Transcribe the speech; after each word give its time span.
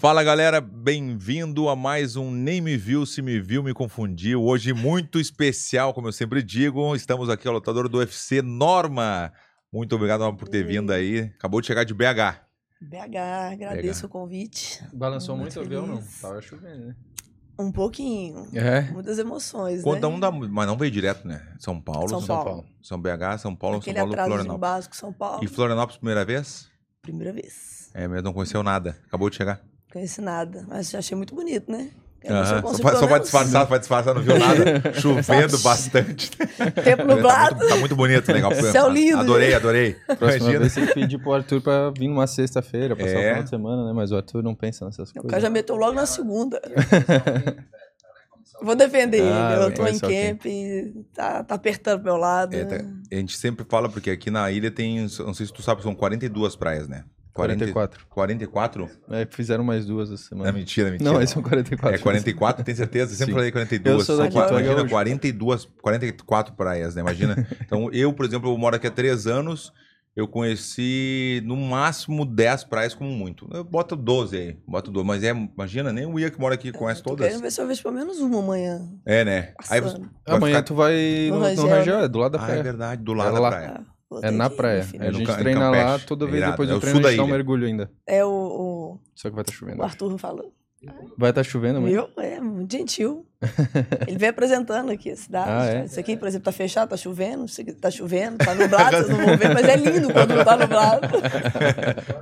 Fala 0.00 0.24
galera, 0.24 0.62
bem-vindo 0.62 1.68
a 1.68 1.76
mais 1.76 2.16
um 2.16 2.30
Nem 2.30 2.58
Me 2.62 2.74
Viu, 2.74 3.04
Se 3.04 3.20
Me 3.20 3.38
Viu, 3.38 3.62
Me 3.62 3.74
Confundiu. 3.74 4.42
Hoje 4.42 4.72
muito 4.72 5.20
especial, 5.20 5.92
como 5.92 6.08
eu 6.08 6.12
sempre 6.12 6.42
digo. 6.42 6.96
Estamos 6.96 7.28
aqui 7.28 7.46
ao 7.46 7.52
lutador 7.52 7.86
do 7.86 7.98
UFC, 7.98 8.40
Norma. 8.40 9.30
Muito 9.70 9.94
obrigado 9.94 10.20
Norma, 10.20 10.38
por 10.38 10.48
ter 10.48 10.64
vindo 10.64 10.90
aí. 10.90 11.30
Acabou 11.36 11.60
de 11.60 11.66
chegar 11.66 11.84
de 11.84 11.92
BH. 11.92 12.40
BH, 12.80 13.52
agradeço 13.52 14.06
o 14.06 14.08
convite. 14.08 14.82
Balançou 14.90 15.36
Muito 15.36 15.54
muito, 15.54 15.68
viu? 15.68 15.86
Não, 15.86 16.02
tava 16.22 16.40
chovendo, 16.40 16.86
né? 16.86 16.96
Um 17.58 17.70
pouquinho. 17.70 18.48
É. 18.54 18.80
Muitas 18.92 19.18
emoções, 19.18 19.82
Conta 19.82 20.08
né? 20.08 20.14
um 20.14 20.18
da, 20.18 20.30
mas 20.30 20.66
não 20.66 20.78
veio 20.78 20.90
direto, 20.90 21.28
né? 21.28 21.46
São 21.58 21.78
Paulo, 21.78 22.08
São 22.08 22.22
São, 22.22 22.42
Paulo. 22.42 22.64
São 22.80 22.98
BH, 22.98 23.38
São 23.38 23.54
Paulo, 23.54 23.76
Aquele 23.76 23.98
São 23.98 24.08
Paulo, 24.08 24.24
Florianópolis. 24.24 24.60
básico, 24.60 24.96
São 24.96 25.12
Paulo. 25.12 25.44
E 25.44 25.46
Florianópolis 25.46 25.98
primeira 25.98 26.24
vez? 26.24 26.70
Primeira 27.02 27.34
vez. 27.34 27.90
É, 27.92 28.08
mas 28.08 28.22
não 28.22 28.32
conheceu 28.32 28.62
nada. 28.62 28.96
Acabou 29.06 29.28
de 29.28 29.36
chegar. 29.36 29.60
Conheci 29.92 30.20
nada, 30.20 30.64
mas 30.68 30.94
achei 30.94 31.16
muito 31.16 31.34
bonito, 31.34 31.70
né? 31.70 31.90
Não 32.22 32.44
Só, 32.44 32.74
só 32.74 32.82
pra 32.82 33.00
menos, 33.06 33.20
disfarçar, 33.22 33.66
pra 33.66 33.78
disfarçar, 33.78 34.14
não 34.14 34.20
viu 34.20 34.38
nada. 34.38 34.92
Chovendo 35.00 35.58
bastante. 35.60 36.30
Tempo 36.30 37.06
Tá 37.06 37.14
nublado. 37.14 37.56
muito, 37.56 37.68
tá 37.70 37.76
muito 37.78 37.96
bonito, 37.96 38.30
legal. 38.30 38.54
Céu 38.54 38.90
lindo. 38.90 39.20
Adorei, 39.20 39.54
adorei. 39.54 39.96
Próxima 40.18 40.50
Imagina. 40.50 40.58
vez 40.60 40.74
que 40.74 40.86
pedir 40.94 41.18
pro 41.18 41.32
Arthur 41.32 41.62
pra 41.62 41.88
vir 41.90 42.08
numa 42.08 42.26
sexta-feira, 42.26 42.94
passar 42.94 43.08
É. 43.10 43.16
o 43.16 43.28
final 43.30 43.42
de 43.44 43.48
semana, 43.48 43.86
né? 43.86 43.92
Mas 43.94 44.12
o 44.12 44.16
Arthur 44.16 44.42
não 44.42 44.54
pensa 44.54 44.84
nessas 44.84 45.08
O 45.10 45.14
cara 45.14 45.22
coisas. 45.22 45.42
já 45.42 45.48
meteu 45.48 45.76
logo 45.76 45.94
na 45.94 46.04
segunda. 46.04 46.60
Vou 48.62 48.76
defender 48.76 49.22
Ah, 49.22 49.54
ele. 49.54 49.54
Eu 49.54 49.60
vai 49.68 49.72
tô 49.72 49.86
em 49.86 49.98
camp, 49.98 50.42
tá, 51.14 51.42
tá 51.42 51.54
apertando 51.54 52.02
pro 52.02 52.12
meu 52.12 52.16
lado. 52.18 52.54
É, 52.54 52.64
tá- 52.66 52.84
a 53.10 53.14
gente 53.14 53.34
sempre 53.38 53.64
fala, 53.66 53.88
porque 53.88 54.10
aqui 54.10 54.30
na 54.30 54.50
ilha 54.50 54.70
tem, 54.70 55.00
não 55.20 55.32
sei 55.32 55.46
se 55.46 55.52
tu 55.52 55.62
sabe, 55.62 55.82
são 55.82 55.94
42 55.94 56.54
praias, 56.56 56.86
né? 56.86 57.04
44. 57.32 58.06
44? 58.08 58.88
É, 59.10 59.26
fizeram 59.30 59.62
mais 59.64 59.86
duas 59.86 60.10
essa 60.10 60.22
Não, 60.34 60.42
semana. 60.44 60.52
mentira, 60.52 60.90
mentira. 60.90 61.10
Não, 61.12 61.20
esses 61.22 61.32
são 61.32 61.42
44. 61.42 61.94
É 61.94 61.98
44, 61.98 62.64
tem 62.64 62.74
certeza? 62.74 63.12
Eu 63.12 63.16
sempre 63.16 63.32
Sim. 63.32 63.36
falei 63.38 63.52
42. 63.52 63.98
Eu 63.98 64.04
sou 64.04 64.16
daqui, 64.16 64.36
é 64.36 64.40
Imagina, 64.40 64.74
gaúcho. 64.74 64.90
42, 64.90 65.64
44 65.82 66.54
praias, 66.54 66.94
né? 66.94 67.00
Imagina. 67.02 67.46
Então, 67.64 67.90
eu, 67.92 68.12
por 68.12 68.24
exemplo, 68.26 68.50
eu 68.52 68.58
moro 68.58 68.74
aqui 68.76 68.86
há 68.86 68.90
três 68.90 69.26
anos, 69.26 69.72
eu 70.16 70.26
conheci 70.26 71.40
no 71.44 71.56
máximo 71.56 72.24
10 72.26 72.64
praias 72.64 72.94
como 72.94 73.10
muito. 73.10 73.48
Eu 73.52 73.62
boto 73.62 73.94
12 73.94 74.36
aí, 74.36 74.58
boto 74.66 74.90
12. 74.90 75.06
Mas 75.06 75.22
é, 75.22 75.30
imagina, 75.30 75.92
nem 75.92 76.04
o 76.06 76.18
Ia 76.18 76.30
que 76.30 76.40
mora 76.40 76.54
aqui 76.56 76.72
conhece 76.72 77.00
todas. 77.02 77.26
querendo 77.26 77.42
ver 77.42 77.50
se 77.52 77.60
eu 77.60 77.66
vejo 77.66 77.82
pelo 77.82 77.94
menos 77.94 78.18
uma 78.18 78.40
amanhã. 78.40 78.80
É, 79.06 79.24
né? 79.24 79.54
Aí 79.68 79.80
você 79.80 79.96
Amanhã 80.26 80.56
ficar- 80.56 80.62
tu 80.66 80.74
vai 80.74 81.28
No 81.30 81.34
no, 81.36 81.40
no 81.40 81.46
Rangel, 81.46 81.68
Rangel, 81.68 81.98
né? 82.00 82.04
é 82.04 82.08
do 82.08 82.18
lado 82.18 82.32
da 82.32 82.38
Ah, 82.40 82.42
é 82.42 82.46
praia. 82.46 82.62
verdade, 82.62 83.02
do 83.04 83.12
lado 83.12 83.30
É 83.30 83.32
da 83.34 83.40
lá. 83.40 83.50
praia. 83.50 83.86
É 84.22 84.30
na 84.30 84.50
praia. 84.50 84.86
meu. 84.92 85.02
A 85.02 85.06
É 85.06 85.12
gente 85.12 85.36
treina 85.36 85.70
lá, 85.70 85.98
toda 85.98 86.26
vez 86.26 86.38
Irado. 86.38 86.52
depois 86.52 86.68
É 86.68 86.72
do 86.72 86.78
o 86.78 86.80
treino 86.80 86.98
a 86.98 87.10
gente 87.10 87.16
dá 87.16 87.24
um 87.24 87.28
mergulho 87.28 87.66
ainda. 87.66 87.90
É 88.06 88.24
o, 88.24 88.28
o, 88.30 88.98
Só 89.14 89.28
que 89.28 89.34
vai 89.34 89.42
estar 89.42 89.52
chovendo. 89.52 89.80
o 89.80 89.84
Arthur 89.84 90.18
falando. 90.18 90.52
Vai 91.16 91.30
estar 91.30 91.42
chovendo 91.44 91.78
amanhã? 91.78 92.06
Viu? 92.16 92.24
É 92.24 92.40
muito 92.40 92.72
gentil. 92.72 93.26
Ele 94.06 94.18
vem 94.18 94.28
apresentando 94.28 94.90
aqui 94.92 95.10
a 95.10 95.16
cidade. 95.16 95.50
Ah, 95.50 95.66
é? 95.80 95.84
Isso 95.86 95.98
aqui, 95.98 96.16
por 96.16 96.28
exemplo, 96.28 96.44
tá 96.44 96.52
fechado, 96.52 96.90
tá 96.90 96.96
chovendo. 96.96 97.46
Tá 97.80 97.90
chovendo, 97.90 98.36
tá 98.38 98.54
nublado, 98.56 98.96
vocês 98.98 99.08
não 99.08 99.16
vão 99.24 99.36
ver, 99.38 99.54
mas 99.54 99.64
é 99.66 99.76
lindo 99.76 100.12
quando 100.12 100.34
não 100.34 100.44
tá 100.44 100.56
nublado. 100.56 101.00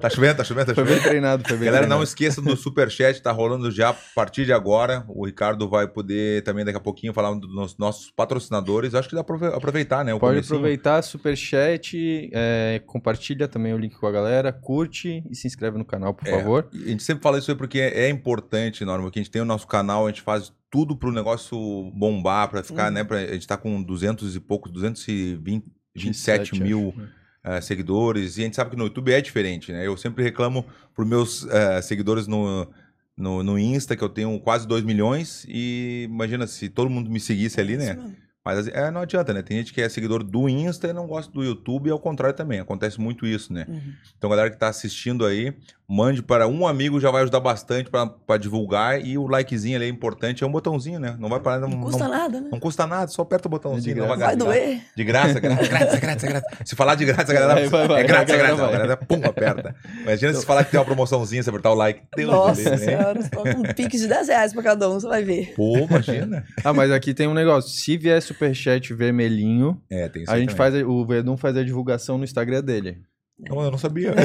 Tá 0.00 0.08
chovendo, 0.08 0.36
tá 0.36 0.44
chovendo, 0.44 0.66
tá 0.66 0.74
Foi 0.74 0.84
chovendo. 0.84 1.00
bem 1.02 1.08
treinado, 1.10 1.42
foi 1.48 1.56
bem 1.56 1.66
Galera, 1.66 1.82
não 1.82 1.88
treinado. 1.98 2.04
esqueça 2.04 2.40
do 2.40 2.56
Superchat, 2.56 3.20
tá 3.20 3.32
rolando 3.32 3.70
já 3.70 3.90
a 3.90 3.94
partir 4.14 4.44
de 4.44 4.52
agora. 4.52 5.04
O 5.08 5.26
Ricardo 5.26 5.68
vai 5.68 5.88
poder 5.88 6.42
também 6.44 6.64
daqui 6.64 6.76
a 6.76 6.80
pouquinho 6.80 7.12
falar 7.12 7.34
dos 7.34 7.76
nossos 7.76 8.10
patrocinadores. 8.10 8.94
Acho 8.94 9.08
que 9.08 9.14
dá 9.16 9.24
pra 9.24 9.34
aprove- 9.36 9.56
aproveitar, 9.56 10.04
né? 10.04 10.14
O 10.14 10.20
Pode 10.20 10.34
comecinho. 10.34 10.56
aproveitar, 10.56 11.02
superchat, 11.02 12.30
é, 12.32 12.80
compartilha 12.86 13.48
também 13.48 13.74
o 13.74 13.78
link 13.78 13.96
com 13.96 14.06
a 14.06 14.12
galera, 14.12 14.52
curte 14.52 15.24
e 15.28 15.34
se 15.34 15.46
inscreve 15.46 15.76
no 15.78 15.84
canal, 15.84 16.14
por 16.14 16.26
É, 16.28 16.30
favor. 16.30 16.68
A 16.72 16.88
gente 16.88 17.02
sempre 17.02 17.22
fala 17.22 17.38
isso 17.38 17.50
aí 17.50 17.56
porque 17.56 17.80
é 17.80 18.08
importante, 18.08 18.84
Norma, 18.84 19.10
que 19.10 19.18
a 19.18 19.22
gente 19.22 19.32
tem 19.32 19.42
o 19.42 19.44
nosso 19.44 19.66
canal, 19.66 20.06
a 20.06 20.10
gente 20.10 20.22
faz 20.22 20.52
tudo 20.70 20.96
pro 20.96 21.10
negócio 21.12 21.56
bombar, 21.94 22.48
pra 22.48 22.62
ficar, 22.62 22.86
Uhum. 22.88 22.94
né? 22.94 23.04
Pra, 23.04 23.18
a 23.18 23.32
gente 23.32 23.46
tá 23.46 23.56
com 23.56 23.82
200 23.82 24.36
e 24.36 24.40
poucos, 24.40 24.70
220, 24.72 25.64
27 25.94 26.50
27, 26.52 26.62
mil 26.62 26.94
acho. 26.96 27.08
eh, 27.44 27.60
seguidores. 27.60 28.36
E 28.38 28.42
a 28.42 28.44
gente 28.44 28.56
sabe 28.56 28.70
que 28.70 28.76
no 28.76 28.84
YouTube 28.84 29.12
é 29.12 29.20
diferente, 29.20 29.72
né? 29.72 29.86
Eu 29.86 29.96
sempre 29.96 30.22
reclamo 30.22 30.64
pros 30.94 31.08
meus 31.08 31.46
eh, 31.48 31.80
seguidores 31.82 32.26
no, 32.26 32.68
no, 33.16 33.42
no 33.42 33.58
Insta, 33.58 33.96
que 33.96 34.02
eu 34.04 34.08
tenho 34.08 34.38
quase 34.40 34.66
2 34.68 34.84
milhões. 34.84 35.44
E 35.48 36.04
imagina 36.08 36.46
se 36.46 36.68
todo 36.68 36.90
mundo 36.90 37.10
me 37.10 37.18
seguisse 37.20 37.60
ali, 37.60 37.76
né? 37.76 37.92
Isso 37.92 38.02
mesmo. 38.02 38.16
Mas 38.44 38.66
é, 38.68 38.90
não 38.90 39.02
adianta, 39.02 39.34
né? 39.34 39.42
Tem 39.42 39.58
gente 39.58 39.74
que 39.74 39.80
é 39.82 39.88
seguidor 39.90 40.22
do 40.24 40.48
Insta 40.48 40.88
e 40.88 40.92
não 40.94 41.06
gosta 41.06 41.30
do 41.30 41.44
YouTube, 41.44 41.88
e 41.88 41.90
ao 41.90 41.98
contrário 41.98 42.34
também. 42.34 42.58
Acontece 42.60 42.98
muito 42.98 43.26
isso, 43.26 43.52
né? 43.52 43.66
Uhum. 43.68 43.92
Então, 44.16 44.30
galera 44.30 44.48
que 44.50 44.56
tá 44.56 44.68
assistindo 44.68 45.26
aí, 45.26 45.52
mande 45.88 46.22
para 46.22 46.46
um 46.46 46.66
amigo, 46.66 47.00
já 47.00 47.10
vai 47.10 47.22
ajudar 47.22 47.40
bastante 47.40 47.88
para 47.90 48.36
divulgar. 48.38 49.00
E 49.04 49.16
o 49.16 49.26
likezinho 49.26 49.76
ali 49.76 49.86
é 49.86 49.88
importante, 49.88 50.44
é 50.44 50.46
um 50.46 50.50
botãozinho, 50.52 51.00
né? 51.00 51.16
Não 51.18 51.28
vai 51.28 51.40
parar, 51.40 51.60
não, 51.60 51.68
Não 51.68 51.80
custa 51.80 52.04
não, 52.04 52.10
nada, 52.10 52.40
né? 52.40 52.48
não 52.52 52.60
custa 52.60 52.86
nada, 52.86 53.10
só 53.10 53.22
aperta 53.22 53.48
o 53.48 53.50
botãozinho. 53.50 53.96
É 53.96 54.00
não 54.00 54.06
graça. 54.06 54.18
Vai 54.26 54.36
gastar. 54.36 54.44
doer. 54.44 54.80
De 54.94 55.04
graça, 55.04 55.40
gra- 55.40 55.54
grátis, 55.54 55.98
grátis, 55.98 56.24
grátis. 56.24 56.58
Se 56.68 56.76
falar 56.76 56.94
de 56.94 57.04
grátis, 57.06 57.30
a 57.30 57.32
galera. 57.32 57.54
Vai, 57.54 57.68
vai, 57.68 57.88
vai, 57.88 58.00
é 58.02 58.04
grátis, 58.06 58.34
a 58.34 58.36
é 58.36 58.38
galera 58.38 58.56
grátis. 58.56 58.60
A 58.60 58.66
vai. 58.66 58.72
galera, 58.72 58.96
pum, 58.96 59.20
aperta. 59.24 59.76
Imagina 60.02 60.34
se 60.34 60.44
falar 60.44 60.64
que 60.64 60.70
tem 60.70 60.78
uma 60.78 60.84
promoçãozinha, 60.86 61.42
você 61.42 61.48
apertar 61.50 61.70
o 61.70 61.74
like. 61.74 62.02
Deus 62.16 62.30
Nossa 62.30 62.76
senhora, 62.76 63.28
toca 63.30 63.56
um 63.56 63.62
pique 63.62 63.96
de 63.96 64.06
10 64.06 64.28
reais 64.28 64.52
pra 64.52 64.62
cada 64.62 64.88
um, 64.90 64.94
você 65.00 65.08
vai 65.08 65.22
ver. 65.24 65.54
Pô, 65.56 65.78
imagina. 65.78 66.44
Ah, 66.64 66.72
mas 66.74 66.90
aqui 66.90 67.14
tem 67.14 67.26
um 67.26 67.32
negócio. 67.34 67.70
Se 67.70 67.96
vier 67.96 68.20
superchat 68.20 68.92
vermelhinho, 68.92 69.80
É, 69.90 70.04
a 70.04 70.38
gente 70.38 70.48
também. 70.48 70.48
faz, 70.48 70.74
o 70.74 71.06
Verdun 71.06 71.36
faz 71.36 71.56
a 71.56 71.64
divulgação 71.64 72.18
no 72.18 72.24
Instagram 72.24 72.62
dele. 72.62 72.98
Não, 73.38 73.62
eu 73.62 73.70
não 73.70 73.78
sabia. 73.78 74.10
Ó, 74.12 74.14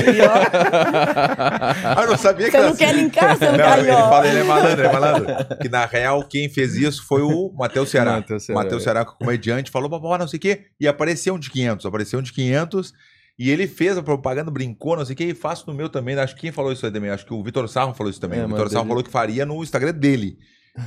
Ah, 1.96 2.02
eu 2.02 2.08
não 2.08 2.18
sabia 2.18 2.46
que 2.48 2.52
você 2.52 2.58
era 2.58 2.66
não 2.66 2.74
assim. 2.74 2.84
quer 2.86 2.96
linkar, 2.96 3.38
você 3.38 3.46
não, 3.46 3.52
Não, 3.58 3.58
quer 3.66 3.80
ele 3.80 3.92
fala, 3.92 4.28
ele 4.28 4.40
é 4.40 4.44
malandro, 4.44 4.72
ele 4.82 4.88
é 4.88 4.92
malandro. 4.92 5.58
Que 5.62 5.70
na 5.70 5.86
real, 5.86 6.24
quem 6.28 6.50
fez 6.50 6.76
isso 6.76 7.06
foi 7.06 7.22
o 7.22 7.52
Matheus 7.56 7.90
Ceará. 7.90 8.14
Matheus 8.14 8.44
Ceará, 8.46 8.64
Matheus 8.64 8.82
é. 8.82 8.84
Ceará, 8.86 9.06
que 9.06 9.12
é 9.12 9.16
comediante, 9.18 9.70
falou, 9.72 9.88
babá, 9.90 10.18
não 10.18 10.28
sei 10.28 10.38
o 10.38 10.42
quê, 10.42 10.66
e 10.80 10.88
apareceu 10.88 11.36
um 11.36 11.40
de 11.40 11.50
500, 11.52 11.86
apareceu 11.86 12.20
um 12.20 12.24
de 12.24 12.34
500, 12.34 12.94
e 13.38 13.50
ele 13.52 13.68
fez 13.68 13.98
a 13.98 14.04
propaganda, 14.04 14.50
brincou, 14.50 14.96
não 14.98 15.06
sei 15.06 15.14
o 15.14 15.18
quê, 15.18 15.26
e 15.26 15.34
faço 15.36 15.66
no 15.68 15.74
meu 15.76 15.90
também, 15.90 16.16
acho 16.18 16.34
que 16.36 16.42
quem 16.42 16.52
falou 16.52 16.72
isso 16.72 16.86
aí 16.86 16.92
também, 16.92 17.10
acho 17.10 17.26
que 17.26 17.34
o 17.34 17.44
Vitor 17.44 17.68
Sarro 17.68 17.94
falou 17.94 18.10
isso 18.10 18.20
também, 18.22 18.40
É, 18.40 18.46
o 18.46 18.48
Vitor 18.48 18.70
Sarro 18.70 18.88
falou 18.88 19.04
que 19.04 19.12
faria 19.12 19.46
no 19.46 19.62
Instagram 19.62 19.94
dele. 19.94 20.38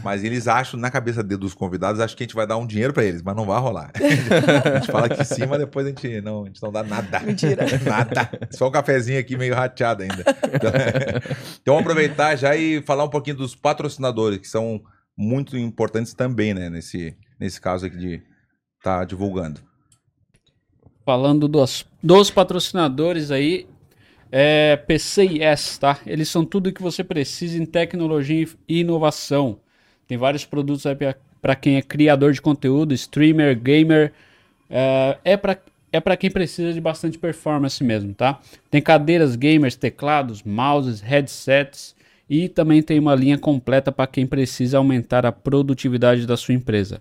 Mas 0.03 0.25
eles 0.25 0.49
acham, 0.49 0.79
na 0.81 0.91
cabeça 0.91 1.23
dos 1.23 1.55
convidados, 1.55 2.01
acho 2.01 2.17
que 2.17 2.25
a 2.25 2.27
gente 2.27 2.35
vai 2.35 2.45
dar 2.45 2.57
um 2.57 2.67
dinheiro 2.67 2.93
pra 2.93 3.05
eles, 3.05 3.23
mas 3.23 3.37
não 3.37 3.47
vai 3.47 3.61
rolar. 3.61 3.93
a 3.95 4.79
gente 4.79 4.91
fala 4.91 5.07
aqui 5.07 5.21
em 5.21 5.25
cima, 5.25 5.57
depois 5.57 5.87
a 5.87 5.91
gente 5.91 6.21
não, 6.21 6.43
a 6.43 6.47
gente 6.47 6.61
não 6.61 6.73
dá 6.73 6.83
nada. 6.83 7.21
Mentira. 7.21 7.65
Nada. 7.87 8.29
Só 8.51 8.67
um 8.67 8.71
cafezinho 8.73 9.21
aqui 9.21 9.37
meio 9.37 9.55
rateado 9.55 10.03
ainda. 10.03 10.25
Então, 10.53 10.71
então 11.63 11.75
vamos 11.75 11.83
aproveitar 11.83 12.35
já 12.35 12.57
e 12.57 12.83
falar 12.83 13.05
um 13.05 13.09
pouquinho 13.09 13.37
dos 13.37 13.55
patrocinadores, 13.55 14.39
que 14.39 14.49
são 14.49 14.83
muito 15.17 15.57
importantes 15.57 16.15
também, 16.15 16.53
né? 16.53 16.69
Nesse, 16.69 17.17
nesse 17.39 17.61
caso 17.61 17.87
aqui 17.87 17.97
de 17.97 18.23
estar 18.79 19.05
divulgando. 19.05 19.61
Falando 21.05 21.47
dos, 21.47 21.87
dos 22.03 22.29
patrocinadores 22.29 23.31
aí, 23.31 23.69
é 24.33 24.77
PCIS, 24.77 25.79
tá? 25.79 26.01
Eles 26.05 26.29
são 26.29 26.45
tudo 26.45 26.73
que 26.73 26.83
você 26.83 27.05
precisa 27.05 27.57
em 27.57 27.65
tecnologia 27.65 28.49
e 28.69 28.81
inovação. 28.81 29.61
Tem 30.07 30.17
vários 30.17 30.45
produtos 30.45 30.85
para 31.41 31.57
quem 31.57 31.77
é 31.77 31.83
criador 31.83 32.33
de 32.33 32.41
conteúdo, 32.41 32.95
streamer, 32.95 33.59
gamer. 33.59 34.13
É, 34.71 35.19
é 35.25 35.37
para 35.37 35.59
é 35.93 36.01
para 36.01 36.17
quem 36.17 36.31
precisa 36.31 36.73
de 36.73 36.81
bastante 36.81 37.17
performance 37.17 37.83
mesmo, 37.83 38.13
tá? 38.13 38.41
Tem 38.71 38.83
cadeiras 38.83 39.35
gamers, 39.35 39.77
teclados, 39.77 40.43
mouses, 40.43 41.01
headsets 41.01 41.95
e 42.29 42.49
também 42.49 42.83
tem 42.83 42.99
uma 42.99 43.15
linha 43.15 43.39
completa 43.39 43.91
para 43.93 44.07
quem 44.07 44.27
precisa 44.27 44.79
aumentar 44.79 45.25
a 45.25 45.33
produtividade 45.33 46.27
da 46.27 46.37
sua 46.37 46.55
empresa. 46.55 47.01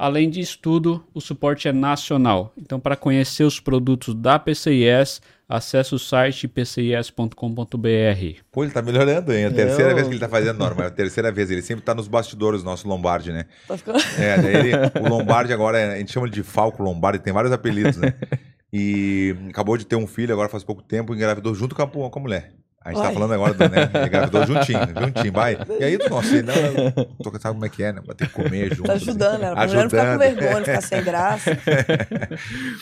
Além 0.00 0.30
disso 0.30 0.58
tudo, 0.62 1.04
o 1.12 1.20
suporte 1.20 1.66
é 1.66 1.72
nacional. 1.72 2.52
Então, 2.56 2.78
para 2.78 2.94
conhecer 2.94 3.42
os 3.42 3.58
produtos 3.58 4.14
da 4.14 4.38
PCIS, 4.38 5.20
acesse 5.48 5.92
o 5.92 5.98
site 5.98 6.46
pcis.com.br. 6.46 8.40
Pô, 8.52 8.62
ele 8.64 8.72
tá 8.72 8.80
melhorando, 8.80 9.32
hein? 9.32 9.42
É 9.42 9.46
a 9.46 9.50
terceira 9.50 9.90
Eu- 9.90 9.94
vez 9.96 10.06
que 10.06 10.12
ele 10.14 10.20
tá 10.20 10.28
fazendo 10.28 10.56
norma. 10.60 10.84
É 10.84 10.86
a 10.86 10.90
terceira 10.90 11.32
vez. 11.32 11.50
Ele 11.50 11.62
sempre 11.62 11.84
tá 11.84 11.94
nos 11.94 12.06
bastidores, 12.06 12.62
nosso 12.62 12.86
Lombardi, 12.88 13.32
né? 13.32 13.46
Tá 13.66 13.76
ficando... 13.76 13.98
É, 14.18 14.40
daí 14.40 14.54
ele, 14.56 14.70
o 15.04 15.08
Lombardi 15.08 15.52
agora, 15.52 15.94
a 15.94 15.98
gente 15.98 16.12
chama 16.12 16.26
ele 16.26 16.34
de 16.34 16.42
Falco 16.44 16.82
Lombardi, 16.82 17.18
tem 17.18 17.32
vários 17.32 17.52
apelidos, 17.52 17.96
né? 17.96 18.14
E 18.70 19.34
acabou 19.48 19.78
de 19.78 19.86
ter 19.86 19.96
um 19.96 20.06
filho 20.06 20.30
agora 20.30 20.46
faz 20.46 20.62
pouco 20.62 20.82
tempo, 20.82 21.14
engravidou 21.14 21.54
junto 21.54 21.74
com 21.74 21.80
a, 21.80 21.88
com 21.88 22.18
a 22.18 22.22
mulher. 22.22 22.52
A 22.88 22.92
gente 22.92 23.02
tá 23.02 23.08
Ai. 23.08 23.14
falando 23.14 23.32
agora 23.34 23.54
do, 23.54 23.68
né? 23.68 23.90
Ele 23.94 24.06
engravidou 24.06 24.46
juntinho, 24.46 24.78
juntinho, 25.00 25.32
vai. 25.32 25.58
E 25.78 25.84
aí, 25.84 25.98
nossa, 26.08 26.36
ele, 26.36 26.42
não, 26.42 26.54
não, 26.54 27.04
tô 27.22 27.30
sabe 27.38 27.54
como 27.54 27.66
é 27.66 27.68
que 27.68 27.82
é, 27.82 27.92
né? 27.92 28.00
Vai 28.04 28.16
ter 28.16 28.26
que 28.28 28.32
comer 28.32 28.74
junto. 28.74 28.86
Tá 28.86 28.94
ajudando, 28.94 29.40
né? 29.40 29.52
Pra 29.54 29.66
mulher 29.66 29.82
não 29.82 29.90
ficar 29.90 30.02
com 30.16 30.22
Ajudando. 30.22 30.40
vergonha, 30.40 30.64
ficar 30.64 30.80
sem 30.80 31.02
graça. 31.04 31.50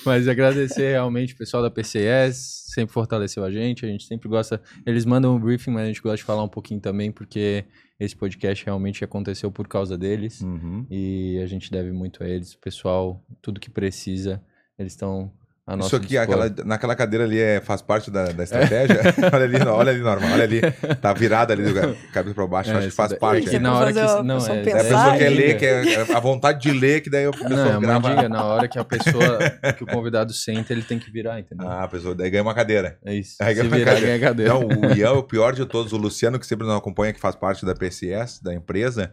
Mas 0.05 0.29
agradecer 0.29 0.93
realmente 0.93 1.35
o 1.35 1.37
pessoal 1.37 1.63
da 1.63 1.71
PCS, 1.71 2.65
sempre 2.75 2.93
fortaleceu 2.93 3.45
a 3.45 3.51
gente, 3.51 3.85
a 3.85 3.89
gente 3.89 4.05
sempre 4.05 4.29
gosta, 4.29 4.61
eles 4.85 5.05
mandam 5.05 5.35
um 5.35 5.39
briefing, 5.41 5.71
mas 5.71 5.85
a 5.85 5.87
gente 5.87 6.03
gosta 6.03 6.17
de 6.19 6.25
falar 6.25 6.43
um 6.43 6.49
pouquinho 6.49 6.81
também, 6.81 7.11
porque 7.11 7.65
esse 7.99 8.15
podcast 8.15 8.65
realmente 8.65 9.03
aconteceu 9.05 9.51
por 9.51 9.67
causa 9.67 9.97
deles, 9.97 10.41
Uhum. 10.43 10.87
e 10.91 11.41
a 11.43 11.47
gente 11.47 11.71
deve 11.71 11.91
muito 11.93 12.23
a 12.23 12.29
eles, 12.29 12.53
o 12.53 12.59
pessoal, 12.59 13.23
tudo 13.41 13.59
que 13.61 13.71
precisa, 13.71 14.43
eles 14.79 14.93
estão 14.93 15.33
a 15.69 15.75
nossa 15.77 15.89
Isso 15.89 15.97
aqui, 15.97 16.17
aquela, 16.17 16.49
naquela 16.65 16.95
cadeira 16.95 17.25
ali 17.25 17.41
é, 17.41 17.61
faz 17.61 17.83
parte 17.83 18.09
da, 18.09 18.27
da 18.27 18.45
estratégia. 18.45 19.01
olha 19.33 19.45
ali, 19.45 19.57
olha 19.69 19.91
ali, 19.91 20.01
normal. 20.01 20.31
Olha 20.33 20.45
ali. 20.45 20.61
Tá 21.03 21.13
virada 21.13 21.53
ali, 21.53 21.65
do 21.65 21.75
cabeça 22.13 22.35
pra 22.37 22.47
baixo. 22.47 22.71
É, 22.71 22.75
acho 22.77 22.89
que 22.89 22.95
faz 22.95 23.11
daí- 23.11 23.19
parte. 23.19 23.43
que 23.43 23.51
Você 23.51 23.57
é. 23.57 23.59
na 23.59 23.71
pode 23.73 23.83
hora 23.83 23.93
que- 23.93 23.99
a 23.99 24.23
não, 24.23 24.37
pessoa 24.39 24.57
é- 24.57 24.61
É 24.61 24.73
a 24.73 24.77
pessoa 24.85 25.15
e- 25.15 25.19
quer 25.19 25.29
ler, 25.31 25.59
que 25.59 25.65
é 25.67 26.15
a 26.17 26.21
vontade 26.21 26.61
de 26.61 26.71
ler, 26.71 27.01
que 27.01 27.11
daí 27.11 27.27
a 27.27 27.31
pessoa 27.33 27.51
Não, 27.51 27.77
é 27.79 27.81
grava. 27.81 28.09
mandinga, 28.09 28.29
na 28.29 28.45
hora 28.45 28.69
que 28.69 28.79
a 28.79 28.85
pessoa, 28.85 29.39
que 29.77 29.83
o 29.83 29.87
convidado 29.89 30.33
senta, 30.33 30.73
ele 30.73 30.83
tem 30.83 31.01
que 31.01 31.11
virar, 31.11 31.41
entendeu? 31.41 31.69
Ah, 31.69 31.83
a 31.83 31.89
pessoa 31.89 32.15
daí 32.15 32.31
ganha 32.31 32.45
uma 32.45 32.55
cadeira. 32.55 32.97
é 33.05 33.15
isso. 33.15 33.35
aí 33.41 33.49
Se 33.49 33.55
ganha 33.63 33.69
uma 33.69 33.77
virar, 33.77 33.91
cadeira. 33.95 34.19
ganha 34.19 34.29
cadeira. 34.29 34.55
Não, 34.55 34.61
o 34.69 34.95
Ian 34.97 35.07
é 35.09 35.11
o 35.11 35.23
pior 35.25 35.53
de 35.53 35.67
todos. 35.67 35.93
O 35.93 35.97
Luciano, 35.97 36.39
que 36.39 36.47
sempre 36.47 36.65
nos 36.65 36.77
acompanha, 36.77 37.13
que 37.13 37.19
faz 37.21 37.35
parte 37.35 37.67
da 37.67 37.75
PCS, 37.75 38.41
da 38.41 38.55
empresa. 38.55 39.11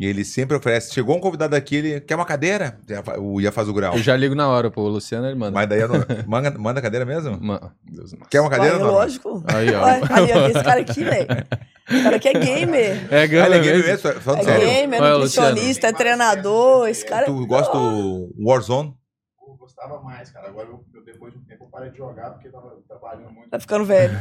E 0.00 0.06
ele 0.06 0.24
sempre 0.24 0.56
oferece. 0.56 0.94
Chegou 0.94 1.14
um 1.14 1.20
convidado 1.20 1.54
aqui, 1.54 1.76
ele 1.76 2.00
quer 2.00 2.14
uma 2.14 2.24
cadeira? 2.24 2.78
O 3.18 3.38
Ian 3.38 3.52
faz 3.52 3.68
o 3.68 3.74
grau. 3.74 3.92
Eu 3.94 4.02
já 4.02 4.16
ligo 4.16 4.34
na 4.34 4.48
hora, 4.48 4.70
pô. 4.70 4.80
O 4.80 4.88
Luciano, 4.88 5.26
ele 5.26 5.34
manda. 5.34 5.50
Mas 5.50 5.68
daí 5.68 5.80
eu 5.82 5.88
não... 5.88 5.98
manda, 6.26 6.50
manda 6.58 6.80
a 6.80 6.82
cadeira 6.82 7.04
mesmo? 7.04 7.38
Ma- 7.38 7.70
Deus. 7.84 8.14
Quer 8.30 8.40
uma 8.40 8.48
cadeira? 8.48 8.76
Ué, 8.76 8.80
Norma? 8.80 8.96
lógico. 8.96 9.44
Aí, 9.46 9.68
ó. 9.74 9.84
Aí, 9.84 10.32
ó, 10.32 10.46
esse 10.48 10.64
cara 10.64 10.80
aqui, 10.80 11.04
velho. 11.04 11.26
Esse 11.90 12.02
cara 12.02 12.16
aqui 12.16 12.28
é 12.28 12.32
gamer. 12.32 13.12
É 13.12 13.22
Ah, 13.24 13.26
gama 13.26 13.46
ele 13.46 13.54
é 13.56 13.58
game 13.60 13.82
mesmo? 13.82 14.08
É 14.08 14.42
sério. 14.42 14.66
gamer, 14.66 15.02
é 15.02 15.10
nutricionista, 15.10 15.86
é 15.88 15.92
treinador. 15.92 16.88
Esse 16.88 17.04
cara. 17.04 17.26
Tu 17.26 17.46
gosta 17.46 17.70
do 17.76 18.32
Warzone? 18.42 18.94
Eu 19.46 19.54
gostava 19.58 20.00
mais, 20.02 20.30
cara. 20.30 20.48
Agora, 20.48 20.66
eu, 20.68 20.82
depois 21.12 21.32
de 21.32 21.38
um 21.38 21.42
tempo, 21.42 21.64
eu 21.64 21.68
parei 21.68 21.90
de 21.90 21.96
jogar 21.98 22.30
porque 22.30 22.48
tava 22.48 22.76
trabalhando 22.88 23.30
muito. 23.32 23.50
Tá 23.50 23.58
ficando 23.60 23.84
velho. 23.84 24.16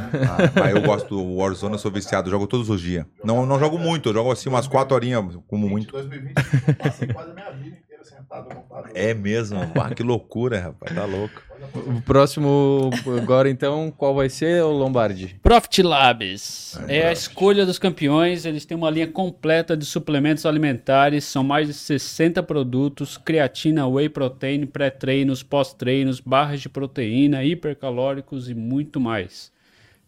Ah, 0.57 0.65
aí 0.65 0.71
eu 0.71 0.81
gosto 0.81 1.07
do 1.09 1.36
Warzone, 1.36 1.74
eu 1.74 1.80
sou 1.80 1.91
viciado, 1.91 2.27
eu 2.27 2.31
jogo 2.31 2.47
todos 2.47 2.69
os 2.69 2.81
dias. 2.81 3.06
Não, 3.24 3.45
não 3.45 3.59
jogo 3.59 3.77
muito, 3.77 4.09
eu 4.09 4.13
jogo 4.13 4.31
assim 4.31 4.50
umas 4.50 4.68
quatro 4.68 4.95
horinhas, 4.95 5.38
como 5.47 5.69
muito. 5.69 5.91
2020, 5.91 6.33
eu 6.68 6.75
passei 6.75 7.07
quase 7.13 7.31
a 7.31 7.33
minha 7.33 7.51
vida 7.51 7.88
inteira 8.00 8.04
sentado. 8.04 8.50
É 8.94 9.13
mesmo, 9.13 9.60
ah, 9.75 9.94
que 9.94 10.04
loucura, 10.04 10.60
rapaz, 10.60 10.96
tá 10.96 11.06
louco. 11.06 11.42
O 11.75 12.01
próximo, 12.01 12.90
agora 13.22 13.50
então, 13.50 13.92
qual 13.96 14.16
vai 14.16 14.30
ser, 14.30 14.63
o 14.63 14.72
Lombardi? 14.72 15.38
Profit 15.44 15.84
Labs 15.84 16.78
É, 16.88 16.98
é 16.98 17.00
a 17.00 17.01
Profit. 17.07 17.19
escolha 17.19 17.66
dos 17.66 17.78
campeões. 17.78 18.46
Eles 18.46 18.66
têm 18.66 18.78
uma 18.78 18.90
linha 18.90 19.07
completa 19.07 19.75
de 19.75 19.86
suplementos 19.86 20.46
alimentares. 20.46 21.25
São 21.25 21.44
mais 21.44 21.68
de 21.68 21.74
60 21.74 22.42
produtos: 22.44 23.18
creatina, 23.18 23.88
whey 23.88 24.07
protein, 24.10 24.66
pré-treinos, 24.66 25.44
pós-treinos, 25.44 26.19
barras 26.19 26.62
de 26.62 26.69
proteína, 26.69 27.44
hipercalóricos 27.44 28.50
e 28.50 28.54
muito 28.54 29.00
mais. 29.00 29.51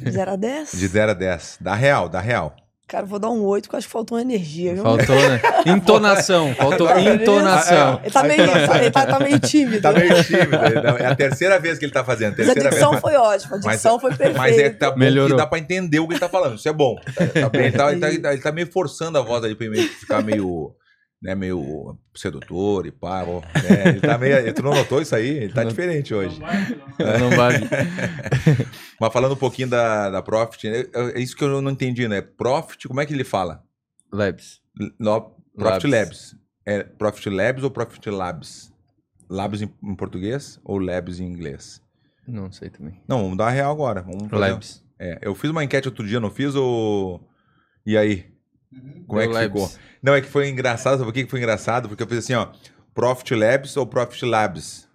0 0.08 0.34
a 0.34 0.36
10? 0.36 0.74
De 0.74 0.88
0 0.88 1.10
a 1.10 1.16
10. 1.16 1.58
Dá 1.62 1.74
real, 1.74 2.08
dá 2.08 2.20
real. 2.20 2.56
Cara, 2.88 3.04
eu 3.06 3.08
vou 3.08 3.20
dar 3.20 3.30
um 3.30 3.42
8, 3.46 3.64
porque 3.64 3.76
eu 3.76 3.78
acho 3.78 3.88
que 3.88 3.92
faltou 3.94 4.18
uma 4.18 4.22
energia, 4.22 4.74
viu? 4.74 4.84
Faltou, 4.84 5.16
né? 5.16 5.40
Entonação, 5.66 6.54
faltou 6.56 6.90
entonação. 7.00 8.02
Ele 8.04 8.12
tá 8.12 8.24
meio, 8.24 8.42
ele 8.42 8.92
tá, 8.92 9.06
tá 9.06 9.20
meio 9.20 9.40
tímido. 9.40 9.82
Tá 9.82 9.94
meio 9.94 10.24
tímido. 10.26 10.56
É 11.00 11.06
a 11.06 11.16
terceira 11.16 11.58
vez 11.58 11.80
que 11.80 11.86
ele 11.86 11.94
tá 11.94 12.04
fazendo. 12.04 12.36
Mas 12.38 12.50
a 12.50 12.54
dicção 12.54 12.90
vez. 12.92 13.02
foi 13.02 13.16
ótima, 13.16 13.56
a 13.56 13.60
Mas- 13.64 13.76
dicção 13.76 13.98
foi 13.98 14.10
perfeita. 14.10 14.38
Mas 14.38 14.58
é 14.58 14.70
tá 14.72 14.94
Melhorou. 14.96 15.30
que 15.32 15.38
dá 15.38 15.48
pra 15.48 15.58
entender 15.60 16.00
o 16.00 16.08
que 16.08 16.14
ele 16.16 16.20
tá 16.20 16.28
falando. 16.28 16.56
Isso 16.58 16.68
é 16.68 16.74
bom. 16.74 16.96
Tá, 17.16 17.28
tá 17.28 17.50
bem, 17.50 17.62
ele, 17.68 17.72
tá, 17.78 17.92
ele 17.92 18.00
tá- 18.02 18.10
ele 18.10 18.20
tá- 18.20 18.34
ele 18.34 18.42
tá 18.42 18.52
meio 18.52 18.70
forçando 18.70 19.18
a 19.18 19.22
voz 19.22 19.42
ali 19.42 19.56
pra 19.56 19.68
ficar 19.98 20.22
meio, 20.22 20.74
né, 21.22 21.36
meio 21.36 21.98
sedutor 22.16 22.86
e 22.88 22.92
pá. 22.92 23.24
ó, 23.24 23.42
né? 23.42 23.90
Ele 23.90 24.00
tá 24.02 24.18
meio. 24.18 24.54
Tu 24.54 24.64
não 24.64 24.74
notou 24.74 25.02
isso 25.02 25.16
aí? 25.16 25.28
Ele 25.30 25.54
tá 25.54 25.64
diferente 25.64 26.14
hoje. 26.14 26.40
Lombardi. 27.20 27.68
Mas 29.00 29.14
falando 29.14 29.34
um 29.34 29.38
pouquinho 29.38 29.68
da, 29.68 30.10
da 30.10 30.22
Profit, 30.22 30.68
é, 30.68 30.88
é 31.16 31.20
isso 31.20 31.36
que 31.36 31.44
eu 31.44 31.62
não 31.62 31.72
entendi, 31.72 32.08
né? 32.08 32.22
Profit, 32.22 32.88
como 32.88 33.00
é 33.02 33.06
que 33.06 33.14
ele 33.14 33.24
fala? 33.24 33.64
Labs. 34.12 34.62
No, 35.00 35.22
Profit 35.56 35.88
Labs. 35.88 35.92
Labs. 35.92 36.36
É 36.66 36.84
Profit 36.84 37.30
Labs 37.30 37.64
ou 37.64 37.72
Profit 37.72 38.10
Labs? 38.10 38.72
Labs 39.30 39.62
em, 39.62 39.74
em 39.84 39.96
português 39.96 40.60
ou 40.64 40.78
Labs 40.78 41.20
em 41.20 41.26
inglês? 41.26 41.82
Não 42.28 42.52
sei 42.52 42.70
também. 42.70 43.02
Não, 43.08 43.22
vamos 43.24 43.38
dar 43.38 43.50
real 43.50 43.72
agora. 43.72 44.02
Vamos 44.02 44.30
fazer- 44.30 44.36
Labs. 44.52 44.84
É, 45.00 45.18
eu 45.22 45.34
fiz 45.34 45.50
uma 45.50 45.64
enquete 45.64 45.88
outro 45.88 46.06
dia, 46.06 46.20
não 46.20 46.30
fiz 46.30 46.54
ou. 46.54 47.28
E 47.86 47.98
aí? 47.98 48.31
Como 49.08 49.20
é 49.20 49.28
que 49.28 49.34
Labs. 49.34 49.48
ficou? 49.48 49.72
Não, 50.02 50.14
é 50.16 50.22
que 50.22 50.28
foi 50.28 50.50
engraçado. 50.50 50.94
Sabe 50.94 51.06
por 51.06 51.14
que 51.14 51.24
que 51.24 51.30
foi 51.30 51.40
engraçado? 51.40 51.88
Porque 51.90 52.04
eu 52.04 52.08
fiz 52.08 52.20
assim, 52.20 52.34
ó. 52.34 52.48
Profit 52.94 53.36
Labs 53.36 53.78
ou 53.78 53.86
Profit 53.86 54.26
Labs? 54.26 54.88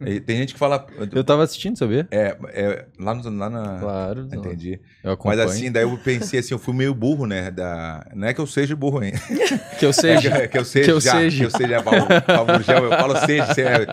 E 0.00 0.18
tem 0.18 0.36
gente 0.38 0.54
que 0.54 0.58
fala. 0.58 0.86
Eu 1.12 1.22
tava 1.22 1.42
assistindo, 1.42 1.76
sabia? 1.78 2.08
É, 2.10 2.36
é, 2.48 2.86
lá, 2.98 3.14
no, 3.14 3.30
lá 3.38 3.50
na. 3.50 3.78
Claro. 3.78 4.28
Entendi. 4.32 4.80
Eu 5.04 5.18
Mas 5.24 5.38
assim, 5.38 5.70
daí 5.70 5.82
eu 5.82 5.98
pensei 5.98 6.40
assim, 6.40 6.54
eu 6.54 6.58
fui 6.58 6.74
meio 6.74 6.94
burro, 6.94 7.26
né? 7.26 7.50
Da... 7.50 8.06
Não 8.14 8.26
é 8.26 8.32
que 8.32 8.40
eu 8.40 8.46
seja 8.46 8.74
burro, 8.74 9.02
hein? 9.04 9.12
que 9.78 9.84
eu 9.84 9.90
É 9.90 9.92
seja. 9.92 10.30
que, 10.40 10.48
que 10.48 10.58
eu 10.58 10.64
seja. 10.64 10.84
Que 10.86 10.90
eu 10.92 11.00
já, 11.00 11.12
seja. 11.12 11.36
Que 11.38 11.44
eu 11.44 11.50
seja. 11.50 11.80
O 11.80 11.82
Fábio 11.82 12.54
Gurgel, 12.54 12.84
eu 12.84 12.90
falo 12.90 13.16
seja. 13.26 13.54
se 13.54 13.60
é- 13.62 13.86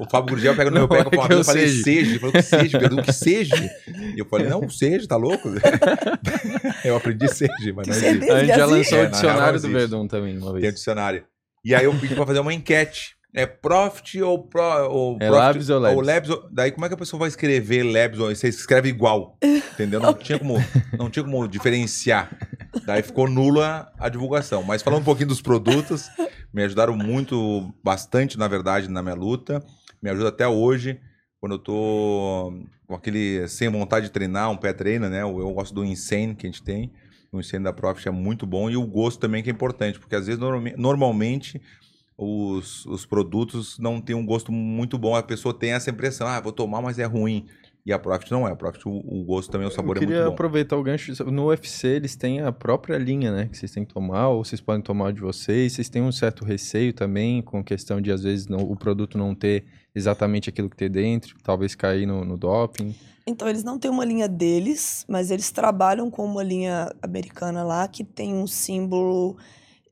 O 0.00 0.10
Fábio 0.10 0.34
Gurgel 0.34 0.56
pega 0.56 0.70
no 0.70 0.78
meu 0.78 0.88
pé 0.88 0.96
é 0.98 1.00
e 1.00 1.32
eu 1.32 1.38
eu 1.38 1.44
falei 1.44 1.68
seja. 1.68 1.82
seja. 1.84 2.10
Ele 2.10 2.18
falou 2.18 2.32
que 2.32 2.42
seja, 2.42 2.78
Pedro, 2.80 3.02
que 3.02 3.12
seja. 3.12 3.70
E 4.16 4.18
eu 4.18 4.24
falei, 4.26 4.48
não, 4.48 4.68
seja, 4.68 5.06
tá 5.06 5.16
louco? 5.16 5.48
eu 6.84 6.96
aprendi 6.96 7.28
seja, 7.28 7.52
mas 7.74 7.86
não 7.86 7.94
existe. 7.94 8.30
A 8.30 8.38
gente 8.40 8.48
já 8.56 8.64
assim? 8.64 8.74
lançou 8.74 8.98
É, 8.98 9.02
o 9.06 9.10
dicionário 9.10 9.42
real 9.44 9.60
do. 9.60 9.68
Verdun 9.68 10.06
também, 10.08 10.36
uma 10.38 10.46
Tem 10.50 10.58
o 10.58 10.60
vez. 10.60 10.74
dicionário. 10.74 11.24
E 11.64 11.74
aí 11.74 11.84
eu 11.84 11.94
pedi 11.94 12.14
pra 12.14 12.26
fazer 12.26 12.40
uma 12.40 12.52
enquete. 12.52 13.14
É 13.34 13.46
profit 13.46 14.20
ou, 14.20 14.38
pro, 14.46 14.62
ou 14.90 15.14
É 15.18 15.26
profit, 15.28 15.32
labs 15.38 15.70
ou 15.70 15.78
labs? 15.80 16.06
labs 16.06 16.30
ou- 16.30 16.48
daí 16.52 16.70
como 16.70 16.84
é 16.84 16.88
que 16.88 16.94
a 16.94 16.98
pessoa 16.98 17.20
vai 17.20 17.28
escrever 17.28 17.82
labs 17.82 18.18
ou 18.20 18.28
você 18.34 18.48
escreve 18.48 18.90
igual? 18.90 19.38
Entendeu? 19.72 20.00
Não 20.00 20.12
tinha 20.12 20.38
como, 20.38 20.54
não 20.98 21.08
tinha 21.08 21.24
como 21.24 21.48
diferenciar. 21.48 22.30
Daí 22.84 23.02
ficou 23.02 23.26
nula 23.28 23.90
a 23.98 24.08
divulgação. 24.10 24.62
Mas 24.62 24.82
falando 24.82 25.00
um 25.00 25.04
pouquinho 25.04 25.28
dos 25.28 25.40
produtos, 25.40 26.08
me 26.52 26.62
ajudaram 26.62 26.94
muito, 26.94 27.72
bastante, 27.82 28.38
na 28.38 28.46
verdade, 28.48 28.88
na 28.88 29.02
minha 29.02 29.14
luta. 29.14 29.64
Me 30.02 30.10
ajuda 30.10 30.28
até 30.28 30.46
hoje, 30.46 31.00
quando 31.40 31.52
eu 31.52 31.58
tô 31.58 32.52
com 32.86 32.94
aquele 32.94 33.48
sem 33.48 33.68
vontade 33.70 34.06
de 34.06 34.12
treinar, 34.12 34.50
um 34.50 34.56
pé 34.58 34.74
treina, 34.74 35.08
né? 35.08 35.22
Eu 35.22 35.38
eu 35.40 35.50
gosto 35.54 35.74
do 35.74 35.82
Insane 35.84 36.34
que 36.34 36.46
a 36.46 36.50
gente 36.50 36.62
tem. 36.62 36.92
O 37.32 37.40
Insane 37.40 37.64
da 37.64 37.72
Profit 37.72 38.08
é 38.08 38.10
muito 38.10 38.44
bom 38.46 38.68
e 38.68 38.76
o 38.76 38.86
gosto 38.86 39.18
também 39.18 39.42
que 39.42 39.48
é 39.48 39.52
importante, 39.54 39.98
porque 39.98 40.14
às 40.14 40.26
vezes 40.26 40.38
normalme- 40.38 40.74
normalmente 40.76 41.62
os, 42.22 42.86
os 42.86 43.04
produtos 43.06 43.78
não 43.78 44.00
têm 44.00 44.14
um 44.16 44.24
gosto 44.24 44.52
muito 44.52 44.96
bom. 44.98 45.14
A 45.16 45.22
pessoa 45.22 45.52
tem 45.52 45.72
essa 45.72 45.90
impressão, 45.90 46.26
ah, 46.26 46.40
vou 46.40 46.52
tomar, 46.52 46.80
mas 46.80 46.98
é 46.98 47.04
ruim. 47.04 47.46
E 47.84 47.92
a 47.92 47.98
Profit 47.98 48.30
não 48.30 48.46
é. 48.46 48.52
A 48.52 48.56
Profit, 48.56 48.86
o, 48.88 48.92
o 48.92 49.24
gosto 49.24 49.50
também, 49.50 49.66
o 49.66 49.70
sabor 49.70 49.96
eu 49.96 50.02
é 50.02 50.06
queria 50.06 50.16
muito 50.18 50.28
bom. 50.28 50.34
aproveitar 50.34 50.76
o 50.76 50.82
gancho. 50.84 51.24
No 51.30 51.46
UFC 51.48 51.88
eles 51.88 52.14
têm 52.14 52.40
a 52.40 52.52
própria 52.52 52.96
linha, 52.96 53.32
né? 53.32 53.48
Que 53.48 53.58
vocês 53.58 53.72
têm 53.72 53.84
que 53.84 53.92
tomar, 53.92 54.28
ou 54.28 54.44
vocês 54.44 54.60
podem 54.60 54.80
tomar 54.80 55.12
de 55.12 55.20
vocês. 55.20 55.72
Vocês 55.72 55.88
têm 55.88 56.00
um 56.00 56.12
certo 56.12 56.44
receio 56.44 56.92
também 56.92 57.42
com 57.42 57.62
questão 57.64 58.00
de, 58.00 58.12
às 58.12 58.22
vezes, 58.22 58.46
não- 58.46 58.60
o 58.60 58.76
produto 58.76 59.18
não 59.18 59.34
ter 59.34 59.64
exatamente 59.94 60.48
aquilo 60.48 60.70
que 60.70 60.76
tem 60.76 60.88
dentro, 60.90 61.36
talvez 61.42 61.74
cair 61.74 62.06
no, 62.06 62.24
no 62.24 62.36
doping. 62.38 62.94
Então, 63.26 63.48
eles 63.48 63.62
não 63.64 63.78
têm 63.78 63.90
uma 63.90 64.04
linha 64.04 64.28
deles, 64.28 65.04
mas 65.08 65.30
eles 65.32 65.50
trabalham 65.50 66.08
com 66.10 66.24
uma 66.24 66.42
linha 66.42 66.88
americana 67.02 67.62
lá 67.64 67.86
que 67.88 68.02
tem 68.04 68.32
um 68.34 68.46
símbolo 68.46 69.36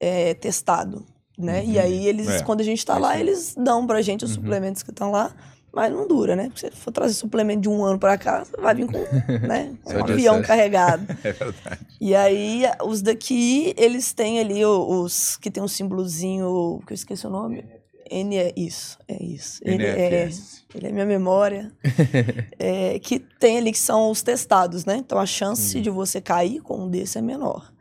é, 0.00 0.33
testado, 0.35 1.04
né? 1.40 1.64
E 1.64 1.78
aí, 1.78 2.06
eles, 2.06 2.28
É, 2.28 2.42
quando 2.42 2.61
a 2.61 2.64
gente 2.64 2.85
tá 2.85 2.97
é 2.97 2.99
lá, 2.99 3.18
eles 3.18 3.54
dão 3.56 3.87
pra 3.87 4.02
gente 4.02 4.25
os 4.25 4.30
Uhum. 4.37 4.42
suplementos 4.42 4.82
que 4.82 4.90
estão 4.90 5.11
lá, 5.11 5.30
mas 5.73 5.92
não 5.92 6.06
dura, 6.09 6.35
né? 6.37 6.44
Porque 6.49 6.61
se 6.61 6.70
for 6.76 6.90
trazer 6.92 7.14
suplemento 7.14 7.61
de 7.62 7.68
um 7.68 7.85
ano 7.85 7.99
pra 7.99 8.18
cá, 8.18 8.44
você 8.44 8.56
vai 8.61 8.75
vir 8.75 8.87
com 8.87 8.99
né, 9.47 9.73
um 9.87 10.04
avião 10.04 10.42
carregado. 10.42 11.06
É 11.25 11.32
verdade. 11.32 11.87
E 12.00 12.14
aí, 12.14 12.62
os 12.85 13.02
daqui, 13.02 13.75
eles 13.76 14.12
têm 14.12 14.40
ali 14.40 14.64
os 14.64 15.37
que 15.37 15.50
tem 15.50 15.62
um 15.62 15.68
símbolozinho, 15.68 16.80
que 16.87 16.92
eu 16.92 16.94
esqueci 16.94 17.26
o 17.26 17.30
nome. 17.30 17.64
N 18.11 18.37
é 18.37 18.52
isso, 18.56 18.99
é 19.06 19.23
isso. 19.23 19.61
Ele 19.64 19.85
é, 19.87 20.28
ele 20.75 20.87
é 20.88 20.90
minha 20.92 21.06
memória. 21.06 21.70
É, 22.59 22.99
que 22.99 23.18
tem 23.18 23.56
ali 23.59 23.73
que 23.73 23.78
são 23.78 24.11
os 24.11 24.20
testados, 24.23 24.85
né? 24.85 24.97
Então 24.97 25.18
a 25.18 25.25
chance 25.25 25.80
de 25.80 25.88
você 25.88 26.20
cair 26.20 26.61
com 26.61 26.85
um 26.85 26.90
desse 26.90 27.16
é 27.18 27.23
menor. 27.23 27.73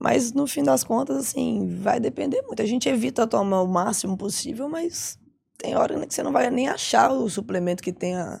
Mas 0.00 0.32
no 0.32 0.46
fim 0.46 0.62
das 0.62 0.82
contas, 0.82 1.14
assim, 1.18 1.78
vai 1.82 2.00
depender 2.00 2.40
muito. 2.42 2.62
A 2.62 2.66
gente 2.66 2.88
evita 2.88 3.26
tomar 3.26 3.60
o 3.60 3.68
máximo 3.68 4.16
possível, 4.16 4.66
mas 4.66 5.18
tem 5.58 5.76
hora 5.76 5.98
né, 5.98 6.06
que 6.06 6.14
você 6.14 6.22
não 6.22 6.32
vai 6.32 6.50
nem 6.50 6.68
achar 6.68 7.12
o 7.12 7.28
suplemento 7.28 7.82
que 7.82 7.92
tenha 7.92 8.40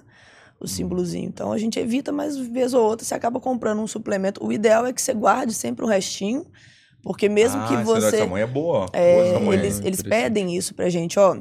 o 0.58 0.66
símbolozinho. 0.66 1.28
Então 1.28 1.52
a 1.52 1.58
gente 1.58 1.78
evita, 1.78 2.10
mas 2.10 2.38
vez 2.38 2.72
ou 2.72 2.82
outra 2.82 3.04
você 3.04 3.14
acaba 3.14 3.38
comprando 3.38 3.80
um 3.80 3.86
suplemento. 3.86 4.42
O 4.42 4.50
ideal 4.50 4.86
é 4.86 4.92
que 4.92 5.02
você 5.02 5.12
guarde 5.12 5.52
sempre 5.52 5.84
um 5.84 5.88
restinho, 5.88 6.46
porque 7.02 7.28
mesmo 7.28 7.60
ah, 7.60 7.68
que 7.68 7.76
você. 7.84 8.16
Essa 8.16 8.26
manhã 8.26 8.44
é 8.44 8.46
boa. 8.46 8.86
É, 8.94 9.38
Boa 9.38 9.54
eles, 9.54 9.80
eles 9.80 10.02
pedem 10.02 10.56
isso 10.56 10.74
pra 10.74 10.88
gente, 10.88 11.18
ó. 11.18 11.36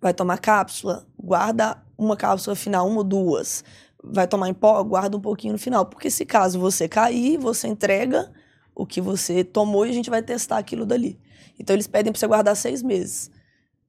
Vai 0.00 0.14
tomar 0.14 0.38
cápsula, 0.38 1.04
guarda 1.18 1.76
uma 1.98 2.16
cápsula 2.16 2.54
final, 2.54 2.86
uma 2.86 2.98
ou 2.98 3.04
duas. 3.04 3.64
Vai 4.02 4.28
tomar 4.28 4.48
em 4.48 4.54
pó, 4.54 4.82
guarda 4.84 5.16
um 5.16 5.20
pouquinho 5.20 5.54
no 5.54 5.58
final. 5.58 5.84
Porque 5.84 6.08
se 6.08 6.24
caso 6.24 6.58
você 6.58 6.88
cair, 6.88 7.36
você 7.36 7.66
entrega 7.66 8.30
o 8.74 8.86
que 8.86 9.00
você 9.00 9.44
tomou 9.44 9.86
e 9.86 9.90
a 9.90 9.92
gente 9.92 10.10
vai 10.10 10.22
testar 10.22 10.58
aquilo 10.58 10.86
dali. 10.86 11.18
Então 11.58 11.74
eles 11.74 11.86
pedem 11.86 12.12
pra 12.12 12.18
você 12.18 12.26
guardar 12.26 12.56
seis 12.56 12.82
meses. 12.82 13.30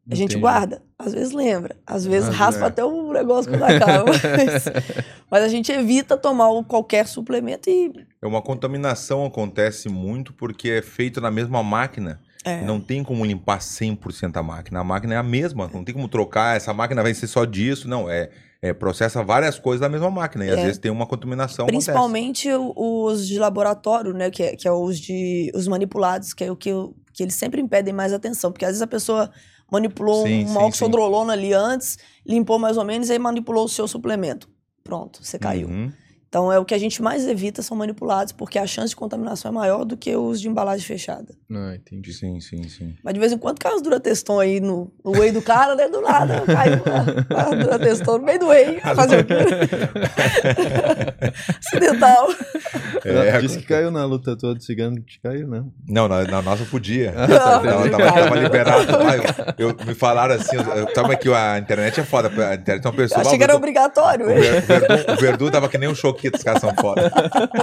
A 0.10 0.16
gente 0.16 0.32
Entendi. 0.32 0.42
guarda, 0.42 0.82
às 0.98 1.14
vezes 1.14 1.32
lembra, 1.32 1.76
às 1.86 2.06
vezes 2.06 2.28
raspa 2.30 2.66
é. 2.66 2.68
até 2.68 2.84
o 2.84 3.14
negócio 3.14 3.52
quando 3.52 3.64
acaba. 3.64 4.12
Mas, 4.36 4.66
mas 5.30 5.44
a 5.44 5.48
gente 5.48 5.72
evita 5.72 6.18
tomar 6.18 6.50
qualquer 6.64 7.08
suplemento 7.08 7.70
e. 7.70 7.94
É 8.22 8.28
uma 8.28 8.42
contaminação 8.42 9.26
acontece 9.26 9.88
muito 9.88 10.34
porque 10.34 10.70
é 10.70 10.82
feito 10.82 11.22
na 11.22 11.30
mesma 11.30 11.62
máquina. 11.62 12.20
É, 12.44 12.62
Não 12.66 12.82
tem 12.82 13.04
como 13.04 13.24
limpar 13.24 13.60
100% 13.60 14.36
a 14.36 14.44
máquina. 14.44 14.80
A 14.80 14.84
máquina 14.84 15.14
é 15.14 15.18
a 15.18 15.24
mesma. 15.24 15.70
Não 15.72 15.84
tem 15.84 15.94
como 15.94 16.08
trocar. 16.08 16.58
Essa 16.58 16.74
máquina 16.74 17.04
vai 17.04 17.14
ser 17.14 17.28
só 17.28 17.46
disso. 17.46 17.88
Não, 17.88 18.10
é, 18.10 18.32
é 18.62 18.74
processa 18.74 19.24
várias 19.24 19.58
coisas 19.58 19.82
da 19.82 19.90
mesma 19.90 20.12
máquina. 20.12 20.46
E 20.46 20.50
às 20.52 20.60
É. 20.60 20.64
vezes 20.64 20.78
tem 20.78 20.92
uma 20.92 21.08
contaminação. 21.08 21.66
acontece. 21.66 21.86
principalmente 21.86 22.50
o- 22.54 22.74
os 23.06 23.28
de 23.28 23.40
laboratório, 23.40 24.14
né? 24.14 24.30
Que 24.30 24.44
é, 24.44 24.56
que 24.56 24.68
é 24.68 24.72
os 24.72 25.00
de 25.00 25.52
os 25.56 25.68
manipulados, 25.68 26.34
que 26.34 26.44
é 26.44 26.52
o 26.52 26.56
que, 26.56 26.70
que 27.14 27.24
eles 27.24 27.34
sempre 27.36 27.60
impedem 27.62 27.94
mais 27.94 28.14
atenção. 28.14 28.52
Porque 28.52 28.66
às 28.66 28.70
vezes 28.72 28.82
a 28.82 28.88
pessoa 28.88 29.32
manipulou 29.72 30.26
Sim, 30.28 30.46
uma 30.46 30.66
oxodrolona 30.66 31.34
ali 31.34 31.54
antes, 31.54 31.98
limpou 32.26 32.60
mais 32.60 32.78
ou 32.78 32.84
menos, 32.86 33.10
e 33.10 33.14
aí 33.14 33.20
manipulou 33.20 33.66
o 33.66 33.70
seu 33.70 33.88
suplemento. 33.88 34.50
Pronto, 34.84 35.24
você 35.24 35.40
caiu. 35.40 35.68
Uhum. 35.68 35.92
Então 36.32 36.50
é 36.50 36.58
o 36.58 36.64
que 36.64 36.74
a 36.74 36.78
gente 36.78 37.02
mais 37.02 37.28
evita 37.28 37.62
são 37.62 37.76
manipulados, 37.76 38.32
porque 38.32 38.58
a 38.58 38.66
chance 38.66 38.92
de 38.92 38.96
contaminação 38.96 39.52
é 39.52 39.54
maior 39.54 39.84
do 39.84 39.98
que 39.98 40.16
os 40.16 40.40
de 40.40 40.48
embalagem 40.48 40.86
fechada. 40.88 41.34
Ah, 41.52 41.76
entendi. 41.76 42.14
Sim, 42.14 42.40
sim, 42.40 42.64
sim. 42.70 42.96
Mas 43.04 43.14
de 43.14 43.20
vez 43.20 43.34
em 43.34 43.38
quando 43.38 43.60
cai 43.60 43.74
uns 43.76 43.82
Durateston 43.82 44.40
aí 44.40 44.62
no, 44.62 44.90
no 45.04 45.12
whey 45.12 45.34
do 45.34 45.42
cara, 45.42 45.76
né? 45.76 45.90
Do 45.90 46.00
nada, 46.00 46.40
caiu 46.48 46.82
lá, 46.86 47.44
lá 47.50 47.50
Durateston 47.54 48.20
no 48.20 48.24
meio 48.24 48.40
do 48.40 48.48
whey. 48.48 48.80
Fazer 48.80 49.20
o 49.20 49.26
quê? 49.26 49.34
Acidental. 51.60 52.30
É, 53.04 53.42
Disse 53.42 53.60
que 53.60 53.66
caiu 53.66 53.92
na 53.92 54.06
luta 54.06 54.38
toda 54.38 54.58
de 54.58 54.64
cigano, 54.64 55.02
que 55.02 55.20
caiu, 55.20 55.46
não. 55.48 55.74
Não, 55.86 56.08
na, 56.08 56.24
na 56.24 56.42
nossa 56.42 56.64
podia. 56.64 57.12
Não, 57.12 57.28
Tava, 57.28 57.66
não 57.66 57.90
tava- 57.90 58.12
tava 58.14 58.36
liberado. 58.38 58.86
Ah, 58.96 59.54
eu, 59.58 59.70
eu- 59.72 59.86
me 59.86 59.94
falaram 59.96 60.36
assim, 60.36 60.56
eu, 60.56 60.62
eu, 60.64 60.96
sabe 60.96 61.18
que 61.18 61.30
a 61.34 61.58
internet 61.60 62.00
é 62.00 62.04
foda. 62.04 62.30
A 62.48 62.56
internet 62.56 62.86
é 62.86 62.88
uma 62.90 62.94
Eu 62.94 62.98
pessoa. 62.98 63.22
achei 63.22 63.38
que 63.38 63.44
era 63.44 63.56
obrigatório. 63.56 64.26
O, 64.28 64.30
Ver- 64.30 64.64
o 65.10 65.16
Verdun 65.20 65.50
tava 65.52 65.68
que 65.68 65.78
nem 65.78 65.90
um 65.90 65.96
Choquito, 66.22 66.38
os 66.38 66.44
caras 66.44 66.62
são 66.62 66.76
foda. 66.76 67.12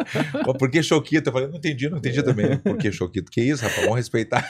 Por 0.59 0.71
que 0.71 0.83
Choquito? 0.83 1.29
Eu 1.29 1.33
falei, 1.33 1.49
não 1.49 1.57
entendi, 1.57 1.89
não 1.89 1.99
entendi 1.99 2.23
também. 2.23 2.57
Por 2.59 2.77
que 2.77 2.91
Choquito? 2.91 3.31
Que 3.31 3.41
isso, 3.41 3.63
rapaz? 3.63 3.83
Vamos 3.83 3.97
respeitar. 3.97 4.47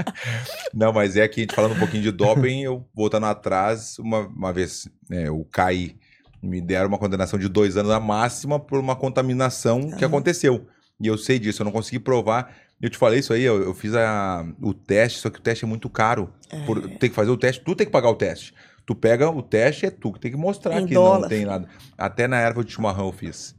não, 0.74 0.92
mas 0.92 1.16
é 1.16 1.26
que 1.28 1.40
a 1.40 1.42
gente 1.44 1.54
falando 1.54 1.72
um 1.74 1.78
pouquinho 1.78 2.02
de 2.02 2.10
doping, 2.10 2.62
eu 2.62 2.86
voltando 2.94 3.26
atrás, 3.26 3.98
uma, 3.98 4.20
uma 4.20 4.52
vez 4.52 4.88
né, 5.08 5.28
eu 5.28 5.46
caí, 5.50 5.96
me 6.42 6.60
deram 6.60 6.88
uma 6.88 6.98
condenação 6.98 7.38
de 7.38 7.48
dois 7.48 7.76
anos 7.76 7.90
a 7.90 8.00
máxima 8.00 8.58
por 8.58 8.78
uma 8.78 8.96
contaminação 8.96 9.90
que 9.90 10.04
Aham. 10.04 10.06
aconteceu. 10.06 10.66
E 11.00 11.06
eu 11.06 11.16
sei 11.18 11.38
disso, 11.38 11.62
eu 11.62 11.64
não 11.64 11.72
consegui 11.72 11.98
provar. 11.98 12.54
Eu 12.80 12.90
te 12.90 12.98
falei 12.98 13.20
isso 13.20 13.32
aí, 13.32 13.42
eu, 13.42 13.62
eu 13.62 13.74
fiz 13.74 13.94
a- 13.94 14.44
o 14.60 14.74
teste, 14.74 15.20
só 15.20 15.30
que 15.30 15.38
o 15.38 15.42
teste 15.42 15.64
é 15.64 15.68
muito 15.68 15.88
caro. 15.88 16.32
Por, 16.66 16.80
tem 16.82 17.08
que 17.08 17.14
fazer 17.14 17.30
o 17.30 17.36
teste, 17.36 17.62
tu 17.64 17.74
tem 17.76 17.86
que 17.86 17.92
pagar 17.92 18.10
o 18.10 18.14
teste. 18.14 18.52
Tu 18.84 18.94
pega 18.94 19.30
o 19.30 19.42
teste, 19.42 19.86
é 19.86 19.90
tu 19.90 20.12
que 20.12 20.18
tem 20.20 20.30
que 20.32 20.36
mostrar 20.36 20.80
Em 20.80 20.86
que 20.86 20.94
não 20.94 21.02
dólar. 21.04 21.28
tem 21.28 21.44
nada. 21.44 21.68
Até 21.96 22.26
na 22.26 22.38
erva 22.40 22.64
de 22.64 22.72
chimarrão 22.72 23.06
eu 23.06 23.12
fiz. 23.12 23.54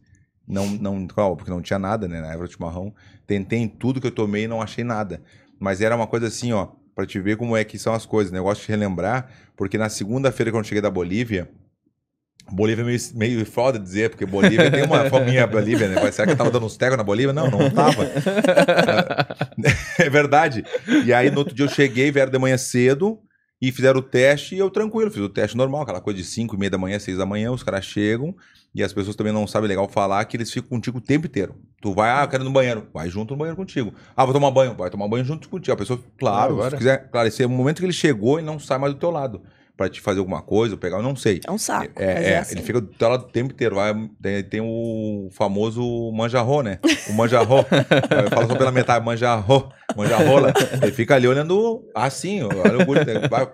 Não, 0.48 0.68
não, 0.68 1.08
claro, 1.08 1.36
porque 1.38 1.50
não 1.50 1.62
tinha 1.62 1.80
nada, 1.80 2.08
né? 2.08 2.20
Na 2.20 2.34
erva 2.34 2.46
de 2.48 2.53
chimarrão. 2.53 2.94
Tentei 3.25 3.60
em 3.60 3.68
tudo 3.68 4.01
que 4.01 4.08
eu 4.08 4.12
tomei 4.12 4.44
e 4.44 4.48
não 4.48 4.62
achei 4.62 4.84
nada. 4.84 5.22
Mas 5.60 5.80
era 5.80 5.96
uma 5.96 6.06
coisa 6.08 6.27
assim, 6.27 6.51
ó, 6.51 6.68
pra 6.94 7.06
te 7.06 7.20
ver 7.20 7.38
como 7.38 7.56
é 7.56 7.63
que 7.63 7.80
são 7.80 7.94
as 7.94 8.06
coisas. 8.06 8.32
né? 8.34 8.39
Eu 8.39 8.44
gosto 8.44 8.62
de 8.62 8.68
relembrar, 8.68 9.30
porque 9.56 9.77
na 9.77 9.88
segunda-feira, 9.88 10.51
quando 10.51 10.65
eu 10.65 10.68
cheguei 10.68 10.82
da 10.82 10.92
Bolívia, 10.92 11.50
Bolívia 12.51 12.82
é 12.82 12.86
meio, 12.86 13.00
meio 13.15 13.46
foda 13.46 13.80
dizer, 13.80 14.10
porque 14.10 14.25
Bolívia 14.25 14.70
tem 14.70 14.84
uma 14.84 15.10
faminha 15.10 15.48
Bolívia, 15.48 15.88
né? 15.88 16.12
Será 16.12 16.27
que 16.27 16.34
eu 16.34 16.38
tava 16.38 16.51
dando 16.51 16.65
uns 16.65 16.75
tegos 16.75 16.98
na 16.98 17.03
Bolívia? 17.03 17.32
Não, 17.32 17.50
não 17.50 17.70
tava. 17.72 18.03
é 19.98 20.10
verdade. 20.10 20.65
E 21.06 21.13
aí 21.13 21.32
no 21.32 21.39
outro 21.39 21.56
dia 21.56 21.65
eu 21.65 21.70
cheguei, 21.70 22.12
vieram 22.12 22.32
de 22.32 22.38
manhã 22.38 22.58
cedo 22.58 23.18
e 23.63 23.72
fizeram 23.72 24.01
o 24.01 24.03
teste 24.03 24.55
e 24.55 24.60
eu 24.60 24.70
tranquilo, 24.70 25.10
fiz 25.10 25.24
o 25.24 25.29
teste 25.29 25.55
normal, 25.55 25.84
aquela 25.84 26.01
coisa 26.01 26.20
de 26.20 26.25
5 26.25 26.53
e 26.53 26.60
meia 26.60 26.70
da 26.70 26.77
manhã, 26.77 27.00
6 27.00 27.17
da 27.17 27.25
manhã, 27.25 27.50
os 27.50 27.63
caras 27.63 27.86
chegam 27.86 28.36
e 28.75 28.84
as 28.84 28.91
pessoas 28.91 29.15
também 29.15 29.32
não 29.32 29.48
sabem 29.48 29.70
legal 29.70 29.88
falar 29.88 30.25
que 30.25 30.36
eles 30.36 30.51
ficam 30.51 30.67
contigo 30.67 30.98
o 30.98 31.01
tempo 31.01 31.27
inteiro. 31.27 31.55
Tu 31.82 31.93
vai, 31.93 32.12
ah, 32.12 32.25
eu 32.25 32.27
quero 32.27 32.43
ir 32.43 32.46
no 32.46 32.51
banheiro, 32.51 32.89
vai 32.93 33.10
junto 33.10 33.32
no 33.32 33.38
banheiro 33.38 33.55
contigo. 33.55 33.93
Ah, 34.17 34.25
vou 34.25 34.34
tomar 34.34 34.51
banho, 34.51 34.74
vai 34.74 34.89
tomar 34.89 35.08
banho 35.08 35.24
junto 35.24 35.48
contigo. 35.48 35.72
A 35.72 35.77
pessoa, 35.77 35.98
claro, 36.17 36.55
agora? 36.55 36.72
se 36.72 36.77
quiser, 36.77 37.10
é 37.39 37.46
o 37.46 37.50
momento 37.50 37.79
que 37.79 37.86
ele 37.86 37.93
chegou 37.93 38.38
e 38.38 38.43
não 38.43 38.60
sai 38.60 38.77
mais 38.77 38.93
do 38.93 39.00
teu 39.00 39.10
lado. 39.10 39.41
Pra 39.84 39.90
te 39.90 40.00
fazer 40.00 40.20
alguma 40.20 40.42
coisa, 40.42 40.75
ou 40.75 40.78
pegar, 40.80 40.96
eu 40.96 41.04
não 41.04 41.13
sei. 41.13 41.42
É 41.46 41.52
um 41.52 41.58
saco. 41.58 41.92
mas 41.96 42.06
É, 42.06 42.32
é, 42.32 42.38
assim. 42.38 42.56
ele 42.56 42.62
fica 42.62 42.80
o 42.80 43.18
tempo 43.20 43.52
inteiro. 43.52 43.75
Tem, 44.22 44.42
tem 44.42 44.62
o 44.62 45.28
famoso 45.34 46.10
manjarro, 46.13 46.62
né? 46.62 46.80
O 47.10 47.13
manjarro. 47.13 47.66
Fala 48.34 48.48
só 48.48 48.56
pela 48.56 48.72
metade, 48.72 49.04
manjarro. 49.04 49.70
Manjarrola. 49.98 50.54
Ele 50.82 50.92
fica 50.94 51.16
ali 51.16 51.28
olhando 51.28 51.84
assim, 51.94 52.42
olha 52.44 52.78
o 52.82 52.86
guri. 52.86 53.02
Vai. 53.30 53.50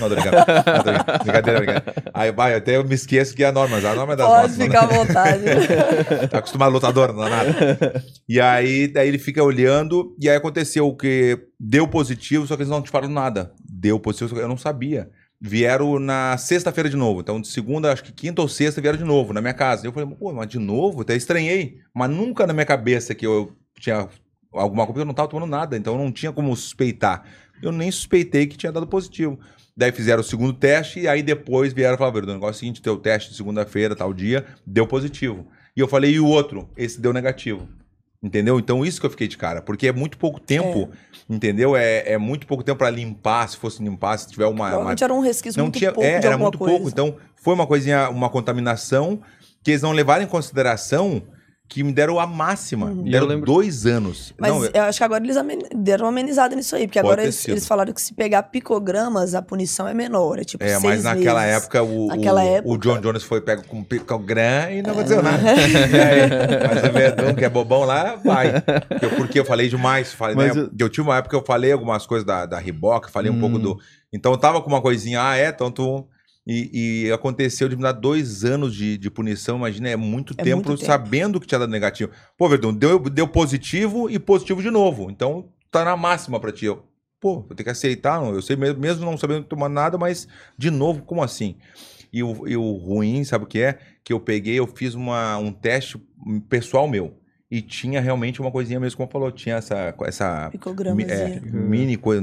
Não, 0.00 0.08
tô 0.08 0.14
brincando. 0.14 0.36
Não, 0.36 0.44
tô 0.44 0.90
brincando. 0.90 1.24
Brincadeira, 1.24 1.60
brincadeira. 1.60 1.94
Aí 2.14 2.32
vai, 2.32 2.52
eu 2.54 2.58
até 2.58 2.82
me 2.82 2.94
esqueço 2.94 3.34
que 3.34 3.44
é 3.44 3.48
a 3.48 3.52
norma, 3.52 3.76
a 3.76 3.94
norma 3.94 4.12
é 4.14 4.16
das 4.16 4.26
Pode 4.26 4.42
nossas. 4.42 4.58
né? 4.58 4.64
ficar 4.64 4.82
à 4.82 4.86
vontade. 4.86 5.44
Tá 6.30 6.38
acostumado 6.38 6.72
lutador, 6.72 7.12
não 7.12 7.24
dá 7.24 7.28
nada. 7.30 8.04
E 8.28 8.40
aí, 8.40 8.88
daí 8.88 9.08
ele 9.08 9.18
fica 9.18 9.42
olhando, 9.42 10.14
e 10.20 10.28
aí 10.28 10.36
aconteceu 10.36 10.86
o 10.88 10.96
que 10.96 11.38
deu 11.60 11.86
positivo, 11.86 12.46
só 12.46 12.56
que 12.56 12.62
eles 12.62 12.70
não 12.70 12.82
te 12.82 12.90
falaram 12.90 13.12
nada. 13.12 13.52
Deu 13.68 14.00
positivo, 14.00 14.30
só 14.30 14.36
que 14.36 14.42
eu 14.42 14.48
não 14.48 14.56
sabia. 14.58 15.08
Vieram 15.40 15.98
na 15.98 16.36
sexta-feira 16.38 16.88
de 16.88 16.96
novo. 16.96 17.20
Então, 17.20 17.40
de 17.40 17.48
segunda, 17.48 17.92
acho 17.92 18.02
que 18.02 18.12
quinta 18.12 18.40
ou 18.40 18.48
sexta, 18.48 18.80
vieram 18.80 18.98
de 18.98 19.04
novo 19.04 19.32
na 19.32 19.40
minha 19.40 19.54
casa. 19.54 19.86
Eu 19.86 19.92
falei, 19.92 20.08
pô, 20.14 20.32
mas 20.32 20.48
de 20.48 20.58
novo? 20.58 21.02
Até 21.02 21.14
estranhei. 21.14 21.78
Mas 21.94 22.10
nunca 22.10 22.46
na 22.46 22.52
minha 22.52 22.64
cabeça 22.64 23.14
que 23.14 23.26
eu 23.26 23.54
tinha 23.78 24.08
alguma 24.52 24.86
coisa, 24.86 25.02
eu 25.02 25.04
não 25.04 25.14
tava 25.14 25.28
tomando 25.28 25.50
nada, 25.50 25.76
então 25.76 25.94
eu 25.94 25.98
não 26.02 26.10
tinha 26.10 26.32
como 26.32 26.56
suspeitar. 26.56 27.24
Eu 27.62 27.72
nem 27.72 27.90
suspeitei 27.90 28.46
que 28.46 28.56
tinha 28.56 28.72
dado 28.72 28.86
positivo. 28.86 29.38
Daí 29.76 29.92
fizeram 29.92 30.22
o 30.22 30.24
segundo 30.24 30.54
teste 30.54 31.00
e 31.00 31.08
aí 31.08 31.22
depois 31.22 31.74
vieram 31.74 31.98
falar, 31.98 32.10
Verdun, 32.10 32.32
o 32.32 32.34
negócio 32.34 32.54
é 32.54 32.56
o 32.56 32.60
seguinte, 32.60 32.82
teu 32.82 32.96
teste 32.96 33.30
de 33.30 33.36
segunda-feira, 33.36 33.94
tal 33.94 34.14
dia, 34.14 34.46
deu 34.66 34.86
positivo. 34.86 35.46
E 35.76 35.80
eu 35.80 35.86
falei, 35.86 36.12
e 36.12 36.20
o 36.20 36.26
outro? 36.26 36.70
Esse 36.76 36.98
deu 36.98 37.12
negativo. 37.12 37.68
Entendeu? 38.22 38.58
Então 38.58 38.84
isso 38.84 38.98
que 38.98 39.06
eu 39.06 39.10
fiquei 39.10 39.28
de 39.28 39.36
cara, 39.36 39.60
porque 39.60 39.88
é 39.88 39.92
muito 39.92 40.16
pouco 40.16 40.40
tempo, 40.40 40.88
entendeu? 41.28 41.76
É, 41.76 42.12
é 42.12 42.18
muito 42.18 42.46
pouco 42.46 42.64
tempo 42.64 42.78
pra 42.78 42.90
limpar, 42.90 43.48
se 43.48 43.56
fosse 43.56 43.82
limpar, 43.82 44.18
se 44.18 44.28
tiver 44.28 44.46
uma... 44.46 44.52
uma... 44.54 44.66
Provavelmente 44.68 45.04
era 45.04 45.14
um 45.14 45.20
resquício 45.20 45.58
Não 45.58 45.66
muito 45.66 45.78
tinha, 45.78 45.92
pouco 45.92 46.08
é, 46.08 46.14
era 46.14 46.38
muito 46.38 46.58
coisa. 46.58 46.74
pouco. 46.74 46.88
Então 46.88 47.16
foi 47.36 47.54
uma 47.54 47.66
coisinha, 47.66 48.08
uma 48.08 48.30
contaminação 48.30 49.20
que 49.62 49.72
eles 49.72 49.82
não 49.82 49.92
levaram 49.92 50.24
em 50.24 50.26
consideração 50.26 51.22
que 51.68 51.82
me 51.82 51.92
deram 51.92 52.18
a 52.20 52.26
máxima. 52.26 52.86
Uhum. 52.86 53.02
Me 53.02 53.10
deram 53.10 53.26
eu 53.26 53.30
lembro- 53.30 53.46
dois 53.46 53.86
anos. 53.86 54.32
Mas 54.38 54.50
não, 54.52 54.64
eu 54.64 54.82
acho 54.84 54.98
que 54.98 55.04
agora 55.04 55.22
eles 55.24 55.36
amen- 55.36 55.58
deram 55.74 56.04
uma 56.06 56.10
amenizada 56.10 56.54
nisso 56.54 56.76
aí, 56.76 56.86
porque 56.86 57.00
Pode 57.00 57.08
agora 57.08 57.22
eles, 57.24 57.48
eles 57.48 57.66
falaram 57.66 57.92
que 57.92 58.00
se 58.00 58.14
pegar 58.14 58.44
picogramas, 58.44 59.34
a 59.34 59.42
punição 59.42 59.86
é 59.88 59.92
menor. 59.92 60.38
É 60.38 60.44
tipo 60.44 60.62
É, 60.62 60.68
seis 60.68 60.82
mas 60.82 61.02
naquela 61.04 61.42
meses. 61.42 61.62
época 61.62 61.82
o, 61.82 62.06
Naquela 62.06 62.42
o, 62.42 62.46
época- 62.46 62.68
o 62.74 62.78
John 62.78 63.00
Jones 63.00 63.22
foi 63.24 63.40
pego 63.40 63.64
com 63.66 63.82
picogrã 63.82 64.70
e 64.70 64.80
não 64.82 64.92
aconteceu 64.92 65.22
nada. 65.22 65.42
Aí, 65.50 66.74
mas 66.74 66.84
o 66.84 66.92
Verdun, 66.92 67.34
que 67.34 67.44
é 67.44 67.48
bobão 67.48 67.84
lá, 67.84 68.16
vai. 68.16 68.62
Eu- 69.02 69.10
porque 69.16 69.38
eu 69.40 69.44
falei 69.44 69.68
demais. 69.68 70.12
Falei, 70.12 70.36
né? 70.36 70.50
eu- 70.54 70.70
eu... 70.78 70.88
tive 70.88 71.02
uma 71.02 71.16
época 71.16 71.30
que 71.30 71.42
eu 71.42 71.46
falei 71.46 71.72
algumas 71.72 72.06
coisas 72.06 72.24
da, 72.24 72.46
da 72.46 72.58
Reebok, 72.58 73.10
falei 73.10 73.30
um 73.30 73.40
pouco 73.40 73.56
Hum. 73.56 73.60
do. 73.60 73.78
Então 74.12 74.32
eu 74.32 74.38
tava 74.38 74.60
com 74.62 74.68
uma 74.68 74.80
coisinha, 74.80 75.20
ah, 75.22 75.36
é, 75.36 75.48
então 75.48 75.70
tu. 75.70 76.06
E, 76.46 77.06
e 77.08 77.12
aconteceu 77.12 77.68
de 77.68 77.74
me 77.76 77.82
dar 77.82 77.92
dois 77.92 78.44
anos 78.44 78.74
de, 78.74 78.96
de 78.96 79.10
punição, 79.10 79.56
imagina, 79.56 79.88
é 79.88 79.96
muito 79.96 80.32
É 80.38 80.44
tempo 80.44 80.68
muito 80.68 80.76
tempo. 80.78 80.86
sabendo 80.86 81.40
que 81.40 81.46
tinha 81.46 81.58
dado 81.58 81.70
negativo. 81.70 82.12
Pô, 82.38 82.48
Verdun, 82.48 82.72
deu, 82.72 83.00
deu 83.00 83.26
positivo 83.26 84.08
e 84.08 84.18
positivo 84.18 84.62
de 84.62 84.70
novo. 84.70 85.10
Então 85.10 85.48
tá 85.72 85.84
na 85.84 85.96
máxima 85.96 86.38
pra 86.38 86.52
ti. 86.52 86.66
Eu, 86.66 86.84
pô, 87.20 87.40
vou 87.40 87.54
ter 87.56 87.64
que 87.64 87.70
aceitar. 87.70 88.22
Eu 88.24 88.40
sei 88.42 88.54
mesmo, 88.54 88.78
mesmo 88.80 89.04
não 89.04 89.18
sabendo 89.18 89.44
tomar 89.44 89.68
nada, 89.68 89.98
mas 89.98 90.28
de 90.56 90.70
novo, 90.70 91.02
como 91.02 91.20
assim? 91.22 91.56
E 92.12 92.22
o, 92.22 92.46
e 92.46 92.56
o 92.56 92.72
ruim, 92.74 93.24
sabe 93.24 93.44
o 93.44 93.48
que 93.48 93.58
é? 93.60 93.78
Que 94.04 94.12
eu 94.12 94.20
peguei, 94.20 94.54
eu 94.58 94.68
fiz 94.68 94.94
uma, 94.94 95.36
um 95.38 95.50
teste 95.52 96.00
pessoal 96.48 96.86
meu. 96.86 97.18
E 97.48 97.62
tinha 97.62 98.00
realmente 98.00 98.40
uma 98.40 98.50
coisinha 98.50 98.80
mesmo, 98.80 98.96
como 98.96 99.08
falou, 99.08 99.30
tinha 99.30 99.54
essa. 99.56 99.94
essa 100.04 100.50
é, 101.12 101.40
mini 101.52 101.96
coisa. 101.96 102.20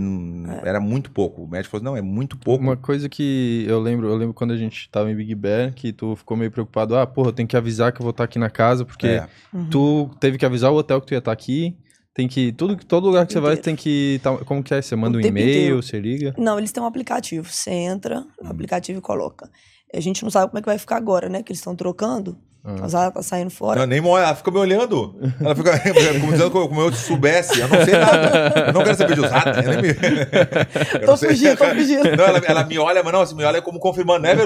Era 0.66 0.82
muito 0.82 1.12
pouco. 1.12 1.44
O 1.44 1.48
médico 1.48 1.72
falou: 1.72 1.86
não, 1.86 1.96
é 1.98 2.02
muito 2.02 2.38
pouco. 2.38 2.62
Uma 2.62 2.76
coisa 2.76 3.08
que 3.08 3.64
eu 3.66 3.80
lembro, 3.80 4.10
eu 4.10 4.16
lembro 4.18 4.34
quando 4.34 4.52
a 4.52 4.58
gente 4.58 4.90
tava 4.92 5.10
em 5.10 5.16
Big 5.16 5.34
Bear, 5.34 5.74
que 5.74 5.94
tu 5.94 6.14
ficou 6.18 6.36
meio 6.36 6.52
preocupado, 6.52 6.98
ah, 6.98 7.08
porra, 7.08 7.30
eu 7.30 7.34
tenho 7.34 7.48
que 7.48 7.56
avisar 7.56 7.94
que 7.94 8.02
eu 8.02 8.04
vou 8.04 8.12
estar 8.12 8.26
aqui 8.26 8.38
na 8.38 8.50
casa, 8.50 8.84
porque 8.84 9.08
É. 9.08 9.28
Uhum. 9.54 9.70
tu 9.70 10.10
teve 10.20 10.38
que 10.38 10.46
avisar 10.46 10.72
o 10.74 10.76
hotel 10.76 11.00
que 11.00 11.08
tu 11.08 11.14
ia 11.14 11.20
estar 11.20 11.32
aqui, 11.32 11.78
tem 12.14 12.28
que, 12.28 12.52
tudo, 12.52 12.76
todo 12.84 13.06
lugar 13.08 13.26
que 13.26 13.32
você 13.32 13.40
vai 13.40 13.56
tem 13.56 13.78
que, 13.78 14.20
tá- 14.22 14.38
como 14.40 14.62
que 14.62 14.74
é, 14.74 14.82
você 14.82 14.94
manda 14.96 15.18
O 15.18 15.22
um 15.22 15.26
e-mail, 15.26 15.48
inteiro. 15.50 15.82
você 15.82 16.00
liga? 16.02 16.36
Não, 16.38 16.58
eles 16.58 16.74
têm 16.74 16.84
um 16.84 16.86
aplicativo. 16.86 17.48
Você 17.50 17.72
entra 17.72 18.26
no 18.42 18.50
aplicativo 18.52 19.00
e 19.00 19.02
coloca. 19.02 19.50
A 19.96 20.00
gente 20.02 20.22
não 20.22 20.30
sabe 20.30 20.48
como 20.50 20.60
é 20.60 20.62
que 20.62 20.66
vai 20.68 20.78
ficar 20.78 20.98
agora, 20.98 21.30
né? 21.30 21.42
Que 21.42 21.52
eles 21.54 21.60
estão 21.60 21.76
trocando. 21.78 22.38
Ah. 22.66 22.76
Mas 22.80 22.94
ela 22.94 23.12
tá 23.12 23.22
saindo 23.22 23.50
fora. 23.50 23.82
Não, 23.82 23.86
nem 23.88 24.00
mo- 24.00 24.18
ela 24.18 24.34
fica 24.36 24.50
me 24.50 24.58
olhando. 24.58 25.20
Ela 25.42 25.54
fica 25.54 25.78
como 26.22 26.32
dizendo 26.32 26.50
como 26.52 26.80
eu 26.82 26.94
soubesse. 26.94 27.60
Eu 27.60 27.68
não 27.68 27.84
sei 27.84 27.94
nada. 27.98 28.66
Eu 28.68 28.74
não 28.74 28.84
quero 28.84 28.98
saber 28.98 29.16
de 29.16 29.20
usar. 29.20 29.48
Eu 29.64 29.70
nem 29.70 29.82
me... 29.82 29.90
eu 30.94 31.00
Tô 31.02 31.12
não 31.12 31.18
fugindo, 31.18 31.58
tô 31.58 31.66
fugindo. 31.66 32.16
Não, 32.16 32.24
ela, 32.26 32.38
ela 32.40 32.64
me 32.64 32.80
olha, 32.80 33.04
mas 33.04 33.12
não, 33.12 33.26
se 33.26 33.36
me 33.36 33.44
olha 33.44 33.58
é 33.58 33.62
como 33.62 33.80
confirmando, 33.82 34.22
né, 34.22 34.34
não 34.36 34.44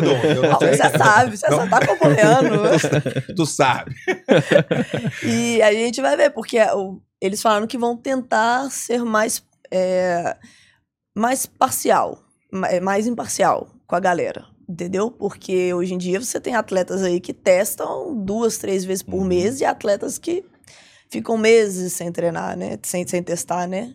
Ah, 0.51 0.57
sei. 0.57 0.73
Você 0.77 0.97
sabe, 0.97 1.37
você 1.37 1.47
só 1.47 1.67
tá 1.67 1.77
acompanhando. 1.77 2.61
Tu 3.35 3.45
sabe. 3.45 3.93
E 5.23 5.61
a 5.61 5.71
gente 5.71 6.01
vai 6.01 6.17
ver, 6.17 6.31
porque 6.31 6.57
eles 7.21 7.41
falaram 7.41 7.67
que 7.67 7.77
vão 7.77 7.95
tentar 7.95 8.69
ser 8.71 9.03
mais, 9.03 9.43
é, 9.71 10.35
mais 11.15 11.45
parcial. 11.45 12.19
é 12.65 12.79
mais 12.79 13.05
imparcial 13.05 13.67
com 13.85 13.95
a 13.95 13.99
galera, 13.99 14.43
entendeu? 14.67 15.09
Porque 15.11 15.73
hoje 15.73 15.93
em 15.93 15.97
dia 15.97 16.19
você 16.19 16.39
tem 16.39 16.55
atletas 16.55 17.01
aí 17.03 17.19
que 17.19 17.33
testam 17.33 18.15
duas, 18.15 18.57
três 18.57 18.83
vezes 18.85 19.03
por 19.03 19.15
Uhum. 19.19 19.25
mês 19.25 19.59
e 19.61 19.65
atletas 19.65 20.17
que 20.17 20.43
ficam 21.09 21.37
meses 21.37 21.93
sem 21.93 22.11
treinar, 22.11 22.57
né? 22.57 22.77
Sem, 22.83 23.05
sem 23.07 23.23
testar, 23.23 23.67
né? 23.67 23.93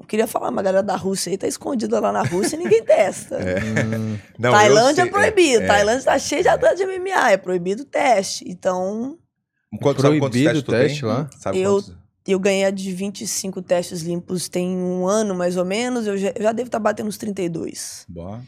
Eu 0.00 0.06
queria 0.06 0.26
falar, 0.26 0.50
mas 0.50 0.58
a 0.60 0.62
galera 0.62 0.82
da 0.82 0.96
Rússia 0.96 1.30
aí 1.30 1.38
tá 1.38 1.46
escondida 1.46 2.00
lá 2.00 2.10
na 2.10 2.22
Rússia 2.22 2.56
e 2.56 2.58
ninguém 2.58 2.82
testa. 2.82 3.38
Hum, 3.62 4.18
Não, 4.38 4.50
Tailândia 4.50 5.04
sei- 5.04 5.08
é 5.08 5.10
proibido. 5.12 5.62
é. 5.62 5.66
Tailândia 5.66 6.02
tá 6.04 6.18
cheio 6.18 6.42
de 6.42 6.48
atleta 6.48 6.74
de 6.74 6.82
MMA, 6.84 7.30
é 7.30 7.36
proibido 7.36 7.82
o 7.82 7.86
teste. 7.86 8.44
Então, 8.48 9.16
Quanto, 9.80 10.02
sabe 10.02 10.18
quantos 10.18 10.40
Proibido 10.40 10.44
testes 10.44 10.62
o 10.62 10.64
tu 10.64 10.70
teste 10.72 11.00
tem? 11.00 11.08
lá? 11.08 11.30
Sabe 11.38 11.60
Eu- 11.60 11.74
quantos? 11.74 11.94
eu 12.26 12.38
ganhei 12.40 12.70
de 12.72 12.92
25 12.92 13.62
testes 13.62 14.00
limpos 14.02 14.48
tem 14.48 14.76
um 14.76 15.06
ano, 15.06 15.34
mais 15.36 15.56
ou 15.56 15.64
menos. 15.64 16.06
Eu 16.06 16.16
já, 16.16 16.32
eu 16.34 16.42
já 16.42 16.52
devo 16.52 16.66
estar 16.68 16.78
batendo 16.80 17.06
uns 17.08 17.16
32. 17.16 18.04
Boa. 18.08 18.42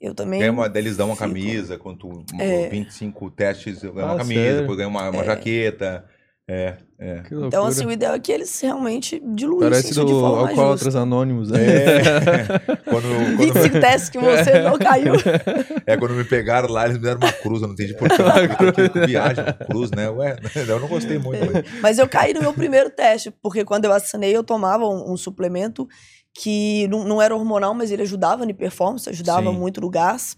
Eu 0.00 0.14
também. 0.14 0.38
Ganha 0.40 0.52
uma, 0.52 0.70
eles 0.74 0.96
dão 0.96 1.06
uma 1.08 1.16
fico- 1.16 1.28
camisa, 1.28 1.76
quando 1.78 1.98
tu, 1.98 2.24
É. 2.38 2.68
25 2.68 3.30
testes, 3.30 3.80
ganha 3.82 3.92
uma 4.06 4.14
Ah, 4.14 4.18
camisa, 4.18 4.40
sério? 4.40 4.60
depois 4.60 4.76
ganha 4.78 4.88
uma, 4.88 5.10
uma 5.10 5.24
jaqueta. 5.24 6.04
É, 6.50 6.76
é. 6.98 7.22
Então, 7.30 7.66
assim, 7.66 7.84
o 7.84 7.90
ideal 7.90 8.14
é 8.14 8.18
que 8.18 8.32
eles 8.32 8.58
realmente 8.62 9.20
diluíssem 9.34 9.68
Parece 9.68 9.90
isso 9.90 10.00
do 10.00 10.06
de 10.06 10.12
forma 10.12 10.48
Alcoólatras. 10.48 10.96
Anônimos, 10.96 11.50
né? 11.50 11.58
Quando, 12.88 13.02
quando, 13.02 13.36
25 13.36 13.80
testes 13.80 14.08
que 14.08 14.18
você 14.18 14.62
não 14.62 14.78
caiu. 14.78 15.12
é, 15.86 15.94
quando 15.98 16.14
me 16.14 16.24
pegaram 16.24 16.70
lá, 16.70 16.86
eles 16.86 16.96
me 16.96 17.02
deram 17.04 17.18
uma 17.20 17.30
cruz, 17.32 17.60
eu 17.60 17.68
não 17.68 17.74
entendi 17.74 17.92
por 17.92 18.08
quê. 18.08 18.88
Que 18.90 19.06
viagem, 19.06 19.44
cruz, 19.68 19.90
né? 19.90 20.08
Ué, 20.08 20.36
eu 20.66 20.80
não 20.80 20.88
gostei 20.88 21.18
muito. 21.18 21.44
mas- 21.52 21.64
Mas 21.82 21.98
eu 21.98 22.08
caí 22.08 22.32
no 22.32 22.40
meu 22.40 22.54
primeiro 22.54 22.88
teste, 22.88 23.30
porque 23.42 23.62
quando 23.62 23.84
eu 23.84 23.92
assinei, 23.92 24.34
eu 24.34 24.42
tomava 24.42 24.86
um, 24.86 25.12
um 25.12 25.16
suplemento 25.18 25.86
que 26.34 26.86
não, 26.88 27.04
não 27.04 27.22
era 27.22 27.34
hormonal, 27.34 27.74
mas 27.74 27.90
ele 27.90 28.02
ajudava 28.02 28.46
na 28.46 28.54
performance, 28.54 29.08
ajudava 29.08 29.50
Sim. 29.50 29.56
muito 29.58 29.80
no 29.80 29.90
gás. 29.90 30.36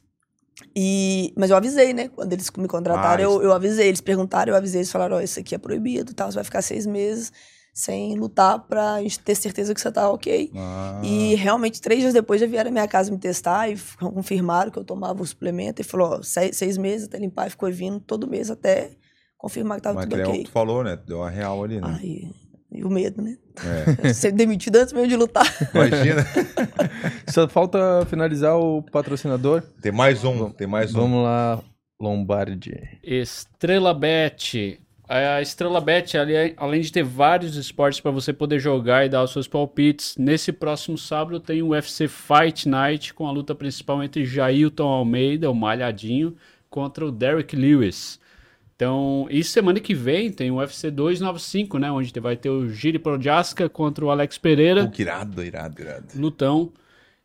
E, 0.76 1.32
mas 1.37 1.50
eu 1.50 1.56
avisei, 1.56 1.92
né? 1.92 2.09
Quando 2.09 2.32
eles 2.32 2.50
me 2.56 2.68
contrataram, 2.68 3.20
Ah, 3.23 3.23
eu, 3.23 3.42
eu 3.42 3.52
avisei. 3.52 3.88
Eles 3.88 4.00
perguntaram, 4.00 4.52
eu 4.52 4.56
avisei. 4.56 4.80
Eles 4.80 4.92
falaram: 4.92 5.16
Ó, 5.16 5.20
isso 5.20 5.40
aqui 5.40 5.54
é 5.54 5.59
proibido, 5.59 6.12
tá? 6.14 6.26
Você 6.26 6.35
vai 6.35 6.44
ficar 6.44 6.62
seis 6.62 6.87
meses 6.87 7.32
sem 7.73 8.14
lutar 8.18 8.59
pra 8.66 9.00
gente 9.00 9.20
ter 9.20 9.35
certeza 9.35 9.73
que 9.73 9.80
você 9.80 9.90
tá 9.90 10.11
ok. 10.11 10.50
Ah, 10.54 11.00
E 11.02 11.35
realmente, 11.37 11.80
três 11.80 12.00
dias 12.00 12.12
depois, 12.12 12.40
já 12.40 12.47
vieram 12.47 12.68
à 12.68 12.73
minha 12.73 12.87
casa 12.88 13.11
me 13.11 13.16
testar 13.18 13.70
e 13.70 13.78
confirmaram 13.99 14.70
que 14.70 14.78
eu 14.78 14.85
tomava 14.85 15.23
o 15.23 15.26
suplemento. 15.26 15.80
E 15.80 15.85
falou: 15.85 16.18
ó, 16.18 16.23
seis, 16.23 16.56
seis 16.56 16.76
meses 16.76 17.06
até 17.06 17.18
limpar. 17.18 17.47
E 17.47 17.50
ficou 17.50 17.70
vindo 17.73 17.99
todo 18.00 18.28
mês 18.28 18.50
até 18.50 18.90
confirmar 19.38 19.78
que 19.78 19.82
tava 19.85 19.94
mas 19.97 20.04
tudo 20.04 20.16
que 20.16 20.20
é 20.20 20.25
o 20.25 20.26
que 20.26 20.32
ok. 20.32 20.44
tu 20.44 20.50
falou, 20.50 20.85
né? 20.85 20.99
Deu 21.06 21.23
a 21.23 21.30
real 21.30 21.64
ali, 21.64 21.80
né? 21.80 21.99
Ai, 22.00 22.30
e 22.72 22.84
o 22.84 22.90
medo, 22.90 23.20
né? 23.20 23.36
É. 24.02 24.12
Ser 24.14 24.32
demitido 24.32 24.76
antes 24.76 24.92
mesmo 24.92 25.08
de 25.08 25.16
lutar. 25.16 25.46
Imagina. 25.74 26.24
Só 27.28 27.48
falta 27.48 28.06
finalizar 28.06 28.56
o 28.56 28.82
patrocinador. 28.82 29.62
Tem 29.82 29.92
mais 29.92 30.24
um, 30.24 30.50
tem 30.50 30.66
mais 30.66 30.94
um. 30.94 31.00
Vamos 31.00 31.24
lá, 31.24 31.60
Lombardi. 32.00 32.98
Estrela 33.02 33.92
Bet. 33.92 34.80
A 35.08 35.42
Estrela 35.42 35.80
Bet, 35.80 36.16
ali, 36.16 36.54
além 36.56 36.80
de 36.80 36.92
ter 36.92 37.02
vários 37.02 37.56
esportes 37.56 37.98
para 37.98 38.12
você 38.12 38.32
poder 38.32 38.60
jogar 38.60 39.04
e 39.04 39.08
dar 39.08 39.24
os 39.24 39.32
seus 39.32 39.48
palpites, 39.48 40.14
nesse 40.16 40.52
próximo 40.52 40.96
sábado 40.96 41.40
tem 41.40 41.62
o 41.62 41.70
UFC 41.70 42.06
Fight 42.06 42.68
Night 42.68 43.12
com 43.12 43.26
a 43.26 43.32
luta 43.32 43.52
principal 43.52 44.04
entre 44.04 44.24
Jailton 44.24 44.86
Almeida, 44.86 45.50
o 45.50 45.54
malhadinho, 45.54 46.36
contra 46.68 47.04
o 47.04 47.10
Derek 47.10 47.56
Lewis. 47.56 48.20
Então, 48.80 49.26
e 49.28 49.44
semana 49.44 49.78
que 49.78 49.92
vem 49.92 50.32
tem 50.32 50.50
o 50.50 50.54
UFC 50.54 50.90
295, 50.90 51.78
né? 51.78 51.92
Onde 51.92 52.18
vai 52.18 52.34
ter 52.34 52.49
o 52.49 52.66
Giri 52.70 52.99
Projaska 52.99 53.68
contra 53.68 54.02
o 54.02 54.10
Alex 54.10 54.38
Pereira. 54.38 54.87
Pô, 54.87 54.90
que 54.90 55.02
irado, 55.02 55.44
irado, 55.44 55.82
irado. 55.82 56.06
Lutão. 56.16 56.72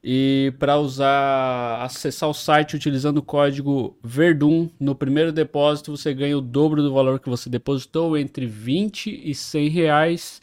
E 0.03 0.53
para 0.59 0.77
usar, 0.77 1.81
acessar 1.81 2.27
o 2.27 2.33
site 2.33 2.75
utilizando 2.75 3.19
o 3.19 3.23
código 3.23 3.97
VERDUM, 4.03 4.69
no 4.77 4.93
primeiro 4.93 5.31
depósito 5.31 5.95
você 5.95 6.13
ganha 6.13 6.37
o 6.37 6.41
dobro 6.41 6.83
do 6.83 6.93
valor 6.93 7.21
que 7.21 7.29
você 7.29 7.49
depositou, 7.49 8.17
entre 8.17 8.45
20 8.45 9.21
e 9.23 9.33
100 9.33 9.69
reais, 9.69 10.41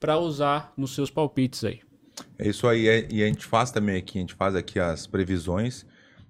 para 0.00 0.18
usar 0.18 0.72
nos 0.74 0.94
seus 0.94 1.10
palpites 1.10 1.64
aí. 1.64 1.80
É 2.38 2.48
isso 2.48 2.66
aí, 2.66 2.88
é- 2.88 3.06
e 3.12 3.22
a 3.22 3.26
gente 3.26 3.44
faz 3.44 3.70
também 3.70 3.98
aqui, 3.98 4.16
a 4.16 4.22
gente 4.22 4.34
faz 4.34 4.54
aqui 4.54 4.78
as 4.78 5.06
previsões. 5.06 5.84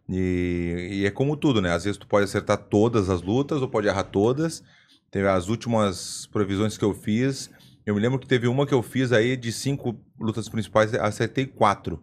E, 0.09 0.89
e 1.01 1.07
é 1.07 1.11
como 1.11 1.37
tudo, 1.37 1.61
né? 1.61 1.73
Às 1.73 1.85
vezes 1.85 1.99
tu 1.99 2.07
pode 2.07 2.25
acertar 2.25 2.57
todas 2.59 3.11
as 3.11 3.23
lutas 3.23 3.61
ou 3.63 3.69
pode 3.69 3.89
errar 3.89 4.05
todas. 4.05 4.63
Teve 5.11 5.29
as 5.29 5.49
últimas 5.49 6.27
previsões 6.33 6.77
que 6.79 6.85
eu 6.85 6.95
fiz. 6.95 7.51
Eu 7.85 7.95
me 7.95 8.01
lembro 8.01 8.19
que 8.19 8.27
teve 8.27 8.47
uma 8.49 8.67
que 8.67 8.75
eu 8.75 8.83
fiz 8.83 9.13
aí 9.13 9.37
de 9.37 9.53
cinco 9.53 9.99
lutas 10.21 10.49
principais, 10.49 10.93
acertei 10.95 11.47
quatro. 11.47 12.03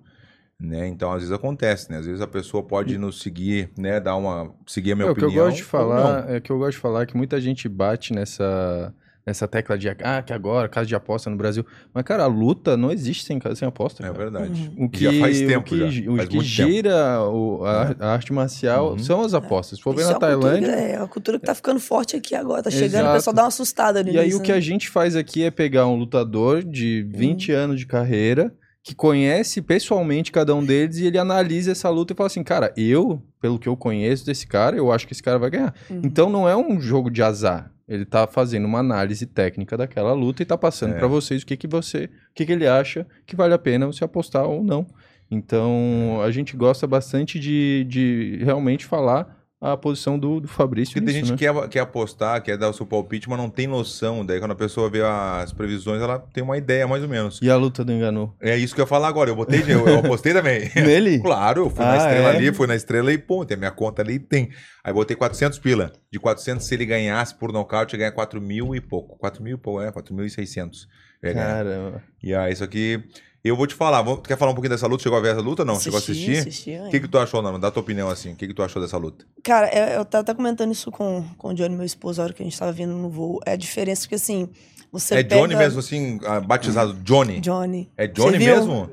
Né? 0.59 0.87
Então, 0.87 1.11
às 1.11 1.19
vezes 1.19 1.31
acontece, 1.33 1.91
né? 1.91 1.97
Às 1.97 2.05
vezes 2.05 2.21
a 2.21 2.27
pessoa 2.27 2.63
pode 2.63 2.97
nos 2.97 3.21
seguir, 3.21 3.71
né? 3.77 3.99
Dar 3.99 4.15
uma. 4.15 4.53
seguir 4.65 4.93
a 4.93 4.95
minha 4.95 5.07
É, 5.07 5.11
o 5.11 5.15
que 5.15 5.25
opinião. 5.25 5.45
eu 5.45 5.45
gosto 5.49 5.57
de 5.57 5.63
falar 5.63 6.29
é 6.29 6.39
que 6.39 6.51
eu 6.51 6.57
gosto 6.57 6.73
de 6.73 6.77
falar 6.77 7.05
que 7.05 7.17
muita 7.17 7.41
gente 7.41 7.67
bate 7.67 8.13
nessa 8.13 8.93
nessa 9.25 9.47
tecla 9.47 9.77
de 9.77 9.87
ah, 9.89 10.21
que 10.21 10.33
agora, 10.33 10.67
casa 10.67 10.85
de 10.85 10.93
aposta 10.95 11.29
no 11.29 11.37
Brasil. 11.37 11.65
Mas, 11.93 12.03
cara, 12.03 12.23
a 12.23 12.27
luta 12.27 12.75
não 12.75 12.91
existe 12.91 13.23
sem, 13.23 13.39
casa- 13.39 13.55
sem 13.55 13.67
aposta. 13.67 14.03
É 14.03 14.07
cara. 14.07 14.17
verdade. 14.17 14.71
Uhum. 14.77 14.85
O 14.85 14.89
que, 14.89 15.03
já 15.05 15.13
faz 15.13 15.41
o 15.41 15.47
tempo, 15.47 15.65
que, 15.65 15.91
já. 15.91 16.11
o 16.11 16.17
Faz 16.17 16.29
que 16.29 16.39
gira 16.41 17.21
o- 17.29 17.63
a, 17.65 17.95
a 17.99 18.11
arte 18.13 18.33
marcial 18.33 18.91
Uhum. 18.91 18.99
são 18.99 19.21
as 19.21 19.33
apostas. 19.33 19.77
Se 19.79 19.83
for 19.83 19.95
ver 19.95 20.03
na 20.03 20.09
é 20.11 20.13
cultura- 20.13 20.37
Tailândia. 20.39 20.67
é 20.71 20.97
uma 20.97 21.07
cultura 21.07 21.39
que 21.39 21.45
tá 21.45 21.55
ficando 21.55 21.79
forte 21.79 22.15
aqui 22.15 22.35
agora. 22.35 22.63
Tá 22.63 22.69
chegando, 22.69 23.01
Exato. 23.01 23.09
o 23.11 23.13
pessoal 23.13 23.33
dá 23.33 23.41
uma 23.43 23.47
assustada 23.47 24.01
E 24.09 24.19
aí 24.19 24.33
o 24.35 24.41
que 24.41 24.51
né? 24.51 24.57
a 24.57 24.61
gente 24.61 24.89
faz 24.89 25.15
aqui 25.15 25.43
é 25.43 25.51
pegar 25.51 25.87
um 25.87 25.95
lutador 25.95 26.63
de 26.63 27.03
20 27.09 27.51
Uhum. 27.51 27.57
anos 27.57 27.79
de 27.79 27.85
carreira, 27.85 28.53
que 28.83 28.93
conhece 28.93 29.61
pessoalmente 29.61 30.29
cada 30.29 30.53
um 30.53 30.63
deles 30.63 30.97
e 30.97 31.05
ele 31.07 31.17
analisa 31.17 31.71
essa 31.71 31.89
luta 31.89 32.11
e 32.11 32.15
fala 32.15 32.27
assim, 32.27 32.43
cara, 32.43 32.73
eu, 32.75 33.23
pelo 33.41 33.57
que 33.57 33.69
eu 33.69 33.77
conheço 33.77 34.25
desse 34.25 34.45
cara, 34.45 34.75
eu 34.75 34.91
acho 34.91 35.07
que 35.07 35.13
esse 35.13 35.23
cara 35.23 35.39
vai 35.39 35.49
ganhar. 35.49 35.73
Uhum. 35.89 36.01
Então 36.03 36.29
não 36.29 36.47
é 36.49 36.55
um 36.55 36.81
jogo 36.81 37.09
de 37.09 37.23
azar. 37.23 37.71
Ele 37.87 38.03
tá 38.05 38.27
fazendo 38.27 38.65
uma 38.65 38.79
análise 38.79 39.25
técnica 39.25 39.77
daquela 39.77 40.11
luta 40.13 40.43
e 40.43 40.45
tá 40.45 40.57
passando 40.57 40.95
É. 40.95 40.97
pra 40.97 41.07
vocês 41.07 41.43
o 41.43 41.45
que 41.45 41.55
que 41.55 41.67
você, 41.67 42.05
o 42.05 42.33
que 42.35 42.45
que 42.45 42.51
ele 42.51 42.67
acha 42.67 43.07
que 43.25 43.35
vale 43.37 43.53
a 43.53 43.57
pena 43.59 43.85
você 43.87 44.03
apostar 44.03 44.43
ou 44.45 44.61
não. 44.63 44.85
Então 45.31 46.21
a 46.23 46.29
gente 46.31 46.55
gosta 46.55 46.85
bastante 46.85 47.39
de, 47.39 47.85
de 47.87 48.39
realmente 48.43 48.85
falar 48.85 49.42
a 49.71 49.77
posição 49.77 50.19
do, 50.19 50.41
do 50.41 50.47
Fabrício 50.47 50.93
Porque 50.93 51.05
tem 51.05 51.15
nisso, 51.21 51.27
gente 51.27 51.41
né? 51.41 51.53
que 51.53 51.61
quer, 51.61 51.69
quer 51.69 51.79
apostar, 51.79 52.41
quer 52.43 52.57
dar 52.57 52.69
o 52.69 52.73
seu 52.73 52.85
palpite, 52.85 53.29
mas 53.29 53.37
não 53.37 53.49
tem 53.49 53.65
noção. 53.65 54.25
Daí 54.25 54.39
quando 54.39 54.51
a 54.51 54.55
pessoa 54.55 54.89
vê 54.89 55.01
as 55.01 55.53
previsões, 55.53 56.01
ela 56.01 56.19
tem 56.19 56.43
uma 56.43 56.57
ideia 56.57 56.85
mais 56.85 57.01
ou 57.01 57.07
menos. 57.07 57.39
E 57.41 57.49
a 57.49 57.55
luta 57.55 57.83
do 57.85 57.91
Enganou? 57.93 58.35
É 58.41 58.57
isso 58.57 58.75
que 58.75 58.81
eu 58.81 58.83
ia 58.83 58.87
falar 58.87 59.07
agora. 59.07 59.29
Eu 59.29 59.35
botei, 59.37 59.63
eu, 59.67 59.87
eu 59.87 59.99
apostei 59.99 60.33
também. 60.33 60.69
Nele? 60.75 61.19
Claro, 61.21 61.61
eu 61.61 61.69
fui 61.69 61.85
na 61.85 61.93
Ah, 61.93 61.97
estrela 61.97 62.33
é? 62.33 62.35
ali, 62.35 62.53
fui 62.53 62.67
na 62.67 62.75
estrela 62.75 63.13
e 63.13 63.17
pô, 63.17 63.45
tem 63.45 63.55
a 63.55 63.57
minha 63.57 63.71
conta 63.71 64.01
ali 64.01 64.19
tem. 64.19 64.49
Aí 64.83 64.91
botei 64.91 65.15
400 65.15 65.57
pila. 65.59 65.93
De 66.11 66.19
400, 66.19 66.65
se 66.65 66.73
ele 66.75 66.85
ganhasse 66.85 67.33
por 67.33 67.53
nocaute, 67.53 67.95
ia 67.95 67.99
ganhar 67.99 68.11
4 68.11 68.41
mil 68.41 68.75
e 68.75 68.81
pouco. 68.81 69.17
4 69.17 69.41
mil 69.41 69.55
e 69.55 69.57
pouco, 69.57 69.81
é, 69.81 69.89
4.600. 69.91 70.87
Eu 71.21 71.29
ia 71.29 71.33
ganhar. 71.35 71.47
Caramba. 71.47 72.03
E 72.21 72.35
aí, 72.35 72.51
isso 72.51 72.63
aqui... 72.63 73.01
Eu 73.43 73.57
vou 73.57 73.67
te 73.67 73.75
falar, 73.75 74.01
vou- 74.01 74.15
tu 74.17 74.27
quer 74.29 74.37
falar 74.37 74.51
um 74.51 74.53
pouquinho 74.55 74.71
dessa 74.71 74.87
luta? 74.87 75.03
Chegou 75.03 75.17
a 75.17 75.21
ver 75.21 75.33
essa 75.33 75.41
luta? 75.41 75.65
Não, 75.65 75.77
chegou 75.77 75.97
a 75.97 75.99
Assisti, 75.99 76.31
assistir? 76.31 76.47
assisti, 76.77 76.87
O 76.87 76.89
que, 76.89 76.99
que 77.01 77.07
tu 77.09 77.17
achou, 77.17 77.41
Nano? 77.41 77.59
Dá 77.59 77.69
tua 77.69 77.81
opinião 77.81 78.09
assim. 78.09 78.31
O 78.31 78.35
que, 78.37 78.47
que 78.47 78.53
tu 78.53 78.63
achou 78.63 78.81
dessa 78.81 78.95
luta? 78.97 79.25
Cara, 79.43 79.69
eu, 79.77 79.97
eu 79.99 80.05
tava 80.05 80.21
até 80.21 80.33
comentando 80.33 80.71
isso 80.71 80.89
com, 80.89 81.25
com 81.37 81.49
o 81.49 81.53
Johnny, 81.53 81.75
meu 81.75 81.85
esposo, 81.85 82.21
a 82.21 82.23
hora 82.23 82.33
que 82.33 82.41
a 82.41 82.45
gente 82.45 82.57
tava 82.57 82.71
vindo 82.71 82.93
no 82.93 83.09
voo. 83.09 83.41
É 83.45 83.51
a 83.51 83.55
diferença, 83.57 84.03
porque 84.03 84.15
assim, 84.15 84.47
você 84.89 85.15
é 85.15 85.23
pega... 85.23 85.35
Johnny 85.35 85.55
mesmo, 85.57 85.79
assim, 85.79 86.19
ah, 86.23 86.39
batizado 86.39 86.93
Johnny? 87.03 87.41
Johnny. 87.41 87.91
É 87.97 88.07
Johnny 88.07 88.39
mesmo? 88.39 88.89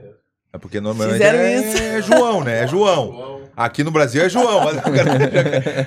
É 0.52 0.58
porque 0.58 0.80
normalmente 0.80 1.18
Fizeram 1.18 1.38
é, 1.38 1.54
isso. 1.54 1.82
é 1.82 2.02
João, 2.02 2.42
né? 2.42 2.64
É 2.64 2.66
João. 2.66 3.40
Aqui 3.56 3.84
no 3.84 3.92
Brasil 3.92 4.20
é 4.20 4.28
João. 4.28 4.64
mas 4.64 4.78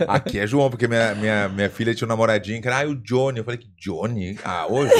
Aqui 0.07 0.39
é 0.39 0.47
João, 0.47 0.69
porque 0.69 0.87
minha, 0.87 1.13
minha, 1.15 1.49
minha 1.49 1.69
filha 1.69 1.93
tinha 1.93 2.05
um 2.05 2.09
namoradinho 2.09 2.61
que 2.61 2.67
era 2.69 2.79
ah, 2.81 2.87
o 2.87 2.95
Johnny. 2.95 3.39
Eu 3.39 3.43
falei 3.43 3.59
que 3.59 3.67
Johnny? 3.77 4.39
Ah, 4.43 4.67
hoje? 4.69 4.93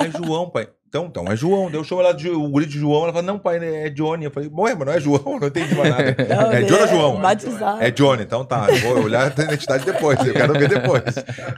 É 0.00 0.10
João, 0.10 0.50
pai. 0.50 0.68
Então, 0.94 1.06
então 1.06 1.32
é 1.32 1.34
João. 1.34 1.68
Deu 1.68 1.82
show 1.82 1.98
ela 1.98 2.12
de, 2.12 2.30
o 2.30 2.48
guri 2.48 2.66
de 2.66 2.78
João. 2.78 3.02
Ela 3.02 3.12
falou, 3.12 3.26
não, 3.26 3.36
pai, 3.36 3.58
é 3.58 3.90
Johnny. 3.90 4.26
Eu 4.26 4.30
falei, 4.30 4.48
ué, 4.48 4.76
mas 4.76 4.86
não 4.86 4.92
é 4.92 5.00
João, 5.00 5.40
não 5.40 5.48
entendi 5.48 5.74
mais 5.74 5.90
nada. 5.90 6.16
Não, 6.28 6.52
é 6.52 6.62
Johnny 6.62 6.82
ou 6.82 6.88
João? 6.88 7.20
Batizado. 7.20 7.82
É 7.82 7.90
Johnny, 7.90 8.22
então 8.22 8.44
tá. 8.44 8.68
Eu 8.70 8.78
vou 8.78 9.02
olhar 9.02 9.24
a 9.24 9.42
identidade 9.42 9.84
depois. 9.84 10.24
Eu 10.24 10.32
quero 10.32 10.52
ver 10.52 10.68
depois. 10.68 11.02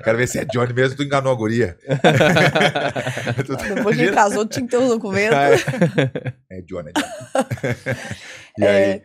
Quero 0.03 0.17
ver 0.17 0.27
se 0.27 0.39
é 0.39 0.47
Johnny 0.47 0.73
mesmo, 0.73 0.97
tu 0.97 1.03
enganou 1.03 1.31
a 1.31 1.37
guria. 1.37 1.77
Tu 3.45 3.57
Depois 3.75 3.95
que 3.95 4.11
casou, 4.11 4.47
tinha 4.47 4.65
que 4.65 4.71
ter 4.71 4.79
os 4.79 4.89
documentos. 4.89 5.37
É. 5.37 6.59
É 6.59 6.63
Johnny, 6.63 6.91
é 6.91 6.93
Johnny. 6.93 7.97
E 8.59 8.65
aí? 8.65 8.83
É, 8.85 9.03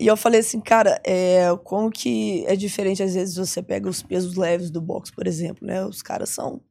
e 0.00 0.06
eu 0.06 0.16
falei 0.16 0.40
assim, 0.40 0.62
cara, 0.62 0.98
é, 1.04 1.46
como 1.62 1.90
que 1.90 2.42
é 2.46 2.56
diferente, 2.56 3.02
às 3.02 3.14
vezes, 3.14 3.36
você 3.36 3.62
pega 3.62 3.86
os 3.86 4.02
pesos 4.02 4.34
leves 4.34 4.70
do 4.70 4.80
boxe, 4.80 5.12
por 5.12 5.26
exemplo, 5.26 5.66
né? 5.66 5.84
Os 5.84 6.00
caras 6.00 6.30
são 6.30 6.62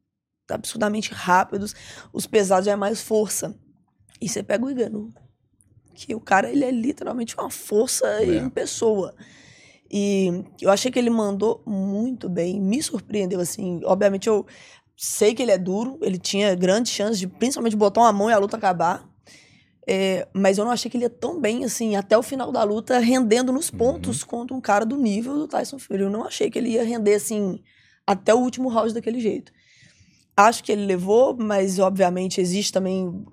absurdamente 0.48 1.12
rápidos, 1.12 1.74
os 2.12 2.26
pesados 2.26 2.66
já 2.66 2.72
é 2.72 2.76
mais 2.76 3.00
força. 3.00 3.54
E 4.20 4.28
você 4.28 4.42
pega 4.42 4.64
o 4.64 4.70
Iganu, 4.70 5.12
que 5.94 6.14
o 6.14 6.20
cara, 6.20 6.50
ele 6.50 6.64
é 6.64 6.70
literalmente 6.70 7.34
uma 7.36 7.50
força 7.50 8.06
É. 8.22 8.36
em 8.36 8.48
pessoa. 8.48 9.14
E 9.90 10.44
eu 10.60 10.70
achei 10.70 10.90
que 10.90 10.98
ele 10.98 11.10
mandou 11.10 11.62
muito 11.66 12.28
bem, 12.28 12.60
me 12.60 12.82
surpreendeu, 12.82 13.40
assim. 13.40 13.80
Obviamente, 13.84 14.28
eu 14.28 14.46
sei 14.96 15.34
que 15.34 15.42
ele 15.42 15.52
é 15.52 15.58
duro, 15.58 15.98
ele 16.02 16.18
tinha 16.18 16.54
grandes 16.54 16.92
chances 16.92 17.18
de, 17.18 17.26
principalmente, 17.28 17.76
botar 17.76 18.00
uma 18.00 18.12
mão 18.12 18.30
e 18.30 18.32
a 18.32 18.38
luta 18.38 18.56
acabar. 18.56 19.08
É, 19.86 20.26
mas 20.32 20.56
eu 20.56 20.64
não 20.64 20.72
achei 20.72 20.90
que 20.90 20.96
ele 20.96 21.04
ia 21.04 21.10
tão 21.10 21.38
bem, 21.38 21.62
assim, 21.64 21.94
até 21.94 22.16
o 22.16 22.22
final 22.22 22.50
da 22.50 22.64
luta, 22.64 22.98
rendendo 22.98 23.52
nos 23.52 23.70
pontos 23.70 24.24
contra 24.24 24.56
um 24.56 24.60
cara 24.60 24.86
do 24.86 24.96
nível 24.96 25.34
do 25.34 25.46
Tyson 25.46 25.78
Fury. 25.78 26.02
Eu 26.04 26.10
não 26.10 26.24
achei 26.24 26.50
que 26.50 26.58
ele 26.58 26.70
ia 26.70 26.82
render, 26.84 27.14
assim, 27.14 27.62
até 28.06 28.34
o 28.34 28.38
último 28.38 28.68
round 28.70 28.94
daquele 28.94 29.20
jeito. 29.20 29.52
Acho 30.36 30.64
que 30.64 30.72
ele 30.72 30.84
levou, 30.84 31.36
mas 31.38 31.78
obviamente 31.78 32.40
existe 32.40 32.72
também 32.72 33.24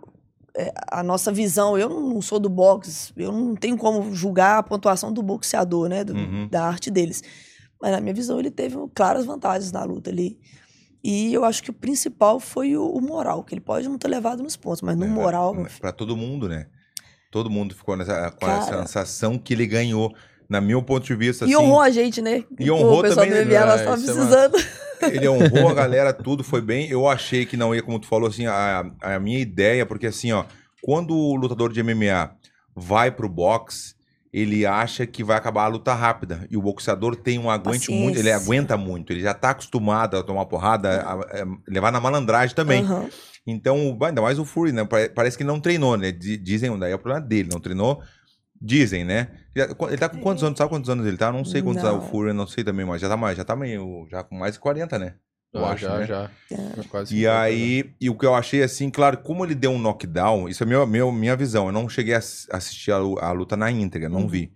é, 0.56 0.72
a 0.92 1.02
nossa 1.02 1.32
visão. 1.32 1.78
Eu 1.78 1.90
não 1.90 2.22
sou 2.22 2.40
do 2.40 2.50
boxe, 2.50 3.12
eu 3.18 3.32
não 3.32 3.56
tenho 3.56 3.78
como 3.78 4.14
julgar 4.14 4.60
a 4.60 4.64
pontuação 4.64 5.12
do 5.12 5.24
boxeador, 5.24 5.90
né? 5.90 6.04
do- 6.04 6.14
Uhum. 6.14 6.48
Da 6.50 6.64
arte 6.66 6.92
deles. 6.92 7.24
Mas 7.82 7.92
na 7.92 8.00
minha 8.02 8.14
visão, 8.14 8.40
ele 8.40 8.52
teve 8.52 8.76
claras 8.94 9.26
vantagens 9.26 9.72
na 9.72 9.84
luta 9.84 10.12
ali. 10.12 10.40
E 11.04 11.34
eu 11.34 11.44
acho 11.44 11.64
que 11.64 11.72
o 11.72 11.74
principal 11.74 12.40
foi 12.40 12.78
o, 12.78 12.86
o 12.88 13.02
moral, 13.02 13.44
que 13.44 13.56
ele 13.56 13.62
pode 13.62 13.90
não 13.90 13.98
ter 13.98 14.08
levado 14.08 14.44
nos 14.44 14.56
pontos, 14.56 14.84
mas 14.84 14.96
no 14.96 15.08
moral. 15.08 15.56
meu 15.56 15.66
filho, 15.66 15.82
Pra 15.82 15.92
todo 15.92 16.16
mundo, 16.16 16.48
né? 16.48 16.68
Todo 17.32 17.50
mundo 17.50 17.74
ficou 17.74 17.98
nessa, 17.98 18.30
com 18.30 18.46
Cara. 18.46 18.60
essa 18.60 18.78
sensação 18.82 19.40
que 19.40 19.54
ele 19.54 19.66
ganhou. 19.66 20.14
Na 20.48 20.60
meu 20.60 20.84
ponto 20.84 21.06
de 21.06 21.16
vista, 21.16 21.46
E 21.46 21.54
assim, 21.56 21.64
honrou 21.64 21.80
a 21.80 21.90
gente, 21.90 22.22
né? 22.22 22.44
E 22.60 22.68
Pô, 22.68 22.74
honrou 22.76 23.00
o 23.00 23.02
pessoal 23.04 23.26
também, 23.26 23.42
do 23.46 23.50
MMA, 23.50 23.66
nós 23.66 23.82
né? 23.82 23.88
é 23.88 23.92
precisando. 23.92 24.58
ele 25.12 25.28
honrou 25.28 25.70
a 25.70 25.74
galera, 25.74 26.14
tudo 26.14 26.44
foi 26.44 26.62
bem. 26.62 26.90
Eu 26.90 27.08
achei 27.08 27.46
que 27.46 27.56
não 27.58 27.74
ia, 27.74 27.82
como 27.82 28.00
tu 28.00 28.08
falou, 28.08 28.28
assim, 28.30 28.46
a, 28.46 28.84
a 29.02 29.20
minha 29.20 29.40
ideia, 29.40 29.86
porque 29.86 30.08
assim, 30.08 30.32
ó, 30.32 30.46
quando 30.82 31.16
o 31.16 31.36
lutador 31.36 31.72
de 31.72 31.82
MMA 31.84 32.32
vai 32.76 33.12
pro 33.12 33.30
boxe, 33.30 33.96
ele 34.34 34.66
acha 34.66 35.06
que 35.06 35.24
vai 35.24 35.36
acabar 35.38 35.66
a 35.66 35.68
luta 35.68 35.94
rápida. 35.94 36.48
E 36.50 36.56
o 36.56 36.62
boxeador 36.62 37.16
tem 37.16 37.38
um 37.38 37.50
aguente 37.50 37.80
Paciência. 37.88 37.96
muito, 37.96 38.18
ele 38.20 38.32
aguenta 38.32 38.78
muito, 38.78 39.12
ele 39.12 39.22
já 39.22 39.34
tá 39.34 39.50
acostumado 39.50 40.16
a 40.18 40.24
tomar 40.24 40.46
porrada, 40.46 41.02
a- 41.02 41.14
a 41.14 41.46
levar 41.68 41.92
na 41.92 42.00
malandragem 42.00 42.56
também. 42.56 42.82
Aham. 42.84 43.10
Então, 43.46 43.98
ainda 44.04 44.22
mais 44.22 44.38
o 44.40 44.46
Fury, 44.46 44.72
né? 44.72 44.86
Pare- 44.86 45.10
Parece 45.10 45.38
que 45.38 45.44
não 45.44 45.60
treinou, 45.60 45.98
né? 45.98 46.12
Di- 46.12 46.38
Dizem, 46.38 46.78
daí 46.78 46.92
é 46.92 46.96
o 46.96 47.00
problema 47.00 47.26
dele, 47.26 47.50
não 47.52 47.60
treinou. 47.60 48.02
Dizem, 48.62 49.04
né? 49.04 49.30
Ele 49.56 49.97
tá 49.97 50.08
com 50.08 50.19
quantos 50.19 50.43
anos? 50.43 50.58
Sabe 50.58 50.69
quantos 50.69 50.89
anos 50.89 51.06
ele 51.06 51.17
tá? 51.17 51.32
Não 51.32 51.43
sei 51.43 51.62
quantos 51.62 51.84
Não. 51.84 51.89
anos 51.95 52.06
o 52.06 52.10
Fury, 52.10 52.32
não 52.34 52.45
sei 52.47 52.63
também, 52.63 52.86
mas 52.86 53.02
já 53.02 53.10
tá 53.10 53.17
mais, 53.17 53.36
já 53.36 53.43
tá 53.43 53.56
meio, 53.56 54.08
já 54.10 54.24
com 54.24 54.36
mais 54.36 54.54
de 54.54 54.60
40, 54.60 55.00
né? 55.00 55.15
Eu 55.54 55.65
Ah, 55.65 55.71
acho, 55.71 55.84
já, 55.84 56.00
né? 56.00 56.06
já. 56.06 56.32
Quase 56.89 57.12
E 57.12 57.15
50 57.15 57.34
já. 57.34 57.41
aí, 57.43 57.95
e 58.00 58.10
o 58.10 58.17
que 58.17 58.26
eu 58.26 58.34
achei 58.36 58.63
assim, 58.63 58.89
claro, 58.89 59.17
como 59.17 59.43
ele 59.45 59.56
deu 59.56 59.71
um 59.71 59.80
knockdown, 59.80 60.47
isso 60.47 60.63
é 60.63 60.65
meu, 60.65 60.86
meu, 60.88 61.12
minha 61.12 61.36
visão. 61.36 61.65
Eu 61.67 61.71
não 61.71 61.89
cheguei 61.89 62.13
a 62.13 62.19
ass- 62.19 62.47
assistir 62.52 62.91
a, 62.91 62.97
a 62.97 63.32
luta 63.32 63.58
na 63.58 63.69
íntegra, 63.71 64.08
não 64.08 64.21
Uhum. 64.21 64.28
vi. 64.28 64.54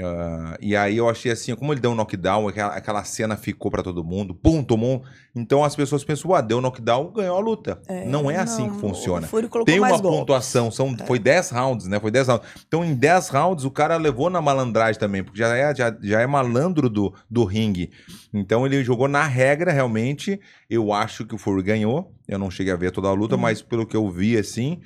Ah, 0.00 0.56
e 0.60 0.74
aí 0.74 0.96
eu 0.96 1.08
achei 1.08 1.30
assim, 1.30 1.54
como 1.54 1.72
ele 1.72 1.80
deu 1.80 1.92
um 1.92 1.94
knockdown, 1.94 2.48
aquela, 2.48 2.74
aquela 2.74 3.04
cena 3.04 3.36
ficou 3.36 3.70
pra 3.70 3.80
todo 3.80 4.02
mundo, 4.02 4.34
pum, 4.34 4.60
tomou. 4.64 4.96
um- 4.96 5.02
Então 5.40 5.62
as 5.62 5.76
pessoas 5.76 6.02
pensam, 6.02 6.34
ah, 6.34 6.40
deu 6.40 6.58
um 6.58 6.60
knockdown, 6.60 7.12
ganhou 7.12 7.36
a 7.36 7.40
luta. 7.40 7.80
não 8.08 8.28
é 8.28 8.36
assim 8.36 8.64
que 8.64 8.70
não, 8.72 8.78
funciona. 8.80 9.28
Tem 9.64 9.78
uma 9.78 9.90
golpes. 9.90 10.00
pontuação, 10.10 10.68
são, 10.70 10.96
É. 10.98 11.06
foi 11.06 11.20
10 11.20 11.50
rounds, 11.50 11.86
né? 11.86 12.00
Foi 12.00 12.10
10 12.10 12.26
rounds. 12.26 12.44
Então, 12.66 12.84
em 12.84 12.92
10 12.92 13.28
rounds, 13.28 13.64
o 13.64 13.70
cara 13.70 13.96
levou 13.96 14.28
na 14.28 14.42
malandragem 14.42 14.98
também, 14.98 15.22
porque 15.22 15.38
já 15.38 15.56
é, 15.56 15.72
já, 15.72 15.96
já 16.02 16.20
é 16.20 16.26
malandro 16.26 16.88
do, 16.90 17.14
do 17.30 17.44
ringue. 17.44 17.90
Então, 18.32 18.66
ele 18.66 18.82
jogou 18.82 19.06
na 19.06 19.22
regra, 19.24 19.70
realmente. 19.70 20.40
Eu 20.68 20.92
acho 20.92 21.24
que 21.24 21.36
o 21.36 21.38
Fury 21.38 21.62
ganhou. 21.62 22.12
Eu 22.26 22.38
não 22.38 22.50
cheguei 22.50 22.72
a 22.72 22.76
ver 22.76 22.90
toda 22.90 23.06
a 23.06 23.12
luta, 23.12 23.36
mas 23.36 23.62
pelo 23.62 23.86
que 23.86 23.96
eu 23.96 24.10
vi, 24.10 24.36
assim. 24.36 24.80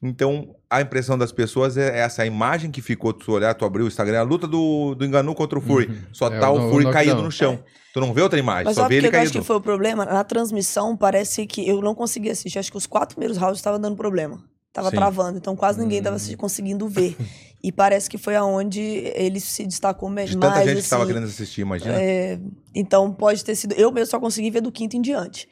Então, 0.00 0.54
a 0.76 0.80
impressão 0.80 1.16
das 1.18 1.30
pessoas 1.32 1.76
é 1.76 1.98
essa. 1.98 2.22
A 2.22 2.26
imagem 2.26 2.70
que 2.70 2.80
ficou, 2.82 3.12
tu 3.12 3.32
olhar, 3.32 3.54
tu 3.54 3.64
abriu 3.64 3.84
o 3.84 3.88
Instagram, 3.88 4.20
a 4.20 4.22
luta 4.22 4.46
do, 4.46 4.94
do 4.94 5.04
Enganu 5.04 5.34
contra 5.34 5.58
o 5.58 5.62
Fury. 5.62 5.90
Só 6.12 6.28
É, 6.28 6.38
tá 6.40 6.50
o 6.50 6.56
o 6.56 6.58
no- 6.58 6.70
Fury 6.70 6.84
knockdown. 6.84 6.92
caído 6.92 7.22
no 7.22 7.30
chão. 7.30 7.62
Tu 7.94 8.00
não 8.00 8.12
vê 8.14 8.22
outra 8.22 8.38
imagem, 8.38 8.64
Mas 8.64 8.74
só 8.74 8.82
sabe 8.82 8.94
vê 8.94 8.98
o 9.00 9.02
que 9.02 9.06
ele 9.08 9.16
eu 9.16 9.20
acho 9.20 9.30
caído. 9.32 9.42
que 9.42 9.46
foi 9.46 9.56
o 9.56 9.60
problema? 9.60 10.04
Na 10.06 10.24
transmissão, 10.24 10.96
parece 10.96 11.46
que 11.46 11.68
eu 11.68 11.82
não 11.82 11.94
consegui 11.94 12.30
assistir. 12.30 12.58
Acho 12.58 12.70
que 12.70 12.76
os 12.78 12.86
quatro 12.86 13.14
primeiros 13.16 13.36
rounds 13.36 13.58
estavam 13.58 13.78
dando 13.78 13.96
problema. 13.96 14.42
Tava 14.72 14.88
Sim. 14.88 14.96
travando, 14.96 15.36
então 15.36 15.54
quase 15.54 15.78
ninguém 15.78 16.02
tava 16.02 16.16
Hum. 16.16 16.18
se- 16.18 16.34
conseguindo 16.36 16.88
ver. 16.88 17.14
E 17.62 17.70
parece 17.70 18.08
que 18.08 18.16
foi 18.16 18.34
aonde 18.34 18.80
ele 18.80 19.38
se 19.38 19.66
destacou 19.66 20.08
me- 20.08 20.24
De 20.24 20.36
mais. 20.38 20.54
tanta 20.54 20.66
gente 20.66 20.82
que 20.82 20.88
tava 20.88 21.02
assim. 21.02 21.12
querendo 21.12 21.28
assistir, 21.28 21.60
imagina. 21.60 21.94
É, 21.94 22.40
então 22.74 23.12
pode 23.12 23.44
ter 23.44 23.54
sido. 23.54 23.74
Eu 23.74 23.92
mesmo 23.92 24.06
só 24.10 24.18
consegui 24.18 24.50
ver 24.50 24.62
do 24.62 24.72
quinto 24.72 24.96
em 24.96 25.02
diante. 25.02 25.46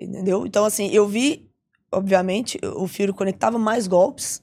Entendeu? 0.00 0.44
Então, 0.44 0.64
assim, 0.64 0.90
eu 0.92 1.06
vi, 1.06 1.48
obviamente, 1.92 2.58
o 2.76 2.86
Fury 2.88 3.12
conectava 3.12 3.58
mais 3.58 3.86
golpes, 3.86 4.42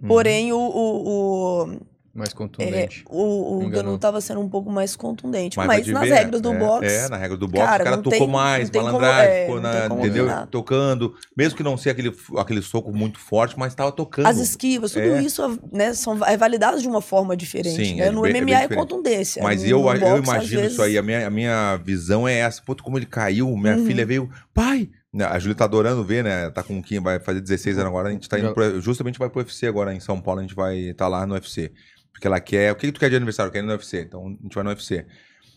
Uhum. 0.00 0.08
porém 0.08 0.52
o, 0.52 0.58
o, 0.58 1.62
o, 1.64 1.80
Mais 2.14 2.30
é, 2.30 2.34
contundente. 2.34 3.04
o, 3.08 3.58
o 3.58 3.62
Enganou. 3.62 3.70
Ganu 3.84 3.98
tava 3.98 4.20
sendo 4.20 4.40
um 4.40 4.48
pouco 4.48 4.70
mais 4.70 4.94
contundente. 4.96 5.56
Mas 5.56 5.66
Mas, 5.66 5.86
nas 5.88 6.02
ver, 6.08 6.14
regras 6.14 6.40
do 6.40 6.52
é, 6.52 6.58
boxe. 6.58 6.86
É, 6.94 7.08
na 7.08 7.16
regra 7.16 7.36
do 7.36 7.46
boxe, 7.48 7.66
cara, 7.66 7.82
o 7.82 7.84
cara 7.84 7.96
não 7.96 8.02
tocou 8.02 8.18
tem- 8.18 8.28
mais, 8.28 8.70
malandragem, 8.70 9.30
é, 9.32 9.40
ficou 9.46 9.60
na, 9.60 9.86
entendeu? 9.86 10.26
Tocando, 10.50 11.14
mesmo 11.36 11.56
que 11.56 11.62
não 11.62 11.76
seja 11.76 11.92
aquele, 11.92 12.14
aquele 12.36 12.62
soco 12.62 12.92
muito 12.92 13.18
forte, 13.18 13.58
mas 13.58 13.74
tava 13.74 13.92
tocando. 13.92 14.26
As 14.26 14.38
esquivas, 14.38 14.92
tudo 14.92 15.04
É. 15.04 15.22
isso 15.22 15.58
né, 15.72 15.92
são, 15.94 16.22
é 16.26 16.36
validado 16.36 16.80
de 16.80 16.88
uma 16.88 17.00
forma 17.00 17.36
diferente. 17.36 17.84
Sim, 17.84 17.96
né? 17.96 18.06
é 18.06 18.10
no 18.10 18.22
bem- 18.22 18.32
é 18.36 18.40
MMA 18.40 18.62
é, 18.62 18.68
contundência. 18.68 19.42
Mas 19.42 19.62
no 19.62 19.68
eu, 19.68 19.82
boxe, 19.82 20.02
eu 20.02 20.18
imagino 20.18 20.60
vezes, 20.60 20.72
isso 20.74 20.82
aí, 20.82 20.96
a 20.98 21.02
minha, 21.02 21.26
a 21.26 21.30
minha 21.30 21.76
visão 21.76 22.26
é 22.26 22.34
essa. 22.34 22.62
Puta, 22.62 22.82
como 22.82 22.98
ele 22.98 23.06
caiu, 23.06 23.48
minha 23.56 23.76
Uhum. 23.76 23.86
filha 23.86 24.04
veio, 24.06 24.30
pai! 24.54 24.88
Né, 25.16 25.24
A 25.24 25.38
Júlia 25.38 25.54
tá 25.56 25.64
adorando 25.64 26.04
ver, 26.04 26.22
né? 26.22 26.50
Tá 26.50 26.62
com 26.62 26.82
quem 26.82 27.00
vai 27.00 27.18
fazer 27.18 27.40
16 27.40 27.78
anos 27.78 27.88
agora. 27.88 28.08
A 28.10 28.12
gente 28.12 28.28
tá 28.28 28.38
indo 28.38 28.52
pro, 28.52 28.78
justamente 28.82 29.18
vai 29.18 29.30
pro 29.30 29.38
UFC 29.40 29.66
agora 29.66 29.94
em 29.94 30.00
São 30.00 30.20
Paulo. 30.20 30.40
A 30.40 30.42
gente 30.42 30.54
vai 30.54 30.76
estar 30.76 31.06
tá 31.06 31.08
lá 31.08 31.26
no 31.26 31.32
UFC. 31.32 31.72
Porque 32.12 32.26
ela 32.26 32.38
quer. 32.38 32.70
O 32.72 32.76
que, 32.76 32.86
que 32.88 32.92
tu 32.92 33.00
quer 33.00 33.08
de 33.08 33.16
aniversário? 33.16 33.48
Eu 33.48 33.52
quero 33.52 33.64
ir 33.64 33.68
no 33.68 33.72
UFC. 33.72 34.02
Então 34.02 34.26
a 34.26 34.28
gente 34.42 34.54
vai 34.54 34.62
no 34.62 34.70
UFC. 34.70 35.06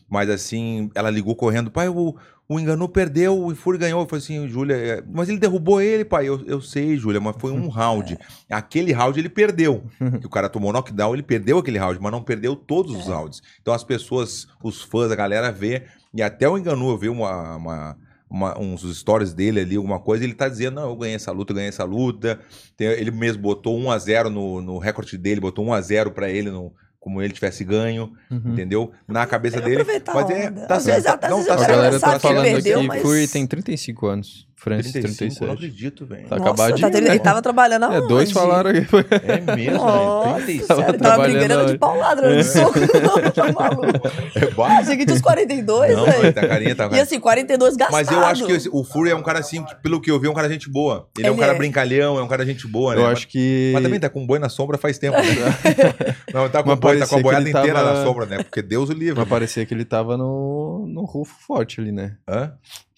Mas 0.09 0.29
assim, 0.29 0.89
ela 0.95 1.09
ligou 1.09 1.35
correndo, 1.35 1.69
pai, 1.69 1.87
o, 1.87 2.15
o 2.47 2.59
Enganu 2.59 2.89
perdeu, 2.89 3.37
o 3.45 3.53
Fury 3.53 3.77
ganhou. 3.77 4.01
Eu 4.01 4.07
falei 4.07 4.23
assim, 4.23 4.47
Júlia, 4.47 4.75
é, 4.75 5.03
mas 5.07 5.29
ele 5.29 5.37
derrubou 5.37 5.81
ele, 5.81 6.03
pai. 6.05 6.27
Eu, 6.27 6.41
eu 6.47 6.61
sei, 6.61 6.97
Júlia, 6.97 7.19
mas 7.19 7.35
foi 7.37 7.51
um 7.51 7.67
round. 7.69 8.17
Aquele 8.49 8.91
round 8.91 9.19
ele 9.19 9.29
perdeu. 9.29 9.83
que 10.19 10.25
o 10.25 10.29
cara 10.29 10.49
tomou 10.49 10.71
knockdown, 10.73 11.13
ele 11.13 11.21
perdeu 11.21 11.57
aquele 11.59 11.77
round, 11.77 11.99
mas 12.01 12.11
não 12.11 12.23
perdeu 12.23 12.55
todos 12.55 12.95
os 12.95 13.05
rounds. 13.07 13.41
Então 13.61 13.73
as 13.73 13.83
pessoas, 13.83 14.47
os 14.63 14.81
fãs, 14.81 15.11
a 15.11 15.15
galera 15.15 15.51
vê, 15.51 15.83
e 16.13 16.23
até 16.23 16.49
o 16.49 16.57
Enganu, 16.57 16.89
eu 16.89 16.97
vi 16.97 17.09
uma, 17.09 17.55
uma- 17.57 17.97
uma- 18.29 18.57
uns 18.59 18.81
stories 18.97 19.33
dele 19.33 19.59
ali, 19.61 19.75
alguma 19.75 19.99
coisa, 19.99 20.23
ele 20.23 20.33
tá 20.33 20.47
dizendo, 20.47 20.75
não, 20.75 20.89
eu 20.89 20.95
ganhei 20.95 21.15
essa 21.15 21.31
luta, 21.31 21.51
eu 21.51 21.55
ganhei 21.55 21.69
essa 21.69 21.83
luta. 21.83 22.39
Tem- 22.77 22.87
ele 22.87 23.11
mesmo 23.11 23.41
botou 23.41 23.77
1x0 23.77 24.29
no, 24.29 24.61
no 24.61 24.77
recorde 24.77 25.17
dele, 25.17 25.41
botou 25.41 25.65
1x0 25.65 26.11
pra 26.11 26.29
ele, 26.29 26.49
no, 26.51 26.71
como 26.99 27.21
ele 27.21 27.33
tivesse 27.33 27.63
ganho, 27.63 28.11
Uhum. 28.29 28.41
entendeu? 28.53 28.91
Na 29.07 29.25
cabeça 29.25 29.57
Ele 29.57 29.65
dele. 29.65 29.81
a 29.81 29.85
Mas 30.13 30.29
é, 30.29 30.51
tá 30.67 30.79
certo. 30.79 30.95
vezes- 31.03 31.05
às 31.23 31.29
não, 31.29 31.45
tá 31.45 31.53
A 31.53 31.57
certo. 31.57 31.69
galera 31.69 31.99
tá 31.99 31.99
sabe 31.99 32.19
que 32.19 32.27
ele 32.27 32.35
falando 32.35 32.53
perdeu, 32.53 32.77
aqui, 32.79 32.87
mas- 32.87 33.01
Fury 33.01 33.27
tem 33.27 33.47
35 33.47 34.07
anos. 34.07 34.47
Francis 34.59 34.91
35, 34.91 35.43
eu 35.43 35.47
não 35.47 35.55
37. 35.55 35.57
acredito, 35.57 36.05
velho. 36.05 36.27
Tá 36.27 36.35
Nossa, 36.35 36.49
acabado 36.49 36.75
de- 36.75 36.81
tá 36.81 36.89
tendo- 36.89 37.07
ele 37.07 37.19
tava 37.19 37.41
trabalhando 37.41 37.85
É, 37.85 38.01
dois 38.01 38.11
aonde? 38.11 38.33
falaram 38.33 38.69
aqui. 38.71 38.87
É 39.23 39.55
mesmo, 39.55 39.77
Nossa, 39.77 40.27
velho. 40.29 40.45
35. 40.45 40.67
sério, 40.67 40.81
ele 40.81 40.97
tava 40.97 40.97
trabalhando 40.97 41.37
brigando 41.39 41.59
de 41.63 41.69
hoje. 41.69 41.77
paulada, 41.77 42.21
não 42.21 42.35
de 42.37 42.43
soco, 42.43 42.79
não, 42.79 43.31
tá 43.31 43.51
maluco. 43.53 44.07
É 44.35 44.45
baixo. 44.51 44.81
Achei 44.81 44.97
que 44.97 45.05
tinha 45.05 45.15
uns 45.15 45.21
42, 45.21 45.95
Não, 45.95 46.05
velho. 46.05 46.23
ele 46.25 46.33
tá 46.33 46.47
carinha, 46.47 46.75
tá 46.75 46.89
E 46.91 46.99
assim, 46.99 47.19
42 47.19 47.75
gastado. 47.77 47.93
Mas 47.93 48.11
eu 48.11 48.19
acho 48.25 48.45
que 48.45 48.51
esse- 48.51 48.69
o 48.71 48.83
Fury 48.83 49.11
é 49.11 49.15
um 49.15 49.23
cara 49.23 49.39
assim, 49.39 49.63
que, 49.63 49.75
pelo 49.75 50.01
que 50.01 50.11
eu 50.11 50.19
vi, 50.19 50.27
é 50.27 50.29
um 50.29 50.33
cara 50.33 50.49
gente 50.49 50.69
boa. 50.69 51.07
Ele, 51.17 51.27
é 51.27 51.31
um 51.31 51.33
Ele 51.35 51.39
cara 51.41 51.53
é. 51.53 51.57
brincalhão, 51.57 52.17
é 52.19 52.23
um 52.23 52.27
cara 52.27 52.45
gente 52.45 52.67
boa, 52.67 52.95
né? 52.95 53.01
Eu 53.01 53.07
acho 53.07 53.27
que. 53.27 53.71
Mas 53.73 53.83
também 53.83 53.99
tá 53.99 54.09
com 54.09 54.25
boi 54.25 54.39
na 54.39 54.49
sombra 54.49 54.77
faz 54.77 54.97
tempo, 54.97 55.17
né? 55.17 55.23
Não, 56.33 56.49
tá 56.49 56.61
com, 56.63 56.75
boi, 56.75 56.97
tá 56.99 57.07
com 57.07 57.15
a 57.17 57.21
boiada 57.21 57.47
ele 57.49 57.57
inteira 57.57 57.81
na 57.81 58.03
sombra, 58.03 58.25
né? 58.25 58.43
Porque 58.43 58.61
Deus 58.61 58.89
o 58.89 58.93
livre. 58.93 59.19
Mas 59.19 59.27
parecia 59.29 59.65
que 59.65 59.73
ele 59.73 59.85
tava 59.85 60.17
no, 60.17 60.85
no 60.87 61.05
rufo 61.05 61.35
forte 61.47 61.79
ali, 61.79 61.91
né? 61.91 62.15
Hã? 62.27 62.51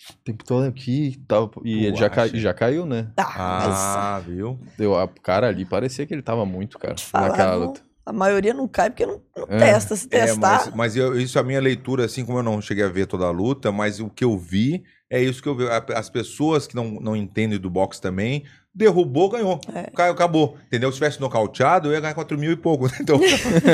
O 0.10 0.24
tempo 0.24 0.44
todo 0.44 0.66
aqui 0.66 1.22
tava, 1.28 1.50
e 1.64 1.80
Tu 1.82 1.86
ele 1.88 1.96
já, 1.96 2.10
cai- 2.10 2.30
já 2.30 2.54
caiu, 2.54 2.86
né? 2.86 3.10
Ah, 3.18 4.16
Ah, 4.18 4.20
viu? 4.20 4.60
Deu, 4.78 4.98
a 4.98 5.08
cara 5.08 5.48
ali 5.48 5.64
parecia 5.66 6.06
que 6.06 6.14
ele 6.14 6.22
tava 6.24 6.46
muito, 6.46 6.80
cara, 6.80 6.98
falar, 6.98 7.30
naquela 7.30 7.58
não- 7.58 7.68
luta. 7.68 7.82
a 8.06 8.12
maioria 8.12 8.54
não 8.54 8.68
cai 8.68 8.90
porque 8.90 9.06
não, 9.06 9.22
não 9.38 9.44
É. 9.48 9.60
testa. 9.60 9.96
Se 9.96 10.08
É, 10.08 10.26
testar, 10.26 10.40
mas, 10.40 10.76
mas 10.76 10.96
eu- 10.96 11.20
isso 11.20 11.38
é 11.38 11.42
a 11.42 11.44
minha 11.44 11.62
leitura, 11.62 12.06
assim 12.06 12.26
como 12.26 12.40
eu 12.40 12.44
não 12.44 12.60
cheguei 12.62 12.84
a 12.84 12.90
ver 12.90 13.06
toda 13.06 13.26
a 13.26 13.32
luta, 13.32 13.72
mas 13.72 14.00
o 14.00 14.10
que 14.10 14.24
eu 14.24 14.36
vi 14.38 14.84
é 15.10 15.22
isso 15.22 15.42
que 15.42 15.48
eu 15.48 15.56
vi. 15.56 15.66
As 15.96 16.10
pessoas 16.10 16.66
que 16.66 16.76
não, 16.76 16.92
não 17.00 17.16
entendem 17.16 17.60
do 17.60 17.70
boxe 17.70 18.02
também, 18.02 18.44
derrubou, 18.74 19.30
ganhou. 19.30 19.60
É. 19.74 19.90
Caiu, 19.92 20.14
acabou. 20.14 20.58
Entendeu? 20.68 20.90
Se 20.92 20.96
tivesse 20.96 21.20
nocauteado, 21.20 21.90
eu 21.90 21.94
ia 21.94 22.00
ganhar 22.00 22.14
4 22.14 22.38
mil 22.38 22.52
e 22.52 22.56
pouco. 22.56 22.88
Então, 23.02 23.20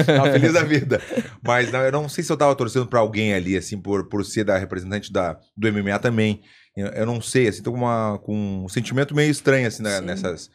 tava 0.06 0.32
feliz 0.32 0.54
da 0.54 0.64
vida. 0.64 1.02
Mas 1.44 1.72
não, 1.72 1.82
eu 1.82 1.92
não 1.92 2.10
sei 2.10 2.24
se 2.24 2.32
eu 2.32 2.38
tava 2.38 2.56
torcendo 2.56 2.88
pra 2.88 3.00
alguém 3.00 3.34
ali, 3.34 3.58
assim, 3.58 3.80
por, 3.80 4.08
por 4.08 4.26
ser 4.26 4.44
da 4.44 4.58
representante 4.58 5.12
da, 5.12 5.38
do 5.56 5.72
MMA 5.72 6.00
também. 6.00 6.42
Eu, 6.76 6.88
eu 6.88 7.06
não 7.06 7.22
sei, 7.22 7.48
assim, 7.48 7.62
tô 7.62 7.72
com, 7.72 7.78
uma, 7.78 8.20
com 8.24 8.64
um 8.66 8.70
sentimento 8.70 9.16
meio 9.16 9.30
estranho, 9.32 9.68
assim, 9.68 9.84
né, 9.84 10.00
nessas. 10.00 10.50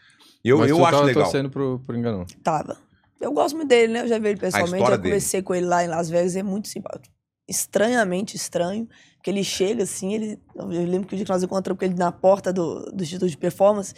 Eu, 0.45 0.59
Mas 0.59 0.71
eu 0.71 0.77
tu 0.77 0.83
acho 0.85 0.93
tava 0.93 1.05
legal. 1.05 1.23
torcendo 1.25 1.51
pro, 1.51 1.81
pro 1.81 1.97
engano. 1.97 2.27
tava. 2.43 2.77
Eu 3.21 3.33
gosto 3.33 3.55
muito 3.57 3.69
dele, 3.69 3.93
né? 3.93 4.01
Eu 4.01 4.09
já 4.09 4.19
vi 4.19 4.31
ele 4.31 4.41
pessoalmente, 4.41 4.85
já 4.85 4.99
conversei 4.99 5.43
com 5.43 5.55
ele 5.55 5.67
lá 5.67 5.85
em 5.85 5.89
Las 5.89 6.11
Vegas, 6.11 6.35
é 6.35 6.43
muito 6.43 6.67
simpático. 6.67 7.15
Estranhamente 7.49 8.37
estranho, 8.37 8.89
porque 9.15 9.31
ele 9.31 9.45
chega 9.45 9.85
assim, 9.85 10.15
ele. 10.15 10.39
Eu 10.57 10.67
lembro 10.67 11.07
que 11.07 11.15
o 11.15 11.17
dia 11.17 11.25
que 11.25 11.31
nós 11.31 11.43
encontramos 11.43 11.79
com 11.79 11.85
ele 11.85 11.95
na 11.95 12.11
porta 12.11 12.53
do, 12.53 12.91
do 12.91 13.03
Instituto 13.03 13.31
de 13.31 13.37
Performance, 13.37 13.95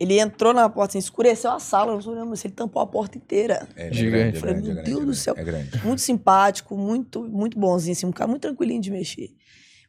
ele 0.00 0.18
entrou 0.18 0.52
na 0.54 0.68
porta, 0.68 0.92
assim, 0.92 0.98
escureceu 0.98 1.50
a 1.52 1.60
sala, 1.60 1.92
nós 1.94 2.06
olhamos, 2.06 2.42
ele 2.44 2.54
tampou 2.54 2.80
a 2.82 2.86
porta 2.86 3.18
inteira. 3.18 3.68
É, 3.76 3.88
é 3.88 3.92
Gigante. 3.92 4.10
grande, 4.10 4.36
é 4.36 4.40
Falei, 4.40 4.54
grande, 4.54 4.70
é 4.70 4.72
meu 4.74 4.82
grande, 4.82 4.90
Deus 4.90 5.02
é 5.02 5.06
do 5.06 5.14
céu. 5.14 5.34
É 5.36 5.44
grande. 5.44 5.84
Muito 5.84 6.00
simpático, 6.00 6.76
muito, 6.76 7.22
muito 7.28 7.58
bonzinho, 7.58 7.92
assim, 7.92 8.06
um 8.06 8.12
cara 8.12 8.28
muito 8.28 8.42
tranquilinho 8.42 8.80
de 8.80 8.90
mexer. 8.90 9.28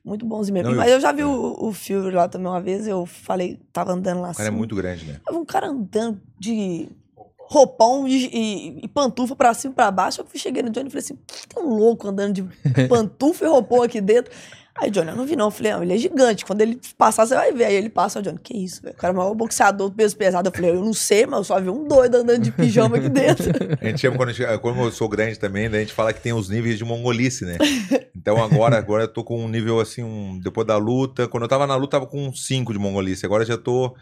Muito 0.04 0.26
bonzinho 0.26 0.54
mesmo. 0.56 0.70
Não, 0.70 0.76
eu- 0.76 0.80
Mas 0.80 0.92
eu 0.92 1.00
já 1.00 1.12
vi 1.12 1.24
o, 1.24 1.56
o 1.60 1.72
Fury 1.72 2.12
lá 2.12 2.28
também 2.28 2.48
uma 2.48 2.60
vez, 2.60 2.86
eu 2.88 3.06
falei, 3.06 3.60
tava 3.72 3.94
andando 3.94 4.20
lá 4.22 4.32
O 4.32 4.36
cara 4.36 4.48
é 4.48 4.50
assim. 4.50 4.58
muito 4.58 4.76
grande, 4.76 5.06
né? 5.06 5.22
Tava 5.26 5.38
um 5.40 5.46
cara 5.46 5.68
andando 5.68 6.20
de 6.38 6.90
roupão 7.50 8.08
e, 8.08 8.26
e- 8.28 8.80
e 8.84 8.88
pantufa 8.88 9.36
pra 9.36 9.54
cima 9.54 9.74
e 9.74 9.76
pra 9.76 9.92
baixo. 9.92 10.22
Eu 10.22 10.26
fui- 10.26 10.40
cheguei 10.40 10.64
no 10.64 10.70
Johnny 10.70 10.88
e 10.88 10.92
falei 10.92 11.04
assim: 11.04 11.18
tem 11.54 11.64
um 11.64 11.70
louco 11.76 12.08
andando 12.08 12.34
de 12.34 12.44
pantufa 12.90 13.46
e 13.46 13.48
roupão 13.48 13.84
aqui 13.84 14.02
dentro. 14.02 14.32
Aí, 14.78 14.90
Johnny, 14.90 15.10
eu 15.10 15.16
não 15.16 15.26
vi 15.26 15.36
não. 15.36 15.46
Eu 15.48 15.52
falei, 15.52 15.72
não, 15.74 15.84
ele 15.84 15.94
é 15.94 15.98
gigante. 15.98 16.46
Quando 16.46 16.62
ele 16.62 16.80
passar, 16.98 17.26
você 17.28 17.36
vai 17.36 17.52
ver. 17.52 17.66
Aí 17.66 17.76
ele 17.76 17.90
passa, 17.90 18.20
o 18.20 18.22
Johnny, 18.22 18.40
que 18.42 18.58
isso, 18.58 18.82
velho? 18.82 18.96
O 18.96 18.98
cara 18.98 19.12
é 19.12 19.16
o 19.16 19.18
maior 19.18 19.34
boxeador, 19.36 19.92
peso 19.92 20.16
pesado. 20.16 20.48
Eu 20.50 20.54
falei, 20.54 20.72
eu 20.72 20.82
não 20.84 20.94
sei, 20.94 21.26
mas 21.26 21.40
eu 21.40 21.44
só 21.44 21.60
vi 21.60 21.70
um 21.70 21.88
doido 21.88 22.16
andando 22.16 22.42
de 22.42 22.52
pijama 22.52 22.98
aqui 22.98 23.10
dentro. 23.10 23.52
A 23.82 23.86
gente 23.86 24.00
chama, 24.02 24.18
quando 24.18 24.30
a 24.30 24.34
gente- 24.34 24.58
como 24.60 24.82
eu 24.84 24.92
sou 24.92 25.08
grande 25.10 25.38
também, 25.38 25.70
daí 25.70 25.82
a 25.82 25.84
gente 25.84 25.94
fala 25.94 26.14
que 26.14 26.22
tem 26.22 26.34
os 26.34 26.50
níveis 26.50 26.78
de 26.78 26.86
mongolice, 26.86 27.46
né? 27.46 27.58
Então 28.16 28.42
agora, 28.44 28.78
agora 28.78 29.04
eu 29.04 29.08
tô 29.08 29.24
com 29.24 29.44
um 29.44 29.48
nível 29.50 29.80
assim, 29.80 30.04
um, 30.04 30.40
depois 30.40 30.66
da 30.66 30.78
luta. 30.78 31.28
Quando 31.28 31.44
eu 31.44 31.50
tava 31.50 31.68
na 31.68 31.76
luta, 31.76 31.92
tava 31.98 32.08
com 32.08 32.34
5 32.34 32.72
de 32.74 32.80
mongolice. 32.80 33.26
Agora 33.26 33.44
eu 33.44 33.48
já 33.48 33.58
tô 33.58 33.96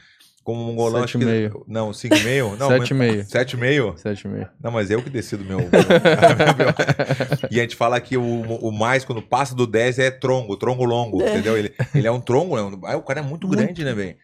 com 0.43 0.53
um 0.53 0.65
mongolão. 0.67 1.01
Sete 1.01 1.03
acho 1.09 1.17
que- 1.19 1.23
e 1.23 1.27
meio. 1.27 1.65
Não, 1.67 1.91
5,5? 1.91 2.57
Não, 2.57 2.67
Sete 2.69 2.89
e 2.91 2.93
meio. 2.93 3.23
7,5? 3.25 3.97
Sete 3.97 4.21
e 4.25 4.27
meio. 4.27 4.49
Não, 4.63 4.71
mas 4.71 4.89
eu 4.89 5.01
que 5.01 5.09
decido 5.09 5.43
meu. 5.45 5.57
meu- 5.59 5.69
e 7.51 7.59
a 7.59 7.63
gente 7.63 7.75
fala 7.75 7.99
que 7.99 8.17
o, 8.17 8.23
o 8.41 8.71
mais, 8.71 9.03
quando 9.05 9.21
passa 9.21 9.53
do 9.55 9.67
10, 9.67 9.99
é 9.99 10.11
tronco, 10.11 10.55
tronco 10.57 10.83
longo, 10.85 11.21
É. 11.21 11.31
entendeu? 11.33 11.57
Ele, 11.57 11.73
ele 11.93 12.07
é 12.07 12.11
um 12.11 12.19
tronco, 12.21 12.55
né? 12.55 12.77
Ah, 12.85 12.97
o 12.97 13.01
cara 13.03 13.19
é 13.19 13.23
muito, 13.23 13.47
Muito. 13.47 13.59
grande, 13.61 13.83
né, 13.83 13.93
velho? 13.93 14.15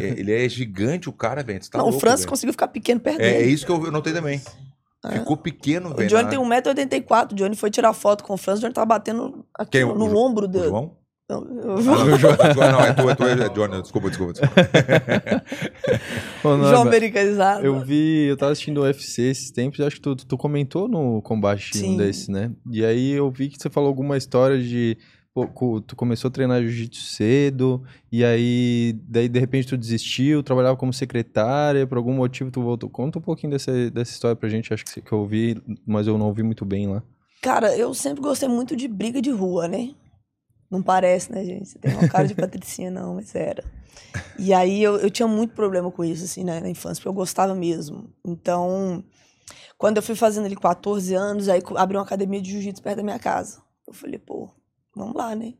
É, 0.00 0.04
Ele 0.04 0.32
é 0.32 0.48
gigante, 0.48 1.08
o 1.08 1.12
cara, 1.12 1.42
velho. 1.42 1.60
Tá 1.68 1.78
não, 1.78 1.86
o 1.86 1.88
louco, 1.88 2.00
Francis 2.00 2.20
velho. 2.20 2.30
conseguiu 2.30 2.52
ficar 2.52 2.68
pequeno 2.68 3.00
perto 3.00 3.20
É, 3.20 3.28
é 3.28 3.38
dele. 3.38 3.50
isso 3.52 3.66
que 3.66 3.72
eu 3.72 3.90
notei 3.90 4.12
também. 4.12 4.40
Ficou 5.12 5.36
pequeno, 5.36 5.90
O 5.90 5.94
velho. 5.94 6.08
Johnny 6.08 6.22
na- 6.24 6.30
tem 6.30 6.38
1,84m. 6.38 7.32
O 7.32 7.34
Johnny 7.34 7.56
foi 7.56 7.70
tirar 7.70 7.92
foto 7.92 8.24
com 8.24 8.34
o 8.34 8.36
Francis. 8.38 8.60
O 8.60 8.62
Johnny 8.62 8.72
tava 8.74 8.86
batendo 8.86 9.44
aqui 9.54 9.72
Quem? 9.72 9.84
no, 9.84 9.92
O 9.94 9.98
no 9.98 10.08
Jo- 10.08 10.16
ombro 10.16 10.44
O 10.46 10.48
dele. 10.48 10.68
João? 10.68 10.96
Não, 11.28 11.42
eu- 11.42 11.72
Ah, 11.78 11.82
não, 11.82 12.14
o 12.14 12.18
João, 12.18 12.34
o 12.34 12.54
João, 12.54 12.72
não, 12.72 12.80
é 12.80 12.92
tu, 12.92 13.08
é 13.08 13.14
tu, 13.14 13.24
é 13.24 13.48
Johnny. 13.48 13.80
Desculpa, 13.80 14.08
desculpa, 14.10 14.32
desculpa. 14.34 14.54
Ô, 16.44 16.58
João 16.68 16.82
americanizado. 16.82 17.64
eu 17.64 17.80
vi, 17.80 18.26
eu 18.28 18.36
tava 18.36 18.52
assistindo 18.52 18.78
o 18.78 18.84
UFC 18.84 19.22
esses 19.22 19.50
tempos, 19.50 19.80
acho 19.80 19.96
que 19.96 20.02
tu, 20.02 20.14
tu 20.14 20.36
comentou 20.36 20.86
no 20.86 21.22
combate 21.22 21.70
um 21.76 21.80
Sim. 21.80 21.96
desse, 21.96 22.30
né? 22.30 22.50
E 22.70 22.84
aí 22.84 23.12
eu 23.12 23.30
vi 23.30 23.48
que 23.48 23.56
você 23.60 23.70
falou 23.70 23.88
alguma 23.88 24.18
história 24.18 24.60
de. 24.62 24.98
pô, 25.32 25.46
tu 25.80 25.96
começou 25.96 26.28
a 26.28 26.30
treinar 26.30 26.60
jiu-jitsu 26.60 27.02
cedo, 27.02 27.82
e 28.12 28.22
aí, 28.22 28.94
daí 29.08 29.26
de 29.26 29.40
repente 29.40 29.66
tu 29.68 29.78
desistiu, 29.78 30.42
trabalhava 30.42 30.76
como 30.76 30.92
secretária, 30.92 31.86
por 31.86 31.96
algum 31.96 32.12
motivo 32.12 32.50
tu 32.50 32.60
voltou. 32.62 32.90
Conta 32.90 33.18
um 33.18 33.22
pouquinho 33.22 33.50
dessa, 33.52 33.90
dessa 33.90 34.12
história 34.12 34.36
pra 34.36 34.48
gente, 34.50 34.74
acho 34.74 34.84
que, 34.84 35.00
que 35.00 35.10
eu 35.12 35.20
ouvi, 35.20 35.56
mas 35.86 36.06
eu 36.06 36.18
não 36.18 36.26
ouvi 36.26 36.42
muito 36.42 36.66
bem 36.66 36.86
lá. 36.86 37.02
Cara, 37.40 37.74
eu 37.76 37.94
sempre 37.94 38.22
gostei 38.22 38.48
muito 38.48 38.76
de 38.76 38.86
briga 38.88 39.22
de 39.22 39.30
rua, 39.30 39.66
né? 39.66 39.90
Não 40.70 40.82
parece, 40.82 41.30
né, 41.32 41.44
gente? 41.44 41.68
Você 41.68 41.78
tem 41.78 41.90
uma 41.90 42.04
cara 42.04 42.26
de 42.26 42.34
patricinha, 42.36 42.90
não, 42.90 43.14
mas 43.14 43.34
era. 43.34 43.64
E 44.38 44.52
aí 44.52 44.82
eu, 44.82 44.96
eu 44.98 45.10
tinha 45.10 45.28
muito 45.28 45.54
problema 45.54 45.90
com 45.90 46.04
isso, 46.04 46.24
assim, 46.24 46.44
né, 46.44 46.60
na 46.60 46.68
infância, 46.68 46.96
porque 46.96 47.08
eu 47.08 47.12
gostava 47.14 47.54
mesmo. 47.54 48.10
Então, 48.24 49.04
quando 49.78 49.98
eu 49.98 50.02
fui 50.02 50.14
fazendo 50.14 50.46
ali 50.46 50.56
14 50.56 51.14
anos, 51.14 51.48
aí 51.48 51.62
co- 51.62 51.76
abri 51.78 51.96
uma 51.96 52.02
academia 52.02 52.40
de 52.40 52.50
jiu-jitsu 52.50 52.82
perto 52.82 52.96
da 52.98 53.02
minha 53.02 53.18
casa. 53.18 53.62
Eu 53.86 53.94
falei, 53.94 54.18
pô, 54.18 54.48
vamos 54.94 55.14
lá, 55.14 55.34
né? 55.34 55.54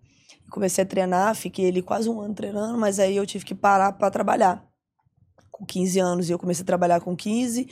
Comecei 0.50 0.84
a 0.84 0.86
treinar, 0.86 1.34
fiquei 1.34 1.68
ali 1.68 1.82
quase 1.82 2.08
um 2.08 2.20
ano 2.20 2.34
treinando, 2.34 2.78
mas 2.78 2.98
aí 2.98 3.16
eu 3.16 3.26
tive 3.26 3.44
que 3.44 3.54
parar 3.54 3.92
para 3.92 4.10
trabalhar. 4.10 4.64
Com 5.50 5.64
15 5.64 6.00
anos, 6.00 6.28
e 6.28 6.32
eu 6.32 6.38
comecei 6.38 6.62
a 6.62 6.66
trabalhar 6.66 7.00
com 7.00 7.14
15, 7.16 7.68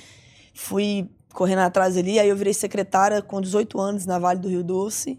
fui 0.54 1.10
correndo 1.34 1.60
atrás 1.60 1.96
ali, 1.96 2.18
aí 2.18 2.28
eu 2.28 2.36
virei 2.36 2.54
secretária 2.54 3.20
com 3.22 3.40
18 3.40 3.80
anos 3.80 4.06
na 4.06 4.18
Vale 4.18 4.38
do 4.40 4.48
Rio 4.48 4.62
Doce. 4.62 5.18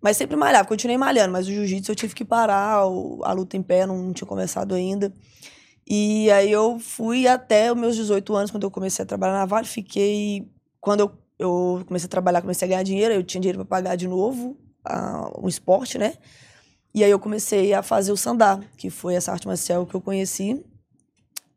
Mas 0.00 0.16
sempre 0.16 0.36
malhava, 0.36 0.66
continuei 0.66 0.96
malhando, 0.96 1.32
mas 1.32 1.46
o 1.46 1.50
jiu-jitsu 1.50 1.92
eu 1.92 1.96
tive 1.96 2.14
que 2.14 2.24
parar, 2.24 2.86
o- 2.86 3.20
a 3.24 3.32
luta 3.32 3.56
em 3.56 3.62
pé 3.62 3.86
não 3.86 4.12
tinha 4.12 4.26
começado 4.26 4.74
ainda. 4.74 5.12
E 5.86 6.30
aí 6.30 6.50
eu 6.50 6.78
fui 6.78 7.26
até 7.26 7.70
os 7.72 7.78
meus 7.78 7.96
18 7.96 8.34
anos, 8.34 8.50
quando 8.50 8.62
eu 8.64 8.70
comecei 8.70 9.02
a 9.02 9.06
trabalhar 9.06 9.34
na 9.34 9.44
Vale, 9.44 9.66
fiquei. 9.66 10.48
Quando 10.80 11.12
eu, 11.38 11.82
comecei 11.86 12.06
a 12.06 12.10
trabalhar, 12.10 12.40
comecei 12.40 12.66
a 12.66 12.68
ganhar 12.68 12.82
dinheiro, 12.82 13.12
eu 13.14 13.22
tinha 13.24 13.40
dinheiro 13.40 13.58
para 13.58 13.66
pagar 13.66 13.96
de 13.96 14.06
novo 14.08 14.56
ah, 14.84 15.30
um 15.42 15.48
esporte, 15.48 15.98
né? 15.98 16.14
E 16.94 17.04
aí 17.04 17.10
eu 17.10 17.18
comecei 17.18 17.72
a 17.74 17.82
fazer 17.82 18.12
o 18.12 18.16
sandá, 18.16 18.60
que 18.76 18.88
foi 18.90 19.14
essa 19.14 19.32
arte 19.32 19.46
marcial 19.46 19.86
que 19.86 19.94
eu 19.94 20.00
conheci. 20.00 20.64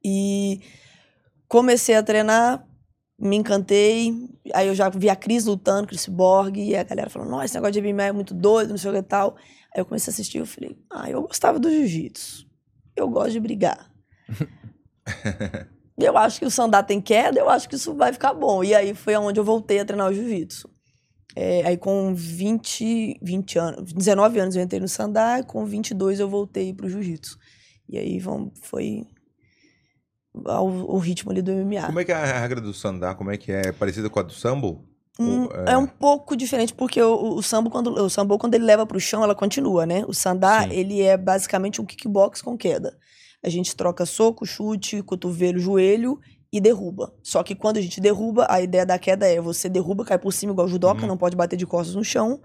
E 0.04 0.62
comecei 1.48 1.96
a 1.96 2.04
treinar, 2.04 2.68
me 3.24 3.38
encantei. 3.38 4.14
Aí 4.54 4.68
eu 4.68 4.76
já 4.76 4.90
vi 4.90 5.10
a 5.10 5.16
Cris 5.16 5.46
lutando, 5.46 5.88
Chris 5.88 6.08
Borg, 6.08 6.58
e 6.58 6.76
a 6.76 6.84
galera 6.84 7.10
falou: 7.10 7.28
Nossa, 7.28 7.46
esse 7.46 7.56
negócio 7.56 7.74
de 7.74 7.94
MMA 7.94 8.04
é 8.04 8.12
muito 8.12 8.34
doido, 8.34 8.70
não 8.70 8.78
sei 8.78 8.92
o 8.92 8.94
que 8.94 9.00
e 9.00 9.04
tal. 9.04 9.36
Aí 9.74 9.82
eu 9.82 9.86
comecei 9.86 10.12
a 10.12 10.14
assistir 10.14 10.40
eu 10.40 10.46
falei: 10.46 10.78
Ah, 10.92 11.10
eu 11.10 11.22
gostava 11.22 11.60
do 11.60 11.70
jiu-jitsu. 11.70 12.46
Eu 12.96 13.10
gosto 13.10 13.32
de 13.32 13.40
brigar. 13.40 13.92
eu 15.98 16.18
acho 16.18 16.40
que 16.40 16.46
o 16.46 16.52
sandá 16.52 16.84
tem 16.84 17.02
queda, 17.02 17.40
eu 17.40 17.50
acho 17.50 17.68
que 17.68 17.76
isso 17.76 17.94
vai 17.96 18.12
ficar 18.12 18.34
bom. 18.34 18.64
E 18.64 18.76
aí 18.76 18.94
foi 18.94 19.16
onde 19.16 19.40
eu 19.40 19.44
voltei 19.44 19.80
a 19.80 19.86
treinar 19.86 20.10
o 20.10 20.14
jiu-jitsu. 20.14 20.70
É, 21.36 21.66
aí 21.66 21.78
com 21.78 22.14
20, 22.14 23.20
20 23.20 23.58
anos, 23.58 23.94
19 23.94 24.40
anos 24.40 24.56
eu 24.56 24.62
entrei 24.62 24.80
no 24.80 24.88
sandá, 24.88 25.42
com 25.44 25.66
22 25.66 26.20
eu 26.20 26.30
voltei 26.30 26.74
pro 26.74 26.88
jiu-jitsu. 26.88 27.40
E 27.90 27.98
aí 27.98 28.20
vamos, 28.20 28.52
foi 28.62 29.08
ao, 30.46 30.68
o 30.68 30.98
ritmo 30.98 31.32
ali 31.32 31.42
do 31.42 31.52
MMA. 31.52 31.86
Como 31.88 32.00
é 32.00 32.04
que 32.06 32.12
é 32.12 32.16
a 32.16 32.40
regra 32.40 32.60
do 32.62 32.74
sandá? 32.74 33.14
Como 33.16 33.32
é 33.32 33.38
que 33.38 33.52
é? 33.52 33.72
Parecida 33.72 34.10
com 34.10 34.20
a 34.20 34.24
do 34.24 34.34
sambo? 34.34 34.84
Hum, 35.20 35.44
Ou, 35.44 35.52
é... 35.68 35.78
um 35.78 35.86
pouco 35.86 36.36
diferente, 36.36 36.74
porque 36.74 37.02
o, 37.02 37.36
o 37.36 37.44
sambo, 37.44 37.70
quando, 37.70 37.88
o 37.94 38.10
sambo, 38.10 38.38
quando 38.40 38.56
ele 38.56 38.66
leva 38.66 38.86
pro 38.86 39.00
chão, 39.00 39.24
ela 39.24 39.36
continua, 39.36 39.86
né? 39.86 40.04
O 40.08 40.14
sandá, 40.14 40.64
Sim. 40.64 40.72
ele 40.72 41.02
é 41.02 41.16
basicamente 41.16 41.80
um 41.82 41.86
kickbox 41.86 42.42
com 42.42 42.58
queda. 42.58 42.98
A 43.44 43.50
gente 43.50 43.76
troca 43.76 44.06
soco, 44.06 44.46
chute, 44.46 45.04
cotovelo, 45.04 45.60
joelho 45.60 46.20
e 46.52 46.60
derruba. 46.60 47.14
Só 47.22 47.44
que 47.44 47.54
quando 47.54 47.78
a 47.78 47.82
gente 47.82 48.00
derruba, 48.02 48.48
a 48.50 48.62
ideia 48.62 48.86
da 48.86 48.98
queda 48.98 49.28
é 49.28 49.40
você 49.40 49.70
derruba, 49.70 50.04
cai 50.06 50.18
por 50.18 50.32
cima 50.32 50.52
igual 50.54 50.68
judoca, 50.68 51.02
Uhum. 51.02 51.08
não 51.08 51.18
pode 51.18 51.36
bater 51.36 51.58
de 51.58 51.66
costas 51.66 51.94
no 51.96 52.04
chão. 52.04 52.42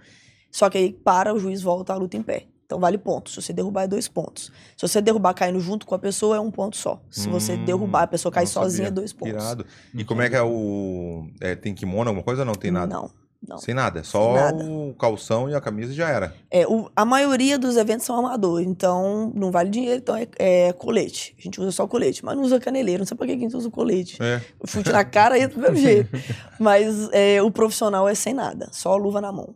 Só 0.51 0.69
que 0.69 0.77
aí 0.77 0.93
para, 0.93 1.33
o 1.33 1.39
juiz 1.39 1.63
volta 1.63 1.93
a 1.93 1.97
luta 1.97 2.17
em 2.17 2.23
pé. 2.23 2.47
Então 2.69 2.79
vale 2.79 2.99
ponto. 2.99 3.31
Se 3.31 3.41
você 3.41 3.51
derrubar, 3.51 3.85
é 3.85 3.89
dois 3.89 4.09
pontos. 4.09 4.53
Se 4.77 4.87
você 4.87 5.01
derrubar 5.01 5.33
caindo 5.33 5.59
junto 5.59 5.87
com 5.87 5.95
a 5.95 5.99
pessoa, 5.99 6.37
é 6.37 6.41
um 6.41 6.51
ponto 6.51 6.77
só. 6.77 7.01
Se 7.11 7.27
você 7.27 7.55
Hum, 7.55 7.65
derrubar, 7.65 8.03
a 8.03 8.07
pessoa 8.07 8.31
cai 8.31 8.45
sozinha, 8.45 8.89
é 8.89 8.91
dois 8.91 9.11
pontos. 9.11 9.33
Irado. 9.33 9.65
E 9.95 10.05
como 10.05 10.21
é 10.21 10.29
que 10.29 10.37
é 10.37 10.43
o. 10.43 11.27
é, 11.41 11.55
tem 11.55 11.75
kimono, 11.75 12.11
alguma 12.11 12.23
coisa 12.23 12.43
ou 12.43 12.47
não 12.47 12.55
tem 12.55 12.71
nada? 12.71 12.95
Não, 12.95 13.11
não. 13.49 13.57
Sem 13.57 13.73
nada. 13.75 14.05
Só 14.05 14.35
nada. 14.35 14.63
o 14.63 14.95
calção 15.01 15.49
e 15.49 15.55
a 15.55 15.63
camisa 15.63 15.95
já 15.95 16.11
era. 16.11 16.35
É, 16.51 16.67
o- 16.69 16.91
a 16.95 17.07
maioria 17.07 17.59
dos 17.59 17.79
eventos 17.79 18.05
são 18.05 18.17
amador, 18.19 18.61
então 18.61 19.33
não 19.35 19.51
vale 19.51 19.71
dinheiro, 19.71 20.01
então 20.01 20.15
é, 20.15 20.29
é 20.39 20.73
colete. 20.75 21.35
A 21.39 21.41
gente 21.41 21.59
usa 21.59 21.73
só 21.73 21.87
colete, 21.87 22.23
mas 22.23 22.37
não 22.37 22.43
usa 22.43 22.61
caneleiro, 22.61 22.99
não 23.01 23.07
sei 23.07 23.17
pra 23.17 23.27
que 23.27 23.33
a 23.33 23.39
gente 23.39 23.57
usa 23.57 23.71
colete. 23.71 24.23
É. 24.23 24.43
O 24.61 24.67
chute 24.67 24.93
na 24.93 25.07
cara 25.07 25.39
entra 25.39 25.57
do 25.57 25.63
mesmo 25.63 25.77
jeito. 25.79 26.11
Mas 26.61 27.09
é, 27.13 27.41
o 27.43 27.51
profissional 27.51 28.07
é 28.07 28.15
sem 28.15 28.35
nada, 28.35 28.69
só 28.73 28.95
luva 28.95 29.23
na 29.23 29.33
mão. 29.33 29.55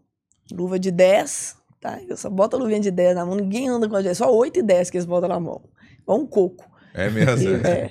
Luva 0.51 0.79
de 0.79 0.91
10, 0.91 1.57
tá? 1.83 1.99
Eu 2.09 2.17
só 2.17 2.31
boto 2.31 2.57
a 2.57 2.59
luvinha 2.59 2.81
de 2.81 2.91
10 2.91 3.15
na 3.17 3.27
mão, 3.27 3.35
ninguém 3.35 3.69
anda 3.69 3.89
com 3.89 3.97
a 3.97 4.01
10, 4.01 4.17
só 4.17 4.35
8 4.35 4.61
e 4.61 4.63
10 4.63 4.89
que 4.91 4.97
eles 4.97 5.05
botam 5.05 5.29
na 5.29 5.39
mão. 5.41 5.61
Igual 6.01 6.21
um 6.21 6.27
coco. 6.27 6.65
É 6.95 7.11
mesmo. 7.11 7.43
E, 7.43 7.55
é. 7.67 7.91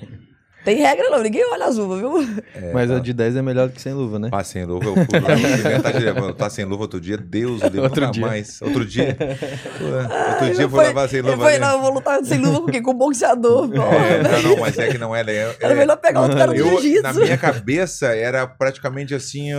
Tem 0.64 0.76
regra 0.76 1.10
não, 1.10 1.20
ninguém 1.20 1.44
olha 1.50 1.64
as 1.66 1.76
uvas, 1.76 1.98
viu? 1.98 2.20
É, 2.54 2.72
mas 2.72 2.88
tá. 2.88 2.96
a 2.96 3.00
de 3.00 3.12
10 3.12 3.34
é 3.34 3.42
melhor 3.42 3.66
do 3.66 3.74
que 3.74 3.82
sem 3.82 3.92
luva, 3.92 4.20
né? 4.20 4.28
Ah, 4.30 4.44
sem 4.44 4.64
luva, 4.64 4.84
eu 4.84 4.94
fui 4.94 5.18
lá, 5.18 5.34
experimentar 5.34 5.92
de- 5.92 6.06
eu 6.06 6.34
tá 6.34 6.48
sem 6.48 6.64
luva 6.64 6.82
outro 6.82 7.00
dia, 7.00 7.16
Deus, 7.18 7.60
o 7.62 7.64
livro 7.64 7.82
Outro 7.82 8.00
nunca 8.02 8.12
dia. 8.12 8.24
mais. 8.28 8.62
Outro 8.62 8.84
dia. 8.86 9.16
Outro 10.30 10.46
Ele 10.46 10.54
dia 10.54 10.62
eu 10.64 10.70
fui 10.70 10.78
foi- 10.78 10.86
levar 10.86 11.08
sem 11.08 11.20
luva. 11.20 11.36
foi, 11.36 11.52
né? 11.54 11.58
não, 11.58 11.72
eu 11.72 11.80
vou 11.80 11.90
lutar 11.94 12.24
sem 12.24 12.38
luva 12.38 12.60
com 12.60 12.66
quem? 12.66 12.80
Com 12.80 12.94
boxeador. 12.94 13.68
É, 13.74 13.76
Porra, 14.22 14.40
não, 14.42 14.50
não, 14.50 14.56
mas 14.60 14.78
é 14.78 14.88
que 14.88 14.98
não 14.98 15.16
é. 15.16 15.22
é, 15.22 15.56
Era 15.60 15.74
melhor 15.74 15.96
pegar 15.96 16.20
outro 16.22 16.36
cara 16.38 16.52
do 16.52 16.56
jiu-jitsu. 16.56 17.02
na 17.02 17.12
minha 17.12 17.36
cabeça 17.36 18.14
era 18.14 18.46
praticamente 18.46 19.14
assim 19.16 19.52
a, 19.52 19.58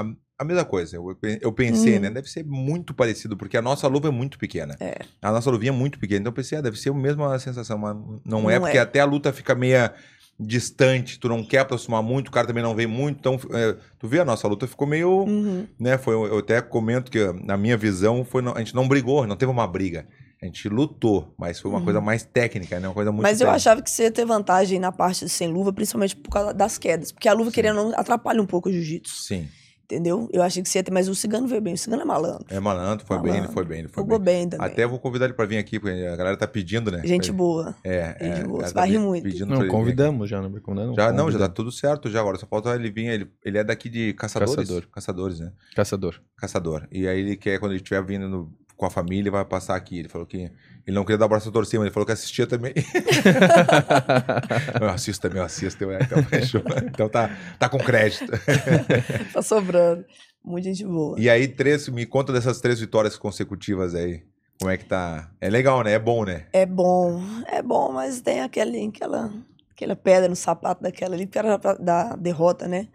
a- 0.00 0.04
a 0.40 0.44
mesma 0.44 0.64
coisa. 0.64 0.96
Eu, 0.96 1.16
eu 1.40 1.52
pensei, 1.52 1.98
Hum. 1.98 2.00
né? 2.00 2.10
Deve 2.10 2.28
ser 2.30 2.44
muito 2.44 2.94
parecido, 2.94 3.36
porque 3.36 3.56
a 3.56 3.62
nossa 3.62 3.86
luva 3.86 4.08
é 4.08 4.10
muito 4.10 4.38
pequena. 4.38 4.74
É. 4.80 4.96
A 5.20 5.30
nossa 5.30 5.50
luvinha 5.50 5.70
é 5.70 5.74
muito 5.74 5.98
pequena. 5.98 6.20
Então 6.20 6.30
eu 6.30 6.34
pensei, 6.34 6.56
ah, 6.58 6.60
deve 6.62 6.78
ser 6.78 6.90
a 6.90 6.94
mesma 6.94 7.38
sensação, 7.38 7.76
mas 7.78 7.94
não, 8.24 8.42
Não 8.42 8.50
é, 8.50 8.54
é. 8.54 8.60
porque 8.60 8.78
até 8.78 9.00
a 9.00 9.04
luta 9.04 9.32
fica 9.32 9.54
meia 9.54 9.92
distante, 10.38 11.18
tu 11.20 11.28
não 11.28 11.44
quer 11.44 11.58
aproximar 11.58 12.02
muito, 12.02 12.28
o 12.28 12.30
cara 12.30 12.46
também 12.46 12.62
não 12.62 12.74
vem 12.74 12.86
muito. 12.86 13.18
Então, 13.18 13.38
é, 13.52 13.76
tu 13.98 14.08
vê, 14.08 14.20
a 14.20 14.24
nossa 14.24 14.48
luta 14.48 14.66
ficou 14.66 14.86
meio. 14.86 15.24
Uhum. 15.24 15.66
né? 15.78 15.98
Foi, 15.98 16.14
eu 16.14 16.38
até 16.38 16.60
comento 16.62 17.10
que 17.10 17.18
na 17.44 17.56
minha 17.56 17.76
visão 17.76 18.24
foi, 18.24 18.40
não- 18.40 18.54
a 18.54 18.58
gente 18.60 18.74
não 18.74 18.88
brigou, 18.88 19.26
não 19.26 19.36
teve 19.36 19.52
uma 19.52 19.66
briga. 19.66 20.06
A 20.42 20.46
gente 20.46 20.66
lutou, 20.70 21.34
mas 21.38 21.60
foi 21.60 21.70
uma 21.70 21.78
Uhum. 21.80 21.84
coisa 21.84 22.00
mais 22.00 22.24
técnica, 22.24 22.80
né? 22.80 22.88
Uma 22.88 22.94
coisa 22.94 23.12
muito 23.12 23.20
Mas 23.22 23.42
eu 23.42 23.46
técnica. 23.46 23.56
achava 23.56 23.82
que 23.82 23.90
você 23.90 24.04
ia 24.04 24.10
ter 24.10 24.24
vantagem 24.24 24.78
na 24.78 24.90
parte 24.90 25.26
de 25.26 25.30
sem 25.30 25.48
luva, 25.52 25.70
principalmente 25.70 26.16
por 26.16 26.30
causa 26.30 26.54
das 26.54 26.78
quedas. 26.78 27.12
Porque 27.12 27.28
a 27.28 27.34
luva, 27.34 27.50
Sim. 27.50 27.54
querendo 27.56 27.92
atrapalha 27.94 28.40
um 28.40 28.46
pouco 28.46 28.70
o 28.70 28.72
jiu-jitsu. 28.72 29.14
Sim. 29.14 29.46
Entendeu? 29.90 30.28
Eu 30.32 30.40
achei 30.42 30.62
que 30.62 30.68
você 30.68 30.78
ia 30.78 30.84
ter, 30.84 30.92
mas 30.92 31.08
o 31.08 31.14
cigano 31.16 31.48
veio 31.48 31.60
bem. 31.60 31.74
O 31.74 31.78
cigano 31.78 32.02
é 32.02 32.04
malandro. 32.04 32.46
É 32.48 32.60
malandro, 32.60 33.04
foi 33.04 33.16
bem, 33.16 33.24
ele 33.24 33.32
Malandro. 33.32 33.52
foi 33.52 33.64
bem, 33.64 33.78
ele 33.80 33.88
foi 33.88 34.04
Jogou 34.04 34.18
bem. 34.20 34.36
bem 34.42 34.48
também. 34.50 34.66
Até 34.68 34.86
vou 34.86 35.00
convidar 35.00 35.24
ele 35.24 35.34
pra 35.34 35.46
vir 35.46 35.58
aqui, 35.58 35.80
porque 35.80 36.06
a 36.06 36.14
galera 36.14 36.36
tá 36.36 36.46
pedindo, 36.46 36.92
né? 36.92 37.02
Gente 37.04 37.32
boa. 37.32 37.74
É, 37.82 38.16
é. 38.20 38.36
gente 38.36 38.46
boa, 38.46 38.70
tá 38.70 38.86
muito. 38.86 39.24
pedindo 39.24 39.46
Não, 39.46 39.66
convidamos 39.66 40.30
já, 40.30 40.40
não 40.40 40.48
convidamos? 40.60 40.94
Já, 40.94 41.12
não, 41.12 41.28
já 41.28 41.40
tá 41.40 41.48
tudo 41.48 41.72
certo 41.72 42.08
já 42.08 42.20
agora. 42.20 42.38
Só 42.38 42.46
falta 42.46 42.72
ele 42.76 42.88
vir. 42.88 43.06
Ele, 43.06 43.28
ele 43.44 43.58
é 43.58 43.64
daqui 43.64 43.88
de 43.88 44.12
Caçadores. 44.12 44.54
Caçador. 44.54 44.88
Caçadores, 44.92 45.40
né? 45.40 45.52
Caçador. 45.74 46.20
Caçador. 46.36 46.88
E 46.92 47.08
aí 47.08 47.18
ele 47.18 47.36
quer, 47.36 47.58
quando 47.58 47.72
ele 47.72 47.80
estiver 47.80 48.04
vindo 48.04 48.28
no. 48.28 48.52
Com 48.80 48.86
a 48.86 48.90
família 48.90 49.28
e 49.28 49.30
vai 49.30 49.44
passar 49.44 49.76
aqui. 49.76 49.98
Ele 49.98 50.08
falou 50.08 50.26
que 50.26 50.50
ele 50.86 50.96
não 50.96 51.04
queria 51.04 51.18
dar 51.18 51.26
o 51.26 51.28
braço 51.28 51.50
a 51.50 51.52
torcer, 51.52 51.78
mas 51.78 51.86
ele 51.86 51.92
falou 51.92 52.06
que 52.06 52.12
assistia 52.12 52.46
também. 52.46 52.72
eu 54.80 54.88
assisto 54.88 55.20
também, 55.20 55.38
eu 55.38 55.44
assisto. 55.44 55.84
Eu, 55.84 55.92
então, 56.00 56.22
fechou. 56.24 56.62
então 56.86 57.06
tá, 57.06 57.30
tá 57.58 57.68
com 57.68 57.76
crédito. 57.76 58.32
tá 59.34 59.42
sobrando. 59.42 60.06
Muita 60.42 60.68
gente 60.68 60.86
boa. 60.86 61.20
E 61.20 61.28
aí, 61.28 61.46
três, 61.46 61.90
me 61.90 62.06
conta 62.06 62.32
dessas 62.32 62.58
três 62.58 62.80
vitórias 62.80 63.18
consecutivas 63.18 63.94
aí. 63.94 64.22
Como 64.58 64.70
é 64.70 64.78
que 64.78 64.86
tá? 64.86 65.30
É 65.42 65.50
legal, 65.50 65.84
né? 65.84 65.92
É 65.92 65.98
bom, 65.98 66.24
né? 66.24 66.46
É 66.50 66.64
bom, 66.64 67.22
é 67.46 67.62
bom, 67.62 67.92
mas 67.92 68.22
tem 68.22 68.40
aquele, 68.40 68.86
aquela, 68.86 69.30
aquela 69.72 69.94
pedra 69.94 70.26
no 70.26 70.36
sapato 70.36 70.82
daquela 70.82 71.14
ali, 71.14 71.26
que 71.26 71.38
era 71.38 71.58
da 71.58 72.16
derrota, 72.16 72.66
né? 72.66 72.88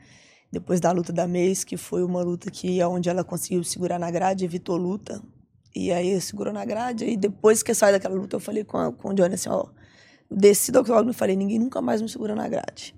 Depois 0.52 0.80
da 0.80 0.91
luta 0.91 1.13
da 1.13 1.28
mês, 1.28 1.63
que 1.63 1.78
foi 1.78 2.04
uma 2.04 2.24
luta 2.24 2.50
que 2.50 2.84
onde 2.84 3.08
ela 3.08 3.24
conseguiu 3.24 3.63
segurar 3.63 4.00
na 4.00 4.10
grade, 4.10 4.45
evitou 4.45 4.78
luta. 4.78 5.21
E 5.75 5.91
aí 5.91 6.19
segurou 6.21 6.53
na 6.53 6.63
grade. 6.63 7.05
E 7.05 7.17
depois 7.17 7.61
que 7.61 7.71
eu 7.71 7.75
saí 7.75 7.91
daquela 7.91 8.15
luta, 8.15 8.38
eu 8.38 8.39
falei 8.39 8.63
com, 8.63 8.77
a, 8.77 8.91
com 8.91 9.09
o 9.09 9.13
Johnny 9.13 9.35
assim: 9.35 9.49
ó, 9.49 9.65
desci 10.31 10.71
do 10.71 10.79
octógono 10.79 11.11
e 11.11 11.13
falei: 11.13 11.35
ninguém 11.35 11.59
nunca 11.59 11.81
mais 11.81 12.01
me 12.01 12.07
segura 12.07 12.33
na 12.33 12.47
grade. 12.47 12.95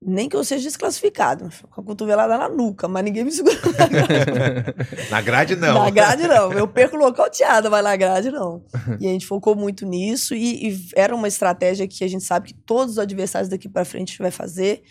Nem 0.00 0.28
que 0.28 0.36
eu 0.36 0.44
seja 0.44 0.62
desclassificado, 0.62 1.50
com 1.70 1.80
a 1.80 1.84
cotovelada 1.84 2.38
na 2.38 2.48
nuca, 2.48 2.86
mas 2.86 3.02
ninguém 3.02 3.24
me 3.24 3.32
segura 3.32 3.58
na 3.76 3.86
grade. 3.88 4.74
na 5.10 5.20
grade, 5.20 5.56
não. 5.56 5.74
Na 5.74 5.90
grade, 5.90 6.28
não. 6.28 6.52
Eu 6.52 6.68
perco 6.68 6.96
nocauteada, 6.96 7.68
mas 7.68 7.82
na 7.82 7.96
grade, 7.96 8.30
não. 8.30 8.62
E 9.00 9.08
a 9.08 9.10
gente 9.10 9.26
focou 9.26 9.56
muito 9.56 9.84
nisso 9.84 10.36
e, 10.36 10.68
e, 10.68 10.88
era 10.94 11.12
uma 11.12 11.26
estratégia 11.26 11.88
que 11.88 12.04
a 12.04 12.08
gente 12.08 12.22
sabe 12.22 12.48
que 12.48 12.54
todos 12.54 12.92
os 12.92 12.98
adversários 13.00 13.48
daqui 13.48 13.68
para 13.68 13.84
frente 13.84 14.18
vai 14.18 14.30
fazer, 14.30 14.84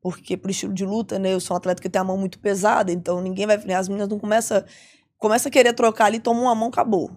porque 0.00 0.34
por 0.34 0.50
estilo 0.50 0.72
de 0.72 0.86
luta, 0.86 1.18
né? 1.18 1.34
Eu 1.34 1.40
sou 1.40 1.54
um 1.54 1.58
atleta 1.58 1.82
que 1.82 1.90
tem 1.90 2.00
a 2.00 2.04
mão 2.04 2.16
muito 2.16 2.38
pesada, 2.38 2.90
então 2.90 3.20
ninguém 3.20 3.46
vai. 3.46 3.56
As 3.74 3.86
meninas 3.86 4.08
não 4.08 4.18
começam. 4.18 4.64
Começa 5.24 5.48
a 5.48 5.50
querer 5.50 5.72
trocar 5.72 6.04
ali, 6.04 6.20
toma 6.20 6.38
uma 6.42 6.54
mão, 6.54 6.68
acabou. 6.68 7.10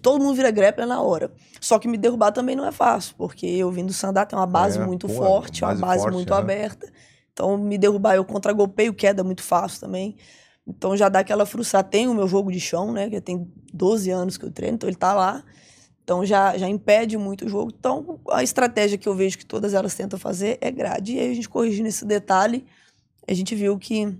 Todo 0.00 0.22
mundo 0.22 0.36
vira 0.36 0.48
grappler 0.48 0.86
na 0.86 1.02
hora. 1.02 1.32
Só 1.60 1.76
que 1.76 1.88
me 1.88 1.98
derrubar 1.98 2.30
também 2.30 2.54
não 2.54 2.64
é 2.64 2.70
fácil, 2.70 3.16
porque 3.18 3.46
eu 3.46 3.68
vim 3.68 3.84
do 3.84 3.92
Sandá, 3.92 4.24
tem 4.24 4.38
uma 4.38 4.46
base 4.46 4.78
é, 4.78 4.86
muito 4.86 5.08
pô, 5.08 5.14
forte, 5.14 5.62
base 5.62 5.82
uma 5.82 5.88
base 5.88 6.02
forte, 6.04 6.14
muito 6.14 6.30
né? 6.32 6.36
aberta. 6.36 6.88
Então, 7.32 7.58
me 7.58 7.76
derrubar, 7.76 8.14
eu 8.14 8.24
contra-golpeio, 8.24 8.94
queda 8.94 9.24
muito 9.24 9.42
fácil 9.42 9.80
também. 9.80 10.16
Então, 10.64 10.96
já 10.96 11.08
dá 11.08 11.18
aquela 11.18 11.44
frustração. 11.44 11.90
Tem 11.90 12.06
o 12.06 12.14
meu 12.14 12.28
jogo 12.28 12.52
de 12.52 12.60
chão, 12.60 12.92
né? 12.92 13.10
Que 13.10 13.20
tem 13.20 13.52
12 13.74 14.08
anos 14.08 14.38
que 14.38 14.44
eu 14.44 14.52
treino, 14.52 14.76
então 14.76 14.88
ele 14.88 14.96
tá 14.96 15.12
lá. 15.12 15.42
Então, 16.04 16.24
já, 16.24 16.56
já 16.56 16.68
impede 16.68 17.18
muito 17.18 17.44
o 17.44 17.48
jogo. 17.48 17.72
Então, 17.76 18.20
a 18.30 18.44
estratégia 18.44 18.96
que 18.96 19.08
eu 19.08 19.16
vejo 19.16 19.36
que 19.36 19.44
todas 19.44 19.74
elas 19.74 19.96
tentam 19.96 20.16
fazer 20.16 20.58
é 20.60 20.70
grade. 20.70 21.16
E 21.16 21.18
aí, 21.18 21.32
a 21.32 21.34
gente 21.34 21.48
corrigindo 21.48 21.88
esse 21.88 22.04
detalhe, 22.04 22.64
a 23.26 23.34
gente 23.34 23.52
viu 23.56 23.76
que 23.76 24.16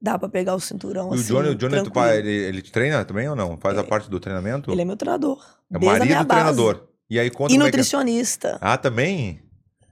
dá 0.00 0.18
para 0.18 0.28
pegar 0.28 0.54
o 0.54 0.60
cinturão. 0.60 1.10
E 1.12 1.14
assim, 1.14 1.32
o 1.32 1.36
Johnny, 1.36 1.48
o 1.50 1.54
Johnny 1.54 1.82
tu, 1.82 2.00
ele, 2.00 2.30
ele 2.30 2.62
te 2.62 2.72
treina 2.72 3.04
também 3.04 3.28
ou 3.28 3.36
não? 3.36 3.56
Faz 3.56 3.76
é, 3.76 3.80
a 3.80 3.84
parte 3.84 4.08
do 4.08 4.18
treinamento? 4.18 4.70
Ele 4.70 4.82
é 4.82 4.84
meu 4.84 4.96
treinador. 4.96 5.44
É 5.72 5.76
o 5.76 5.84
marido 5.84 6.18
do 6.18 6.24
treinador. 6.24 6.86
E 7.08 7.18
aí 7.18 7.28
conta 7.30 7.52
E 7.52 7.58
nutricionista. 7.58 8.48
É 8.48 8.52
que... 8.52 8.58
Ah, 8.62 8.76
também? 8.78 9.42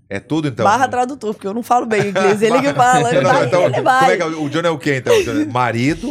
É 0.09 0.18
tudo 0.18 0.49
então? 0.49 0.64
Barra 0.64 0.88
tradutor, 0.88 1.35
porque 1.35 1.47
eu 1.47 1.53
não 1.53 1.62
falo 1.62 1.85
bem 1.85 2.09
inglês. 2.09 2.40
Ele 2.40 2.61
que 2.61 2.73
fala. 2.73 3.11
Ele, 3.11 3.21
não, 3.21 3.31
vai, 3.31 3.47
então, 3.47 3.64
ele 3.64 3.81
vai. 3.83 4.12
É 4.12 4.16
que 4.16 4.23
é? 4.23 4.27
O 4.27 4.49
Johnny 4.49 4.66
é 4.66 4.71
o 4.71 4.79
quê 4.79 4.97
então? 4.97 5.14
Marido? 5.53 6.09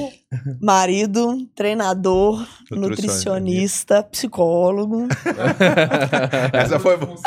Marido, 0.62 1.48
treinador, 1.56 2.46
nutricionista, 2.70 4.04
psicólogo. 4.04 5.08
essa 6.52 6.78
foi 6.78 6.98
boa. 6.98 7.18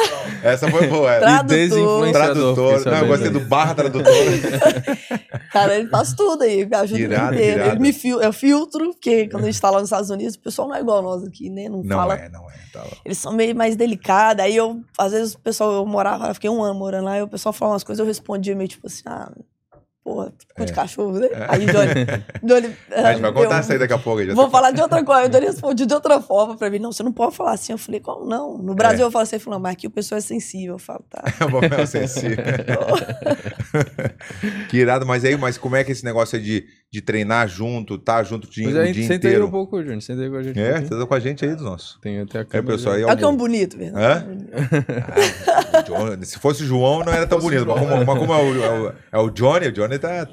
Essa 0.43 0.71
foi 0.71 0.87
boa. 0.87 1.11
É. 1.11 1.19
Tradutor. 1.19 2.13
Tradutor. 2.13 2.85
Não, 2.85 2.99
eu 2.99 3.07
gostei 3.07 3.31
do 3.31 3.41
barra 3.41 3.75
tradutor. 3.75 4.05
Cara, 5.51 5.79
ele 5.79 5.89
faz 5.89 6.13
tudo 6.13 6.43
aí, 6.43 6.67
me 6.67 6.77
ajuda 6.77 7.01
irado, 7.01 7.35
inteiro. 7.35 7.57
Irado. 7.57 7.71
Ele 7.71 7.81
me 7.81 7.93
fil 7.95 8.21
eu 8.21 8.33
filtro, 8.35 8.91
porque 8.91 9.29
quando 9.29 9.45
a 9.45 9.47
gente 9.47 9.61
tá 9.61 9.71
lá 9.71 9.79
nos 9.79 9.87
Estados 9.89 10.11
Unidos, 10.11 10.35
o 10.35 10.41
pessoal 10.41 10.69
não 10.69 10.77
é 10.77 10.81
igual 10.81 11.01
nós 11.01 11.25
aqui, 11.25 11.49
né? 11.49 11.71
Não, 11.71 11.83
não 11.83 11.97
fala. 11.97 12.17
É, 12.17 12.29
não 12.29 12.51
é, 12.51 12.55
tá 12.71 12.85
Eles 13.03 13.17
são 13.17 13.33
meio 13.33 13.57
mais 13.57 13.77
delicados. 13.77 14.45
Aí 14.45 14.55
eu, 14.55 14.79
às 14.99 15.13
vezes, 15.13 15.33
o 15.33 15.39
pessoal, 15.39 15.73
eu 15.73 15.87
morava, 15.87 16.29
eu 16.29 16.35
fiquei 16.35 16.51
um 16.51 16.63
ano 16.63 16.79
morando 16.79 17.07
lá, 17.07 17.17
e 17.17 17.23
o 17.23 17.29
pessoal 17.29 17.53
falava 17.55 17.75
umas 17.77 17.85
coisas, 17.85 17.99
eu 17.99 18.07
respondia 18.07 18.55
meio 18.55 18.69
tipo 18.69 18.87
assim, 18.87 19.03
ah 19.07 19.33
porra, 20.05 20.33
de 20.59 20.73
é. 20.73 20.75
cachorro, 20.75 21.19
né? 21.19 21.29
É. 21.31 21.47
Aí 21.49 21.67
Johnny, 21.67 21.91
Johnny. 22.43 22.77
A 22.91 23.13
gente 23.13 23.23
vai 23.23 23.33
contar 23.33 23.57
eu, 23.57 23.61
isso 23.61 23.73
aí 23.73 23.79
daqui 23.79 23.93
a 23.93 23.99
pouco. 23.99 24.25
Vou 24.35 24.45
tá 24.47 24.51
falar 24.51 24.71
de 24.71 24.81
outra 24.81 25.05
coisa. 25.05 25.27
O 25.27 25.29
Johnny 25.29 25.47
respondeu 25.47 25.87
de 25.87 25.95
outra 25.95 26.21
forma 26.21 26.57
pra 26.57 26.71
mim. 26.71 26.79
Não, 26.79 26.93
você 26.93 27.03
não 27.03 27.13
pode 27.13 27.37
falar 27.37 27.53
assim. 27.53 27.73
Eu 27.73 27.79
falei, 27.79 28.01
como 28.01 28.27
não? 28.27 28.59
No 28.59 28.75
Brasil 28.75 29.05
é. 29.05 29.07
eu 29.07 29.11
falo 29.11 29.23
assim, 29.23 29.39
falando, 29.39 29.63
mas 29.63 29.73
aqui 29.73 29.87
o 29.87 29.91
pessoal 29.91 30.19
é 30.19 30.23
sensível. 30.23 30.75
Eu 30.75 30.79
falo, 30.79 31.05
tá. 31.09 31.23
Bom, 31.51 31.61
é 31.63 31.87
sensível. 31.87 32.45
que 34.69 34.77
irado, 34.79 35.07
mas 35.07 35.25
aí, 35.25 35.37
mas 35.37 35.59
como 35.59 35.77
é 35.77 35.85
que 35.85 35.93
esse 35.93 36.05
negócio 36.05 36.37
é 36.37 36.39
de, 36.39 36.67
de 36.93 37.01
treinar 37.01 37.47
junto, 37.47 37.97
tá 37.97 38.21
junto 38.25 38.49
o 38.49 38.51
dia, 38.51 38.65
mas 38.69 38.91
o 38.91 38.93
dia 38.93 39.03
senta 39.03 39.15
inteiro? 39.15 39.43
aí 39.45 39.49
um 39.49 39.51
pouco, 39.51 39.81
Johnny. 39.81 40.03
Senta 40.03 40.23
aí 40.23 40.29
com 40.29 40.37
a 40.37 40.43
gente. 40.43 40.59
É, 40.59 40.75
um 40.81 40.87
senta 40.89 41.07
com 41.07 41.15
a 41.15 41.21
gente 41.21 41.45
aí 41.45 41.55
dos 41.55 41.65
nossos. 41.65 41.99
Tem 42.03 42.19
até 42.19 42.41
a 42.41 42.45
câmera. 42.45 42.75
É, 42.75 42.77
pessoal, 42.77 42.95
aí 42.97 43.05
é, 43.05 43.17
que 43.17 43.23
é 43.23 43.27
um 43.29 43.37
bonito, 43.37 43.79
verdade. 43.79 44.27
Ah, 45.87 46.19
se 46.27 46.37
fosse 46.41 46.65
o 46.65 46.67
João, 46.67 47.05
não 47.05 47.13
era 47.13 47.29
tão 47.29 47.39
bonito. 47.39 47.65
Mas 47.65 47.79
como, 47.79 48.05
mas 48.05 48.19
como 48.19 48.35
é, 48.35 48.43
o, 48.43 48.65
é, 48.65 48.81
o, 48.81 48.93
é 49.13 49.19
o 49.19 49.31
Johnny, 49.31 49.69
o 49.69 49.73
Johnny 49.73 50.01
tá 50.01 50.27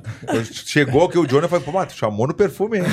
chegou 0.51 1.07
que 1.07 1.19
o 1.19 1.27
Johnny 1.27 1.47
falou, 1.47 1.63
pô, 1.63 1.71
mano, 1.71 1.91
chamou 1.91 2.25
no 2.25 2.33
perfume, 2.33 2.79
hein? 2.79 2.85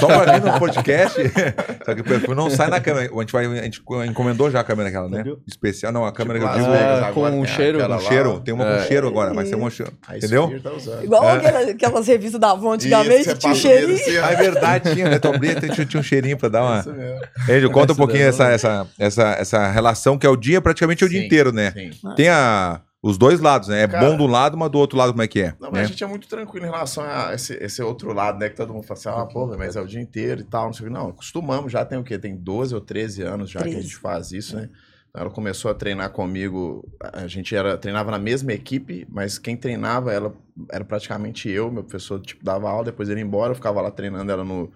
Só 0.00 0.06
pra 0.06 0.38
vir 0.38 0.42
no 0.42 0.58
podcast. 0.58 1.20
Só 1.84 1.94
que 1.94 2.00
o 2.00 2.04
perfume 2.04 2.34
não 2.34 2.48
sai 2.48 2.70
na 2.70 2.80
câmera. 2.80 3.10
A 3.14 3.20
gente, 3.20 3.32
vai, 3.32 3.44
a 3.44 3.62
gente 3.62 3.82
encomendou 4.08 4.50
já 4.50 4.60
a 4.60 4.64
câmera 4.64 4.88
aquela, 4.88 5.10
né? 5.10 5.22
Especial. 5.46 5.92
Não, 5.92 6.06
a 6.06 6.12
câmera 6.12 6.38
tipo, 6.38 6.50
que 6.50 6.58
eu 6.58 6.64
digo. 6.64 6.74
Ah, 6.74 7.12
com 7.12 7.28
um 7.28 7.44
cheiro. 7.44 7.78
Com 7.86 8.00
cheiro. 8.00 8.40
Tem 8.40 8.54
uma 8.54 8.64
é. 8.64 8.78
com 8.78 8.84
cheiro 8.86 9.06
agora, 9.06 9.34
vai 9.34 9.44
ser 9.44 9.56
uma 9.56 9.68
cheiro. 9.68 9.92
Entendeu? 10.16 10.50
Tá 10.62 10.70
Igual 11.04 11.24
é. 11.28 11.72
aquelas 11.72 12.06
revistas 12.06 12.40
da 12.40 12.52
Avon 12.52 12.72
antigamente, 12.72 13.01
Isso, 13.06 13.34
tinha 13.36 13.52
um 13.52 13.56
cheirinho. 13.56 13.94
Assim, 13.94 14.16
ah, 14.18 14.32
é 14.32 14.36
verdade, 14.36 14.94
tinha, 14.94 15.08
né? 15.08 15.18
Tu 15.18 15.28
abria, 15.28 15.54
tinha, 15.54 15.86
tinha 15.86 16.00
um 16.00 16.02
cheirinho 16.02 16.36
pra 16.36 16.48
dar 16.48 16.62
uma. 16.62 16.80
Isso 16.80 16.92
mesmo. 16.92 17.70
Conta 17.70 17.92
um 17.92 17.96
pouquinho 17.96 18.24
essa, 18.24 18.48
essa, 18.48 18.86
essa, 18.98 19.22
essa 19.32 19.70
relação 19.70 20.18
que 20.18 20.26
é 20.26 20.30
o 20.30 20.36
dia, 20.36 20.60
praticamente 20.60 21.02
é 21.02 21.06
o 21.06 21.10
dia 21.10 21.24
inteiro, 21.24 21.52
né? 21.52 21.72
Tem 22.16 22.28
a 22.28 22.80
os 23.02 23.18
dois 23.18 23.40
lados, 23.40 23.66
né? 23.66 23.82
É 23.82 23.88
Cara, 23.88 24.08
bom 24.08 24.16
do 24.16 24.26
lado, 24.26 24.56
mas 24.56 24.70
do 24.70 24.78
outro 24.78 24.96
lado 24.96 25.12
como 25.12 25.22
é 25.22 25.26
que 25.26 25.40
é? 25.40 25.54
Não, 25.58 25.72
mas 25.72 25.80
né? 25.80 25.80
a 25.80 25.86
gente 25.86 26.04
é 26.04 26.06
muito 26.06 26.28
tranquilo 26.28 26.66
em 26.66 26.70
relação 26.70 27.02
a 27.02 27.34
esse, 27.34 27.54
esse, 27.54 27.82
outro 27.82 28.12
lado, 28.12 28.38
né? 28.38 28.48
Que 28.48 28.54
todo 28.54 28.72
mundo 28.72 28.84
fala 28.84 29.00
assim, 29.00 29.08
ah, 29.08 29.26
pô, 29.26 29.46
mas 29.58 29.74
é 29.74 29.80
o 29.80 29.86
dia 29.86 30.00
inteiro 30.00 30.40
e 30.40 30.44
tal, 30.44 30.66
não 30.66 30.72
sei 30.72 30.86
o 30.86 30.88
que. 30.88 30.94
Não, 30.94 31.08
acostumamos, 31.08 31.72
já 31.72 31.84
tem 31.84 31.98
o 31.98 32.04
quê? 32.04 32.16
Tem 32.16 32.36
12 32.36 32.72
ou 32.72 32.80
13 32.80 33.22
anos 33.22 33.50
já 33.50 33.58
13. 33.58 33.74
que 33.74 33.80
a 33.80 33.82
gente 33.82 33.96
faz 33.96 34.30
isso, 34.30 34.54
né? 34.54 34.68
Então, 34.70 34.76
ela 35.14 35.28
começou 35.28 35.70
a 35.70 35.74
treinar 35.74 36.10
comigo, 36.10 36.88
a 37.12 37.26
gente 37.26 37.54
era, 37.54 37.76
treinava 37.76 38.10
na 38.10 38.18
mesma 38.18 38.52
equipe, 38.52 39.06
mas 39.10 39.38
quem 39.38 39.56
treinava 39.56 40.12
ela 40.12 40.34
era 40.70 40.84
praticamente 40.84 41.50
eu, 41.50 41.70
meu 41.70 41.84
professor 41.84 42.20
tipo, 42.20 42.44
dava 42.44 42.70
aula, 42.70 42.84
depois 42.84 43.08
ele 43.08 43.20
ia 43.20 43.26
embora, 43.26 43.52
eu 43.52 43.56
ficava 43.56 43.80
lá 43.80 43.90
treinando 43.90 44.32
ela 44.32 44.44
no, 44.44 44.72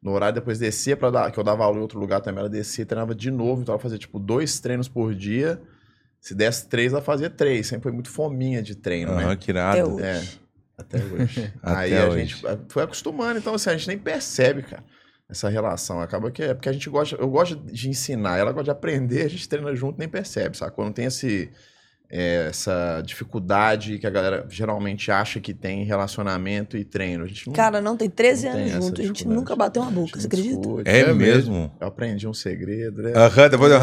no 0.00 0.12
horário, 0.12 0.36
depois 0.36 0.58
descia 0.58 0.96
para 0.96 1.10
dar, 1.10 1.32
que 1.32 1.38
eu 1.38 1.44
dava 1.44 1.64
aula 1.64 1.78
em 1.78 1.82
outro 1.82 1.98
lugar 1.98 2.20
também, 2.20 2.40
ela 2.40 2.48
descia 2.48 2.82
e 2.82 2.86
treinava 2.86 3.14
de 3.14 3.30
novo, 3.30 3.62
então 3.62 3.72
ela 3.72 3.82
fazia 3.82 3.98
tipo 3.98 4.18
dois 4.18 4.60
treinos 4.60 4.88
por 4.88 5.12
dia, 5.14 5.60
se 6.20 6.34
desse 6.34 6.68
três, 6.68 6.92
ela 6.92 7.00
fazia 7.00 7.30
três. 7.30 7.66
Sempre 7.66 7.84
foi 7.84 7.92
muito 7.92 8.10
fominha 8.10 8.62
de 8.62 8.74
treino, 8.74 9.12
uhum, 9.12 9.28
né? 9.28 9.36
que 9.36 9.50
irado. 9.50 9.98
É, 10.00 10.22
até 10.76 10.98
hoje. 10.98 11.52
Aí 11.62 11.96
a 11.96 12.08
hoje. 12.08 12.26
gente 12.26 12.44
foi 12.68 12.82
acostumando, 12.82 13.38
então 13.38 13.54
assim, 13.54 13.70
a 13.70 13.76
gente 13.76 13.88
nem 13.88 13.98
percebe, 13.98 14.62
cara, 14.62 14.84
essa 15.30 15.48
relação. 15.48 16.00
Acaba 16.00 16.30
que 16.30 16.42
é 16.42 16.54
porque 16.54 16.68
a 16.68 16.72
gente 16.72 16.88
gosta, 16.90 17.16
eu 17.16 17.28
gosto 17.28 17.56
de 17.56 17.88
ensinar, 17.88 18.38
ela 18.38 18.52
gosta 18.52 18.64
de 18.64 18.70
aprender, 18.70 19.22
a 19.22 19.28
gente 19.28 19.48
treina 19.48 19.74
junto 19.74 19.98
nem 19.98 20.08
percebe, 20.08 20.56
sabe? 20.56 20.72
Quando 20.72 20.92
tem 20.92 21.06
esse 21.06 21.50
é, 22.10 22.48
essa 22.48 23.00
dificuldade 23.06 23.98
que 23.98 24.06
a 24.06 24.10
galera 24.10 24.44
geralmente 24.48 25.12
acha 25.12 25.38
que 25.38 25.54
tem 25.54 25.82
em 25.82 25.84
relacionamento 25.84 26.76
e 26.76 26.84
treino. 26.84 27.22
A 27.24 27.26
gente 27.28 27.46
não, 27.46 27.54
Cara, 27.54 27.80
não 27.80 27.96
tem 27.96 28.10
13 28.10 28.46
não 28.46 28.52
anos 28.54 28.70
junto, 28.72 29.00
a 29.00 29.04
gente 29.04 29.28
nunca 29.28 29.54
bateu 29.54 29.80
uma 29.80 29.92
boca, 29.92 30.18
você 30.18 30.26
acredita? 30.26 30.56
Discute. 30.56 30.90
É, 30.90 31.00
é 31.00 31.12
mesmo? 31.14 31.70
Eu 31.80 31.86
aprendi 31.86 32.26
um 32.26 32.34
segredo, 32.34 33.02
né? 33.02 33.12
Aham, 33.14 33.48
depois 33.48 33.70
eu... 33.72 33.78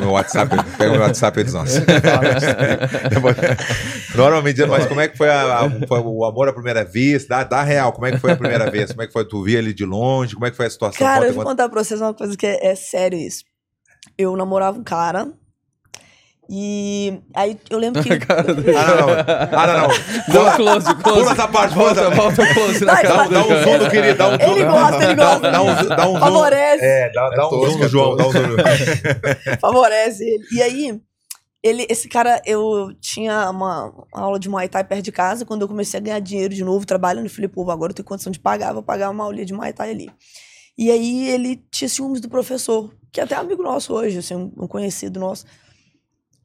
meu 0.00 0.12
WhatsApp, 0.12 0.54
pega 0.78 0.90
o 0.90 0.94
meu 0.94 1.02
WhatsApp 1.02 1.40
eles 1.40 1.52
nossos. 1.52 1.80
Normalmente, 4.14 4.64
mas 4.66 4.86
como 4.86 5.00
é 5.00 5.08
que 5.08 5.16
foi, 5.18 5.28
a, 5.28 5.64
a, 5.64 5.86
foi, 5.86 5.98
o 6.00 6.24
amor 6.24 6.48
à 6.48 6.52
primeira 6.52 6.84
vista? 6.84 7.28
Dá, 7.28 7.44
dá 7.44 7.62
real, 7.64 7.92
como 7.92 8.06
é 8.06 8.12
que 8.12 8.18
foi 8.18 8.30
a 8.32 8.36
primeira 8.36 8.70
vez? 8.70 8.92
Como 8.92 9.02
é 9.02 9.06
que 9.08 9.12
foi? 9.12 9.24
Tu 9.26 9.42
via 9.42 9.58
ele 9.58 9.74
de 9.74 9.84
longe? 9.84 10.34
Como 10.34 10.46
é 10.46 10.50
que 10.50 10.56
foi 10.56 10.66
a 10.66 10.70
situação? 10.70 10.98
Cara, 10.98 11.22
Conta, 11.22 11.28
eu 11.28 11.34
vou 11.34 11.44
contar 11.44 11.68
pra 11.68 11.82
vocês 11.82 12.00
uma 12.00 12.14
coisa 12.14 12.36
que 12.36 12.46
é, 12.46 12.68
é 12.68 12.74
sério 12.76 13.18
isso. 13.18 13.44
Eu 14.16 14.36
namorava 14.36 14.78
um 14.78 14.84
cara 14.84 15.32
e 16.48 17.20
aí 17.34 17.58
eu 17.68 17.78
lembro 17.78 18.02
que. 18.02 18.10
ah, 18.28 18.42
não, 18.42 19.06
não. 19.06 19.14
Ah, 19.52 19.66
não, 19.66 19.88
não. 19.88 20.34
Dá 20.34 20.52
um 20.52 20.56
close, 20.56 20.94
close. 20.94 21.02
Pula 21.02 21.32
essa 21.32 21.48
parte, 21.48 21.74
volta, 21.74 22.10
volta 22.10 22.42
o 22.42 22.54
close 22.54 22.84
na 22.84 23.02
cara. 23.02 23.28
Dá, 23.28 23.40
um 23.40 23.62
zoom 23.64 23.78
do 23.78 23.90
querido, 23.90 24.18
dá 24.18 24.28
um 24.28 24.30
zoom. 24.32 24.52
Ele 24.52 24.64
gosta, 24.64 25.04
ele 25.04 25.14
gosta. 25.14 25.50
Dá, 25.50 25.62
um, 25.62 25.88
dá 25.88 26.08
um 26.08 26.20
Favorece. 26.20 26.84
É, 26.84 27.12
dá, 27.12 27.30
dá 27.30 27.48
um 27.48 27.50
zoom 27.50 27.78
no 27.78 27.88
João. 27.88 28.16
Dá 28.16 28.26
um 28.26 28.32
zoom. 28.32 28.56
Favorece 29.60 30.24
ele. 30.24 30.44
E 30.52 30.62
aí, 30.62 31.00
ele, 31.62 31.86
esse 31.90 32.08
cara, 32.08 32.40
eu 32.46 32.92
tinha 33.00 33.50
uma, 33.50 33.86
uma 34.14 34.22
aula 34.22 34.38
de 34.38 34.48
Muay 34.48 34.68
Thai 34.68 34.84
perto 34.84 35.02
de 35.02 35.12
casa. 35.12 35.44
Quando 35.44 35.62
eu 35.62 35.68
comecei 35.68 35.98
a 35.98 36.02
ganhar 36.02 36.20
dinheiro 36.20 36.54
de 36.54 36.62
novo, 36.62 36.86
trabalhando, 36.86 37.26
eu 37.26 37.30
falei, 37.30 37.48
pô, 37.48 37.68
agora 37.70 37.90
eu 37.90 37.94
tenho 37.94 38.06
condição 38.06 38.30
de 38.30 38.38
pagar, 38.38 38.72
vou 38.72 38.82
pagar 38.82 39.10
uma 39.10 39.24
aula 39.24 39.44
de 39.44 39.52
Muay 39.52 39.72
Thai 39.72 39.90
ali. 39.90 40.10
E 40.78 40.90
aí 40.90 41.28
ele 41.28 41.64
tinha 41.72 41.88
ciúmes 41.88 42.20
do 42.20 42.28
professor, 42.28 42.92
que 43.10 43.20
é 43.20 43.24
até 43.24 43.34
amigo 43.34 43.62
nosso 43.62 43.94
hoje, 43.94 44.18
assim, 44.18 44.34
um 44.34 44.68
conhecido 44.68 45.18
nosso. 45.18 45.44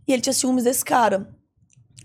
E 0.08 0.14
ele 0.14 0.22
tinha 0.22 0.34
ciúmes 0.34 0.64
desse 0.64 0.84
cara. 0.84 1.28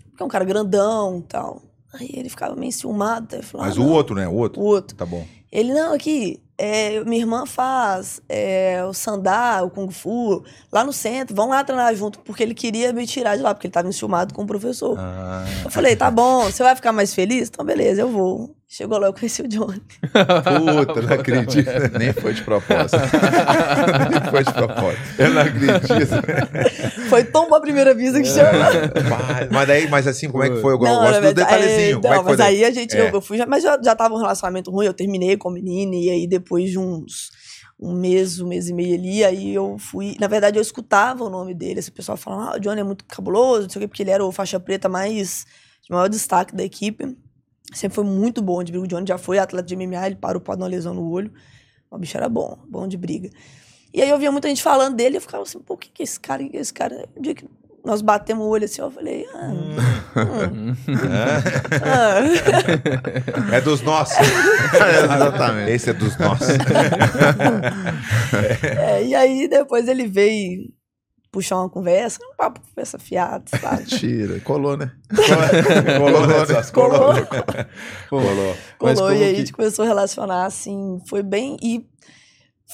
Porque 0.09 0.23
é 0.23 0.25
um 0.25 0.29
cara 0.29 0.45
grandão 0.45 1.19
e 1.19 1.23
tal. 1.23 1.61
Aí 1.93 2.09
ele 2.13 2.29
ficava 2.29 2.55
meio 2.55 2.71
ciumado. 2.71 3.41
Falou, 3.43 3.65
Mas 3.65 3.77
ah, 3.77 3.81
o 3.81 3.89
outro, 3.89 4.15
né? 4.15 4.27
O 4.27 4.33
outro. 4.33 4.61
O 4.61 4.65
outro. 4.65 4.95
Tá 4.95 5.05
bom. 5.05 5.25
Ele, 5.51 5.73
não, 5.73 5.93
aqui, 5.93 6.41
é, 6.57 7.03
minha 7.05 7.21
irmã 7.21 7.45
faz 7.45 8.19
é, 8.27 8.83
o 8.83 8.93
sandá, 8.93 9.63
o 9.63 9.69
kung 9.69 9.89
fu, 9.89 10.43
lá 10.71 10.83
no 10.83 10.91
centro, 10.91 11.35
vão 11.35 11.49
lá 11.49 11.63
treinar 11.63 11.95
junto, 11.95 12.19
porque 12.19 12.43
ele 12.43 12.53
queria 12.53 12.91
me 12.91 13.05
tirar 13.05 13.37
de 13.37 13.43
lá, 13.43 13.53
porque 13.53 13.67
ele 13.67 13.69
estava 13.69 13.87
enciumado 13.87 14.33
com 14.33 14.43
o 14.43 14.47
professor. 14.47 14.97
Ah, 14.99 15.45
Eu 15.63 15.71
falei, 15.71 15.95
tá 15.95 16.11
bom, 16.11 16.43
você 16.45 16.63
vai 16.63 16.75
ficar 16.75 16.91
mais 16.91 17.13
feliz? 17.13 17.47
Então, 17.47 17.65
beleza, 17.65 18.01
eu 18.01 18.09
vou. 18.09 18.56
Chegou 18.69 18.97
lá, 18.99 19.07
eu 19.07 19.13
conheci 19.13 19.41
o 19.41 19.47
Johnny. 19.47 19.81
Puta, 20.01 21.01
não 21.01 21.13
acredito. 21.15 21.69
Nem 21.97 22.11
foi 22.11 22.33
de 22.33 22.43
propósito. 22.43 22.97
Nem 24.11 24.29
foi 24.29 24.43
de 24.43 24.51
propósito. 24.53 25.01
eu 25.17 25.29
não 25.33 25.41
acredito. 25.41 27.07
Foi 27.09 27.23
tão 27.23 27.45
boa 27.47 27.59
a 27.59 27.61
primeira 27.61 27.93
vista 27.95 28.21
que 28.21 28.27
chama. 28.27 28.51
Mas- 29.09 29.49
mas 29.51 29.67
daí, 29.67 29.87
mas 29.89 30.05
assim, 30.05 30.29
como 30.29 30.43
é 30.43 30.49
que 30.49 30.57
foi? 30.59 30.73
Eu 30.73 30.79
Não, 30.79 30.99
gosto 31.01 31.21
do 31.21 31.33
detalhezinho. 31.33 32.01
é, 32.03 32.07
é 32.07 32.09
não, 32.09 32.15
foi 32.15 32.23
mas 32.23 32.37
daí? 32.37 32.57
aí 32.57 32.65
a 32.65 32.71
gente, 32.71 32.97
É. 32.97 33.01
eu, 33.09 33.13
eu 33.13 33.21
fui, 33.21 33.43
mas 33.45 33.63
já, 33.63 33.79
já 33.81 33.95
tava 33.95 34.13
um 34.15 34.17
relacionamento 34.17 34.69
ruim, 34.69 34.85
eu 34.85 34.93
terminei 34.93 35.37
com 35.37 35.47
a 35.47 35.53
menina, 35.53 35.95
e 35.95 36.09
aí 36.09 36.27
depois 36.27 36.69
de 36.69 36.77
uns 36.77 37.31
um 37.79 37.93
mês, 37.93 38.41
um 38.41 38.47
mês 38.47 38.67
e 38.67 38.73
meio 38.73 38.95
ali, 38.95 39.23
aí 39.23 39.53
eu 39.53 39.77
fui. 39.79 40.15
Na 40.19 40.27
verdade, 40.27 40.57
eu 40.57 40.61
escutava 40.61 41.23
o 41.23 41.29
nome 41.29 41.53
dele, 41.53 41.79
esse 41.79 41.91
pessoal 41.91 42.17
falando, 42.17 42.49
ah, 42.49 42.55
o 42.57 42.59
Johnny 42.59 42.81
é 42.81 42.83
muito 42.83 43.05
cabuloso, 43.05 43.61
não 43.63 43.69
sei 43.69 43.79
o 43.79 43.81
quê, 43.83 43.87
porque 43.87 44.03
ele 44.03 44.09
era 44.11 44.25
o 44.25 44.31
faixa 44.31 44.59
preta 44.59 44.89
mais 44.89 45.45
de 45.83 45.91
maior 45.91 46.09
destaque 46.09 46.53
da 46.55 46.63
equipe. 46.65 47.15
Sempre 47.73 47.95
foi 47.95 48.03
muito 48.03 48.41
bom 48.41 48.63
de 48.63 48.71
briga. 48.71 48.85
O 48.85 48.87
Johnny 48.87 49.07
já 49.07 49.17
foi 49.17 49.39
atleta 49.39 49.67
de 49.67 49.75
MMA, 49.75 50.07
ele 50.07 50.15
parou 50.15 50.41
por 50.41 50.55
uma 50.55 50.67
lesão 50.67 50.93
no 50.93 51.09
olho. 51.09 51.31
O 51.89 51.97
bicho 51.97 52.17
era 52.17 52.29
bom, 52.29 52.57
bom 52.67 52.87
de 52.87 52.97
briga. 52.97 53.29
E 53.93 54.01
aí 54.01 54.09
eu 54.09 54.17
via 54.17 54.31
muita 54.31 54.47
gente 54.47 54.61
falando 54.61 54.95
dele 54.95 55.15
e 55.15 55.17
eu 55.17 55.21
ficava 55.21 55.43
assim, 55.43 55.59
pô, 55.59 55.73
o 55.73 55.77
que, 55.77 55.89
que 55.89 56.03
é 56.03 56.05
esse 56.05 56.19
cara? 56.19 56.43
O 56.43 56.49
que, 56.49 56.57
é 56.57 56.59
esse 56.59 56.73
cara? 56.73 57.07
O 57.15 57.21
dia 57.21 57.33
que 57.33 57.45
nós 57.83 58.01
batemos 58.01 58.45
o 58.45 58.49
olho 58.49 58.65
assim, 58.65 58.81
eu 58.81 58.91
falei, 58.91 59.25
ah. 59.33 59.47
hum, 59.47 60.75
ah. 61.81 62.21
É 63.55 63.61
dos 63.61 63.81
nossos. 63.81 64.17
Exatamente. 65.03 65.71
Esse 65.71 65.89
é 65.91 65.93
dos 65.93 66.17
nossos. 66.17 66.47
É, 68.77 69.03
e 69.05 69.15
aí 69.15 69.47
depois 69.47 69.87
ele 69.87 70.05
veio 70.05 70.69
puxar 71.37 71.57
uma 71.57 71.69
conversa, 71.69 72.17
um 72.23 72.35
papo, 72.35 72.59
conversa 72.67 72.97
fiada, 72.97 73.43
sabe? 73.61 73.81
Mentira. 73.91 74.39
Colou, 74.39 74.75
né? 74.75 74.91
Colou, 75.99 76.25
né? 76.25 76.37
Essas 76.41 76.71
Colou. 76.71 76.97
Colou. 76.99 77.25
Colou. 78.09 78.55
Colou, 78.79 79.13
e 79.13 79.17
aí 79.23 79.23
a 79.23 79.33
que- 79.33 79.35
gente 79.35 79.53
começou 79.53 79.85
a 79.85 79.87
relacionar, 79.87 80.45
assim, 80.47 80.99
foi 81.07 81.21
bem. 81.21 81.55
E 81.61 81.85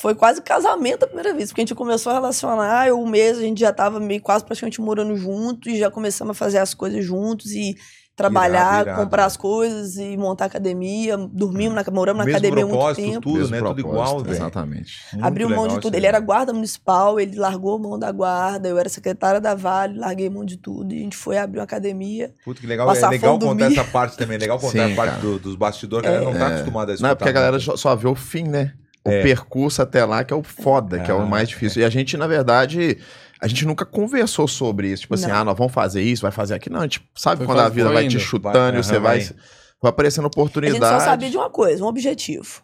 foi 0.01 0.15
quase 0.15 0.41
casamento 0.41 1.03
a 1.03 1.07
primeira 1.07 1.33
vez, 1.33 1.49
porque 1.49 1.59
a 1.59 1.63
gente 1.63 1.75
começou 1.75 2.11
a 2.11 2.15
relacionar, 2.15 2.87
eu 2.87 2.97
um 2.97 3.05
mês 3.05 3.37
a 3.37 3.41
gente 3.41 3.59
já 3.59 3.73
tava 3.73 3.99
meio 3.99 4.21
quase 4.21 4.45
praticamente 4.45 4.79
morando 4.79 5.17
junto, 5.17 5.69
e 5.69 5.77
já 5.77 5.91
começamos 5.91 6.31
a 6.31 6.33
fazer 6.33 6.59
as 6.59 6.73
coisas 6.73 7.03
juntos 7.03 7.51
e 7.51 7.75
trabalhar, 8.15 8.73
Irado, 8.75 8.89
irado. 8.89 9.03
comprar 9.03 9.25
as 9.25 9.35
coisas 9.35 9.95
e 9.97 10.15
montar 10.15 10.45
academia, 10.45 11.17
dormimos, 11.17 11.73
na, 11.73 11.83
moramos 11.91 12.23
na 12.23 12.29
academia 12.31 12.63
há 12.63 12.67
muito 12.67 12.95
tempo. 12.95 13.21
tudo, 13.21 13.39
Mesmo 13.39 13.51
né? 13.55 13.61
Tudo 13.61 13.79
igual, 13.79 14.19
velho. 14.19 14.35
Exatamente. 14.35 14.93
Muito 15.13 15.25
Abriu 15.25 15.49
mão 15.49 15.65
de 15.67 15.73
isso 15.73 15.81
tudo. 15.81 15.95
Ele 15.95 16.05
era 16.05 16.19
guarda 16.19 16.53
municipal, 16.53 17.19
ele 17.19 17.35
largou 17.37 17.79
mão 17.79 17.97
da 17.97 18.11
guarda, 18.11 18.69
eu 18.69 18.77
era 18.77 18.87
secretária 18.87 19.41
da 19.41 19.55
Vale, 19.55 19.97
larguei 19.97 20.29
mão 20.29 20.45
de 20.45 20.57
tudo. 20.57 20.93
E 20.93 20.99
a 20.99 21.03
gente 21.03 21.17
foi 21.17 21.37
abrir 21.37 21.57
uma 21.59 21.63
academia. 21.63 22.31
Puta, 22.45 22.61
que 22.61 22.67
legal. 22.67 22.85
Passar 22.85 23.07
é 23.07 23.09
legal 23.11 23.33
fome, 23.39 23.45
contar 23.51 23.63
dormir. 23.65 23.79
essa 23.79 23.91
parte 23.91 24.17
também. 24.17 24.37
Legal 24.37 24.59
contar 24.59 24.71
Sim, 24.87 24.93
a 24.93 24.95
parte 24.95 25.19
do- 25.19 25.39
dos 25.39 25.55
bastidores, 25.55 26.07
que 26.07 26.15
a 26.15 26.19
galera 26.19 26.31
não 26.31 26.39
tá 26.39 26.47
acostumada 26.53 26.91
a 26.91 26.93
escutar. 26.93 27.07
Não, 27.07 27.11
é 27.13 27.15
porque 27.15 27.29
a 27.29 27.33
galera 27.33 27.59
só, 27.59 27.95
vê 27.95 28.07
o 28.07 28.15
fim, 28.15 28.43
né? 28.43 28.73
O 29.05 29.09
É. 29.09 29.21
percurso 29.23 29.81
até 29.81 30.05
lá, 30.05 30.23
que 30.23 30.31
é 30.31 30.35
o 30.37 30.43
foda, 30.43 30.99
que 30.99 31.11
é 31.11 31.13
Ah, 31.13 31.17
o 31.17 31.27
mais 31.27 31.49
difícil. 31.49 31.81
E 31.81 31.85
a 31.85 31.89
gente, 31.89 32.15
na 32.15 32.25
verdade, 32.27 32.97
a 33.43 33.47
gente 33.47 33.65
nunca 33.65 33.85
conversou 33.85 34.47
sobre 34.47 34.87
isso. 34.89 35.01
Tipo 35.01 35.15
assim, 35.15 35.27
Não. 35.27 35.35
ah, 35.35 35.43
nós 35.43 35.57
vamos 35.57 35.73
fazer 35.73 36.01
isso, 36.01 36.21
vai 36.21 36.31
fazer 36.31 36.53
aquilo. 36.53 36.75
Não, 36.75 36.81
a 36.81 36.85
gente 36.85 37.05
sabe 37.13 37.39
Foi 37.39 37.45
quando 37.47 37.59
a 37.59 37.67
vida 37.69 37.91
vai 37.91 38.07
te 38.07 38.17
chutando 38.19 38.53
Vai, 38.53 38.79
e 38.79 38.83
você 38.83 38.99
vai, 38.99 39.19
vai. 39.19 39.35
vai 39.81 39.89
aparecendo 39.89 40.23
A 40.23 40.27
oportunidade. 40.27 40.79
gente 40.79 40.87
só 40.87 40.99
sabia 40.99 41.29
de 41.29 41.35
uma 41.35 41.49
coisa, 41.49 41.83
um 41.83 41.87
objetivo. 41.87 42.63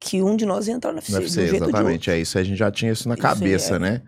Que 0.00 0.20
um 0.20 0.36
de 0.36 0.44
nós 0.44 0.66
ia 0.66 0.74
entrar 0.74 0.92
no 0.92 0.98
UFC, 0.98 1.12
um 1.12 1.20
UFC, 1.20 1.40
exatamente. 1.42 2.10
É 2.10 2.18
isso, 2.18 2.36
a 2.38 2.42
gente 2.42 2.56
já 2.58 2.70
tinha 2.70 2.90
isso 2.90 3.08
na 3.08 3.14
Isso, 3.14 3.22
cabeça, 3.22 3.76
é. 3.76 3.78
né? 3.78 4.02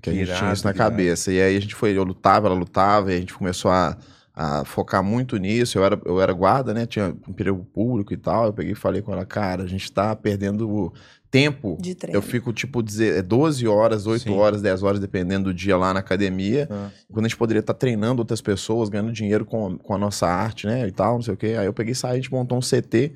Que 0.00 0.10
a 0.10 0.12
gente 0.12 0.22
Irado, 0.24 0.38
tinha 0.38 0.52
isso 0.52 0.64
na 0.64 0.70
irado. 0.70 0.90
cabeça. 0.90 1.32
E 1.32 1.40
aí 1.42 1.56
a 1.56 1.60
gente 1.60 1.74
foi, 1.74 1.96
eu 1.96 2.04
lutava, 2.04 2.46
ela 2.48 2.56
lutava, 2.56 3.12
e 3.12 3.16
a 3.16 3.20
gente 3.20 3.34
começou 3.34 3.70
a, 3.70 3.96
a 4.34 4.64
focar 4.64 5.02
muito 5.02 5.36
nisso. 5.36 5.78
Eu 5.78 5.84
era, 5.84 6.00
eu 6.04 6.20
era 6.20 6.32
guarda, 6.32 6.72
né? 6.74 6.86
Tinha 6.86 7.14
um 7.28 7.32
perigo 7.32 7.64
público 7.72 8.12
e 8.12 8.16
tal. 8.16 8.46
Eu 8.46 8.52
peguei 8.52 8.72
e 8.72 8.76
falei 8.76 9.00
com 9.02 9.12
ela, 9.12 9.24
cara, 9.24 9.62
a 9.62 9.66
gente 9.66 9.90
tá 9.92 10.14
perdendo 10.16 10.92
tempo. 11.32 11.78
De 11.80 11.94
treino. 11.94 12.16
Eu 12.16 12.20
fico, 12.20 12.52
tipo, 12.52 12.82
dizer, 12.82 13.22
12 13.22 13.66
horas, 13.66 14.06
8 14.06 14.24
Sim. 14.24 14.36
horas, 14.36 14.60
10 14.60 14.82
horas, 14.82 15.00
dependendo 15.00 15.46
do 15.46 15.54
dia 15.54 15.78
lá 15.78 15.94
na 15.94 16.00
academia. 16.00 16.68
Ah. 16.70 16.90
Quando 17.10 17.24
a 17.24 17.28
gente 17.28 17.38
poderia 17.38 17.60
estar 17.60 17.72
treinando 17.72 18.20
outras 18.20 18.42
pessoas, 18.42 18.90
ganhando 18.90 19.10
dinheiro 19.10 19.46
com, 19.46 19.78
com 19.78 19.94
a 19.94 19.98
nossa 19.98 20.26
arte, 20.26 20.66
né? 20.66 20.86
E 20.86 20.92
tal, 20.92 21.14
não 21.14 21.22
sei 21.22 21.32
o 21.32 21.36
quê. 21.36 21.56
Aí 21.58 21.64
eu 21.64 21.72
peguei 21.72 21.92
e 21.92 21.96
saí, 21.96 22.12
a 22.12 22.16
gente 22.16 22.30
montou 22.30 22.58
um 22.58 22.60
CT 22.60 23.14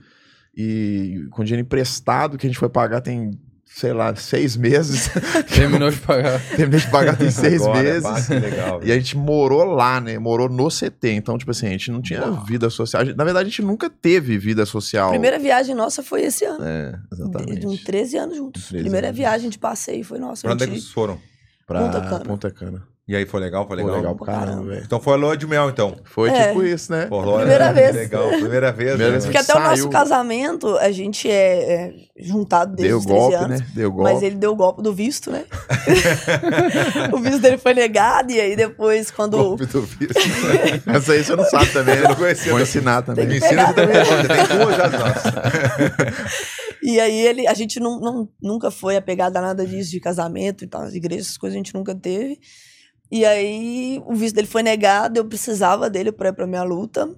e 0.56 1.26
com 1.30 1.44
dinheiro 1.44 1.66
emprestado 1.66 2.38
que 2.38 2.46
a 2.46 2.48
gente 2.48 2.58
foi 2.58 2.70
pagar 2.70 3.02
tem, 3.02 3.38
sei 3.78 3.92
lá, 3.92 4.14
seis 4.16 4.56
meses. 4.56 5.10
Terminou 5.54 5.90
de 5.90 5.98
pagar. 5.98 6.40
Terminei 6.56 6.80
de 6.80 6.90
pagar 6.90 7.16
tem 7.16 7.30
seis 7.30 7.60
Agora, 7.60 7.82
meses. 7.82 8.28
legal. 8.30 8.80
E 8.82 8.90
a 8.90 8.94
gente 8.94 9.16
morou 9.16 9.64
lá, 9.64 10.00
né? 10.00 10.18
Morou 10.18 10.48
no 10.48 10.68
CT. 10.68 11.10
Então, 11.10 11.36
tipo 11.36 11.50
assim, 11.50 11.66
a 11.66 11.70
gente 11.70 11.90
não 11.90 12.00
tinha 12.00 12.22
vida 12.46 12.70
social. 12.70 13.04
Gente- 13.04 13.16
Na 13.16 13.24
verdade, 13.24 13.46
a 13.48 13.50
gente 13.50 13.60
nunca 13.62 13.90
teve 13.90 14.38
vida 14.38 14.64
social. 14.64 15.08
A 15.08 15.10
primeira 15.10 15.38
viagem 15.38 15.74
nossa 15.74 16.02
foi 16.02 16.22
esse 16.22 16.44
ano. 16.46 16.64
É, 16.64 16.92
De, 16.92 16.98
exatamente. 17.22 17.60
de 17.60 17.66
um 17.66 17.76
13 17.76 18.16
anos 18.16 18.36
juntos. 18.38 18.66
13 18.68 18.82
primeira 18.84 19.08
anos. 19.08 19.18
viagem 19.18 19.50
de 19.50 19.58
passeio 19.58 20.04
foi 20.04 20.18
nossa. 20.18 20.42
Pra 20.42 20.52
onde 20.54 20.64
é 20.64 20.66
que 20.66 20.72
vocês 20.72 20.90
foram? 20.90 21.20
Pra 21.66 21.80
Punta 21.84 22.00
Cana. 22.00 22.24
Punta 22.24 22.50
Cana. 22.50 22.82
E 23.08 23.14
aí 23.14 23.24
foi 23.24 23.38
legal? 23.40 23.64
Foi 23.68 23.76
legal? 23.76 23.94
legal 23.94 24.16
pra 24.16 24.26
caramba, 24.26 24.46
caramba. 24.46 24.66
velho. 24.68 24.82
Então 24.84 24.98
foi 25.00 25.12
a 25.12 25.16
lua 25.16 25.36
de 25.36 25.46
mel, 25.46 25.70
então. 25.70 25.96
Foi 26.02 26.28
É. 26.28 26.48
tipo 26.48 26.64
isso, 26.64 26.90
né? 26.90 27.06
Lua- 27.08 27.38
Primeira 27.38 27.72
vez. 27.72 27.94
Legal, 27.94 28.28
primeira 28.30 28.72
vez. 28.72 28.88
Primeira 28.90 29.04
né? 29.04 29.10
vez 29.12 29.24
Porque 29.26 29.38
até 29.38 29.54
o 29.54 29.60
nosso 29.60 29.76
Saiu- 29.82 29.90
casamento, 29.90 30.76
a 30.78 30.90
gente 30.90 31.30
é, 31.30 31.72
é 31.72 31.92
juntado 32.18 32.74
desde 32.74 32.88
Deu 32.88 32.98
os 32.98 33.06
13 33.06 33.20
golpe, 33.20 33.34
anos. 33.36 33.60
né? 33.60 33.66
Deu 33.74 33.92
golpe. 33.92 34.12
Mas 34.12 34.22
ele 34.24 34.34
deu 34.34 34.50
o 34.50 34.56
golpe 34.56 34.82
do 34.82 34.92
visto, 34.92 35.30
né? 35.30 35.44
o 37.12 37.18
visto 37.18 37.40
dele 37.40 37.58
foi 37.58 37.74
negado, 37.74 38.32
e 38.32 38.40
aí 38.40 38.56
depois, 38.56 39.10
quando. 39.12 39.36
Golpe 39.36 39.66
do 39.66 39.82
visto. 39.82 40.14
Essa 40.90 41.12
aí 41.12 41.22
você 41.24 41.36
não 41.36 41.44
sabe 41.44 41.66
também, 41.72 41.94
né? 41.94 42.02
Eu 42.04 42.08
não 42.08 42.16
conhecia, 42.16 42.50
Vou 42.50 42.60
ensinar 42.60 43.02
também. 43.02 43.26
Me 43.26 43.36
ensina 43.38 43.66
você 43.66 43.74
também. 43.74 43.96
Tem 43.96 44.58
duas 44.58 44.76
já, 44.76 44.88
nossa. 44.88 45.42
E 46.82 47.00
aí 47.00 47.18
ele, 47.26 47.48
a 47.48 47.54
gente 47.54 47.80
não, 47.80 47.98
não- 47.98 48.28
nunca 48.40 48.70
foi 48.70 48.96
apegado 48.96 49.36
a 49.36 49.40
nada 49.40 49.66
disso 49.66 49.90
de 49.90 49.98
casamento 49.98 50.62
e 50.62 50.68
tal, 50.68 50.82
as 50.82 50.94
igrejas, 50.94 51.26
essas 51.26 51.38
coisas 51.38 51.54
a 51.54 51.58
gente 51.58 51.74
nunca 51.74 51.94
teve. 51.96 52.38
E 53.10 53.24
aí 53.24 54.02
o 54.04 54.14
visto 54.14 54.34
dele 54.34 54.46
foi 54.46 54.62
negado, 54.62 55.18
eu 55.18 55.24
precisava 55.24 55.88
dele 55.88 56.10
para 56.10 56.30
ir 56.30 56.32
pra 56.32 56.46
minha 56.46 56.62
luta. 56.62 57.08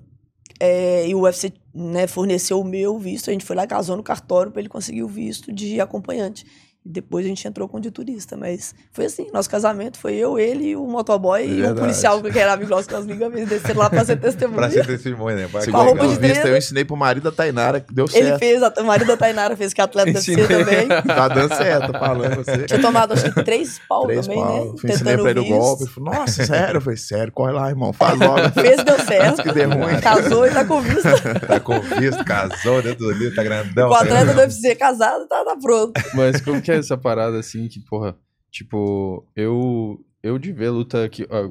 É, 0.61 1.07
e 1.09 1.15
o 1.15 1.21
UFC 1.21 1.53
né, 1.73 2.07
forneceu 2.07 2.61
o 2.61 2.65
meu 2.65 2.99
visto, 2.99 3.31
a 3.31 3.33
gente 3.33 3.45
foi 3.45 3.55
lá, 3.55 3.67
casou 3.67 3.97
no 3.97 4.03
cartório 4.03 4.51
para 4.51 4.61
ele 4.61 4.69
conseguir 4.69 5.03
o 5.03 5.09
visto 5.09 5.53
de 5.53 5.81
acompanhante. 5.81 6.45
E 6.87 6.91
depois 6.91 7.27
a 7.27 7.29
gente 7.29 7.47
entrou 7.47 7.69
com 7.69 7.79
de 7.81 7.91
turista, 7.91 8.37
mas 8.37 8.75
foi 8.93 9.07
assim, 9.07 9.29
nosso 9.33 9.51
casamento 9.51 9.99
foi 9.99 10.15
eu, 10.15 10.39
ele, 10.39 10.75
o 10.77 10.87
motoboy 10.87 11.45
e 11.45 11.63
o 11.65 11.75
policial 11.75 12.23
que 12.23 12.39
era 12.39 12.53
amigo 12.53 12.71
nosso 12.71 12.87
que 12.89 12.95
nós 12.95 13.05
ligamos, 13.05 13.37
eles 13.37 13.49
desceram 13.49 13.81
lá 13.81 13.91
para 13.91 14.05
ser 14.05 14.17
testemunha. 14.21 14.57
Pra 14.59 14.71
ser 14.71 14.87
testemunha, 14.87 15.37
né? 15.37 15.49
Pra- 15.51 15.67
Com 15.67 15.77
a 15.77 15.83
roupa 15.83 16.07
de 16.09 16.17
treino. 16.19 16.47
eu 16.49 16.57
ensinei 16.57 16.85
pro 16.85 16.97
marido 16.97 17.25
da 17.25 17.33
Tainara 17.33 17.81
que 17.81 17.93
deu 17.93 18.07
Ele 18.15 18.29
certo. 18.29 18.39
fez, 18.39 18.63
a- 18.63 18.73
o 18.79 18.85
marido 18.85 19.09
da 19.09 19.17
Tainara 19.17 19.57
fez 19.57 19.75
que 19.75 19.81
é 19.81 19.85
atleta 19.85 20.13
deve 20.13 20.25
ser 20.25 20.47
também. 20.49 20.89
Tá 21.05 21.29
dando 21.29 21.55
certo, 21.55 21.93
falando 21.93 22.37
você. 22.37 22.65
Tinha 22.65 22.81
tomado, 22.81 23.13
acho 23.13 23.33
que, 23.33 23.43
três 23.43 23.81
pau 23.89 24.07
Três 24.07 24.27
também, 24.27 24.41
pau. 24.43 24.65
né? 24.67 24.73
Fui 24.81 24.91
ensinei 24.91 25.17
pra 25.19 25.31
ele 25.31 25.41
o 25.41 25.43
visto. 25.43 25.59
golpe. 25.59 25.83
Ele 25.83 25.91
falou, 25.93 26.15
nossa, 26.15 26.47
sério? 26.47 26.77
Eu 26.77 26.81
falei, 26.81 26.97
sério, 26.97 27.33
corre 27.33 27.53
lá, 27.53 27.69
irmão. 27.69 27.93
Faz 27.93 28.19
logo. 28.19 28.49
Fez, 28.55 28.83
deu 28.85 28.99
certo. 29.01 29.43
que 29.43 29.53
deu 29.53 29.69
ruim. 29.71 30.01
Casou 30.01 30.47
e 30.47 30.51
tá 30.51 30.65
com 30.65 30.81
visto. 30.81 31.03
Tá 31.47 31.61
com 31.61 31.81
visto, 31.81 32.25
casou 32.25 32.81
dentro 32.83 33.05
do 33.07 33.11
livro, 33.13 33.35
tá 33.35 33.43
grandão. 33.43 33.89
Com 33.89 33.95
o 33.95 33.99
tá 33.99 34.05
atleta 34.05 34.25
grandão. 34.25 34.45
UFC 34.45 34.75
casado, 34.77 35.27
tá, 35.27 35.45
tá 35.45 35.57
pronto. 35.61 35.93
Mas 36.15 36.41
como 36.41 36.61
que 36.73 36.77
é 36.77 36.81
essa 36.81 36.97
parada 36.97 37.39
assim 37.39 37.69
que, 37.69 37.81
porra, 37.81 38.17
tipo, 38.51 39.27
eu 39.35 40.05
eu 40.23 40.39
de 40.39 40.53
ver 40.53 40.67
a 40.67 40.73
luta 40.73 41.09
que, 41.09 41.27
ah, 41.31 41.51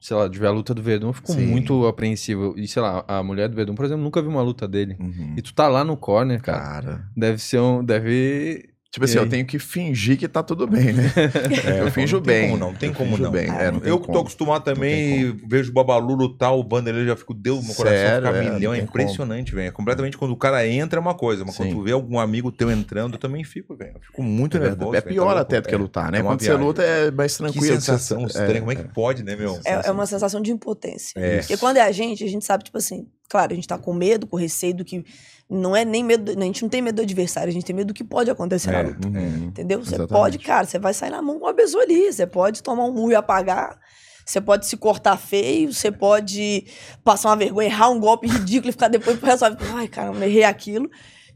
sei 0.00 0.16
lá, 0.16 0.26
de 0.26 0.38
ver 0.38 0.46
a 0.46 0.50
luta 0.50 0.74
do 0.74 0.82
Verdun, 0.82 1.08
eu 1.08 1.12
fico 1.12 1.32
Sim. 1.32 1.46
muito 1.46 1.86
apreensivo. 1.86 2.54
E 2.56 2.66
sei 2.66 2.80
lá, 2.80 3.04
a 3.06 3.22
mulher 3.22 3.48
do 3.48 3.54
Verdun, 3.54 3.74
por 3.74 3.84
exemplo, 3.84 4.02
nunca 4.02 4.22
vi 4.22 4.28
uma 4.28 4.42
luta 4.42 4.66
dele. 4.66 4.96
Uhum. 4.98 5.34
E 5.36 5.42
tu 5.42 5.54
tá 5.54 5.68
lá 5.68 5.84
no 5.84 5.96
corner, 5.96 6.40
cara. 6.42 6.60
Cara. 6.60 7.10
Deve 7.16 7.38
ser 7.38 7.60
um, 7.60 7.84
deve 7.84 8.69
Tipo 8.92 9.04
assim, 9.04 9.14
E 9.14 9.18
eu 9.18 9.28
tenho 9.28 9.46
que 9.46 9.56
fingir 9.60 10.18
que 10.18 10.26
tá 10.26 10.42
tudo 10.42 10.66
bem, 10.66 10.92
né? 10.92 11.04
É, 11.64 11.80
eu 11.80 11.92
finjo 11.92 12.16
não 12.16 12.22
tem 12.24 12.34
bem. 12.40 12.50
como 12.50 12.58
não, 12.58 12.74
tem 12.74 12.88
Eu 12.88 12.94
como 12.96 13.16
não. 13.16 13.30
bem. 13.30 13.48
É, 13.48 13.70
não 13.70 13.78
tem 13.78 13.88
eu 13.88 14.00
que 14.00 14.06
tô 14.06 14.12
como. 14.12 14.18
acostumado 14.22 14.64
também, 14.64 15.32
vejo 15.46 15.70
o 15.70 15.72
Babalu 15.72 16.12
lutar, 16.14 16.52
o 16.52 16.66
Vanderlei 16.68 17.06
já 17.06 17.14
fico, 17.14 17.32
Deus, 17.32 17.64
meu 17.64 17.74
coração 17.76 17.98
Sério? 17.98 18.26
fica 18.26 18.38
É, 18.42 18.50
milhão, 18.54 18.74
é 18.74 18.78
impressionante, 18.78 19.54
velho. 19.54 19.68
É 19.68 19.70
completamente 19.70 20.18
quando 20.18 20.32
o 20.32 20.36
cara 20.36 20.66
entra 20.66 20.98
é 20.98 21.00
uma 21.00 21.14
coisa, 21.14 21.44
mas 21.44 21.56
quando 21.56 21.68
Sim. 21.68 21.74
tu 21.76 21.82
vê 21.84 21.92
algum 21.92 22.18
amigo 22.18 22.50
teu 22.50 22.68
entrando, 22.68 23.14
eu 23.14 23.18
também 23.20 23.44
fico, 23.44 23.76
velho. 23.76 23.92
Eu 23.94 24.00
fico 24.00 24.24
muito 24.24 24.56
É, 24.56 24.60
nervoso. 24.60 24.96
é 24.96 25.00
velho, 25.00 25.14
pior 25.14 25.22
tá 25.26 25.30
louco? 25.34 25.40
até 25.42 25.60
do 25.60 25.68
que 25.68 25.74
É. 25.74 25.78
lutar, 25.78 26.10
né? 26.10 26.18
É 26.18 26.22
Quando 26.22 26.40
você 26.40 26.46
viagem. 26.46 26.66
luta 26.66 26.82
é 26.82 27.10
mais 27.12 27.36
Que 27.36 27.42
tranquilo. 27.44 27.66
sensação 27.76 28.22
você- 28.22 28.38
estranha, 28.40 28.58
como 28.58 28.72
é 28.72 28.74
que 28.74 28.88
pode, 28.88 29.22
né, 29.22 29.36
meu? 29.36 29.56
É, 29.64 29.86
é 29.86 29.90
uma 29.92 30.06
sensação 30.06 30.42
de 30.42 30.50
impotência. 30.50 31.12
É. 31.16 31.38
Porque 31.38 31.56
quando 31.56 31.76
é 31.76 31.82
a 31.82 31.92
gente, 31.92 32.24
a 32.24 32.28
gente 32.28 32.44
sabe, 32.44 32.64
tipo 32.64 32.76
assim, 32.76 33.06
claro, 33.28 33.52
a 33.52 33.54
gente 33.54 33.68
tá 33.68 33.78
com 33.78 33.94
medo, 33.94 34.26
com 34.26 34.36
receio 34.36 34.74
do 34.74 34.84
que. 34.84 35.04
Não 35.50 35.74
é 35.74 35.84
nem 35.84 36.04
medo. 36.04 36.30
A 36.30 36.44
gente 36.44 36.62
não 36.62 36.68
tem 36.68 36.80
medo 36.80 36.96
do 36.96 37.02
adversário, 37.02 37.50
a 37.50 37.52
gente 37.52 37.64
tem 37.64 37.74
medo 37.74 37.88
do 37.88 37.94
que 37.94 38.04
pode 38.04 38.30
acontecer 38.30 38.70
na 38.70 38.78
É. 38.78 38.82
luta. 38.84 39.08
Uhum. 39.08 39.44
Entendeu? 39.46 39.84
Você 39.84 40.06
pode, 40.06 40.38
cara, 40.38 40.64
você 40.66 40.78
vai 40.78 40.94
sair 40.94 41.10
na 41.10 41.20
mão 41.20 41.38
com 41.40 41.46
uma 41.46 41.54
pessoa 41.54 41.82
ali. 41.82 42.12
Você 42.12 42.26
pode 42.26 42.62
tomar 42.62 42.84
um 42.84 42.92
murro 42.92 43.10
e 43.12 43.14
apagar. 43.16 43.78
Você 44.24 44.40
pode 44.40 44.66
se 44.66 44.76
cortar 44.76 45.16
feio, 45.16 45.72
você 45.74 45.90
pode 45.90 46.64
passar 47.02 47.30
uma 47.30 47.36
vergonha, 47.36 47.66
errar 47.66 47.90
um 47.90 47.98
golpe 47.98 48.28
ridículo 48.28 48.68
e 48.68 48.72
ficar 48.72 48.86
depois 48.86 49.18
pro 49.18 49.26
resto 49.26 49.40
da 49.40 49.48
vida, 49.50 49.64
Ai, 49.74 49.88
caramba, 49.88 50.24
errei 50.24 50.44
aquilo. 50.44 50.88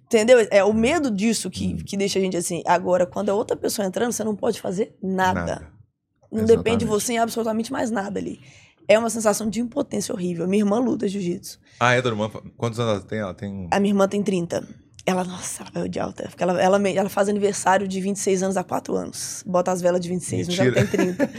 Entendeu? 0.05 0.47
É 0.51 0.63
o 0.63 0.73
medo 0.73 1.11
disso 1.11 1.51
que, 1.51 1.83
que 1.83 1.97
deixa 1.97 2.21
a 2.21 2.23
gente 2.23 2.37
assim. 2.37 2.63
Agora, 2.67 3.05
quando 3.05 3.31
é 3.31 3.33
outra 3.33 3.57
pessoa 3.57 3.85
entrando, 3.89 4.13
você 4.13 4.23
não 4.23 4.37
pode 4.37 4.61
fazer 4.61 4.95
nada. 5.03 5.41
Nada. 5.41 5.55
Não 6.31 6.41
Exatamente. 6.43 6.57
depende 6.57 6.79
de 6.79 6.85
você 6.85 7.15
em 7.15 7.19
absolutamente 7.19 7.73
mais 7.73 7.91
nada 7.91 8.21
ali. 8.21 8.39
É 8.87 8.99
uma 8.99 9.11
sensação 9.11 9.49
de 9.49 9.61
impotência 9.61 10.15
horrível. 10.15 10.47
Minha 10.47 10.63
irmã 10.63 10.79
luta 10.79 11.09
jiu-jitsu. 11.09 11.59
Ah, 11.81 11.95
é, 11.95 12.03
tua 12.03 12.11
irmã. 12.11 12.31
Quantos 12.57 12.79
anos 12.79 12.93
ela 12.93 13.03
tem? 13.03 13.19
Ela 13.19 13.35
tem. 13.35 13.69
A 13.71 13.81
minha 13.81 13.93
irmã 13.93 14.07
tem 14.07 14.23
30. 14.23 14.84
Ela, 15.07 15.23
nossa, 15.23 15.63
ela 15.63 15.71
vai 15.75 15.83
odiar 15.83 16.09
o 16.09 16.13
porque 16.15 16.43
ela, 16.43 16.59
ela, 16.63 16.89
ela 16.89 17.09
faz 17.11 17.29
aniversário 17.29 17.87
de 17.87 18.01
26 18.01 18.43
anos 18.43 18.57
há 18.57 18.65
4 18.65 18.97
anos. 18.97 19.43
Bota 19.47 19.71
as 19.71 19.83
velas 19.83 20.01
de 20.01 20.09
26, 20.09 20.49
mas 20.49 20.59
ela 20.59 20.73
tem 20.73 20.87
30. 20.87 21.25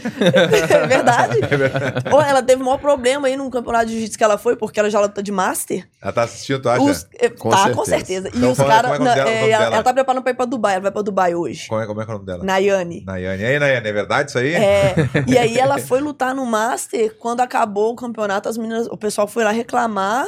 é 0.72 0.86
verdade. 0.86 1.38
Ou 2.12 2.22
ela 2.22 2.40
teve 2.44 2.62
o 2.62 2.64
maior 2.64 2.78
problema 2.78 3.26
aí 3.26 3.36
num 3.36 3.50
campeonato 3.50 3.86
de 3.86 3.92
jiu-jitsu 3.94 4.16
que 4.18 4.22
ela 4.22 4.38
foi, 4.38 4.54
porque 4.54 4.78
ela 4.78 4.88
já 4.88 5.00
luta 5.00 5.20
de 5.20 5.32
master. 5.32 5.84
Ela 6.00 6.12
tá 6.12 6.22
assistindo, 6.22 6.62
tu 6.62 6.68
acha? 6.68 6.80
Os- 6.82 7.06
eh, 7.18 7.28
Com 7.28 7.48
tá, 7.50 7.56
certeza. 7.56 7.74
com 7.76 7.84
certeza. 7.84 8.28
E 8.32 8.38
Então, 8.38 8.52
os 8.52 8.58
é- 8.60 8.64
caras. 8.64 8.90
é? 8.92 8.94
O 8.94 8.98
nome 8.98 9.50
ela, 9.50 9.64
ela 9.64 9.82
tá 9.82 9.92
preparando 9.92 10.22
pra 10.22 10.30
ir 10.30 10.36
pra 10.36 10.46
Dubai. 10.46 10.74
Ela 10.74 10.82
vai 10.82 10.92
pra 10.92 11.02
Dubai 11.02 11.34
hoje. 11.34 11.66
Como 11.68 11.80
é, 11.80 11.86
como 11.86 12.00
é 12.00 12.04
que 12.04 12.10
é 12.10 12.14
o 12.14 12.16
nome 12.18 12.26
dela? 12.26 12.44
Nayane. 12.44 13.02
Nayane. 13.04 13.42
E 13.42 13.46
aí, 13.46 13.58
Nayane, 13.58 13.88
é 13.88 13.92
verdade 13.92 14.28
isso 14.30 14.38
aí? 14.38 14.54
É, 14.54 14.94
e 15.26 15.36
aí 15.36 15.58
ela 15.58 15.78
foi 15.78 16.00
lutar 16.00 16.32
no 16.32 16.46
Master, 16.46 17.16
quando 17.18 17.40
acabou 17.40 17.92
o 17.92 17.96
campeonato, 17.96 18.48
as 18.48 18.56
meninas, 18.56 18.86
o 18.86 18.96
pessoal 18.96 19.26
foi 19.26 19.42
lá 19.42 19.50
reclamar 19.50 20.24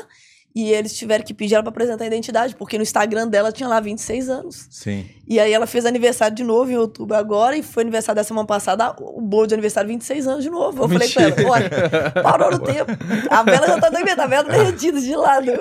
e 0.59 0.73
eles 0.73 0.97
tiveram 0.99 1.25
que 1.25 1.33
pedir 1.33 1.55
ela 1.55 1.63
pra 1.63 1.71
apresentar 1.71 2.03
a 2.03 2.07
identidade, 2.09 2.57
porque 2.57 2.77
no 2.77 2.83
Instagram 2.83 3.29
dela 3.29 3.53
tinha 3.53 3.69
lá 3.69 3.79
26 3.79 4.29
anos. 4.29 4.67
Sim. 4.69 5.07
E 5.25 5.39
aí 5.39 5.53
ela 5.53 5.69
fez 5.69 5.87
aniversário 5.87 6.35
de 6.35 6.43
novo 6.43 6.69
em 6.69 6.77
outubro 6.77 7.17
agora, 7.17 7.57
e 7.57 7.63
foi 7.63 7.85
aniversário 7.85 8.17
da 8.17 8.25
semana 8.25 8.45
passada, 8.45 8.93
o 8.99 9.21
bolo 9.21 9.47
de 9.47 9.55
aniversário 9.55 9.89
26 9.89 10.27
anos 10.27 10.43
de 10.43 10.51
novo. 10.51 10.83
Eu 10.83 10.89
falei 10.89 11.09
com 11.13 11.21
ela, 11.21 11.37
olha, 11.49 11.71
parou 12.25 12.51
no 12.51 12.59
tempo. 12.59 12.91
A 13.31 13.45
vela 13.45 13.69
já 13.69 13.79
tá 13.79 13.89
derretida, 13.89 14.25
a 14.25 14.27
vela 14.27 14.45
tá 14.45 14.51
derretida 14.51 15.01
de 15.01 15.15
lado. 15.15 15.53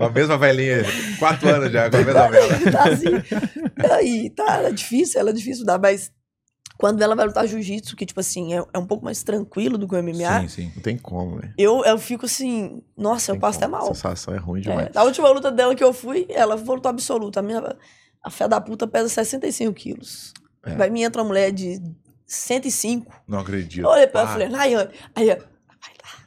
A 0.00 0.08
mesma 0.08 0.38
velhinha. 0.38 0.82
Quatro 1.18 1.50
anos 1.50 1.70
já, 1.70 1.90
com 1.90 1.96
a 1.96 2.00
mesma 2.00 2.30
vela. 2.30 2.58
tá 2.72 2.88
assim. 2.88 3.22
Aí, 3.92 4.30
tá, 4.30 4.62
é 4.62 4.72
difícil, 4.72 5.20
ela 5.20 5.28
é 5.28 5.34
difícil 5.34 5.66
dar, 5.66 5.78
mas 5.78 6.10
quando 6.78 7.00
ela 7.02 7.14
vai 7.14 7.26
lutar 7.26 7.46
jiu-jitsu, 7.46 7.96
que, 7.96 8.04
tipo 8.04 8.20
assim, 8.20 8.54
é, 8.54 8.64
é 8.72 8.78
um 8.78 8.86
pouco 8.86 9.04
mais 9.04 9.22
tranquilo 9.22 9.78
do 9.78 9.88
que 9.88 9.94
o 9.94 10.02
MMA, 10.02 10.42
Sim, 10.42 10.48
sim. 10.48 10.72
Não 10.74 10.82
tem 10.82 10.98
como, 10.98 11.36
velho. 11.36 11.54
eu, 11.56 11.84
eu 11.84 11.98
fico 11.98 12.26
assim, 12.26 12.82
nossa, 12.96 13.32
eu 13.32 13.38
passo 13.38 13.58
até 13.58 13.66
como. 13.66 13.78
mal. 13.78 13.90
A 13.90 13.94
sensação 13.94 14.34
é 14.34 14.38
ruim 14.38 14.60
demais. 14.60 14.88
É, 14.88 14.90
na 14.94 15.02
última 15.02 15.28
luta 15.30 15.50
dela 15.50 15.74
que 15.74 15.82
eu 15.82 15.92
fui, 15.92 16.26
ela 16.28 16.58
foi 16.58 16.76
luta 16.76 16.88
absoluta. 16.88 17.40
A, 17.40 17.42
minha, 17.42 17.76
a 18.22 18.30
fé 18.30 18.46
da 18.46 18.60
puta 18.60 18.86
pesa 18.86 19.08
65 19.08 19.72
quilos. 19.72 20.34
É. 20.64 20.74
Vai 20.74 20.90
me 20.90 21.02
entra 21.02 21.22
uma 21.22 21.28
mulher 21.28 21.52
de 21.52 21.80
105. 22.26 23.10
Não 23.26 23.38
acredito. 23.38 23.84
Eu 23.84 23.90
olhei 23.90 24.06
pra 24.06 24.22
ela 24.22 24.30
e 24.30 24.32
falei, 24.32 24.48
Nayane. 24.48 24.90
Aí, 25.14 25.30
eu, 25.30 25.38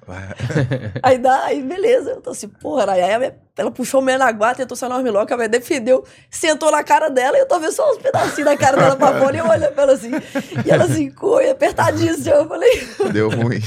vai. 0.07 0.23
aí 1.03 1.17
dá, 1.17 1.43
aí 1.45 1.61
beleza. 1.61 2.11
Eu 2.11 2.21
tô 2.21 2.31
assim, 2.31 2.47
porra, 2.47 2.85
Nayane. 2.85 3.25
Aí 3.25 3.33
ela 3.59 3.71
puxou 3.71 4.01
o 4.01 4.03
Menaguá, 4.03 4.55
tentou 4.55 4.75
sair 4.77 4.89
no 4.89 4.95
armlock, 4.95 5.31
a 5.31 5.35
mulher 5.35 5.49
defendeu, 5.49 6.03
sentou 6.29 6.71
na 6.71 6.83
cara 6.83 7.09
dela 7.09 7.37
e 7.37 7.41
eu 7.41 7.47
tô 7.47 7.59
vendo 7.59 7.71
só 7.73 7.89
uns 7.91 7.97
pedacinhos 7.97 8.45
da 8.49 8.57
cara 8.57 8.77
dela 8.77 8.95
pra 8.95 9.19
fora 9.19 9.35
e 9.35 9.39
eu 9.39 9.47
olhando 9.47 9.73
pra 9.73 9.83
ela 9.83 9.93
assim. 9.93 10.11
E 10.65 10.71
ela 10.71 10.85
assim, 10.85 11.09
coi, 11.11 11.49
apertadíssima. 11.49 12.35
Eu 12.35 12.47
falei, 12.47 12.87
Deu 13.11 13.29
ruim. 13.29 13.59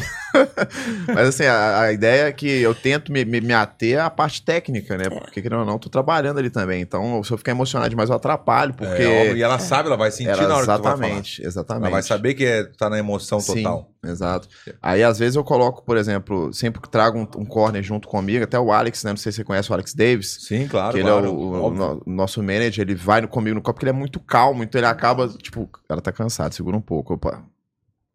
Mas 1.14 1.28
assim, 1.28 1.44
a, 1.44 1.80
a 1.82 1.92
ideia 1.92 2.28
é 2.28 2.32
que 2.32 2.48
eu 2.48 2.74
tento 2.74 3.12
me, 3.12 3.24
me, 3.24 3.40
me 3.40 3.52
ater 3.52 4.00
à 4.00 4.08
parte 4.10 4.42
técnica, 4.42 4.94
É. 4.94 4.98
né? 4.98 5.10
Porque, 5.10 5.42
querendo 5.42 5.60
ou 5.60 5.66
não, 5.66 5.74
eu 5.74 5.78
tô 5.78 5.88
trabalhando 5.90 6.38
ali 6.38 6.50
também. 6.50 6.80
Então, 6.80 7.22
se 7.22 7.30
eu 7.32 7.38
ficar 7.38 7.52
emocionado 7.52 7.90
demais, 7.90 8.08
eu 8.08 8.16
atrapalho, 8.16 8.72
porque... 8.74 9.02
É, 9.02 9.34
e 9.34 9.42
ela 9.42 9.58
sabe, 9.58 9.88
ela 9.88 9.96
vai 9.96 10.10
sentir 10.10 10.30
Era 10.30 10.48
na 10.48 10.56
hora 10.56 10.66
que 10.66 10.72
tu 10.72 10.82
vai 10.82 10.82
falar. 10.82 10.94
exatamente, 10.96 11.46
exatamente. 11.46 11.82
Ela 11.84 11.90
vai 11.90 12.02
saber 12.02 12.34
que 12.34 12.44
é, 12.46 12.64
tá 12.64 12.88
na 12.88 12.98
emoção 12.98 13.40
Sim, 13.40 13.62
total. 13.62 13.90
exato. 14.04 14.48
Aí, 14.80 15.02
às 15.02 15.18
vezes, 15.18 15.36
eu 15.36 15.44
coloco, 15.44 15.82
por 15.84 15.96
exemplo, 15.96 16.52
sempre 16.52 16.80
que 16.80 16.88
trago 16.88 17.18
um, 17.18 17.28
um 17.40 17.44
corner 17.44 17.82
junto 17.82 18.08
comigo, 18.08 18.44
até 18.44 18.58
o 18.58 18.72
Alex, 18.72 19.04
né? 19.04 19.10
Não 19.10 19.16
sei 19.18 19.32
se 19.32 19.36
você 19.36 19.44
conhece 19.44 19.70
o 19.70 19.74
Alex 19.74 19.81
Davis. 19.94 20.38
Sim, 20.42 20.68
claro, 20.68 20.92
que 20.92 20.98
ele 21.00 21.08
claro. 21.08 21.26
é 21.26 21.28
o, 21.28 21.32
o- 21.34 22.02
o 22.06 22.10
nosso 22.10 22.42
manager, 22.42 22.82
ele 22.82 22.94
vai 22.94 23.26
comigo 23.26 23.54
no 23.56 23.62
copo, 23.62 23.74
porque 23.74 23.84
ele 23.86 23.96
é 23.96 23.98
muito 23.98 24.20
calmo, 24.20 24.62
então 24.62 24.78
ele 24.78 24.86
acaba, 24.86 25.28
tipo, 25.28 25.62
o 25.62 25.66
cara 25.88 26.00
tá 26.00 26.12
cansado, 26.12 26.54
segura 26.54 26.76
um 26.76 26.80
pouco, 26.80 27.14
opa, 27.14 27.44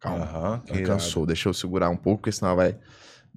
calma. 0.00 0.24
Ela 0.68 0.78
irado. 0.78 0.86
cansou, 0.94 1.26
deixa 1.26 1.48
eu 1.48 1.54
segurar 1.54 1.90
um 1.90 1.96
pouco, 1.96 2.22
porque 2.22 2.32
senão 2.32 2.54
vai 2.56 2.76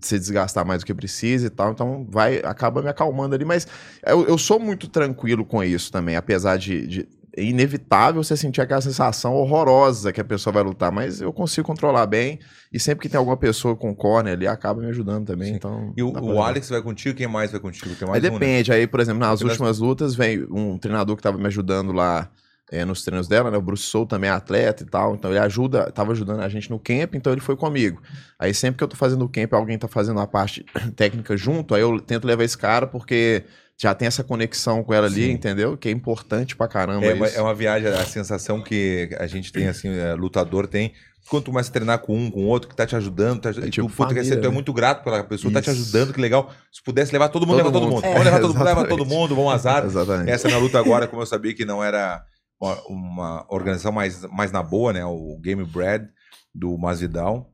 se 0.01 0.17
desgastar 0.17 0.65
mais 0.65 0.81
do 0.81 0.85
que 0.85 0.93
precisa 0.93 1.47
e 1.47 1.49
tal. 1.49 1.71
Então 1.71 2.07
vai, 2.09 2.39
acaba 2.43 2.81
me 2.81 2.89
acalmando 2.89 3.35
ali. 3.35 3.45
Mas 3.45 3.67
eu, 4.05 4.25
eu 4.27 4.37
sou 4.37 4.59
muito 4.59 4.87
tranquilo 4.87 5.45
com 5.45 5.63
isso 5.63 5.91
também, 5.91 6.15
apesar 6.15 6.57
de. 6.57 6.87
de- 6.87 7.20
inevitável 7.37 8.23
você 8.23 8.35
sentir 8.35 8.61
aquela 8.61 8.81
sensação 8.81 9.33
horrorosa 9.33 10.11
que 10.11 10.19
a 10.19 10.23
pessoa 10.23 10.53
vai 10.53 10.63
lutar, 10.63 10.91
mas 10.91 11.21
eu 11.21 11.31
consigo 11.31 11.65
controlar 11.65 12.05
bem. 12.05 12.39
E 12.71 12.79
sempre 12.79 13.03
que 13.03 13.09
tem 13.09 13.17
alguma 13.17 13.37
pessoa 13.37 13.75
com 13.75 13.95
corner 13.95 14.33
ali, 14.33 14.47
acaba 14.47 14.81
me 14.81 14.87
ajudando 14.87 15.25
também. 15.25 15.49
Sim. 15.49 15.55
Então, 15.55 15.93
E 15.95 16.03
o, 16.03 16.11
o. 16.11 16.41
Alex 16.41 16.69
vai 16.69 16.81
contigo? 16.81 17.17
Quem 17.17 17.27
mais 17.27 17.51
vai 17.51 17.59
contigo? 17.59 17.95
Tem 17.95 18.07
Aí 18.07 18.11
mais 18.11 18.23
um, 18.23 18.27
né? 18.27 18.31
depende. 18.31 18.71
Aí, 18.71 18.85
por 18.85 18.99
exemplo, 18.99 19.19
nas 19.19 19.41
últimas 19.41 19.79
lutas, 19.79 20.13
vem 20.15 20.45
um 20.49 20.77
treinador 20.77 21.15
que 21.15 21.23
tava 21.23 21.37
me 21.37 21.47
ajudando 21.47 21.91
lá 21.91 22.29
é, 22.71 22.85
nos 22.85 23.03
treinos 23.03 23.27
dela, 23.27 23.51
né? 23.51 23.57
O 23.57 23.61
Bruce 23.61 23.83
Soul 23.83 24.05
também 24.05 24.29
é 24.29 24.33
atleta 24.33 24.83
e 24.83 24.85
tal. 24.85 25.13
Então 25.13 25.29
ele 25.29 25.39
ajuda, 25.39 25.91
tava 25.91 26.13
ajudando 26.13 26.39
a 26.39 26.47
gente 26.47 26.69
no 26.69 26.79
camp, 26.79 27.15
então 27.15 27.33
ele 27.33 27.41
foi 27.41 27.57
comigo. 27.57 28.01
Aí 28.39 28.53
sempre 28.53 28.77
que 28.77 28.83
eu 28.83 28.87
tô 28.87 28.95
fazendo 28.95 29.25
o 29.25 29.29
camp, 29.29 29.53
alguém 29.53 29.77
tá 29.77 29.89
fazendo 29.89 30.19
a 30.21 30.25
parte 30.25 30.65
técnica 30.95 31.35
junto, 31.35 31.75
aí 31.75 31.81
eu 31.81 31.99
tento 31.99 32.25
levar 32.25 32.45
esse 32.45 32.57
cara 32.57 32.87
porque 32.87 33.43
já 33.81 33.95
tem 33.95 34.07
essa 34.07 34.23
conexão 34.23 34.83
com 34.83 34.93
ela 34.93 35.07
ali, 35.07 35.25
Sim. 35.25 35.31
entendeu? 35.31 35.75
Que 35.75 35.89
é 35.89 35.91
importante 35.91 36.55
pra 36.55 36.67
caramba 36.67 37.03
É 37.03 37.15
uma, 37.15 37.25
isso. 37.27 37.37
é 37.37 37.41
uma 37.41 37.55
viagem, 37.55 37.87
a 37.89 38.05
sensação 38.05 38.61
que 38.61 39.09
a 39.17 39.25
gente 39.25 39.51
tem, 39.51 39.67
assim, 39.67 39.89
é, 39.89 40.13
lutador 40.13 40.67
tem. 40.67 40.93
Começa 41.27 41.69
a 41.69 41.73
treinar 41.73 41.99
com 41.99 42.15
um, 42.15 42.29
com 42.29 42.45
outro, 42.45 42.67
que 42.69 42.75
tá 42.75 42.85
te 42.85 42.95
ajudando, 42.95 43.41
tá, 43.41 43.49
e 43.51 43.69
tipo 43.69 43.87
tu, 43.87 43.93
família, 43.93 44.23
tu 44.23 44.33
é 44.33 44.41
né? 44.41 44.49
muito 44.49 44.71
grato 44.73 45.03
pela 45.03 45.23
pessoa, 45.23 45.51
tá 45.53 45.61
te 45.61 45.71
Isso. 45.71 45.81
ajudando, 45.81 46.13
que 46.13 46.19
legal. 46.21 46.51
Se 46.71 46.83
pudesse 46.83 47.11
levar 47.13 47.29
todo 47.29 47.47
mundo, 47.47 47.57
Todo 47.57 47.65
leva 47.65 47.71
todo 47.71 47.83
mundo. 47.83 47.93
mundo. 47.95 48.05
É, 48.05 48.09
Vamos 48.11 48.25
levar 48.25 48.39
todo 48.39 48.53
mundo, 48.53 48.63
leva 48.65 48.87
todo 48.87 49.05
mundo, 49.05 49.35
bom 49.35 49.49
azar. 49.49 49.85
Exatamente. 49.85 50.29
Essa 50.29 50.47
minha 50.47 50.59
luta 50.59 50.77
agora, 50.77 51.07
como 51.07 51.21
eu 51.21 51.25
sabia 51.25 51.53
que 51.55 51.63
não 51.65 51.83
era 51.83 52.23
uma, 52.59 52.81
uma 52.87 53.45
organização 53.49 53.91
mais, 53.91 54.21
mais 54.25 54.51
na 54.51 54.61
boa, 54.61 54.93
né? 54.93 55.03
O 55.05 55.39
Game 55.41 55.63
Bread 55.63 56.07
do 56.53 56.77
Masvidal. 56.77 57.50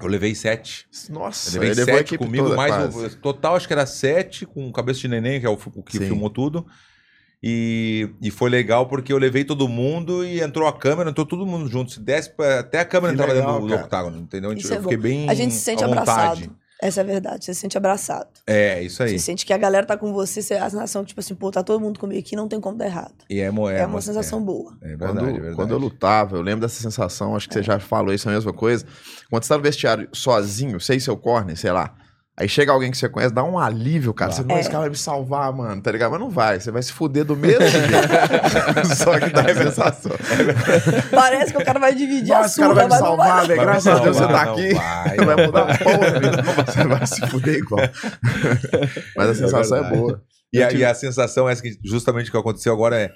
Eu 0.00 0.06
levei 0.06 0.34
sete. 0.34 0.86
Nossa, 1.10 1.50
Eu 1.50 1.60
levei 1.60 1.70
ele 1.70 1.80
levou 1.80 1.94
a 1.94 1.98
sete 1.98 2.18
comigo, 2.18 2.56
mais 2.56 2.94
o 2.94 3.16
total 3.16 3.56
acho 3.56 3.66
que 3.66 3.72
era 3.72 3.84
sete, 3.84 4.46
com 4.46 4.70
cabeça 4.72 5.00
de 5.00 5.08
neném, 5.08 5.40
que 5.40 5.46
é 5.46 5.50
o, 5.50 5.54
o 5.74 5.82
que 5.82 5.98
Sim. 5.98 6.06
filmou 6.06 6.30
tudo. 6.30 6.66
E, 7.42 8.10
e 8.20 8.30
foi 8.30 8.50
legal 8.50 8.86
porque 8.88 9.12
eu 9.12 9.18
levei 9.18 9.44
todo 9.44 9.68
mundo 9.68 10.24
e 10.24 10.40
entrou 10.40 10.66
a 10.66 10.76
câmera, 10.76 11.10
entrou 11.10 11.24
todo 11.24 11.46
mundo 11.46 11.68
junto. 11.68 11.92
Se 11.92 12.00
desse 12.00 12.32
até 12.58 12.80
a 12.80 12.84
câmera 12.84 13.14
Que 13.14 13.22
entrava 13.22 13.32
legal, 13.32 13.52
dentro 13.54 13.68
do, 13.68 13.76
do 13.76 13.84
octágono, 13.84 14.18
entendeu? 14.18 14.52
Isso 14.52 14.72
eu 14.72 14.78
é 14.78 14.82
fiquei 14.82 14.96
bom. 14.96 15.02
bem 15.02 15.30
a 15.30 15.34
gente 15.34 15.54
se 15.54 15.60
sente 15.60 15.84
à 15.84 15.86
vontade. 15.86 16.50
Essa 16.80 17.00
é 17.00 17.02
a 17.02 17.06
verdade, 17.06 17.44
você 17.44 17.52
se 17.54 17.60
sente 17.60 17.76
abraçado. 17.76 18.28
É, 18.46 18.80
isso 18.82 19.02
aí. 19.02 19.10
Você 19.10 19.18
sente 19.18 19.44
que 19.44 19.52
a 19.52 19.58
galera 19.58 19.84
tá 19.84 19.96
com 19.96 20.12
você, 20.12 20.40
você 20.40 20.54
a 20.54 20.70
sensação 20.70 21.02
que, 21.02 21.08
tipo 21.08 21.20
assim, 21.20 21.34
pô, 21.34 21.50
tá 21.50 21.62
todo 21.62 21.80
mundo 21.80 21.98
comigo 21.98 22.20
aqui, 22.20 22.36
não 22.36 22.46
tem 22.46 22.60
como 22.60 22.76
dar 22.78 22.86
errado. 22.86 23.14
E 23.28 23.40
é, 23.40 23.50
mo- 23.50 23.68
É, 23.68 23.80
é 23.80 23.86
uma 23.86 24.00
sensação 24.00 24.40
boa. 24.42 24.76
É, 24.80 24.86
é 24.92 24.96
verdade, 24.96 25.18
Quando, 25.18 25.28
é 25.28 25.32
verdade. 25.32 25.56
quando 25.56 25.70
eu 25.72 25.78
lutava, 25.78 26.36
eu 26.36 26.42
lembro 26.42 26.60
dessa 26.60 26.80
sensação, 26.80 27.34
acho 27.34 27.48
que 27.48 27.54
você 27.54 27.62
já 27.64 27.80
falou 27.80 28.14
isso, 28.14 28.28
é 28.28 28.32
a 28.32 28.34
mesma 28.36 28.52
coisa. 28.52 28.86
Quando 29.28 29.42
você 29.42 29.48
tá 29.48 29.56
no 29.56 29.62
vestiário 29.62 30.08
sozinho, 30.12 30.80
sei 30.80 31.00
seu 31.00 31.16
corner, 31.16 31.56
sei 31.56 31.72
lá. 31.72 31.94
Aí 32.40 32.48
chega 32.48 32.70
alguém 32.70 32.90
que 32.92 32.96
você 32.96 33.08
conhece, 33.08 33.34
dá 33.34 33.42
um 33.42 33.58
alívio, 33.58 34.14
cara. 34.14 34.30
Você, 34.30 34.44
não, 34.44 34.56
É. 34.56 34.60
esse 34.60 34.68
cara 34.68 34.82
vai 34.82 34.90
me 34.90 34.96
salvar, 34.96 35.52
mano, 35.52 35.82
tá 35.82 35.90
ligado? 35.90 36.12
Mas 36.12 36.20
não 36.20 36.30
vai, 36.30 36.60
você 36.60 36.70
vai 36.70 36.80
se 36.82 36.92
fuder 36.92 37.24
do 37.24 37.34
mesmo 37.34 37.66
jeito. 37.66 38.86
Só 38.96 39.18
que 39.18 39.30
dá 39.30 39.40
a 39.42 39.54
sensação. 39.54 40.12
Parece 41.10 41.52
que 41.52 41.60
o 41.60 41.64
cara 41.64 41.80
vai 41.80 41.94
dividir 41.94 42.32
a 42.32 42.36
Nossa, 42.38 42.48
esse 42.50 42.60
cara 42.60 42.74
vai 42.74 42.84
me 42.84 42.90
vai. 42.90 42.98
salvar. 43.00 43.46
Vai 43.46 43.56
me 43.56 43.62
Graças 43.64 43.86
a 43.88 43.98
Deus 43.98 44.16
você 44.16 44.22
tá 44.26 44.44
não 44.44 44.52
aqui. 44.52 44.74
vai, 44.74 45.16
Não 45.16 45.26
vai 45.26 45.36
não 45.36 45.44
mudar 45.46 45.64
vai. 45.64 45.78
porra. 45.78 46.64
Você 46.66 46.84
vai 46.84 47.06
se 47.06 47.26
fuder 47.26 47.54
igual. 47.56 47.80
Mas 49.16 49.28
a 49.30 49.34
sensação 49.34 49.78
é, 49.78 49.80
verdade. 49.80 50.00
boa. 50.00 50.22
E 50.52 50.62
a, 50.62 50.68
tive- 50.68 50.82
e 50.82 50.84
a 50.84 50.94
sensação 50.94 51.48
é 51.48 51.56
que 51.56 51.76
justamente 51.84 52.28
o 52.28 52.30
que 52.32 52.38
aconteceu 52.38 52.72
agora 52.72 52.96
é, 52.98 53.10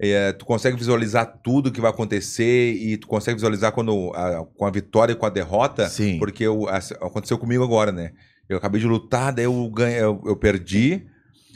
é, 0.00 0.32
tu 0.32 0.44
consegue 0.46 0.76
visualizar 0.76 1.26
tudo 1.42 1.70
que 1.70 1.80
vai 1.80 1.90
acontecer 1.90 2.72
e 2.74 2.96
tu 2.96 3.06
consegue 3.06 3.34
visualizar 3.34 3.72
quando 3.72 4.12
a- 4.14 4.44
com 4.56 4.64
a 4.64 4.70
vitória 4.70 5.12
e 5.12 5.16
com 5.16 5.26
a 5.26 5.30
derrota, 5.30 5.88
Sim. 5.88 6.18
porque 6.18 6.44
eu, 6.44 6.68
a- 6.68 6.78
aconteceu 7.06 7.36
comigo 7.36 7.62
agora, 7.64 7.92
né? 7.92 8.12
Eu 8.50 8.58
acabei 8.58 8.80
de 8.80 8.86
lutar, 8.86 9.32
daí 9.32 9.44
eu 9.44 9.70
ganhei, 9.70 10.00
eu, 10.00 10.20
eu 10.26 10.36
perdi, 10.36 11.06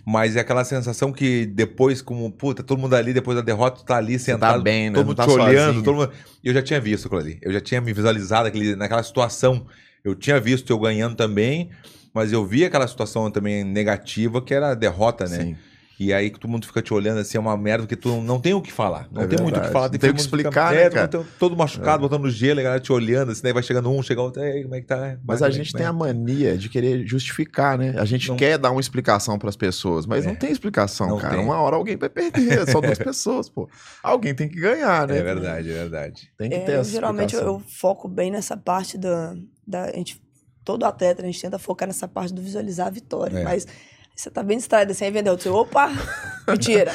mas 0.07 0.36
é 0.36 0.40
aquela 0.40 0.64
sensação 0.64 1.12
que 1.12 1.45
depois, 1.45 2.01
como, 2.01 2.30
puta, 2.30 2.62
todo 2.62 2.78
mundo 2.78 2.95
ali, 2.95 3.12
depois 3.12 3.36
da 3.36 3.42
derrota, 3.42 3.78
tu 3.78 3.84
tá 3.84 3.97
ali 3.97 4.16
Você 4.16 4.26
sentado, 4.26 4.59
tá 4.59 4.62
bem, 4.62 4.90
né? 4.90 4.95
todo 4.95 5.07
mundo 5.07 5.16
tá 5.16 5.26
te 5.26 5.32
olhando, 5.32 5.82
todo 5.82 5.97
mundo... 5.97 6.12
Eu 6.42 6.55
já 6.55 6.62
tinha 6.62 6.80
visto 6.80 7.07
aquilo 7.07 7.20
ali, 7.20 7.38
eu 7.42 7.53
já 7.53 7.61
tinha 7.61 7.80
me 7.80 7.92
visualizado 7.92 8.47
aquele, 8.47 8.76
naquela 8.76 9.03
situação, 9.03 9.66
eu 10.05 10.14
tinha 10.14 10.38
visto 10.38 10.70
eu 10.70 10.78
ganhando 10.78 11.16
também, 11.16 11.68
mas 12.14 12.32
eu 12.32 12.47
vi 12.47 12.64
aquela 12.64 12.86
situação 12.86 13.28
também 13.28 13.64
negativa, 13.64 14.40
que 14.40 14.55
era 14.55 14.70
a 14.70 14.74
derrota, 14.74 15.26
né? 15.26 15.40
Sim. 15.40 15.57
E 15.99 16.12
aí 16.12 16.28
que 16.28 16.40
todo 16.40 16.51
mundo 16.51 16.66
fica 16.66 16.82
te 16.82 16.92
olhando 16.92 17.18
assim, 17.20 17.36
é 17.38 17.40
uma 17.40 17.57
merda, 17.57 17.84
porque 17.84 17.95
tu 17.95 18.20
não 18.20 18.40
tem 18.40 18.53
o 18.53 18.61
que 18.61 18.72
falar. 18.72 19.07
Não 19.12 19.22
É 19.22 19.26
tem 19.28 19.38
muito 19.38 19.42
o 19.42 19.61
que 19.61 19.61
verdade. 19.61 19.72
falar. 19.72 19.88
Tem 19.88 19.97
o 19.99 20.01
que 20.01 20.07
fica- 20.09 20.20
explicar, 20.20 20.74
é, 20.74 20.90
né, 20.90 21.07
todo 21.07 21.22
cara? 21.22 21.28
todo 21.38 21.57
machucado, 21.57 22.01
botando 22.01 22.22
no 22.22 22.30
gelo, 22.30 22.59
a 22.59 22.62
galera 22.64 22.80
te 22.80 22.92
olhando, 22.92 23.30
assim, 23.30 23.42
daí 23.42 23.53
vai 23.53 23.62
chegando 23.62 23.88
um, 23.90 24.03
chega 24.03 24.20
outro, 24.20 24.42
ei, 24.42 24.62
como 24.64 24.74
é 24.74 24.80
que 24.80 24.86
tá? 24.88 25.16
Mas 25.24 25.38
Vai, 25.40 25.49
a 25.49 25.53
como 25.53 25.61
é 25.61 25.64
gente 25.64 25.72
tem 25.72 25.86
a 25.86 25.92
vai?" 25.92 26.12
mania 26.12 26.59
de 26.59 26.68
querer 26.68 27.07
justificar, 27.07 27.78
né? 27.78 27.95
A 27.97 28.05
gente 28.05 28.28
Não- 28.28 28.36
quer 28.36 28.59
dar 28.59 28.72
uma 28.72 28.80
explicação 28.80 29.38
pras 29.38 29.55
pessoas, 29.57 30.05
mas 30.05 30.24
É. 30.24 30.28
não 30.28 30.34
tem 30.34 30.51
explicação, 30.51 31.09
Não 31.11 31.18
cara. 31.18 31.36
tem. 31.36 31.45
Uma 31.45 31.61
hora 31.61 31.76
alguém 31.76 31.97
vai 31.97 32.09
perder, 32.09 32.66
são 32.68 32.80
duas 32.80 32.99
pessoas, 32.99 33.49
pô. 33.49 33.68
Alguém 34.03 34.34
tem 34.34 34.49
que 34.49 34.59
ganhar, 34.59 35.07
né? 35.07 35.18
É 35.18 35.22
verdade, 35.22 35.70
é 35.70 35.74
verdade. 35.74 36.28
Tem 36.36 36.51
que 36.51 36.57
É, 36.57 36.61
ter 36.61 36.72
essa 36.72 36.90
geralmente 36.90 37.34
eu, 37.34 37.40
explicação. 37.40 37.64
eu 37.68 37.72
foco 37.80 38.09
bem 38.09 38.30
nessa 38.32 38.57
parte 38.57 38.99
da, 38.99 39.34
da. 39.66 39.84
A 39.84 39.92
gente, 39.92 40.20
todo 40.64 40.84
atleta, 40.84 41.22
a 41.22 41.24
gente 41.26 41.40
tenta 41.40 41.59
focar 41.59 41.86
nessa 41.86 42.09
parte 42.09 42.34
do 42.34 42.42
visualizar 42.42 42.88
a 42.88 42.90
vitória. 42.90 43.38
É. 43.38 43.45
Mas 43.45 43.66
Você 44.14 44.30
tá 44.30 44.42
bem 44.42 44.56
distraído 44.58 44.92
assim, 44.92 45.04
aí 45.04 45.10
vendeu. 45.10 45.36
Você, 45.36 45.48
opa, 45.48 45.90
mentira. 46.46 46.92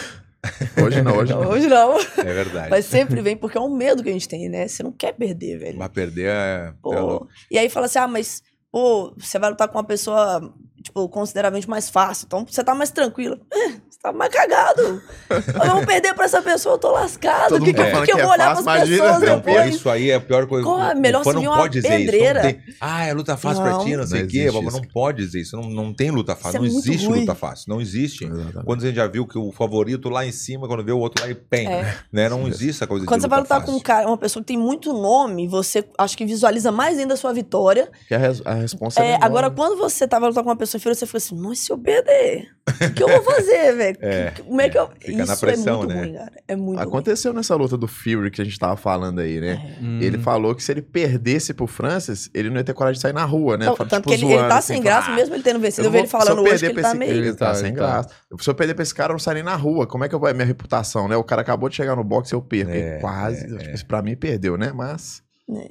Hoje 0.82 1.02
não, 1.02 1.18
hoje 1.18 1.34
não. 1.34 1.50
Hoje 1.50 1.68
não. 1.68 2.00
É 2.00 2.34
verdade. 2.34 2.70
Mas 2.70 2.86
sempre 2.86 3.22
vem, 3.22 3.36
porque 3.36 3.58
é 3.58 3.62
um 3.62 3.76
medo 3.76 4.02
que 4.02 4.10
a 4.10 4.14
gente 4.14 4.28
tem, 4.28 4.48
né? 4.48 4.68
Você 4.68 4.82
não 4.82 4.92
quer 4.92 5.14
perder, 5.14 5.60
velho. 5.60 5.78
Mas 5.78 5.90
perder 5.90 6.30
é. 6.30 6.74
Pô, 6.82 6.94
é 6.94 7.00
louco. 7.00 7.28
e 7.52 7.58
aí 7.58 7.68
fala 7.70 7.88
assim, 7.88 8.00
ah, 8.00 8.08
mas, 8.08 8.42
pô, 8.72 9.14
você 9.18 9.38
vai 9.38 9.50
lutar 9.50 9.68
com 9.68 9.78
uma 9.78 9.84
pessoa, 9.84 10.54
tipo, 10.82 11.08
consideravelmente 11.10 11.70
mais 11.70 11.90
fácil. 11.90 12.26
Então 12.28 12.46
você 12.50 12.64
tá 12.64 12.74
mais 12.76 12.92
tranquilo. 12.92 13.40
É, 13.52 13.70
você 13.90 14.00
tá 14.02 14.12
mais 14.14 14.32
cagado. 14.34 15.02
eu 15.30 15.72
vou 15.76 15.86
perder 15.86 16.14
pra 16.14 16.26
essa 16.26 16.42
pessoa, 16.42 16.76
eu 16.76 16.80
tô 16.80 16.92
lascado. 16.92 17.56
O 17.56 17.60
que, 17.60 17.66
que, 17.68 17.74
tá 17.74 17.84
eu- 17.88 17.92
falando 17.92 18.06
que 18.06 18.12
eu 18.12 18.16
que 18.16 18.22
é 18.22 18.24
vou 18.24 18.34
olhar 18.34 18.50
fácil, 18.50 18.64
pras 18.64 18.78
imagina, 18.78 19.04
pessoas 19.04 19.22
não, 19.30 19.40
depois? 19.40 19.76
isso 19.76 19.90
aí 19.90 20.10
é 20.12 20.16
a 20.16 20.22
pior 20.22 20.48
coisa. 20.48 20.64
Qual 20.66 20.82
é? 20.82 20.94
O 20.94 20.98
Melhor 21.00 21.24
vir 21.24 21.38
uma 21.48 21.58
pode 21.58 21.82
dizer 21.82 21.88
isso. 22.00 22.12
Pedreira. 22.12 22.64
ah, 22.80 23.06
é 23.06 23.14
luta 23.14 23.36
fácil 23.38 23.62
pra 23.64 23.72
Não. 23.74 23.84
ti, 23.86 23.96
não 23.98 24.08
sei 24.08 24.20
o 24.20 24.24
Não 24.24 24.30
quê. 24.30 24.52
Mas 24.64 24.74
não 24.74 24.82
pode 24.82 25.18
dizer 25.26 25.42
isso. 25.42 25.56
Não, 25.58 25.70
não 25.70 25.94
tem 25.94 26.12
luta 26.12 26.36
fácil. 26.36 26.50
Isso 26.50 26.58
é 26.58 26.60
não 26.68 26.74
muito 26.74 26.88
existe 26.90 27.08
ruim. 27.08 27.20
luta 27.22 27.36
fácil. 27.36 27.66
Não 27.70 27.82
existe. 27.82 28.24
Exatamente. 28.26 28.66
Quando 28.66 28.84
a 28.84 28.86
gente 28.88 28.96
já 28.96 29.08
viu 29.08 29.28
que 29.28 29.38
o 29.38 29.52
favorito 29.52 30.10
lá 30.10 30.26
em 30.26 30.32
cima, 30.32 30.68
quando 30.68 30.84
vê 30.84 30.92
o 30.92 31.00
outro 31.00 31.24
lá 31.24 31.30
e 31.30 31.36
pem. 31.36 31.68
É. 31.68 31.96
Né? 32.12 32.30
Não 32.30 32.48
existe 32.48 32.70
essa 32.72 32.88
coisa 32.88 33.06
Quando 33.06 33.20
de 33.20 33.24
você 33.24 33.30
vai 33.30 33.40
luta 33.40 33.56
lutar 33.56 33.66
com 33.66 33.72
um 33.72 33.80
fácil. 33.80 33.86
cara, 33.86 34.08
uma 34.08 34.18
pessoa 34.18 34.42
que 34.44 34.48
tem 34.48 34.58
muito 34.58 34.94
nome, 34.94 35.48
você 35.48 35.84
acho 35.98 36.18
que 36.18 36.26
visualiza 36.26 36.72
mais 36.72 36.98
ainda 36.98 37.14
a 37.14 37.18
sua 37.18 37.34
vitória. 37.34 37.90
Que 38.08 38.14
a, 38.14 38.18
res, 38.18 38.42
a 38.46 38.54
resposta 38.54 39.02
É, 39.04 39.12
é, 39.12 39.18
agora, 39.22 39.50
quando 39.50 39.78
você 39.78 40.08
tava 40.08 40.28
lutando 40.28 40.44
com 40.44 40.50
uma 40.50 40.56
pessoa 40.56 40.69
inferior, 40.78 40.96
você 40.96 41.06
fica 41.06 41.18
assim, 41.18 41.36
mas 41.36 41.60
se 41.60 41.72
eu 41.72 41.78
perder, 41.78 42.48
o 42.90 42.94
que 42.94 43.04
eu 43.04 43.08
vou 43.08 43.24
fazer, 43.24 43.74
velho? 43.78 43.98
É. 44.02 44.32
Como 44.46 44.62
é 44.62 44.70
que 44.70 44.78
eu... 44.78 44.90
Fica 45.00 45.26
na 45.26 45.34
Isso 45.34 45.40
pressão, 45.40 45.74
é 45.74 45.78
muito 45.86 45.94
né? 45.96 46.02
ruim, 46.02 46.14
cara. 46.14 46.32
É 46.48 46.56
muito 46.56 46.78
ruim. 46.78 46.88
Aconteceu 46.88 47.34
nessa 47.34 47.56
luta 47.56 47.78
do 47.78 47.88
Fury 47.88 48.30
que 48.32 48.42
a 48.42 48.46
gente 48.46 48.58
tava 48.60 48.76
falando 48.78 49.20
aí, 49.20 49.40
né? 49.40 49.78
Hum. 49.82 50.00
Ele 50.02 50.18
falou 50.18 50.54
que 50.56 50.64
se 50.64 50.72
ele 50.72 50.82
perdesse 50.82 51.54
pro 51.54 51.68
Francis, 51.68 52.30
ele 52.34 52.50
não 52.50 52.58
ia 52.58 52.64
ter 52.64 52.74
coragem 52.74 52.96
de 52.98 53.02
sair 53.02 53.14
na 53.14 53.26
rua, 53.26 53.58
né? 53.58 53.66
Então, 53.66 53.76
tanto 53.86 53.96
tipo, 53.96 54.10
que 54.10 54.14
ele, 54.16 54.26
ele 54.26 54.34
zoando, 54.36 54.50
tá 54.50 54.58
assim, 54.58 54.74
sem 54.74 54.82
graça, 54.84 55.12
"Ah, 55.12 55.16
mesmo 55.16 55.36
ele 55.36 55.44
tendo 55.44 55.60
vencido. 55.60 55.82
Eu 55.82 55.86
não 55.86 55.92
vi 55.92 55.98
ele 56.00 56.08
vou- 56.08 56.20
falando 56.22 56.38
eu 56.40 56.44
hoje 56.54 56.60
que 56.60 56.72
ele 56.72 56.82
tá 56.82 56.90
esse- 56.90 56.98
meio... 56.98 57.12
Ele 57.12 57.34
tá 57.34 57.48
Ele 57.50 57.56
sem 57.58 57.74
tá. 57.74 57.78
graça. 57.80 58.10
Se 58.40 58.50
eu 58.50 58.56
perder 58.56 58.74
pra 58.74 58.84
esse 58.84 58.94
cara, 58.94 59.12
eu 59.12 59.16
não 59.16 59.20
saio 59.20 59.36
nem 59.36 59.44
na 59.44 59.56
rua. 59.56 59.88
Como 59.88 60.04
é 60.04 60.10
que 60.10 60.16
eu 60.16 60.20
vou... 60.20 60.34
Minha 60.34 60.46
reputação, 60.46 61.08
né? 61.08 61.16
O 61.18 61.24
cara 61.24 61.42
acabou 61.42 61.70
de 61.70 61.76
chegar 61.76 61.96
no 61.96 62.04
boxe 62.04 62.34
e 62.34 62.36
eu 62.36 62.42
perco. 62.42 62.72
É, 62.72 62.98
E 62.98 63.02
quase, 63.02 63.48
tipo, 63.58 63.72
isso 63.76 63.86
pra 63.86 64.02
mim 64.02 64.16
perdeu, 64.16 64.58
né? 64.58 64.72
Mas 64.74 65.22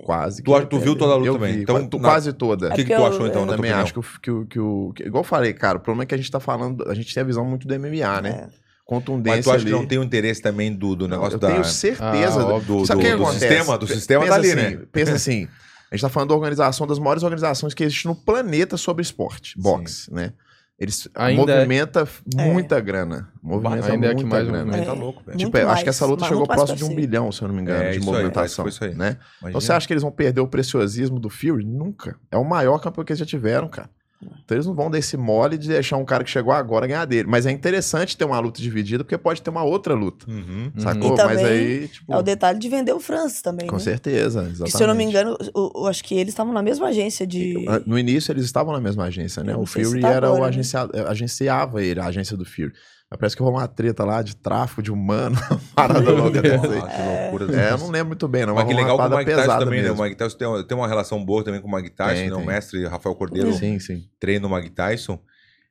quase. 0.04 0.42
Tu- 0.42 0.52
que 0.60 0.66
tu 0.66 0.78
viu 0.78 0.96
toda 0.96 1.12
a 1.12 1.16
luta 1.16 1.28
Eu 1.28 1.34
também? 1.34 1.54
vi, 1.56 1.62
Então, 1.62 1.86
tu- 1.86 1.98
na- 1.98 2.08
quase 2.08 2.32
toda. 2.32 2.66
O 2.68 2.70
que, 2.70 2.76
que 2.76 2.82
porque 2.84 2.94
tu 2.94 3.00
eu- 3.00 3.06
achou 3.06 3.26
então, 3.26 3.42
eu 3.42 3.46
também 3.48 3.70
opinião? 3.70 3.80
acho 3.80 3.92
que 3.92 3.98
o, 3.98 4.02
que, 4.02 4.30
o, 4.30 4.46
que 4.92 5.02
que- 5.02 5.08
igual 5.08 5.20
eu 5.22 5.28
falei, 5.28 5.52
cara, 5.52 5.78
o 5.78 5.80
problema 5.80 6.02
é 6.02 6.06
que 6.06 6.14
a 6.14 6.18
gente 6.18 6.30
tá 6.30 6.40
falando. 6.40 6.88
A 6.90 6.94
gente 6.94 7.12
tem 7.14 7.20
a 7.22 7.24
visão 7.26 7.44
muito 7.44 7.66
do 7.68 7.74
MMA, 7.74 8.20
né? 8.20 8.30
É. 8.54 8.68
Contundência. 8.84 9.36
Mas 9.36 9.44
tu 9.44 9.50
acha 9.50 9.58
que 9.64 9.70
ali. 9.70 9.78
não 9.80 9.86
tem 9.86 9.98
o 9.98 10.02
interesse 10.02 10.40
também 10.40 10.74
do, 10.74 10.96
do 10.96 11.06
negócio 11.06 11.34
eu 11.36 11.38
da... 11.38 11.48
tenho 11.50 11.64
certeza 11.64 12.40
Ah, 12.40 12.44
do- 12.44 12.54
óbvio, 12.54 12.86
Sabe 12.86 13.00
o 13.00 13.02
do- 13.04 13.10
que 13.10 13.16
do 13.16 13.22
acontece? 13.22 13.46
sistema? 13.48 13.78
Do 13.78 13.86
sistema 13.86 14.20
pensa 14.24 14.32
tá 14.34 14.38
ali, 14.40 14.50
assim, 14.50 14.56
né? 14.76 14.82
Pensa 14.90 15.12
assim, 15.12 15.48
a 15.90 15.94
gente 15.94 16.00
tá 16.02 16.08
falando 16.08 16.30
da 16.30 16.34
organização, 16.34 16.86
das 16.86 16.98
maiores 16.98 17.22
organizações 17.22 17.74
que 17.74 17.84
existem 17.84 18.10
no 18.10 18.16
planeta 18.16 18.76
sobre 18.78 19.02
esporte, 19.02 19.54
boxe, 19.60 20.12
né? 20.12 20.32
Eles 20.78 21.08
Ainda 21.14 21.52
é. 21.52 21.56
movimenta 21.56 22.08
muita 22.36 22.78
grana. 22.78 23.28
Movimenta 23.42 23.90
Ainda 23.90 24.06
é 24.06 24.14
muita 24.14 24.14
que 24.22 24.24
mais 24.24 24.46
grana. 24.46 24.64
movimenta. 24.64 24.86
Tá 24.86 24.96
É. 24.96 25.00
louco, 25.00 25.22
velho. 25.26 25.38
Tipo, 25.38 25.58
eu 25.58 25.68
acho 25.70 25.82
que 25.82 25.88
essa 25.90 26.06
luta 26.06 26.24
chegou 26.24 26.46
próximo 26.46 26.76
de 26.78 26.84
um 26.84 26.94
bilhão, 26.94 27.32
se 27.32 27.42
eu 27.42 27.48
não 27.48 27.54
me 27.56 27.62
engano, 27.62 27.82
É, 27.82 27.90
de 27.90 27.98
aí, 27.98 28.04
movimentação. 28.04 28.64
foi 28.64 28.70
isso 28.70 28.84
aí. 28.84 28.94
Né? 28.94 29.16
Então 29.40 29.60
você 29.60 29.72
acha 29.72 29.86
que 29.88 29.92
eles 29.92 30.02
vão 30.04 30.12
perder 30.12 30.40
o 30.40 30.46
preciosismo 30.46 31.18
do 31.18 31.28
Fury? 31.28 31.64
Nunca. 31.64 32.16
É 32.30 32.36
o 32.36 32.44
maior 32.44 32.78
campeão 32.78 33.04
que 33.04 33.10
eles 33.12 33.18
já 33.18 33.26
tiveram, 33.26 33.66
cara. 33.68 33.90
Então 34.20 34.56
eles 34.56 34.66
não 34.66 34.74
vão 34.74 34.90
dar 34.90 34.98
esse 34.98 35.16
mole 35.16 35.56
de 35.56 35.68
deixar 35.68 35.96
um 35.96 36.04
cara 36.04 36.24
que 36.24 36.30
chegou 36.30 36.52
agora 36.52 36.86
ganhar 36.86 37.04
dele. 37.04 37.28
Mas 37.28 37.46
é 37.46 37.52
interessante 37.52 38.16
ter 38.16 38.24
uma 38.24 38.38
luta 38.40 38.60
dividida, 38.60 39.04
porque 39.04 39.16
pode 39.16 39.40
ter 39.40 39.50
uma 39.50 39.62
outra 39.62 39.94
luta. 39.94 40.28
Uhum. 40.28 40.72
Sacou? 40.76 41.14
E 41.14 41.24
Mas 41.24 41.38
aí, 41.38 41.88
tipo. 41.88 42.12
É 42.12 42.16
o 42.16 42.22
detalhe 42.22 42.58
de 42.58 42.68
vender 42.68 42.92
o 42.92 42.98
Francis 42.98 43.40
também, 43.40 43.66
Com 43.66 43.76
né? 43.76 43.82
certeza. 43.82 44.40
Exatamente. 44.40 44.76
se 44.76 44.82
eu 44.82 44.88
não 44.88 44.94
me 44.94 45.04
engano, 45.04 45.36
eu, 45.54 45.72
eu 45.74 45.86
acho 45.86 46.02
que 46.02 46.14
eles 46.14 46.32
estavam 46.32 46.52
na 46.52 46.62
mesma 46.62 46.88
agência 46.88 47.26
de... 47.26 47.64
No 47.86 47.98
início 47.98 48.32
eles 48.32 48.44
estavam 48.44 48.72
na 48.72 48.80
mesma 48.80 49.04
agência, 49.04 49.44
né? 49.44 49.54
O 49.56 49.64
Fury 49.64 50.00
tá 50.00 50.08
era 50.08 50.26
agora, 50.26 50.40
o 50.40 50.42
né? 50.42 50.48
agencia... 50.48 50.88
agenciava 51.06 51.82
ele, 51.82 52.00
a 52.00 52.06
agência 52.06 52.36
do 52.36 52.44
Fury. 52.44 52.72
Mas 53.10 53.18
parece 53.18 53.36
que 53.36 53.42
rolou 53.42 53.58
uma 53.58 53.66
treta 53.66 54.04
lá 54.04 54.20
de 54.22 54.36
tráfico 54.36 54.82
de 54.82 54.92
humano, 54.92 55.34
uma 55.50 55.60
parada 55.74 56.10
louca 56.10 56.42
dessa 56.42 56.66
aí. 56.66 56.80
Que 56.82 57.02
loucura. 57.38 57.60
É, 57.60 57.72
eu 57.72 57.78
não 57.78 57.90
lembro 57.90 58.08
muito 58.08 58.28
bem, 58.28 58.44
não. 58.44 58.54
Mas 58.54 58.64
que 58.64 58.74
rolou 58.74 58.82
legal 58.82 58.98
com 59.08 59.14
o 59.14 59.18
Mike 59.18 59.30
Tyson 59.34 59.58
também, 59.58 59.82
né? 59.82 59.88
mesmo. 59.88 60.02
O 60.02 60.04
Mike 60.04 60.16
Tyson 60.16 60.36
tem, 60.36 60.46
uma- 60.48 60.62
tem 60.62 60.76
uma 60.76 60.86
relação 60.88 61.24
boa 61.24 61.42
também 61.42 61.60
com 61.62 61.68
o 61.68 61.74
Mike 61.74 61.90
Tyson, 61.90 62.14
Tem, 62.14 62.28
né? 62.28 62.34
O 62.34 62.38
tem. 62.38 62.46
mestre 62.46 62.86
Rafael 62.86 63.14
Cordeiro 63.14 63.52
Sim, 63.54 63.78
sim. 63.78 64.04
treina 64.20 64.46
o 64.46 64.54
Mike 64.54 64.70
Tyson. 64.70 65.18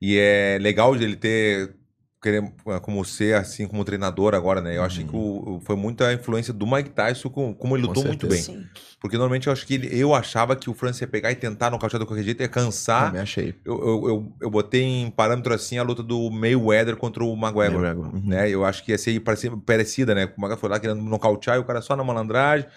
E 0.02 0.18
é 0.18 0.58
legal 0.60 0.96
de 0.96 1.04
ele 1.04 1.16
ter, 1.16 1.76
querer, 2.22 2.44
eh, 2.44 2.80
como 2.82 3.04
ser 3.06 3.36
assim, 3.36 3.68
como 3.68 3.84
treinador 3.86 4.34
agora, 4.34 4.60
né? 4.62 4.76
Eu 4.76 4.84
achei 4.84 5.04
que 5.04 5.16
o- 5.16 5.58
o- 5.58 5.62
foi 5.64 5.76
muita 5.76 6.12
influência 6.14 6.52
do 6.52 6.66
Mike 6.66 6.90
Tyson, 6.90 7.30
com, 7.30 7.54
como 7.54 7.76
ele 7.76 7.84
Com 7.84 7.90
lutou 7.90 8.06
muito 8.06 8.28
bem. 8.28 8.42
Sim. 8.42 8.66
Porque 9.00 9.16
normalmente 9.18 9.46
eu 9.48 9.54
acho 9.54 9.66
que 9.68 9.76
ele- 9.76 9.90
eu 10.00 10.14
achava 10.16 10.56
que 10.56 10.70
o 10.70 10.74
Francis 10.74 11.02
ia 11.02 11.08
pegar 11.08 11.32
e 11.32 11.36
tentar 11.36 11.70
nocautear 11.70 12.00
de 12.00 12.08
qualquer 12.08 12.24
jeito, 12.24 12.42
ia 12.42 12.48
cansar. 12.48 13.08
Também 13.08 13.22
achei. 13.22 13.54
Eu, 13.64 13.80
eu, 13.80 14.08
eu, 14.10 14.34
eu 14.42 14.50
botei 14.50 14.82
em 14.84 15.12
parâmetro 15.12 15.54
assim 15.54 15.78
a 15.78 15.84
luta 15.84 16.02
do 16.02 16.30
Mayweather 16.32 16.96
contra 16.98 17.24
o 17.24 17.34
McGregor. 17.34 17.80
Mayweather, 17.82 17.98
uhum. 18.16 18.22
Né? 18.26 18.50
Eu 18.50 18.66
acho 18.66 18.84
que 18.84 18.92
ia 18.92 18.98
ser 18.98 19.20
parecida, 19.66 20.16
né? 20.16 20.26
O 20.26 20.30
McGregor 20.30 20.58
foi 20.58 20.70
lá 20.70 20.80
querendo 20.80 21.02
nocautear 21.04 21.58
e 21.58 21.60
o 21.60 21.64
cara 21.64 21.82
só 21.82 21.96
na 21.96 22.04
malandragem. 22.04 22.68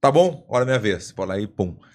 Tá 0.00 0.10
bom, 0.10 0.44
hora 0.48 0.64
é 0.64 0.66
minha 0.66 0.78
vez. 0.78 1.10
Foi 1.10 1.26
lá 1.26 1.38
e 1.38 1.46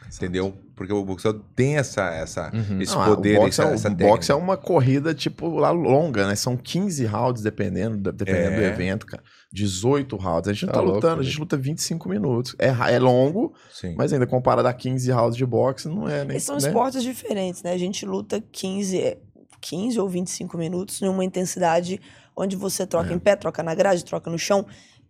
pum. 0.09 0.15
Entendeu? 0.15 0.53
Porque 0.75 0.91
o 0.91 1.03
boxeador 1.05 1.41
tem 1.55 1.77
essa, 1.77 2.03
essa, 2.11 2.51
Uhum. 2.53 2.81
esse 2.81 2.93
Não, 2.93 3.01
ah, 3.01 3.05
poder, 3.05 3.37
boxe, 3.37 3.61
essa, 3.61 3.69
é, 3.69 3.73
essa 3.73 3.89
o 3.89 3.95
boxe 3.95 4.31
é 4.31 4.35
uma 4.35 4.57
corrida, 4.57 5.13
tipo, 5.13 5.47
lá 5.57 5.71
longa, 5.71 6.27
né? 6.27 6.35
São 6.35 6.57
15 6.57 7.05
rounds, 7.05 7.41
dependendo, 7.41 7.97
de- 7.97 8.11
dependendo 8.11 8.55
do 8.57 8.61
É. 8.61 8.67
evento, 8.67 9.05
cara. 9.05 9.23
18 9.53 10.17
rounds. 10.17 10.49
A 10.49 10.53
gente 10.53 10.65
não 10.65 10.73
Tá 10.73 10.79
tá 10.79 10.83
louco, 10.83 10.95
lutando, 10.97 11.21
a 11.21 11.23
gente 11.23 11.39
luta 11.39 11.55
25 11.57 12.09
minutos. 12.09 12.55
É, 12.59 12.67
é 12.93 12.99
longo, 12.99 13.53
Sim. 13.71 13.95
mas 13.97 14.11
ainda 14.11 14.27
comparado 14.27 14.67
a 14.67 14.73
15 14.73 15.09
rounds 15.11 15.37
de 15.37 15.45
boxe, 15.45 15.87
não 15.87 16.07
é 16.09 16.19
nem. 16.25 16.31
Eles 16.31 16.43
são 16.43 16.55
né? 16.57 16.61
esportes 16.67 17.01
diferentes, 17.01 17.63
né? 17.63 17.71
A 17.71 17.77
gente 17.77 18.05
luta 18.05 18.43
15, 18.51 18.99
é, 18.99 19.17
15 19.61 19.97
ou 19.99 20.09
25 20.09 20.57
minutos 20.57 20.99
numa 21.01 21.23
intensidade 21.23 22.01
onde 22.35 22.57
você 22.57 22.85
troca 22.85 23.11
É. 23.11 23.15
em 23.15 23.19
pé, 23.19 23.35
troca 23.37 23.63
na 23.63 23.73
grade, 23.73 24.03
troca 24.03 24.29
no 24.29 24.37
chão. 24.37 24.65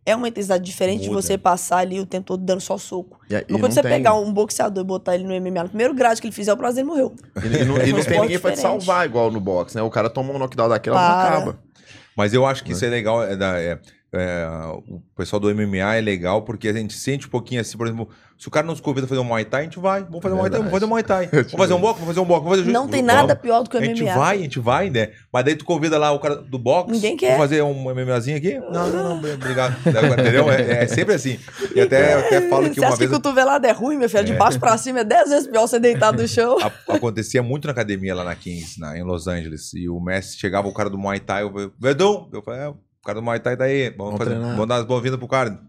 É 0.05 0.15
uma 0.15 0.27
intensidade 0.27 0.63
diferente 0.63 1.01
de 1.01 1.09
Muda. 1.09 1.21
você 1.21 1.35
passar 1.37 1.77
ali 1.77 1.99
o 1.99 2.05
tempo 2.05 2.27
todo 2.27 2.43
dando 2.43 2.61
só 2.61 2.77
soco. 2.77 3.19
E, 3.29 3.33
e 3.33 3.45
não 3.49 3.59
quando 3.59 3.71
você 3.71 3.81
tem- 3.81 3.91
pegar 3.91 4.13
um 4.13 4.31
boxeador 4.31 4.83
e 4.83 4.85
botar 4.85 5.15
ele 5.15 5.23
no 5.23 5.33
MMA, 5.33 5.63
no 5.63 5.69
primeiro 5.69 5.93
grade 5.95 6.21
que 6.21 6.27
ele 6.27 6.35
fizer, 6.35 6.53
o 6.53 6.57
prazer 6.57 6.81
ele 6.83 6.89
morreu. 6.89 7.15
E, 7.43 7.47
e 7.47 7.65
não, 7.65 7.77
e 7.77 7.81
É 7.89 7.93
um 7.93 7.97
não 7.97 8.03
tem 8.03 8.21
ninguém 8.21 8.39
pra 8.39 8.51
te 8.51 8.59
salvar 8.59 9.05
igual 9.05 9.31
no 9.31 9.39
boxe, 9.39 9.75
né? 9.75 9.81
O 9.81 9.89
cara 9.89 10.09
toma 10.09 10.31
um 10.31 10.37
knockdown 10.37 10.69
daquela, 10.69 10.95
não 11.01 11.07
Para. 11.15 11.37
acaba. 11.37 11.59
Mas 12.15 12.33
eu 12.33 12.45
acho 12.45 12.63
que 12.63 12.71
isso 12.73 12.85
é 12.85 12.89
legal. 12.89 13.23
É 13.23 13.33
é- 13.33 13.79
é, 14.17 14.47
o 14.87 15.01
pessoal 15.17 15.39
do 15.41 15.49
MMA 15.53 15.95
é 15.95 15.99
legal 16.01 16.43
porque 16.43 16.69
a 16.69 16.73
gente 16.73 16.93
sente 16.93 17.27
um 17.27 17.29
pouquinho 17.29 17.59
assim, 17.59 17.75
por 17.77 17.85
exemplo, 17.87 18.07
se 18.37 18.47
o 18.47 18.51
cara 18.51 18.67
nos 18.67 18.81
convida 18.81 19.05
a 19.05 19.07
fazer 19.09 19.21
um 19.21 19.23
Muay 19.23 19.45
Thai, 19.45 19.61
a 19.61 19.63
gente 19.63 19.79
vai. 19.79 20.03
Vamos 20.03 20.21
fazer 20.21 20.35
um 20.35 20.37
Muay 20.37 20.49
Thai, 20.49 20.59
vamos 20.59 20.71
fazer 20.73 20.85
um 20.85 20.87
Muay 20.89 21.03
Thai. 21.03 21.29
Vamos 21.31 21.51
fazer 21.53 21.73
um 21.73 21.79
boxe, 21.79 21.93
vamos 21.99 22.07
fazer 22.07 22.19
um 22.19 22.25
boxe, 22.25 22.43
vamos 22.43 22.59
fazer 22.59 22.71
Não 22.71 22.87
tem 22.87 23.01
vamos. 23.01 23.15
nada 23.21 23.35
pior 23.35 23.63
do 23.63 23.69
que 23.69 23.77
o 23.77 23.79
A 23.79 23.83
gente 23.85 24.03
MMA. 24.03 24.15
vai, 24.15 24.37
a 24.37 24.41
gente 24.41 24.59
vai, 24.59 24.89
né? 24.89 25.11
Mas 25.31 25.45
daí 25.45 25.55
tu 25.55 25.63
convida 25.65 25.97
lá 25.97 26.11
o 26.11 26.19
cara 26.19 26.35
do 26.35 26.59
boxe. 26.59 26.91
Ninguém 26.91 27.15
quer. 27.15 27.31
Vamos 27.37 27.43
fazer 27.43 27.61
um 27.63 27.73
MMAzinho 27.93 28.37
aqui? 28.37 28.59
Não, 28.59 28.87
não, 28.89 29.17
não, 29.21 29.33
obrigado. 29.33 29.75
Entendeu? 29.87 30.51
É, 30.51 30.83
é 30.83 30.87
sempre 30.87 31.13
assim. 31.15 31.39
E 31.73 31.79
até, 31.81 32.13
eu 32.15 32.19
até 32.19 32.49
falo 32.49 32.69
que 32.69 32.75
Você 32.75 32.81
uma 32.81 32.87
acha 32.89 32.97
vez 32.97 33.09
que 33.09 33.15
cotovelada 33.15 33.67
é 33.67 33.71
ruim, 33.71 33.97
meu 33.97 34.09
filho? 34.09 34.23
De 34.25 34.33
baixo 34.33 34.59
pra 34.59 34.77
cima 34.77 34.99
é 34.99 35.03
10 35.03 35.29
vezes 35.29 35.47
pior 35.47 35.67
você 35.67 35.79
deitado 35.79 36.21
no 36.21 36.27
chão. 36.27 36.57
a- 36.59 36.93
acontecia 36.95 37.41
muito 37.41 37.65
na 37.65 37.71
academia 37.71 38.13
lá 38.13 38.23
na 38.23 38.35
Kings, 38.35 38.79
na, 38.79 38.97
em 38.97 39.03
Los 39.03 39.27
Angeles. 39.27 39.73
E 39.73 39.87
o 39.89 39.99
mestre 39.99 40.37
chegava, 40.39 40.67
o 40.67 40.73
cara 40.73 40.89
do 40.89 40.97
Muay 40.97 41.19
Thai, 41.19 41.43
eu 41.43 41.51
falei, 41.51 41.71
Verdun! 41.79 42.29
Eu 42.33 42.41
falei, 42.41 42.61
é, 42.61 42.67
o 42.69 42.75
cara 43.05 43.19
do 43.19 43.23
Muay 43.23 43.39
Thai 43.39 43.55
tá 43.55 43.63
aí, 43.65 43.89
vamos, 43.91 43.97
Vamos 43.97 44.17
fazer, 44.17 44.29
treinar. 44.31 44.51
vamos 44.53 44.67
dar 44.67 44.75
as 44.77 44.85
boas-vindas 44.85 45.17
pro 45.19 45.27
cara. 45.27 45.59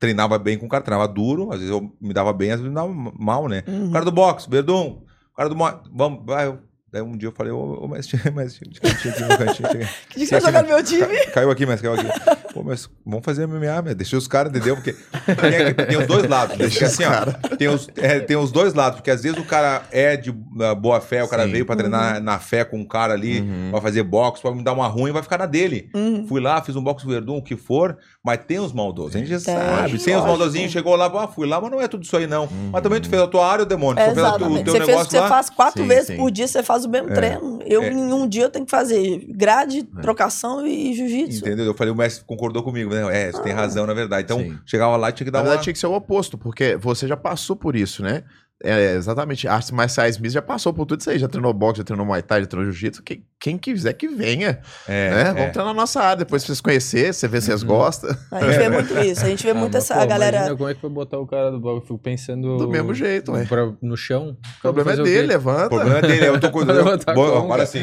Treinava 0.00 0.38
bem 0.38 0.58
com 0.58 0.66
o 0.66 0.68
cara, 0.68 0.82
treinava 0.82 1.06
duro, 1.06 1.52
às 1.52 1.60
vezes 1.60 1.70
eu 1.70 1.94
me 2.00 2.12
dava 2.12 2.32
bem, 2.32 2.50
às 2.50 2.58
vezes 2.58 2.70
me 2.70 2.74
dava 2.74 2.92
mal, 3.18 3.46
né? 3.46 3.62
Uhum. 3.68 3.90
O 3.90 3.92
cara 3.92 4.04
do 4.04 4.10
boxe, 4.10 4.50
Verdun, 4.50 5.02
o 5.32 5.36
cara 5.36 5.48
do 5.48 5.54
vamos, 5.92 6.24
vai. 6.24 6.58
Daí 6.92 7.02
um 7.02 7.16
dia 7.16 7.28
eu 7.28 7.32
falei, 7.32 7.52
ô, 7.52 7.84
ô 7.84 7.86
mestre, 7.88 8.18
mestre, 8.34 8.68
chega 8.74 8.88
aqui 9.12 9.22
no 9.22 9.38
cantinho, 9.38 9.68
chega. 9.70 9.88
Que 10.10 10.18
dia 10.18 10.26
que 10.26 10.32
vai 10.32 10.40
jogar 10.40 10.62
no 10.62 10.68
meu 10.68 10.82
time? 10.82 11.06
Ca- 11.26 11.30
Caiu 11.32 11.50
aqui, 11.50 11.64
mas 11.66 11.80
caiu 11.80 11.94
aqui. 11.94 12.06
Pô, 12.52 12.64
mas 12.64 12.90
vamos 13.06 13.24
fazer 13.24 13.46
MMA, 13.46 13.80
meu. 13.82 13.94
Deixa 13.94 14.16
os 14.16 14.26
caras, 14.26 14.50
entendeu? 14.50 14.74
Porque 14.74 14.92
tem, 14.92 15.86
tem 15.86 15.96
os 15.98 16.06
dois 16.08 16.26
lados. 16.28 16.56
né? 16.58 16.68
Porque 16.68 16.84
assim, 16.84 17.04
ó, 17.04 17.56
tem 17.56 17.68
os, 17.68 17.88
é, 17.96 18.18
tem 18.18 18.36
os 18.36 18.50
dois 18.50 18.74
lados. 18.74 18.96
Porque 18.96 19.10
às 19.10 19.22
vezes 19.22 19.38
o 19.38 19.44
cara 19.44 19.82
é 19.92 20.16
de 20.16 20.30
uh, 20.30 20.74
boa 20.76 21.00
fé, 21.00 21.22
o 21.22 21.28
cara 21.28 21.44
Sim. 21.44 21.52
veio 21.52 21.64
pra 21.66 21.76
treinar 21.76 22.20
na 22.20 22.40
fé 22.40 22.64
com 22.64 22.76
um 22.78 22.84
cara 22.84 23.12
ali, 23.14 23.40
Uhum. 23.40 23.70
vai 23.70 23.80
fazer 23.80 24.02
boxe, 24.02 24.42
vai 24.42 24.52
me 24.52 24.64
dar 24.64 24.72
uma 24.72 24.88
ruim, 24.88 25.12
vai 25.12 25.22
ficar 25.22 25.38
na 25.38 25.46
dele. 25.46 25.88
Uhum. 25.94 26.26
Fui 26.26 26.40
lá, 26.40 26.60
fiz 26.60 26.74
um 26.74 26.82
boxe 26.82 27.06
verdun, 27.06 27.36
o 27.38 27.42
que 27.42 27.56
for, 27.56 27.96
mas 28.24 28.40
tem 28.46 28.58
os 28.58 28.72
maldosos. 28.72 29.14
A 29.14 29.18
gente 29.20 29.28
já 29.30 29.38
Tem, 29.40 29.54
sabe. 29.54 29.98
Sem 30.00 30.16
os 30.16 30.24
maldosinhos, 30.24 30.72
chegou 30.72 30.96
lá, 30.96 31.06
ah, 31.06 31.28
fui 31.28 31.46
lá, 31.46 31.60
mas 31.60 31.70
não 31.70 31.80
é 31.80 31.86
tudo 31.86 32.02
isso 32.02 32.16
aí, 32.16 32.26
não. 32.26 32.48
Mas 32.72 32.82
também 32.82 33.00
tu 33.00 33.08
fez 33.08 33.22
a 33.22 33.28
tua 33.28 33.46
área, 33.46 33.62
o 33.62 33.66
demônio. 33.66 34.02
É, 34.02 34.08
tu 34.08 34.14
fez 34.16 34.26
o 34.26 34.38
teu 34.38 34.48
Você 34.48 34.64
fez 34.72 34.88
negócio 34.88 35.10
você 35.10 35.20
lá. 35.20 35.28
faz 35.28 35.48
quatro 35.50 35.82
Sim, 35.82 35.88
vezes 35.88 36.06
sim. 36.08 36.16
por 36.16 36.30
dia, 36.32 36.48
você 36.48 36.62
faz 36.64 36.79
o 36.84 36.88
mesmo 36.90 37.08
treino. 37.08 37.60
Eu, 37.66 37.82
É. 37.82 37.90
em 37.92 38.12
um 38.12 38.28
dia, 38.28 38.44
eu 38.44 38.50
tenho 38.50 38.64
que 38.64 38.70
fazer 38.70 39.26
grade, 39.30 39.82
trocação 40.02 40.66
e 40.66 40.94
jiu-jitsu. 40.94 41.40
Entendeu? 41.40 41.66
Eu 41.66 41.74
falei, 41.74 41.92
o 41.92 41.96
mestre 41.96 42.24
concordou 42.24 42.62
comigo. 42.62 42.92
né? 42.94 43.02
É, 43.28 43.32
você 43.32 43.42
tem 43.42 43.52
razão, 43.52 43.86
na 43.86 43.94
verdade. 43.94 44.24
Então, 44.24 44.38
Sim. 44.38 44.58
chegava 44.66 44.96
lá 44.96 45.10
e 45.10 45.12
tinha 45.12 45.24
que 45.24 45.30
dar 45.30 45.38
Na 45.38 45.42
uma... 45.42 45.48
verdade, 45.50 45.64
tinha 45.64 45.72
que 45.72 45.78
ser 45.78 45.86
o 45.86 45.92
oposto, 45.94 46.36
porque 46.38 46.76
você 46.76 47.06
já 47.06 47.16
passou 47.16 47.54
por 47.56 47.76
isso, 47.76 48.02
né? 48.02 48.24
É, 48.62 48.94
exatamente. 48.94 49.48
Artes 49.48 49.70
marciais 49.70 50.16
Smith 50.16 50.32
já 50.32 50.42
passou 50.42 50.72
por 50.72 50.84
tudo 50.86 51.00
isso 51.00 51.10
aí. 51.10 51.18
Já 51.18 51.28
treinou 51.28 51.52
boxe, 51.52 51.78
já 51.78 51.84
treinou 51.84 52.04
Muay 52.04 52.22
Thai, 52.22 52.40
já 52.42 52.46
treinou 52.46 52.70
Jiu-Jitsu. 52.70 53.02
Quem, 53.02 53.24
quem 53.40 53.56
quiser 53.56 53.94
que 53.94 54.06
venha. 54.06 54.60
É, 54.86 55.10
né? 55.10 55.20
é. 55.20 55.24
Vamos 55.32 55.52
treinar 55.52 55.66
na 55.66 55.74
nossa 55.74 56.00
área. 56.02 56.16
Depois 56.16 56.42
pra 56.42 56.48
vocês 56.48 56.60
conhecerem, 56.60 57.12
você 57.12 57.26
vê 57.26 57.40
se 57.40 57.46
vocês 57.46 57.62
Uhum. 57.62 57.68
gostam. 57.68 58.10
A 58.30 58.40
gente 58.44 58.58
vê 58.58 58.68
muito 58.68 58.98
isso. 58.98 59.24
A 59.24 59.28
gente 59.28 59.42
vê 59.44 59.50
Ah, 59.50 59.54
muito 59.54 59.72
mas, 59.74 59.84
essa 59.84 59.94
pô, 59.94 60.00
a 60.00 60.06
galera. 60.06 60.54
Como 60.56 60.68
é 60.68 60.74
que 60.74 60.80
foi 60.80 60.90
botar 60.90 61.18
o 61.18 61.26
cara 61.26 61.50
do 61.50 61.58
bloco. 61.58 61.78
Eu 61.78 61.82
fico 61.82 61.98
pensando. 61.98 62.58
Do 62.58 62.68
mesmo 62.68 62.92
jeito, 62.94 63.32
ué. 63.32 63.44
pra- 63.46 63.72
no 63.80 63.96
chão. 63.96 64.36
O 64.58 64.60
problema 64.62 64.92
é 64.92 65.00
o 65.00 65.04
dele, 65.04 65.24
O 65.24 65.28
levanta. 65.28 65.68
problema 65.70 65.98
é 65.98 66.02
dele, 66.02 66.26
eu 66.28 66.38
tô 66.40 66.50
com. 66.50 66.60
Vai 66.66 66.76
levantar 66.76 67.14
Bom, 67.14 67.38
agora 67.38 67.64
sim. 67.64 67.80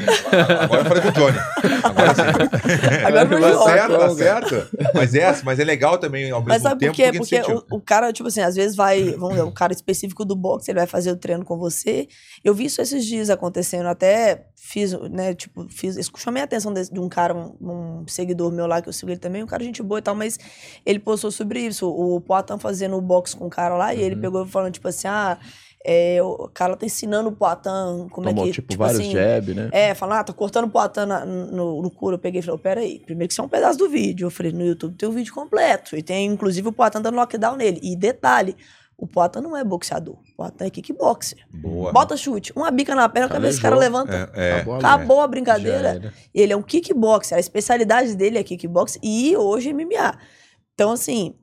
Agora 0.62 0.82
eu 0.82 0.86
falei 0.86 1.02
com 1.04 1.10
o 1.10 1.12
Johnny. 1.12 1.38
Agora 1.84 2.14
sim. 2.16 2.22
Agora 3.06 3.28
foi 3.28 3.38
o 3.38 3.42
Tá 3.42 3.64
certo, 3.66 3.98
tá 3.98 4.10
certo. 4.12 4.70
Mas 4.94 5.16
é, 5.16 5.36
mas 5.44 5.60
é 5.60 5.64
legal 5.64 5.98
também 5.98 6.30
ao 6.32 6.40
mesmo 6.40 6.50
Mas 6.50 6.62
sabe 6.62 6.80
tempo. 6.80 6.92
por 6.92 6.96
quê? 6.96 7.04
porque 7.06 7.18
Porque 7.20 7.36
incentiva. 7.38 7.64
o, 7.72 7.78
o 7.78 7.82
cara, 7.82 8.14
tipo 8.14 8.28
assim, 8.28 8.42
às 8.42 8.56
vezes 8.56 8.76
vai, 8.76 9.12
vamos 9.18 9.36
ver, 9.36 9.42
o 9.42 9.52
cara 9.52 9.74
específico 9.74 10.24
do 10.24 10.36
boxe, 10.36 10.67
ele 10.72 10.80
vai 10.80 10.88
fazer 10.88 11.12
o 11.12 11.16
treino 11.16 11.44
com 11.46 11.58
você. 11.58 12.08
Eu 12.44 12.54
vi 12.54 12.66
isso 12.66 12.82
esses 12.82 13.06
dias 13.06 13.30
acontecendo, 13.30 13.88
até 13.88 14.48
fiz, 14.56 14.94
né, 15.10 15.34
tipo, 15.34 15.68
fiz, 15.70 15.98
chamei 16.18 16.42
a 16.42 16.46
atenção 16.46 16.74
de, 16.74 16.92
de 16.92 17.00
um 17.00 17.08
cara, 17.08 17.34
um, 17.36 17.56
um 17.62 18.08
seguidor 18.08 18.52
meu 18.52 18.68
lá, 18.68 18.82
que 18.82 18.90
eu 18.90 18.94
sigo 18.94 19.12
ele 19.12 19.20
também, 19.20 19.44
um 19.44 19.48
cara 19.48 19.64
gente 19.64 19.82
boa 19.82 20.00
e 20.00 20.02
tal, 20.02 20.14
mas 20.16 20.38
ele 20.86 21.00
postou 21.00 21.32
sobre 21.32 21.62
isso, 21.62 21.90
o 21.90 22.20
Poatan 22.20 22.58
fazendo 22.60 22.98
o 22.98 23.02
boxe 23.02 23.36
com 23.36 23.46
o 23.48 23.50
cara 23.50 23.76
lá, 23.76 23.94
e 23.94 24.02
ele 24.02 24.16
Uhum. 24.16 24.22
pegou 24.22 24.46
falando, 24.46 24.74
tipo 24.74 24.88
assim, 24.88 25.08
ah, 25.08 25.38
é, 25.86 26.22
o 26.22 26.50
cara 26.54 26.76
tá 26.76 26.86
ensinando 26.86 27.30
o 27.30 27.32
Poatan 27.32 28.08
como 28.12 28.28
Tomou, 28.28 28.44
é 28.44 28.48
que, 28.48 28.54
tipo, 28.56 28.68
tipo 28.68 28.84
vários 28.84 29.00
assim, 29.00 29.12
jab, 29.12 29.54
né? 29.54 29.70
é, 29.72 29.94
falar, 29.94 30.20
ah, 30.20 30.24
tá 30.26 30.34
cortando 30.34 30.66
o 30.66 30.70
Poatan 30.70 31.06
na- 31.06 31.26
no, 31.26 31.82
no 31.82 31.90
couro. 31.90 32.16
Eu 32.16 32.20
peguei 32.20 32.40
e 32.42 32.44
falei, 32.44 32.60
peraí, 32.60 33.00
primeiro 33.00 33.30
que 33.30 33.34
isso 33.34 33.42
é 33.42 33.46
um 33.46 33.48
pedaço 33.48 33.78
do 33.78 33.88
vídeo. 33.90 34.26
Eu 34.26 34.32
falei, 34.32 34.52
no 34.52 34.66
YouTube 34.66 34.96
tem 34.98 35.08
o 35.08 35.14
vídeo 35.14 35.34
completo. 35.34 35.96
E 35.96 36.04
tem, 36.04 36.28
inclusive, 36.28 36.68
o 36.68 36.74
Poatan 36.74 37.02
dando 37.02 37.16
lockdown 37.16 37.56
nele. 37.56 37.80
E 37.82 37.96
detalhe, 37.96 38.58
o 38.98 39.06
Poatan 39.06 39.42
não 39.42 39.56
é 39.56 39.64
boxeador. 39.64 40.16
O 40.16 40.36
Poatan 40.36 40.66
é 40.66 40.70
kickboxer. 40.70 41.38
Boa. 41.54 41.92
Bota 41.92 42.18
chute, 42.18 42.52
uma 42.56 42.72
bica 42.72 42.96
na 42.96 43.08
perna, 43.08 43.28
Calejou. 43.30 43.50
esse 43.50 43.62
cara 43.62 43.76
levanta. 43.76 44.32
É, 44.34 44.50
é. 44.50 44.54
Acabou 44.56 44.74
ali. 44.76 44.86
Acabou 44.86 45.22
a 45.22 45.28
brincadeira. 45.28 46.14
Ele 46.34 46.52
é 46.54 46.58
um 46.58 46.64
kickboxer. 46.64 47.38
A 47.38 47.40
especialidade 47.40 48.16
dele 48.16 48.40
é 48.40 48.44
kickboxer 48.44 49.00
e 49.04 49.38
hoje 49.38 49.72
MMA. 49.72 50.18
Então, 50.74 50.92
assim, 50.92 51.36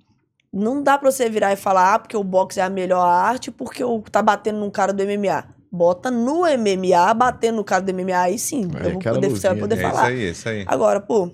não 0.52 0.82
dá 0.82 0.98
pra 0.98 1.10
você 1.10 1.28
virar 1.28 1.52
e 1.52 1.56
falar, 1.56 1.94
ah, 1.94 1.98
porque 1.98 2.16
o 2.16 2.24
boxe 2.24 2.58
é 2.60 2.62
a 2.62 2.70
melhor 2.70 3.04
arte, 3.04 3.50
porque 3.50 3.82
o 3.84 4.00
tá 4.02 4.20
batendo 4.22 4.58
num 4.58 4.70
cara 4.70 4.92
do 4.92 5.02
MMA. 5.04 5.44
Bota 5.70 6.08
no 6.10 6.42
MMA, 6.42 7.12
batendo 7.14 7.56
no 7.56 7.64
cara 7.64 7.82
do 7.82 7.92
MMA, 7.92 8.16
aí 8.16 8.38
sim. 8.38 8.68
É, 8.80 8.86
eu 8.86 8.92
vou 8.92 9.00
poder, 9.00 9.28
você 9.28 9.48
vai 9.48 9.58
poder 9.58 9.74
É 9.74 9.78
isso 9.78 9.90
falar. 9.90 10.06
aí, 10.06 10.24
é 10.24 10.30
isso 10.30 10.48
aí. 10.48 10.64
Agora, 10.68 11.00
pô, 11.00 11.24
o 11.26 11.32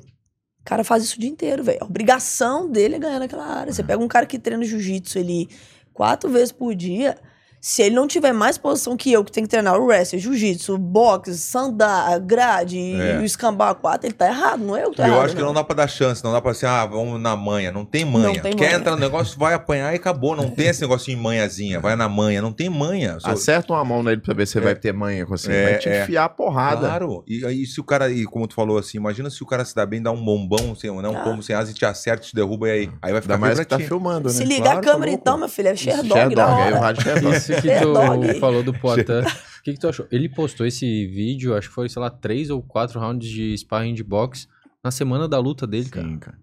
cara 0.65 0.83
faz 0.83 1.05
isso 1.05 1.17
o 1.17 1.21
dia 1.21 1.29
inteiro, 1.29 1.63
velho. 1.63 1.79
A 1.83 1.85
obrigação 1.85 2.71
dele 2.71 2.97
é 2.97 2.99
ganhar 2.99 3.19
naquela 3.19 3.45
área. 3.45 3.71
Você 3.73 3.83
pega 3.83 4.03
um 4.03 4.09
cara 4.09 4.25
que 4.25 4.39
treina 4.39 4.65
jiu-jitsu 4.65 5.19
ali 5.19 5.47
quatro 5.93 6.31
vezes 6.31 6.53
por 6.53 6.75
dia. 6.75 7.17
Se 7.61 7.83
ele 7.83 7.95
não 7.95 8.09
tiver 8.09 8.33
mais 8.33 8.57
posição 8.57 8.97
que 8.97 9.13
eu, 9.13 9.23
que 9.23 9.31
tem 9.31 9.45
que 9.45 9.51
treinar 9.51 9.79
o 9.79 9.85
wrestling, 9.85 10.19
jiu-jitsu, 10.19 10.79
boxe, 10.79 11.37
sandar, 11.37 12.19
grade 12.21 12.79
É. 12.79 13.17
e 13.17 13.19
o 13.19 13.25
escambar 13.25 13.75
quatro, 13.75 14.07
ele 14.07 14.15
tá 14.15 14.29
errado, 14.29 14.61
não 14.65 14.75
é 14.75 14.83
eu 14.85 14.91
que 14.91 14.97
tô 14.97 15.03
eu 15.03 15.09
errado. 15.09 15.25
acho 15.27 15.37
que 15.37 15.43
não 15.43 15.53
dá 15.53 15.63
pra 15.63 15.77
dar 15.77 15.87
chance, 15.87 16.25
não 16.25 16.33
dá 16.33 16.41
pra 16.41 16.55
ser, 16.55 16.65
ah, 16.67 16.87
vamos 16.87 17.21
na 17.21 17.37
manha. 17.37 17.71
Não 17.71 17.85
tem 17.85 18.03
manha. 18.03 18.29
Não 18.29 18.35
tem 18.41 18.55
Quer 18.57 18.65
manha. 18.69 18.77
entrar 18.79 18.93
no 18.93 18.99
negócio, 18.99 19.39
vai 19.39 19.53
apanhar 19.53 19.93
e 19.93 19.97
acabou. 19.97 20.35
Não 20.35 20.49
tem 20.51 20.69
esse 20.69 20.81
negocinho 20.81 21.19
em 21.19 21.21
manhãzinha, 21.21 21.79
vai 21.81 21.95
na 21.97 22.09
manha. 22.09 22.41
Não 22.41 22.51
tem 22.51 22.71
manha. 22.71 23.21
Só- 23.21 23.29
Acerta 23.31 23.75
uma 23.75 23.85
mão 23.85 24.03
nele 24.03 24.23
pra 24.23 24.33
ver 24.33 24.47
se 24.47 24.55
você 24.55 24.61
vai 24.61 24.75
ter 24.75 24.95
manha 24.95 25.27
com 25.27 25.37
você. 25.37 25.53
É, 25.53 25.65
vai 25.71 25.79
te 25.79 25.89
é. 25.91 26.03
enfiar 26.03 26.25
a 26.25 26.29
porrada. 26.31 26.87
Claro. 26.87 27.23
E 27.29 27.45
aí, 27.45 27.67
se 27.67 27.79
o 27.79 27.85
cara, 27.85 28.11
e 28.11 28.25
como 28.25 28.47
tu 28.49 28.55
falou 28.55 28.79
assim, 28.79 28.97
imagina 28.97 29.29
se 29.29 29.43
o 29.43 29.47
cara 29.47 29.67
se 29.67 29.75
dá 29.75 29.85
bem, 29.85 30.01
dá 30.03 30.11
um 30.11 30.25
bombão, 30.25 30.73
assim, 30.73 30.89
né, 31.03 31.09
um 31.11 31.17
Ah. 31.19 31.21
pombo 31.25 31.43
sem 31.43 31.55
asa 31.55 31.71
e 31.71 31.75
te 31.75 31.85
acerta, 31.85 32.25
te 32.25 32.35
derruba 32.35 32.69
e 32.69 32.71
aí. 32.71 32.91
Aí 33.03 33.13
vai 33.13 33.21
ficar 33.21 33.35
Ainda 33.35 33.47
mais 33.47 33.59
que 33.61 33.67
tá 33.67 33.79
filmando, 33.79 34.29
né? 34.29 34.35
Se 34.35 34.45
ligar 34.45 34.63
Claro, 34.63 34.79
a 34.79 34.81
tá 34.83 34.93
câmera, 34.93 35.11
louco. 35.11 35.21
então, 35.23 35.37
meu 35.37 35.49
filho, 35.51 35.69
é 35.69 35.77
Sherdog 35.77 36.09
Sherdog, 36.15 36.35
na 36.37 36.57
aí 36.65 36.73
o 36.73 36.79
rádio 36.79 37.03
Sherdog. 37.03 37.50
Isso 37.51 37.63
que 37.63 37.71
É 37.71 37.81
tu 37.81 38.41
falou 38.41 38.63
do 38.63 38.73
Poitin. 38.73 39.13
O 39.61 39.63
que, 39.63 39.75
que 39.75 39.81
tu 39.81 39.89
achou? 39.89 40.07
Ele 40.11 40.29
postou 40.29 40.67
esse 40.67 41.07
vídeo, 41.07 41.55
acho 41.55 41.69
que 41.69 41.75
foi, 41.75 41.89
sei 41.89 42.01
lá, 42.01 42.09
três 42.11 42.51
ou 42.51 42.63
quatro 42.63 42.99
rounds 42.99 43.29
de 43.29 43.57
sparring 43.59 43.95
de 43.95 44.03
boxe 44.03 44.47
na 44.83 44.91
semana 44.91 45.29
da 45.29 45.39
luta 45.39 45.67
dele, 45.67 45.89
cara. 45.89 46.07
Sim, 46.07 46.19
cara. 46.19 46.39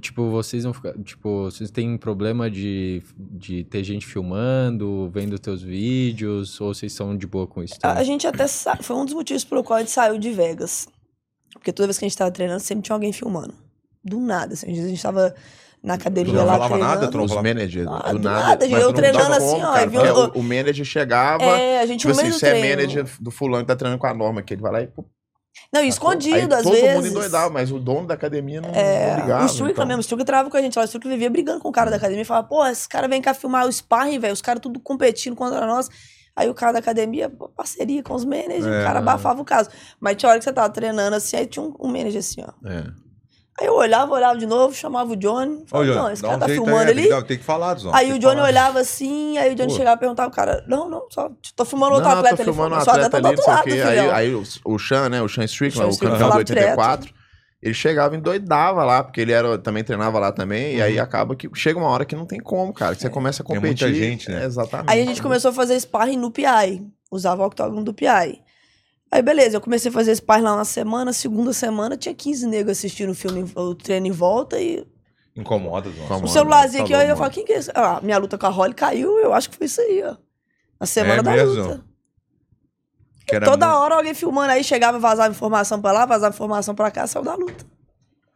Tipo, 0.00 0.30
vocês 0.30 0.64
vão 0.64 0.72
ficar. 0.74 0.92
Tipo, 1.02 1.44
vocês 1.44 1.70
têm 1.70 1.96
problema 1.96 2.50
de, 2.50 3.02
de 3.16 3.64
ter 3.64 3.82
gente 3.82 4.06
filmando, 4.06 5.10
vendo 5.10 5.38
teus 5.38 5.62
vídeos, 5.62 6.60
ou 6.60 6.74
vocês 6.74 6.92
são 6.92 7.16
de 7.16 7.26
boa 7.26 7.46
com 7.46 7.62
isso? 7.62 7.74
A, 7.82 7.88
a 7.88 7.90
também? 7.92 8.04
gente 8.04 8.26
até 8.26 8.46
sa... 8.46 8.76
foi 8.76 8.96
um 8.96 9.04
dos 9.04 9.14
motivos 9.14 9.44
pelo 9.44 9.62
qual 9.62 9.78
a 9.78 9.80
gente 9.80 9.92
saiu 9.92 10.18
de 10.18 10.30
Vegas. 10.32 10.88
Porque 11.52 11.72
toda 11.72 11.86
vez 11.86 11.98
que 11.98 12.04
a 12.04 12.08
gente 12.08 12.18
tava 12.18 12.30
treinando, 12.30 12.60
sempre 12.60 12.84
tinha 12.84 12.94
alguém 12.94 13.12
filmando. 13.12 13.54
Do 14.04 14.20
nada, 14.20 14.54
assim, 14.54 14.70
a 14.70 14.88
gente 14.88 15.02
tava 15.02 15.34
na 15.82 15.94
academia 15.94 16.32
não 16.32 16.44
lá 16.44 16.52
falava 16.54 16.68
treinando. 16.74 16.94
nada, 16.94 17.10
tu 17.10 17.18
não 17.18 17.28
falava. 17.28 17.48
managers, 17.48 17.86
Ah, 17.88 18.12
do 18.12 18.18
nada. 18.18 18.40
nada, 18.46 18.68
mas 18.68 18.80
eu 18.82 18.86
não 18.88 18.92
treinando 18.92 19.32
assim, 19.34 19.62
ó, 19.62 19.72
cara, 19.72 19.86
viu 19.86 20.00
o- 20.00 20.38
o, 20.38 20.42
manager 20.42 20.84
chegava. 20.84 21.44
É, 21.44 21.80
a 21.80 21.86
gente 21.86 22.00
Tipo 22.00 22.12
assim, 22.12 22.32
você 22.32 22.48
é 22.48 22.70
manager 22.76 23.06
do 23.20 23.30
fulano 23.30 23.62
que 23.64 23.68
tá 23.68 23.76
treinando 23.76 24.00
com 24.00 24.06
a 24.06 24.14
norma, 24.14 24.42
que 24.42 24.54
ele 24.54 24.62
vai 24.62 24.72
lá 24.72 24.82
e. 24.82 24.88
Não, 25.72 25.80
e 25.80 25.84
aí 25.84 25.88
escondido, 25.88 26.54
às 26.54 26.62
todo 26.62 26.72
vezes. 26.74 26.94
mundo 26.94 27.06
endoidava, 27.08 27.48
mas 27.50 27.70
o 27.72 27.78
dono 27.78 28.06
da 28.06 28.14
academia 28.14 28.60
não, 28.60 28.68
É, 28.70 29.10
não 29.16 29.22
ligava. 29.22 29.42
o 29.42 29.46
Strickland 29.46 29.72
então. 29.72 29.86
mesmo, 29.86 29.98
o 29.98 30.00
Strickland 30.00 30.26
trava 30.26 30.50
com 30.50 30.56
a 30.56 30.60
gente 30.62 30.76
lá. 30.76 30.82
O 30.82 30.84
Strickland 30.84 31.14
vivia 31.16 31.30
brigando 31.30 31.60
com 31.60 31.68
o 31.68 31.72
cara 31.72 31.90
da 31.90 31.96
academia 31.96 32.22
e 32.22 32.24
falava, 32.26 32.46
pô, 32.46 32.64
esse 32.66 32.88
cara 32.88 33.08
vem 33.08 33.22
cá 33.22 33.32
filmar 33.32 33.66
o 33.66 33.72
sparring, 33.72 34.18
velho. 34.18 34.34
Os 34.34 34.42
caras 34.42 34.60
tudo 34.60 34.78
competindo 34.78 35.34
contra 35.34 35.64
nós. 35.66 35.88
Aí 36.36 36.50
o 36.50 36.54
cara 36.54 36.72
da 36.72 36.78
academia, 36.80 37.30
parceria 37.56 38.02
com 38.02 38.14
os 38.14 38.24
managers, 38.24 38.66
É. 38.66 38.80
o 38.82 38.84
cara 38.84 38.98
abafava 38.98 39.40
o 39.40 39.44
caso. 39.44 39.70
Mas 39.98 40.16
tinha 40.16 40.28
hora 40.28 40.38
que 40.38 40.44
você 40.44 40.52
tava 40.52 40.68
treinando 40.68 41.16
assim, 41.16 41.36
aí 41.38 41.46
tinha 41.46 41.64
um, 41.64 41.74
um 41.80 41.86
manager 41.88 42.18
assim, 42.18 42.42
ó. 42.42 42.68
É. 42.68 42.84
Aí 43.58 43.66
eu 43.68 43.74
olhava, 43.74 44.12
olhava 44.12 44.38
de 44.38 44.44
novo, 44.44 44.74
chamava 44.74 45.10
o 45.12 45.16
Johnny. 45.16 45.62
Ô, 45.62 45.66
Falava, 45.66 45.86
Johnny, 45.90 45.98
Johnny, 46.02 46.12
esse 46.12 46.22
cara 46.22 46.36
um 46.36 46.40
tá 46.40 46.46
filmando 46.48 46.76
aí, 46.76 46.90
ali. 46.90 47.08
Tem, 47.08 47.18
que- 47.22 47.24
tem 47.28 47.38
que 47.38 47.44
falar, 47.44 47.74
Zon. 47.78 47.90
Aí 47.94 48.06
tem 48.06 48.10
o 48.10 48.14
que 48.14 48.20
Johnny 48.20 48.36
falar. 48.36 48.48
olhava 48.48 48.80
assim, 48.80 49.38
aí 49.38 49.52
o 49.52 49.54
Johnny 49.54 49.70
Pô. 49.70 49.76
chegava 49.78 49.96
e 49.96 50.00
perguntava 50.00 50.28
o 50.28 50.32
cara, 50.32 50.64
não, 50.68 50.90
não, 50.90 51.06
só 51.10 51.30
tô 51.54 51.64
filmando 51.64 51.94
outro 51.94 52.08
não, 52.10 52.16
atleta 52.18 52.36
tô 52.36 52.42
ali. 52.42 52.52
filmando 52.52 52.76
um 52.76 52.80
Só 52.82 52.90
atleta 52.90 53.10
tá 53.10 53.20
do 53.20 53.26
ali, 53.28 53.36
não 53.36 53.42
outro 53.42 53.50
o 53.50 53.54
lado, 53.54 53.64
quê. 53.64 53.70
filhão. 53.70 53.88
Aí, 53.88 54.26
aí 54.28 54.34
o, 54.34 54.42
o 54.66 54.78
Sean, 54.78 55.08
né? 55.08 55.22
O 55.22 55.28
Sean 55.28 55.44
Strickland, 55.44 55.78
Sean 55.78 55.86
o 55.86 55.90
Strickland 55.90 56.18
campeão 56.18 56.38
do 56.38 56.46
falava 56.46 56.66
84, 57.06 57.14
ele 57.62 57.74
chegava 57.74 58.14
e 58.14 58.18
endoidava 58.18 58.84
lá, 58.84 59.02
porque 59.02 59.22
ele 59.22 59.32
era, 59.32 59.56
também 59.56 59.82
treinava 59.82 60.18
lá 60.18 60.30
também, 60.32 60.76
e 60.76 60.82
aí 60.82 60.98
acaba 61.00 61.34
que 61.34 61.48
chega 61.54 61.78
uma 61.78 61.88
hora 61.88 62.04
que 62.04 62.14
não 62.14 62.26
tem 62.26 62.38
como, 62.38 62.74
cara, 62.74 62.94
que 62.94 63.00
você 63.00 63.08
começa 63.08 63.42
a 63.42 63.46
Tem 63.46 63.56
competir. 63.56 63.86
muita 63.88 63.98
gente, 63.98 64.30
né? 64.30 64.42
É, 64.42 64.44
exatamente. 64.44 64.90
Aí 64.92 65.00
a 65.00 65.06
gente 65.06 65.22
começou 65.22 65.50
a 65.50 65.54
fazer 65.54 65.80
sparring 65.80 66.18
no 66.18 66.30
PI. 66.30 66.86
Usava 67.10 67.42
o 67.42 67.46
octógono 67.46 67.82
do 67.82 67.94
PI. 67.94 68.40
Aí 69.16 69.22
beleza, 69.22 69.56
eu 69.56 69.62
comecei 69.62 69.88
a 69.88 69.92
fazer 69.94 70.14
sparring 70.14 70.42
lá 70.42 70.56
na 70.56 70.64
semana, 70.66 71.10
segunda 71.10 71.50
semana 71.54 71.96
tinha 71.96 72.14
15 72.14 72.46
negros 72.46 72.76
assistindo 72.76 73.12
o 73.12 73.14
filme, 73.14 73.50
o 73.56 73.74
treino 73.74 74.06
em 74.08 74.10
volta 74.10 74.60
e 74.60 74.86
Incomoda. 75.34 75.88
Incomoda. 75.88 76.24
o 76.26 76.28
celularzinho 76.28 76.82
aqui, 76.82 76.92
Falou, 76.92 77.02
aí 77.06 77.10
eu 77.10 77.16
falo, 77.16 77.30
quem 77.30 77.42
que 77.42 77.52
é 77.54 77.56
esse? 77.56 77.70
Ah, 77.74 77.98
minha 78.02 78.18
luta 78.18 78.36
com 78.36 78.44
a 78.44 78.50
Holly 78.50 78.74
caiu, 78.74 79.18
eu 79.18 79.32
acho 79.32 79.48
que 79.48 79.56
foi 79.56 79.64
isso 79.68 79.80
aí, 79.80 80.02
ó. 80.04 80.16
Na 80.78 80.86
semana 80.86 81.20
É 81.20 81.22
da 81.22 81.30
mesmo? 81.30 81.62
luta. 81.62 81.84
Que 83.26 83.36
era 83.36 83.46
Toda 83.46 83.66
muito- 83.66 83.78
hora 83.80 83.94
alguém 83.94 84.12
filmando 84.12 84.52
aí, 84.52 84.62
chegava, 84.62 84.98
vazava 84.98 85.32
informação 85.34 85.80
pra 85.80 85.92
lá, 85.92 86.04
vazava 86.04 86.34
informação 86.34 86.74
pra 86.74 86.90
cá, 86.90 87.06
saiu 87.06 87.24
da 87.24 87.34
luta. 87.34 87.64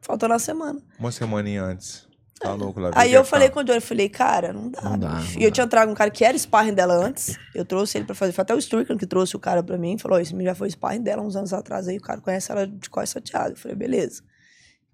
Faltando 0.00 0.32
a 0.32 0.38
semana. 0.38 0.80
Uma 0.98 1.12
semaninha 1.12 1.62
antes. 1.62 2.06
Tá 2.40 2.54
louco 2.54 2.80
lá. 2.80 2.90
Aí 2.94 3.12
eu 3.12 3.22
falei 3.22 3.48
tá. 3.48 3.54
com 3.54 3.60
o 3.60 3.62
Johnny, 3.62 3.76
eu 3.76 3.82
falei, 3.82 4.08
cara, 4.08 4.50
não 4.50 4.70
dá. 4.70 4.80
Não 4.80 4.98
dá, 4.98 5.10
não 5.10 5.22
e 5.38 5.44
eu 5.44 5.50
dá. 5.50 5.54
tinha 5.54 5.66
trago 5.66 5.92
um 5.92 5.94
cara 5.94 6.10
que 6.10 6.24
era 6.24 6.36
sparring 6.38 6.72
dela 6.72 6.94
antes. 6.94 7.38
Eu 7.54 7.66
trouxe 7.66 7.98
ele 7.98 8.06
pra 8.06 8.14
fazer. 8.14 8.32
Foi 8.32 8.40
até 8.42 8.54
o 8.54 8.58
Strickland 8.58 8.98
que 8.98 9.06
trouxe 9.06 9.36
o 9.36 9.38
cara 9.38 9.62
pra 9.62 9.76
mim. 9.76 9.98
Falou, 9.98 10.18
esse 10.18 10.32
menino 10.32 10.50
já 10.50 10.54
foi 10.54 10.70
sparring 10.70 11.02
dela 11.02 11.22
uns 11.22 11.36
anos 11.36 11.52
atrás 11.52 11.86
aí. 11.86 11.98
O 11.98 12.00
cara 12.00 12.18
conhece 12.20 12.50
ela 12.50 12.66
de 12.66 12.88
quase 12.88 13.12
chateado. 13.12 13.50
Eu 13.50 13.56
falei, 13.56 13.76
beleza. 13.76 14.22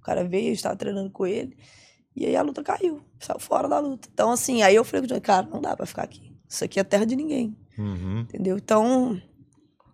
O 0.00 0.02
cara 0.02 0.24
veio, 0.24 0.48
eu 0.48 0.52
estava 0.54 0.74
treinando 0.74 1.08
com 1.10 1.24
ele. 1.24 1.56
E 2.16 2.26
aí 2.26 2.34
a 2.34 2.42
luta 2.42 2.64
caiu. 2.64 3.00
Saiu 3.20 3.38
fora 3.38 3.68
da 3.68 3.78
luta. 3.78 4.08
Então, 4.12 4.32
assim, 4.32 4.62
aí 4.62 4.74
eu 4.74 4.82
falei 4.84 5.02
com 5.02 5.06
o 5.06 5.08
Johnny, 5.08 5.20
cara, 5.20 5.46
não 5.46 5.60
dá 5.60 5.76
pra 5.76 5.86
ficar 5.86 6.02
aqui. 6.02 6.34
Isso 6.48 6.64
aqui 6.64 6.80
é 6.80 6.84
terra 6.84 7.04
de 7.04 7.14
ninguém. 7.14 7.56
Uhum. 7.78 8.20
Entendeu? 8.20 8.56
Então, 8.56 9.20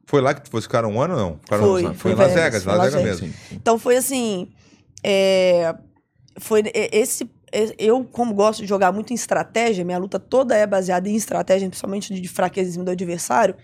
Foi 0.07 0.21
lá 0.23 0.33
que 0.33 0.49
vocês 0.51 0.65
ficaram 0.65 0.91
um 0.91 1.01
ano 1.03 1.15
ou 1.15 1.21
não? 1.21 1.39
Ficaram 1.39 1.65
Foi, 1.65 1.83
foi, 1.83 1.95
foi 1.95 2.13
em 2.13 2.15
Las 2.15 2.33
Vegas, 2.33 2.65
Las 2.65 2.95
Vegas 2.95 3.21
mesmo. 3.21 3.35
Então 3.51 3.79
foi 3.79 3.97
assim. 3.97 4.53
é, 5.05 5.75
foi 6.39 6.63
e- 6.63 6.89
esse. 6.93 7.29
E- 7.53 7.75
Eu, 7.79 8.05
como 8.05 8.35
gosto 8.35 8.61
de 8.61 8.67
jogar 8.67 8.93
muito 8.93 9.13
em 9.13 9.15
estratégia, 9.15 9.85
minha 9.85 9.99
luta 9.99 10.19
toda 10.19 10.57
é 10.57 10.67
baseada 10.67 11.09
em 11.09 11.15
estratégia, 11.17 11.69
principalmente 11.69 12.13
de 12.19 12.29
fraqueza 12.29 12.83
do 12.83 12.91
adversário. 12.91 13.55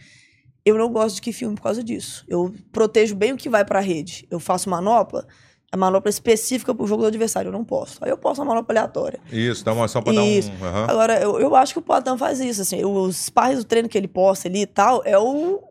Eu 0.64 0.76
não 0.76 0.93
gosto 0.93 1.16
de 1.16 1.22
que 1.22 1.32
filme 1.32 1.55
por 1.57 1.62
causa 1.62 1.82
disso. 1.82 2.24
Eu 2.28 2.55
protejo 2.72 3.14
bem 3.14 3.32
o 3.32 3.36
que 3.36 3.49
vai 3.49 3.64
pra 3.64 3.80
rede. 3.80 4.26
Eu 4.30 4.39
faço 4.39 4.68
manopla, 4.68 5.26
a 5.72 5.76
manopla 5.76 6.11
específica 6.11 6.74
pro 6.74 6.86
jogo 6.86 7.03
do 7.03 7.09
adversário. 7.09 7.49
Eu 7.49 7.53
não 7.53 7.64
posso. 7.64 7.99
Aí 8.05 8.11
eu 8.11 8.18
posso 8.18 8.43
uma 8.43 8.49
manopla 8.55 8.74
aleatória. 8.74 9.18
Isso, 9.32 9.64
dá 9.64 9.72
uma 9.72 9.89
só 9.89 10.03
pra 10.03 10.12
Isso. 10.12 10.51
dar 10.51 10.57
um. 10.57 10.68
aham. 10.68 10.86
Agora, 10.91 11.20
eu, 11.20 11.41
eu 11.41 11.57
acho 11.57 11.72
que 11.72 11.78
o 11.78 11.82
Poitin 11.82 12.18
faz 12.18 12.39
isso. 12.41 12.61
Assim, 12.61 12.84
os 12.84 13.30
pais 13.30 13.59
do 13.59 13.64
treino 13.64 13.89
que 13.89 13.97
ele 13.97 14.09
posta 14.09 14.47
ali 14.49 14.62
e 14.62 14.66
tal 14.66 15.03
é 15.07 15.18
o. 15.18 15.62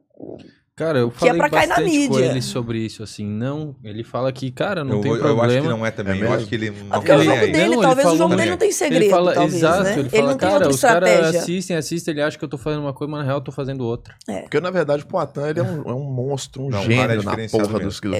Cara, 0.77 0.99
eu 0.99 1.09
Que 1.09 1.15
é 1.25 1.33
falei 1.33 1.37
pra 1.39 1.49
cair 1.49 1.67
na 1.69 1.75
bastante 1.77 2.07
com 2.07 2.13
mídia. 2.13 2.25
ele 2.29 2.39
sobre 2.39 2.77
isso, 2.77 3.01
assim, 3.01 3.25
não, 3.25 3.75
ele 3.83 4.03
fala 4.03 4.31
que, 4.31 4.51
cara, 4.51 4.83
não 4.83 4.97
Eu, 4.97 5.01
tem 5.01 5.11
eu 5.11 5.17
problema. 5.17 5.45
acho 5.47 5.61
que 5.63 5.67
não 5.67 5.83
é 5.87 5.89
também. 5.89 6.21
É 6.21 6.25
eu 6.25 6.33
acho 6.33 6.45
que 6.45 6.53
ele 6.53 6.67
Ah, 6.67 6.71
não 6.83 6.89
porque 6.91 7.11
é 7.11 7.15
o 7.15 7.17
tá 7.17 7.23
jogo 7.23 7.37
aí. 7.37 7.51
dele, 7.51 7.65
Não, 7.65 7.73
ele 7.73 7.81
talvez 7.81 8.07
o 8.07 8.15
jogo 8.17 8.35
dele 8.35 8.49
não 8.51 8.57
tem 8.57 8.71
segredo, 8.71 9.01
ele 9.01 9.09
fala, 9.09 9.33
talvez, 9.33 9.55
exato, 9.55 9.83
né? 9.85 9.91
ele 9.93 9.99
Ele, 10.01 10.09
fala, 10.11 10.21
não 10.21 10.37
tem 10.37 10.37
cara, 10.37 10.53
outra 10.53 10.69
os 10.69 10.79
caras 10.81 11.09
estratégia. 11.09 11.39
assistem, 11.41 11.75
assistem, 11.77 12.11
ele 12.13 12.21
acha 12.21 12.37
que 12.37 12.45
eu 12.45 12.47
tô 12.47 12.57
fazendo 12.59 12.81
uma 12.81 12.93
coisa, 12.93 13.09
mas 13.11 13.19
na 13.21 13.25
real 13.25 13.37
eu 13.37 13.43
tô 13.43 13.51
fazendo 13.51 13.83
outra. 13.83 14.13
Porque, 14.43 14.59
na 14.61 14.69
verdade, 14.69 15.01
o 15.01 15.07
Poitin, 15.07 15.39
ele 15.49 15.59
é 15.59 15.63
um, 15.63 15.81
é 15.89 15.93
um 15.95 16.03
monstro, 16.03 16.61
um 16.63 16.69
Não, 16.69 16.77
é 16.79 16.83
gênio 16.83 17.23
na 17.23 17.31
porra 17.31 17.37
mesmo. 17.37 17.79
dos 17.79 17.99
do 17.99 18.15
É 18.15 18.19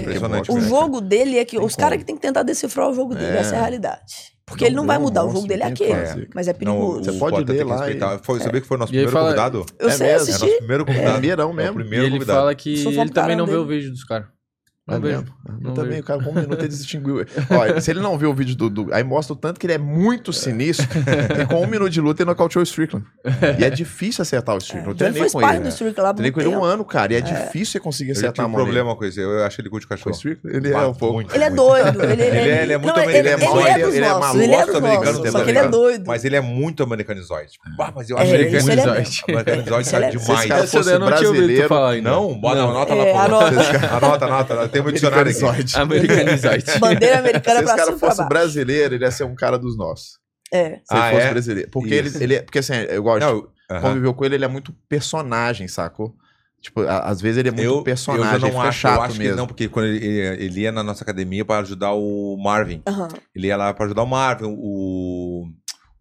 O 0.50 0.56
né, 0.56 0.62
jogo 0.68 1.00
dele 1.00 1.38
é 1.38 1.46
que 1.46 1.58
Tem 1.58 1.64
os 1.66 1.76
caras 1.76 2.00
que 2.00 2.06
tem 2.06 2.16
que 2.16 2.22
tentar 2.24 2.42
decifrar 2.42 2.90
o 2.90 2.94
jogo 2.96 3.14
dele, 3.14 3.38
É. 3.38 3.40
essa 3.40 3.54
é 3.56 3.60
a 3.60 3.62
realidade. 3.62 4.36
Porque 4.48 4.64
ele 4.64 4.76
não 4.76 4.86
vai 4.88 4.96
é 4.96 5.00
mudar, 5.00 5.24
o 5.24 5.26
monstro, 5.26 5.42
jogo 5.42 5.48
dele 5.50 5.62
é 5.62 5.66
não 5.66 5.72
o 5.72 5.74
aquele. 5.74 5.94
fazer. 6.08 6.30
Mas 6.34 6.48
é 6.48 6.54
Não, 6.54 6.58
perigoso. 6.60 7.04
Você 7.04 7.12
o 7.12 7.20
pode 7.20 7.36
ler 7.38 7.46
tem 7.46 7.58
que 7.58 7.64
lá 7.66 7.76
respeitar. 7.78 8.20
Foi, 8.24 8.40
sabia 8.40 8.62
que 8.62 8.68
foi 8.68 8.78
o 8.78 8.80
nosso 8.80 8.92
E 8.92 8.94
primeiro 8.94 9.12
fala- 9.12 9.26
convidado? 9.26 9.66
Eu 9.78 9.90
É 9.90 9.92
sei 9.92 10.08
mesmo? 10.08 10.20
É 10.20 10.22
assistir. 10.24 10.46
nosso 10.46 10.58
primeiro 10.60 10.86
convidado. 10.86 11.12
Primeirão 11.20 11.44
É 11.50 11.52
o 11.52 11.54
mesmo. 11.54 11.72
E 11.72 11.84
primeiro 11.84 12.06
ele 12.06 12.12
convidado. 12.14 12.40
fala 12.40 12.56
que 12.56 12.84
ele 12.86 13.10
também 13.10 13.36
não 13.36 13.46
vê 13.46 13.56
o 13.56 13.66
vídeo 13.68 13.92
dos 13.92 14.04
caras. 14.06 14.28
É 14.90 14.94
Não 14.94 15.02
vejo. 15.02 15.18
mesmo? 15.18 15.34
Eu 15.48 15.54
Não 15.62 15.74
também, 15.74 15.90
vejo. 15.92 16.02
o 16.02 16.06
cara, 16.06 16.24
com 16.24 16.30
um 16.30 16.34
minuto 16.34 16.60
ele 16.60 16.68
distinguiu. 16.70 17.26
Olha, 17.50 17.82
se 17.82 17.92
ele 17.92 18.00
não 18.00 18.18
viu 18.18 18.30
o 18.30 18.34
vídeo 18.34 18.56
do, 18.56 18.70
do- 18.70 18.94
Aí 18.94 19.04
mostra 19.04 19.34
o 19.34 19.36
tanto 19.36 19.60
que 19.60 19.66
ele 19.66 19.74
é 19.74 19.78
muito 19.78 20.32
sinistro. 20.32 20.88
que 20.88 21.46
com 21.46 21.62
um 21.62 21.68
minuto 21.68 21.90
de 21.90 22.00
luta 22.00 22.22
ele 22.24 22.30
nocauteou 22.30 22.62
o 22.62 22.64
Strickland. 22.64 23.06
E 23.60 23.66
é 23.66 23.70
difícil 23.70 24.22
acertar 24.22 24.56
o 24.56 24.60
Strickland. 24.60 24.92
Eu 25.02 25.08
Já 25.08 25.12
treinei 25.12 25.30
com 25.30 25.42
ele. 25.42 25.60
do 25.60 25.68
Strickland 25.68 26.02
lá 26.08 26.14
Treinei 26.14 26.32
um 26.32 26.34
com 26.34 26.40
ele 26.42 26.50
um 26.56 26.64
ano, 26.64 26.86
cara. 26.86 27.12
E 27.12 27.16
é 27.18 27.22
difícil 27.22 27.74
você 27.74 27.80
conseguir 27.82 28.12
Eu 28.12 28.14
acertar 28.18 28.46
a 28.46 28.48
um 28.48 28.52
mão 28.52 28.60
nele. 28.62 28.72
problema 28.72 28.96
com 28.96 29.04
isso. 29.06 29.20
Eu 29.20 29.44
acho 29.44 29.60
ele 29.60 29.70
curte 29.70 29.86
Foi 29.86 29.96
o 29.96 29.98
cachorro. 29.98 30.16
Strickland? 30.16 30.56
Ele 30.58 30.74
é 30.74 30.78
um 30.80 30.94
pouco. 30.94 31.14
muito, 31.16 31.36
Ele 31.36 31.44
é 31.44 31.50
doido. 31.50 32.04
Ele, 32.04 32.22
Ele 32.24 32.38
é- 32.38 32.64
ele 32.64 32.74
é 32.74 32.78
muito. 32.78 32.98
Ele, 33.00 33.12
é 33.12 33.16
é 33.16 33.20
ele 33.20 33.28
é 33.30 33.38
maluco, 33.38 34.38
Ele 34.44 34.54
é 34.56 34.66
dos 34.66 34.76
americano 34.76 35.32
Só 35.32 35.44
que 35.44 35.50
ele 35.50 35.58
é 35.60 35.68
doido. 35.68 36.04
Mas 36.08 36.24
ele 36.24 36.36
é 36.38 36.42
muito 36.42 36.82
americanizoide. 36.84 37.52
Ah, 37.80 37.92
mas 37.94 38.10
eu 38.10 38.18
É, 38.18 38.22
acho 38.22 38.34
ele- 38.34 38.44
é 38.56 38.58
Isso 38.58 38.68
tá 38.68 38.72
ele 38.74 38.82
é- 38.82 39.04
Se 39.04 39.12
esse 39.12 39.26
demais. 40.18 40.46
cara 40.48 40.68
fosse 40.68 40.92
eu 40.92 41.00
brasileiro. 41.00 41.70
Não, 42.04 42.34
bota, 42.40 42.56
Não. 42.62 42.70
anota 42.70 42.94
lá, 42.96 43.04
É. 43.06 43.18
Anota, 43.18 44.26
anota. 44.26 44.77
Tem 44.84 44.90
um 44.90 44.94
dicionário 44.94 45.32
aqui. 45.32 45.78
Americanizante. 45.78 46.66
Bandeira 46.80 47.20
americana 47.20 47.60
Se 47.60 47.64
esse 47.64 47.74
pra 47.74 47.76
cara 47.76 47.86
cima 47.86 47.98
e 47.98 48.00
pra 48.00 48.10
fosse 48.10 48.28
brasileiro, 48.30 48.96
ele 48.96 49.04
ia 49.04 49.12
ser 49.12 49.24
um 49.24 49.36
cara 49.36 49.58
dos 49.58 49.78
nossos. 49.78 50.18
É. 50.52 50.76
Se 50.78 50.82
Ah, 50.92 51.08
ele 51.10 51.16
fosse 51.16 51.28
é? 51.28 51.32
brasileiro. 51.32 51.70
Porque 51.72 51.94
ele, 51.94 52.08
Isso. 52.08 52.24
ele 52.24 52.36
é. 52.36 52.42
Porque 52.42 52.60
assim, 52.60 52.74
eu 52.74 53.04
gosto. 53.04 53.20
Não, 53.22 53.48
aham. 53.72 53.82
conviveu 53.82 54.14
com 54.14 54.26
ele, 54.26 54.36
ele 54.36 54.46
é 54.46 54.48
muito 54.48 54.74
personagem, 54.90 55.68
sacou? 55.68 56.14
Tipo, 56.62 56.82
a- 56.82 57.00
às 57.02 57.22
vezes 57.22 57.38
ele 57.38 57.50
é 57.50 57.52
muito 57.52 57.64
eu, 57.66 57.84
personagem, 57.84 58.26
eu 58.34 58.40
já 58.40 58.48
não 58.48 58.54
fica 58.56 58.68
acho, 58.70 58.80
chato 58.80 58.96
eu 58.96 59.02
acho 59.04 59.14
que 59.14 59.20
mesmo. 59.20 59.36
não, 59.38 59.46
porque 59.48 59.68
quando 59.68 59.86
ele, 59.86 60.06
ele, 60.06 60.44
ele 60.46 60.60
ia 60.62 60.72
na 60.72 60.82
nossa 60.84 61.04
academia 61.04 61.46
para 61.46 61.60
ajudar 61.62 61.94
o 61.94 62.36
Marvin. 62.42 62.82
Ele 63.36 63.48
ia 63.48 63.56
lá 63.58 63.74
para 63.74 63.86
ajudar 63.86 64.02
o 64.04 64.08
Marvin, 64.08 64.46
o, 64.48 65.46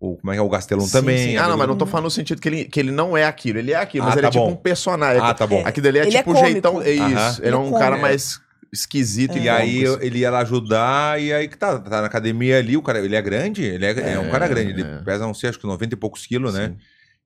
o 0.01 0.17
como 0.17 0.33
é 0.33 0.35
que 0.35 0.41
é 0.41 0.43
o 0.43 0.49
Gastelum 0.49 0.81
Sim, 0.87 0.93
também. 0.93 1.19
sim. 1.19 1.37
Ah, 1.37 1.49
não, 1.49 1.59
mas 1.59 1.69
não 1.69 1.77
tô 1.77 1.85
falando 1.87 2.05
no 2.05 2.11
sentido 2.11 2.41
que 2.41 2.49
ele, 2.49 2.65
que 2.65 2.81
ele 2.81 2.91
não 2.91 3.17
é 3.17 3.25
aquilo. 3.25 3.59
Ele 3.59 3.73
é 3.73 3.77
aquilo, 3.77 4.05
Ah, 4.05 4.09
mas 4.09 4.15
ele 4.17 4.23
tá 4.23 4.29
é 4.29 4.31
tipo 4.31 4.45
bom. 4.47 4.53
um 4.53 4.57
personagem. 4.57 5.21
Ah, 5.23 5.35
tá 5.35 5.47
bom. 5.47 5.57
É. 5.59 5.69
Aquilo 5.69 5.83
dele 5.85 5.99
é 5.99 6.07
Ele 6.07 6.17
é 6.17 6.19
tipo 6.21 6.31
o 6.31 6.35
cômico. 6.35 6.53
jeitão. 6.53 6.83
É 6.83 6.91
isso. 6.91 7.03
Ele 7.41 7.47
é 7.47 7.49
Ele 7.49 7.55
é 7.55 7.59
um 7.59 7.73
cara 7.73 7.85
cômico. 7.97 8.01
mais 8.03 8.41
esquisito 8.77 9.37
E 9.37 9.43
e 9.45 9.49
aí 9.49 9.83
eu- 9.83 10.01
ele 10.01 10.19
ia 10.21 10.31
lá 10.31 10.41
ajudar, 10.41 11.21
e 11.21 11.33
aí 11.33 11.49
que 11.49 11.57
tá, 11.59 11.79
tá 11.79 12.01
na 12.01 12.07
academia 12.07 12.59
ali, 12.59 12.77
o 12.77 12.83
cara, 12.83 12.99
ele 13.01 13.17
é 13.17 13.23
grande, 13.23 13.63
ele 13.65 13.85
é, 13.85 14.13
é 14.15 14.19
um 14.19 14.27
É, 14.27 14.31
cara 14.31 14.47
grande, 14.49 14.71
ele 14.71 14.83
é. 14.83 14.99
pesa, 15.05 15.27
não 15.27 15.35
sei, 15.35 15.51
acho 15.51 15.59
que 15.59 15.67
90 15.67 15.95
e 15.95 15.97
poucos 15.97 16.27
quilos, 16.27 16.55
né? 16.55 16.69
Sim. 16.69 16.77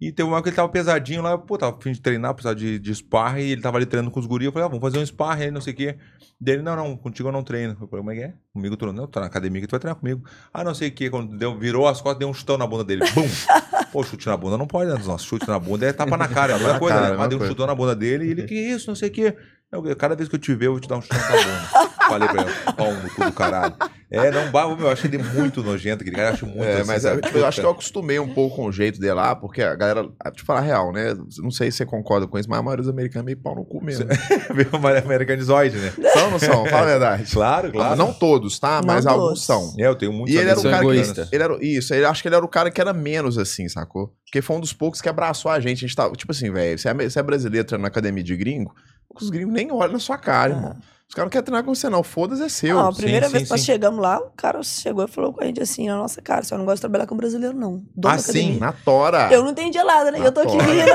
E 0.01 0.11
teve 0.11 0.27
uma 0.27 0.37
hora 0.37 0.43
que 0.43 0.49
ele 0.49 0.57
tava 0.57 0.69
pesadinho 0.71 1.21
lá, 1.21 1.37
pô, 1.37 1.59
tava 1.59 1.77
a 1.77 1.81
fim 1.83 1.93
de 1.93 2.01
treinar, 2.01 2.33
precisava 2.33 2.57
de, 2.59 2.79
de 2.79 2.95
sparring, 2.95 3.43
e 3.43 3.51
ele 3.53 3.61
tava 3.61 3.77
ali 3.77 3.85
treinando 3.85 4.11
com 4.11 4.19
os 4.19 4.25
guris, 4.25 4.47
eu 4.47 4.53
falei, 4.53 4.65
ah, 4.65 4.69
vamos 4.69 4.81
fazer 4.81 4.99
um 4.99 5.05
sparring 5.05 5.43
aí, 5.45 5.51
não 5.51 5.61
sei 5.61 5.75
o 5.75 5.77
quê. 5.77 5.97
Dele, 6.41 6.63
não, 6.63 6.75
não, 6.75 6.97
contigo 6.97 7.29
eu 7.29 7.33
não 7.33 7.43
treino. 7.43 7.75
Eu 7.79 7.87
falei, 7.87 7.99
como 8.03 8.11
é 8.11 8.15
que 8.15 8.23
é? 8.23 8.33
Comigo 8.51 8.75
tu 8.79 8.87
não, 8.87 8.95
não, 8.95 9.07
tá 9.07 9.21
na 9.21 9.27
academia 9.27 9.61
que 9.61 9.67
tu 9.67 9.73
vai 9.73 9.81
treinar 9.81 9.97
comigo. 10.01 10.25
Ah, 10.55 10.65
não 10.65 10.75
sei 10.75 10.89
o 10.89 10.93
quê, 10.93 11.11
quando 11.11 11.37
deu, 11.37 11.59
virou 11.59 11.87
as 11.87 12.01
costas, 12.01 12.19
deu 12.19 12.31
um 12.31 12.33
chutão 12.33 12.57
na 12.57 12.67
bunda 12.67 12.83
dele, 12.83 13.03
bum! 13.15 13.29
Pô, 13.93 14.03
chute 14.03 14.27
na 14.27 14.39
bunda 14.39 14.57
não 14.57 14.67
pode, 14.67 14.91
né, 14.91 14.97
nossos 15.05 15.27
chute 15.27 15.47
na 15.47 15.59
bunda 15.59 15.85
é 15.85 15.93
tapa 15.93 16.17
na 16.17 16.29
cara, 16.29 16.53
é 16.53 16.57
a 16.57 16.59
mesma 16.59 16.79
coisa, 16.79 16.95
cara, 16.95 17.07
né? 17.09 17.13
é 17.13 17.15
a 17.17 17.19
Mas 17.19 17.29
deu 17.29 17.39
um 17.39 17.47
chutão 17.47 17.67
na 17.67 17.75
bunda 17.75 17.95
dele, 17.95 18.25
e 18.25 18.31
ele, 18.31 18.45
que 18.45 18.55
isso, 18.55 18.89
não 18.89 18.95
sei 18.95 19.09
o 19.11 19.13
quê. 19.13 19.37
Eu, 19.73 19.97
cada 19.97 20.17
vez 20.17 20.29
que 20.29 20.35
eu 20.35 20.39
te 20.41 20.53
ver, 20.53 20.67
eu 20.67 20.73
vou 20.73 20.81
te 20.81 20.89
dar 20.89 20.97
um 20.97 21.03
chutão 21.03 21.19
na 21.19 21.29
bunda. 21.29 21.89
Falei 22.09 22.29
pra 22.29 22.43
ele, 22.43 22.51
pau 22.77 22.93
no 22.93 23.11
cu 23.11 23.25
do 23.25 23.33
caralho. 23.33 23.75
É, 24.11 24.29
não, 24.33 24.51
babo, 24.51 24.75
meu, 24.75 24.87
eu 24.87 24.93
achei 24.93 25.09
ele 25.09 25.23
muito 25.23 25.63
nojento, 25.63 26.03
aquele 26.03 26.17
cara, 26.17 26.31
eu 26.31 26.35
acho 26.35 26.47
muito 26.47 26.65
É, 26.65 26.81
assim, 26.81 26.87
mas 26.89 27.05
eu, 27.05 27.21
tipo, 27.21 27.39
eu 27.39 27.47
acho 27.47 27.61
que 27.61 27.67
eu 27.67 27.71
acostumei 27.71 28.19
um 28.19 28.35
pouco 28.35 28.57
com 28.57 28.65
o 28.67 28.73
jeito 28.73 28.99
dele 28.99 29.13
lá, 29.13 29.37
porque 29.37 29.63
a 29.63 29.77
galera, 29.77 30.09
ah, 30.19 30.33
te 30.33 30.43
falar 30.43 30.59
a 30.59 30.63
real, 30.65 30.93
né? 30.93 31.15
Não 31.39 31.53
sei 31.53 31.71
se 31.71 31.77
você 31.77 31.87
concorda 31.87 32.27
com 32.27 32.37
isso, 32.37 32.51
mas 32.51 32.59
a 32.59 32.63
maioria 32.65 32.83
dos 32.83 32.91
americanos 32.91 33.23
é 33.23 33.27
meio 33.27 33.39
pau 33.41 33.55
no 33.55 33.65
cu 33.65 33.81
mesmo. 33.85 34.07
Veio 34.53 34.69
uma 34.73 34.99
americanizoide, 34.99 35.77
né? 35.77 35.93
São 36.13 36.25
ou 36.25 36.31
não 36.33 36.39
são? 36.41 36.67
Fala 36.67 36.83
a 36.83 36.87
verdade. 36.87 37.31
Claro, 37.33 37.71
claro. 37.71 37.95
Não 37.97 38.13
todos, 38.13 38.59
tá? 38.59 38.81
Não 38.81 38.93
Mas 38.93 39.05
todos. 39.05 39.21
alguns 39.21 39.47
são. 39.47 39.73
É, 39.79 39.87
eu 39.87 39.95
tenho 39.95 40.13
muitos 40.13 40.35
E 40.35 40.39
ele 40.39 40.51
era 40.51 40.59
um 40.59 40.63
amigos 40.63 40.73
cara 40.73 40.85
egoísta. 40.85 41.27
que. 41.27 41.37
Ele 41.37 41.45
era, 41.45 41.59
isso, 41.65 41.95
ele 41.95 42.05
acho 42.05 42.21
que 42.23 42.27
ele 42.27 42.35
era 42.35 42.45
o 42.45 42.49
cara 42.49 42.73
que 42.73 42.81
era 42.81 42.93
menos 42.93 43.39
assim, 43.39 43.69
sacou? 43.69 44.13
Porque 44.25 44.43
foi 44.43 44.57
um 44.57 44.61
dos 44.61 44.73
poucos 44.73 45.01
que 45.01 45.09
abraçou 45.09 45.53
a 45.53 45.61
gente. 45.61 45.85
A 45.85 45.87
gente 45.87 45.95
tava, 45.95 46.13
tipo 46.17 46.33
assim, 46.33 46.51
velho, 46.51 46.77
você, 46.77 46.89
é, 46.89 46.95
você 46.95 47.21
é 47.21 47.23
brasileiro 47.23 47.65
treinando 47.65 47.83
na 47.83 47.89
academia 47.89 48.25
de 48.25 48.37
gringo, 48.37 48.75
os 49.21 49.31
gringos 49.31 49.53
nem 49.53 49.71
olham 49.71 49.93
na 49.93 49.99
sua 49.99 50.19
cara, 50.19 50.53
irmão. 50.53 50.77
Os 51.11 51.15
caras 51.15 51.27
não 51.27 51.31
querem 51.31 51.45
treinar 51.45 51.65
com 51.65 51.75
você, 51.75 51.89
não. 51.89 52.05
Foda-se, 52.05 52.45
é 52.45 52.49
seu. 52.49 52.77
Não, 52.77 52.87
a 52.87 52.93
primeira 52.93 53.27
sim, 53.27 53.33
vez 53.33 53.43
sim, 53.43 53.47
que 53.47 53.51
nós 53.51 53.61
sim. 53.63 53.67
chegamos 53.67 54.01
lá, 54.01 54.21
o 54.21 54.31
cara 54.37 54.63
chegou 54.63 55.05
e 55.05 55.09
falou 55.09 55.33
com 55.33 55.43
a 55.43 55.45
gente 55.45 55.61
assim, 55.61 55.89
na 55.89 55.97
nossa 55.97 56.23
cara, 56.23 56.45
você 56.45 56.57
não 56.57 56.65
gosta 56.65 56.77
de 56.77 56.81
trabalhar 56.83 57.09
com 57.09 57.17
brasileiro, 57.17 57.53
não. 57.53 57.83
Dono 57.97 58.15
Ah, 58.15 58.19
sim? 58.19 58.59
Na 58.61 58.71
tora. 58.71 59.29
Eu 59.33 59.43
não 59.43 59.51
entendi 59.51 59.83
nada, 59.83 60.13
né? 60.13 60.21
E 60.21 60.25
eu 60.25 60.31
tô 60.31 60.39
aqui 60.39 60.57
Na 60.57 60.63
rindo. 60.63 60.91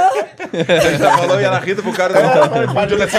Ele 0.55 0.97
já 0.97 1.18
falou 1.18 1.41
e 1.41 1.43
ela 1.43 1.59
rindo 1.59 1.84
pro 1.84 1.91
cara. 1.91 2.13
Não, 2.13 2.24
não, 2.74 2.86
o 2.86 2.88
Júlio 2.88 3.03
assim, 3.03 3.18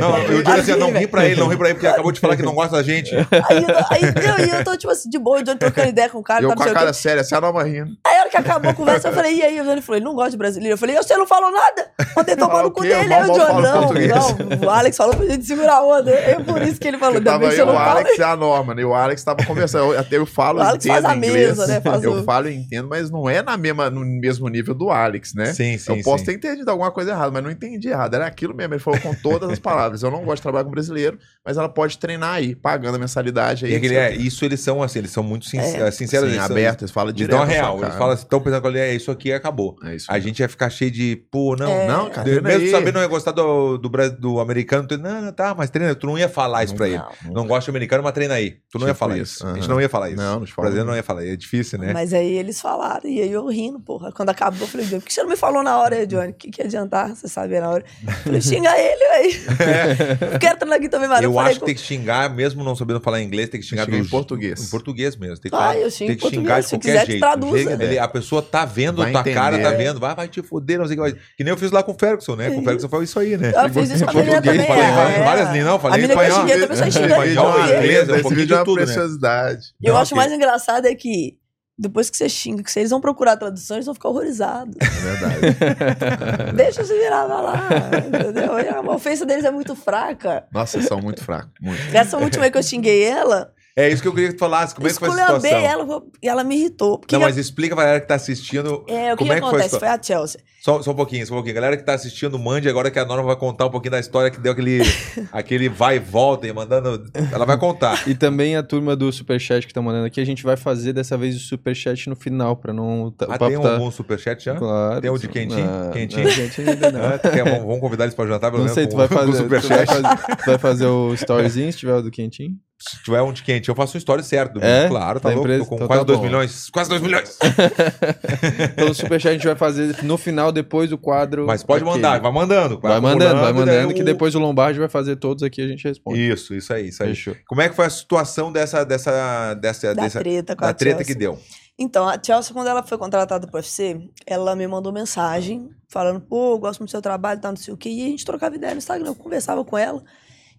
não, 0.00 0.14
o 0.14 0.26
Júlio 0.26 0.50
assim, 0.58 0.76
não 0.76 0.90
ri 0.90 1.06
pra 1.06 1.26
ele, 1.26 1.38
não 1.38 1.48
ri 1.48 1.56
pra 1.58 1.66
ele, 1.66 1.74
porque 1.74 1.86
ele 1.86 1.92
acabou 1.92 2.12
de 2.12 2.20
falar 2.20 2.34
que 2.34 2.42
não 2.42 2.54
gosta 2.54 2.76
da 2.76 2.82
gente. 2.82 3.14
Aí, 3.14 3.62
eu, 3.62 3.76
aí 3.90 4.48
eu, 4.48 4.56
eu 4.56 4.64
tô, 4.64 4.74
tipo 4.74 4.90
assim, 4.90 5.10
de 5.10 5.18
boa, 5.18 5.40
o 5.40 5.42
Johnny 5.42 5.58
trocando 5.58 5.88
ideia 5.88 6.08
com 6.08 6.16
o 6.16 6.22
cara, 6.22 6.42
eu 6.42 6.48
tá, 6.48 6.56
com 6.56 6.62
a 6.62 6.72
cara 6.72 6.92
séria, 6.94 7.20
assim, 7.20 7.34
a 7.34 7.42
nova 7.42 7.62
rindo. 7.62 7.90
Aí 8.06 8.16
a 8.16 8.20
hora 8.20 8.30
que 8.30 8.36
acabou 8.38 8.70
a 8.70 8.74
conversa, 8.74 9.08
eu 9.08 9.12
falei, 9.12 9.36
e 9.36 9.42
aí? 9.42 9.60
O 9.60 9.64
Johnny 9.64 9.82
falou, 9.82 9.98
ele 9.98 10.04
não 10.06 10.14
gosta 10.14 10.30
de 10.30 10.38
brasileiro. 10.38 10.72
Eu 10.72 10.78
falei, 10.78 10.96
você 10.96 11.14
não 11.14 11.26
falou 11.26 11.52
nada? 11.52 11.90
Ontem 12.16 12.36
tomou 12.36 12.52
Fala 12.52 12.62
no 12.62 12.68
o 12.68 12.72
cu 12.72 12.80
dele. 12.80 13.12
Aí 13.12 13.22
o 13.22 13.36
não, 13.36 13.60
não. 13.60 14.66
O 14.66 14.70
Alex 14.70 14.96
falou 14.96 15.14
pra 15.14 15.26
gente 15.26 15.44
segurar 15.44 15.74
a 15.74 15.84
onda. 15.84 16.37
É 16.38 16.42
por 16.44 16.62
isso 16.62 16.80
que 16.80 16.88
ele 16.88 16.98
falou, 16.98 17.16
ainda 17.18 17.38
bem 17.38 17.50
que 17.50 17.60
eu, 17.60 17.66
não 17.66 17.74
o. 17.74 17.78
Alex 17.78 18.18
e 18.18 18.22
a 18.22 18.36
Norma, 18.36 18.74
né? 18.74 18.84
O 18.84 18.94
Alex 18.94 19.22
tava 19.24 19.44
conversando. 19.44 19.92
Eu, 19.92 19.98
até 20.00 20.16
eu 20.16 20.26
falo 20.26 20.60
e 20.60 20.62
Alex 20.62 20.84
entendo 20.86 21.02
faz 21.02 21.04
a 21.04 21.16
inglês. 21.16 21.34
mesa, 21.34 21.66
né? 21.66 21.80
Faz 21.80 22.02
eu 22.04 22.12
o- 22.12 22.24
falo 22.24 22.48
e 22.48 22.54
entendo, 22.56 22.88
mas 22.88 23.10
não 23.10 23.28
é 23.28 23.42
na 23.42 23.56
mesma, 23.56 23.90
no 23.90 24.00
mesmo 24.04 24.48
nível 24.48 24.74
do 24.74 24.90
Alex, 24.90 25.34
né? 25.34 25.52
Sim, 25.52 25.76
sim, 25.78 25.96
eu 25.98 26.02
posso 26.02 26.18
sim. 26.24 26.26
ter 26.26 26.34
entendido 26.36 26.70
alguma 26.70 26.90
coisa 26.90 27.10
errada, 27.10 27.30
mas 27.30 27.42
não 27.42 27.50
entendi 27.50 27.88
errado. 27.88 28.14
Era 28.14 28.26
aquilo 28.26 28.54
mesmo. 28.54 28.74
Ele 28.74 28.80
falou 28.80 29.00
com 29.00 29.14
todas 29.14 29.50
as 29.50 29.58
palavras. 29.58 30.02
Eu 30.02 30.10
não 30.10 30.24
gosto 30.24 30.36
de 30.36 30.42
trabalhar 30.42 30.64
com 30.64 30.70
brasileiro, 30.70 31.18
mas 31.44 31.56
ela 31.56 31.68
pode 31.68 31.98
treinar 31.98 32.34
aí, 32.34 32.54
pagando 32.54 32.96
a 32.96 32.98
mensalidade 32.98 33.64
aí. 33.66 33.72
E 33.72 33.76
aquele, 33.76 33.94
é, 33.96 34.10
quê. 34.12 34.16
isso 34.18 34.44
eles 34.44 34.60
são 34.60 34.82
assim, 34.82 34.98
eles 35.00 35.10
são 35.10 35.22
muito 35.22 35.46
sinceros, 35.46 35.74
É. 35.88 35.90
sinceros 35.90 36.28
Sim, 36.28 36.34
eles 36.34 36.46
são- 36.46 36.56
aberto, 36.56 36.82
eles 36.82 36.90
falam 36.92 37.12
direto. 37.12 37.32
na 37.32 37.44
sua 37.44 37.52
real, 37.54 37.74
cara. 37.76 37.86
eles 37.86 37.98
falam 37.98 38.14
assim, 38.14 38.22
estão 38.24 38.40
pensando 38.40 38.70
que 38.72 38.78
é 38.78 38.94
isso 38.94 39.10
aqui 39.10 39.28
e 39.28 39.32
acabou. 39.32 39.76
É 39.84 39.94
isso 39.96 40.06
A 40.10 40.18
gente 40.18 40.40
ia 40.40 40.48
ficar 40.48 40.70
cheio 40.70 40.90
de, 40.90 41.16
pô, 41.30 41.56
não, 41.56 41.70
É. 41.70 41.86
Não, 41.86 42.10
cara, 42.10 42.24
de- 42.28 42.40
mesmo 42.40 42.62
aí. 42.64 42.70
sabendo 42.70 42.94
não 42.94 43.00
ia 43.02 43.06
gostar 43.06 43.32
do, 43.32 43.78
do, 43.78 43.88
do 44.18 44.40
americano, 44.40 44.86
tu, 44.86 44.98
não, 44.98 45.22
não, 45.22 45.32
tá, 45.32 45.54
mas 45.56 45.70
treina, 45.70 45.94
tu 45.94 46.06
não 46.06 46.18
ia 46.18 46.27
falar 46.28 46.64
isso 46.64 46.72
Não, 46.72 46.78
pra 46.78 46.88
ele. 46.88 46.98
não. 47.24 47.32
Não 47.32 47.46
gosta 47.46 47.64
de 47.64 47.70
americano, 47.76 48.02
mas 48.02 48.12
treina 48.12 48.34
aí. 48.34 48.56
Tu 48.70 48.78
não 48.78 48.86
ia 48.86 48.92
Tipo 48.94 48.98
falar 48.98 49.16
isso, 49.18 49.34
isso. 49.34 49.46
A 49.46 49.54
gente 49.54 49.68
não 49.68 49.80
ia 49.80 49.88
falar 49.88 50.08
isso. 50.10 50.16
Não, 50.18 50.46
falo. 50.46 50.62
brasileiro 50.62 50.86
não 50.88 50.96
ia 50.96 51.02
falar, 51.02 51.26
é 51.26 51.36
difícil, 51.36 51.78
né? 51.78 51.92
Mas 51.92 52.12
aí 52.12 52.32
eles 52.32 52.60
falaram, 52.60 53.08
e 53.08 53.20
aí 53.20 53.30
eu 53.32 53.46
rindo, 53.48 53.80
porra. 53.80 54.12
Quando 54.12 54.30
acabou, 54.30 54.60
eu 54.62 54.66
falei, 54.66 54.86
por 54.86 55.02
que 55.02 55.12
você 55.12 55.22
não 55.22 55.30
me 55.30 55.36
falou 55.36 55.62
na 55.62 55.78
hora 55.78 55.96
aí, 55.96 56.06
Johnny? 56.06 56.30
O 56.30 56.34
que, 56.34 56.50
que 56.50 56.60
ia 56.62 56.66
adiantar 56.66 57.14
você 57.14 57.28
saber 57.28 57.60
na 57.60 57.70
hora? 57.70 57.84
Eu 58.06 58.12
falei, 58.12 58.40
xinga 58.40 58.70
ele, 58.78 58.98
velho. 59.08 60.28
Eu 60.32 60.38
quero 60.38 60.56
treinar 60.58 60.78
aqui 60.78 60.88
também, 60.88 61.08
mas 61.08 61.22
eu 61.22 61.32
falei 61.32 61.46
acho 61.50 61.54
que 61.54 61.60
com- 61.60 61.66
tem 61.66 61.74
que 61.74 61.80
xingar, 61.80 62.28
mesmo 62.34 62.62
não 62.64 62.74
sabendo 62.76 63.00
falar 63.00 63.20
inglês, 63.22 63.48
tem 63.48 63.60
que 63.60 63.66
xingar 63.66 63.84
Xinga 63.84 63.96
em 63.98 64.04
português. 64.06 64.62
Em 64.62 64.70
português 64.70 65.16
mesmo. 65.16 65.38
Tem 65.38 65.50
que, 65.50 65.56
Ah, 65.56 65.76
eu 65.76 65.90
xingo 65.90 66.08
tem 66.08 66.16
que 66.16 66.26
em 66.26 66.30
xingar 66.30 66.54
português. 66.60 66.64
de 66.64 66.68
Se 66.68 66.76
qualquer 66.76 67.06
jeito. 67.06 67.20
traduza. 67.20 67.76
Dele, 67.76 67.98
a 67.98 68.08
pessoa 68.08 68.42
tá 68.42 68.64
vendo 68.64 69.02
Vai 69.02 69.12
tua 69.12 69.24
cara, 69.24 69.58
tá 69.58 69.68
entender. 69.68 69.76
vendo. 69.84 70.00
Vai, 70.00 70.14
vai 70.14 70.28
te 70.28 70.42
foder, 70.42 70.78
não 70.78 70.86
sei 70.86 70.96
o 70.98 71.04
que. 71.04 71.10
vai- 71.12 71.20
Que 71.36 71.44
nem 71.44 71.52
eu 71.52 71.56
fiz 71.56 71.70
lá 71.70 71.82
com 71.82 71.92
o 71.92 71.96
Ferguson, 71.98 72.36
né? 72.36 72.50
Com 72.50 72.60
o 72.60 72.64
Ferguson 72.64 72.88
foi 72.88 73.04
isso 73.04 73.18
aí, 73.18 73.36
né? 73.36 73.52
Eu 73.54 73.70
fiz 73.70 73.90
isso 73.90 74.04
com 74.04 74.10
a 74.10 74.14
menina 74.14 74.42
também. 74.42 74.66
falei 74.66 74.82
é, 74.82 75.24
várias- 75.24 75.48
é. 75.54 75.62
não, 75.64 75.78
falei 75.78 76.00
Espanhol. 76.22 76.40
xinguei 76.48 76.90
xingando 76.92 77.26
inglês, 77.26 78.08
um 78.08 78.20
pouquinho 78.22 78.46
de 78.46 78.52
é 78.52 78.56
uma 78.56 78.64
tudo, 78.64 78.74
preciosidade. 78.76 79.66
Eu 79.82 79.94
Não, 79.94 80.00
acho 80.00 80.14
mais 80.16 80.32
engraçado 80.32 80.86
é 80.86 80.94
que 80.94 81.38
depois 81.78 82.10
que 82.10 82.16
você 82.16 82.28
xinga, 82.28 82.62
que 82.62 82.72
se 82.72 82.80
eles 82.80 82.90
vão 82.90 83.00
procurar 83.00 83.32
a 83.32 83.36
tradução, 83.36 83.76
eles 83.76 83.86
vão 83.86 83.94
ficar 83.94 84.08
horrorizados. 84.08 84.74
É 84.80 84.84
verdade. 84.84 86.52
Deixa 86.56 86.80
eu 86.80 86.84
se 86.84 86.98
virar 86.98 87.24
pra 87.26 87.40
lá, 87.40 87.68
entendeu? 88.04 88.58
E 88.58 88.68
a 88.68 88.80
ofensa 88.80 89.24
deles 89.24 89.44
é 89.44 89.50
muito 89.50 89.76
fraca. 89.76 90.44
Nossa, 90.52 90.72
vocês 90.72 90.86
são 90.86 91.00
muito 91.00 91.22
fracos. 91.24 91.52
Muito. 91.60 91.80
Essa 91.94 92.18
última 92.18 92.44
aí 92.44 92.50
que 92.50 92.58
eu 92.58 92.62
xinguei 92.64 93.04
ela, 93.04 93.52
É 93.80 93.88
isso 93.88 94.02
que 94.02 94.08
eu 94.08 94.12
queria 94.12 94.28
que 94.30 94.34
tu 94.34 94.40
falasse. 94.40 94.74
Como 94.74 94.88
é 94.88 94.90
que 94.92 94.98
foi 94.98 95.08
a 95.08 95.12
situação? 95.12 95.50
ela 95.50 96.02
e 96.20 96.28
ela 96.28 96.42
me 96.42 96.56
irritou. 96.56 96.98
Porque 96.98 97.14
Não, 97.14 97.22
mas 97.22 97.36
explica 97.36 97.76
pra 97.76 97.84
galera 97.84 98.00
que 98.00 98.08
tá 98.08 98.16
assistindo. 98.16 98.84
é, 98.88 99.14
o 99.14 99.16
que, 99.16 99.24
como 99.24 99.30
que 99.30 99.32
é 99.32 99.34
que 99.36 99.40
foi 99.40 99.46
a 99.46 99.48
acontece? 99.50 99.78
Foi 99.78 99.88
a 99.88 100.02
Chelsea. 100.02 100.40
Só, 100.60 100.82
só 100.82 100.90
um 100.90 100.94
pouquinho, 100.94 101.24
só 101.24 101.32
um 101.34 101.36
pouquinho. 101.36 101.54
Galera 101.54 101.76
que 101.76 101.84
tá 101.84 101.94
assistindo, 101.94 102.36
mande 102.40 102.68
agora 102.68 102.90
que 102.90 102.98
a 102.98 103.04
Norma 103.04 103.22
vai 103.22 103.36
contar 103.36 103.66
um 103.66 103.70
pouquinho 103.70 103.92
da 103.92 104.00
história 104.00 104.30
que 104.32 104.40
deu 104.40 104.50
aquele, 104.50 104.80
aquele 105.30 105.68
vai 105.68 105.96
e 105.96 105.98
volta 106.00 106.46
e 106.48 106.52
mandando. 106.52 107.04
Ela 107.32 107.44
vai 107.46 107.56
contar. 107.56 108.02
E 108.08 108.16
também 108.16 108.56
a 108.56 108.64
turma 108.64 108.96
do 108.96 109.12
Superchat 109.12 109.64
que 109.64 109.72
tá 109.72 109.80
mandando 109.80 110.06
aqui, 110.06 110.20
a 110.20 110.26
gente 110.26 110.42
vai 110.42 110.56
fazer 110.56 110.92
dessa 110.92 111.16
vez 111.16 111.36
o 111.36 111.38
Superchat 111.38 112.08
no 112.08 112.16
final, 112.16 112.56
pra 112.56 112.72
não... 112.72 113.04
o 113.04 113.14
Ah, 113.28 113.38
tem 113.38 113.60
tá- 113.60 113.74
algum 113.74 113.90
superchat 113.92 114.44
já? 114.44 114.56
Claro. 114.56 115.00
Tem 115.00 115.08
um 115.10 115.16
de 115.16 115.28
quentinho? 115.28 115.64
Não, 115.64 115.90
Quentinho? 115.92 116.24
não, 116.26 116.34
quentinho 116.34 116.70
ainda 116.70 116.90
não. 116.90 117.00
Ah, 117.04 117.18
quer- 117.20 117.44
vamos, 117.44 117.60
vamos 117.60 117.80
convidar 117.80 118.04
eles 118.04 118.14
pra 118.16 118.26
jantar, 118.26 118.50
pelo 118.50 118.64
Não 118.64 118.74
menos. 118.74 118.74
sei, 118.74 118.84
com- 118.86 118.90
tu 118.90 118.96
vai 118.96 119.06
fazer, 119.08 119.44
tu 119.44 119.48
vai 119.48 119.60
fazer, 119.86 120.02
tu 120.36 120.46
vai 120.46 120.58
fazer 120.58 120.86
o 120.86 121.14
storyzinho 121.14 121.72
se 121.72 121.78
tiver 121.78 121.94
o 121.94 122.02
do 122.02 122.10
quentinho? 122.10 122.56
Se 122.80 123.02
tiver 123.02 123.20
um 123.22 123.32
de 123.32 123.42
quente, 123.42 123.68
eu 123.68 123.74
faço 123.74 123.94
uma 123.96 123.98
história 123.98 124.22
certa. 124.22 124.64
É? 124.64 124.86
Claro, 124.88 125.18
tá 125.18 125.30
Da 125.30 125.34
louco. 125.34 125.66
com 125.66 125.74
Então 125.74 125.86
quase 125.88 126.00
tá 126.00 126.04
2 126.06 126.18
bom. 126.20 126.24
milhões. 126.24 126.70
Quase 126.70 126.88
2 126.88 127.02
milhões. 127.02 127.36
Então 128.72 128.90
o 128.90 128.94
Superchat 128.94 129.28
a 129.28 129.32
gente 129.32 129.46
vai 129.46 129.56
fazer 129.56 130.02
no 130.04 130.16
final, 130.16 130.52
depois 130.52 130.88
do 130.90 130.96
quadro. 130.98 131.46
Mas 131.46 131.62
pode 131.62 131.82
aquele. 131.82 131.96
mandar, 131.96 132.20
vai 132.20 132.32
mandando. 132.32 132.78
Vai 132.80 133.00
mandando, 133.00 133.40
vai 133.40 133.52
mandando, 133.52 133.94
que 133.94 134.02
o- 134.02 134.04
depois 134.04 134.34
o 134.34 134.38
Lombardi 134.38 134.78
vai 134.78 134.88
fazer 134.88 135.16
todos 135.16 135.42
aqui 135.42 135.60
e 135.60 135.64
a 135.64 135.68
gente 135.68 135.84
responde. 135.86 136.20
Isso, 136.20 136.54
isso 136.54 136.72
aí, 136.72 136.88
isso 136.88 137.02
aí. 137.02 137.10
Fechou. 137.10 137.34
Como 137.46 137.60
é 137.60 137.68
que 137.68 137.74
foi 137.74 137.86
a 137.86 137.90
situação 137.90 138.52
dessa. 138.52 138.84
dessa, 138.84 139.54
dessa, 139.54 139.94
Da 139.94 140.02
dessa 140.02 140.18
treta 140.20 140.54
com 140.56 140.62
da 140.62 140.68
a 140.70 140.74
treta 140.74 140.98
Chelsea. 140.98 141.14
que 141.14 141.18
deu? 141.18 141.38
Então, 141.78 142.08
a 142.08 142.18
Chelsea, 142.20 142.52
quando 142.52 142.66
ela 142.68 142.82
foi 142.82 142.98
contratada 142.98 143.46
pro 143.46 143.56
UFC, 143.56 144.00
ela 144.26 144.54
me 144.56 144.66
mandou 144.66 144.92
mensagem 144.92 145.68
falando, 145.88 146.20
pô, 146.20 146.58
gosto 146.58 146.80
muito 146.80 146.88
do 146.88 146.92
seu 146.92 147.02
trabalho, 147.02 147.40
tá, 147.40 147.48
não 147.50 147.56
sei 147.56 147.72
o 147.72 147.76
quê. 147.76 147.88
E 147.88 148.02
a 148.02 148.06
gente 148.08 148.24
trocava 148.24 148.54
ideia 148.56 148.72
no 148.72 148.78
Instagram, 148.78 149.08
eu 149.08 149.14
conversava 149.14 149.64
com 149.64 149.76
ela. 149.78 150.02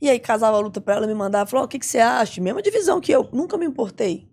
E 0.02 0.10
aí, 0.10 0.20
casava 0.20 0.58
a 0.58 0.60
luta 0.60 0.80
pra 0.80 0.96
ela, 0.96 1.08
me 1.08 1.14
mandava, 1.14 1.50
falou, 1.50 1.66
o 1.66 1.68
que, 1.68 1.78
que 1.80 1.86
você 1.86 2.00
acha? 2.00 2.42
Mesma 2.42 2.62
divisão 2.62 3.02
que 3.02 3.12
eu, 3.12 3.28
nunca 3.34 3.58
me 3.58 3.66
importei. 3.66 4.28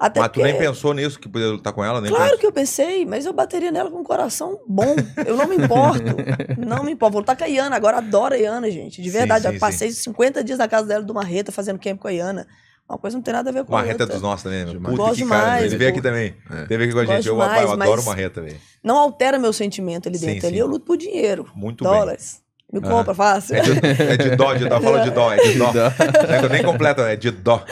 Até 0.00 0.20
Mas 0.20 0.30
tu 0.30 0.40
nem 0.40 0.56
pensou 0.56 0.94
nisso, 0.94 1.18
que 1.18 1.28
poderia 1.28 1.54
lutar 1.54 1.72
com 1.72 1.84
ela? 1.84 2.00
Nem 2.00 2.08
Claro 2.08 2.24
pensou? 2.26 2.38
que 2.38 2.46
eu 2.46 2.52
pensei, 2.52 3.04
mas 3.04 3.26
eu 3.26 3.32
bateria 3.32 3.72
nela 3.72 3.90
com 3.90 3.98
um 3.98 4.04
coração 4.04 4.60
bom. 4.64 4.94
Eu 5.26 5.36
não 5.36 5.48
me 5.48 5.56
importo. 5.56 6.04
não 6.56 6.84
me 6.84 6.92
importo. 6.92 7.12
Vou 7.14 7.20
lutar 7.20 7.36
com 7.36 7.42
a 7.42 7.48
Iana, 7.48 7.74
agora 7.74 7.96
adoro 7.98 8.32
a 8.32 8.38
Iana, 8.38 8.70
gente. 8.70 9.02
De 9.02 9.10
Sim, 9.10 9.18
verdade. 9.18 9.48
sim, 9.48 9.54
eu 9.54 9.58
passei 9.58 9.90
50 9.90 10.44
dias 10.44 10.56
na 10.56 10.68
casa 10.68 10.86
dela 10.86 11.02
do 11.02 11.12
Marreta 11.12 11.50
fazendo 11.50 11.80
camp 11.80 11.98
com 11.98 12.06
a 12.06 12.12
Iana. 12.12 12.46
Uma 12.88 12.96
coisa 12.96 13.16
não 13.16 13.22
tem 13.24 13.34
nada 13.34 13.50
a 13.50 13.52
ver 13.52 13.64
com 13.64 13.74
a 13.74 13.78
Marreta 13.80 14.02
é 14.02 14.04
outra. 14.04 14.14
dos 14.14 14.22
nossos 14.22 14.44
também, 14.44 14.64
né? 14.64 14.70
Demais. 14.70 14.94
Puta 14.96 15.08
Gosto 15.08 15.20
que 15.24 15.28
cara. 15.28 15.44
demais, 15.44 15.64
Ele 15.64 15.76
veio 15.76 15.90
aqui 15.90 16.00
também. 16.00 16.34
É. 16.48 16.64
Teve 16.66 16.84
aqui 16.84 16.92
com 16.92 17.00
a 17.00 17.04
gente. 17.04 17.26
Eu, 17.26 17.34
demais, 17.34 17.62
eu 17.64 17.72
adoro 17.72 17.96
mas- 17.96 18.04
Marreta, 18.06 18.40
velho. 18.40 18.56
Não 18.84 18.96
altera 18.96 19.36
meu 19.36 19.52
sentimento 19.52 20.08
ali 20.08 20.16
Sim, 20.16 20.26
dentro. 20.26 20.40
sim. 20.42 20.46
Ali 20.46 20.58
eu 20.58 20.68
luto 20.68 20.84
por 20.86 20.96
dinheiro. 20.96 21.50
Muito 21.56 21.82
bem. 21.82 21.92
dólares. 21.92 22.40
Me 22.72 22.80
Aham. 22.80 22.88
compra, 22.90 23.14
fácil. 23.14 23.56
É 23.56 23.60
de, 23.62 24.02
é 24.02 24.16
de 24.16 24.36
dó, 24.36 24.52
de 24.54 24.68
dó. 24.68 24.80
Fala 24.80 25.00
de 25.00 25.10
dó, 25.10 25.32
é 25.32 25.36
de 25.38 25.58
dó. 25.58 25.72
Não 25.72 26.34
é 26.34 26.48
nem 26.50 26.62
completo, 26.62 27.00
é 27.00 27.16
de 27.16 27.30
dó. 27.30 27.64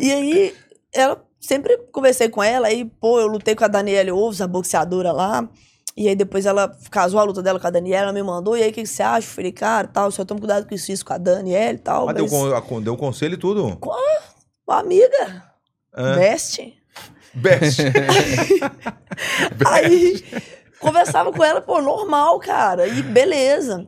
E 0.00 0.12
aí, 0.12 0.54
ela 0.94 1.20
sempre 1.40 1.76
conversei 1.90 2.28
com 2.28 2.42
ela, 2.42 2.68
aí, 2.68 2.84
pô, 2.84 3.18
eu 3.20 3.26
lutei 3.26 3.54
com 3.56 3.64
a 3.64 3.68
Daniela 3.68 4.12
Ovos, 4.14 4.40
a 4.40 4.46
boxeadora 4.46 5.10
lá. 5.10 5.48
E 5.96 6.08
aí 6.08 6.14
depois 6.14 6.46
ela 6.46 6.70
casou 6.90 7.18
a 7.18 7.24
luta 7.24 7.42
dela 7.42 7.58
com 7.58 7.66
a 7.66 7.70
Daniela, 7.70 8.04
ela 8.04 8.12
me 8.12 8.22
mandou, 8.22 8.56
e 8.56 8.62
aí 8.62 8.70
o 8.70 8.72
que, 8.72 8.82
que 8.82 8.88
você 8.88 9.02
acha? 9.02 9.26
Eu 9.26 9.32
falei, 9.32 9.50
cara, 9.52 9.88
tal, 9.88 10.10
só 10.12 10.24
toma 10.24 10.38
cuidado 10.40 10.66
com 10.68 10.74
isso, 10.74 10.92
isso 10.92 11.04
com 11.04 11.12
a 11.12 11.18
Daniela 11.18 11.72
e 11.74 11.78
tal. 11.78 12.08
Ah, 12.08 12.12
deu, 12.12 12.24
mas... 12.24 12.32
con- 12.32 12.54
a 12.54 12.62
con- 12.62 12.80
deu 12.80 12.96
conselho 12.96 13.34
e 13.34 13.36
tudo. 13.36 13.76
Uma 14.66 14.78
amiga, 14.78 15.42
Ah, 15.92 16.14
best. 16.14 16.72
best. 17.34 17.80
Aí 19.66 20.24
conversava 20.80 21.32
com 21.32 21.44
ela, 21.44 21.60
pô, 21.60 21.80
normal, 21.80 22.38
cara. 22.40 22.86
E 22.88 23.02
beleza. 23.02 23.86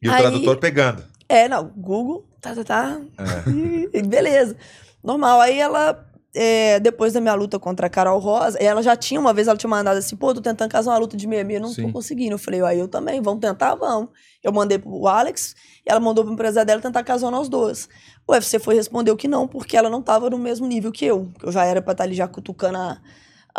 E 0.00 0.08
o 0.08 0.12
Aí- 0.12 0.20
tradutor 0.22 0.56
pegando. 0.58 1.02
É, 1.28 1.48
não, 1.48 1.64
Google, 1.76 2.26
tá, 2.40 2.54
tá, 2.54 2.64
tá. 2.64 3.00
É. 3.18 3.98
E, 3.98 4.02
beleza. 4.02 4.56
Normal. 5.02 5.40
Aí 5.40 5.58
ela, 5.58 6.06
é, 6.34 6.80
depois 6.80 7.12
da 7.12 7.20
minha 7.20 7.34
luta 7.34 7.58
contra 7.58 7.86
a 7.86 7.90
Carol 7.90 8.18
Rosa, 8.18 8.56
ela 8.58 8.82
já 8.82 8.96
tinha, 8.96 9.20
uma 9.20 9.34
vez 9.34 9.46
ela 9.48 9.56
tinha 9.56 9.68
mandado 9.68 9.98
assim, 9.98 10.16
pô, 10.16 10.32
tô 10.32 10.40
tentando 10.40 10.70
casar 10.70 10.92
uma 10.92 10.98
luta 10.98 11.16
de 11.16 11.26
meia-meia, 11.26 11.60
não 11.60 11.68
Sim. 11.68 11.86
tô 11.86 11.92
conseguindo. 11.92 12.34
Eu 12.34 12.38
falei, 12.38 12.62
aí 12.62 12.78
eu 12.78 12.88
também, 12.88 13.20
vamos 13.20 13.40
tentar, 13.40 13.74
vamos. 13.74 14.08
Eu 14.42 14.52
mandei 14.52 14.78
pro 14.78 15.06
Alex, 15.06 15.54
e 15.86 15.90
ela 15.90 16.00
mandou 16.00 16.24
pro 16.24 16.32
empresário 16.32 16.66
dela 16.66 16.80
tentar 16.80 17.02
casar 17.04 17.30
nós 17.30 17.48
dois. 17.48 17.88
O 18.26 18.32
UFC 18.32 18.58
foi 18.58 18.74
respondeu 18.74 19.16
que 19.16 19.28
não, 19.28 19.46
porque 19.48 19.76
ela 19.76 19.90
não 19.90 20.00
tava 20.00 20.30
no 20.30 20.38
mesmo 20.38 20.66
nível 20.66 20.90
que 20.92 21.04
eu. 21.04 21.28
Que 21.38 21.46
eu 21.46 21.52
já 21.52 21.64
era 21.64 21.82
pra 21.82 21.92
estar 21.92 22.04
ali 22.04 22.14
já 22.14 22.26
cutucando 22.28 22.78
a, 22.78 22.98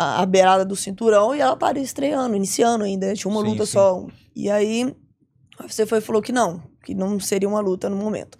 a, 0.00 0.22
a 0.22 0.26
beirada 0.26 0.64
do 0.64 0.74
cinturão, 0.74 1.34
e 1.34 1.40
ela 1.40 1.52
estaria 1.52 1.82
estreando, 1.82 2.34
iniciando 2.34 2.84
ainda, 2.84 3.12
tinha 3.14 3.30
uma 3.30 3.42
Sim, 3.42 3.48
luta 3.48 3.66
sim. 3.66 3.72
só. 3.72 4.06
E 4.34 4.48
aí, 4.50 4.94
UFC 5.60 5.84
foi 5.84 6.00
falou 6.00 6.22
que 6.22 6.32
não, 6.32 6.62
que 6.82 6.94
não 6.94 7.20
seria 7.20 7.48
uma 7.48 7.60
luta 7.60 7.90
no 7.90 7.96
momento. 7.96 8.38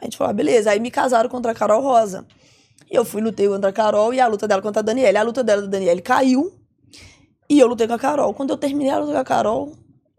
A 0.00 0.04
gente 0.04 0.16
falou, 0.16 0.30
ah, 0.30 0.34
beleza. 0.34 0.70
Aí 0.70 0.80
me 0.80 0.90
casaram 0.90 1.28
contra 1.28 1.52
a 1.52 1.54
Carol 1.54 1.82
Rosa. 1.82 2.26
E 2.90 2.96
eu 2.96 3.04
fui, 3.04 3.20
lutei 3.20 3.46
contra 3.48 3.70
a 3.70 3.72
Carol 3.72 4.12
e 4.14 4.20
a 4.20 4.26
luta 4.26 4.48
dela 4.48 4.62
contra 4.62 4.80
a 4.80 4.82
Daniela. 4.82 5.20
A 5.20 5.22
luta 5.22 5.44
dela 5.44 5.62
da 5.62 5.68
Daniela 5.68 6.00
caiu 6.00 6.52
e 7.48 7.58
eu 7.60 7.66
lutei 7.66 7.86
com 7.86 7.92
a 7.94 7.98
Carol. 7.98 8.32
Quando 8.34 8.50
eu 8.50 8.56
terminei 8.56 8.90
a 8.90 8.98
luta 8.98 9.12
com 9.12 9.18
a 9.18 9.24
Carol, 9.24 9.72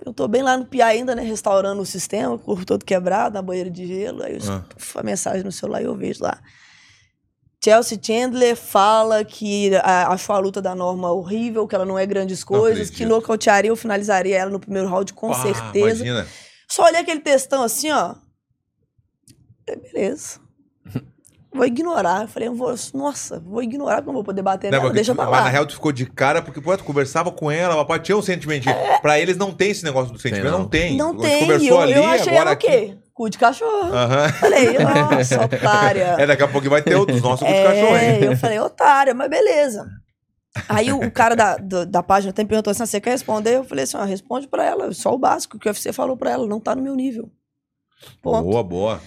eu 0.05 0.13
tô 0.13 0.27
bem 0.27 0.41
lá 0.43 0.55
no 0.57 0.65
Pia 0.65 0.85
ainda, 0.85 1.15
né? 1.15 1.23
Restaurando 1.23 1.81
o 1.81 1.85
sistema, 1.85 2.35
o 2.35 2.39
corpo 2.39 2.65
todo 2.65 2.85
quebrado, 2.85 3.33
na 3.33 3.41
banheira 3.41 3.69
de 3.69 3.85
gelo. 3.87 4.23
Aí 4.23 4.35
eu 4.35 4.39
Ah. 4.51 4.63
a 4.95 5.03
mensagem 5.03 5.43
no 5.43 5.51
celular 5.51 5.81
e 5.81 5.85
eu 5.85 5.95
vejo 5.95 6.23
lá. 6.23 6.39
Chelsea 7.65 7.97
Chandler 7.99 8.55
fala 8.55 9.25
que 9.25 9.75
a- 9.77 10.09
achou 10.13 10.35
a 10.35 10.39
luta 10.39 10.61
da 10.61 10.75
Norma 10.75 11.11
horrível, 11.11 11.67
que 11.67 11.73
ela 11.73 11.83
não 11.85 11.97
é 11.97 12.05
grandes 12.05 12.43
coisas, 12.43 12.91
que 12.91 13.03
nocautearia 13.05 13.71
ou 13.71 13.75
finalizaria 13.75 14.37
ela 14.37 14.51
no 14.51 14.59
primeiro 14.59 14.87
round 14.87 15.11
com 15.13 15.31
Ah, 15.31 15.41
certeza. 15.41 16.05
Imagina. 16.05 16.27
Só 16.67 16.83
olhei 16.85 17.01
aquele 17.01 17.21
textão 17.21 17.63
assim, 17.63 17.91
ó. 17.91 18.13
Falei, 19.67 19.81
beleza. 19.91 20.39
Vou 21.51 21.65
ignorar. 21.65 22.23
Eu 22.23 22.27
falei, 22.27 22.49
eu 22.49 22.53
vou, 22.53 22.75
nossa, 22.93 23.39
vou 23.39 23.63
ignorar, 23.63 23.95
porque 23.95 24.09
eu 24.09 24.13
não 24.13 24.17
vou 24.19 24.23
poder 24.25 24.41
bater 24.41 24.69
Não, 24.71 24.79
nela, 24.81 24.91
deixa 24.93 25.15
pra 25.15 25.23
mas 25.23 25.31
lá. 25.39 25.41
na 25.45 25.49
real 25.49 25.65
tu 25.65 25.73
ficou 25.75 25.91
de 25.93 26.05
cara 26.05 26.41
porque 26.41 26.59
pô, 26.59 26.75
tu 26.77 26.83
conversava 26.83 27.31
com 27.31 27.49
ela, 27.49 27.75
papai 27.77 27.99
tinha 27.99 28.17
um 28.17 28.21
sentimento. 28.21 28.67
Pra 29.01 29.17
eles 29.19 29.37
não 29.37 29.53
tem 29.53 29.71
esse 29.71 29.83
negócio 29.85 30.11
do 30.11 30.19
sentimento, 30.19 30.51
não. 30.51 30.59
não. 30.59 30.67
tem. 30.67 30.97
Não 30.97 31.17
tem, 31.17 31.39
conversou 31.39 31.67
eu, 31.69 31.79
ali, 31.79 31.93
eu 31.93 32.03
achei 32.05 32.21
agora 32.23 32.35
ela 32.35 32.49
o 32.49 32.53
aqui- 32.53 32.67
quê? 32.67 32.97
Cu 33.15 33.29
de 33.29 33.37
cachorro. 33.37 33.93
Aham. 33.93 34.29
Falei, 34.33 34.77
nossa, 34.77 35.39
otária. 35.45 36.15
É, 36.19 36.27
daqui 36.27 36.43
a 36.43 36.47
pouco 36.49 36.69
vai 36.69 36.81
ter 36.83 36.95
o 36.95 37.05
dos 37.05 37.21
nossos 37.21 37.47
é, 37.47 37.53
de 37.53 37.63
cachorro, 37.67 37.95
hein? 37.97 38.03
É, 38.23 38.27
eu 38.27 38.37
falei, 38.37 38.59
otária, 38.59 39.13
mas 39.13 39.29
beleza. 39.29 39.87
Aí 40.67 40.91
o, 40.91 40.99
o 40.99 41.09
cara 41.11 41.33
da, 41.35 41.55
do- 41.55 41.85
da 41.85 42.03
página 42.03 42.31
até 42.31 42.43
me 42.43 42.49
perguntou 42.49 42.71
assim, 42.71 42.85
você 42.85 42.99
quer 43.01 43.11
responder? 43.11 43.55
Eu 43.55 43.63
falei 43.63 43.85
assim, 43.85 43.95
ó, 43.97 44.03
responde 44.03 44.47
pra 44.49 44.63
ela, 44.65 44.93
só 44.93 45.13
o 45.13 45.17
básico 45.17 45.57
que 45.57 45.65
o 45.67 45.69
UFC 45.71 45.91
falou 45.93 46.15
pra 46.17 46.31
ela, 46.31 46.45
não 46.45 46.59
tá 46.59 46.75
no 46.75 46.81
meu 46.81 46.93
nível. 46.95 47.29
Ponto. 48.21 48.43
Boa, 48.49 48.63
boa. 48.63 49.01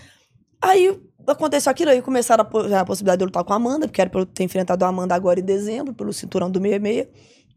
Aí 0.61 0.99
aconteceu 1.27 1.71
aquilo 1.71 1.91
aí, 1.91 2.01
começaram 2.03 2.45
a, 2.45 2.81
a 2.81 2.85
possibilidade 2.87 3.19
de 3.19 3.25
eu 3.25 3.27
lutar 3.27 3.45
com 3.45 3.53
a 3.53 3.57
Amanda, 3.57 3.87
porque 3.87 4.01
era 4.01 4.09
pra 4.11 4.21
eu 4.21 4.27
ter 4.27 4.43
enfrentado 4.45 4.85
a 4.85 4.89
Amanda 4.89 5.15
agora 5.15 5.39
em 5.39 5.45
dezembro, 5.45 5.93
pelo 5.95 6.13
cinturão 6.15 6.51
do 6.51 6.59
66, 6.61 7.09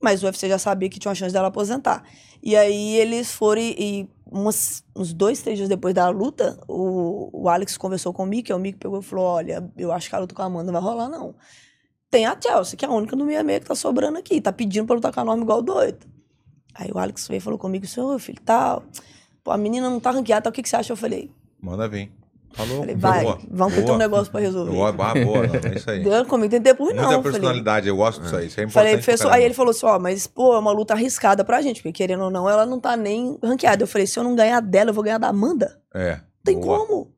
mas 0.02 0.22
o 0.22 0.26
UFC 0.26 0.50
já 0.50 0.58
sabia 0.58 0.90
que 0.90 1.00
tinha 1.00 1.10
uma 1.10 1.16
chance 1.16 1.32
dela 1.34 1.48
aposentar. 1.48 2.04
E 2.44 2.56
aí 2.58 2.96
eles 2.98 3.32
foram 3.32 3.62
e, 3.62 3.76
e 3.78 4.10
umas- 4.32 4.84
uns 4.96 5.14
dois, 5.14 5.42
três 5.42 5.58
dias 5.58 5.70
depois 5.70 5.94
da 5.94 6.08
luta, 6.10 6.58
o, 6.68 7.30
o 7.44 7.50
Alex 7.50 7.78
conversou 7.78 8.14
com 8.14 8.24
o 8.24 8.26
Mick, 8.26 8.52
o 8.54 8.58
Mick 8.58 8.78
pegou 8.80 9.00
e 9.00 9.04
falou, 9.04 9.26
olha, 9.26 9.70
eu 9.78 9.92
acho 9.92 10.10
que 10.10 10.16
a 10.16 10.20
luta 10.20 10.34
com 10.34 10.42
a 10.42 10.46
Amanda 10.46 10.72
não 10.72 10.82
vai 10.82 10.90
rolar, 10.92 11.10
não. 11.10 11.36
Tem 12.10 12.26
a 12.26 12.38
Chelsea, 12.40 12.78
que 12.78 12.84
é 12.86 12.88
a 12.88 12.92
única 12.92 13.16
do 13.16 13.24
66 13.26 13.60
que 13.60 13.66
tá 13.68 13.76
sobrando 13.76 14.18
aqui, 14.18 14.42
tá 14.42 14.52
pedindo 14.52 14.86
pra 14.86 14.96
lutar 14.96 15.14
com 15.14 15.20
a 15.20 15.24
Norma 15.26 15.44
igual 15.44 15.62
doido. 15.62 16.06
Aí 16.74 16.90
o 16.94 16.98
Alex 16.98 17.28
veio 17.28 17.38
e 17.40 17.42
falou 17.42 17.60
comigo, 17.60 17.86
senhor, 17.86 18.18
filho, 18.20 18.42
tal, 18.46 18.84
pô, 19.44 19.52
a 19.52 19.58
menina 19.58 19.90
não 19.90 20.00
tá 20.00 20.12
ranqueada, 20.12 20.44
tal, 20.44 20.52
o 20.52 20.54
que, 20.54 20.64
que 20.64 20.70
você 20.70 20.76
acha? 20.78 20.94
Eu 20.94 20.98
falei, 20.98 21.30
Manda 21.62 21.88
vir. 21.88 22.12
Falou. 22.54 22.80
Falei, 22.80 22.96
vai, 22.96 23.24
boa. 23.24 23.40
vamos 23.50 23.76
ter 23.76 23.92
um 23.92 23.98
negócio 23.98 24.32
pra 24.32 24.42
resolver. 24.42 24.72
Boa, 24.72 24.92
boa, 24.92 25.14
boa. 25.14 25.48
Não, 25.48 25.72
é 25.72 25.76
isso 25.76 25.90
aí. 25.90 26.04
Deu 26.04 26.26
comigo, 26.26 26.52
tem 26.52 26.62
tempo 26.62 26.84
ruim, 26.84 26.94
Muita 26.94 27.12
não. 27.12 27.24
Falei, 27.24 27.32
personalidade, 27.32 27.88
eu 27.88 27.96
gosto 27.96 28.22
disso 28.22 28.36
aí. 28.36 28.48
Isso 28.48 28.60
é 28.60 28.64
importante. 28.64 28.74
falei 28.74 28.94
professor, 28.98 29.32
aí 29.32 29.44
ele 29.44 29.54
falou 29.54 29.72
assim, 29.72 29.86
ó, 29.86 29.98
mas, 29.98 30.28
pô, 30.28 30.54
é 30.54 30.60
uma 30.60 30.72
luta 30.72 30.94
arriscada 30.94 31.44
pra 31.44 31.62
gente, 31.62 31.82
porque 31.82 31.92
querendo 31.92 32.24
ou 32.24 32.30
não, 32.30 32.50
ela 32.50 32.66
não 32.66 32.80
tá 32.80 32.98
nem 32.98 33.38
ranqueada. 33.44 33.84
Eu 33.84 33.88
falei, 33.88 34.06
se 34.06 34.20
eu 34.20 34.24
não 34.24 34.36
ganhar 34.36 34.60
dela, 34.60 34.90
eu 34.90 34.94
vou 34.94 35.04
ganhar 35.04 35.18
da 35.18 35.28
Amanda. 35.28 35.80
É. 35.94 36.20
Tem 36.44 36.60
boa. 36.60 36.80
como. 36.80 37.12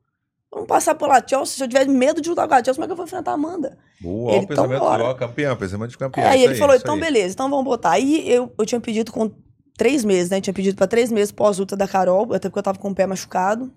Eu 0.52 0.60
não 0.60 0.66
passar 0.66 0.94
pela 0.94 1.20
Chelsea, 1.26 1.56
se 1.56 1.64
eu 1.64 1.68
tiver 1.68 1.86
medo 1.88 2.20
de 2.20 2.28
lutar 2.28 2.46
com 2.46 2.54
a 2.54 2.58
Chelsea, 2.58 2.74
como 2.74 2.84
é 2.84 2.86
que 2.86 2.92
eu 2.92 2.96
vou 2.96 3.04
enfrentar 3.04 3.32
a 3.32 3.34
Amanda? 3.34 3.76
Boa, 4.00 4.34
Ele, 4.34 4.44
o 4.44 4.48
pensamento, 4.48 4.76
então, 4.76 4.88
bora. 4.88 5.04
ó, 5.04 5.14
campeão, 5.14 5.56
pensamento 5.56 5.90
de 5.90 5.98
campeão. 5.98 6.24
aí 6.28 6.40
isso 6.40 6.50
ele 6.50 6.58
falou, 6.58 6.76
então 6.76 6.94
aí. 6.94 7.00
beleza, 7.00 7.34
então 7.34 7.50
vamos 7.50 7.64
botar. 7.64 7.90
Aí 7.90 8.30
eu, 8.30 8.52
eu 8.56 8.64
tinha 8.64 8.80
pedido 8.80 9.10
com 9.10 9.32
três 9.76 10.04
meses, 10.04 10.30
né? 10.30 10.40
Tinha 10.40 10.54
pedido 10.54 10.76
pra 10.76 10.86
três 10.86 11.10
meses 11.10 11.32
pós-luta 11.32 11.76
da 11.76 11.88
Carol, 11.88 12.32
até 12.32 12.48
porque 12.48 12.58
eu 12.60 12.62
tava 12.62 12.78
com 12.78 12.90
o 12.90 12.94
pé 12.94 13.04
machucado. 13.06 13.72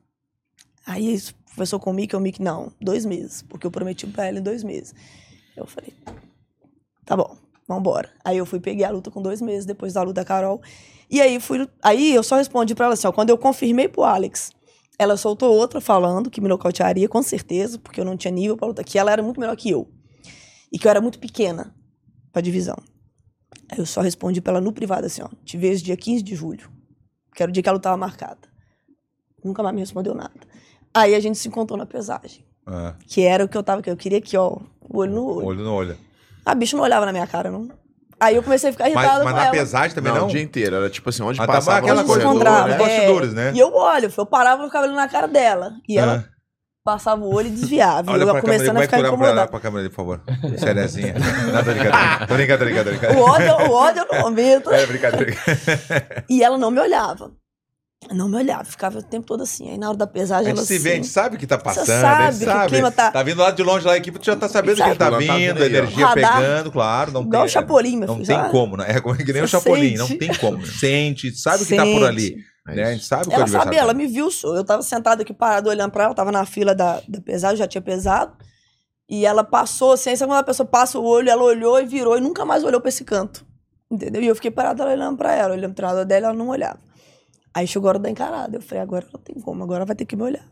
Aí 0.85 1.13
isso 1.13 1.33
conversou 1.57 1.79
com 1.79 1.89
o 1.89 1.93
Mick, 1.93 2.15
o 2.15 2.19
Mick, 2.19 2.39
não, 2.39 2.71
dois 2.79 3.03
meses, 3.03 3.41
porque 3.41 3.65
eu 3.65 3.71
prometi 3.71 4.05
pra 4.05 4.27
ela 4.27 4.37
em 4.37 4.43
dois 4.43 4.63
meses. 4.63 4.93
Eu 5.55 5.65
falei, 5.65 5.91
tá 7.03 7.17
bom, 7.17 7.35
vambora. 7.67 8.11
Aí 8.23 8.37
eu 8.37 8.45
fui 8.45 8.59
peguei 8.59 8.85
a 8.85 8.91
luta 8.91 9.09
com 9.09 9.23
dois 9.23 9.41
meses 9.41 9.65
depois 9.65 9.93
da 9.93 10.03
luta 10.03 10.21
da 10.21 10.25
Carol. 10.25 10.61
E 11.09 11.19
aí 11.19 11.39
fui. 11.39 11.67
Aí 11.81 12.13
eu 12.13 12.21
só 12.21 12.35
respondi 12.35 12.75
pra 12.75 12.85
ela 12.85 12.93
assim, 12.93 13.07
ó, 13.07 13.11
quando 13.11 13.31
eu 13.31 13.37
confirmei 13.39 13.87
pro 13.87 14.03
Alex, 14.03 14.51
ela 14.99 15.17
soltou 15.17 15.51
outra 15.51 15.81
falando 15.81 16.29
que 16.29 16.39
me 16.39 16.47
nocautearia, 16.47 17.09
com 17.09 17.23
certeza, 17.23 17.79
porque 17.79 17.99
eu 17.99 18.05
não 18.05 18.15
tinha 18.15 18.31
nível 18.31 18.55
pra 18.55 18.67
luta, 18.67 18.83
que 18.83 18.99
ela 18.99 19.11
era 19.11 19.23
muito 19.23 19.39
melhor 19.39 19.55
que 19.55 19.71
eu. 19.71 19.89
E 20.71 20.77
que 20.77 20.85
eu 20.85 20.91
era 20.91 21.01
muito 21.01 21.17
pequena 21.17 21.73
pra 22.31 22.39
divisão. 22.39 22.77
Aí 23.71 23.79
eu 23.79 23.85
só 23.85 24.01
respondi 24.01 24.41
pra 24.41 24.53
ela 24.53 24.61
no 24.61 24.71
privado 24.71 25.07
assim, 25.07 25.23
ó, 25.23 25.29
te 25.43 25.57
vejo 25.57 25.83
dia 25.83 25.97
15 25.97 26.21
de 26.21 26.35
julho, 26.35 26.69
que 27.33 27.41
era 27.41 27.49
o 27.49 27.53
dia 27.53 27.63
que 27.63 27.69
ela 27.69 27.79
tava 27.79 27.97
marcada. 27.97 28.47
Nunca 29.43 29.63
mais 29.63 29.73
me 29.73 29.81
respondeu 29.81 30.13
nada. 30.13 30.47
Aí 30.97 31.13
a 31.15 31.19
gente 31.19 31.37
se 31.37 31.47
encontrou 31.47 31.77
na 31.77 31.85
pesagem, 31.85 32.45
Ah, 32.65 32.93
que 33.07 33.23
era 33.23 33.43
o 33.45 33.47
que 33.47 33.57
eu 33.57 33.63
tava, 33.63 33.81
que 33.81 33.89
eu 33.89 33.97
queria 33.97 34.17
aqui, 34.17 34.35
ó, 34.37 34.57
o 34.89 34.97
olho 34.99 35.11
no 35.13 35.25
olho. 35.25 35.45
olho 35.47 35.63
no 35.63 35.73
olho. 35.73 35.97
A 36.45 36.55
bicha 36.55 36.75
não 36.77 36.83
olhava 36.83 37.05
na 37.05 37.11
minha 37.11 37.27
cara, 37.27 37.51
não. 37.51 37.67
Aí 38.19 38.35
eu 38.35 38.41
comecei 38.41 38.69
a 38.69 38.73
ficar 38.73 38.85
Mas, 38.85 38.93
irritada 38.93 39.23
mas 39.23 39.33
com 39.33 39.37
na 39.39 39.45
ela. 39.45 39.51
pesagem 39.51 39.93
também 39.95 40.11
Não, 40.11 40.21
não? 40.21 40.27
o 40.27 40.31
dia 40.31 40.41
inteiro. 40.41 40.75
Era 40.75 40.89
tipo 40.89 41.07
assim, 41.09 41.21
onde 41.21 41.39
Ah, 41.39 41.45
tá, 41.45 41.53
passava 41.53 41.77
aquela 41.79 42.03
coisa 42.03 42.21
do- 42.23 42.29
encontrava. 42.31 42.67
né? 42.69 42.77
bastidores, 42.77 43.33
né? 43.33 43.51
E 43.53 43.59
eu 43.59 43.71
olho, 43.75 44.11
eu 44.17 44.25
parava 44.25 44.63
e 44.63 44.65
ficava 44.65 44.85
olhando 44.85 44.95
na 44.95 45.07
cara 45.07 45.27
dela. 45.27 45.73
E 45.87 45.99
ela 45.99 46.25
Ah. 46.27 46.33
passava 46.83 47.21
o 47.23 47.31
olho 47.31 47.47
e 47.47 47.51
desviava. 47.51 48.11
Olha 48.11 48.21
e 48.23 48.27
eu 48.27 48.31
pra 48.31 48.41
câmera, 48.41 48.57
começando 48.57 48.77
a 48.77 48.79
é 48.79 48.83
ficar 48.85 48.97
olha 48.97 49.03
pra, 49.09 49.11
lá, 49.11 49.17
incomodada. 49.23 49.51
pra 49.51 49.59
câmera 49.59 49.81
ali, 49.81 49.89
por 49.89 49.95
favor? 49.97 50.21
Sériezinha. 50.57 51.13
Não, 51.53 51.63
tô 51.63 51.71
brincando. 51.71 52.27
Tô 52.27 52.33
brincando, 52.33 52.57
tô 52.59 52.65
brincando, 52.65 52.83
tô 52.85 52.89
brincando. 52.97 53.19
O 53.19 53.21
ódio, 53.23 53.69
o 53.69 53.71
ódio 53.73 54.01
eu 54.01 54.07
não 54.17 54.25
aumento. 54.25 54.71
É 54.73 54.85
brincadeira. 54.87 55.33
E 56.27 56.41
ela 56.43 56.57
não 56.57 56.71
me 56.71 56.79
olhava. 56.79 57.31
Não 58.11 58.29
me 58.29 58.37
olhava, 58.37 58.63
ficava 58.63 58.99
o 58.99 59.03
tempo 59.03 59.25
todo 59.25 59.41
assim. 59.41 59.71
Aí 59.71 59.77
na 59.77 59.89
hora 59.89 59.97
da 59.97 60.05
A 60.05 60.07
pesagem, 60.07 60.45
gente 60.45 60.57
ela 60.57 60.65
se 60.65 60.75
assim, 60.75 60.83
vê, 60.83 60.91
a 60.91 60.95
gente 60.95 61.07
sabe 61.07 61.35
o 61.35 61.39
que 61.39 61.47
tá 61.47 61.57
passando. 61.57 61.85
Você 61.85 61.91
a 61.93 62.01
sabe 62.01 62.23
gente 62.31 62.37
que 62.37 62.43
o 62.45 62.47
sabe. 62.53 62.67
clima 62.69 62.91
tá- 62.91 63.23
vindo 63.23 63.41
lá 63.41 63.51
de 63.51 63.63
longe 63.63 63.85
lá, 63.87 63.93
a 63.93 63.97
equipe 63.97 64.19
tu 64.19 64.25
já 64.25 64.35
tá 64.35 64.47
sabendo 64.47 64.75
que 64.75 64.83
ele 64.83 64.95
tá 64.95 65.09
Sabe, 65.11 65.17
vindo, 65.25 65.29
tá 65.31 65.37
vindo 65.37 65.61
ó. 65.61 65.65
energia 65.65 66.05
Radar. 66.07 66.37
pegando, 66.37 66.71
claro. 66.71 67.11
Não 67.11 67.21
igual 67.23 67.41
tem, 67.41 67.49
o 67.49 67.49
Chapolin, 67.49 67.97
meu 67.97 68.07
Não 68.07 68.15
filho. 68.15 68.27
tem 68.27 68.35
sabe? 68.35 68.51
como, 68.51 68.77
né? 68.77 68.85
É 68.87 69.01
como 69.01 69.17
que 69.17 69.33
nem 69.33 69.41
o 69.41 69.47
Chapolin, 69.47 69.95
não 69.97 70.07
sente. 70.07 70.19
tem 70.19 70.33
como. 70.35 70.63
Sente, 70.65 71.31
sabe 71.35 71.63
o 71.63 71.65
que 71.65 71.75
tá 71.75 71.83
por 71.83 72.03
ali. 72.05 72.37
É 72.69 72.75
Né? 72.75 72.83
A 72.83 72.91
gente 72.93 73.03
sabe 73.05 73.23
o 73.23 73.25
que 73.25 73.31
o 73.31 73.33
Ela 73.33 73.43
adversário 73.43 73.65
sabia, 73.65 73.79
ela 73.81 73.93
tá. 73.93 73.97
me 73.97 74.05
viu, 74.07 74.29
só. 74.29 74.55
Eu 74.55 74.63
tava 74.63 74.83
sentado 74.83 75.21
aqui 75.21 75.33
parado 75.33 75.69
olhando 75.69 75.91
pra 75.91 76.03
ela, 76.05 76.13
tava 76.13 76.31
na 76.31 76.45
fila 76.45 76.75
da, 76.75 77.01
da 77.07 77.19
pesagem, 77.19 77.57
já 77.57 77.67
tinha 77.67 77.81
pesado. 77.81 78.31
E 79.09 79.25
ela 79.25 79.43
passou 79.43 79.93
assim, 79.93 80.11
aí 80.11 80.17
sabe 80.17 80.29
quando 80.31 80.39
a 80.41 80.43
pessoa 80.43 80.67
passa 80.67 80.99
o 80.99 81.03
olho, 81.03 81.29
ela 81.29 81.41
olhou 81.43 81.81
e 81.81 81.85
virou 81.85 82.15
e 82.17 82.21
nunca 82.21 82.45
mais 82.45 82.63
olhou 82.63 82.79
pra 82.79 82.89
esse 82.89 83.03
canto. 83.03 83.43
Entendeu? 83.89 84.21
E 84.21 84.27
eu 84.27 84.35
fiquei 84.35 84.51
parado 84.51 84.83
olhando 84.83 85.17
pra 85.17 85.33
ela, 85.33 85.53
olhando 85.53 85.67
pro 85.73 85.75
treinador 85.75 86.05
dela, 86.05 86.27
ela 86.27 86.35
não 86.35 86.49
olhava. 86.49 86.77
Aí 87.57 87.65
chegou 87.65 87.87
a 87.87 87.93
hora 87.93 87.99
da 87.99 88.07
encarada. 88.07 88.55
Eu 88.55 88.61
falei, 88.61 88.83
agora 88.83 89.07
não 89.11 89.19
tem 89.19 89.35
como, 89.41 89.63
agora 89.63 89.83
vai 89.83 89.95
ter 89.95 90.05
que 90.05 90.15
me 90.15 90.21
olhar. 90.21 90.45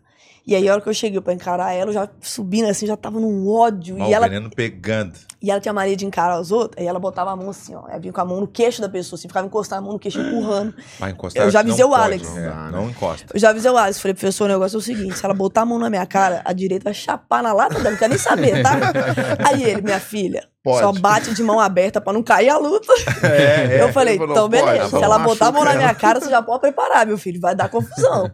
E 0.47 0.55
aí, 0.55 0.67
a 0.67 0.73
hora 0.73 0.81
que 0.81 0.89
eu 0.89 0.93
cheguei 0.93 1.21
pra 1.21 1.33
encarar 1.33 1.71
ela, 1.71 1.89
eu 1.89 1.93
já 1.93 2.09
subindo 2.19 2.67
assim, 2.67 2.87
já 2.87 2.97
tava 2.97 3.19
num 3.19 3.47
ódio. 3.47 3.95
Ó, 3.99 4.07
e 4.07 4.13
ela 4.13 4.27
veneno 4.27 4.49
pegando. 4.49 5.13
E 5.45 5.51
ela 5.51 5.59
tinha 5.59 5.71
mania 5.73 5.95
de 5.95 6.05
encarar 6.05 6.39
os 6.39 6.51
outros, 6.51 6.81
aí 6.81 6.87
ela 6.87 6.99
botava 6.99 7.29
a 7.31 7.35
mão 7.35 7.51
assim, 7.51 7.75
ó. 7.75 7.83
Ela 7.87 7.99
vinha 7.99 8.11
com 8.11 8.19
a 8.19 8.25
mão 8.25 8.39
no 8.41 8.47
queixo 8.47 8.81
da 8.81 8.89
pessoa, 8.89 9.15
assim, 9.17 9.27
ficava 9.27 9.45
encostando 9.45 9.79
a 9.79 9.83
mão 9.83 9.93
no 9.93 9.99
queixo, 9.99 10.19
empurrando. 10.19 10.73
Vai 10.99 11.11
encostar. 11.11 11.43
Eu 11.43 11.51
já 11.51 11.59
avisei 11.59 11.85
o 11.85 11.89
pode, 11.89 12.01
Alex. 12.01 12.27
é, 12.27 12.41
Não 12.41 12.49
dá, 12.49 12.55
né? 12.55 12.71
não 12.71 12.89
encosta. 12.89 13.27
Eu 13.31 13.39
já 13.39 13.49
avisei 13.51 13.69
o 13.69 13.77
Alex, 13.77 13.99
falei, 13.99 14.15
professor, 14.15 14.45
o 14.45 14.47
negócio 14.47 14.75
é 14.77 14.79
o 14.79 14.81
seguinte: 14.81 15.17
se 15.17 15.23
ela 15.23 15.33
botar 15.35 15.61
a 15.61 15.65
mão 15.65 15.77
na 15.77 15.89
minha 15.89 16.05
cara, 16.07 16.41
a 16.43 16.51
direita 16.51 16.85
vai 16.85 16.93
chapar 16.95 17.43
na 17.43 17.53
lata 17.53 17.75
dela, 17.75 17.91
não 17.91 17.97
quer 17.97 18.09
nem 18.09 18.17
saber, 18.17 18.63
tá? 18.63 18.71
Aí 19.47 19.63
ele, 19.63 19.81
minha 19.81 19.99
filha, 19.99 20.47
Pode. 20.63 20.79
só 20.79 20.91
bate 20.91 21.31
de 21.35 21.43
mão 21.43 21.59
aberta 21.59 22.01
pra 22.01 22.11
não 22.11 22.23
cair 22.23 22.49
a 22.49 22.57
luta. 22.57 22.91
É, 23.25 23.77
é. 23.77 23.81
eu 23.81 23.91
falei, 23.91 24.17
falou, 24.17 24.33
então 24.33 24.47
beleza, 24.49 24.89
pode, 24.89 24.97
se 24.97 25.03
ela 25.03 25.17
botar 25.19 25.47
a 25.47 25.51
mão 25.51 25.63
na 25.63 25.73
minha 25.75 25.93
cara, 25.95 26.19
você 26.19 26.29
já 26.29 26.41
pode 26.41 26.61
preparar, 26.61 27.05
meu 27.07 27.17
filho, 27.17 27.39
vai 27.39 27.55
dar 27.55 27.69
confusão. 27.69 28.29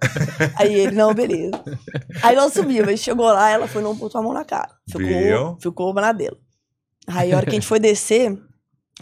Aí 0.56 0.74
ele, 0.74 0.96
não, 0.96 1.14
beleza. 1.14 1.52
Aí 2.22 2.36
nós 2.36 2.54
subimos, 2.54 2.90
aí 2.90 2.98
chegou 2.98 3.28
lá, 3.28 3.50
ela 3.50 3.68
foi, 3.68 3.82
não 3.82 3.96
botou 3.96 4.20
a 4.20 4.24
mão 4.24 4.34
na 4.34 4.44
cara. 4.44 4.70
Viu? 4.88 5.58
Ficou, 5.60 5.90
ficou 5.90 5.94
na 5.94 6.12
dela. 6.12 6.38
Aí 7.08 7.32
a 7.34 7.38
hora 7.38 7.46
que 7.46 7.52
a 7.52 7.56
gente 7.56 7.68
foi 7.68 7.80
descer, 7.80 8.38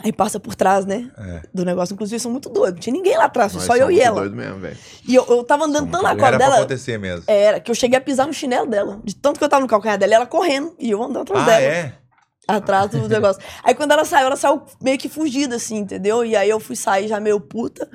aí 0.04 0.12
passa 0.14 0.40
por 0.40 0.56
trás, 0.56 0.86
né? 0.86 1.12
É. 1.18 1.42
Do 1.54 1.66
negócio, 1.66 1.94
inclusive, 1.94 2.20
são 2.20 2.32
muito 2.32 2.50
doidos. 2.50 2.76
Não 2.76 2.80
tinha 2.82 2.94
ninguém 2.94 3.18
lá 3.18 3.26
atrás, 3.26 3.54
Nós 3.54 3.64
só 3.64 3.76
eu 3.76 3.92
e 3.92 4.00
ela. 4.00 4.22
doido 4.22 4.36
mesmo, 4.36 4.60
velho. 4.60 4.78
E 5.08 5.14
eu, 5.16 5.26
eu 5.28 5.44
tava 5.44 5.66
andando 5.66 5.92
tão 5.92 6.02
na 6.02 6.12
Era 6.12 6.18
cola 6.20 6.30
pra 6.30 6.38
dela. 6.38 6.56
acontecer 6.60 6.98
mesmo. 6.98 7.24
Era, 7.28 7.60
que 7.60 7.70
eu 7.70 7.76
cheguei 7.76 7.98
a 7.98 8.02
pisar 8.02 8.26
no 8.28 8.34
chinelo 8.34 8.68
dela. 8.68 9.00
De 9.04 9.16
tanto 9.16 9.38
que 9.38 9.44
eu 9.44 9.50
tava 9.50 9.62
no 9.62 9.68
calcanhar 9.68 9.98
dela, 9.98 10.16
ela 10.16 10.26
correndo. 10.26 10.74
E 10.80 10.90
eu 10.92 11.02
andando 11.04 11.22
atrás 11.24 11.44
Ah, 11.44 11.46
dela. 11.46 11.62
é? 11.62 11.94
Atrás 12.48 12.90
do 12.90 13.08
negócio. 13.08 13.42
Aí 13.64 13.76
quando 13.76 13.92
ela 13.92 14.04
saiu, 14.06 14.26
ela 14.28 14.36
saiu 14.36 14.64
meio 14.82 14.98
que 14.98 15.08
fugida, 15.08 15.58
assim, 15.58 15.78
entendeu? 15.78 16.26
E 16.26 16.36
aí 16.36 16.50
eu 16.50 16.60
fui 16.60 16.76
sair 16.76 17.08
já 17.08 17.20
meio 17.20 17.40
puta. 17.40 17.88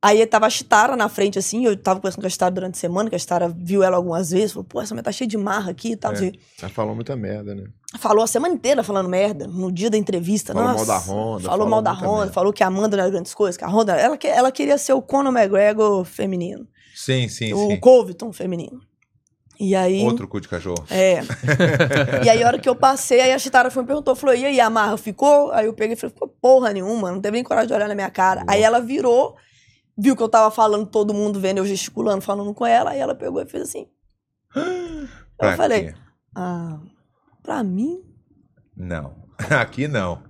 Aí 0.00 0.24
tava 0.26 0.46
a 0.46 0.50
Chitara 0.50 0.94
na 0.94 1.08
frente, 1.08 1.38
assim, 1.38 1.64
eu 1.64 1.76
tava 1.76 2.00
conversando 2.00 2.20
com 2.20 2.26
a 2.26 2.30
Chitara 2.30 2.54
durante 2.54 2.74
a 2.74 2.78
semana, 2.78 3.08
que 3.08 3.16
a 3.16 3.18
Chitara 3.18 3.48
viu 3.48 3.82
ela 3.82 3.96
algumas 3.96 4.30
vezes, 4.30 4.52
falou, 4.52 4.64
pô, 4.64 4.80
essa 4.80 4.94
mulher 4.94 5.02
tá 5.02 5.10
cheia 5.10 5.26
de 5.26 5.36
marra 5.36 5.70
aqui 5.70 5.92
e 5.92 5.96
tal. 5.96 6.12
É. 6.12 6.16
o. 6.16 6.32
Ela 6.60 6.70
falou 6.70 6.94
muita 6.94 7.16
merda, 7.16 7.54
né? 7.54 7.64
Falou 7.98 8.22
a 8.22 8.26
semana 8.26 8.54
inteira 8.54 8.82
falando 8.82 9.08
merda, 9.08 9.46
no 9.46 9.72
dia 9.72 9.88
da 9.88 9.96
entrevista. 9.96 10.52
Falou 10.52 10.68
nossa, 10.68 10.84
mal 10.84 10.86
da 10.86 10.98
Honda, 10.98 11.12
Falou, 11.12 11.40
falou 11.42 11.68
mal 11.68 11.82
da 11.82 11.92
Honda, 11.92 12.18
merda. 12.18 12.32
falou 12.32 12.52
que 12.52 12.62
a 12.62 12.66
Amanda 12.66 12.96
não 12.96 13.04
era 13.04 13.10
grandes 13.10 13.34
coisas, 13.34 13.56
que 13.56 13.64
a 13.64 13.68
Honda, 13.68 13.94
ela, 13.96 14.18
ela 14.22 14.52
queria 14.52 14.76
ser 14.76 14.92
o 14.92 15.00
Conor 15.00 15.32
McGregor 15.34 16.04
feminino, 16.04 16.66
Sim, 16.94 17.28
sim, 17.28 17.52
o 17.52 17.68
sim. 17.68 17.80
Colviton 17.80 18.32
feminino. 18.32 18.80
E 19.58 19.74
aí... 19.74 20.02
Outro 20.02 20.28
cu 20.28 20.40
de 20.40 20.48
cachorro. 20.48 20.84
É. 20.90 21.20
e 22.24 22.28
aí, 22.28 22.42
a 22.42 22.46
hora 22.46 22.58
que 22.58 22.68
eu 22.68 22.76
passei, 22.76 23.20
aí 23.20 23.32
a 23.32 23.38
Chitara 23.38 23.70
foi 23.70 23.82
me 23.82 23.86
perguntou, 23.86 24.14
falou, 24.14 24.34
e 24.34 24.44
aí, 24.44 24.60
a 24.60 24.68
Marra 24.68 24.96
ficou? 24.96 25.50
Aí 25.52 25.66
eu 25.66 25.72
peguei 25.72 25.94
e 25.94 25.96
falei, 25.96 26.12
ficou 26.12 26.28
porra 26.28 26.72
nenhuma, 26.72 27.10
não 27.10 27.20
teve 27.20 27.36
nem 27.36 27.44
coragem 27.44 27.68
de 27.68 27.74
olhar 27.74 27.88
na 27.88 27.94
minha 27.94 28.10
cara. 28.10 28.44
Aí 28.46 28.62
ela 28.62 28.80
virou, 28.80 29.34
viu 29.96 30.16
que 30.16 30.22
eu 30.22 30.28
tava 30.28 30.50
falando, 30.50 30.86
todo 30.86 31.14
mundo 31.14 31.40
vendo, 31.40 31.58
eu 31.58 31.66
gesticulando, 31.66 32.20
falando 32.22 32.52
com 32.54 32.66
ela, 32.66 32.90
aí 32.90 32.98
ela 32.98 33.14
pegou 33.14 33.40
e 33.40 33.46
fez 33.46 33.64
assim. 33.64 33.88
Pra 35.36 35.52
eu 35.52 35.56
falei, 35.56 35.92
quê? 35.92 35.94
ah, 36.34 36.78
pra 37.42 37.62
mim, 37.62 38.02
Não. 38.74 39.14
Aqui 39.60 39.86
não. 39.86 40.22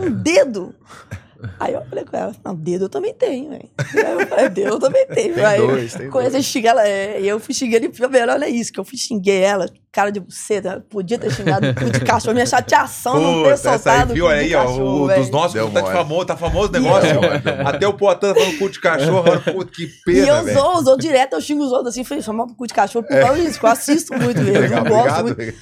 um 0.00 0.10
dedo? 0.10 0.74
Aí 1.58 1.74
eu 1.74 1.82
falei 1.86 2.04
com 2.04 2.16
ela, 2.16 2.34
não, 2.44 2.54
dedo 2.54 2.84
eu 2.84 2.88
também 2.88 3.14
tenho, 3.14 3.50
velho. 3.50 3.68
Aí 3.78 4.12
eu 4.12 4.26
falei, 4.26 4.48
dedo 4.48 4.68
eu 4.68 4.78
também 4.78 5.06
tenho. 5.06 5.34
Tem 5.34 5.44
aí, 5.44 5.58
dois, 5.58 5.94
tem 5.94 6.10
Comecei 6.10 6.28
a 6.28 6.32
dois. 6.32 6.44
xingar 6.44 6.70
ela, 6.70 6.88
é, 6.88 7.20
e 7.20 7.28
eu 7.28 7.38
fui 7.40 7.54
xinguei 7.54 7.78
ele, 7.78 7.88
velho, 7.88 8.32
olha 8.32 8.48
isso, 8.48 8.72
que 8.72 8.80
eu 8.80 8.84
fui 8.84 8.98
xinguei 8.98 9.40
ela, 9.40 9.66
cara 9.92 10.10
de 10.10 10.20
buceta, 10.20 10.84
podia 10.90 11.18
ter 11.18 11.30
xingado 11.32 11.68
o 11.68 11.74
cu 11.74 11.90
de 11.90 12.00
cachorro, 12.00 12.34
minha 12.34 12.46
chateação 12.46 13.14
não 13.20 13.32
ter 13.34 13.38
Puta, 13.42 13.50
essa 13.54 13.70
aí, 13.70 13.78
soltado 13.78 14.10
o 14.10 14.14
viu 14.14 14.28
aí, 14.28 14.54
ó, 14.54 14.62
cachorro, 14.64 15.04
o, 15.04 15.14
dos 15.14 15.30
nossos 15.30 15.52
Deu 15.54 15.70
tá, 15.70 15.80
de 15.80 15.92
famoso, 15.92 16.26
tá 16.26 16.36
famoso 16.36 16.68
o 16.68 16.72
negócio. 16.72 17.14
Mole. 17.14 17.28
Até 17.64 17.88
o 17.88 17.94
Poatan 17.94 18.34
tá 18.34 18.40
falando 18.40 18.58
cu 18.58 18.68
de 18.68 18.80
cachorro, 18.80 19.40
puta, 19.52 19.70
que 19.72 19.84
E 19.84 19.88
pena, 20.04 20.26
eu 20.26 20.44
velho. 20.44 20.58
usou, 20.58 20.76
usou 20.78 20.96
direto, 20.98 21.32
eu 21.34 21.40
xingo 21.40 21.64
os 21.64 21.72
outros 21.72 21.88
assim, 21.94 22.04
falei, 22.04 22.22
chamar 22.22 22.46
pro 22.46 22.54
cu 22.54 22.66
de 22.66 22.74
cachorro, 22.74 23.06
por 23.06 23.18
causa 23.18 23.40
disso, 23.40 23.58
que 23.58 23.64
eu 23.64 23.70
assisto 23.70 24.14
muito 24.18 24.40
mesmo, 24.42 24.60
Legal, 24.60 24.84
eu 24.84 24.90
gosto 24.90 25.20
obrigado. 25.20 25.56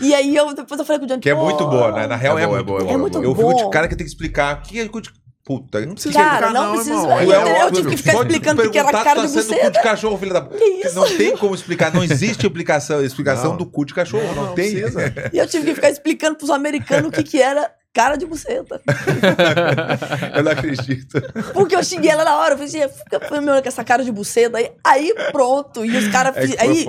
E 0.00 0.14
aí 0.14 0.34
eu, 0.34 0.54
depois 0.54 0.78
eu 0.78 0.84
falei 0.86 0.98
com 0.98 1.04
o 1.04 1.08
Johnny, 1.08 1.20
Que 1.20 1.30
é 1.30 1.34
muito 1.34 1.66
boa, 1.66 1.92
né? 1.92 2.06
Na 2.06 2.16
real 2.16 2.38
é, 2.38 2.42
É 2.42 2.46
boa, 2.46 2.58
é 2.58 2.62
muito 2.62 2.66
boa, 2.66 2.80
boa. 2.80 2.92
é 2.92 2.96
muito 2.96 3.22
Eu 3.22 3.34
fico 3.34 3.54
de 3.54 3.70
cara 3.70 3.86
que 3.88 3.96
tem 3.96 4.04
que 4.06 4.10
explicar. 4.12 4.58
O 4.58 4.62
que 4.62 4.80
é 4.80 4.88
cu 4.88 5.00
de... 5.00 5.10
Puta, 5.42 5.80
não 5.84 5.94
precisa 5.94 6.14
Cara, 6.14 6.46
explicar, 6.46 6.52
não, 6.52 6.64
não, 6.66 6.74
precisa. 6.74 6.94
irmão. 6.94 7.20
Eu, 7.22 7.32
É 7.32 7.62
eu, 7.62 7.64
eu 7.66 7.72
tive 7.72 7.88
que 7.90 7.96
ficar 7.96 8.12
explicando 8.14 8.62
o 8.62 8.70
que 8.70 8.78
era 8.78 8.92
cara 8.92 9.20
tu 9.22 9.26
de 9.26 9.34
tá 9.34 9.42
sendo 9.42 9.48
cu 9.48 9.54
buceta. 9.54 9.70
de 9.70 9.82
cachorro, 9.82 10.18
filho 10.18 10.32
da... 10.32 10.42
Que 10.42 10.64
isso? 10.64 10.94
Não 10.94 11.16
tem 11.16 11.36
como 11.36 11.54
explicar, 11.54 11.92
não 11.92 12.04
existe 12.04 12.46
explicação, 12.46 13.02
explicação 13.02 13.50
Não. 13.50 13.56
do 13.56 13.66
cu 13.66 13.84
de 13.84 13.92
cachorro, 13.94 14.22
não, 14.34 14.46
Não, 14.46 14.54
tem. 14.54 14.72
precisa. 14.74 15.12
E 15.32 15.38
eu 15.38 15.46
tive 15.48 15.64
que 15.66 15.74
ficar 15.74 15.90
explicando 15.90 16.36
pros 16.36 16.50
americanos 16.50 17.08
o 17.08 17.10
que 17.10 17.22
que 17.24 17.42
era 17.42 17.68
cara 17.92 18.16
de 18.16 18.26
buceta. 18.26 18.80
Eu 20.34 20.42
não 20.44 20.52
acredito. 20.52 21.20
Porque 21.52 21.74
eu 21.74 21.82
xinguei 21.82 22.10
ela 22.10 22.24
na 22.24 22.36
hora, 22.38 22.54
eu 22.54 22.58
falei 22.58 22.84
assim, 22.84 22.94
fica 23.04 23.40
me 23.40 23.48
olhando 23.48 23.62
com 23.62 23.68
essa 23.68 23.84
cara 23.84 24.04
de 24.04 24.12
buceta. 24.12 24.58
Aí, 24.58 24.70
aí 24.84 25.14
pronto, 25.32 25.84
e 25.84 25.96
os 25.96 26.08
caras... 26.08 26.36
É 26.36 26.62
aí, 26.62 26.86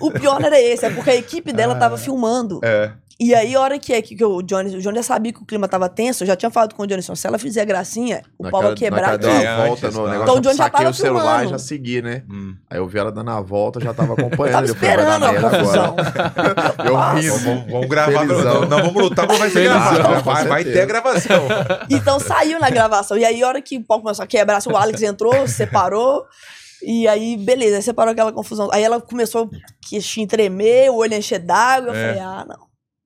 o 0.00 0.10
pior 0.10 0.42
era 0.42 0.60
esse, 0.60 0.84
é 0.86 0.90
porque 0.90 1.10
a 1.10 1.16
equipe 1.16 1.52
dela 1.52 1.74
tava 1.74 1.96
filmando. 1.96 2.60
É. 2.62 2.92
E 3.18 3.32
aí, 3.32 3.54
a 3.54 3.60
hora 3.60 3.78
que, 3.78 3.92
é 3.92 4.02
que, 4.02 4.16
que 4.16 4.24
o 4.24 4.42
Johnny, 4.42 4.76
o 4.76 4.80
Johnny 4.80 4.96
já 4.96 5.02
sabia 5.04 5.32
que 5.32 5.40
o 5.40 5.46
clima 5.46 5.68
tava 5.68 5.88
tenso, 5.88 6.24
eu 6.24 6.26
já 6.26 6.34
tinha 6.34 6.50
falado 6.50 6.74
com 6.74 6.82
o 6.82 6.86
Johnny, 6.86 7.00
se 7.00 7.26
ela 7.26 7.38
fizer 7.38 7.64
gracinha, 7.64 8.22
o 8.36 8.42
Na 8.42 8.50
pau 8.50 8.60
vai 8.62 8.74
quebrar 8.74 9.14
aqui. 9.14 9.26
É, 9.26 9.66
volta 9.66 9.90
no 9.90 9.98
não. 9.98 10.02
negócio. 10.10 10.22
Então 10.22 10.34
o 10.36 10.40
Johnny 10.40 10.56
já 10.56 10.68
tava 10.70 10.90
o 10.90 10.94
celular 10.94 11.44
e 11.44 11.48
já 11.48 11.58
segui, 11.58 12.02
né? 12.02 12.24
Hum. 12.28 12.56
Aí 12.68 12.78
eu 12.78 12.86
vi 12.88 12.98
ela 12.98 13.12
dando 13.12 13.30
a 13.30 13.40
volta, 13.40 13.78
já 13.80 13.94
tava 13.94 14.14
acompanhando. 14.18 14.52
Tava 14.52 14.66
Eu 14.66 14.74
falei, 14.74 14.96
vai 14.96 15.06
dar 15.06 15.14
esperando 15.14 15.24
a 15.24 15.50
confusão. 15.50 15.96
Eu 16.84 16.96
rindo. 17.20 17.38
Vamos, 17.44 17.72
vamos 17.72 17.88
gravar. 17.88 18.26
Não, 18.26 18.60
não 18.62 18.78
vamos 18.78 19.02
lutar, 19.02 19.28
mas 19.28 19.38
vai 19.38 19.50
ser 19.50 19.64
gravado. 19.64 20.24
Vai, 20.24 20.44
vai 20.46 20.64
ter 20.64 20.80
a 20.80 20.86
gravação. 20.86 21.44
Então 21.90 22.18
saiu 22.18 22.58
na 22.58 22.68
gravação. 22.70 23.16
E 23.16 23.24
aí, 23.24 23.42
a 23.42 23.46
hora 23.48 23.62
que 23.62 23.76
o 23.78 23.84
pau 23.84 24.00
começou 24.00 24.24
a 24.24 24.26
quebrar, 24.26 24.56
assim, 24.56 24.70
o 24.70 24.76
Alex 24.76 25.00
entrou, 25.02 25.46
separou. 25.46 26.24
E 26.82 27.06
aí, 27.08 27.36
beleza, 27.36 27.76
aí 27.76 27.82
separou 27.82 28.12
aquela 28.12 28.32
confusão. 28.32 28.68
Aí 28.72 28.82
ela 28.82 29.00
começou 29.00 29.48
a 29.52 30.26
tremer, 30.26 30.90
o 30.90 30.96
olho 30.96 31.14
encher 31.14 31.38
d'água. 31.38 31.90
Eu 31.90 31.94
É. 31.94 32.08
falei, 32.08 32.20
ah, 32.20 32.44
não. 32.48 32.63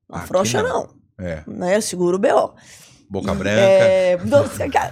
Não 0.09 0.17
Aqui 0.17 0.25
afrouxa, 0.25 0.63
não. 0.63 0.89
não. 1.19 1.25
É. 1.27 1.43
Né? 1.47 1.81
Segura 1.81 2.17
o 2.17 2.19
B.O. 2.19 2.53
Boca 3.11 3.33
branca. 3.35 3.59
É, 3.61 4.17
não, 4.25 4.45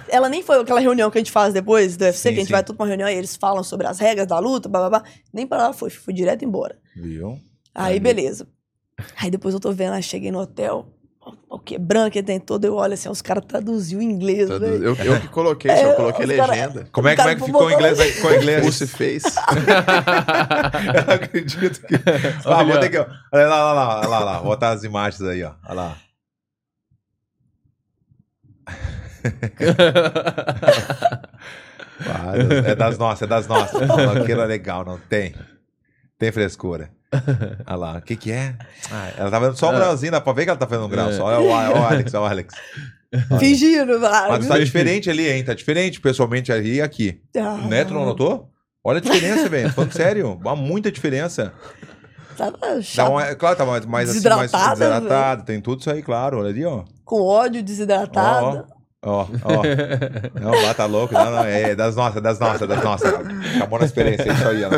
ela 0.09 0.27
nem 0.29 0.41
foi 0.43 0.59
aquela 0.59 0.79
reunião 0.79 1.09
que 1.11 1.17
a 1.17 1.21
gente 1.21 1.31
faz 1.31 1.53
depois 1.53 1.95
do 1.97 2.03
UFC, 2.03 2.29
Sim, 2.29 2.29
que 2.29 2.35
a 2.35 2.39
gente 2.39 2.47
sim. 2.47 2.53
vai 2.53 2.63
tudo 2.63 2.75
pra 2.75 2.83
uma 2.83 2.89
reunião 2.89 3.09
e 3.09 3.13
eles 3.15 3.35
falam 3.35 3.63
sobre 3.63 3.87
as 3.87 3.99
regras 3.99 4.27
da 4.27 4.39
luta, 4.39 4.67
blá, 4.67 4.89
blá, 4.89 4.99
blá. 4.99 5.09
Nem 5.31 5.45
pra 5.47 5.59
ela 5.65 5.73
foi, 5.73 5.89
fui 5.89 6.13
direto 6.13 6.43
embora. 6.43 6.77
Viu? 6.95 7.39
Aí, 7.73 7.93
Aí. 7.93 7.99
beleza. 7.99 8.47
Aí 9.15 9.29
depois 9.29 9.53
eu 9.53 9.59
tô 9.59 9.71
vendo, 9.71 9.93
aí 9.93 10.01
cheguei 10.01 10.31
no 10.31 10.39
hotel, 10.39 10.87
o 11.49 11.59
que 11.59 11.77
branco 11.77 12.21
tem 12.23 12.39
todo, 12.39 12.65
eu 12.65 12.75
olho 12.75 12.93
assim, 12.93 13.09
os 13.09 13.21
caras 13.21 13.43
traduziu 13.47 14.01
em 14.01 14.05
inglês. 14.11 14.49
Eu, 14.49 14.95
eu 14.95 15.19
que 15.21 15.27
coloquei, 15.29 15.71
É, 15.71 15.91
eu 15.91 15.95
coloquei 15.95 16.25
os 16.25 16.35
cara- 16.35 16.51
legenda. 16.51 16.87
Como 16.91 17.07
é, 17.07 17.15
como 17.15 17.29
é 17.29 17.35
que 17.35 17.45
ficou 17.45 17.49
em 17.49 17.53
botou- 17.53 17.71
inglês? 17.71 17.97
Vai- 17.97 18.07
Ficou 18.07 18.31
em 18.33 18.37
inglês? 18.37 18.65
Pussy 18.65 18.87
face. 18.87 19.27
Eu 20.95 21.05
não 21.05 21.13
acredito 21.13 21.81
que. 21.81 21.95
Ah, 22.45 22.57
Olha. 22.57 22.65
vou 22.73 22.79
ter 22.79 22.89
que. 22.89 22.97
Olha 22.97 23.47
lá, 23.47 23.73
lá, 23.73 23.73
lá, 23.73 24.07
lá, 24.07 24.19
lá, 24.19 24.39
botar 24.39 24.69
as 24.69 24.83
imagens 24.83 25.21
aí, 25.21 25.43
ó. 25.43 25.51
Olha 25.65 25.73
lá. 25.73 25.97
É 32.67 32.75
das 32.75 32.97
nossas, 32.97 33.23
é 33.23 33.27
das 33.27 33.47
nossas. 33.47 33.87
Não, 33.87 34.11
Aquilo 34.21 34.41
é 34.41 34.45
legal, 34.45 34.85
não 34.85 34.97
tem. 34.97 35.33
Tem 36.17 36.31
frescura. 36.31 36.89
Olha 37.65 37.75
lá, 37.75 37.97
o 37.97 38.01
que 38.01 38.15
que 38.15 38.31
é? 38.31 38.55
Ah, 38.91 39.11
ela 39.17 39.31
tá 39.31 39.39
vendo 39.39 39.55
só 39.57 39.71
um 39.71 39.75
grauzinho, 39.75 40.11
dá 40.11 40.19
pra 40.19 40.33
ver 40.33 40.43
que 40.43 40.49
ela 40.49 40.59
tá 40.59 40.67
fazendo 40.67 40.85
um 40.85 40.89
grau. 40.89 41.11
Só 41.13 41.23
olha 41.25 41.39
o, 41.39 41.47
olha 41.47 41.71
o 41.71 41.85
Alex, 41.85 42.13
olha 42.13 42.23
o 42.23 42.25
Alex. 42.25 42.53
Fingindo, 43.39 43.99
claro. 43.99 44.31
Mas 44.31 44.47
tá 44.47 44.59
diferente 44.59 45.09
ali, 45.09 45.29
hein? 45.29 45.43
Tá 45.43 45.53
diferente 45.53 46.01
pessoalmente 46.01 46.51
ali 46.51 46.75
e 46.75 46.81
aqui. 46.81 47.21
Ah, 47.37 47.57
Né? 47.67 47.85
Tu 47.85 47.93
não 47.93 48.05
notou? 48.05 48.49
Olha 48.83 48.97
a 48.97 49.01
diferença, 49.01 49.47
velho. 49.47 49.69
Tô 49.69 49.75
Falando 49.75 49.93
sério. 49.93 50.39
Há 50.45 50.55
muita 50.55 50.91
diferença. 50.91 51.53
Tava 52.35 52.57
Dá 52.57 52.81
chato, 52.81 53.11
uma, 53.11 53.35
claro, 53.35 53.55
tá 53.55 53.65
mais, 53.65 53.85
mais 53.85 54.09
assim, 54.09 54.29
mais 54.29 54.51
desidratado. 54.51 55.43
Tem 55.43 55.59
tudo 55.59 55.79
isso 55.79 55.89
aí, 55.89 56.03
claro. 56.03 56.39
Olha 56.39 56.49
ali, 56.49 56.63
ó. 56.65 56.83
com 57.03 57.21
ódio, 57.21 57.63
desidratada. 57.63 58.45
Ó, 58.45 58.57
ó. 58.57 58.76
Não, 59.03 60.51
lá 60.63 60.73
tá 60.73 60.85
louco. 60.85 61.13
Não, 61.13 61.31
não. 61.31 61.43
É 61.43 61.75
das 61.75 61.95
nossas, 61.95 62.21
das 62.21 62.39
nossas, 62.39 62.67
das 62.67 62.83
nossas. 62.83 63.13
Acabou 63.55 63.79
na 63.79 63.85
experiência. 63.85 64.29
É 64.29 64.33
isso 64.33 64.47
aí, 64.47 64.63
ó. 64.63 64.69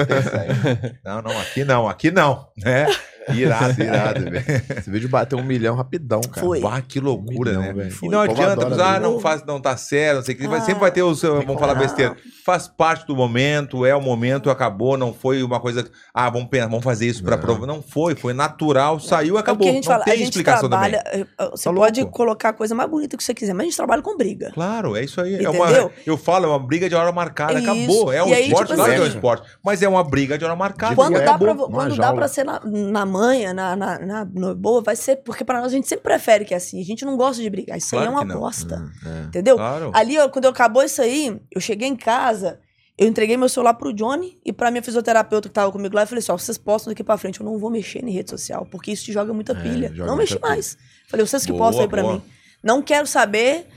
Não, 1.04 1.22
não. 1.22 1.40
Aqui 1.40 1.64
não, 1.64 1.88
aqui 1.88 2.12
não. 2.12 2.48
Né? 2.58 2.88
Irado, 3.34 3.82
irado, 3.84 4.22
velho. 4.32 4.46
Esse 4.78 4.90
vídeo 4.90 5.10
bateu 5.10 5.38
um 5.38 5.44
milhão 5.44 5.76
rapidão, 5.76 6.22
cara. 6.22 6.46
Foi. 6.46 6.60
Bah, 6.62 6.82
que 6.82 7.00
loucura, 7.00 7.52
Milhão, 7.52 7.62
né? 7.64 7.74
velho. 7.74 7.88
E 7.88 7.92
Foi. 7.92 8.10
não 8.10 8.24
O 8.24 8.28
povo 8.28 8.42
adianta, 8.42 8.66
adora 8.66 8.84
ah, 8.96 9.00
não 9.00 9.20
faz, 9.20 9.44
não 9.46 9.60
tá 9.62 9.76
certo, 9.78 10.18
não 10.18 10.24
sei 10.24 10.36
o 10.36 10.38
que. 10.38 10.48
Vai- 10.48 10.60
Ah. 10.60 10.62
sempre 10.62 10.80
vai 10.82 10.92
ter 10.92 11.04
os. 11.04 11.22
Vamos 11.22 11.60
falar 11.60 11.74
como. 11.76 11.86
besteira. 11.86 12.16
Faz 12.46 12.68
parte 12.68 13.06
do 13.06 13.16
momento, 13.16 13.86
é 13.86 13.96
o 13.96 14.02
momento, 14.02 14.50
acabou, 14.50 14.98
não 14.98 15.14
foi 15.14 15.44
uma 15.44 15.60
coisa. 15.60 15.86
Ah, 16.14 16.30
vamos, 16.30 16.50
pensar, 16.50 16.68
vamos 16.68 16.84
fazer 16.84 17.06
isso 17.06 17.24
pra 17.24 17.36
Não. 17.36 17.44
prova. 17.44 17.66
Não 17.68 17.82
foi, 17.82 18.16
foi 18.16 18.34
natural, 18.34 19.00
saiu, 19.00 19.36
É 19.36 19.38
o 19.38 19.40
acabou. 19.40 19.66
que 19.66 19.70
a 19.70 19.74
gente 19.74 19.86
não 19.86 19.92
fala, 19.94 20.04
tem 20.06 20.14
a 20.14 20.18
gente 20.18 20.26
explicação 20.30 20.70
trabalha. 20.70 21.04
também. 21.04 21.28
eh, 21.40 21.50
Você 21.52 21.70
Tá 21.70 21.76
pode 21.76 22.02
louco. 22.02 22.16
colocar 22.16 22.50
a 22.50 22.54
coisa 22.54 22.74
mais 22.74 22.90
bonita 22.90 23.16
que 23.16 23.24
você 23.24 23.34
quiser, 23.34 23.54
mas 23.54 23.62
a 23.62 23.66
gente 23.66 23.78
trabalha 23.78 24.02
com 24.02 24.18
briga. 24.18 24.52
Claro, 24.54 24.96
é 24.96 25.04
isso 25.04 25.22
aí. 25.22 25.44
É 25.44 25.50
uma, 25.50 25.66
Entendeu? 25.70 25.92
eu 26.08 26.18
falo, 26.18 26.46
é 26.46 26.48
uma 26.50 26.60
briga 26.60 26.90
de 26.90 26.96
hora 26.96 27.12
marcada, 27.12 27.60
Isso. 27.60 27.70
acabou. 27.72 28.12
É 28.14 28.24
um 28.24 28.28
E 28.30 28.34
aí, 28.34 28.44
esporte, 28.48 28.68
tipo 28.70 28.76
claro 28.78 28.92
que 28.92 28.98
é 28.98 29.02
um 29.02 29.04
assim, 29.06 29.16
esporte. 29.16 29.48
Mas 29.64 29.82
é 29.84 29.88
uma 29.90 30.04
briga 30.04 30.38
de 30.38 30.46
hora 30.46 30.56
marcada. 30.56 30.96
Quando 30.96 31.18
é 31.18 31.26
dá, 31.26 31.34
bom, 31.38 31.46
pra, 31.46 31.54
numa 31.54 31.68
quando 31.70 31.90
dá 31.90 31.96
jaula. 32.04 32.16
pra 32.18 32.28
ser 32.28 32.44
na, 32.44 32.60
na 32.64 33.06
manha, 33.20 33.54
na, 33.54 33.76
na, 33.76 34.00
na, 34.00 34.56
boa, 34.56 34.82
vai 34.82 34.96
ser. 34.96 35.18
Porque 35.18 35.44
pra 35.44 35.60
nós 35.60 35.72
a 35.72 35.76
gente 35.76 35.88
sempre 35.88 36.04
prefere 36.04 36.46
que 36.46 36.54
é 36.54 36.58
assim. 36.58 36.80
A 36.80 36.84
gente 36.86 37.04
não 37.06 37.18
gosta 37.18 37.42
de 37.42 37.50
brigar. 37.50 37.78
Isso 37.78 37.96
aí 37.96 38.02
Claro 38.06 38.18
é 38.18 38.24
uma 38.24 38.34
bosta. 38.40 38.78
Hum, 38.78 39.10
é. 39.10 39.24
Entendeu? 39.28 39.56
Claro. 39.58 39.92
Ali, 39.94 40.18
ó, 40.18 40.30
quando 40.30 40.48
acabou 40.48 40.84
isso 40.84 41.02
aí, 41.02 41.40
eu 41.52 41.60
cheguei 41.62 41.88
em 41.88 41.96
casa, 41.96 42.60
Eu 43.02 43.08
entreguei 43.08 43.38
meu 43.38 43.48
celular 43.48 43.76
pro 43.76 43.94
Johnny 43.94 44.38
e 44.46 44.52
pra 44.52 44.70
minha 44.70 44.84
fisioterapeuta 44.84 45.48
que 45.48 45.54
tava 45.54 45.72
comigo 45.72 45.96
lá. 45.96 46.02
Eu 46.04 46.08
falei 46.08 46.20
assim: 46.20 46.34
ó, 46.34 46.38
vocês 46.38 46.58
postam 46.58 46.92
daqui 46.92 47.02
pra 47.04 47.18
frente. 47.18 47.40
Eu 47.40 47.46
não 47.46 47.58
vou 47.58 47.70
mexer 47.70 48.04
em 48.04 48.12
rede 48.12 48.30
social, 48.30 48.66
porque 48.70 48.92
isso 48.92 49.06
te 49.06 49.14
joga 49.14 49.34
muita 49.34 49.56
pilha. 49.56 49.90
joga 49.94 50.10
não 50.10 50.18
mexi 50.18 50.36
pilha. 50.36 50.50
mais. 50.50 50.78
Falei, 51.08 51.26
vocês 51.26 51.46
que 51.46 51.52
Boa, 51.54 51.66
postam 51.66 51.84
aí 51.84 51.90
pra 51.90 52.02
boa. 52.02 52.14
mim. 52.16 52.22
Não 52.62 52.82
quero 52.82 53.08
saber, 53.08 53.68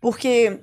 porque 0.00 0.60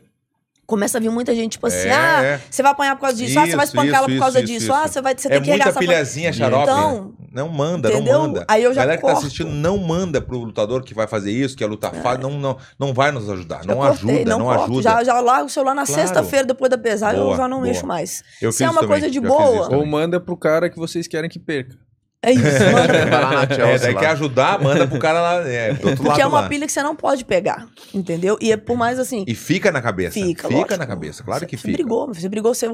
começa 0.68 0.98
a 0.98 1.02
vir 1.02 1.10
muita 1.10 1.34
gente, 1.34 1.54
tipo 1.54 1.66
assim, 1.66 1.88
É, 1.88 1.94
ah, 1.94 2.24
é. 2.24 2.42
você 2.52 2.62
vai 2.62 2.74
apanhar 2.74 2.96
por 2.98 3.04
causa 3.04 3.16
disso, 3.18 3.40
ah, 3.40 3.46
você 3.48 3.56
vai 3.56 3.66
Isso, 3.66 3.74
espancar 3.76 3.96
ela 4.00 4.06
por 4.06 4.12
isso, 4.12 4.20
causa 4.20 4.40
isso, 4.40 4.48
disso, 4.48 4.64
isso. 4.66 4.74
ah, 4.74 4.86
você 4.88 5.02
vai 5.02 5.16
você 5.18 5.28
É 5.28 5.32
tem 5.32 5.42
que 5.42 5.50
regar 5.52 5.70
essa 5.70 5.80
pilhazinha 5.80 6.34
xarope. 6.34 6.64
Então, 6.64 7.14
não 7.32 7.48
manda, 7.50 7.90
entendeu? 7.90 8.14
não 8.14 8.28
manda. 8.28 8.46
Aí 8.50 8.64
eu 8.64 8.74
já 8.74 8.82
Galera 8.82 8.98
que 8.98 9.02
tá 9.06 9.14
corto. 9.14 9.26
assistindo, 9.26 9.50
não 9.50 9.78
manda 9.78 10.20
pro 10.22 10.38
lutador 10.38 10.84
que 10.84 10.94
vai 10.94 11.08
fazer 11.08 11.32
isso, 11.32 11.56
que 11.56 11.64
é 11.64 11.68
lutar 11.68 11.94
fácil. 11.96 12.22
Não, 12.22 12.32
não, 12.38 12.58
não 12.78 12.94
vai 12.94 13.12
nos 13.12 13.30
ajudar. 13.30 13.64
Não 13.66 13.78
cortei, 13.78 14.16
ajuda, 14.18 14.30
não, 14.38 14.46
corto. 14.46 14.64
ajuda. 14.66 14.82
Já, 14.82 15.04
já 15.06 15.22
largo 15.22 15.46
o 15.46 15.50
celular 15.50 15.74
na 15.74 15.86
Claro. 15.86 16.02
sexta-feira, 16.02 16.46
depois 16.46 16.70
da 16.70 16.78
pesagem, 16.78 17.22
Boa, 17.22 17.34
eu 17.34 17.38
já 17.38 17.48
não 17.48 17.58
boa. 17.60 17.68
mexo 17.68 17.88
mais. 17.88 18.22
Eu 18.42 18.52
Se 18.52 18.64
é 18.66 18.68
uma 18.70 18.82
também, 18.82 18.90
coisa 18.90 19.10
de 19.10 19.22
boa, 19.22 19.62
isso. 19.62 19.74
Ou 19.74 19.86
manda 19.86 20.20
pro 20.20 20.36
cara 20.36 20.70
que 20.70 20.78
vocês 20.78 21.08
querem 21.08 21.30
que 21.30 21.40
perca. 21.40 21.76
É 22.30 22.34
isso, 22.34 22.44
manda. 22.74 23.06
Vai 23.06 23.22
lá 23.22 23.32
na 23.32 23.44
É, 23.68 23.78
daí 23.80 23.94
lá. 23.94 24.00
quer 24.00 24.10
ajudar, 24.10 24.60
manda 24.62 24.88
pro 24.88 25.00
cara 25.00 25.22
lá. 25.22 25.48
É, 25.50 25.74
do 25.74 25.88
outro 25.90 26.04
Porque 26.04 26.22
é 26.22 26.26
lado 26.26 26.34
uma 26.34 26.42
lá. 26.42 26.50
pilha 26.50 26.66
que 26.66 26.72
você 26.72 26.84
não 26.84 26.96
pode 26.96 27.24
pegar, 27.26 27.68
entendeu? 27.94 28.38
E 28.42 28.52
é 28.52 28.58
por 28.58 28.78
mais 28.78 29.00
assim, 29.00 29.24
E 29.28 29.34
fica 29.36 29.72
na 29.72 29.82
cabeça. 29.82 30.14
fica, 30.14 30.48
Fica 30.48 30.54
lógico. 30.60 30.78
na 30.78 30.86
cabeça, 30.86 31.24
claro 31.24 31.40
você, 31.42 31.46
que 31.46 31.58
você 31.58 31.62
fica. 31.64 31.74
brigou, 31.78 32.08
você 32.08 32.30
brigou, 32.30 32.54
você 32.54 32.68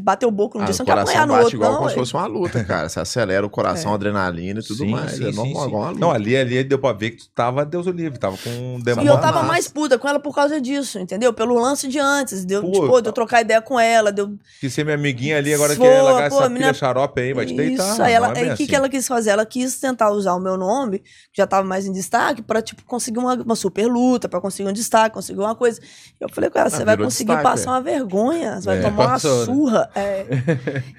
bateu 0.00 0.28
o 0.28 0.32
boco 0.32 0.58
no 0.58 0.64
Ah, 0.64 0.66
dia, 0.66 0.72
o 0.72 0.76
você 0.76 0.82
não 0.82 0.86
quer 0.86 0.92
coração 0.92 1.10
apanhar 1.12 1.26
no 1.26 1.32
bate 1.34 1.44
outro, 1.44 1.56
igual 1.56 1.70
não. 1.72 1.78
como 1.78 1.90
se 1.90 1.96
fosse 1.96 2.14
uma 2.14 2.26
luta, 2.26 2.64
cara. 2.64 2.88
Você 2.88 3.00
acelera 3.00 3.44
o 3.46 3.50
coração, 3.50 3.94
adrenalina 3.94 4.60
e 4.60 4.62
tudo 4.62 4.78
Sim, 4.78 4.90
mais. 4.90 5.12
sim, 5.12 5.28
é 5.28 5.30
sim, 5.30 5.36
normal, 5.36 5.62
sim. 5.62 5.68
igual 5.68 5.82
uma 5.82 5.88
luta. 5.90 6.00
Não, 6.00 6.10
ali, 6.10 6.36
ali 6.36 6.64
deu 6.64 6.78
pra 6.78 6.92
ver 6.92 7.10
que 7.10 7.18
tu 7.18 7.30
tava, 7.34 7.64
Deus 7.64 7.86
o 7.86 7.90
livre, 7.90 8.18
tava 8.18 8.36
com 8.38 8.50
um 8.50 8.78
E 8.78 8.82
demônio. 8.82 9.10
eu 9.12 9.18
tava 9.20 9.42
mais 9.42 9.68
puta 9.68 9.98
com 9.98 10.08
ela 10.08 10.20
por 10.20 10.34
causa 10.34 10.60
disso, 10.60 10.98
entendeu? 10.98 11.32
Pelo 11.32 11.54
lance 11.58 11.88
de 11.88 11.98
antes, 11.98 12.44
deu, 12.44 12.62
Pô, 12.62 12.70
tipo, 12.72 13.00
de 13.02 13.08
eu 13.08 13.12
trocar 13.12 13.40
ideia 13.40 13.60
com 13.60 13.78
ela, 13.78 14.10
deu... 14.12 14.36
Que 14.60 14.68
ser 14.70 14.84
minha 14.84 14.96
amiguinha 14.96 15.36
ali, 15.38 15.52
agora 15.54 15.74
Pô, 15.74 15.84
largar 15.84 16.28
pô, 16.30 16.36
essa 16.36 16.44
a 16.46 16.48
menina- 16.48 16.66
pilha 16.72 16.74
xarope 16.74 17.20
aí, 17.20 17.32
vai 17.32 17.46
te 17.46 17.54
deitar. 17.54 17.92
Isso, 17.92 18.02
aí 18.02 18.10
não 18.18 18.26
ela, 18.26 18.26
é 18.28 18.40
aí 18.40 18.44
o 18.44 18.46
que, 18.48 18.52
assim. 18.52 18.66
que 18.66 18.76
ela 18.76 18.88
quis 18.88 18.99
fazer? 19.08 19.30
Ela 19.30 19.44
quis 19.46 19.78
tentar 19.78 20.10
usar 20.10 20.34
o 20.34 20.40
meu 20.40 20.56
nome, 20.56 20.98
que 21.00 21.36
já 21.36 21.46
tava 21.46 21.66
mais 21.66 21.86
em 21.86 21.92
destaque, 21.92 22.42
pra, 22.42 22.60
tipo, 22.62 22.84
conseguir 22.84 23.18
uma, 23.18 23.34
uma 23.34 23.54
super 23.56 23.86
luta, 23.86 24.28
pra 24.28 24.40
conseguir 24.40 24.68
um 24.68 24.72
destaque, 24.72 25.14
conseguir 25.14 25.40
uma 25.40 25.54
coisa. 25.54 25.80
Eu 26.20 26.28
falei 26.28 26.50
com 26.50 26.58
ela, 26.58 26.68
você 26.70 26.84
vai 26.84 26.94
Ah, 26.94 26.96
virou 26.96 27.06
conseguir 27.06 27.32
destaque, 27.34 27.42
passar 27.56 27.70
é. 27.70 27.74
uma 27.74 27.80
vergonha, 27.82 28.60
você 28.60 28.66
vai 28.66 28.78
É, 28.78 28.82
tomar 28.82 29.06
passou, 29.08 29.30
né? 29.30 29.36
uma 29.36 29.44
surra. 29.46 29.90
é. 29.94 30.26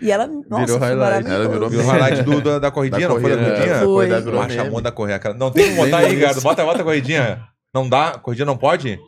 E 0.02 0.12
ela, 0.12 0.28
nossa, 0.50 0.66
Virou 0.66 0.80
foi 0.80 0.88
highlight. 0.90 1.30
Ela 1.30 1.48
virou 1.50 1.70
Viu 1.70 1.80
o 1.80 1.84
highlight 1.86 2.24
do, 2.24 2.42
da, 2.42 2.60
da 2.60 2.72
corridinha, 2.72 3.08
Da 3.08 3.14
não 3.14 3.22
foi 3.22 3.30
da 3.32 3.38
corrida, 3.38 3.52
corridinha? 3.56 3.76
é, 3.76 3.84
Foi. 3.86 4.08
da 4.10 4.20
virou 4.20 4.42
Ah, 4.42 4.48
meme. 4.48 4.56
chamou 4.64 4.82
da 4.82 4.92
correr. 4.92 5.14
aquela- 5.14 5.36
Não, 5.36 5.52
tem 5.52 5.76
como 5.76 5.86
botar 5.86 5.98
aí, 6.00 6.20
cara. 6.20 6.42
Bota, 6.42 6.64
bota 6.66 6.82
a 6.82 6.84
corridinha. 6.84 7.44
Não 7.74 7.88
dá? 7.88 8.18
Corridinha 8.18 8.46
não 8.46 8.58
pode? 8.58 9.00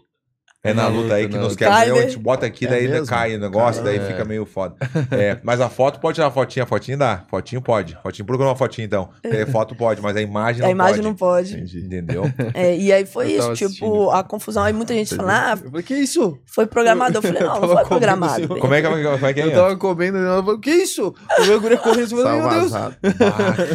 É 0.66 0.74
na 0.74 0.88
luta 0.88 1.16
aí 1.16 1.28
que 1.28 1.38
nos 1.38 1.58
quer 1.58 1.66
ver, 1.66 1.92
a 1.92 1.94
né? 1.94 2.02
gente 2.04 2.18
bota 2.18 2.46
aqui, 2.46 2.66
É 2.66 2.70
daí 2.70 2.88
mesmo? 2.88 3.06
cai 3.06 3.36
o 3.36 3.40
negócio, 3.40 3.84
daí 3.84 3.98
Caramba. 3.98 4.14
fica 4.16 4.26
meio 4.26 4.46
foda. 4.46 4.76
É, 5.12 5.38
mas 5.44 5.60
a 5.60 5.68
foto 5.70 6.00
pode 6.00 6.16
tirar 6.16 6.28
a 6.28 6.32
fotinha, 6.32 6.64
a 6.64 6.66
fotinha 6.66 6.96
dá. 6.98 7.24
Fotinho 7.30 7.62
pode. 7.62 7.98
Fotinho, 8.02 8.26
procura 8.26 8.48
uma 8.50 8.56
fotinha 8.56 8.86
então. 8.86 9.10
É, 9.22 9.46
foto 9.46 9.76
pode, 9.76 10.02
mas 10.02 10.16
a 10.16 10.22
imagem 10.22 10.62
não 10.62 10.68
A 10.70 10.72
imagem 10.72 10.96
pode. 10.96 11.08
não 11.08 11.16
pode. 11.16 11.54
Entendi. 11.56 11.80
Entendeu? 11.86 12.24
É, 12.54 12.78
e 12.78 12.94
aí 12.94 13.06
foi 13.06 13.26
Eu 13.26 13.30
isso, 13.40 13.54
tipo, 13.54 13.66
assistindo. 13.66 14.12
a 14.12 14.24
confusão. 14.24 14.64
Aí 14.64 14.72
muita 14.74 14.94
gente 14.94 15.16
falando, 15.16 15.32
ah, 15.32 15.60
Eu 15.62 15.70
falei, 15.70 15.84
que 15.84 15.94
isso? 15.96 16.40
foi 16.46 16.66
programado. 16.66 17.18
Eu 17.18 17.22
falei, 17.22 17.42
não, 17.42 17.60
não 17.62 17.70
foi 17.70 17.86
programado. 17.86 18.48
Como 18.48 18.74
é 18.74 18.82
que, 18.82 18.88
como 18.88 19.26
é, 19.26 19.34
que 19.34 19.42
é? 19.42 19.46
Eu 19.46 19.52
tava 19.52 19.76
comendo 19.76 20.18
e 20.18 20.22
falou, 20.22 20.60
que 20.60 20.72
isso? 20.72 21.14
Eu 21.40 21.44
vi 21.44 21.54
a 21.54 21.58
guria 21.58 21.78
correndo, 21.78 22.20
eu 22.20 22.40
meu 22.40 22.50
Deus. 22.50 22.74
Ah, 22.74 22.92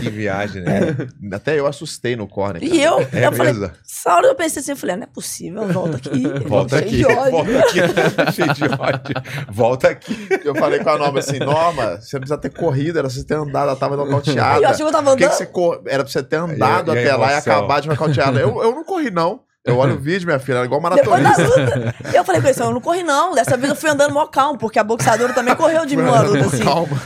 que 0.01 0.09
viagem, 0.11 0.63
né? 0.63 0.97
Até 1.33 1.59
eu 1.59 1.67
assustei 1.67 2.17
no 2.17 2.27
corner. 2.27 2.63
E 2.63 2.81
eu, 2.83 3.01
É 3.13 3.27
eu 3.27 3.33
falei, 3.33 3.53
essa 3.85 4.15
hora 4.15 4.27
eu 4.29 4.35
pensei 4.35 4.61
assim, 4.61 4.73
eu 4.73 4.77
falei, 4.77 4.97
não 4.97 5.03
é 5.05 5.07
possível, 5.07 5.67
volta 5.69 5.97
aqui. 5.99 6.23
Volta 6.47 6.78
cheio 6.79 6.89
aqui, 6.89 6.97
de 6.97 7.07
ódio. 7.07 7.31
volta 7.31 7.59
aqui. 7.59 8.33
Cheio 8.33 8.55
de 8.55 8.65
ódio. 8.65 9.15
Volta 9.51 9.89
aqui. 9.89 10.29
Eu 10.45 10.55
falei 10.55 10.79
com 10.81 10.91
a 10.91 10.99
Norma 10.99 11.19
assim, 11.19 11.39
Norma, 11.39 11.97
você 12.01 12.17
não 12.17 12.21
precisa 12.21 12.39
ter 12.39 12.51
corrido, 12.51 12.99
era 12.99 13.09
pra 13.09 13.17
você 13.17 13.25
ter 13.25 13.35
andado, 13.35 13.69
ela 13.69 13.77
tava 13.77 13.97
nocauteada. 13.97 14.61
Eu 14.61 14.69
achei 14.69 14.77
que 14.77 14.83
eu 14.83 14.93
tava 14.93 15.11
Por 15.11 15.17
que, 15.17 15.19
que 15.19 15.25
andando. 15.27 15.37
você 15.39 15.47
cor... 15.47 15.83
Era 15.87 16.03
pra 16.05 16.13
você 16.13 16.23
ter 16.23 16.37
andado 16.37 16.95
E 16.95 16.99
a- 16.99 17.01
e 17.03 17.05
até 17.07 17.17
lá 17.17 17.33
e 17.33 17.35
acabar 17.35 17.81
de 17.81 17.89
nocautear 17.89 18.29
ela. 18.29 18.41
Eu, 18.41 18.63
eu 18.63 18.73
não 18.75 18.85
corri, 18.85 19.11
não. 19.11 19.41
Eu 19.65 19.77
olho 19.77 19.97
o 19.97 19.99
vídeo, 19.99 20.25
minha 20.27 20.39
filha, 20.39 20.57
era 20.59 20.65
igual 20.65 20.81
da 20.81 20.89
maratonista. 20.91 21.43
luta. 21.43 21.95
Eu 22.15 22.25
falei 22.25 22.41
com 22.41 22.49
ele, 22.49 22.59
eu 22.59 22.71
não 22.73 22.81
corri 22.81 23.03
não. 23.03 23.35
Dessa 23.35 23.55
vez 23.57 23.69
eu 23.69 23.77
fui 23.77 23.91
andando 23.91 24.15
mó 24.15 24.27
calmo, 24.27 24.59
porque 24.59 24.79
a 24.79 24.85
boxeadora 24.85 25.35
também 25.35 25.55
correu 25.55 25.85
de 25.85 25.95
mim 25.95 26.05
uma 26.05 26.23
luta, 26.23 26.47
assim. 26.47 26.65
Calma. 26.65 26.97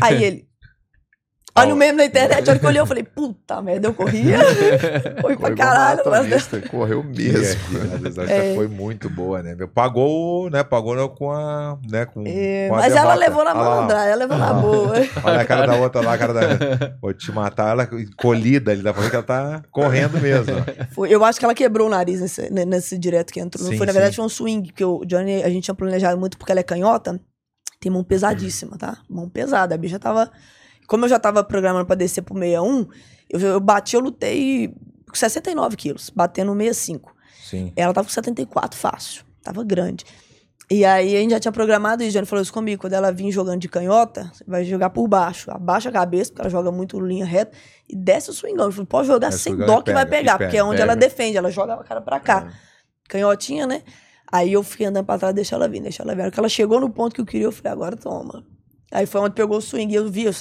Aí 0.00 0.24
ele. 0.24 0.49
Olha 1.60 1.74
o 1.74 1.76
meme 1.76 1.98
na 1.98 2.04
internet, 2.04 2.48
a 2.48 2.50
hora 2.50 2.58
que 2.58 2.64
eu 2.64 2.68
olhei, 2.68 2.80
eu 2.80 2.86
falei, 2.86 3.02
puta 3.04 3.60
merda, 3.62 3.88
eu 3.88 3.94
corria. 3.94 4.38
Foi 5.20 5.36
pra 5.36 5.54
caralho. 5.54 6.00
mas- 6.06 6.48
correu 6.70 7.02
mesmo. 7.04 7.60
Essa 8.06 8.22
É. 8.24 8.54
foi 8.54 8.66
muito 8.68 9.08
boa, 9.10 9.42
né? 9.42 9.54
meu? 9.54 9.68
Pagou, 9.68 10.50
né? 10.50 10.62
Pagou 10.64 11.08
com 11.10 11.30
a. 11.30 11.78
Né, 11.88 12.06
com, 12.06 12.24
É, 12.26 12.68
com 12.68 12.74
a 12.74 12.78
mas 12.78 12.94
ela 12.94 13.14
levou 13.14 13.44
na 13.44 13.50
Olha 13.52 13.60
malandragem, 13.60 14.08
ela 14.12 14.16
levou 14.16 14.38
na 14.38 14.52
boa. 14.54 14.94
Olha 15.24 15.40
a 15.40 15.44
cara 15.44 15.66
da 15.66 15.76
outra 15.76 16.00
lá, 16.00 16.14
a 16.14 16.18
cara 16.18 16.32
da. 16.34 16.40
Vou 17.00 17.12
te 17.12 17.30
matar, 17.32 17.70
ela 17.70 17.88
colhida 18.16 18.72
ali, 18.72 18.82
dá 18.82 18.92
pra 18.92 19.02
ver 19.02 19.10
que 19.10 19.16
ela 19.16 19.24
tá 19.24 19.62
correndo 19.70 20.20
mesmo. 20.20 20.54
Foi- 20.92 21.08
eu 21.12 21.24
acho 21.24 21.38
que 21.38 21.44
ela 21.44 21.54
quebrou 21.54 21.86
o 21.86 21.90
nariz 21.90 22.20
nesse, 22.20 22.50
ne- 22.50 22.64
nesse 22.64 22.98
direto 22.98 23.32
que 23.32 23.40
entrou. 23.40 23.66
Sim, 23.66 23.76
foi, 23.76 23.86
na 23.86 23.92
verdade, 23.92 24.14
sim. 24.14 24.16
foi 24.16 24.24
um 24.24 24.28
swing, 24.28 24.68
porque 24.68 24.84
o 24.84 25.04
Johnny, 25.04 25.42
a 25.42 25.48
gente 25.48 25.64
tinha 25.64 25.74
planejado 25.74 26.18
muito 26.18 26.36
porque 26.38 26.52
ela 26.52 26.60
é 26.60 26.64
canhota. 26.64 27.20
Tem 27.80 27.90
mão 27.90 28.04
pesadíssima, 28.04 28.76
tá? 28.76 28.98
Mão 29.08 29.28
pesada. 29.28 29.74
A 29.74 29.78
bicha 29.78 29.98
tava. 29.98 30.30
Como 30.90 31.04
eu 31.04 31.08
já 31.08 31.20
tava 31.20 31.44
programando 31.44 31.86
pra 31.86 31.94
descer 31.94 32.20
pro 32.20 32.34
61, 32.34 32.88
eu, 33.30 33.38
eu 33.38 33.60
bati, 33.60 33.94
eu 33.94 34.00
lutei 34.00 34.74
com 35.08 35.14
69 35.14 35.76
quilos, 35.76 36.10
batendo 36.10 36.52
65. 36.52 37.14
Sim. 37.44 37.72
Ela 37.76 37.94
tava 37.94 38.08
com 38.08 38.12
74 38.12 38.76
fácil. 38.76 39.24
Tava 39.40 39.62
grande. 39.62 40.04
E 40.68 40.84
aí 40.84 41.16
a 41.16 41.20
gente 41.20 41.30
já 41.30 41.38
tinha 41.38 41.52
programado 41.52 42.02
isso. 42.02 42.10
O 42.10 42.12
Johnny 42.14 42.26
falou 42.26 42.42
isso 42.42 42.52
comigo. 42.52 42.80
Quando 42.80 42.94
ela 42.94 43.12
vir 43.12 43.30
jogando 43.30 43.60
de 43.60 43.68
canhota, 43.68 44.32
vai 44.48 44.64
jogar 44.64 44.90
por 44.90 45.06
baixo. 45.06 45.48
Abaixa 45.52 45.90
a 45.90 45.92
cabeça, 45.92 46.32
porque 46.32 46.42
ela 46.42 46.50
joga 46.50 46.72
muito 46.72 46.98
linha 46.98 47.24
reta. 47.24 47.56
E 47.88 47.94
desce 47.94 48.30
o 48.30 48.32
swingão. 48.32 48.66
Eu 48.66 48.72
falei, 48.72 48.86
pode 48.86 49.06
jogar 49.06 49.28
É, 49.28 49.30
sem 49.30 49.56
dó 49.56 49.78
e 49.78 49.82
que 49.84 49.92
vai 49.92 50.04
pega, 50.04 50.16
e 50.16 50.18
pegar. 50.18 50.38
Porque 50.38 50.56
é 50.56 50.64
onde 50.64 50.78
pega. 50.78 50.82
ela 50.82 50.96
defende. 50.96 51.36
Ela 51.36 51.52
joga 51.52 51.74
a 51.74 51.84
cara 51.84 52.00
pra 52.00 52.18
cá. 52.18 52.52
Canhotinha, 53.08 53.64
né? 53.64 53.82
Aí 54.30 54.52
eu 54.52 54.62
fiquei 54.64 54.86
andando 54.86 55.06
pra 55.06 55.18
trás, 55.18 55.32
deixa 55.34 55.54
ela 55.54 55.68
vir, 55.68 55.80
deixa 55.80 56.02
ela 56.02 56.16
vir. 56.16 56.22
A 56.22 56.24
hora 56.24 56.32
que 56.32 56.38
ela 56.40 56.48
chegou 56.48 56.80
no 56.80 56.90
ponto 56.90 57.14
que 57.14 57.20
eu 57.20 57.26
queria, 57.26 57.46
eu 57.46 57.52
falei, 57.52 57.72
agora 57.72 57.96
toma. 57.96 58.44
Aí 58.90 59.06
foi 59.06 59.20
onde 59.20 59.34
pegou 59.34 59.58
o 59.58 59.60
swing 59.60 59.92
e 59.92 59.96
eu 59.96 60.10
vi, 60.10 60.24
eu 60.24 60.32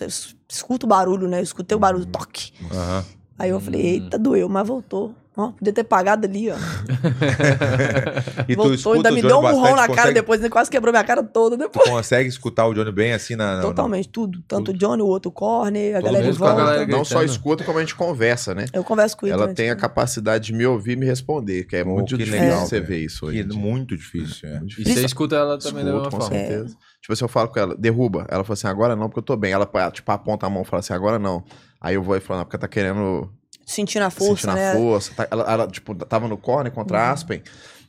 escuto 0.49 0.85
o 0.85 0.89
barulho, 0.89 1.27
né? 1.27 1.39
Eu 1.39 1.43
escutei 1.43 1.75
o 1.75 1.79
barulho, 1.79 2.05
toque. 2.05 2.51
Aham. 2.71 3.05
Aí 3.37 3.51
eu 3.51 3.59
falei, 3.59 3.81
eita, 3.81 4.17
doeu, 4.17 4.49
mas 4.49 4.67
voltou. 4.67 5.15
Ó, 5.37 5.51
podia 5.51 5.71
ter 5.71 5.83
pagado 5.85 6.25
ali, 6.27 6.49
ó. 6.51 6.55
E 8.47 8.55
tu 8.55 8.57
voltou, 8.57 8.73
escuta 8.73 8.97
ainda 8.97 9.11
o 9.11 9.13
me 9.13 9.21
Johnny 9.21 9.27
deu 9.31 9.39
um 9.39 9.41
murrão 9.55 9.75
na 9.75 9.81
cara 9.83 9.87
consegue- 9.87 10.13
depois, 10.13 10.39
ainda 10.41 10.49
quase 10.51 10.69
quebrou 10.71 10.91
minha 10.91 11.03
cara 11.03 11.23
toda 11.23 11.55
Tu 11.55 11.59
depois. 11.59 11.89
consegue 11.89 12.27
escutar 12.27 12.65
o 12.67 12.73
Johnny 12.73 12.91
bem 12.91 13.13
assim 13.13 13.35
na. 13.35 13.57
na- 13.57 13.61
Totalmente, 13.61 14.09
tudo. 14.09 14.41
Tanto 14.47 14.71
o 14.71 14.73
Johnny, 14.73 15.01
o 15.01 15.05
outro 15.07 15.31
corner, 15.31 15.95
a 15.95 16.01
Todo 16.01 16.05
galera 16.11 16.29
a 16.29 16.31
volta. 16.31 16.55
galera 16.55 16.87
Não 16.87 17.05
só 17.05 17.23
escuta, 17.23 17.63
como 17.63 17.77
a 17.77 17.81
gente 17.81 17.95
conversa, 17.95 18.53
né? 18.55 18.65
Eu 18.73 18.83
converso 18.83 19.15
com 19.17 19.27
ele. 19.27 19.33
Ela 19.33 19.53
tem 19.53 19.69
a 19.69 19.75
capacidade 19.75 20.45
de 20.47 20.53
me 20.53 20.65
ouvir 20.65 20.93
e 20.93 20.95
me 20.95 21.05
responder, 21.05 21.65
que 21.65 21.75
é 21.75 21.83
Oh, 21.83 21.87
muito 21.89 22.17
que 22.17 22.23
difícil 22.23 22.41
legal, 22.41 22.65
você 22.65 22.75
cara. 22.77 22.87
ver 22.87 22.99
isso 23.05 23.25
hoje. 23.27 23.39
é 23.39 23.43
dia. 23.43 23.59
muito 23.59 23.95
difícil, 23.95 24.49
é. 24.49 24.59
Muito 24.59 24.73
E 24.73 24.77
difícil. 24.77 24.93
você 24.95 25.05
escuta 25.05 25.35
ela 25.35 25.57
também 25.59 25.85
da 25.85 25.91
Escuto, 25.91 26.03
mesma 26.05 26.11
com 26.11 26.21
forma. 26.25 26.35
certeza. 26.47 26.75
Tipo 27.01 27.13
assim, 27.13 27.23
eu 27.25 27.29
falo 27.29 27.47
com 27.49 27.59
ela, 27.59 27.75
derruba. 27.77 28.25
Ela 28.29 28.43
fala 28.43 28.53
assim, 28.53 28.67
agora 28.67 28.95
não, 28.95 29.07
porque 29.07 29.19
eu 29.19 29.23
tô 29.23 29.37
bem. 29.37 29.51
Ela, 29.53 29.69
tipo, 29.91 30.11
aponta 30.11 30.47
a 30.47 30.49
mão 30.49 30.63
e 30.63 30.65
fala 30.65 30.79
assim, 30.81 30.93
agora 30.93 31.17
não. 31.17 31.43
Aí 31.79 31.95
eu 31.95 32.03
vou 32.03 32.15
e 32.17 32.19
falo, 32.19 32.39
não, 32.39 32.45
porque 32.45 32.57
tá 32.57 32.67
querendo 32.67 33.29
Sentindo 33.69 34.01
a 34.01 34.09
força, 34.09 34.47
sentindo 34.47 34.55
né? 34.55 34.71
a 34.71 34.75
força. 34.75 35.13
Tá- 35.13 35.27
ela, 35.29 35.43
ela, 35.43 35.67
tipo, 35.67 35.93
tava 35.93 36.27
no 36.27 36.37
corner 36.37 36.71
contra 36.71 36.99
a 36.99 37.11
Aspen. 37.11 37.43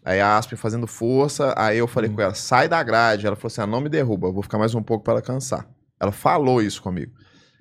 Aí 0.05 0.21
a 0.21 0.37
Aspen 0.37 0.59
fazendo 0.59 0.87
força. 0.87 1.55
Aí 1.57 1.79
eu 1.79 1.89
falei 1.89 2.11
com 2.11 2.21
ela, 2.21 2.35
sai 2.35 2.69
da 2.69 2.83
grade. 2.83 3.27
Ela 3.27 3.35
falou 3.35 3.47
assim, 3.47 3.63
ah, 3.63 3.67
não 3.67 3.81
me 3.81 3.89
derruba, 3.89 4.29
eu 4.29 4.33
vou 4.33 4.43
ficar 4.43 4.59
mais 4.59 4.75
um 4.75 4.83
pouco 4.83 5.03
pra 5.03 5.15
ela 5.15 5.23
cansar. 5.23 5.67
Ela 5.99 6.13
falou 6.13 6.61
isso 6.61 6.83
comigo. 6.83 7.13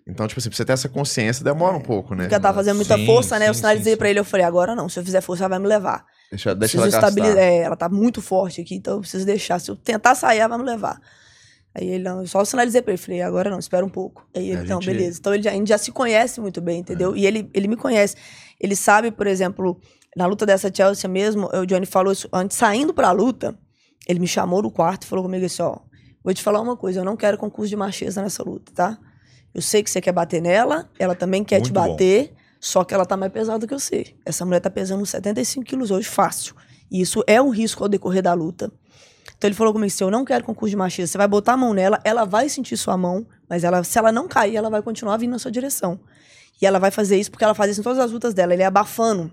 Então, 0.06 0.28
tipo 0.28 0.38
assim, 0.38 0.50
pra 0.50 0.58
você 0.58 0.66
ter 0.66 0.74
essa 0.74 0.90
consciência, 0.90 1.46
demora 1.46 1.78
um 1.78 1.82
pouco, 1.82 2.14
né? 2.14 2.24
Porque 2.24 2.34
ela 2.34 2.41
tava 2.41 2.56
fazendo 2.56 2.76
muita 2.76 2.98
Sim, 2.98 3.06
força, 3.06 3.40
né? 3.40 3.48
Eu 3.48 3.54
sinalizei 3.54 3.94
sim, 3.94 3.98
pra 3.98 4.10
ele, 4.10 4.20
eu 4.20 4.26
falei, 4.26 4.46
agora 4.46 4.76
não. 4.76 4.90
Se 4.90 5.00
eu 5.00 5.04
fizer 5.04 5.22
força, 5.22 5.44
ela 5.44 5.50
vai 5.50 5.60
me 5.60 5.68
levar. 5.68 6.04
Deixa, 6.30 6.54
deixa 6.54 6.78
preciso 6.78 6.84
ela 6.84 6.91
gastar. 6.91 7.08
estabilizar. 7.08 7.38
É, 7.38 7.58
ela 7.60 7.76
tá 7.78 7.88
muito 7.88 8.22
forte 8.22 8.60
aqui, 8.60 8.76
então 8.76 8.96
eu 8.96 9.00
preciso 9.00 9.26
deixar. 9.26 9.60
Se 9.60 9.72
eu 9.72 9.78
tentar 9.78 10.16
sair, 10.16 10.40
ela 10.40 10.50
vai 10.50 10.58
me 10.58 10.66
levar. 10.66 11.00
Aí 11.80 11.88
ele, 11.89 12.03
não, 12.03 12.22
eu 12.22 12.27
só 12.27 12.43
sinalizei 12.43 12.81
pra 12.81 12.91
ele. 12.93 13.01
Falei, 13.01 13.22
agora 13.22 13.49
não, 13.49 13.60
espera 13.60 13.85
um 13.85 13.89
pouco. 13.89 14.27
Aí 14.35 14.49
ele, 14.49 14.60
A 14.61 14.64
não, 14.64 14.81
gente- 14.81 14.85
beleza. 14.85 15.19
Então 15.19 15.34
ele 15.34 15.43
já, 15.43 15.51
a 15.51 15.53
gente 15.53 15.68
já 15.69 15.77
se 15.77 15.91
conhece 15.91 16.41
muito 16.41 16.60
bem, 16.60 16.80
entendeu? 16.80 17.15
E 17.15 17.26
ele, 17.26 17.49
ele 17.53 17.68
me 17.68 17.76
conhece. 17.76 18.15
Ele 18.60 18.76
sabe, 18.76 19.11
por 19.11 19.27
exemplo, 19.27 19.80
na 20.18 20.26
luta 20.26 20.45
dessa 20.45 20.69
Chelsea 20.73 21.10
mesmo, 21.10 21.47
o 21.53 21.65
Johnny 21.65 21.85
falou 21.85 22.11
isso 22.11 22.27
antes, 22.34 22.57
saindo 22.57 22.93
pra 22.93 23.11
luta, 23.11 23.57
ele 24.07 24.19
me 24.19 24.27
chamou 24.27 24.61
no 24.61 24.72
quarto 24.72 25.03
e 25.03 25.07
falou 25.07 25.23
comigo 25.23 25.45
assim: 25.45 25.61
ó, 25.61 25.77
vou 26.23 26.34
te 26.34 26.41
falar 26.43 26.60
uma 26.60 26.76
coisa, 26.76 26.99
eu 26.99 27.06
não 27.06 27.15
quero 27.15 27.38
concurso 27.38 27.69
de 27.69 27.76
macheza 27.76 28.22
nessa 28.22 28.43
luta, 28.43 28.72
tá? 28.76 28.97
Eu 29.53 29.61
sei 29.61 29.81
que 29.81 29.89
você 29.89 30.01
quer 30.01 30.11
bater 30.11 30.41
nela, 30.41 30.89
ela 30.99 31.15
também 31.15 31.43
quer 31.43 31.61
te 31.61 31.72
Muito 31.72 31.73
bom. 31.73 31.91
bater, 31.91 32.34
só 32.60 32.84
que 32.84 32.93
ela 32.93 33.06
tá 33.06 33.15
mais 33.15 33.31
pesada 33.31 33.65
que 33.65 33.73
eu 33.73 33.80
sei. 33.80 34.15
Essa 34.26 34.45
mulher 34.45 34.60
tá 34.60 34.69
pesando 34.69 35.01
uns 35.01 35.10
75 35.11 35.65
quilos 35.65 35.89
hoje, 35.91 36.07
fácil. 36.07 36.53
E 36.91 36.99
isso 37.01 37.23
é 37.26 37.41
um 37.41 37.49
risco 37.49 37.84
ao 37.84 37.89
decorrer 37.89 38.22
da 38.22 38.34
luta. 38.34 38.72
Então 39.40 39.48
ele 39.48 39.56
falou 39.56 39.72
comigo 39.74 39.88
assim: 39.88 40.03
eu 40.03 40.11
não 40.11 40.24
quero 40.26 40.44
concurso 40.44 40.70
de 40.70 40.76
machismo. 40.76 41.07
Você 41.07 41.18
vai 41.18 41.28
botar 41.28 41.53
a 41.53 41.57
mão 41.57 41.74
nela, 41.74 41.99
ela 42.03 42.26
vai 42.26 42.48
sentir 42.49 42.76
sua 42.78 42.95
mão, 42.98 43.26
mas 43.49 43.64
ela, 43.64 43.84
se 43.84 43.98
ela 43.98 44.11
não 44.11 44.28
cair, 44.28 44.56
ela 44.57 44.70
vai 44.70 44.82
continuar 44.82 45.16
vindo 45.18 45.32
na 45.32 45.40
sua 45.40 45.49
direção. 45.52 45.99
E 46.61 46.66
ela 46.66 46.78
vai 46.78 46.91
fazer 46.91 47.18
isso 47.18 47.32
porque 47.32 47.44
ela 47.45 47.53
faz 47.56 47.72
isso 47.72 47.80
em 47.80 47.84
todas 47.84 47.99
as 47.99 48.11
lutas 48.11 48.34
dela. 48.34 48.53
Ele 48.53 48.64
é 48.64 48.66
abafando. 48.66 49.32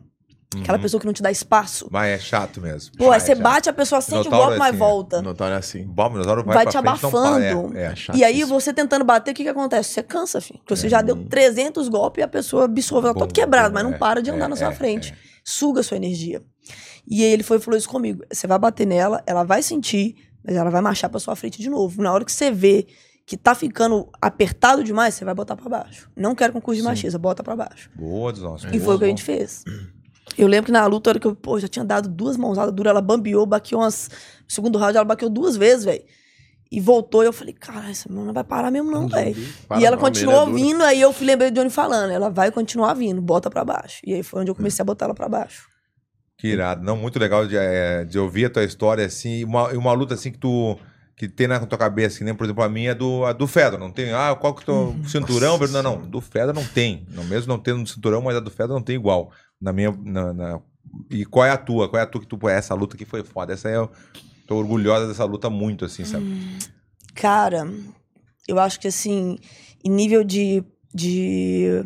Aquela 0.61 0.79
Uhum. 0.79 0.83
pessoa 0.83 1.01
que 1.01 1.07
não 1.07 1.13
te 1.13 1.23
dá 1.25 1.31
espaço. 1.31 1.89
Mas 1.91 2.09
é 2.09 2.19
chato 2.21 2.61
mesmo. 2.61 2.93
Pô, 2.97 3.11
aí 3.11 3.17
Ah, 3.17 3.21
você 3.21 3.33
é 3.33 3.35
chato. 3.35 3.43
bate, 3.43 3.69
a 3.69 3.73
pessoa 3.73 4.01
sente 4.01 4.29
o 4.29 4.31
golpe, 4.31 4.55
é 4.55 4.59
mas 4.59 4.69
assim, 4.71 4.79
volta. 4.79 5.19
O 5.19 5.23
Notório 5.23 5.55
é 5.55 5.59
assim. 5.59 5.85
Bom, 5.85 6.07
o 6.07 6.11
Minotauro 6.13 6.45
vai, 6.45 6.55
Vai 6.55 6.67
te 6.67 6.71
frente, 6.79 6.85
não 7.03 7.11
para. 7.11 7.19
abafando. 7.19 7.77
É, 7.77 7.83
é. 7.87 7.97
chato 7.97 8.17
E 8.17 8.23
aí 8.25 8.39
isso. 8.41 8.47
você 8.49 8.73
tentando 8.73 9.05
bater, 9.05 9.33
o 9.33 9.35
que 9.35 9.43
que 9.43 9.49
acontece? 9.49 9.91
Você 9.93 10.05
cansa, 10.05 10.41
filho. 10.41 10.61
Porque 10.61 10.77
você 10.77 10.89
já 10.89 11.01
Uhum. 11.01 11.05
deu 11.05 11.17
300 11.29 11.89
golpes 11.89 12.23
e 12.23 12.25
a 12.25 12.29
pessoa 12.29 12.65
absorveu, 12.67 13.09
ela 13.09 13.15
tá 13.15 13.21
todo 13.27 13.35
quebrado, 13.35 13.71
boa, 13.73 13.83
mas 13.83 13.91
não 13.91 13.97
é, 13.97 13.99
para 13.99 14.23
de 14.23 14.31
andar 14.31 14.45
é, 14.45 14.49
na 14.49 14.57
sua 14.57 14.69
é, 14.69 14.75
frente. 14.75 15.13
é. 15.13 15.17
Suga 15.45 15.81
a 15.81 15.83
sua 15.83 15.97
energia. 15.97 16.41
E 17.07 17.23
aí 17.23 17.33
ele 17.33 17.43
foi 17.43 17.59
e 17.59 17.61
falou 17.61 17.79
isso 17.79 17.89
comigo. 17.89 18.25
Você 18.33 18.47
vai 18.47 18.59
bater 18.59 18.87
nela, 18.87 19.23
ela 19.27 19.45
vai 19.45 19.63
sentir, 19.63 20.17
mas 20.45 20.57
ela 20.57 20.71
vai 20.71 20.81
marchar 20.81 21.09
pra 21.09 21.21
sua 21.21 21.37
frente 21.37 21.61
de 21.61 21.71
novo. 21.71 22.03
Na 22.03 22.13
hora 22.13 22.25
que 22.25 22.33
você 22.33 22.51
vê 22.51 22.87
que 23.25 23.37
tá 23.37 23.55
ficando 23.55 24.09
apertado 24.21 24.85
demais, 24.85 25.15
você 25.15 25.25
vai 25.25 25.35
botar 25.35 25.57
pra 25.57 25.69
baixo. 25.69 26.11
Não 26.17 26.35
quero 26.35 26.53
concurso 26.53 26.77
de 26.77 26.83
Sim. 26.83 26.89
machista, 26.89 27.19
bota 27.19 27.43
pra 27.43 27.57
baixo. 27.57 27.91
Boa 27.95 28.33
nossos. 28.33 28.73
E 28.73 28.79
foi 28.79 28.95
o 28.95 28.99
que 28.99 29.05
a 29.05 29.09
gente 29.09 29.23
fez. 29.23 29.65
Eu 30.37 30.47
lembro 30.47 30.67
que 30.67 30.73
na 30.73 30.85
luta, 30.87 31.11
a 31.11 31.13
hora 31.13 31.19
que 31.21 31.27
eu 31.27 31.35
pô, 31.35 31.59
já 31.59 31.69
tinha 31.69 31.85
dado 31.85 32.09
duas 32.09 32.37
mãozadas 32.37 32.73
duras, 32.73 32.91
ela 32.91 33.01
bambeou, 33.01 33.47
baqueou 33.47 33.83
umas. 33.83 34.09
No 34.45 34.51
segundo 34.51 34.79
round, 34.79 34.97
ela 34.97 35.05
baqueou 35.05 35.31
duas 35.31 35.57
vezes, 35.57 35.85
velho. 35.85 36.05
E 36.71 36.81
voltou, 36.81 37.23
e 37.23 37.27
eu 37.27 37.33
falei, 37.33 37.55
cara, 37.55 37.91
essa 37.91 38.13
não 38.13 38.33
vai 38.33 38.43
parar 38.43 38.71
mesmo, 38.73 38.91
não, 38.91 39.09
velho. 39.09 39.37
Para 39.69 39.81
E 39.81 39.85
ela 39.85 39.97
continuou 39.97 40.53
vindo, 40.53 40.83
aí 40.83 41.01
eu 41.01 41.13
fui 41.13 41.25
lembrei 41.25 41.51
de 41.51 41.59
Johnny 41.59 41.71
falando, 41.71 42.11
ela 42.11 42.29
vai 42.29 42.51
continuar 42.51 42.95
vindo, 42.95 43.23
bota 43.23 43.49
pra 43.49 43.65
baixo. 43.65 44.01
E 44.05 44.13
aí 44.13 44.23
foi 44.23 44.41
onde 44.41 44.51
eu 44.51 44.55
comecei 44.55 44.83
a 44.83 44.85
botar 44.85 45.05
ela 45.05 45.15
pra 45.15 45.29
baixo. 45.29 45.69
Que 46.39 46.49
irado. 46.49 46.85
Não, 46.85 46.97
muito 46.97 47.19
legal 47.19 47.47
de, 47.47 47.57
é, 47.57 48.05
de 48.05 48.19
ouvir 48.19 48.47
a 48.47 48.51
tua 48.51 48.65
história, 48.65 49.05
assim, 49.07 49.39
e 49.41 49.45
uma, 49.45 49.69
uma 49.73 49.93
luta 49.93 50.15
assim 50.15 50.31
que 50.31 50.39
tu. 50.39 50.79
Que 51.17 51.27
tem 51.27 51.47
na 51.49 51.59
tua 51.65 51.79
cabeça, 51.79 52.17
assim, 52.17 52.25
né? 52.25 52.35
Por 52.35 52.45
exemplo, 52.45 52.63
a 52.63 52.69
minha 52.69 52.91
é 52.91 52.95
do, 52.95 53.25
a 53.25 53.33
do 53.33 53.47
Fedor. 53.47 53.79
Não 53.81 53.91
tem. 53.91 54.13
Ah, 54.13 54.37
qual 54.39 54.53
que 54.55 54.61
é 54.61 54.63
o 54.65 54.67
teu 54.67 54.75
Uhum. 54.91 55.05
cinturão? 55.09 55.59
Não, 55.59 55.83
não. 55.83 55.99
Do 56.07 56.21
Fedor 56.21 56.55
não 56.55 56.65
tem. 56.65 57.07
Não, 57.11 57.25
mesmo 57.25 57.49
não 57.49 57.59
tendo 57.59 57.87
cinturão, 57.87 58.21
mas 58.21 58.37
a 58.37 58.41
do 58.41 58.51
Fedor 58.51 58.75
não 58.77 58.83
tem 58.83 58.97
igual. 58.97 59.33
Na 59.59 59.73
minha. 59.73 59.97
Na, 60.05 60.35
na- 60.35 60.61
E 61.11 61.25
qual 61.25 61.47
é 61.47 61.51
a 61.51 61.57
tua? 61.57 61.89
Qual 61.89 61.99
é 61.99 62.03
a 62.03 62.07
tua 62.07 62.21
que 62.21 62.27
tu. 62.27 62.39
Essa 62.49 62.75
luta 62.75 62.97
aqui 62.97 63.07
foi 63.07 63.25
foda. 63.25 63.55
Essa 63.55 63.71
é. 63.71 63.77
eu 63.77 63.91
Tô 64.47 64.57
orgulhosa 64.57 65.09
dessa 65.09 65.25
luta 65.25 65.49
muito, 65.51 65.85
assim, 65.87 66.05
sabe? 66.05 66.25
Cara, 67.15 67.67
eu 68.47 68.59
acho 68.61 68.79
que 68.79 68.87
assim, 68.87 69.39
em 69.85 69.91
nível 69.91 70.23
de, 70.23 70.63
de 70.95 71.83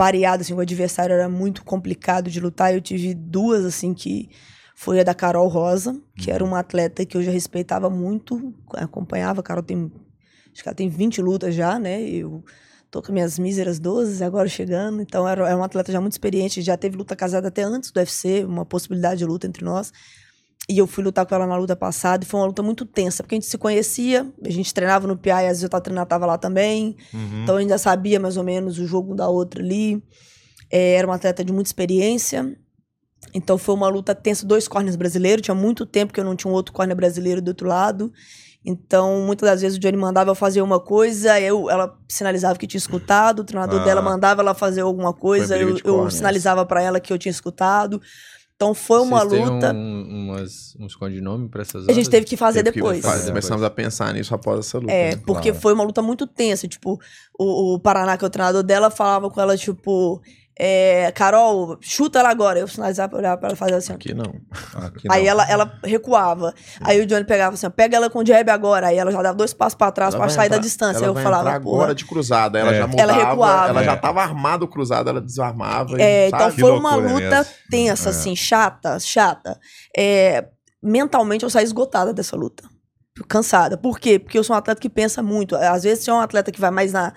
pareado, 0.00 0.40
assim, 0.40 0.54
o 0.54 0.60
adversário 0.60 1.12
era 1.12 1.28
muito 1.28 1.62
complicado 1.62 2.30
de 2.30 2.40
lutar. 2.40 2.72
Eu 2.72 2.80
tive 2.80 3.12
duas, 3.12 3.66
assim, 3.66 3.92
que 3.92 4.30
foi 4.74 4.98
a 4.98 5.02
da 5.02 5.12
Carol 5.12 5.46
Rosa, 5.46 5.94
que 6.16 6.30
era 6.30 6.42
uma 6.42 6.60
atleta 6.60 7.04
que 7.04 7.18
eu 7.18 7.22
já 7.22 7.30
respeitava 7.30 7.90
muito, 7.90 8.54
acompanhava. 8.72 9.40
A 9.40 9.42
Carol 9.42 9.62
tem, 9.62 9.92
acho 10.50 10.62
que 10.62 10.66
ela 10.70 10.74
tem 10.74 10.88
20 10.88 11.20
lutas 11.20 11.54
já, 11.54 11.78
né? 11.78 12.00
Eu 12.00 12.42
tô 12.90 13.02
com 13.02 13.12
minhas 13.12 13.38
míseras 13.38 13.78
12 13.78 14.24
agora 14.24 14.48
chegando. 14.48 15.02
Então 15.02 15.28
era, 15.28 15.46
era 15.46 15.54
uma 15.54 15.66
atleta 15.66 15.92
já 15.92 16.00
muito 16.00 16.12
experiente, 16.12 16.62
já 16.62 16.78
teve 16.78 16.96
luta 16.96 17.14
casada 17.14 17.48
até 17.48 17.62
antes 17.62 17.90
do 17.90 17.98
UFC, 17.98 18.42
uma 18.46 18.64
possibilidade 18.64 19.18
de 19.18 19.26
luta 19.26 19.46
entre 19.46 19.62
nós. 19.62 19.92
E 20.70 20.78
eu 20.78 20.86
fui 20.86 21.02
lutar 21.02 21.26
com 21.26 21.34
ela 21.34 21.48
na 21.48 21.56
luta 21.56 21.74
passada 21.74 22.22
e 22.22 22.26
foi 22.28 22.38
uma 22.38 22.46
luta 22.46 22.62
muito 22.62 22.86
tensa, 22.86 23.24
porque 23.24 23.34
a 23.34 23.38
gente 23.38 23.46
se 23.46 23.58
conhecia, 23.58 24.24
a 24.44 24.50
gente 24.50 24.72
treinava 24.72 25.04
no 25.08 25.16
PI, 25.16 25.30
às 25.32 25.46
vezes 25.48 25.62
eu 25.64 25.68
tava 25.68 25.82
treinando, 25.82 26.06
tava 26.06 26.26
lá 26.26 26.38
também. 26.38 26.96
Uhum. 27.12 27.42
Então 27.42 27.56
eu 27.56 27.58
ainda 27.58 27.76
sabia 27.76 28.20
mais 28.20 28.36
ou 28.36 28.44
menos 28.44 28.78
o 28.78 28.86
jogo 28.86 29.16
da 29.16 29.28
outra 29.28 29.60
ali. 29.60 30.00
É, 30.70 30.94
era 30.94 31.08
uma 31.08 31.16
atleta 31.16 31.44
de 31.44 31.52
muita 31.52 31.66
experiência. 31.68 32.56
Então 33.34 33.58
foi 33.58 33.74
uma 33.74 33.88
luta 33.88 34.14
tensa, 34.14 34.46
dois 34.46 34.68
corners 34.68 34.94
brasileiros. 34.94 35.42
Tinha 35.42 35.56
muito 35.56 35.84
tempo 35.84 36.12
que 36.12 36.20
eu 36.20 36.24
não 36.24 36.36
tinha 36.36 36.48
um 36.50 36.54
outro 36.54 36.72
corner 36.72 36.96
brasileiro 36.96 37.42
do 37.42 37.48
outro 37.48 37.66
lado. 37.66 38.12
Então, 38.64 39.22
muitas 39.22 39.48
das 39.48 39.62
vezes 39.62 39.76
o 39.78 39.80
Johnny 39.80 39.96
mandava 39.96 40.30
eu 40.30 40.34
fazer 40.34 40.60
uma 40.60 40.78
coisa, 40.78 41.40
eu, 41.40 41.70
ela 41.70 41.98
sinalizava 42.06 42.58
que 42.58 42.66
tinha 42.66 42.78
escutado, 42.78 43.40
o 43.40 43.44
treinador 43.44 43.80
Ah. 43.80 43.84
dela 43.84 44.02
mandava 44.02 44.42
ela 44.42 44.52
fazer 44.54 44.82
alguma 44.82 45.14
coisa, 45.14 45.56
eu, 45.56 45.78
eu 45.82 46.10
sinalizava 46.10 46.66
pra 46.66 46.82
ela 46.82 47.00
que 47.00 47.10
eu 47.10 47.16
tinha 47.18 47.30
escutado. 47.30 48.00
Então 48.60 48.74
foi 48.74 49.00
uma 49.00 49.24
Vocês 49.24 49.48
luta. 49.48 49.72
Um, 49.72 50.02
umas, 50.28 50.76
uns 50.78 50.94
codinomes 50.94 51.50
pra 51.50 51.62
essas 51.62 51.84
A 51.88 51.92
gente 51.94 52.00
horas? 52.04 52.08
teve 52.08 52.26
que 52.26 52.36
fazer 52.36 52.58
Teve 52.62 52.74
que 52.74 52.80
depois. 52.80 53.00
fazer. 53.00 53.12
Depois. 53.16 53.28
Começamos 53.30 53.62
a 53.62 53.70
pensar 53.70 54.12
nisso 54.12 54.34
após 54.34 54.60
essa 54.60 54.78
luta. 54.78 54.92
É, 54.92 55.16
né? 55.16 55.22
porque 55.24 55.48
Claro. 55.48 55.62
foi 55.62 55.72
uma 55.72 55.82
luta 55.82 56.02
muito 56.02 56.26
tensa. 56.26 56.68
Tipo, 56.68 57.00
o, 57.38 57.74
o 57.76 57.80
Paraná, 57.80 58.18
que 58.18 58.24
é 58.24 58.28
o 58.28 58.30
treinador 58.30 58.62
dela, 58.62 58.90
falava 58.90 59.30
com 59.30 59.40
ela, 59.40 59.56
tipo, 59.56 60.20
é, 60.62 61.10
Carol, 61.12 61.78
chuta 61.80 62.18
ela 62.18 62.28
agora. 62.28 62.58
Eu 62.58 62.68
sinalizava 62.68 63.16
pra 63.16 63.26
ela, 63.28 63.36
pra 63.38 63.48
ela 63.48 63.56
fazer 63.56 63.74
assim. 63.74 63.92
Aqui 63.94 64.12
não. 64.12 64.34
Aqui 64.74 65.08
Aí 65.10 65.22
não. 65.24 65.30
ela, 65.30 65.50
ela 65.50 65.78
recuava. 65.82 66.52
Aí 66.82 67.00
o 67.00 67.06
Johnny 67.06 67.24
pegava 67.24 67.54
assim, 67.54 67.70
pega 67.70 67.96
ela 67.96 68.10
com 68.10 68.18
o 68.18 68.26
jab 68.26 68.50
agora. 68.50 68.88
Aí 68.88 68.98
ela 68.98 69.10
já 69.10 69.22
dava 69.22 69.34
dois 69.36 69.54
passos 69.54 69.74
pra 69.76 69.90
trás 69.90 70.12
Ela 70.14 70.22
pra 70.24 70.28
sair 70.32 70.48
da 70.50 70.56
entrar- 70.56 70.66
distância. 70.66 70.98
ela 70.98 71.06
Aí 71.06 71.10
eu 71.10 71.14
vai 71.14 71.22
falava, 71.22 71.50
agora 71.52 71.94
de 71.94 72.04
cruzada. 72.04 72.58
Ela 72.58 72.70
É. 72.70 72.74
já 72.74 72.78
Ela 72.80 72.88
mudava, 72.88 73.12
recuava. 73.30 73.68
ela 73.70 73.84
já 73.84 73.92
É. 73.92 73.96
tava 73.96 74.22
armado 74.22 74.68
cruzada, 74.68 75.10
ela 75.10 75.20
desarmava. 75.20 75.98
e, 75.98 76.02
É, 76.02 76.26
então 76.28 76.38
sabe? 76.40 76.54
Que 76.56 76.60
foi 76.60 76.72
uma 76.72 76.94
luta 76.94 77.46
tensa, 77.70 78.08
É. 78.08 78.10
assim, 78.10 78.36
chata, 78.36 78.98
chata. 79.00 79.58
É, 79.96 80.44
mentalmente 80.82 81.42
eu 81.44 81.50
saí 81.50 81.64
esgotada 81.64 82.12
dessa 82.12 82.36
luta. 82.36 82.64
Cansada. 83.28 83.76
Por 83.76 83.98
quê? 83.98 84.18
Porque 84.18 84.38
eu 84.38 84.44
sou 84.44 84.54
um 84.54 84.58
atleta 84.58 84.80
que 84.80 84.88
pensa 84.88 85.22
muito. 85.22 85.54
Às 85.56 85.82
vezes, 85.82 86.04
se 86.04 86.10
é 86.10 86.12
um 86.14 86.20
atleta 86.20 86.50
que 86.50 86.60
vai 86.60 86.70
mais 86.70 86.92
na, 86.92 87.12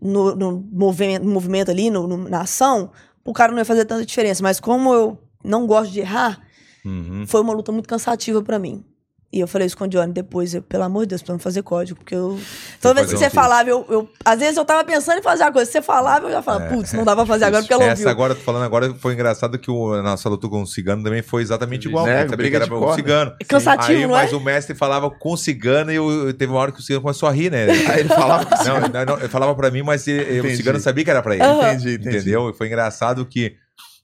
no, 0.00 0.34
no 0.36 0.64
movimento, 0.72 1.24
movimento 1.26 1.70
ali, 1.70 1.90
no- 1.90 2.06
no- 2.06 2.28
na 2.28 2.40
ação, 2.42 2.90
o 3.24 3.32
cara 3.32 3.50
não 3.52 3.58
ia 3.58 3.64
fazer 3.64 3.84
tanta 3.84 4.04
diferença. 4.06 4.42
Mas 4.42 4.60
como 4.60 4.92
eu 4.92 5.18
não 5.44 5.66
gosto 5.66 5.92
de 5.92 6.00
errar, 6.00 6.40
Uhum. 6.84 7.24
foi 7.26 7.40
uma 7.40 7.52
luta 7.52 7.72
muito 7.72 7.88
cansativa 7.88 8.42
pra 8.42 8.58
mim. 8.58 8.84
E 9.32 9.40
eu 9.40 9.48
falei 9.48 9.66
isso 9.66 9.76
com 9.76 9.84
o 9.84 9.88
Johnny 9.88 10.12
depois, 10.12 10.54
eu, 10.54 10.62
pelo 10.62 10.84
amor 10.84 11.00
de 11.02 11.08
Deus, 11.08 11.20
precisamos 11.20 11.42
fazer 11.42 11.60
código, 11.62 11.98
porque 11.98 12.14
eu. 12.14 12.38
Toda 12.80 13.00
vez 13.00 13.12
que 13.12 13.18
você 13.18 13.26
um- 13.26 13.30
falava, 13.30 13.68
eu, 13.68 13.84
eu. 13.90 14.08
Às 14.24 14.38
vezes 14.38 14.56
eu 14.56 14.64
tava 14.64 14.84
pensando 14.84 15.18
em 15.18 15.22
fazer 15.22 15.42
a 15.42 15.52
coisa. 15.52 15.66
Se 15.66 15.72
você 15.72 15.82
falava, 15.82 16.26
eu 16.28 16.30
já 16.32 16.40
falava, 16.42 16.66
putz, 16.72 16.92
não 16.92 17.04
dá 17.04 17.14
pra 17.14 17.26
fazer 17.26 17.44
agora 17.44 17.62
porque 17.62 17.74
ela 17.74 17.82
É. 17.84 17.88
Essa 17.88 18.02
ouviu. 18.02 18.08
agora, 18.10 18.34
tô 18.36 18.40
falando 18.42 18.62
agora, 18.64 18.94
foi 18.94 19.14
engraçado 19.14 19.58
que 19.58 19.68
o, 19.70 19.92
a 19.94 20.00
nossa 20.02 20.28
luta 20.28 20.48
com 20.48 20.62
o 20.62 20.66
cigano 20.66 21.02
também 21.02 21.22
foi 21.22 21.42
exatamente 21.42 21.88
igual. 21.88 22.06
Né, 22.06 22.26
sabia 22.28 22.48
que 22.50 22.56
era 22.56 22.72
o 22.74 22.94
cigano. 22.94 23.34
É 23.40 23.44
cansativo, 23.44 23.92
Aí, 23.92 24.06
não 24.06 24.16
é? 24.16 24.22
mas 24.22 24.32
o 24.32 24.40
mestre 24.40 24.74
falava 24.76 25.10
com 25.10 25.32
o 25.32 25.36
cigano 25.36 25.90
e 25.92 25.96
eu, 25.96 26.32
teve 26.32 26.52
uma 26.52 26.60
hora 26.60 26.70
que 26.72 26.78
o 26.78 26.82
cigano 26.82 27.02
começou 27.02 27.28
a 27.28 27.32
rir, 27.32 27.50
né? 27.50 27.66
Aí 27.92 28.00
ele 28.00 28.08
falava 28.08 28.48
Não, 28.64 28.80
não, 28.80 29.04
não, 29.04 29.18
ele 29.18 29.28
falava 29.28 29.54
pra 29.56 29.70
mim, 29.72 29.82
mas 29.82 30.06
ele- 30.06 30.40
o 30.52 30.56
cigano 30.56 30.78
sabia 30.78 31.04
que 31.04 31.10
era 31.10 31.20
pra 31.20 31.34
ele. 31.34 31.42
Aham. 31.42 31.72
entendi, 31.72 31.94
entendi. 31.94 32.16
Entendeu? 32.18 32.48
E 32.50 32.54
foi 32.54 32.68
engraçado 32.68 33.26
que, 33.26 33.56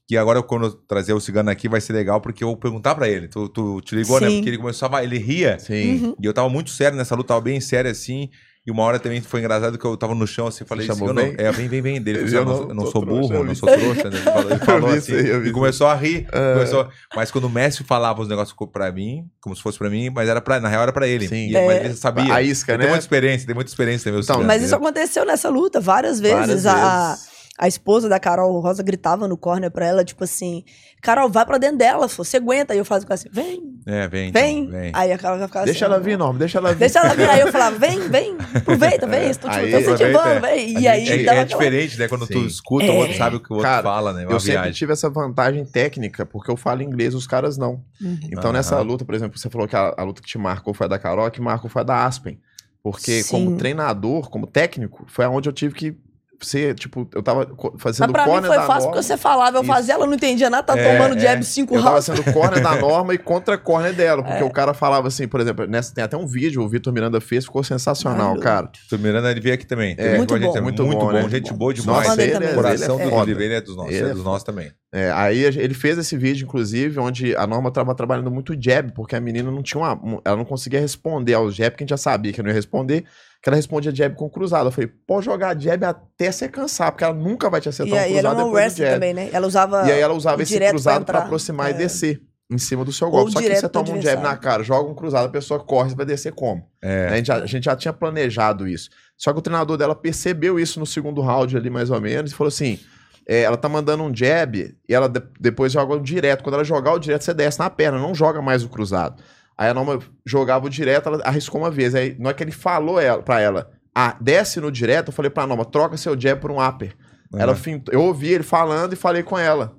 que 0.07 0.17
agora, 0.17 0.43
quando 0.43 0.65
eu 0.65 0.71
trazer 0.71 1.13
o 1.13 1.19
cigano 1.19 1.49
aqui, 1.49 1.69
vai 1.69 1.79
ser 1.81 1.93
legal, 1.93 2.19
porque 2.19 2.43
eu 2.43 2.49
vou 2.49 2.57
perguntar 2.57 2.93
pra 2.95 3.07
ele. 3.07 3.27
Tu, 3.27 3.47
tu 3.49 3.81
te 3.81 3.95
ligou, 3.95 4.19
né? 4.19 4.27
Sim. 4.29 4.35
Porque 4.37 4.49
ele 4.49 4.57
começou 4.57 4.89
a. 4.91 5.03
Ele 5.03 5.17
ria. 5.17 5.57
Sim. 5.59 6.05
Uhum. 6.05 6.15
E 6.21 6.25
eu 6.25 6.33
tava 6.33 6.49
muito 6.49 6.69
sério 6.71 6.97
nessa 6.97 7.15
luta, 7.15 7.29
tava 7.29 7.41
bem 7.41 7.59
sério 7.61 7.89
assim. 7.89 8.29
E 8.65 8.71
uma 8.71 8.81
hora 8.83 8.97
também 8.97 9.19
foi 9.21 9.41
engraçado 9.41 9.77
que 9.77 9.83
eu 9.83 9.97
tava 9.97 10.15
no 10.15 10.25
chão 10.25 10.47
assim, 10.47 10.63
falei, 10.63 10.87
chamou 10.87 11.09
Cigano, 11.09 11.21
bem? 11.35 11.35
é, 11.45 11.51
vem, 11.51 11.67
vem, 11.67 11.81
vem. 11.81 12.01
Dele, 12.01 12.19
Ele 12.19 12.29
falou, 12.29 12.45
já 12.45 12.51
assim, 12.53 12.61
não- 12.63 12.69
eu 12.69 12.75
não 12.75 12.85
sou 12.85 13.01
trouxa, 13.01 13.21
burro, 13.21 13.33
eu 13.33 13.39
eu 13.39 13.43
não 13.45 13.55
sou 13.55 13.69
trouxa. 13.69 14.09
né? 14.09 14.15
Ele 14.17 14.23
falou, 14.23 14.49
ele 14.51 14.59
falou 14.59 14.89
vi 14.91 14.97
assim, 14.99 15.15
isso 15.17 15.27
eu 15.27 15.45
e 15.47 15.51
começou 15.51 15.87
a 15.87 15.95
rir. 15.95 16.25
É. 16.31 16.53
começou- 16.53 16.87
mas 17.13 17.29
quando 17.29 17.43
o 17.43 17.49
Messi 17.49 17.83
falava 17.83 18.21
os 18.21 18.29
negócios 18.29 18.55
pra 18.71 18.89
mim, 18.89 19.25
como 19.41 19.53
se 19.53 19.61
fosse 19.61 19.77
pra 19.77 19.89
mim, 19.89 20.09
mas 20.09 20.29
era 20.29 20.39
pra, 20.39 20.61
na 20.61 20.69
real 20.69 20.83
era 20.83 20.93
pra 20.93 21.05
ele. 21.05 21.27
Sim. 21.27 21.49
E, 21.49 21.51
Mas 21.51 21.69
É. 21.71 21.85
ele 21.85 21.93
sabia. 21.95 22.33
A 22.33 22.41
isca, 22.41 22.73
né? 22.77 22.83
Tem 22.83 22.87
muita 22.87 23.03
experiência, 23.03 23.45
tem 23.45 23.53
muita 23.55 23.69
experiência 23.69 24.05
também. 24.05 24.19
o 24.19 24.23
Então, 24.23 24.35
Cigano, 24.35 24.47
Mas 24.47 24.63
isso 24.63 24.75
aconteceu 24.75 25.25
nessa 25.25 25.49
luta 25.49 25.81
várias 25.81 26.21
vezes. 26.21 26.37
Várias 26.37 26.65
a, 26.65 27.09
vezes. 27.09 27.25
A 27.59 27.67
esposa 27.67 28.09
da 28.09 28.19
Carol 28.19 28.59
Rosa 28.59 28.81
gritava 28.81 29.27
no 29.27 29.37
corner 29.37 29.69
pra 29.69 29.85
ela, 29.85 30.03
tipo 30.03 30.23
assim: 30.23 30.63
Carol, 31.01 31.29
vai 31.29 31.45
pra 31.45 31.59
dentro 31.59 31.77
dela, 31.77 32.07
você 32.07 32.37
aguenta. 32.37 32.73
Aí 32.73 32.79
eu 32.79 32.85
fazia 32.85 33.07
assim: 33.11 33.29
vem, 33.31 33.61
É, 33.85 34.07
vem. 34.07 34.29
então, 34.29 34.41
vem. 34.41 34.69
vem. 34.69 34.91
Aí 34.93 35.11
a 35.11 35.17
Carol 35.19 35.37
já 35.37 35.47
ficava 35.47 35.65
Deixa 35.65 35.85
assim: 35.85 35.93
ela 35.93 36.03
vir, 36.03 36.17
Norma, 36.17 36.39
deixa 36.39 36.57
ela 36.57 36.69
vir. 36.73 36.79
Deixa 36.79 36.99
ela 36.99 37.13
vir. 37.13 37.29
Aí 37.29 37.41
eu 37.41 37.51
falava: 37.51 37.77
vem, 37.77 37.99
vem, 38.09 38.35
aproveita, 38.55 39.05
vem. 39.05 39.29
Estou 39.29 39.51
te, 39.51 39.59
Aí- 39.59 39.71
tô 39.71 39.77
incentivando, 39.79 40.41
vem. 40.41 40.77
A 40.77 40.79
E 40.79 40.87
aí 40.87 41.07
é, 41.27 41.35
é 41.37 41.45
diferente, 41.45 41.99
né? 41.99 42.07
Quando 42.07 42.25
tu 42.25 42.39
Sim. 42.39 42.45
escuta, 42.47 42.85
o 42.85 42.89
É. 42.89 42.91
outro 42.99 43.17
sabe 43.17 43.35
o 43.35 43.39
que 43.39 43.51
o 43.51 43.57
outro 43.57 43.69
Cara, 43.69 43.83
fala, 43.83 44.13
né? 44.13 44.23
É 44.23 44.25
Uma 44.25 44.33
Eu 44.33 44.39
sempre 44.39 44.53
viagem. 44.53 44.73
tive 44.73 44.93
essa 44.93 45.09
vantagem 45.11 45.63
técnica, 45.63 46.25
porque 46.25 46.49
eu 46.49 46.57
falo 46.57 46.81
inglês, 46.81 47.13
os 47.13 47.27
caras 47.27 47.55
não. 47.55 47.83
Uhum. 48.01 48.17
Então, 48.31 48.45
Aham. 48.45 48.53
nessa 48.53 48.81
luta, 48.81 49.05
por 49.05 49.13
exemplo, 49.13 49.37
você 49.37 49.49
falou 49.49 49.67
que 49.67 49.75
a, 49.75 49.93
a 49.95 50.03
luta 50.03 50.23
que 50.23 50.27
te 50.27 50.39
marcou 50.39 50.73
foi 50.73 50.85
a 50.85 50.89
da 50.89 50.97
Carol, 50.97 51.25
a 51.25 51.29
que 51.31 51.39
marcou 51.39 51.69
foi 51.69 51.83
a 51.83 51.85
da 51.85 52.03
Aspen. 52.05 52.39
Porque, 52.81 53.21
Sim. 53.23 53.29
como 53.31 53.57
treinador, 53.57 54.29
como 54.31 54.47
técnico, 54.47 55.05
foi 55.07 55.23
aonde 55.23 55.47
eu 55.47 55.53
tive 55.53 55.73
que 55.75 55.95
ser, 56.41 56.75
tipo, 56.75 57.07
eu 57.13 57.23
tava 57.23 57.45
co- 57.45 57.71
Mas 57.73 57.81
fazendo 57.81 58.11
pra 58.11 58.25
mim 58.25 58.31
foi 58.41 58.41
fácil 58.55 58.67
norma. 58.67 58.81
porque 58.87 59.03
você 59.03 59.15
falava, 59.17 59.57
eu 59.57 59.61
Isso. 59.63 59.71
fazia, 59.71 59.93
ela 59.93 60.05
não 60.05 60.13
entendia 60.13 60.49
nada, 60.49 60.63
tá 60.63 60.77
É, 60.77 60.97
tomando 60.97 61.15
é. 61.15 61.19
jab 61.19 61.43
cinco 61.45 61.75
Eu 61.75 61.79
tava 61.81 61.91
rounds. 61.91 62.05
sendo 62.05 62.33
corner 62.33 62.61
da 62.61 62.75
norma 62.75 63.13
e 63.13 63.17
contra 63.17 63.57
corner 63.57 63.93
dela, 63.93 64.21
É. 64.27 64.29
porque 64.29 64.43
o 64.43 64.49
cara 64.49 64.73
falava 64.73 65.07
assim, 65.07 65.27
por 65.27 65.39
exemplo, 65.39 65.65
nessa, 65.67 65.93
tem 65.93 66.03
até 66.03 66.17
um 66.17 66.27
vídeo, 66.27 66.61
o 66.61 66.67
Vitor 66.67 66.91
Miranda 66.91 67.21
fez, 67.21 67.45
ficou 67.45 67.63
sensacional, 67.63 68.35
Maravilhoso. 68.35 68.43
cara. 68.43 68.71
O 68.91 68.97
Miranda 68.97 69.31
ele 69.31 69.39
veio 69.39 69.55
aqui 69.55 69.65
também. 69.65 69.95
Muito 70.17 70.29
com 70.29 70.35
a 70.35 70.37
gente 70.39 70.47
bom. 70.47 70.53
também. 70.53 70.63
Muito 70.63 70.83
Muito, 70.85 70.99
bom, 70.99 71.05
bom, 71.05 71.11
né? 71.13 71.29
gente 71.29 71.51
Bom. 71.51 71.57
boa 71.57 71.73
demais. 71.73 72.07
Nossa, 72.09 72.21
ele 72.21 72.33
O 72.37 72.43
é- 72.49 72.53
coração 72.53 72.95
ele 72.95 73.01
é 73.01 73.05
do 73.05 73.09
foda. 73.11 73.21
Oliveira 73.23 73.53
é 73.55 73.61
dos 73.61 73.75
nossos, 73.75 73.93
Ele 73.93 74.07
é 74.07 74.09
é 74.09 74.13
dos 74.13 74.23
nossos 74.23 74.43
também. 74.43 74.71
É, 74.95 75.11
aí 75.11 75.39
ele 75.43 75.73
fez 75.73 75.97
esse 75.97 76.15
vídeo, 76.17 76.45
inclusive, 76.45 76.99
onde 76.99 77.35
a 77.35 77.47
Norma 77.47 77.71
tava 77.71 77.95
trabalhando 77.95 78.29
muito 78.29 78.53
jab, 78.61 78.91
porque 78.93 79.15
a 79.15 79.19
menina 79.21 79.49
não 79.49 79.63
tinha 79.63 79.81
uma. 79.81 79.93
um- 79.95 80.21
Ela 80.25 80.37
não 80.37 80.45
conseguia 80.45 80.79
responder 80.79 81.33
aos 81.33 81.55
jab, 81.55 81.75
que 81.75 81.83
a 81.83 81.85
gente 81.85 81.89
já 81.89 81.97
sabia 81.97 82.31
que 82.31 82.41
não 82.43 82.49
ia 82.49 82.53
responder, 82.55 83.03
que 83.43 83.49
ela 83.49 83.57
respondia 83.57 83.93
jab 83.93 84.15
com 84.15 84.29
cruzado. 84.29 84.67
Eu 84.67 84.71
falei, 84.71 84.89
pode 85.05 85.25
jogar 85.25 85.59
jab 85.59 85.83
até 85.85 86.31
você 86.31 86.47
cansar, 86.47 86.91
porque 86.93 87.03
ela 87.03 87.13
nunca 87.13 87.49
vai 87.49 87.59
te 87.59 87.67
acertar 87.67 87.93
E 87.93 87.93
um 87.93 87.97
ela 87.97 88.07
é 88.07 88.13
cruzado 88.21 88.35
uma 88.37 88.45
depois 88.45 88.73
do 88.73 88.77
jab. 88.77 88.93
também, 88.93 89.13
né? 89.13 89.29
Ela 89.33 89.45
usava. 89.47 89.85
E 89.85 89.91
aí 89.91 89.99
ela 89.99 90.13
usava 90.13 90.41
esse 90.41 90.57
cruzado 90.57 91.03
pra 91.05 91.15
entrar. 91.17 91.25
aproximar 91.25 91.67
e 91.69 91.73
É. 91.73 91.77
descer 91.77 92.21
em 92.49 92.57
cima 92.57 92.85
do 92.85 92.93
seu 92.93 93.07
Ou 93.07 93.13
golpe. 93.13 93.31
Só 93.33 93.39
que 93.41 93.53
você 93.55 93.67
toma 93.67 93.91
um 93.91 94.01
jab 94.01 94.21
na 94.23 94.37
cara, 94.37 94.63
joga 94.63 94.89
um 94.89 94.95
cruzado, 94.95 95.25
a 95.25 95.29
pessoa 95.29 95.59
corre, 95.59 95.89
você 95.89 95.95
vai 95.95 96.05
descer 96.05 96.31
como? 96.33 96.65
É. 96.81 97.07
A, 97.09 97.15
gente 97.17 97.25
já, 97.27 97.35
a 97.35 97.45
gente 97.45 97.63
já 97.65 97.75
tinha 97.75 97.91
planejado 97.93 98.65
isso. 98.67 98.89
Só 99.17 99.33
que 99.33 99.39
o 99.39 99.41
treinador 99.41 99.75
dela 99.77 99.93
percebeu 99.95 100.57
isso 100.59 100.79
no 100.79 100.85
segundo 100.85 101.19
round 101.21 101.55
ali, 101.57 101.69
mais 101.69 101.89
ou 101.89 101.99
menos, 101.99 102.31
e 102.31 102.35
falou 102.35 102.47
assim: 102.49 102.79
é, 103.27 103.41
ela 103.41 103.57
tá 103.57 103.67
mandando 103.67 104.03
um 104.03 104.15
jab 104.15 104.57
e 104.87 104.93
ela 104.93 105.07
de- 105.09 105.21
depois 105.39 105.71
joga 105.73 105.95
o 105.95 105.99
direto. 105.99 106.43
Quando 106.43 106.55
ela 106.55 106.63
jogar 106.63 106.93
o 106.93 106.99
direto, 106.99 107.23
você 107.23 107.33
desce 107.33 107.59
na 107.59 107.69
perna, 107.69 107.97
não 107.97 108.13
joga 108.15 108.41
mais 108.41 108.63
o 108.63 108.69
cruzado. 108.69 109.21
Aí 109.57 109.69
a 109.69 109.73
Norma 109.73 109.99
jogava 110.25 110.65
o 110.65 110.69
direto, 110.69 111.09
ela 111.09 111.21
arriscou 111.23 111.61
uma 111.61 111.69
vez. 111.71 111.93
Aí, 111.95 112.15
na 112.19 112.29
hora 112.29 112.37
que 112.37 112.43
ele 112.43 112.51
falou 112.51 112.99
ela, 112.99 113.21
pra 113.21 113.39
ela, 113.39 113.69
ah, 113.93 114.15
desce 114.19 114.59
no 114.59 114.71
direto, 114.71 115.09
eu 115.09 115.13
falei 115.13 115.29
pra 115.29 115.45
Norma, 115.45 115.63
troca 115.65 115.95
seu 115.97 116.19
jab 116.19 116.39
por 116.41 116.51
um 116.51 116.65
upper. 116.65 116.95
Ela 117.35 117.55
fintou, 117.55 117.91
eu 117.93 118.01
ouvi 118.01 118.29
ele 118.31 118.43
falando 118.43 118.93
e 118.93 118.95
falei 118.95 119.23
com 119.23 119.37
ela. 119.37 119.75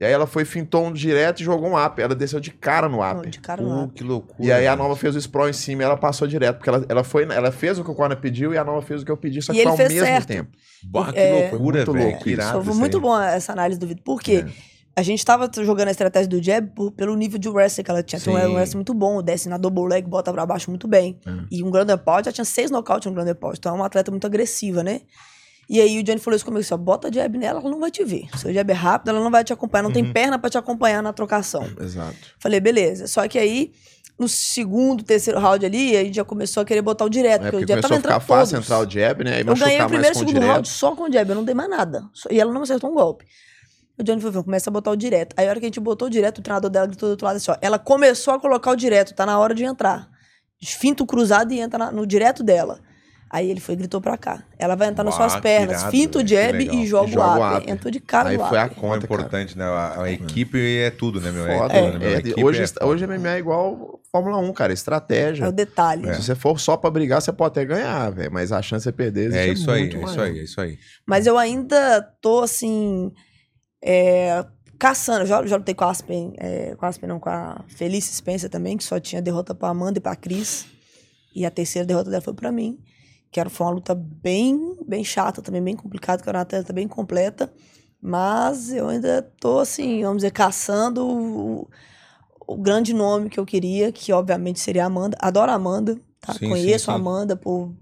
E 0.00 0.04
aí 0.04 0.10
ela 0.12 0.26
foi, 0.26 0.44
fintou 0.44 0.86
um 0.86 0.92
direto 0.92 1.40
e 1.40 1.44
jogou 1.44 1.68
um 1.70 1.82
upper. 1.86 2.04
Ela 2.04 2.14
desceu 2.14 2.40
de 2.40 2.50
cara 2.50 2.88
no 2.88 2.98
upper. 3.00 3.30
De 3.30 3.38
cara 3.38 3.62
no 3.62 3.68
Uh, 3.68 3.82
ar. 3.82 3.88
que 3.90 4.02
loucura. 4.02 4.42
E 4.48 4.50
aí 4.50 4.66
a. 4.66 4.74
Nova 4.74 4.96
fez 4.96 5.14
o 5.14 5.18
sprawl 5.20 5.48
em 5.48 5.52
cima 5.52 5.82
e 5.82 5.84
ela 5.84 5.96
passou 5.96 6.26
direto, 6.26 6.56
porque 6.56 6.68
ela, 6.68 6.84
ela, 6.88 7.04
foi, 7.04 7.22
ela 7.30 7.52
fez 7.52 7.78
o 7.78 7.84
que 7.84 7.90
o 7.90 7.94
Corner 7.94 8.18
pediu 8.18 8.52
e 8.52 8.58
a 8.58 8.64
Nova 8.64 8.82
fez 8.82 9.02
o 9.02 9.04
que 9.04 9.12
eu 9.12 9.16
pedi, 9.16 9.40
só 9.40 9.52
que 9.52 9.62
foi 9.62 9.70
ao 9.70 9.78
mesmo 9.78 10.00
certo. 10.00 10.26
tempo. 10.26 10.50
Bah, 10.84 11.12
que 11.12 11.18
É, 11.18 11.48
loucura, 11.50 11.78
muito 11.78 11.92
velho. 11.92 12.10
louco 12.10 12.28
irado 12.28 12.64
Foi 12.64 12.74
muito 12.74 13.00
bom 13.00 13.20
essa 13.20 13.52
análise 13.52 13.78
do 13.78 13.86
Vitor. 13.86 14.02
Por 14.02 14.20
quê? 14.20 14.44
A 14.96 15.02
gente 15.02 15.24
tava 15.24 15.50
jogando 15.62 15.88
a 15.88 15.90
estratégia 15.90 16.28
do 16.28 16.40
jab 16.42 16.68
por- 16.74 16.92
pelo 16.92 17.16
nível 17.16 17.38
de 17.38 17.48
wrestling 17.48 17.82
que 17.84 17.90
ela 17.90 18.02
tinha. 18.02 18.18
Então 18.20 18.32
Sim. 18.34 18.38
era 18.40 18.48
um 18.48 18.54
wrestling 18.54 18.76
muito 18.78 18.94
bom, 18.94 19.20
desce 19.22 19.48
na 19.48 19.56
double 19.56 19.88
leg, 19.88 20.06
bota 20.06 20.32
pra 20.32 20.46
baixo 20.46 20.70
muito 20.70 20.86
bem. 20.86 21.18
Hum. 21.26 21.46
E 21.50 21.62
um 21.64 21.70
grande 21.70 21.96
pound, 21.96 22.24
já 22.26 22.32
tinha 22.32 22.44
seis 22.44 22.70
nocautes 22.70 23.06
no 23.06 23.12
grande 23.14 23.34
pound. 23.34 23.56
Então 23.58 23.72
é 23.72 23.74
uma 23.74 23.86
atleta 23.86 24.10
muito 24.12 24.24
agressiva, 24.26 24.82
né? 24.84 25.00
E 25.68 25.80
aí 25.80 25.98
o 25.98 26.02
Johnny 26.02 26.20
falou 26.20 26.36
isso 26.36 26.44
comigo, 26.44 26.60
assim, 26.60 26.74
ó, 26.74 26.76
bota 26.76 27.10
jab 27.10 27.36
nela, 27.38 27.58
ela 27.58 27.70
não 27.70 27.80
vai 27.80 27.90
te 27.90 28.04
ver. 28.04 28.28
Seu 28.36 28.52
jab 28.52 28.70
é 28.70 28.74
rápido, 28.74 29.08
ela 29.08 29.20
não 29.20 29.30
vai 29.30 29.42
te 29.42 29.52
acompanhar, 29.52 29.82
não 29.82 29.88
Uhum. 29.88 29.94
tem 29.94 30.12
perna 30.12 30.38
pra 30.38 30.48
te 30.50 30.58
acompanhar 30.58 31.02
na 31.02 31.12
trocação. 31.12 31.66
Exato. 31.80 32.14
Falei, 32.38 32.60
beleza. 32.60 33.06
Só 33.08 33.26
que 33.26 33.38
aí, 33.38 33.72
no 34.18 34.28
segundo, 34.28 35.02
terceiro 35.02 35.40
round 35.40 35.64
ali, 35.66 35.96
a 35.96 36.04
gente 36.04 36.14
já 36.16 36.24
começou 36.24 36.60
a 36.62 36.64
querer 36.66 36.82
botar 36.82 37.04
o 37.06 37.08
direto, 37.08 37.46
É 37.46 37.50
porque 37.50 37.56
porque 37.60 37.64
o 37.64 37.68
jab 37.76 37.82
tava 37.82 37.94
entrando 37.96 38.20
fácil 38.20 38.52
todos. 38.58 38.64
entrar 38.70 38.78
o 38.78 38.88
jab, 38.90 39.24
né? 39.24 39.40
Eu 39.40 39.56
ganhei 39.56 39.80
o 39.82 39.86
primeiro 39.88 40.14
e 40.14 40.18
segundo 40.18 40.38
round 40.40 40.68
só 40.68 40.94
com 40.94 41.04
o 41.04 41.12
jab, 41.12 41.28
eu 41.30 41.34
não 41.34 41.44
dei 41.44 41.54
mais 41.54 41.70
nada. 41.70 42.04
E 42.30 42.38
ela 42.38 42.52
não 42.52 42.62
acertou 42.62 42.90
um 42.90 42.94
golpe. 42.94 43.24
O 43.98 44.02
Johnny 44.02 44.20
falou, 44.20 44.42
começa 44.42 44.68
a 44.70 44.72
botar 44.72 44.90
o 44.90 44.96
direto. 44.96 45.34
Aí 45.36 45.46
a 45.46 45.50
hora 45.50 45.60
que 45.60 45.66
a 45.66 45.68
gente 45.68 45.80
botou 45.80 46.08
o 46.08 46.10
direto, 46.10 46.38
o 46.38 46.42
treinador 46.42 46.68
dela 46.70 46.86
gritou 46.86 47.08
do 47.08 47.12
outro 47.12 47.26
lado 47.26 47.36
assim, 47.36 47.50
ó. 47.50 47.56
Ela 47.60 47.78
começou 47.78 48.34
a 48.34 48.40
colocar 48.40 48.70
o 48.72 48.76
direto, 48.76 49.14
tá 49.14 49.24
na 49.24 49.38
hora 49.38 49.54
de 49.54 49.64
entrar. 49.64 50.08
Finta 50.62 51.02
o 51.02 51.06
cruzado 51.06 51.52
e 51.52 51.60
entra 51.60 51.78
na- 51.78 51.92
no 51.92 52.06
direto 52.06 52.42
dela. 52.42 52.80
Aí 53.30 53.50
ele 53.50 53.58
foi 53.60 53.74
e 53.74 53.78
gritou 53.78 54.00
pra 54.00 54.16
cá. 54.16 54.44
Ela 54.58 54.76
vai 54.76 54.88
entrar 54.88 55.02
nas 55.02 55.14
suas 55.16 55.34
pernas, 55.40 55.78
irado, 55.80 55.90
finta 55.90 56.18
o 56.20 56.26
jab 56.26 56.56
e 56.62 56.86
joga 56.86 57.08
E 57.08 57.12
joga 57.12 57.54
o 57.54 57.56
upper. 57.58 57.70
Entrou 57.74 57.90
de 57.90 57.98
cara 58.00 58.28
Aí 58.30 58.36
no 58.38 58.46
foi 58.46 58.58
a 58.58 58.62
é 58.64 58.68
conta, 58.68 59.06
cara. 59.08 59.20
importante, 59.22 59.58
né? 59.58 59.64
A, 59.64 60.02
a 60.02 60.10
equipe 60.12 60.78
é 60.78 60.90
tudo, 60.90 61.20
né, 61.20 61.32
meu? 61.32 61.44
Foda, 61.44 61.74
é 61.74 61.82
tudo, 61.82 61.98
né, 61.98 61.98
meu? 61.98 62.34
é, 62.38 62.44
hoje, 62.44 62.62
é 62.62 62.66
foda. 62.68 62.86
hoje 62.86 63.06
MMA 63.06 63.30
é 63.34 63.38
igual 63.38 64.00
Fórmula 64.12 64.38
1, 64.38 64.52
cara, 64.52 64.72
É 64.72 64.74
estratégia. 64.74 65.48
o 65.48 65.52
detalhe. 65.52 66.14
Se 66.14 66.22
você 66.22 66.34
for 66.36 66.60
só 66.60 66.76
pra 66.76 66.90
brigar, 66.90 67.20
você 67.20 67.32
pode 67.32 67.52
até 67.52 67.64
ganhar, 67.64 68.10
velho. 68.10 68.32
Mas 68.32 68.52
a 68.52 68.62
chance 68.62 68.86
de 68.88 68.92
perder 68.92 69.32
É 69.32 69.46
existe 69.48 69.62
isso 69.62 69.70
aí, 69.70 69.82
é 69.82 69.86
isso 70.04 70.20
aí, 70.20 70.38
é 70.38 70.42
isso 70.42 70.60
aí. 70.60 70.78
Mas 71.04 71.26
eu 71.26 71.36
ainda 71.36 72.02
tô, 72.20 72.40
assim, 72.42 73.10
é, 73.84 74.44
caçando. 74.78 75.26
Já, 75.26 75.44
já 75.44 75.56
lutei 75.56 75.74
com 75.74 75.84
a 75.84 75.90
Aspen, 75.90 76.32
é, 76.38 76.74
com 76.74 76.86
a 76.86 76.88
Aspen 76.88 77.08
não, 77.08 77.20
com 77.20 77.28
a 77.28 77.62
Felice 77.68 78.14
Spencer 78.14 78.48
também, 78.48 78.78
que 78.78 78.84
só 78.84 78.98
tinha 78.98 79.20
derrota 79.20 79.54
pra 79.54 79.68
Amanda 79.68 79.98
e 79.98 80.00
pra 80.00 80.16
Cris. 80.16 80.66
E 81.34 81.44
a 81.44 81.50
terceira 81.50 81.86
derrota 81.86 82.08
dela 82.10 82.22
foi 82.22 82.32
pra 82.32 82.50
mim. 82.50 82.78
Que 83.30 83.40
era, 83.40 83.50
foi 83.50 83.66
uma 83.66 83.72
luta 83.74 83.94
bem, 83.94 84.78
bem 84.86 85.04
chata 85.04 85.42
também, 85.42 85.62
bem 85.62 85.76
complicada, 85.76 86.22
que 86.22 86.28
era 86.28 86.38
uma 86.38 86.42
atleta 86.42 86.72
bem 86.72 86.88
completa. 86.88 87.52
Mas 88.00 88.72
eu 88.72 88.88
ainda 88.88 89.22
tô, 89.40 89.58
assim, 89.58 90.02
vamos 90.02 90.18
dizer, 90.18 90.30
caçando 90.30 91.06
o, 91.06 91.68
o 92.46 92.56
grande 92.56 92.94
nome 92.94 93.28
que 93.28 93.40
eu 93.40 93.44
queria, 93.44 93.90
que 93.90 94.12
obviamente 94.12 94.60
seria 94.60 94.84
a 94.84 94.86
Amanda. 94.86 95.16
Adoro 95.20 95.50
a 95.50 95.54
Amanda, 95.54 95.98
tá? 96.20 96.32
Sim, 96.32 96.38
sim, 96.38 96.48
Conheço 96.48 96.90
a 96.90 96.94
sim. 96.94 97.00
Amanda, 97.00 97.36
por 97.36 97.74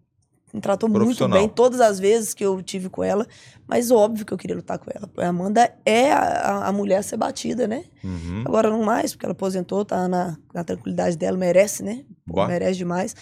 me 0.52 0.60
tratou 0.60 0.88
muito 0.88 1.26
bem 1.28 1.48
todas 1.48 1.80
as 1.80 1.98
vezes 1.98 2.34
que 2.34 2.44
eu 2.44 2.62
tive 2.62 2.90
com 2.90 3.02
ela, 3.02 3.26
mas 3.66 3.90
óbvio 3.90 4.26
que 4.26 4.34
eu 4.34 4.38
queria 4.38 4.56
lutar 4.56 4.78
com 4.78 4.90
ela. 4.94 5.08
A 5.16 5.28
Amanda 5.28 5.72
é 5.84 6.12
a, 6.12 6.66
a 6.66 6.72
mulher 6.72 6.98
a 6.98 7.02
ser 7.02 7.16
batida, 7.16 7.66
né? 7.66 7.84
Uhum. 8.04 8.42
Agora 8.44 8.68
não 8.68 8.82
mais, 8.82 9.12
porque 9.12 9.24
ela 9.24 9.32
aposentou, 9.32 9.84
tá 9.84 10.06
na, 10.06 10.36
na 10.52 10.62
tranquilidade 10.62 11.16
dela, 11.16 11.38
merece, 11.38 11.82
né? 11.82 12.04
Boa. 12.26 12.46
merece 12.46 12.76
demais. 12.76 13.16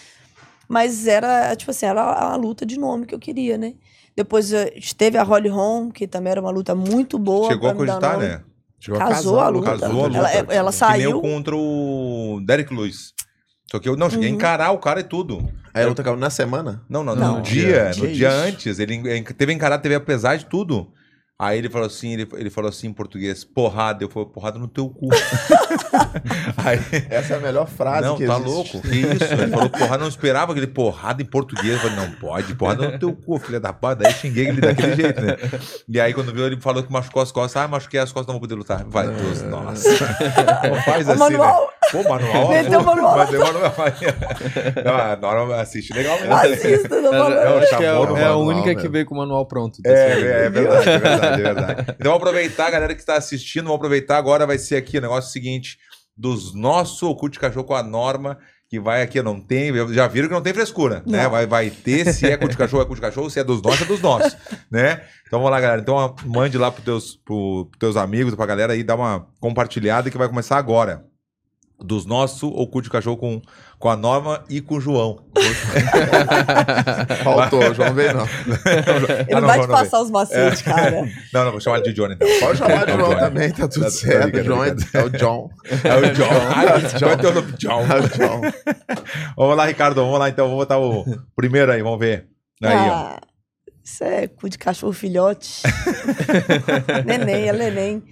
Mas 0.67 1.07
era, 1.07 1.55
tipo 1.55 1.71
assim, 1.71 1.85
era 1.85 2.01
a, 2.01 2.33
a 2.33 2.35
luta 2.35 2.65
de 2.65 2.77
nome 2.77 3.05
que 3.05 3.15
eu 3.15 3.19
queria, 3.19 3.57
né? 3.57 3.75
Depois 4.15 4.51
eh, 4.51 4.73
teve 4.97 5.17
a 5.17 5.23
Holly 5.23 5.49
Holm, 5.49 5.89
que 5.89 6.07
também 6.07 6.31
era 6.31 6.41
uma 6.41 6.51
luta 6.51 6.75
muito 6.75 7.17
boa. 7.17 7.47
Chegou 7.47 7.69
a 7.69 7.75
cogitar, 7.75 8.19
né? 8.19 8.41
Chegou 8.79 8.99
Casou 8.99 9.39
a 9.39 9.47
luta. 9.47 9.77
Casou 9.77 10.03
a 10.03 10.07
luta. 10.07 10.17
Ela, 10.17 10.53
ela 10.53 10.71
saiu. 10.71 11.21
contra 11.21 11.55
o 11.55 12.41
Derek 12.43 12.73
Lewis. 12.73 13.13
Só 13.71 13.79
que 13.79 13.87
eu 13.87 13.95
não 13.95 14.09
cheguei 14.09 14.27
a 14.27 14.29
Uhum. 14.31 14.35
encarar 14.35 14.71
o 14.71 14.77
cara 14.79 14.99
e 14.99 15.03
tudo. 15.03 15.49
Aí 15.73 15.83
a 15.83 15.87
luta 15.87 16.03
caiu 16.03 16.17
na 16.17 16.29
semana? 16.29 16.83
Não, 16.89 17.03
não, 17.05 17.15
Não. 17.15 17.35
no 17.37 17.41
dia, 17.41 17.91
Que 17.93 18.01
no 18.01 18.07
dia 18.09 18.27
isso? 18.27 18.37
antes, 18.47 18.79
ele 18.79 18.95
en- 18.95 19.23
teve 19.23 19.53
encarado, 19.53 19.81
teve 19.81 19.95
apesar 19.95 20.35
de 20.35 20.45
tudo. 20.45 20.91
Aí 21.39 21.57
ele 21.57 21.69
falou 21.69 21.87
assim, 21.87 22.11
ele, 22.13 22.27
ele 22.33 22.49
falou 22.51 22.69
assim 22.69 22.87
em 22.87 22.93
português, 22.93 23.43
porrada, 23.43 24.03
eu 24.03 24.09
falei, 24.09 24.27
porrada 24.29 24.59
no 24.59 24.67
teu 24.67 24.87
cu. 24.89 25.09
Aí, 26.57 26.79
Essa 27.09 27.33
é 27.33 27.37
a 27.37 27.39
melhor 27.39 27.67
frase 27.67 28.05
não, 28.07 28.15
que 28.15 28.25
tá 28.27 28.33
existe. 28.35 28.49
louco, 28.51 28.81
que 28.81 28.95
isso? 28.97 29.23
Ele 29.33 29.47
falou 29.47 29.69
porrada, 29.69 29.97
não 29.99 30.07
esperava 30.07 30.51
aquele 30.51 30.67
porrada 30.67 31.21
em 31.21 31.25
português. 31.25 31.73
Eu 31.73 31.79
falei, 31.79 31.95
não 31.95 32.11
pode, 32.11 32.53
porrada 32.55 32.91
no 32.91 32.99
teu 32.99 33.13
cu, 33.15 33.39
filha 33.39 33.59
da 33.59 33.73
puta. 33.73 33.95
Daí 33.95 34.13
xinguei 34.13 34.47
ele 34.49 34.61
daquele 34.61 34.95
jeito, 34.95 35.21
né? 35.21 35.37
E 35.87 35.99
aí 35.99 36.13
quando 36.13 36.33
viu, 36.33 36.45
ele 36.45 36.59
falou 36.59 36.83
que 36.83 36.91
machucou 36.91 37.21
as 37.21 37.31
costas. 37.31 37.61
Ah, 37.61 37.67
machuquei 37.67 37.99
as 37.99 38.11
costas, 38.11 38.27
não 38.27 38.33
vou 38.35 38.41
poder 38.41 38.55
lutar. 38.55 38.83
Vai, 38.87 39.07
Deus, 39.09 39.41
nossa. 39.43 39.89
Não 40.69 40.81
faz 40.83 41.07
O 41.07 41.11
assim, 41.11 41.19
manual. 41.19 41.69
Né? 41.97 42.03
Pô, 42.03 42.09
manual. 42.09 42.49
Meteu 42.49 42.79
o 42.79 42.85
manual. 42.85 43.17
Mas 43.17 43.29
deu 43.29 43.39
manual. 43.39 43.73
Não, 44.85 44.95
a 44.95 45.15
Norma 45.15 45.55
assiste 45.61 45.93
legal 45.93 46.19
mesmo. 46.19 46.33
Assista, 46.33 47.01
não 47.01 47.13
eu 47.13 47.57
acho 47.59 47.77
que 47.77 47.83
é, 47.83 47.87
é 47.87 47.89
a 47.89 47.99
manual, 47.99 48.41
única 48.41 48.69
que 48.69 48.75
velho. 48.75 48.91
veio 48.91 49.05
com 49.05 49.15
o 49.15 49.17
manual 49.17 49.45
pronto. 49.45 49.81
É, 49.85 49.91
é, 49.91 50.45
é 50.45 50.49
verdade, 50.49 50.89
é 50.89 50.97
verdade, 50.97 51.41
é 51.41 51.43
verdade. 51.43 51.81
Então 51.81 52.11
vamos 52.11 52.17
aproveitar, 52.17 52.71
galera 52.71 52.93
que 52.93 53.01
está 53.01 53.15
assistindo, 53.15 53.65
vamos 53.65 53.77
aproveitar 53.77 54.17
agora, 54.17 54.47
vai 54.47 54.57
ser 54.57 54.75
aqui 54.75 54.97
o 54.97 55.01
negócio 55.01 55.31
seguinte, 55.31 55.77
dos 56.15 56.53
nossos 56.53 57.01
Oculto 57.03 57.33
de 57.33 57.39
Cachorro 57.39 57.65
com 57.65 57.75
a 57.75 57.83
Norma, 57.83 58.37
que 58.71 58.79
vai 58.79 59.01
aqui, 59.01 59.21
não 59.21 59.37
tem, 59.37 59.73
já 59.93 60.07
viram 60.07 60.29
que 60.29 60.33
não 60.33 60.41
tem 60.41 60.53
frescura, 60.53 61.03
né? 61.05 61.23
Não. 61.23 61.29
Vai, 61.29 61.45
vai 61.45 61.69
ter, 61.69 62.13
se 62.13 62.25
é 62.25 62.37
cu 62.37 62.47
de 62.47 62.55
cachorro, 62.55 62.83
é 62.83 62.85
cu 62.85 62.95
de 62.95 63.01
cachorro, 63.01 63.29
se 63.29 63.37
é 63.37 63.43
dos 63.43 63.61
nossos, 63.61 63.81
é 63.81 63.85
dos 63.85 64.01
nossos, 64.01 64.37
né? 64.71 65.01
Então 65.27 65.39
vamos 65.39 65.51
lá, 65.51 65.59
galera. 65.59 65.81
Então 65.81 66.15
mande 66.25 66.57
lá 66.57 66.71
pros 66.71 66.85
teus, 66.85 67.15
pro, 67.17 67.65
pros 67.65 67.79
teus 67.79 67.97
amigos, 67.97 68.33
pra 68.33 68.45
galera 68.45 68.71
aí, 68.71 68.81
dar 68.81 68.95
uma 68.95 69.27
compartilhada 69.41 70.09
que 70.09 70.17
vai 70.17 70.29
começar 70.29 70.57
agora. 70.57 71.05
Dos 71.83 72.05
nossos 72.05 72.43
Oculto 72.43 72.83
de 72.83 72.89
Cachorro 72.91 73.17
com, 73.17 73.41
com 73.79 73.89
a 73.89 73.95
Norma 73.97 74.43
e 74.49 74.61
com 74.61 74.75
o 74.75 74.81
João. 74.81 75.19
Faltou, 77.23 77.59
o 77.69 77.73
João 77.73 77.93
veio 77.93 78.13
não. 78.13 78.25
Ele 78.25 79.33
Ah, 79.33 79.41
não 79.41 79.47
vai 79.47 79.57
João 79.57 79.67
te 79.67 79.71
passar 79.71 80.01
os 80.01 80.11
macetes, 80.11 80.61
cara. 80.61 80.91
Não, 81.33 81.45
não, 81.45 81.51
vou 81.51 81.61
chamar 81.61 81.81
de 81.81 81.93
Johnny 81.93 82.13
então. 82.15 82.27
Pode 82.39 82.57
chamar 82.59 82.85
de 82.85 82.91
É 82.91 82.95
o 82.95 82.99
João 82.99 83.17
também, 83.17 83.51
tá 83.51 83.67
tudo 83.67 83.79
Tá- 83.83 83.85
tá 83.85 83.91
certo. 83.91 84.37
O 84.37 84.43
João 84.43 84.63
é, 84.63 84.69
é 84.93 85.03
o 85.03 85.09
John. 85.09 85.49
É 85.83 85.95
o 85.95 86.13
John. 86.13 86.29
John. 86.99 87.09
É 87.09 87.17
teu 87.17 87.33
nome? 87.33 87.51
John. 87.57 87.81
É 87.81 87.99
o 87.99 88.09
John. 88.09 88.41
Vamos 89.37 89.57
lá, 89.57 89.65
Ricardo. 89.65 89.95
Vamos 90.03 90.19
lá, 90.19 90.29
então. 90.29 90.45
Vamos 90.45 90.59
botar 90.59 90.77
o 90.77 91.05
primeiro 91.35 91.71
aí, 91.71 91.81
vamos 91.81 91.99
ver. 91.99 92.27
Aí, 92.61 92.75
ó. 92.75 92.93
Ah, 92.93 93.21
isso 93.83 94.03
é 94.03 94.27
cu 94.27 94.49
de 94.49 94.57
cachorro 94.57 94.93
filhote. 94.93 95.61
neném, 97.05 97.47
é 97.49 97.53
neném. 97.53 98.03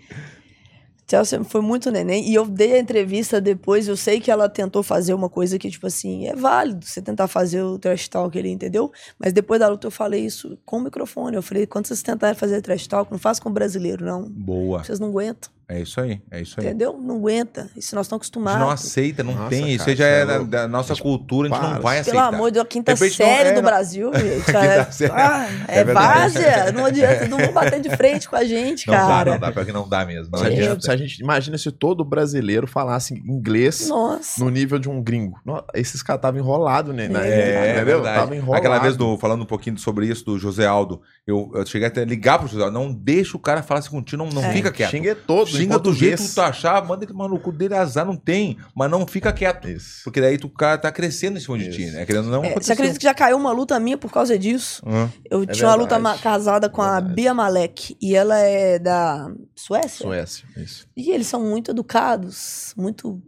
Chelsea 1.09 1.43
foi 1.43 1.61
muito 1.61 1.89
neném. 1.89 2.29
E 2.29 2.35
eu 2.35 2.45
dei 2.45 2.73
a 2.73 2.79
entrevista 2.79 3.41
depois, 3.41 3.87
eu 3.87 3.97
sei 3.97 4.19
que 4.19 4.29
ela 4.29 4.47
tentou 4.47 4.83
fazer 4.83 5.13
uma 5.13 5.29
coisa 5.29 5.57
que, 5.57 5.69
tipo 5.69 5.87
assim, 5.87 6.27
é 6.27 6.35
válido 6.35 6.85
você 6.85 7.01
tentar 7.01 7.27
fazer 7.27 7.63
o 7.63 7.79
trash 7.79 8.07
talk 8.07 8.37
ali, 8.37 8.49
entendeu? 8.49 8.91
Mas 9.17 9.33
depois 9.33 9.59
da 9.59 9.67
luta 9.67 9.87
eu 9.87 9.91
falei 9.91 10.25
isso 10.25 10.57
com 10.65 10.77
o 10.77 10.81
microfone. 10.81 11.35
Eu 11.35 11.41
falei, 11.41 11.65
quando 11.65 11.87
vocês 11.87 12.03
tentarem 12.03 12.35
fazer 12.35 12.61
trash 12.61 12.87
talk, 12.87 13.11
não 13.11 13.17
faça 13.17 13.41
com 13.41 13.51
brasileiro, 13.51 14.05
não. 14.05 14.29
Boa. 14.29 14.83
Vocês 14.83 14.99
não 14.99 15.07
aguentam, 15.07 15.51
É 15.71 15.79
isso 15.81 16.01
aí, 16.01 16.19
é 16.31 16.41
isso 16.41 16.59
aí. 16.59 16.65
entendeu? 16.65 16.97
Não 16.99 17.17
aguenta. 17.17 17.69
Isso 17.77 17.93
nós 17.93 18.07
estamos 18.07 18.21
A 18.23 18.25
gente 18.25 18.31
acostumados. 18.31 18.59
não 18.59 18.69
aceita, 18.71 19.23
não 19.23 19.35
Nossa, 19.35 19.49
tem. 19.51 19.69
Isso 19.69 19.77
cara, 19.85 19.91
aí 19.91 19.95
já 19.95 20.05
isso 20.05 20.13
é 20.13 20.21
é 20.21 20.25
da, 20.25 20.43
da 20.43 20.67
nossa 20.67 20.95
Gente, 20.95 21.03
cultura, 21.03 21.47
a 21.47 21.51
gente 21.51 21.59
para. 21.59 21.73
não 21.75 21.81
vai 21.81 22.03
Pelo 22.03 22.17
aceitar. 22.17 22.33
amor 22.35 22.47
de 22.49 22.53
Deus, 22.55 22.65
a 22.65 22.67
quinta 22.67 22.93
De 22.95 22.99
repente 22.99 23.19
não- 23.19 23.27
série 23.27 23.49
é, 23.49 23.53
do 23.53 23.61
Brasil, 23.61 24.11
gente. 24.17 24.55
É, 24.57 24.83
série. 24.91 25.11
ah, 25.13 25.47
É 25.67 25.79
é, 25.81 25.83
várzea. 25.83 26.71
Não 26.71 26.85
adianta, 26.85 27.27
não 27.27 27.37
vão 27.37 27.53
bater 27.53 27.79
de 27.81 27.89
frente 27.95 28.27
com 28.27 28.35
a 28.35 28.43
gente, 28.43 28.87
Não 28.87 28.95
dá, 28.95 28.99
cara. 29.07 29.31
não 29.33 29.39
dá, 29.39 29.51
pior 29.51 29.65
que 29.65 29.71
não 29.71 29.87
dá 29.87 30.05
mesmo. 30.05 30.31
Não 30.31 30.39
Se 30.39 30.45
a, 30.45 30.49
Gente, 30.49 30.59
adianta. 30.61 30.81
se 30.81 30.91
a 30.91 30.97
gente- 30.97 31.19
imagina 31.21 31.57
se 31.57 31.71
todo 31.71 32.03
brasileiro 32.03 32.65
falasse 32.65 33.13
inglês 33.13 33.87
Nossa. 33.87 34.43
no 34.43 34.49
nível 34.49 34.79
de 34.79 34.89
um 34.89 35.03
gringo. 35.03 35.39
No- 35.45 35.63
Esses 35.75 36.01
caras 36.01 36.17
estavam 36.19 36.39
enrolados, 36.39 36.95
né? 36.95 37.07
na- 37.07 37.23
É, 37.23 37.75
entendeu? 37.75 37.85
verdade. 37.97 38.19
Tava 38.19 38.35
enrolado. 38.35 38.57
Aquela 38.59 38.79
vez, 38.79 38.97
do, 38.97 39.17
falando 39.19 39.43
um 39.43 39.45
pouquinho 39.45 39.77
sobre 39.77 40.07
isso, 40.07 40.25
do 40.25 40.39
José 40.39 40.65
Aldo, 40.65 40.99
eu, 41.27 41.51
eu 41.53 41.63
cheguei 41.65 41.87
até 41.87 42.01
a 42.01 42.05
ligar 42.05 42.39
pro 42.39 42.47
José 42.47 42.63
Aldo, 42.63 42.73
não 42.73 42.91
deixa 42.91 43.37
o 43.37 43.39
cara 43.39 43.61
falar 43.61 43.81
assim 43.81 43.91
contigo, 43.91 44.17
não, 44.23 44.29
não 44.31 44.43
É. 44.43 44.51
fica 44.51 44.71
quieto. 44.71 44.89
Xinga 44.89 45.13
todo, 45.15 45.58
Xinga 45.63 45.79
do 45.79 45.93
jeito 45.93 46.23
que 46.23 46.29
tu 46.35 46.41
achar, 46.41 46.83
manda 46.85 47.03
ele 47.05 47.11
tomar 47.11 47.27
no 47.29 47.39
cu 47.39 47.51
dele, 47.51 47.75
azar 47.75 48.05
não 48.05 48.15
tem, 48.15 48.57
mas 48.75 48.89
não 48.89 49.05
fica 49.07 49.31
quieto. 49.33 49.67
Isso. 49.69 50.01
Porque 50.03 50.19
daí 50.21 50.37
tu, 50.37 50.49
cara 50.49 50.77
tá 50.77 50.91
crescendo 50.91 51.37
em 51.37 51.41
cima 51.41 51.57
de 51.57 51.69
ti, 51.69 51.85
né? 51.91 52.05
Querendo 52.05 52.29
não, 52.29 52.43
É, 52.43 52.53
você 52.55 52.73
acredita 52.73 52.97
que 52.99 53.03
já 53.05 53.13
caiu 53.13 53.37
uma 53.37 53.51
luta 53.51 53.79
minha 53.79 53.97
por 53.97 54.11
causa 54.11 54.37
disso? 54.37 54.81
Hã? 54.85 55.09
Eu 55.29 55.43
É 55.43 55.47
tinha 55.47 55.67
uma 55.67 55.75
luta 55.75 55.95
verdade. 55.95 56.17
ma- 56.17 56.21
casada 56.23 56.69
com 56.69 56.81
a 56.81 56.93
Verdade. 56.95 57.13
Bia 57.15 57.33
Malek 57.33 57.97
e 58.01 58.15
ela 58.15 58.37
é 58.39 58.79
da 58.79 59.31
Suécia. 59.55 60.05
Suécia, 60.05 60.45
isso. 60.57 60.87
E 60.95 61.11
eles 61.11 61.27
são 61.27 61.41
muito 61.43 61.71
educados, 61.71 62.73
muito, 62.77 63.21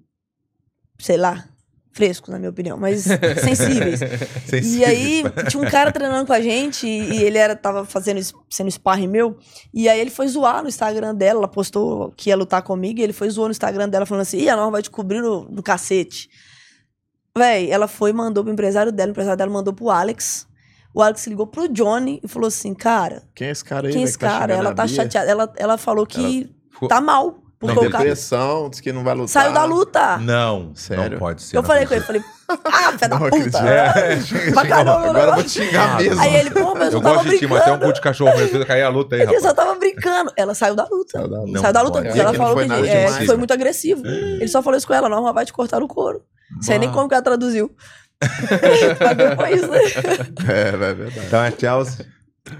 sei 0.99 1.17
lá. 1.17 1.45
Frescos, 1.93 2.29
na 2.29 2.39
minha 2.39 2.49
opinião, 2.49 2.77
mas 2.77 3.01
sensíveis. 3.43 3.99
Sensíveis. 4.45 4.75
E 4.75 4.85
aí, 4.85 5.23
tinha 5.49 5.61
um 5.61 5.69
cara 5.69 5.91
treinando 5.91 6.25
com 6.25 6.33
a 6.33 6.41
gente 6.41 6.87
e, 6.87 7.23
ele 7.23 7.37
era, 7.37 7.55
tava 7.55 7.85
fazendo, 7.85 8.19
sendo 8.49 8.71
sparring 8.71 9.07
meu. 9.07 9.37
E 9.73 9.89
aí 9.89 9.99
ele 9.99 10.09
foi 10.09 10.27
zoar 10.27 10.61
no 10.63 10.69
Instagram 10.69 11.13
dela, 11.13 11.39
ela 11.39 11.47
postou 11.47 12.11
que 12.15 12.29
ia 12.29 12.35
lutar 12.35 12.61
comigo, 12.61 12.99
e 12.99 13.03
ele 13.03 13.13
foi 13.13 13.29
zoar 13.29 13.47
no 13.47 13.51
Instagram 13.51 13.89
dela, 13.89 14.05
falando 14.05 14.21
assim, 14.21 14.37
ih, 14.39 14.49
a 14.49 14.55
Norma 14.55 14.71
vai 14.71 14.81
te 14.81 14.89
cobrir 14.89 15.21
no, 15.21 15.43
no 15.49 15.61
cacete. 15.61 16.29
Véi, 17.37 17.69
ela 17.69 17.87
foi 17.87 18.09
e 18.09 18.13
mandou 18.13 18.43
pro 18.43 18.51
empresário 18.51 18.91
dela, 18.91 19.09
o 19.09 19.11
empresário 19.11 19.37
dela 19.37 19.51
mandou 19.51 19.73
pro 19.73 19.89
Alex. 19.89 20.47
O 20.93 21.01
Alex 21.01 21.25
ligou 21.27 21.47
pro 21.47 21.69
Johnny 21.69 22.19
e 22.23 22.27
falou 22.27 22.47
assim, 22.47 22.73
cara, 22.73 23.23
Quem 23.33 23.47
é 23.47 23.51
esse 23.51 23.63
cara 23.63 23.87
aí? 23.87 23.93
quem 23.93 24.01
é 24.01 24.05
esse 24.05 24.17
tá 24.17 24.27
cara? 24.27 24.53
xingando 24.53 24.67
Ela 24.67 24.75
tá 24.75 24.87
chateada. 24.87 25.31
Ela, 25.31 25.53
ela 25.55 25.77
falou 25.77 26.05
que 26.05 26.49
Ficou- 26.69 26.89
tá 26.89 26.99
mal. 26.99 27.41
Porque 27.61 27.75
Não, 27.75 27.83
o 27.83 27.89
depressão, 27.91 28.69
diz 28.71 28.79
que 28.79 28.91
não 28.91 29.03
vai 29.03 29.13
lutar. 29.13 29.29
saiu 29.29 29.53
da 29.53 29.63
luta. 29.65 30.17
Não, 30.17 30.71
Sério? 30.73 31.11
não 31.11 31.19
pode 31.19 31.43
ser. 31.43 31.55
Eu 31.55 31.61
falei 31.61 31.85
com 31.85 31.93
ele, 31.93 32.03
falei, 32.03 32.23
ah, 32.49 32.91
fé 32.97 33.07
da 33.07 33.19
Não 33.19 33.29
puta. 33.29 33.59
acredito. 33.89 34.53
Pra 34.53 34.67
caramba, 34.67 35.09
Agora 35.09 35.19
eu 35.29 35.33
vou 35.35 35.43
te 35.43 35.49
xingar 35.51 35.97
mesmo. 35.97 36.19
Aí 36.19 36.35
ele, 36.37 36.49
pô, 36.49 36.73
mas 36.73 36.91
eu, 36.91 36.97
Eu 36.99 37.01
tava 37.03 37.15
gosto 37.17 37.29
de 37.29 37.37
ti, 37.37 37.45
mas 37.47 37.63
tem 37.63 37.73
um 37.73 37.79
cu 37.79 37.93
de 37.93 38.01
cachorro 38.01 38.31
mesmo. 38.35 38.49
Fez 38.49 38.63
cair 38.65 38.81
a 38.81 38.89
luta 38.89 39.15
aí, 39.15 39.21
Ele 39.21 39.25
rapaz. 39.27 39.43
só 39.43 39.53
tava 39.53 39.75
brincando. 39.75 40.31
Ela 40.35 40.55
saiu 40.55 40.75
da 40.75 40.85
luta. 40.91 41.11
Saiu 41.19 41.27
da 41.29 41.39
luta. 41.39 41.51
Não 41.51 41.61
saiu 41.61 41.73
da 41.73 41.81
luta. 41.83 41.99
Ela 41.99 42.11
Que 42.11 42.23
não 42.23 42.33
falou 42.33 42.53
foi 42.55 42.65
que, 42.67 42.73
é, 42.73 42.75
demais, 42.81 43.17
que 43.17 43.25
foi 43.27 43.35
né? 43.35 43.39
muito 43.39 43.53
agressivo. 43.53 44.07
Ele 44.07 44.47
só 44.47 44.63
falou 44.63 44.77
isso 44.77 44.87
com 44.87 44.93
ela, 44.95 45.07
não, 45.07 45.31
vai 45.31 45.45
te 45.45 45.53
cortar 45.53 45.79
no 45.79 45.87
couro. 45.87 46.23
Sei 46.61 46.79
nem 46.79 46.91
como 46.91 47.07
que 47.07 47.13
ela 47.13 47.23
traduziu. 47.23 47.69
Mas 48.21 49.35
foi 49.35 49.53
isso, 49.53 49.67
né? 49.67 49.79
É, 50.51 50.67
é 50.69 50.71
verdade. 50.77 51.21
Então 51.27 51.43
é 51.43 51.51
Chelsea. 51.51 52.05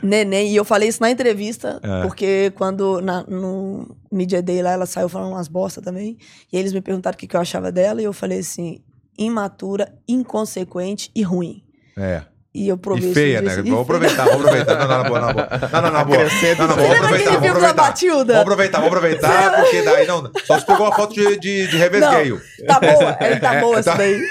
Neném, 0.04 0.52
e 0.52 0.56
eu 0.56 0.64
falei 0.64 0.90
isso 0.90 1.02
na 1.02 1.10
entrevista, 1.10 1.80
É. 1.82 2.02
porque 2.04 2.52
quando 2.56 3.02
na- 3.02 3.24
no 3.24 3.96
Media 4.12 4.42
Day 4.42 4.62
lá 4.62 4.72
ela 4.72 4.86
saiu 4.86 5.10
falando 5.10 5.32
umas 5.32 5.48
bosta 5.48 5.82
também, 5.82 6.18
e 6.52 6.58
eles 6.58 6.72
me 6.72 6.82
perguntaram 6.82 7.16
o 7.16 7.18
que, 7.18 7.28
que 7.28 7.36
eu 7.36 7.42
achava 7.42 7.72
dela, 7.72 8.00
e 8.02 8.06
eu 8.06 8.14
falei 8.14 8.40
assim: 8.40 8.80
imatura, 9.18 9.94
inconsequente 10.08 11.10
e 11.16 11.24
ruim. 11.24 11.64
É. 11.98 12.24
E 12.54 12.68
eu 12.68 12.78
provei 12.78 13.04
E 13.04 13.06
isso 13.06 13.14
feia, 13.14 13.42
né? 13.42 13.56
Vamos 13.56 13.80
aproveitar, 13.82 14.26
vamos 14.26 14.46
aproveitar. 14.46 14.76
Não, 14.78 14.88
não, 14.88 14.98
na 14.98 15.04
boa, 15.06 15.20
na 15.22 15.34
boa. 15.34 15.48
Não, 15.72 15.82
não, 15.84 15.92
na 15.92 16.04
boa. 16.04 16.18
Acrescenta 16.18 16.68
Não, 16.68 16.76
não, 16.76 16.84
isso 16.84 16.92
vamos 16.92 16.92
aí. 16.92 17.00
Você 17.00 17.00
lembra 17.00 17.08
aproveitar, 17.08 17.16
aquele 17.16 17.24
vamos 17.24 17.46
filme 17.48 17.62
da 17.62 17.70
aproveitar. 17.70 17.82
Matilda? 17.84 18.34
Vamos 18.34 18.42
aproveitar, 18.42 18.78
vamos 18.82 18.88
aproveitar, 18.98 19.62
porque 19.62 19.82
daí 19.84 20.08
não. 20.08 20.32
Só 20.46 20.60
se 20.60 20.66
pegou 20.66 20.86
a 20.88 20.92
foto 20.94 21.14
de, 21.14 21.38
de, 21.40 21.68
de 21.68 21.78
revesgueio. 21.78 22.42
Tá 22.68 22.80
boa, 22.80 23.18
ele 23.22 23.40
tá 23.40 23.60
boa 23.62 23.80
essa 23.80 23.92
tá- 23.92 23.98
daí. 23.98 24.22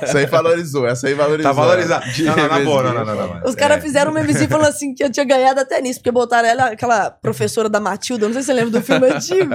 Essa 0.00 0.18
aí 0.18 0.26
valorizou, 0.26 0.86
essa 0.86 1.06
aí 1.08 1.14
valorizou. 1.14 1.52
Tá 1.54 1.60
valorizado. 1.60 2.06
Não, 2.18 2.36
não, 2.36 2.48
na 2.48 2.58
boa, 2.60 2.82
não, 2.82 2.94
não, 2.94 3.04
não. 3.04 3.14
não, 3.14 3.34
não. 3.34 3.42
Os 3.44 3.54
caras 3.54 3.76
É. 3.76 3.80
fizeram 3.82 4.10
um 4.10 4.14
memezinho 4.14 4.48
falando 4.48 4.68
assim 4.68 4.94
que 4.94 5.04
eu 5.04 5.10
tinha 5.10 5.26
ganhado 5.26 5.60
até 5.60 5.80
nisso, 5.82 6.00
porque 6.00 6.10
botaram 6.10 6.48
ela, 6.48 6.66
aquela 6.68 7.10
professora 7.10 7.68
da 7.68 7.78
Matilda, 7.80 8.26
não 8.26 8.32
sei 8.32 8.42
se 8.42 8.46
você 8.46 8.52
lembra 8.54 8.70
do 8.70 8.82
filme 8.82 9.10
antigo. 9.10 9.50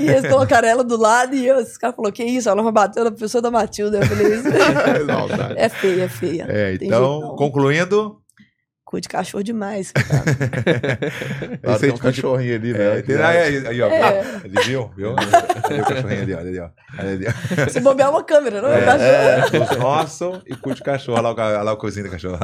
E 0.00 0.08
eles 0.08 0.28
colocaram 0.28 0.66
ela 0.66 0.82
do 0.82 0.96
lado 1.00 1.34
e 1.36 1.46
eu, 1.46 1.60
esses 1.60 1.78
caras 1.78 1.94
falaram, 1.94 2.12
que 2.12 2.24
isso? 2.24 2.48
Ela 2.48 2.60
vai 2.60 2.72
bater 2.72 3.04
na 3.04 3.10
professora 3.12 3.42
da 3.42 3.50
Matilda. 3.52 3.98
Eu 3.98 4.06
falei, 4.06 4.34
isso 4.34 4.48
é 5.56 5.68
feia, 5.68 6.02
é 6.04 6.08
feia. 6.08 6.46
É, 6.48 6.76
Tem 6.76 6.88
então, 7.04 7.20
não. 7.20 7.36
concluindo. 7.36 8.20
Cu 8.84 9.00
de 9.00 9.08
cachorro 9.08 9.42
demais. 9.42 9.92
Esse 11.64 11.80
tem 11.80 11.90
aí 11.90 11.94
um 11.94 11.98
cachorrinho 11.98 12.54
ali, 12.54 12.70
É, 12.70 12.74
velho. 12.74 13.02
tem- 13.06 13.16
é, 13.16 13.68
aí, 13.68 13.80
ó. 13.82 13.88
É. 13.88 14.22
Ele 14.44 14.60
viu? 14.62 14.90
Viu? 14.94 15.14
Olha 15.16 15.82
o 15.82 15.84
cachorrinho 15.86 16.22
ali, 16.22 16.34
olha 16.34 16.48
ali, 16.48 16.60
ó. 16.60 16.68
Ali, 16.98 17.26
ó. 17.26 17.68
Se 17.70 17.80
bobear 17.80 18.10
uma 18.10 18.22
câmera, 18.22 18.60
não 18.60 18.70
é, 18.70 18.84
cachorro. 18.84 19.02
É, 19.02 19.72
os 19.72 19.76
nossos 19.78 20.42
e 20.46 20.54
cu 20.54 20.74
de 20.74 20.82
cachorro. 20.82 21.16
Olha 21.18 21.30
lá, 21.30 21.32
o 21.32 21.38
olha 21.54 21.62
lá 21.62 21.72
o 21.72 21.76
cozinho 21.76 22.06
do 22.06 22.12
cachorro. 22.12 22.38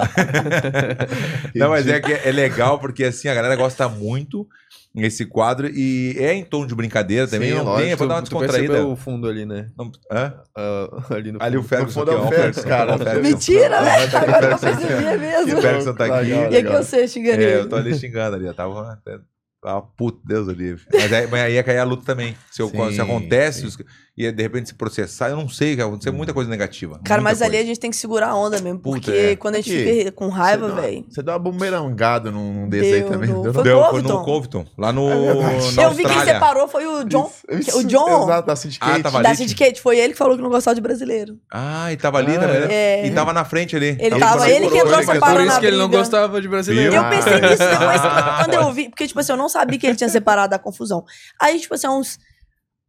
Não, 1.55 1.69
mas 1.71 1.87
é 1.87 2.01
que 2.01 2.13
é 2.13 2.33
legal 2.33 2.79
porque 2.79 3.05
assim, 3.05 3.29
a 3.29 3.35
galera 3.35 3.55
gosta 3.57 3.89
muito 3.89 4.49
nesse 4.95 5.25
quadro 5.25 5.69
e 5.69 6.17
é 6.19 6.35
em 6.35 6.43
tom 6.45 6.67
de 6.67 6.75
brincadeira 6.75 7.27
também. 7.29 7.51
Sim, 7.51 7.55
não 7.57 7.65
lógico. 7.65 7.83
tem, 7.83 7.93
é 7.93 7.97
pra 7.97 8.07
dar 8.07 8.15
uma 8.15 8.21
descontraída. 8.23 8.87
o 8.87 8.97
fundo 8.97 9.29
ali, 9.29 9.47
né? 9.47 9.69
Não- 9.79 9.93
hã? 10.11 10.35
Ah, 10.57 10.89
ali 11.15 11.31
no 11.33 11.43
Ali 11.43 11.57
o 11.57 11.63
fundo. 11.63 11.69
Ferguson. 11.69 12.01
fundo 12.01 12.11
é 12.13 12.15
o 12.15 12.19
aqui, 12.19 12.27
ó, 12.27 12.31
Ferguson, 12.39 12.63
cara. 12.69 12.95
o 12.95 12.99
Ferguson. 12.99 13.21
Mentira, 13.23 13.83
velho. 13.85 14.11
tá 14.11 14.19
o 14.19 14.23
Agora 14.23 14.47
eu 14.51 14.59
Ferguson. 14.59 14.87
percebi 14.87 15.05
E 15.15 15.19
mesmo. 15.19 15.59
o 15.59 15.63
Ferguson 15.63 15.95
tá 15.95 16.05
aqui. 16.19 16.29
E 16.31 16.57
aqui 16.57 16.69
você 16.77 17.07
xingando 17.09 17.41
É, 17.41 17.45
ele. 17.45 17.61
eu 17.61 17.69
tô 17.69 17.77
ali 17.77 17.95
xingando 17.95 18.37
ali, 18.37 18.47
eu 18.47 18.55
tava 18.55 18.93
até. 18.93 19.19
Tava 19.63 19.83
puto, 19.83 20.23
Deus 20.25 20.47
do 20.47 20.55
livre. 20.55 20.83
Mas 20.91 21.13
aí, 21.13 21.27
mas 21.27 21.41
aí 21.43 21.53
ia 21.53 21.63
cair 21.63 21.77
a 21.79 21.85
luta 21.85 22.03
também. 22.03 22.35
Se, 22.51 22.63
eu- 22.63 22.69
Sim, 22.71 22.93
se 22.95 23.01
acontece, 23.03 23.61
sim. 23.61 23.67
os- 23.67 23.77
e 24.27 24.33
de 24.33 24.43
repente 24.43 24.69
se 24.69 24.75
processar, 24.75 25.31
eu 25.31 25.37
não 25.37 25.49
sei, 25.49 25.77
cara, 25.77 25.89
acontecer 25.89 26.11
muita 26.11 26.33
coisa 26.33 26.49
negativa. 26.51 27.01
Cara, 27.05 27.21
mas 27.23 27.41
ali 27.43 27.57
a 27.57 27.59
coisa. 27.59 27.67
gente 27.69 27.81
tem 27.81 27.91
que 27.91 27.97
segurar 27.97 28.29
a 28.29 28.35
onda 28.35 28.61
mesmo. 28.61 28.79
Puta, 28.79 28.97
Porque 29.01 29.11
é. 29.11 29.37
quando 29.37 29.55
a 29.57 29.61
gente 29.61 29.71
fica 29.71 30.13
com 30.13 30.29
raiva, 30.29 30.69
velho. 30.71 31.05
Você 31.09 31.23
deu 31.23 31.33
uma 31.33 31.39
bumerangada 31.39 32.31
num, 32.31 32.69
desse 32.69 32.93
aí 32.95 33.01
Deu, 33.03 33.11
também. 33.11 33.31
no- 33.31 33.43
deu 33.43 33.55
foi? 33.55 33.63
Deu, 33.65 33.85
foi 33.91 34.03
no 34.03 34.25
Covington. 34.25 34.67
Lá 34.77 34.93
no, 34.93 35.09
na 35.73 35.83
Eu 35.83 35.91
vi 35.93 36.05
quem 36.05 36.21
separou 36.25 36.69
foi 36.69 36.87
o 36.87 37.05
John. 37.05 37.31
Isso, 37.51 37.79
o 37.79 37.85
John 37.85 38.25
Exato, 38.25 38.47
da 38.47 38.57
Syndicate. 38.57 39.01
Ah, 39.01 39.03
tava 39.03 39.23
da 39.23 39.29
ali, 39.31 39.39
Syndicate. 39.39 39.81
Foi 39.81 39.99
ele 39.99 40.13
que 40.13 40.19
falou 40.19 40.37
que 40.37 40.43
não 40.43 40.51
gostava 40.51 40.75
de 40.75 40.81
brasileiro. 40.81 41.39
Ah, 41.53 41.93
e 41.93 41.97
tava 41.97 42.19
ali, 42.19 42.37
Ah, 42.37 42.41
né? 42.41 42.69
é. 42.71 43.07
E 43.07 43.11
tava 43.13 43.33
na 43.33 43.45
frente 43.45 43.77
ali. 43.77 43.97
Ele 43.99 44.11
Tava 44.19 44.39
tava, 44.39 44.51
ele 44.51 44.69
que 44.69 44.77
entrou 44.77 44.95
Por 44.95 45.03
isso 45.03 45.47
na 45.47 45.61
que 45.61 45.67
ele 45.67 45.77
não 45.77 45.89
gostava 45.89 46.41
de 46.41 46.49
brasileiro. 46.49 46.95
Eu 46.95 47.05
pensei 47.09 47.41
nisso 47.41 47.59
depois, 47.59 48.01
quando 48.45 48.55
eu 48.55 48.73
vi, 48.73 48.89
porque, 48.89 49.07
tipo 49.07 49.21
assim, 49.21 49.33
eu 49.33 49.39
não 49.39 49.49
sabia 49.49 49.79
que 49.79 49.87
ele 49.87 49.97
tinha 49.97 50.09
separado 50.09 50.51
da 50.51 50.59
confusão. 50.59 51.05
Aí, 51.41 51.59
tipo 51.59 51.75
assim, 51.75 51.89
uns 51.89 52.19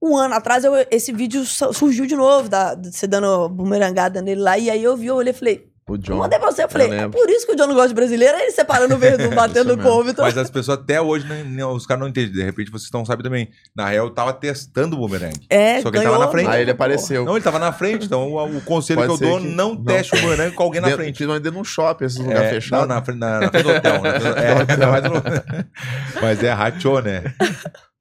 um 0.02 0.18
ano 0.18 0.34
atrás, 0.36 0.64
eu- 0.64 0.74
esse 0.92 1.12
vídeo 1.14 1.46
su- 1.46 1.74
surgiu 1.74 2.06
de 2.06 2.16
novo, 2.16 2.50
da, 2.50 2.76
você 2.76 3.08
dando 3.08 3.48
bumerangada 3.50 4.22
nele 4.22 4.42
lá, 4.42 4.58
e 4.58 4.70
aí 4.70 4.84
eu 4.84 4.98
vi, 4.98 5.08
eu 5.08 5.16
olhei 5.16 5.32
e 5.32 5.38
falei, 5.38 5.71
O 5.92 5.96
eu 5.96 5.98
John. 5.98 6.18
mandei 6.18 6.40
pra 6.40 6.52
você, 6.52 6.64
eu 6.64 6.70
falei, 6.70 6.88
eu 6.90 6.94
é 6.94 7.08
por 7.10 7.30
isso 7.30 7.46
que 7.46 7.54
o 7.54 7.56
John 7.56 7.68
não 7.68 7.74
gosta 7.76 7.90
de 7.90 7.94
brasileiro, 7.96 8.36
aí 8.38 8.44
ele 8.44 8.52
separando 8.52 8.96
o 8.96 8.98
Verdun, 8.98 9.30
batendo 9.36 9.76
no 9.76 9.78
mesmo. 9.78 9.92
Covington. 9.92 10.22
Mas 10.22 10.38
as 10.38 10.50
pessoas 10.50 10.78
até 10.80 11.02
hoje, 11.02 11.28
não- 11.28 11.44
não- 11.46 11.76
os 11.76 11.86
caras 11.86 12.02
não 12.02 12.08
entendem. 12.08 12.32
De 12.32 12.44
repente 12.44 12.72
vocês 12.72 12.90
não 12.92 13.04
sabem 13.06 13.24
também. 13.24 13.50
Na 13.76 13.88
real, 13.90 14.06
eu 14.08 14.12
tava 14.14 14.34
testando 14.34 14.96
o 14.96 15.00
boomerang. 15.00 15.34
É, 15.50 15.82
Só 15.82 15.90
que 15.92 15.98
ele 15.98 16.04
ganhou, 16.06 16.14
tava 16.14 16.26
na 16.26 16.32
frente. 16.32 16.44
ganhou, 16.46 16.56
Aí 16.58 16.62
ele 16.64 16.72
apareceu. 16.72 17.26
Não, 17.26 17.36
ele 17.36 17.44
tava 17.44 17.60
na 17.60 17.72
frente, 17.72 18.06
então 18.06 18.32
o, 18.32 18.58
o 18.58 18.62
conselho 18.62 19.02
Pode 19.02 19.18
que 19.18 19.24
eu 19.26 19.30
dou, 19.30 19.40
que- 19.40 19.48
não, 19.48 19.74
não. 19.76 19.84
teste 19.84 20.16
o 20.16 20.22
boomerang 20.22 20.56
com 20.56 20.64
alguém 20.64 20.82
na 20.82 20.88
frente. 20.90 21.06
Principalmente 21.16 21.44
dentro 21.44 21.56
de 21.56 21.62
um 21.62 21.64
shopping, 21.64 22.06
esses 22.06 22.20
É, 22.20 22.24
lugares 22.24 22.44
não, 22.44 22.50
fechados. 22.54 22.88
na 22.88 23.02
frente, 23.04 23.20
na, 23.20 23.40
na 23.42 23.50
frente 23.50 23.64
do 23.64 23.70
hotel. 23.72 24.02
Né? 24.02 24.12
É, 24.42 24.86
mas, 24.86 25.04
não- 25.04 25.62
mas 26.22 26.44
é 26.44 26.52
rachou, 26.52 27.02
né? 27.02 27.24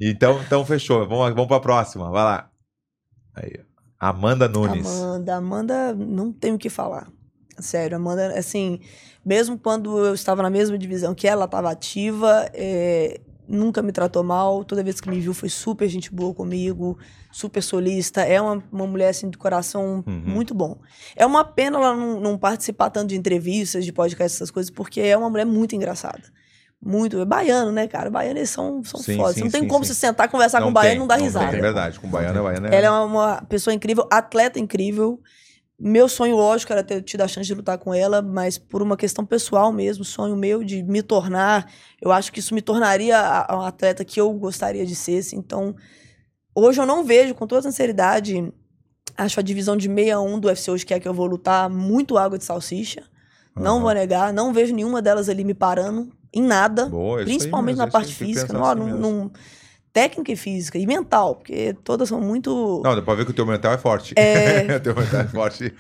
Então, 0.01 0.41
então 0.47 0.65
fechou. 0.65 1.07
Vamos, 1.09 1.31
vamos 1.31 1.47
pra 1.49 1.61
próxima. 1.61 2.11
Vai 2.11 2.23
lá. 2.25 2.49
Aí, 3.37 3.53
ó. 3.59 3.71
Amanda 4.03 4.49
Nunes. 4.49 4.87
Amanda, 4.87 5.37
Amanda, 5.37 5.93
não 5.95 6.33
tenho 6.33 6.55
o 6.55 6.59
que 6.59 6.71
falar. 6.71 7.07
Sério, 7.59 7.97
Amanda, 7.97 8.39
assim, 8.39 8.81
mesmo 9.25 9.59
quando 9.59 9.99
eu 10.07 10.15
estava 10.15 10.43
na 10.43 10.51
mesma 10.51 10.79
divisão 10.79 11.15
que 11.15 11.27
ela, 11.29 11.45
estava 11.45 11.71
ativa, 11.71 12.49
é, 12.55 13.21
nunca 13.47 13.83
me 13.83 13.93
tratou 13.93 14.23
mal. 14.23 14.65
Toda 14.65 14.83
vez 14.83 15.01
que 15.01 15.11
me 15.11 15.21
viu 15.21 15.35
foi 15.35 15.49
super 15.49 15.89
gente 15.89 16.13
boa 16.13 16.33
comigo, 16.33 16.97
super 17.31 17.63
solista. 17.63 18.23
É 18.23 18.41
uma, 18.41 18.63
uma 18.73 18.87
mulher, 18.87 19.09
assim, 19.11 19.29
de 19.29 19.37
coração 19.37 20.03
Uhum. 20.07 20.23
muito 20.25 20.55
bom. 20.55 20.79
É 21.17 21.27
uma 21.27 21.45
pena 21.45 21.77
ela 21.79 21.95
não, 21.95 22.21
não 22.21 22.39
participar 22.39 22.91
tanto 22.91 23.09
de 23.09 23.17
entrevistas, 23.17 23.85
de 23.85 23.93
podcast, 23.93 24.37
essas 24.37 24.51
coisas, 24.51 24.71
porque 24.71 25.01
é 25.01 25.17
uma 25.17 25.29
mulher 25.29 25.45
muito 25.45 25.75
engraçada. 25.75 26.23
Muito. 26.83 27.21
É 27.21 27.25
baiano, 27.27 27.71
né, 27.73 27.87
cara? 27.87 28.09
Baiano, 28.09 28.39
eles 28.39 28.49
são, 28.49 28.83
são 28.83 29.01
Sim, 29.01 29.17
fodas. 29.19 29.35
sim, 29.35 29.43
não 29.43 29.51
tem 29.51 29.63
sim, 29.63 29.69
como 29.69 29.85
sim. 29.85 29.93
se 29.93 30.01
sentar, 30.01 30.31
conversar 30.31 30.63
com 30.63 30.69
um 30.69 30.73
baiano 30.73 30.97
e 30.97 30.99
não 31.01 31.07
dar 31.07 31.17
risada. 31.17 31.49
Tem, 31.51 31.59
é 31.59 31.63
verdade. 31.63 32.01
Com 32.01 32.09
baiana, 32.09 32.43
baiana 32.43 32.69
é... 32.69 32.77
Ela 32.77 32.87
é 32.87 33.01
uma 33.05 33.43
pessoa 33.43 33.75
incrível, 33.75 34.09
atleta 34.11 34.59
incrível. 34.59 35.21
Meu 35.83 36.11
sonho, 36.11 36.37
lógico, 36.37 36.71
era 36.75 36.85
ter 36.85 37.01
tido 37.03 37.23
a 37.23 37.29
chance 37.29 37.47
de 37.47 37.55
lutar 37.55 37.79
com 37.79 37.95
ela, 37.95 38.21
mas 38.21 38.59
por 38.59 38.83
uma 38.83 38.99
questão 38.99 39.25
pessoal 39.25 39.73
mesmo, 39.73 40.05
sonho 40.05 40.37
meu 40.37 40.63
de 40.63 40.83
me 40.83 41.03
tornar, 41.03 41.73
eu 42.03 42.13
acho 42.13 42.31
que 42.31 42.39
isso 42.39 42.55
me 42.55 42.61
tornaria 42.61 43.19
a, 43.19 43.51
a 43.51 43.57
uma 43.57 43.69
atleta 43.69 44.05
que 44.05 44.21
eu 44.21 44.31
gostaria 44.35 44.85
de 44.85 44.95
ser. 44.95 45.19
assim. 45.21 45.37
Então, 45.39 45.75
hoje 46.55 46.79
eu 46.79 46.85
não 46.85 47.03
vejo, 47.03 47.35
com 47.35 47.47
toda 47.47 47.63
sinceridade, 47.63 48.53
acho 49.17 49.41
a 49.41 49.43
divisão 49.43 49.75
de 49.75 49.89
61 49.89 50.39
do 50.39 50.49
UFC 50.49 50.71
hoje, 50.71 50.85
que 50.85 50.93
é 50.93 51.01
que 51.01 51.09
eu 51.09 51.15
vou 51.15 51.27
lutar, 51.27 51.71
muito 51.71 52.19
água 52.19 52.37
de 52.37 52.45
salsicha. 52.45 53.03
Não 53.57 53.77
Aham. 53.77 53.81
vou 53.83 53.93
negar, 53.95 54.33
não 54.35 54.53
vejo 54.53 54.75
nenhuma 54.75 55.01
delas 55.01 55.31
ali 55.31 55.45
me 55.45 55.55
parando 55.55 56.13
em 56.33 56.43
nada. 56.43 56.87
Boa, 56.87 57.19
aí, 57.21 57.25
principalmente 57.25 57.79
mas 57.79 57.87
na 57.87 57.91
parte 57.91 58.15
física. 58.15 58.53
Não, 58.53 58.65
assim 58.65 58.81
não, 58.81 58.99
não- 58.99 59.31
técnica 59.93 60.33
e 60.33 60.37
física. 60.37 60.79
E 60.79 60.87
mental, 60.87 61.35
porque 61.37 61.75
todas 61.85 62.09
são 62.09 62.21
muito. 62.21 62.81
Não, 62.85 62.95
dá 62.95 63.03
pra 63.03 63.15
ver 63.15 63.25
que 63.25 63.31
o 63.33 63.35
teu 63.35 63.45
mental 63.47 63.73
é 63.73 63.79
forte. 63.79 64.15
É. 64.17 64.67
o 64.77 64.81
teu 64.81 64.95
mental 64.95 65.21
é 65.21 65.25
forte. 65.29 65.75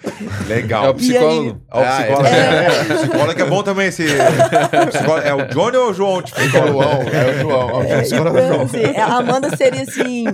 Legal. 0.49 0.85
É 0.87 0.89
o 0.91 0.95
psicólogo. 0.95 1.61
Ó, 1.70 1.81
o 1.81 1.85
Ah, 1.85 1.97
psicólogo. 1.99 2.27
é. 2.27 2.66
É. 2.66 2.69
O 2.95 2.99
psicólogo 2.99 3.41
é 3.41 3.45
bom 3.45 3.62
também 3.62 3.87
esse. 3.89 4.05
o 4.05 4.87
psicólogo- 4.89 5.27
É 5.27 5.35
o 5.35 5.47
Johnny 5.49 5.77
ou 5.77 5.91
o 5.91 5.95
João? 5.95 6.20
É 6.20 6.45
o 6.45 6.49
João, 6.49 6.93
é 6.93 7.31
o 7.31 7.39
João. 7.41 7.82
É, 7.82 8.01
o 8.01 8.05
João, 8.09 8.27
é 8.27 8.31
o 8.31 8.39
então, 8.39 8.49
João. 8.49 8.62
assim, 8.62 8.85
a 8.99 9.07
Amanda 9.16 9.57
seria 9.57 9.82
assim. 9.82 10.24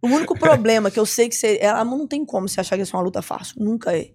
O 0.00 0.06
único 0.08 0.38
problema 0.38 0.90
que 0.90 0.98
eu 1.00 1.06
sei 1.06 1.28
que 1.28 1.34
seria. 1.34 1.60
Ela 1.60 1.84
não 1.84 2.06
tem 2.06 2.24
como 2.24 2.48
se 2.48 2.60
achar 2.60 2.76
que 2.76 2.82
isso 2.82 2.94
é 2.94 2.98
uma 2.98 3.04
luta 3.04 3.20
fácil. 3.22 3.54
Nunca 3.58 3.96
é. 3.96 4.06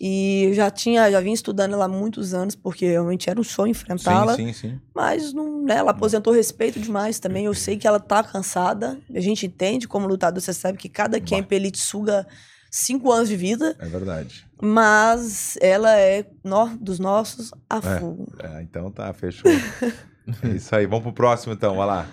E 0.00 0.44
eu 0.48 0.54
já 0.54 0.70
tinha, 0.70 1.10
já 1.10 1.20
vim 1.20 1.32
estudando 1.32 1.72
ela 1.72 1.86
há 1.86 1.88
muitos 1.88 2.34
anos, 2.34 2.54
porque 2.54 2.86
realmente 2.86 3.30
era 3.30 3.40
um 3.40 3.44
sonho 3.44 3.70
enfrentá-la. 3.70 4.36
Sim, 4.36 4.52
sim, 4.52 4.68
sim. 4.70 4.80
Mas 4.94 5.32
não, 5.32 5.62
né, 5.62 5.76
ela 5.76 5.92
aposentou 5.92 6.32
respeito 6.32 6.78
demais 6.78 7.18
também. 7.18 7.46
Eu 7.46 7.54
sei 7.54 7.76
que 7.78 7.86
ela 7.86 7.98
tá 7.98 8.22
cansada. 8.22 8.98
A 9.14 9.20
gente 9.20 9.46
entende 9.46 9.88
como 9.88 10.06
lutador, 10.06 10.40
você 10.42 10.52
sabe 10.52 10.76
que 10.76 10.88
cada 10.88 11.18
camp 11.20 11.50
elite 11.52 11.78
suga 11.78 12.26
cinco 12.70 13.10
anos 13.10 13.28
de 13.28 13.36
vida. 13.36 13.74
É 13.78 13.86
verdade. 13.86 14.46
Mas 14.60 15.56
ela 15.62 15.98
é 15.98 16.26
nó, 16.44 16.66
dos 16.80 16.98
nossos 16.98 17.50
a 17.68 17.76
É. 17.78 17.98
fogo. 18.00 18.28
É, 18.38 18.62
então 18.62 18.90
tá, 18.90 19.10
fechou. 19.14 19.50
É 19.50 20.48
isso 20.54 20.74
aí. 20.76 20.84
Vamos 20.86 21.04
pro 21.04 21.12
próximo 21.14 21.54
então, 21.54 21.74
vai 21.76 21.86
lá. 21.86 22.06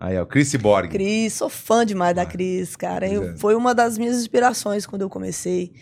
Aí, 0.00 0.16
ó, 0.18 0.24
Chris 0.24 0.54
Borg. 0.54 0.88
Cris, 0.90 1.32
sou 1.34 1.48
fã 1.50 1.84
demais 1.84 2.14
da 2.14 2.22
Ah, 2.22 2.26
Cris, 2.26 2.76
cara. 2.76 3.06
Eu- 3.08 3.32
é. 3.32 3.36
foi 3.36 3.54
uma 3.56 3.74
das 3.74 3.98
minhas 3.98 4.16
inspirações 4.16 4.86
quando 4.86 5.02
eu 5.02 5.10
comecei. 5.10 5.72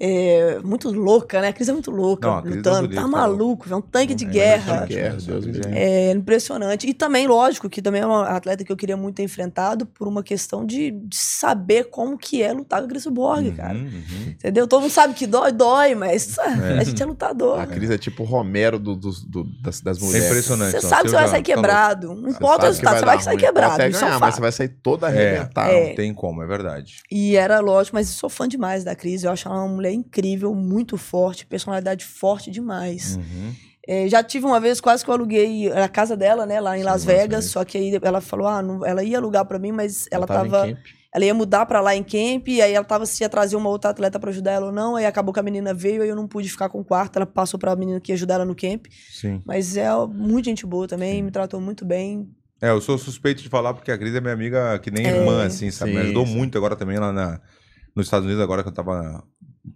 É, 0.00 0.58
muito 0.64 0.90
louca, 0.90 1.40
né? 1.42 1.48
A 1.48 1.52
Cris 1.52 1.68
é 1.68 1.72
muito 1.72 1.90
louca, 1.90 2.26
Não, 2.26 2.38
é 2.38 2.42
lutando. 2.56 2.88
tá 2.94 3.02
tá 3.02 3.06
maluco, 3.06 3.66
é 3.70 3.76
um 3.76 3.80
tanque 3.82 4.14
de 4.14 4.24
É 4.24 4.28
guerra. 4.28 4.86
Guerra, 4.86 5.16
Deus 5.24 5.46
é-. 5.66 6.08
É 6.08 6.12
impressionante. 6.12 6.88
E 6.88 6.94
também, 6.94 7.26
lógico, 7.26 7.68
que 7.68 7.82
também 7.82 8.00
é 8.00 8.06
uma 8.06 8.26
atleta 8.28 8.64
que 8.64 8.72
eu 8.72 8.76
queria 8.76 8.96
muito 8.96 9.16
ter 9.16 9.22
enfrentado 9.22 9.84
por 9.84 10.08
uma 10.08 10.22
questão 10.22 10.64
de, 10.64 10.90
de 10.92 11.16
saber 11.16 11.84
como 11.90 12.16
que 12.16 12.42
é 12.42 12.52
lutar 12.52 12.80
com 12.80 12.86
a 12.86 12.88
Cris 12.88 13.06
Borg, 13.06 13.48
Uhum, 13.48 13.54
cara. 13.54 13.74
uhum. 13.74 14.02
Entendeu? 14.28 14.66
Todo 14.66 14.80
mundo 14.82 14.90
sabe 14.90 15.12
que 15.14 15.26
dói, 15.26 15.52
dói, 15.52 15.94
mas 15.94 16.38
a 16.40 16.82
gente 16.84 17.02
é 17.02 17.06
lutador. 17.06 17.60
A 17.60 17.66
Cris 17.66 17.90
é 17.90 17.98
tipo 17.98 18.22
o 18.22 18.26
Romero 18.26 18.78
do, 18.78 18.96
dos- 18.96 19.22
do- 19.22 19.44
das, 19.62 19.80
das 19.82 19.98
É 19.98 20.04
mulheres. 20.04 20.26
impressionante. 20.26 20.72
Você 20.72 20.80
sabe 20.88 21.02
que 21.02 21.08
você 21.10 21.16
vai 21.16 21.28
sair 21.28 21.42
tá 21.42 21.54
quebrado. 21.54 22.14
Não 22.14 22.30
importa 22.30 22.64
o 22.64 22.68
resultado, 22.68 22.98
você 22.98 23.04
vai 23.04 23.20
sair 23.20 23.36
quebrado. 23.36 23.74
Isso 23.74 23.82
é 23.82 23.88
um 23.88 23.90
ganhar, 23.90 24.10
mas 24.12 24.20
fato. 24.20 24.34
você 24.36 24.40
vai 24.40 24.52
sair 24.52 24.68
toda 24.68 25.10
É, 25.10 25.10
arrebentada. 25.36 25.70
É. 25.72 25.88
não 25.88 25.94
tem 25.96 26.14
como, 26.14 26.42
é 26.42 26.46
verdade. 26.46 27.02
E 27.10 27.36
era 27.36 27.60
lógico, 27.60 27.96
mas 27.96 28.08
sou 28.08 28.30
fã 28.30 28.48
demais 28.48 28.84
da 28.84 28.94
Cris. 28.94 29.22
Eu 29.24 29.30
acho 29.30 29.46
ela 29.48 29.62
uma 29.62 29.81
mulher 29.82 29.92
incrível, 29.92 30.54
muito 30.54 30.96
forte, 30.96 31.44
personalidade 31.46 32.04
forte 32.04 32.50
demais. 32.50 33.16
Uhum. 33.16 33.52
É, 33.86 34.08
já 34.08 34.22
tive 34.22 34.46
uma 34.46 34.60
vez 34.60 34.80
quase 34.80 35.04
que 35.04 35.10
eu 35.10 35.14
aluguei 35.14 35.70
a 35.72 35.88
casa 35.88 36.16
dela, 36.16 36.46
né, 36.46 36.60
lá 36.60 36.76
em 36.76 36.80
Sim, 36.80 36.86
Las 36.86 37.04
Vegas. 37.04 37.46
Só 37.46 37.64
que 37.64 37.76
aí 37.76 37.98
ela 38.00 38.20
falou, 38.20 38.46
ah, 38.46 38.62
não- 38.62 38.86
ela 38.86 39.02
ia 39.02 39.18
alugar 39.18 39.44
pra 39.44 39.58
mim, 39.58 39.72
mas 39.72 40.06
ela, 40.10 40.24
tava 40.26 40.46
em 40.46 40.50
tava. 40.50 40.66
camp. 40.68 40.78
ela 41.14 41.24
ia 41.26 41.34
mudar 41.34 41.66
pra 41.66 41.80
lá 41.80 41.94
em 41.94 42.02
camp, 42.02 42.48
e 42.48 42.62
aí 42.62 42.72
ela 42.72 42.84
tava 42.86 43.04
se 43.04 43.22
ia 43.22 43.28
trazer 43.28 43.54
uma 43.56 43.68
outra 43.68 43.90
atleta 43.90 44.18
pra 44.20 44.30
ajudar 44.30 44.52
ela 44.52 44.66
ou 44.66 44.72
não. 44.72 44.96
Aí 44.96 45.04
acabou 45.04 45.34
que 45.34 45.40
a 45.40 45.42
menina 45.42 45.74
veio, 45.74 46.00
aí 46.02 46.08
eu 46.08 46.16
não 46.16 46.26
pude 46.28 46.48
ficar 46.48 46.68
com 46.70 46.80
o 46.80 46.84
quarto. 46.84 47.16
Ela 47.16 47.26
passou 47.26 47.58
pra 47.60 47.74
menina 47.76 48.00
que 48.00 48.12
ia 48.12 48.14
ajudar 48.14 48.34
ela 48.36 48.44
no 48.46 48.54
camp. 48.54 48.86
Sim. 49.10 49.42
Mas 49.44 49.76
é 49.76 49.88
muito 50.06 50.44
gente 50.46 50.64
boa 50.64 50.86
também, 50.88 51.20
me 51.22 51.30
tratou 51.30 51.60
muito 51.60 51.84
bem. 51.84 52.30
É, 52.62 52.70
eu 52.70 52.80
sou 52.80 52.96
suspeito 52.96 53.42
de 53.42 53.48
falar 53.50 53.74
porque 53.74 53.90
a 53.90 53.98
Cris 53.98 54.14
é 54.14 54.20
minha 54.20 54.32
amiga 54.32 54.78
que 54.78 54.90
nem 54.90 55.04
É. 55.06 55.16
irmã, 55.18 55.44
assim, 55.44 55.70
sabe? 55.72 55.90
Me 55.90 55.96
Sim, 55.98 56.02
ajudou 56.04 56.24
sim. 56.26 56.34
muito 56.36 56.56
agora 56.56 56.76
também 56.76 56.96
lá 56.96 57.12
na, 57.12 57.40
nos 57.94 58.06
Estados 58.06 58.24
Unidos, 58.24 58.42
agora 58.42 58.62
que 58.62 58.68
eu 58.68 58.72
tava 58.72 59.22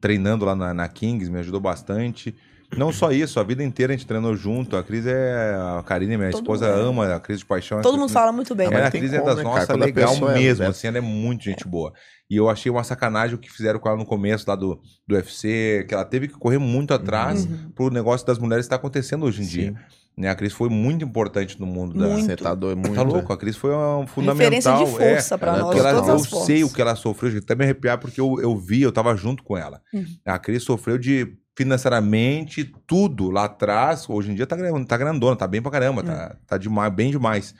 treinando 0.00 0.44
lá 0.44 0.54
na, 0.54 0.74
na 0.74 0.88
Kings, 0.88 1.30
me 1.30 1.38
ajudou 1.40 1.60
bastante. 1.60 2.34
Não 2.76 2.90
só 2.92 3.12
isso, 3.12 3.38
a 3.38 3.44
vida 3.44 3.62
inteira 3.62 3.92
a 3.92 3.96
gente 3.96 4.06
treinou 4.08 4.34
junto. 4.34 4.76
A 4.76 4.82
Cris 4.82 5.06
é. 5.06 5.54
A 5.78 5.82
Karine, 5.84 6.16
minha 6.16 6.30
Todo 6.32 6.40
esposa, 6.42 6.66
mundo 6.68 6.80
é. 6.80 6.88
ama 6.88 7.14
a 7.14 7.20
Cris 7.20 7.38
de 7.38 7.46
paixão. 7.46 7.80
Todo 7.80 7.96
mundo 7.96 8.10
fala 8.10 8.32
muito 8.32 8.56
bem. 8.56 8.66
Ah, 8.66 8.70
É, 8.70 8.74
mas 8.74 8.84
a 8.86 8.90
Cris 8.90 9.12
é 9.12 9.18
das 9.22 9.36
né, 9.36 9.42
cara? 9.44 9.44
nossas, 9.44 9.66
Quando 9.68 9.82
a 9.82 9.86
legal 9.86 10.14
é- 10.30 10.34
mesmo, 10.34 10.64
é- 10.64 10.66
assim, 10.66 10.88
ela 10.88 10.98
é 10.98 11.00
muito 11.00 11.44
gente 11.44 11.66
boa. 11.66 11.92
E 12.28 12.34
eu 12.36 12.50
achei 12.50 12.70
uma 12.72 12.82
sacanagem 12.82 13.36
o 13.36 13.38
que 13.38 13.48
fizeram 13.50 13.78
com 13.78 13.88
ela 13.88 13.96
no 13.96 14.04
começo 14.04 14.44
lá 14.48 14.56
do, 14.56 14.80
do 15.06 15.14
UFC, 15.14 15.84
que 15.88 15.94
ela 15.94 16.04
teve 16.04 16.26
que 16.26 16.34
correr 16.34 16.58
muito 16.58 16.92
atrás 16.92 17.44
Uhum. 17.46 17.70
pro 17.72 17.88
negócio 17.88 18.26
das 18.26 18.36
mulheres 18.36 18.66
que 18.66 18.70
tá 18.70 18.76
acontecendo 18.76 19.24
hoje 19.26 19.42
em 19.42 19.44
Sim. 19.44 19.50
dia. 19.52 19.74
Né? 20.16 20.28
A 20.30 20.34
Cris 20.34 20.52
foi 20.54 20.70
muito 20.70 21.04
importante 21.04 21.60
no 21.60 21.66
mundo 21.66 21.98
da. 21.98 22.06
Muito. 22.08 22.24
Você 22.24 22.36
tá 22.36 22.54
doido 22.54 22.78
muito. 22.78 22.94
Tá 22.94 23.02
louco, 23.02 23.32
a 23.32 23.36
Cris 23.36 23.54
foi 23.56 23.70
um 23.74 24.06
fundamental. 24.06 24.50
Referência 24.50 24.72
de 24.72 24.90
força 25.14 25.34
é, 25.34 25.38
pra 25.38 25.48
ela- 25.52 25.58
nós, 25.60 25.76
ela- 25.76 25.92
todas 25.92 26.08
eu 26.08 26.14
as 26.38 26.46
sei 26.46 26.64
o 26.64 26.70
que 26.72 26.80
ela 26.80 26.94
sofreu, 26.96 27.32
eu 27.32 27.38
até 27.38 27.54
me 27.54 27.64
arrepiar 27.64 27.98
porque 27.98 28.18
eu, 28.20 28.40
eu 28.40 28.56
vi, 28.56 28.80
eu 28.80 28.90
tava 28.92 29.14
junto 29.14 29.42
com 29.42 29.58
ela. 29.58 29.82
Uhum. 29.92 30.06
A 30.24 30.38
Cris 30.38 30.62
sofreu 30.62 30.96
de 30.96 31.36
financeiramente 31.54 32.64
tudo 32.86 33.30
lá 33.30 33.44
atrás. 33.44 34.08
Hoje 34.08 34.30
em 34.30 34.34
dia 34.34 34.46
tá, 34.46 34.56
tá 34.86 34.96
grandona, 34.96 35.36
tá 35.36 35.46
bem 35.46 35.60
pra 35.62 35.70
caramba, 35.70 36.02
tá, 36.02 36.32
Hum. 36.34 36.38
tá 36.46 36.58
demais, 36.58 36.92
bem 36.92 37.10
demais. 37.10 37.54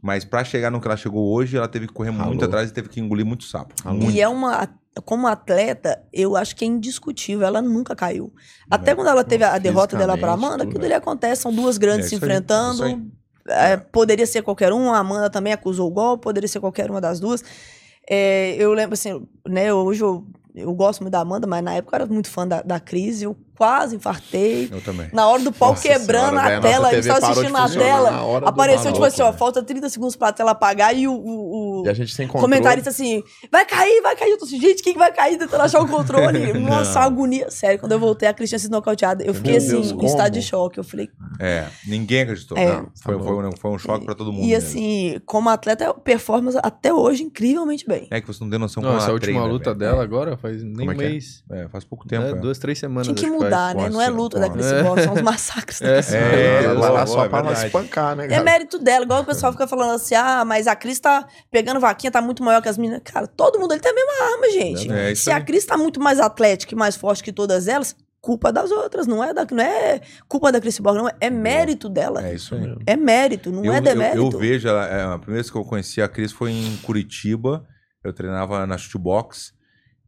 Mas 0.00 0.24
pra 0.24 0.44
chegar 0.44 0.70
no 0.70 0.80
que 0.80 0.86
ela 0.86 0.96
chegou 0.96 1.32
hoje, 1.34 1.56
ela 1.56 1.66
teve 1.68 1.86
que 1.88 1.92
correr 1.92 2.10
Ralou. 2.10 2.28
muito 2.28 2.44
atrás 2.44 2.70
e 2.70 2.72
teve 2.72 2.88
que 2.88 3.00
engolir 3.00 3.26
muito 3.26 3.44
sapo. 3.44 3.74
Ralou. 3.84 4.10
E 4.10 4.20
é 4.20 4.28
uma. 4.28 4.68
Como 5.02 5.26
atleta, 5.26 6.02
eu 6.12 6.36
acho 6.36 6.54
que 6.56 6.64
é 6.64 6.68
indiscutível. 6.68 7.46
Ela 7.46 7.60
nunca 7.62 7.94
caiu. 7.96 8.32
Até 8.70 8.90
É. 8.92 8.94
quando 8.94 9.08
ela 9.08 9.24
teve 9.24 9.44
a 9.44 9.58
derrota 9.58 9.96
dela 9.96 10.14
Fisicamente, 10.14 10.44
Amanda, 10.44 10.58
tudo, 10.64 10.68
aquilo 10.70 10.84
ali 10.84 10.94
acontece. 10.94 11.42
São 11.42 11.52
duas 11.54 11.78
grandes 11.78 12.06
É 12.06 12.08
se 12.08 12.14
isso 12.16 12.24
aí, 12.24 12.30
enfrentando. 12.30 12.86
isso 12.88 13.00
É, 13.48 13.76
poderia 13.76 14.26
ser 14.26 14.42
qualquer 14.42 14.72
um. 14.72 14.92
A 14.92 14.98
Amanda 14.98 15.30
também 15.30 15.52
acusou 15.52 15.88
o 15.88 15.90
golpe, 15.90 16.22
poderia 16.24 16.48
ser 16.48 16.60
qualquer 16.60 16.90
uma 16.90 17.00
das 17.00 17.18
duas. 17.18 17.42
É, 18.10 18.54
eu 18.58 18.72
lembro 18.72 18.94
assim, 18.94 19.26
né? 19.46 19.72
Hoje 19.72 20.02
eu, 20.02 20.26
eu 20.54 20.72
gosto 20.74 21.00
muito 21.00 21.12
da 21.12 21.20
Amanda, 21.20 21.46
mas 21.46 21.62
na 21.62 21.74
época 21.74 21.96
eu 21.96 22.02
era 22.02 22.12
muito 22.12 22.28
fã 22.28 22.46
da, 22.46 22.62
da 22.62 22.78
Cris. 22.80 23.22
Eu 23.22 23.36
quase 23.58 23.96
infartei. 23.96 24.68
Eu 24.72 24.80
também. 24.80 25.08
Na 25.12 25.26
hora 25.26 25.42
do 25.42 25.50
pau 25.52 25.70
Nossa 25.70 25.82
quebrando 25.82 26.30
senhora, 26.30 26.46
a 26.56 26.60
nossa 26.60 26.68
tela, 26.68 26.92
eu 26.94 27.00
estava 27.00 27.26
assistindo 27.26 27.52
na 27.52 27.68
tela. 27.68 28.10
na 28.40 28.48
Apareceu, 28.48 28.92
tipo 28.92 29.04
assim, 29.04 29.20
ó, 29.22 29.32
falta 29.32 29.60
30 29.64 29.88
segundos 29.88 30.14
pra 30.14 30.32
tela 30.32 30.52
apagar 30.52 30.96
e 30.96 31.08
o- 31.08 31.12
o, 31.12 31.80
o, 31.82 31.86
E 31.86 31.88
a 31.88 31.92
gente 31.92 32.14
sem 32.14 32.28
controle. 32.28 32.44
comentarista 32.52 32.90
assim, 32.90 33.20
vai 33.50 33.66
cair, 33.66 34.00
vai 34.00 34.14
cair. 34.14 34.30
Eu 34.30 34.38
tô 34.38 34.44
assim, 34.44 34.60
gente, 34.60 34.80
quem 34.80 34.92
que 34.92 34.98
vai 34.98 35.12
cair 35.12 35.36
tentando 35.36 35.60
achar 35.60 35.80
o 35.82 35.88
controle? 35.88 36.52
Nossa, 36.54 37.00
agonia. 37.00 37.50
Sério, 37.50 37.80
quando 37.80 37.90
eu 37.92 37.98
voltei, 37.98 38.28
a 38.28 38.32
Cris 38.32 38.48
tinha 38.48 38.58
sido 38.60 38.70
nocauteada. 38.70 39.24
Eu 39.24 39.34
fiquei 39.34 39.52
Meu 39.54 39.58
assim, 39.60 39.70
Deus, 39.72 39.90
em 39.90 40.06
estado 40.06 40.32
de 40.32 40.42
choque. 40.42 40.78
Eu 40.78 40.84
falei, 40.84 41.08
É, 41.40 41.66
ninguém 41.86 42.22
acreditou. 42.22 42.56
É. 42.56 42.84
Foi, 43.02 43.18
foi, 43.18 43.46
um, 43.48 43.52
foi 43.56 43.70
um 43.72 43.78
choque 43.78 44.04
pra 44.04 44.14
todo 44.14 44.32
mundo. 44.32 44.44
e 44.44 44.48
mesmo. 44.50 44.68
assim, 44.68 45.20
como 45.26 45.48
atleta, 45.48 45.84
eu 45.84 45.94
performo 45.94 46.50
até 46.62 46.94
hoje 46.94 47.24
incrivelmente 47.24 47.84
bem. 47.86 48.06
É 48.10 48.20
que 48.20 48.26
você 48.28 48.42
não 48.44 48.50
tem 48.50 48.58
noção 48.58 48.82
como 48.82 48.94
Não, 48.94 49.00
essa 49.02 49.12
última 49.12 49.32
treina, 49.40 49.44
luta 49.52 49.74
velho. 49.74 49.78
dela 49.78 50.02
agora 50.04 50.36
faz 50.36 50.62
nem 50.62 50.86
é 50.86 50.90
um 50.90 50.92
é? 50.92 50.96
mês. 50.96 51.42
É, 51.50 51.68
faz 51.68 51.84
pouco 51.84 52.06
tempo. 52.06 52.22
né? 52.22 52.30
é. 52.30 52.34
Duas, 52.34 52.58
três 52.58 52.78
semanas. 52.78 53.06
Tinha 53.06 53.16
que 53.16 53.26
acho 53.26 53.32
mudar, 53.50 53.74
né? 53.74 53.88
Não 53.88 54.00
é 54.00 54.08
luta 54.08 54.38
da. 54.38 54.48
Cris 54.50 54.66
Borg, 54.82 55.02
são 55.02 55.14
os 55.14 55.22
massacres 55.22 55.80
da 55.80 55.88
É, 55.88 55.92
Cris 55.94 56.06
sim. 56.06 56.18
Borg. 56.18 56.34
É, 56.34 56.64
ela 56.64 56.80
vai 56.80 56.90
lá 56.90 57.04
boa, 57.04 57.06
só 57.06 57.28
pra 57.28 57.50
é 57.50 57.52
espancar, 57.66 58.16
né, 58.16 58.26
É 58.30 58.42
mérito 58.42 58.78
dela, 58.78 59.04
igual 59.04 59.22
o 59.22 59.24
pessoal 59.24 59.52
fica 59.52 59.66
falando 59.66 59.94
assim, 59.94 60.14
ah, 60.14 60.44
mas 60.44 60.66
a 60.66 60.76
Cris 60.76 61.00
tá 61.00 61.26
pegando 61.50 61.80
vaquinha, 61.80 62.10
tá 62.10 62.20
muito 62.22 62.42
maior 62.42 62.60
que 62.62 62.68
as 62.68 62.78
meninas. 62.78 63.00
Cara, 63.04 63.26
todo 63.26 63.58
mundo 63.58 63.72
ele 63.72 63.80
tem 63.80 63.90
a 63.90 63.94
mesma 63.94 64.32
arma, 64.32 64.50
gente. 64.50 64.92
É, 64.92 65.14
Se 65.14 65.30
a. 65.30 65.40
Cris 65.40 65.64
tá 65.64 65.76
muito 65.76 66.00
mais 66.00 66.20
atlética 66.20 66.74
e 66.74 66.76
mais 66.76 66.94
forte 66.96 67.22
que 67.22 67.32
todas 67.32 67.68
elas, 67.68 67.96
culpa 68.20 68.52
das 68.52 68.70
outras, 68.70 69.06
não 69.06 69.22
é, 69.24 69.32
da, 69.32 69.46
não 69.50 69.62
é 69.62 70.00
culpa 70.28 70.50
da 70.52 70.60
Cris 70.60 70.78
Borg, 70.78 70.96
não, 70.98 71.10
é 71.20 71.30
mérito 71.30 71.88
dela. 71.88 72.26
É 72.26 72.34
isso 72.34 72.54
aí. 72.54 72.74
É 72.86 72.96
mérito, 72.96 73.50
não 73.50 73.64
eu, 73.64 73.72
é 73.72 73.78
eu- 73.78 73.82
demérito. 73.82 74.18
Eu, 74.34 74.38
vejo, 74.38 74.68
ela, 74.68 74.86
é, 74.86 75.02
a 75.04 75.18
primeira 75.18 75.42
vez 75.42 75.50
que 75.50 75.56
eu 75.56 75.64
conheci 75.64 76.02
a 76.02 76.08
Cris 76.08 76.32
foi 76.32 76.50
em 76.52 76.76
Curitiba. 76.78 77.64
Eu 78.04 78.12
treinava 78.12 78.66
na 78.66 78.76
shootbox. 78.76 79.52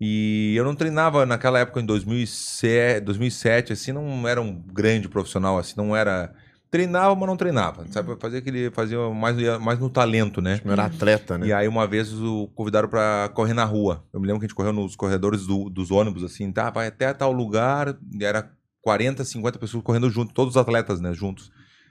E 0.00 0.54
eu 0.56 0.64
não 0.64 0.74
treinava 0.74 1.26
naquela 1.26 1.58
época, 1.58 1.80
em 1.80 1.84
2007, 1.84 3.00
2007 3.04 3.72
assim, 3.72 3.92
não 3.92 4.26
era 4.26 4.40
um 4.40 4.52
grande 4.54 5.08
profissional, 5.08 5.58
assim, 5.58 5.74
não 5.76 5.94
era... 5.94 6.32
Treinava, 6.70 7.16
mas 7.16 7.26
não 7.28 7.36
treinava, 7.36 7.84
sabe? 7.90 8.16
Fazia 8.20 8.38
aquele, 8.38 8.70
fazia 8.70 8.96
mais, 9.10 9.36
mais 9.60 9.80
no 9.80 9.90
talento, 9.90 10.40
né? 10.40 10.60
Não 10.64 10.72
era 10.72 10.84
atleta, 10.84 11.36
né? 11.36 11.48
E 11.48 11.52
aí, 11.52 11.66
uma 11.66 11.84
vez, 11.84 12.12
o 12.12 12.46
convidaram 12.54 12.88
pra 12.88 13.28
correr 13.34 13.54
na 13.54 13.64
rua. 13.64 14.04
Eu 14.12 14.20
me 14.20 14.26
lembro 14.28 14.38
que 14.38 14.44
a 14.44 14.48
gente 14.48 14.54
correu 14.54 14.72
nos 14.72 14.94
corredores 14.94 15.48
do- 15.48 15.68
dos 15.68 15.90
ônibus, 15.90 16.22
assim, 16.22 16.52
tá? 16.52 16.70
Vai 16.70 16.86
até 16.86 17.12
tal 17.12 17.32
lugar. 17.32 17.98
E 18.16 18.24
era 18.24 18.52
40, 18.82 19.24
50 19.24 19.58
pessoas 19.58 19.82
correndo 19.82 20.08
junto, 20.08 20.32
todos 20.32 20.54
os 20.54 20.56
atletas, 20.56 21.00
né? 21.00 21.12
Juntos. 21.12 21.50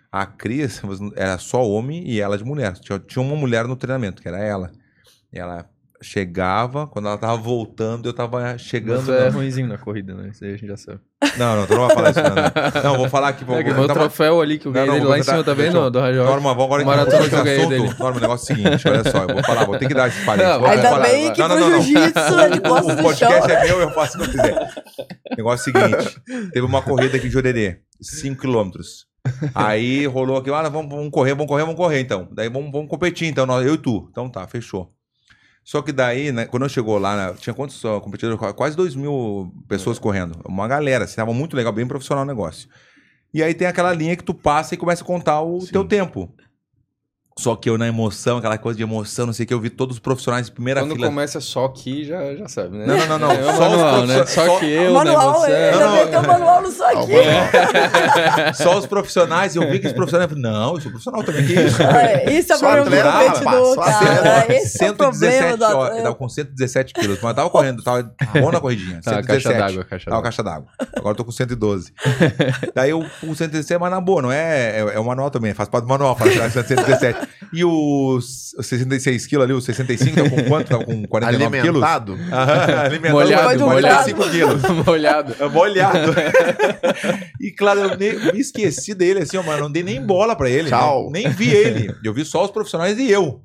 A 0.10 0.26
Cris 0.26 0.82
era 1.18 1.38
só 1.38 1.62
homem 1.68 2.08
e 2.10 2.22
ela 2.22 2.38
de 2.38 2.46
mulher. 2.46 2.72
Tinha, 2.80 2.98
tinha 3.00 3.22
uma 3.22 3.36
mulher 3.36 3.68
no 3.68 3.76
treinamento, 3.76 4.22
que 4.22 4.30
era 4.30 4.40
ela. 4.40 4.72
E 5.34 5.38
ela 5.38 5.70
chegava, 6.02 6.88
quando 6.88 7.08
ela 7.08 7.18
tava 7.18 7.36
voltando, 7.38 8.08
eu 8.10 8.14
tava 8.14 8.58
chegando. 8.58 9.02
Você 9.06 9.12
é 9.12 9.30
ruimzinho 9.30 9.68
na 9.68 9.78
corrida, 9.78 10.14
né? 10.14 10.30
Isso 10.32 10.44
aí 10.44 10.52
a 10.54 10.58
gente 10.58 10.68
já 10.68 10.78
sabe. 10.78 11.00
Não, 11.38 11.56
não, 11.58 11.68
tu 11.68 11.74
não 11.76 11.86
vai 11.88 11.96
falar 11.96 12.10
isso, 12.12 12.20
não. 12.22 12.82
Não, 12.84 12.84
não 12.92 12.98
vou 12.98 13.10
falar 13.10 13.34
que 13.34 13.44
vou. 13.44 13.58
É 13.58 13.64
que 13.64 13.74
meu 13.74 13.88
troféu 13.88 14.40
ali 14.42 14.58
que 14.58 14.68
eu 14.68 14.72
Não, 14.72 14.74
ganhei 14.74 14.88
não, 14.88 14.94
dele 14.96 15.06
vou 15.06 15.12
lá 15.12 15.20
em 15.20 15.24
cima, 15.24 15.44
tá 15.44 15.54
vendo? 15.54 15.78
eu- 15.78 15.92
Do 15.92 16.00
Rajol. 16.00 16.26
Norma, 16.26 16.50
vamos 16.54 16.66
agora 16.66 16.86
Maratona 16.86 17.28
que 17.30 17.36
eu 17.36 17.44
ganhei 17.44 17.60
assunto. 17.60 17.70
dele. 17.70 17.94
Norma, 18.00 18.18
o 18.18 18.22
negócio 18.22 18.52
é 18.52 18.54
o 18.54 18.58
seguinte, 18.58 18.88
olha 18.88 19.12
só, 19.12 19.24
eu 19.24 19.28
vou 19.34 19.44
falar, 19.44 19.66
vou 19.66 19.78
ter 19.78 19.88
que 19.88 19.94
dar 19.94 20.08
esse 20.08 20.26
parênteses. 20.26 20.58
Não, 20.62 20.66
Ainda 20.68 20.90
falar. 20.90 21.04
bem 21.08 21.34
que 21.34 21.40
Não, 21.42 21.48
não, 21.50 21.60
não, 21.60 21.70
não. 21.72 21.82
jiu-jitsu 21.82 22.50
de 22.54 22.62
costas 22.62 23.00
O 23.00 23.04
podcast 23.04 23.52
é 23.52 23.64
meu, 23.66 23.80
eu 23.82 23.90
faço 23.92 24.18
o 24.18 24.22
que 24.22 24.28
eu 24.28 24.32
quiser. 24.32 24.70
Negócio 25.38 25.72
é 25.72 25.78
o 25.78 25.88
seguinte: 25.90 26.22
teve 26.52 26.66
uma 26.66 26.82
corrida 26.82 27.18
aqui 27.18 27.28
de 27.28 27.34
Jurerê, 27.34 27.80
5 28.02 28.40
quilômetros. 28.42 29.08
Aí 29.54 30.06
rolou 30.08 30.38
aqui, 30.38 30.50
ah, 30.50 30.70
vamos, 30.70 30.90
vamos 30.90 31.12
correr, 31.12 31.32
vamos 31.34 31.48
correr, 31.48 31.64
vamos 31.64 31.76
correr 31.76 32.00
então. 32.00 32.30
Daí 32.32 32.48
vamos, 32.50 32.72
vamos 32.72 32.88
competir, 32.90 33.28
então, 33.28 33.46
nós- 33.46 33.66
eu 33.66 33.74
e 33.74 33.78
tu. 33.78 34.08
Então 34.10 34.30
tá, 34.30 34.48
fechou. 34.48 34.92
Só 35.70 35.84
que 35.84 35.92
daí, 35.92 36.32
né, 36.32 36.48
quando 36.48 36.64
eu 36.64 36.70
chegou 36.70 36.98
lá, 36.98 37.16
né, 37.16 37.36
tinha 37.40 37.54
quantos 37.54 37.80
competidores? 38.02 38.40
Quase 38.56 38.76
2 38.76 38.96
mil 38.96 39.54
pessoas 39.68 40.00
correndo. 40.00 40.42
Uma 40.44 40.68
galera, 40.68 41.04
assim, 41.04 41.18
tava 41.18 41.32
muito 41.32 41.56
legal, 41.56 41.72
bem 41.72 41.86
profissional 41.86 42.24
o 42.24 42.28
negócio. 42.28 42.68
E 43.32 43.44
aí 43.44 43.54
tem 43.54 43.68
aquela 43.68 43.94
linha 43.94 44.16
que 44.16 44.24
tu 44.24 44.34
passa 44.34 44.74
e 44.74 44.78
começa 44.78 45.04
a 45.04 45.06
contar 45.06 45.42
o 45.42 45.62
Sim. 45.62 45.72
teu 45.72 45.86
tempo. 45.86 46.28
Só 47.40 47.56
que 47.56 47.70
eu, 47.70 47.78
na 47.78 47.88
emoção, 47.88 48.38
aquela 48.38 48.58
coisa 48.58 48.76
de 48.76 48.84
emoção, 48.84 49.26
não 49.26 49.32
sei 49.34 49.46
o 49.46 49.48
que, 49.48 49.54
eu 49.54 49.60
vi 49.62 49.70
todos 49.70 49.96
os 49.96 50.00
profissionais 50.00 50.48
de 50.48 50.52
primeira 50.52 50.82
Quando 50.82 50.96
fila. 50.96 51.08
começa 51.08 51.40
só 51.40 51.66
aqui, 51.66 52.04
já, 52.06 52.36
já 52.36 52.48
sabe, 52.50 52.78
né? 52.78 52.86
Não, 52.86 52.98
não, 52.98 53.08
não, 53.08 53.20
não. 53.20 53.32
É 53.32 53.40
o 53.40 53.46
Só 53.46 53.52
os 53.52 53.60
manual, 53.60 54.06
né? 54.08 54.26
Só 54.26 54.46
só- 54.46 54.60
que 54.60 54.66
eu, 54.66 54.94
manual, 54.94 55.42
né? 55.44 55.48
ele 55.68 55.72
Você... 55.72 55.80
Não, 55.80 55.90
não, 55.90 55.96
meteu 55.96 56.20
o 56.20 56.28
manual 56.28 56.62
no 56.62 56.68
o 56.70 56.84
aqui. 56.84 57.12
manual. 57.14 58.54
Só 58.54 58.78
os 58.78 58.86
profissionais, 58.86 59.56
eu 59.56 59.70
vi 59.70 59.80
que 59.80 59.88
os 59.88 59.94
profissionais. 59.94 60.30
Não, 60.36 60.76
eu 60.76 60.82
sou 60.82 60.92
profissional 60.92 61.24
também, 61.24 61.46
que 61.46 61.54
isso? 61.54 61.80
É, 61.90 62.34
Esse 62.34 62.52
é 62.52 62.56
o 62.56 62.60
Só 62.60 62.72
problema 62.72 63.04
do 63.04 63.08
atleta, 63.10 63.34
competidor, 63.34 63.76
só 63.76 63.82
cara. 63.82 64.18
atleta. 64.40 64.54
Esse 64.54 64.84
é 64.86 64.92
o 64.92 64.96
problema 64.96 65.14
117 65.32 65.64
atleta. 65.64 66.04
tava 66.04 66.16
com 66.16 66.30
117 66.30 66.94
quilos, 66.94 67.20
mas 67.22 67.36
tava 67.36 67.50
correndo, 67.50 67.84
tava 67.84 68.12
bom 68.40 68.52
na 68.52 68.60
corridinha. 68.60 69.00
Tá, 69.04 69.16
117. 69.16 69.28
caixa 69.28 69.54
d'água, 69.54 69.84
caixa 69.86 70.06
Tava 70.10 70.16
d'água. 70.18 70.24
caixa 70.24 70.44
d'água. 70.44 70.68
Agora 70.98 71.12
eu 71.14 71.16
tô 71.16 71.26
com 71.26 71.32
112. 71.32 71.94
Daí 72.76 72.90
eu 72.92 73.06
com 73.22 73.34
117, 73.36 73.80
mas 73.80 73.92
na 73.92 74.02
boa, 74.02 74.22
não 74.22 74.32
é. 74.32 74.80
É, 74.80 74.80
é 74.96 75.00
o 75.00 75.06
manual 75.06 75.30
também, 75.32 75.54
faz 75.54 75.70
parte 75.70 75.86
do 75.86 75.90
manual, 75.90 76.16
faz 76.16 76.34
117. 76.34 77.28
E 77.52 77.66
os 77.66 78.54
66 78.60 79.26
quilos 79.26 79.44
ali, 79.44 79.54
os 79.54 79.66
65, 79.66 80.16
tava 80.16 80.30
com 80.30 80.44
quanto? 80.44 80.70
Tava 80.70 80.86
com 80.86 81.04
49 81.04 81.62
quilos? 81.62 81.84
Alimentado? 81.84 82.14
Aham, 82.32 82.80
alimentado. 82.82 83.14
Molhado, 83.14 83.66
molhado. 83.66 84.16
45 84.16 84.30
quilos. 84.30 84.62
Molhado. 84.86 85.36
É 85.40 85.50
molhado. 85.50 86.14
e 87.42 87.52
claro, 87.52 87.80
eu 87.80 87.98
me 87.98 88.40
esqueci 88.40 88.94
dele, 88.94 89.22
assim, 89.22 89.38
ó. 89.38 89.44
Não 89.58 89.72
dei 89.72 89.84
nem 89.84 90.06
bola 90.06 90.36
pra 90.36 90.50
ele. 90.50 90.70
Tchau. 90.70 91.10
Nem, 91.12 91.24
nem 91.24 91.34
vi 91.34 91.50
ele. 91.50 91.94
Eu 92.04 92.14
vi 92.14 92.24
só 92.24 92.46
os 92.46 92.52
profissionais 92.52 93.00
e 93.00 93.10
eu. 93.10 93.42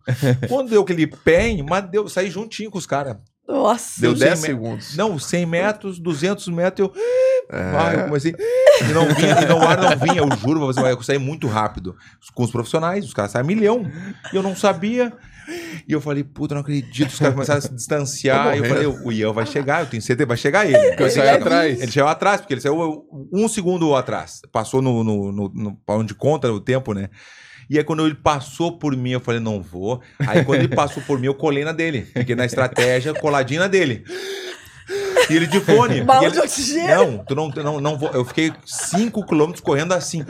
Quando 0.49 0.71
deu 0.71 0.83
aquele 0.83 1.07
pé, 1.07 1.57
mas 1.67 1.89
deu, 1.91 2.09
saí 2.09 2.31
juntinho 2.31 2.71
com 2.71 2.79
os 2.79 2.87
caras. 2.87 3.17
Nossa. 3.47 4.01
Deu 4.01 4.11
Deu 4.15 4.19
100 4.21 4.29
10 4.29 4.41
me- 4.41 4.47
segundos. 4.47 4.97
Não, 4.97 5.19
100 5.19 5.47
metros, 5.47 5.99
200 5.99 6.49
metros, 6.49 6.89
eu. 6.89 7.03
É. 7.53 7.63
Ai, 7.77 8.01
eu 8.01 8.05
comecei. 8.07 8.35
E 8.81 8.93
não 8.93 9.07
vinha, 9.15 9.43
e 9.43 9.47
não, 9.47 9.59
o 9.59 9.63
ar 9.63 9.77
não 9.79 9.91
vinha, 9.99 10.19
eu 10.21 10.29
juro 10.39 10.61
pra 10.61 10.67
você, 10.67 10.81
eu 10.81 11.03
saí 11.03 11.19
muito 11.19 11.47
rápido. 11.47 11.95
Com 12.35 12.43
os 12.43 12.51
profissionais, 12.51 13.05
os 13.05 13.13
caras 13.13 13.33
saem 13.33 13.47
milhão. 13.47 13.85
E 14.33 14.37
eu 14.37 14.43
não 14.43 14.57
sabia. 14.57 15.13
E 15.87 15.93
eu 15.93 16.01
falei, 16.01 16.25
puta, 16.25 16.55
não 16.55 16.63
acredito. 16.63 17.11
Os 17.11 17.19
caras 17.19 17.35
começaram 17.35 17.59
a 17.59 17.63
se 17.63 17.75
distanciar. 17.75 18.55
E 18.57 18.61
eu 18.61 18.65
falei, 18.65 18.87
o 18.87 19.13
Ian 19.13 19.33
vai 19.35 19.45
chegar, 19.45 19.81
eu 19.83 19.87
tenho 19.87 20.03
certeza, 20.03 20.27
vai 20.27 20.39
chegar 20.39 20.65
ele. 20.67 20.89
Porque 20.89 21.03
eu 21.03 21.11
saí 21.11 21.29
atrás. 21.29 21.83
Ele 21.83 21.93
saiu 21.93 22.09
atrás, 22.09 22.41
porque 22.41 22.55
ele 22.55 22.61
saiu 22.63 23.07
um 23.31 23.47
segundo 23.47 23.95
atrás. 23.95 24.41
Passou 24.51 24.81
no, 24.81 25.05
no, 25.05 25.31
no, 25.31 25.49
no- 25.55 25.79
onde 25.89 26.15
conta 26.15 26.51
o 26.51 26.59
tempo, 26.59 26.95
né? 26.95 27.11
E 27.69 27.79
aí, 27.79 27.85
quando 27.85 28.05
ele 28.05 28.15
passou 28.15 28.79
por 28.79 28.97
mim, 28.97 29.11
eu 29.11 29.21
falei, 29.21 29.41
não 29.41 29.61
vou. 29.61 30.01
Aí, 30.19 30.45
quando 30.45 30.61
ele 30.61 30.75
passou 30.75 31.03
por 31.03 31.19
mim, 31.19 31.27
eu 31.27 31.35
colei 31.35 31.65
na 31.65 31.73
dele. 31.73 32.03
Fiquei 32.03 32.35
na 32.35 32.45
estratégia, 32.45 33.15
coladinha 33.15 33.69
dele. 33.69 34.05
E 35.31 35.37
ele 35.37 35.47
de 35.47 35.61
fone. 35.61 36.03
Balão 36.03 36.25
ele- 36.25 36.33
de 36.33 36.41
oxigênio. 36.41 36.97
Não, 36.97 37.19
tu 37.19 37.35
não, 37.35 37.49
não, 37.49 37.81
não 37.81 37.99
vou. 37.99 38.11
Eu 38.13 38.25
fiquei 38.25 38.53
5 38.65 39.25
km 39.27 39.53
correndo 39.63 39.93
assim. 39.93 40.25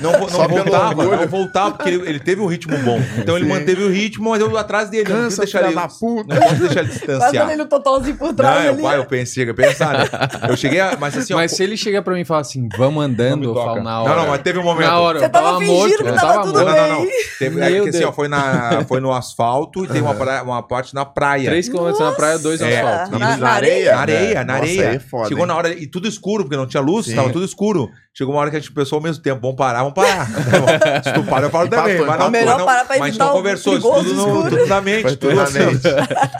Não, 0.00 0.28
Só 0.28 0.46
não 0.48 0.56
voltava, 0.56 1.04
não 1.04 1.26
voltava, 1.26 1.70
porque 1.72 1.90
ele, 1.90 2.08
ele 2.08 2.20
teve 2.20 2.40
um 2.40 2.46
ritmo 2.46 2.76
bom. 2.78 3.00
Então 3.18 3.36
ele 3.36 3.46
Sim. 3.46 3.52
manteve 3.52 3.82
o 3.82 3.90
ritmo, 3.90 4.30
mas 4.30 4.40
eu 4.40 4.48
atrás 4.56 4.88
dele. 4.88 5.10
eu 5.10 5.14
não 5.16 5.22
Cansa, 5.24 5.42
posso 5.42 5.52
deixar 5.52 5.66
ele. 5.66 5.74
puta. 5.88 6.34
Não 6.34 6.42
posso 6.42 6.54
deixar 6.56 6.80
ele 6.80 6.88
Fazendo 6.88 7.06
distanciar. 7.18 7.50
ele 7.50 7.62
o 7.62 7.66
totalzinho 7.66 8.16
por 8.16 8.28
Não, 8.28 8.34
trás 8.34 8.64
eu, 8.64 8.72
ali. 8.72 8.82
pai, 8.82 8.98
eu 8.98 9.04
pensei, 9.06 9.42
eu 9.48 9.54
né? 9.98 10.04
Eu 10.48 10.56
cheguei 10.56 10.80
a. 10.80 10.96
Mas 10.98 11.16
assim, 11.16 11.32
ó, 11.34 11.36
Mas 11.36 11.52
se 11.52 11.62
ele 11.62 11.76
chegar 11.76 12.02
pra 12.02 12.14
mim 12.14 12.20
e 12.20 12.24
falar 12.24 12.40
assim, 12.40 12.68
vamos 12.76 12.94
não 12.94 13.02
andando, 13.04 13.44
eu 13.44 13.54
falo 13.54 13.82
na 13.82 14.02
hora. 14.02 14.14
Não, 14.14 14.22
não, 14.22 14.28
mas 14.30 14.42
teve 14.42 14.58
um 14.58 14.62
momento. 14.62 14.86
Na 14.88 14.98
hora, 15.00 15.18
Você 15.18 15.24
eu 15.26 15.30
tava 15.30 15.46
tava 15.46 15.58
fingindo 15.58 15.76
morto, 15.78 16.02
que 16.02 16.08
eu 16.08 16.14
tava 16.14 16.42
tudo 16.42 16.60
morto. 16.60 16.66
Não, 16.76 16.76
não, 16.76 16.88
não. 16.94 17.02
bem. 17.02 17.12
Teve, 17.38 17.60
é 17.60 17.80
que 17.82 17.88
assim, 17.90 18.04
ó, 18.04 18.12
foi, 18.12 18.28
na, 18.28 18.84
foi 18.86 19.00
no 19.00 19.12
asfalto 19.12 19.84
e 19.84 19.88
tem 19.88 20.00
uma, 20.02 20.14
praia- 20.14 20.42
uma 20.42 20.62
parte 20.62 20.94
na 20.94 21.04
praia. 21.04 21.50
3 21.50 21.68
km 21.68 21.92
na 21.98 22.12
praia, 22.12 22.38
2 22.38 22.60
É. 22.60 22.80
asfalto. 22.80 23.18
Na, 23.18 23.18
Na 23.18 23.36
na 23.36 23.60
areia? 23.78 23.92
Na 23.94 24.00
areia, 24.00 24.44
na 24.44 24.52
Nossa, 24.58 24.64
areia. 24.64 24.90
aí 24.90 24.96
é 24.96 25.28
Chegou 25.28 25.46
na 25.46 25.56
hora, 25.56 25.72
e 25.72 25.86
tudo 25.86 26.08
escuro, 26.08 26.44
porque 26.44 26.56
não 26.56 26.66
tinha 26.66 26.82
luz, 26.82 27.06
Sim. 27.06 27.14
tava 27.14 27.30
tudo 27.30 27.44
escuro. 27.44 27.90
Chegou 28.18 28.34
uma 28.34 28.40
hora 28.40 28.50
que 28.50 28.56
a 28.56 28.58
gente 28.58 28.72
pensou 28.72 28.96
ao 28.96 29.02
mesmo 29.02 29.22
tempo, 29.22 29.40
vamos 29.40 29.54
parar, 29.56 29.78
vamos 29.78 29.94
parar. 29.94 30.26
Se 31.04 31.12
tu 31.12 31.22
para, 31.22 31.46
eu 31.46 31.50
falo 31.50 31.66
Empatou, 31.68 31.84
também. 31.84 31.98
Mas 31.98 32.06
não, 32.08 32.14
empatou. 32.14 32.30
Melhor 32.32 32.58
não, 32.58 32.66
parar 32.66 32.84
pra 32.84 32.98
mas 32.98 33.00
a 33.00 33.04
gente 33.04 33.08
evitar 33.12 33.24
não 33.26 33.30
o 33.32 33.36
conversou, 33.36 33.78
isso 33.78 33.92
tudo, 33.92 34.12
no, 34.14 34.50
tudo 34.50 34.66
na 34.66 34.80
mente. 34.80 35.16
Tudo 35.16 35.34
na 35.36 35.48
mente. 35.50 35.82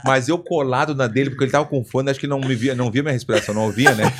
Mas 0.05 0.28
eu 0.28 0.38
colado 0.40 0.92
na 0.92 1.06
dele, 1.06 1.30
porque 1.30 1.44
ele 1.44 1.52
tava 1.52 1.66
com 1.66 1.84
fone, 1.84 2.10
acho 2.10 2.18
que 2.18 2.26
não 2.26 2.40
me 2.40 2.52
via, 2.56 2.74
não 2.74 2.90
via 2.90 3.00
minha 3.05 3.12
respiração, 3.12 3.55
não 3.55 3.62
ouvia, 3.66 3.94
né? 3.94 4.12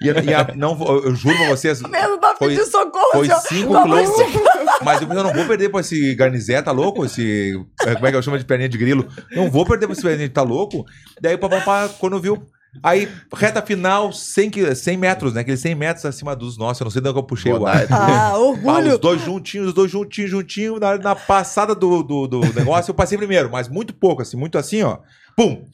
E, 0.00 0.06
e 0.06 0.32
a- 0.32 0.52
não, 0.54 0.80
eu 1.04 1.12
juro 1.16 1.36
pra 1.36 1.48
vocês, 1.48 1.82
Mesmo 1.82 2.18
pra 2.20 2.36
Foi- 2.36 2.50
pedir 2.50 2.64
socorro. 2.66 3.10
foi 3.14 3.28
ó. 3.28 3.40
5 3.40 3.72
Não, 3.72 3.82
quilômetros. 3.82 4.16
mas- 4.84 5.02
eu 5.02 5.08
eu 5.08 5.24
não 5.24 5.32
vou 5.32 5.44
perder 5.46 5.70
pra 5.70 5.80
esse 5.80 6.14
garnizé, 6.14 6.62
tá 6.62 6.70
louco? 6.70 7.04
Esse. 7.04 7.60
é, 7.84 7.94
Como 7.94 8.06
é 8.06 8.10
que 8.12 8.16
eu 8.16 8.22
chamo 8.22 8.38
de 8.38 8.44
perninha 8.44 8.68
de 8.68 8.78
grilo? 8.78 9.08
Não 9.34 9.50
vou 9.50 9.66
perder 9.66 9.86
pra 9.88 9.92
esse 9.94 10.02
perninha, 10.02 10.28
tá 10.30 10.42
louco? 10.42 10.84
Daí, 11.20 11.36
papapá, 11.36 11.88
quando 11.98 12.20
viu. 12.20 12.40
Aí, 12.82 13.08
reta 13.34 13.62
final, 13.62 14.12
100, 14.12 14.50
qui- 14.50 14.74
100 14.74 14.96
metros, 14.96 15.32
né? 15.32 15.40
Aqueles 15.42 15.60
100 15.60 15.74
metros 15.74 16.04
acima 16.04 16.34
dos 16.34 16.58
nossos. 16.58 16.80
Eu 16.80 16.84
não 16.86 16.90
sei 16.90 17.00
de 17.00 17.08
onde 17.08 17.18
eu 17.18 17.22
puxei 17.22 17.52
o 17.52 17.66
ar. 17.66 17.86
Ah, 17.90 18.30
Ah, 18.34 18.38
orgulho. 18.38 18.94
os 18.94 18.98
dois 18.98 19.20
juntinhos, 19.22 19.68
os 19.68 19.74
dois 19.74 19.90
juntinhos, 19.90 20.30
juntinhos. 20.30 20.80
Na, 20.80 20.98
na 20.98 21.14
passada 21.14 21.74
do, 21.74 22.02
do, 22.02 22.26
do 22.26 22.40
negócio, 22.54 22.90
eu 22.90 22.94
passei 22.94 23.16
primeiro, 23.16 23.50
mas 23.50 23.68
muito 23.68 23.94
pouco, 23.94 24.22
assim, 24.22 24.36
muito 24.36 24.58
assim, 24.58 24.82
ó. 24.82 24.98
Pum! 25.36 25.64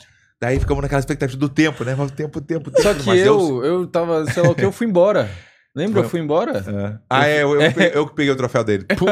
Daí 0.41 0.59
ficamos 0.59 0.81
naquela 0.83 1.01
expectativa 1.01 1.39
do 1.39 1.49
tempo, 1.51 1.85
né? 1.85 1.95
Mas 1.97 2.11
Tempo, 2.13 2.41
tempo, 2.41 2.71
tempo. 2.71 2.83
Só 2.83 2.95
que 2.95 3.07
mas 3.07 3.21
eu, 3.21 3.63
eu 3.65 3.87
tava, 3.87 4.25
sei 4.33 4.43
lá 4.43 4.51
o 4.51 4.55
que, 4.55 4.65
eu 4.65 4.73
fui 4.73 4.87
embora. 4.87 5.29
Lembra? 5.75 6.01
Eu 6.03 6.09
fui 6.09 6.19
embora. 6.19 7.01
Ah, 7.09 7.29
é, 7.29 7.45
eu, 7.45 7.61
eu, 7.61 7.71
pe- 7.73 7.93
eu 7.95 8.07
que 8.09 8.15
peguei 8.17 8.33
o 8.33 8.37
troféu 8.37 8.65
dele. 8.65 8.85
Puh, 8.99 9.07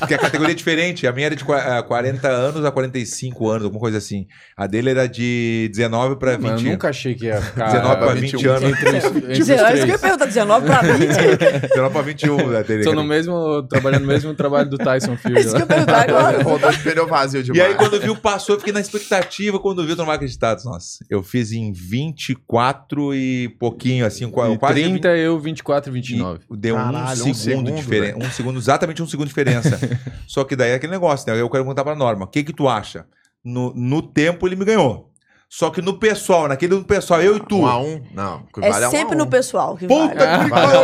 porque 0.00 0.14
a 0.14 0.18
categoria 0.18 0.52
é 0.52 0.56
diferente. 0.56 1.06
A 1.06 1.12
minha 1.12 1.26
era 1.26 1.36
de 1.36 1.44
qua- 1.44 1.78
ah, 1.78 1.82
40 1.84 2.26
anos 2.28 2.64
a 2.64 2.72
45 2.72 3.48
anos, 3.48 3.62
alguma 3.64 3.80
coisa 3.80 3.98
assim. 3.98 4.26
A 4.56 4.66
dele 4.66 4.90
era 4.90 5.06
de 5.06 5.68
19 5.72 6.16
pra 6.16 6.32
20. 6.32 6.40
Mas 6.42 6.62
eu 6.64 6.70
nunca 6.72 6.88
achei 6.88 7.14
que 7.14 7.26
ia 7.26 7.40
ficar... 7.40 7.66
19 7.66 7.96
pra 7.96 8.14
20 8.14 8.46
anos. 8.48 8.62
Entre 8.64 8.88
os, 8.88 9.04
entre 9.04 9.32
os 9.32 9.38
Dezenove, 9.38 9.74
isso 9.74 9.84
que 9.84 9.90
eu 9.90 9.94
ia 9.94 9.98
três. 9.98 10.00
perguntar, 10.00 10.24
19 10.26 10.66
pra 10.66 10.82
20? 10.82 11.68
19 11.68 11.92
pra 11.94 12.02
21 12.02 12.56
a 12.56 12.62
dele. 12.62 12.84
Tô 12.84 12.92
no 12.92 13.04
mesmo, 13.04 13.62
trabalhando 13.68 14.00
no 14.02 14.08
mesmo 14.08 14.34
trabalho 14.34 14.68
do 14.68 14.78
Tyson 14.78 15.16
Fury. 15.16 15.40
Isso 15.40 15.50
que 15.50 15.54
eu 15.54 15.58
ia 15.60 15.64
lá. 15.64 15.66
perguntar 15.66 16.02
agora. 16.10 16.42
Rodou 16.42 16.70
de 16.72 16.78
pneu 16.80 17.06
vazio 17.06 17.38
E 17.40 17.44
demais. 17.44 17.70
aí, 17.70 17.74
quando 17.76 18.00
viu, 18.00 18.16
passou, 18.16 18.56
eu 18.56 18.58
fiquei 18.58 18.72
na 18.74 18.80
expectativa. 18.80 19.60
Quando 19.60 19.86
viu, 19.86 19.94
tu 19.94 19.98
não 20.00 20.06
vai 20.06 20.16
acreditar. 20.16 20.56
Nossa, 20.64 21.04
eu 21.08 21.22
fiz 21.22 21.52
em 21.52 21.72
24 21.72 23.14
e 23.14 23.48
pouquinho, 23.60 24.04
assim, 24.04 24.26
E 24.26 24.30
quase 24.58 24.82
30, 24.82 25.08
eu 25.16 25.38
24 25.38 25.83
e 25.88 25.92
20. 25.92 26.08
29. 26.08 26.40
E 26.50 26.56
deu 26.56 26.76
Caralho, 26.76 26.96
um 26.96 27.30
um 27.30 27.34
segundo, 27.34 27.36
segundo, 27.36 27.70
de 27.70 27.76
diferença. 27.76 28.18
Um 28.18 28.30
segundo, 28.30 28.58
exatamente 28.58 29.02
um 29.02 29.06
segundo 29.06 29.26
de 29.26 29.30
diferença. 29.30 29.78
Só 30.26 30.44
que 30.44 30.56
daí 30.56 30.70
é 30.70 30.74
aquele 30.74 30.92
negócio, 30.92 31.26
né? 31.26 31.40
Eu 31.40 31.48
quero 31.48 31.64
perguntar 31.64 31.84
pra 31.84 31.94
Norma. 31.94 32.24
O 32.24 32.28
que 32.28 32.42
que 32.42 32.52
tu 32.52 32.68
acha? 32.68 33.06
No, 33.44 33.72
no 33.74 34.02
tempo, 34.02 34.46
ele 34.46 34.56
me 34.56 34.64
ganhou. 34.64 35.13
Só 35.56 35.70
que 35.70 35.80
no 35.80 35.94
pessoal, 35.96 36.48
naquele 36.48 36.74
no 36.74 36.82
pessoal, 36.82 37.22
eu 37.22 37.36
e 37.36 37.40
tu. 37.40 37.60
Um 37.60 37.66
a 37.66 37.78
um? 37.78 38.02
Não. 38.12 38.42
É 38.60 38.70
vale 38.70 38.86
um 38.86 38.90
sempre 38.90 39.12
a 39.14 39.14
um. 39.14 39.18
no 39.18 39.26
pessoal 39.28 39.76
que 39.76 39.86
Puta 39.86 40.12
vale. 40.26 40.44
que 40.44 40.50
pariu! 40.50 40.80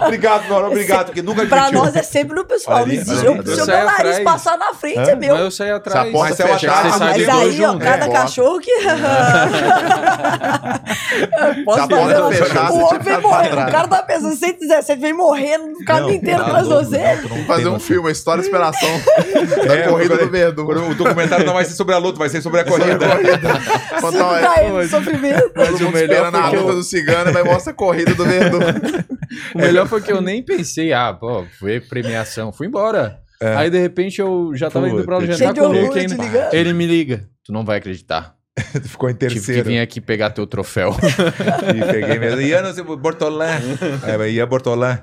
Obrigado, 0.00 0.48
Norma, 0.48 0.68
obrigado, 0.68 1.06
porque 1.06 1.20
nunca 1.20 1.44
Pra 1.44 1.64
admitiu. 1.64 1.84
nós 1.84 1.94
é 1.94 2.02
sempre 2.02 2.34
no 2.34 2.42
pessoal. 2.46 2.78
Olha 2.84 3.04
Se 3.04 3.12
o 3.12 3.16
saio 3.16 3.34
meu 3.34 3.84
nariz 3.84 4.18
passar 4.20 4.56
na 4.56 4.72
frente, 4.72 4.98
Hã? 4.98 5.10
é 5.10 5.14
meu. 5.14 5.34
Mas 5.34 5.44
eu 5.44 5.50
saí 5.50 5.70
atrás. 5.70 6.00
Se 6.00 6.08
a 6.08 6.12
porta 6.12 6.28
Mas 6.30 6.36
saiu 6.38 6.54
atrás, 6.54 6.94
você 6.94 6.98
mas 7.04 7.16
de 7.16 7.30
aí, 7.30 7.64
ó, 7.66 7.76
cada 7.78 8.06
É, 8.06 8.08
cachorro 8.08 8.58
que. 8.60 8.70
Posso 11.64 11.78
Se 11.78 11.84
a 11.84 11.88
porta 11.88 11.88
fazer 11.88 12.20
uma- 12.22 12.32
fechar, 12.32 12.64
O 12.64 12.66
você 12.68 12.78
homem 12.78 12.88
tinha 12.88 12.98
vem 13.00 13.20
pra 13.20 13.20
morrendo. 13.28 13.52
O 13.60 13.70
cara 13.72 13.88
tá 13.88 14.02
pensando 14.02 14.36
117, 14.36 15.00
vem 15.00 15.12
morrendo 15.12 15.66
no 15.66 15.84
caminho 15.84 16.14
inteiro 16.14 16.38
tá 16.40 16.46
atrás 16.46 16.66
de 16.66 16.72
você. 16.74 17.16
Vamos 17.28 17.46
fazer 17.46 17.68
um 17.68 17.78
filme, 17.78 18.08
a 18.08 18.12
história 18.12 18.40
e 18.40 18.44
inspiração 18.44 18.88
da 19.68 19.74
É, 19.76 19.82
corrida 19.88 20.16
do 20.16 20.30
Verdun. 20.30 20.62
O 20.90 20.94
documentário 20.94 21.44
não 21.44 21.52
vai 21.52 21.64
ser 21.66 21.74
sobre 21.74 21.94
a 21.94 21.98
luta, 21.98 22.18
vai 22.18 22.30
ser 22.30 22.40
sobre 22.40 22.60
a 22.60 22.64
corrida. 22.64 23.06
Contar 24.00 24.40
pra 24.40 24.64
ele, 24.64 24.88
sofrimento. 24.88 25.50
Todo 25.50 25.88
o 25.88 25.92
melhor 25.92 26.26
espera 26.26 26.30
na 26.30 26.46
luta 26.50 26.56
eu- 26.70 26.74
do 26.76 26.82
cigano 26.82 27.30
e 27.30 27.32
vai 27.32 27.42
mostrar 27.42 27.72
a 27.72 27.76
corrida 27.76 28.14
do 28.14 28.24
Verdun. 28.24 28.58
O 29.54 29.58
melhor 29.58 29.86
foi 29.86 30.00
que 30.02 30.10
eu 30.12 30.20
nem 30.20 30.42
pensei, 30.42 30.92
ah, 30.92 31.12
pô, 31.12 31.44
foi 31.60 31.78
premiação, 31.80 32.50
fui 32.52 32.66
embora. 32.66 33.20
Aí 33.40 33.70
de 33.70 33.78
repente 33.78 34.20
eu 34.20 34.50
já 34.54 34.68
tava 34.68 34.88
indo 34.88 35.04
pra 35.04 35.20
Puta, 35.20 35.32
jantar 35.32 35.54
com 35.54 35.68
o 35.68 35.72
Luke 35.72 35.98
ainda. 35.98 36.50
Ele 36.52 36.72
me 36.72 36.84
liga. 36.84 37.28
Tu 37.44 37.52
não 37.52 37.64
vai 37.64 37.78
acreditar. 37.78 38.34
Ficou 38.84 39.08
em 39.08 39.14
Tive 39.14 39.34
que 39.34 39.40
terceiro. 39.40 39.68
vir 39.68 39.78
aqui 39.78 40.00
pegar 40.00 40.30
teu 40.30 40.46
troféu. 40.48 40.94
E 41.74 41.92
peguei 41.92 42.18
mesmo. 42.18 42.40
Ia 42.40 42.60
no 42.60 42.96
Bortolã. 42.96 43.46
Aí 44.20 44.32
ia 44.34 44.44
Bortolã. 44.44 44.98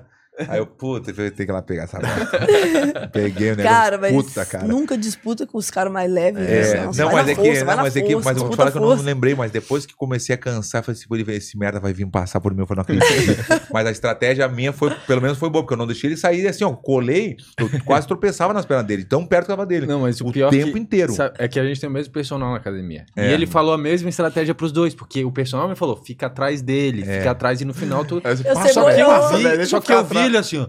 Aí 0.47 0.59
eu, 0.59 0.67
puta, 0.67 1.09
eu 1.11 1.15
tenho 1.15 1.31
que 1.31 1.43
ir 1.43 1.51
lá 1.51 1.61
pegar 1.61 1.83
essa 1.83 1.97
moto. 1.97 3.09
Peguei 3.11 3.51
o 3.51 3.55
negócio. 3.55 3.77
Cara, 3.77 3.97
mas 3.97 4.11
puta, 4.11 4.45
cara. 4.45 4.67
nunca 4.67 4.97
disputa 4.97 5.47
com 5.47 5.57
os 5.57 5.69
caras 5.71 5.91
mais 5.91 6.11
leves. 6.11 6.43
É, 6.43 6.75
né? 6.75 6.85
não, 6.85 6.91
vai 6.93 7.23
mas 7.23 7.29
é 7.29 7.35
que, 7.35 7.63
mas 7.63 7.95
é 7.95 8.01
que, 8.01 8.15
mas 8.15 8.37
eu 8.37 8.45
vou 8.45 8.53
falar 8.53 8.71
que 8.71 8.77
eu 8.77 8.81
não 8.81 8.95
lembrei, 8.95 9.33
mas 9.33 9.51
depois 9.51 9.85
que 9.85 9.95
comecei 9.95 10.35
a 10.35 10.37
cansar, 10.37 10.81
eu 10.81 10.85
falei 10.85 10.99
assim, 10.99 11.07
pô, 11.07 11.31
esse 11.31 11.57
merda 11.57 11.79
vai 11.79 11.93
vir 11.93 12.05
passar 12.07 12.39
por 12.39 12.53
mim, 12.53 12.61
eu 12.61 12.67
falei, 12.67 12.83
não 12.87 13.01
acredito. 13.01 13.45
mas 13.73 13.87
a 13.87 13.91
estratégia 13.91 14.47
minha 14.47 14.71
foi, 14.71 14.91
pelo 15.07 15.21
menos 15.21 15.37
foi 15.37 15.49
boa, 15.49 15.63
porque 15.63 15.73
eu 15.73 15.77
não 15.77 15.87
deixei 15.87 16.09
ele 16.09 16.17
sair 16.17 16.47
assim, 16.47 16.63
ó, 16.63 16.71
colei, 16.71 17.35
eu 17.59 17.69
quase 17.83 18.07
tropeçava 18.07 18.53
nas 18.53 18.65
pernas 18.65 18.85
dele, 18.85 19.03
tão 19.05 19.25
perto 19.25 19.43
que 19.45 19.51
tava 19.51 19.65
dele. 19.65 19.85
Não, 19.87 20.01
mas 20.01 20.21
o, 20.21 20.27
o 20.27 20.31
pior 20.31 20.49
tempo 20.49 20.73
que, 20.73 20.79
inteiro. 20.79 21.13
sabe, 21.13 21.35
é 21.39 21.47
que 21.47 21.59
a 21.59 21.63
gente 21.65 21.79
tem 21.79 21.89
o 21.89 21.93
mesmo 21.93 22.13
personal 22.13 22.51
na 22.51 22.57
academia. 22.57 23.05
É. 23.15 23.29
E 23.29 23.33
ele 23.33 23.47
falou 23.47 23.73
a 23.73 23.77
mesma 23.77 24.09
estratégia 24.09 24.53
pros 24.53 24.71
dois, 24.71 24.93
porque 24.93 25.25
o 25.25 25.31
personal 25.31 25.67
me 25.67 25.75
falou, 25.75 25.97
fica 25.97 26.27
atrás 26.27 26.61
dele, 26.61 27.03
É. 27.07 27.17
fica 27.19 27.31
atrás 27.31 27.59
e 27.61 27.65
no 27.65 27.73
final 27.73 28.05
tu... 28.05 28.15
Eu 28.17 28.21
passa 28.53 28.73
sei, 28.73 28.81
aqui, 28.83 29.01
eu- 29.01 29.57
Vi- 29.57 29.65
só 29.65 29.79
que 29.79 29.91
eu 29.91 30.03
vi 30.03 30.26
ele 30.27 30.37
assim, 30.37 30.57
ó. 30.59 30.67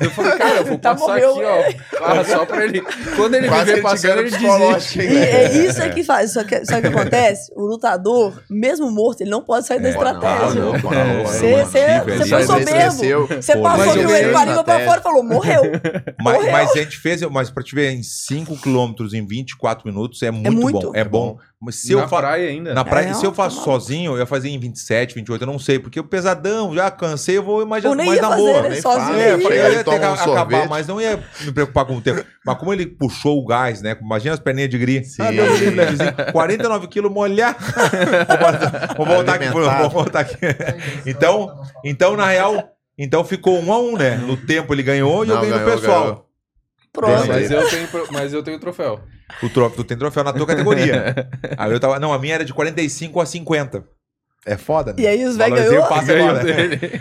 Eu 0.00 0.10
falei, 0.10 0.32
cara, 0.38 0.56
eu 0.58 0.64
vou 0.64 0.78
Tá, 0.84 0.94
passar 0.94 1.06
morreu, 1.06 1.30
aqui, 1.32 1.78
ó. 1.92 1.98
Cara, 1.98 2.24
só 2.24 2.46
pra 2.46 2.64
ele. 2.64 2.80
Quando 3.16 3.34
ele 3.34 3.48
Quase 3.48 3.70
me 3.70 3.76
te 3.76 3.82
passando, 3.82 4.18
ele 4.20 4.30
desiste. 4.30 4.98
E 5.00 5.16
é 5.16 5.52
isso 5.66 5.82
é 5.82 5.88
que 5.90 6.02
faz. 6.04 6.32
Só 6.32 6.44
que, 6.44 6.64
sabe 6.64 6.88
o 6.88 6.90
que 6.92 6.98
acontece? 6.98 7.52
O 7.56 7.62
lutador, 7.66 8.32
mesmo 8.48 8.90
morto, 8.90 9.20
ele 9.22 9.30
não 9.30 9.42
pode 9.42 9.66
sair 9.66 9.80
da 9.80 9.90
estratégia. 9.90 10.60
não, 10.60 10.72
não, 10.72 10.72
não, 10.72 11.26
Você- 11.26 11.56
não, 11.56 11.64
você- 11.66 12.00
você 12.00 12.26
foi 12.28 12.42
soberbo. 12.44 13.26
Você 13.42 13.56
passou 13.56 13.96
eu 13.96 14.10
ele 14.10 14.32
com 14.32 14.38
a 14.38 14.44
língua 14.44 14.64
pra 14.64 14.80
fora 14.84 15.00
e 15.00 15.02
falou: 15.02 15.22
morreu. 15.22 15.62
Mas, 16.22 16.34
Morreu. 16.36 16.52
mas 16.52 16.70
a 16.70 16.74
gente 16.78 16.96
fez, 16.98 17.20
mas 17.22 17.50
pra 17.50 17.62
te 17.62 17.74
ver, 17.74 17.90
em 17.92 18.02
5 18.02 18.56
km 18.56 18.94
em 19.12 19.26
24 19.26 19.86
minutos 19.86 20.22
é 20.22 20.30
muito, 20.30 20.52
muito. 20.52 20.80
bom. 20.80 20.92
É 20.94 21.04
bom. 21.04 21.36
Mas 21.64 21.76
se 21.76 21.94
Na 21.94 22.02
eu 22.02 22.08
fa- 22.08 22.18
praia 22.18 22.48
ainda. 22.50 22.74
Na 22.74 22.84
praia, 22.84 23.08
É, 23.08 23.14
se 23.14 23.24
eu 23.24 23.30
tá 23.30 23.36
faço 23.36 23.56
maluco. 23.56 23.72
sozinho, 23.80 24.12
eu 24.12 24.18
ia 24.18 24.26
fazer 24.26 24.48
em 24.50 24.58
27, 24.58 25.14
28, 25.14 25.42
eu 25.42 25.46
não 25.46 25.58
sei, 25.58 25.78
porque 25.78 25.98
o 25.98 26.04
pesadão, 26.04 26.74
já 26.74 26.90
cansei, 26.90 27.38
eu 27.38 27.42
vou 27.42 27.58
nem 27.60 27.66
mais 27.68 27.84
ia 27.84 27.90
na 28.22 28.28
fazer, 28.28 28.42
boa. 28.42 28.62
né? 28.62 28.68
nem 28.68 28.80
Sozinho. 28.82 29.18
É, 29.18 29.32
eu 29.32 29.40
falei, 29.40 29.58
eu 29.60 29.72
ia 29.72 29.84
ter 29.84 29.98
que 30.00 30.06
um 30.06 30.12
acabar, 30.32 30.68
mas 30.68 30.86
não 30.86 31.00
ia 31.00 31.22
me 31.40 31.52
preocupar 31.52 31.84
com 31.86 31.96
o 31.96 32.00
tempo. 32.00 32.24
Mas 32.44 32.58
como 32.58 32.72
ele 32.72 32.86
puxou 32.86 33.38
o 33.40 33.46
gás, 33.46 33.80
né? 33.80 33.96
Imagina 34.00 34.34
as 34.34 34.40
perninhas 34.40 34.68
de 34.70 34.78
gri. 34.78 35.04
Sim. 35.04 35.22
Ah, 35.22 35.30
Deus, 35.30 35.60
levezinho. 35.60 36.12
49 36.32 36.88
quilos 36.88 37.10
molhar. 37.10 37.56
Vou 38.96 39.06
voltar 39.06 39.34
aqui, 39.34 39.48
vou 39.48 39.90
voltar 39.90 40.20
aqui. 40.20 40.36
Então, 41.06 41.60
então, 41.84 42.16
na 42.16 42.26
real, 42.28 42.70
então 42.98 43.24
ficou 43.24 43.60
um 43.60 43.72
a 43.72 43.78
um, 43.78 43.96
né? 43.96 44.16
No 44.16 44.36
tempo 44.36 44.72
ele 44.74 44.82
ganhou 44.82 45.24
e 45.24 45.28
eu 45.28 45.34
Não, 45.34 45.42
ganhei 45.42 45.58
no 45.58 45.64
pessoal. 45.64 46.00
ganhou. 46.02 46.24
Pronto. 46.92 47.26
Mas 47.26 47.50
eu 47.50 47.68
tenho, 47.68 47.88
mas 48.10 48.32
eu 48.32 48.42
tenho 48.42 48.58
troféu. 48.58 49.00
O 49.42 49.48
troféu, 49.48 49.76
tu 49.76 49.84
tem 49.84 49.96
troféu 49.96 50.24
na 50.24 50.32
tua 50.32 50.46
categoria. 50.46 51.28
aí 51.56 51.72
eu 51.72 51.80
tava. 51.80 51.98
Não, 51.98 52.12
a 52.12 52.18
minha 52.18 52.34
era 52.34 52.44
de 52.44 52.52
45 52.52 53.20
a 53.20 53.26
50. 53.26 53.84
É 54.46 54.58
foda, 54.58 54.92
né? 54.92 55.02
E 55.02 55.06
aí 55.06 55.24
os 55.24 55.36
velhos 55.36 55.58
ganhou. 55.58 55.84
o 55.84 55.88
passe 55.88 56.06
Ganhou 56.06 56.28
agora. 56.28 56.44
dele. 56.44 57.00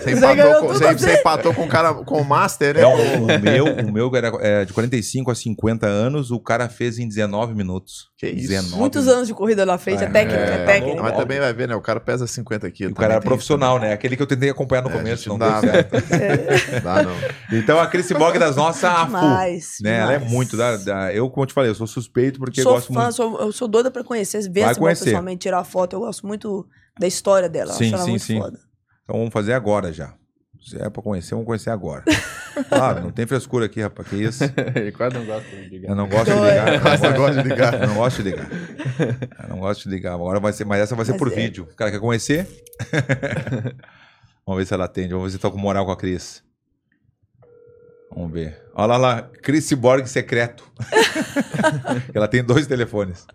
Você 0.00 0.12
empatou, 0.12 0.60
com, 0.60 0.68
você. 0.68 0.92
você 0.94 1.14
empatou 1.20 1.54
com 1.54 1.62
o 1.64 1.68
cara, 1.68 1.94
com 1.94 2.22
o 2.22 2.24
Master, 2.24 2.74
né? 2.76 2.80
Não, 2.80 2.94
o 3.24 3.26
meu, 3.26 3.64
o 3.66 3.92
meu 3.92 4.16
era 4.16 4.32
é, 4.40 4.64
de 4.64 4.72
45 4.72 5.30
a 5.30 5.34
50 5.34 5.86
anos, 5.86 6.30
o 6.30 6.40
cara 6.40 6.66
fez 6.68 6.98
em 6.98 7.06
19 7.06 7.54
minutos. 7.54 8.08
Que 8.18 8.26
isso. 8.26 8.48
19 8.48 8.80
Muitos 8.80 9.06
anos 9.06 9.28
de 9.28 9.32
corrida 9.32 9.64
na 9.64 9.78
frente, 9.78 10.02
é, 10.02 10.06
É, 10.06 10.10
técnica, 10.10 10.40
é, 10.40 10.54
É, 10.54 10.64
técnica. 10.64 11.00
Mas 11.00 11.16
também 11.16 11.38
vai 11.38 11.52
ver, 11.52 11.68
né? 11.68 11.76
O 11.76 11.80
cara 11.80 12.00
pesa 12.00 12.26
50 12.26 12.68
quilos. 12.68 12.90
O 12.90 12.94
cara 12.96 13.06
também 13.14 13.16
era 13.18 13.24
profissional, 13.24 13.76
isso, 13.76 13.86
né? 13.86 13.92
Aquele 13.92 14.16
que 14.16 14.22
eu 14.22 14.26
tentei 14.26 14.50
acompanhar 14.50 14.82
no 14.82 14.88
É, 14.90 14.92
começo, 14.92 15.28
não 15.28 15.38
deu 15.38 15.48
dá, 15.48 15.62
né? 15.62 15.84
Dá, 16.82 17.02
não. 17.04 17.16
Então 17.52 17.78
a 17.78 17.86
Chris 17.86 18.10
Bog 18.10 18.36
das 18.36 18.56
nossas, 18.56 18.82
a. 18.82 19.04
Demais, 19.04 19.76
Né? 19.80 19.98
Ela 19.98 20.14
é 20.14 20.18
muito 20.18 20.56
da, 20.56 20.76
da- 20.76 21.14
Eu, 21.14 21.30
como 21.30 21.44
eu 21.44 21.46
te 21.46 21.54
falei, 21.54 21.70
eu 21.70 21.76
sou 21.76 21.86
suspeito 21.86 22.40
porque 22.40 22.60
sou 22.60 22.72
gosto 22.74 22.92
fã, 22.92 23.02
muito. 23.02 23.14
sou- 23.14 23.40
eu 23.40 23.52
sou 23.52 23.68
doida 23.68 23.88
pra 23.88 24.02
conhecer, 24.02 24.40
ver 24.50 24.62
Vai 24.62 24.70
essa 24.72 24.80
mulher 24.80 24.90
conhecer. 24.94 25.04
pessoalmente, 25.04 25.38
tirar 25.42 25.62
foto. 25.62 25.94
Eu 25.94 26.00
gosto 26.00 26.26
muito 26.26 26.66
da 26.98 27.06
história 27.06 27.48
dela. 27.48 27.70
eu 27.70 27.76
Sim, 27.76 27.84
acho 27.86 27.94
ela 27.94 28.04
sim, 28.04 28.10
muito 28.10 28.24
sim. 28.24 28.40
foda. 28.40 28.58
Então 29.04 29.16
vamos 29.16 29.32
fazer 29.32 29.52
agora 29.52 29.92
já. 29.92 30.12
Se 30.70 30.76
é 30.82 30.90
pra 30.90 31.02
conhecer, 31.02 31.30
vamos 31.30 31.46
conhecer 31.46 31.70
agora. 31.70 32.04
Claro, 32.68 33.00
não 33.02 33.10
tem 33.10 33.26
frescura 33.26 33.66
aqui, 33.66 33.80
rapaz. 33.80 34.08
Que 34.08 34.16
isso? 34.16 34.44
Ele 34.74 34.92
quase 34.92 35.14
não 35.14 35.24
gosta 35.24 35.48
de 35.48 35.68
ligar. 35.68 35.88
Eu 35.90 35.94
não 35.96 36.08
gosto 36.08 36.26
de 36.26 36.40
ligar. 36.40 36.68
Eu 36.68 36.80
não 36.80 37.14
gosto- 37.14 37.42
de 37.42 37.48
ligar. 37.48 37.74
Eu 37.82 37.86
não 37.88 37.94
gosto 37.94 38.16
de 38.22 38.22
ligar. 38.30 38.48
Eu 39.42 39.48
não 39.48 39.58
gosto 39.60 39.82
de 39.84 39.88
ligar. 39.94 40.14
Agora 40.14 40.40
vai 40.40 40.52
ser, 40.52 40.64
mas 40.64 40.80
essa 40.80 40.94
vai 40.94 41.04
ser 41.04 41.12
Mas 41.12 41.18
por 41.18 41.32
é. 41.32 41.34
vídeo. 41.34 41.68
O 41.70 41.74
cara 41.76 41.90
quer 41.90 42.00
conhecer? 42.00 42.46
Vamos 44.46 44.60
ver 44.60 44.66
se 44.66 44.74
ela 44.74 44.84
atende. 44.84 45.12
Vamos 45.14 45.32
ver 45.32 45.36
se 45.36 45.42
tá 45.42 45.50
com 45.50 45.58
moral 45.58 45.84
com 45.86 45.92
a 45.92 45.96
Cris. 45.96 46.42
Vamos 48.14 48.32
ver. 48.32 48.58
Olha 48.74 48.86
lá, 48.86 48.96
lá. 48.96 49.22
Cris 49.42 49.72
Borg 49.72 50.06
secreto. 50.06 50.64
ela 52.14 52.26
tem 52.28 52.42
dois 52.42 52.66
telefones. 52.66 53.26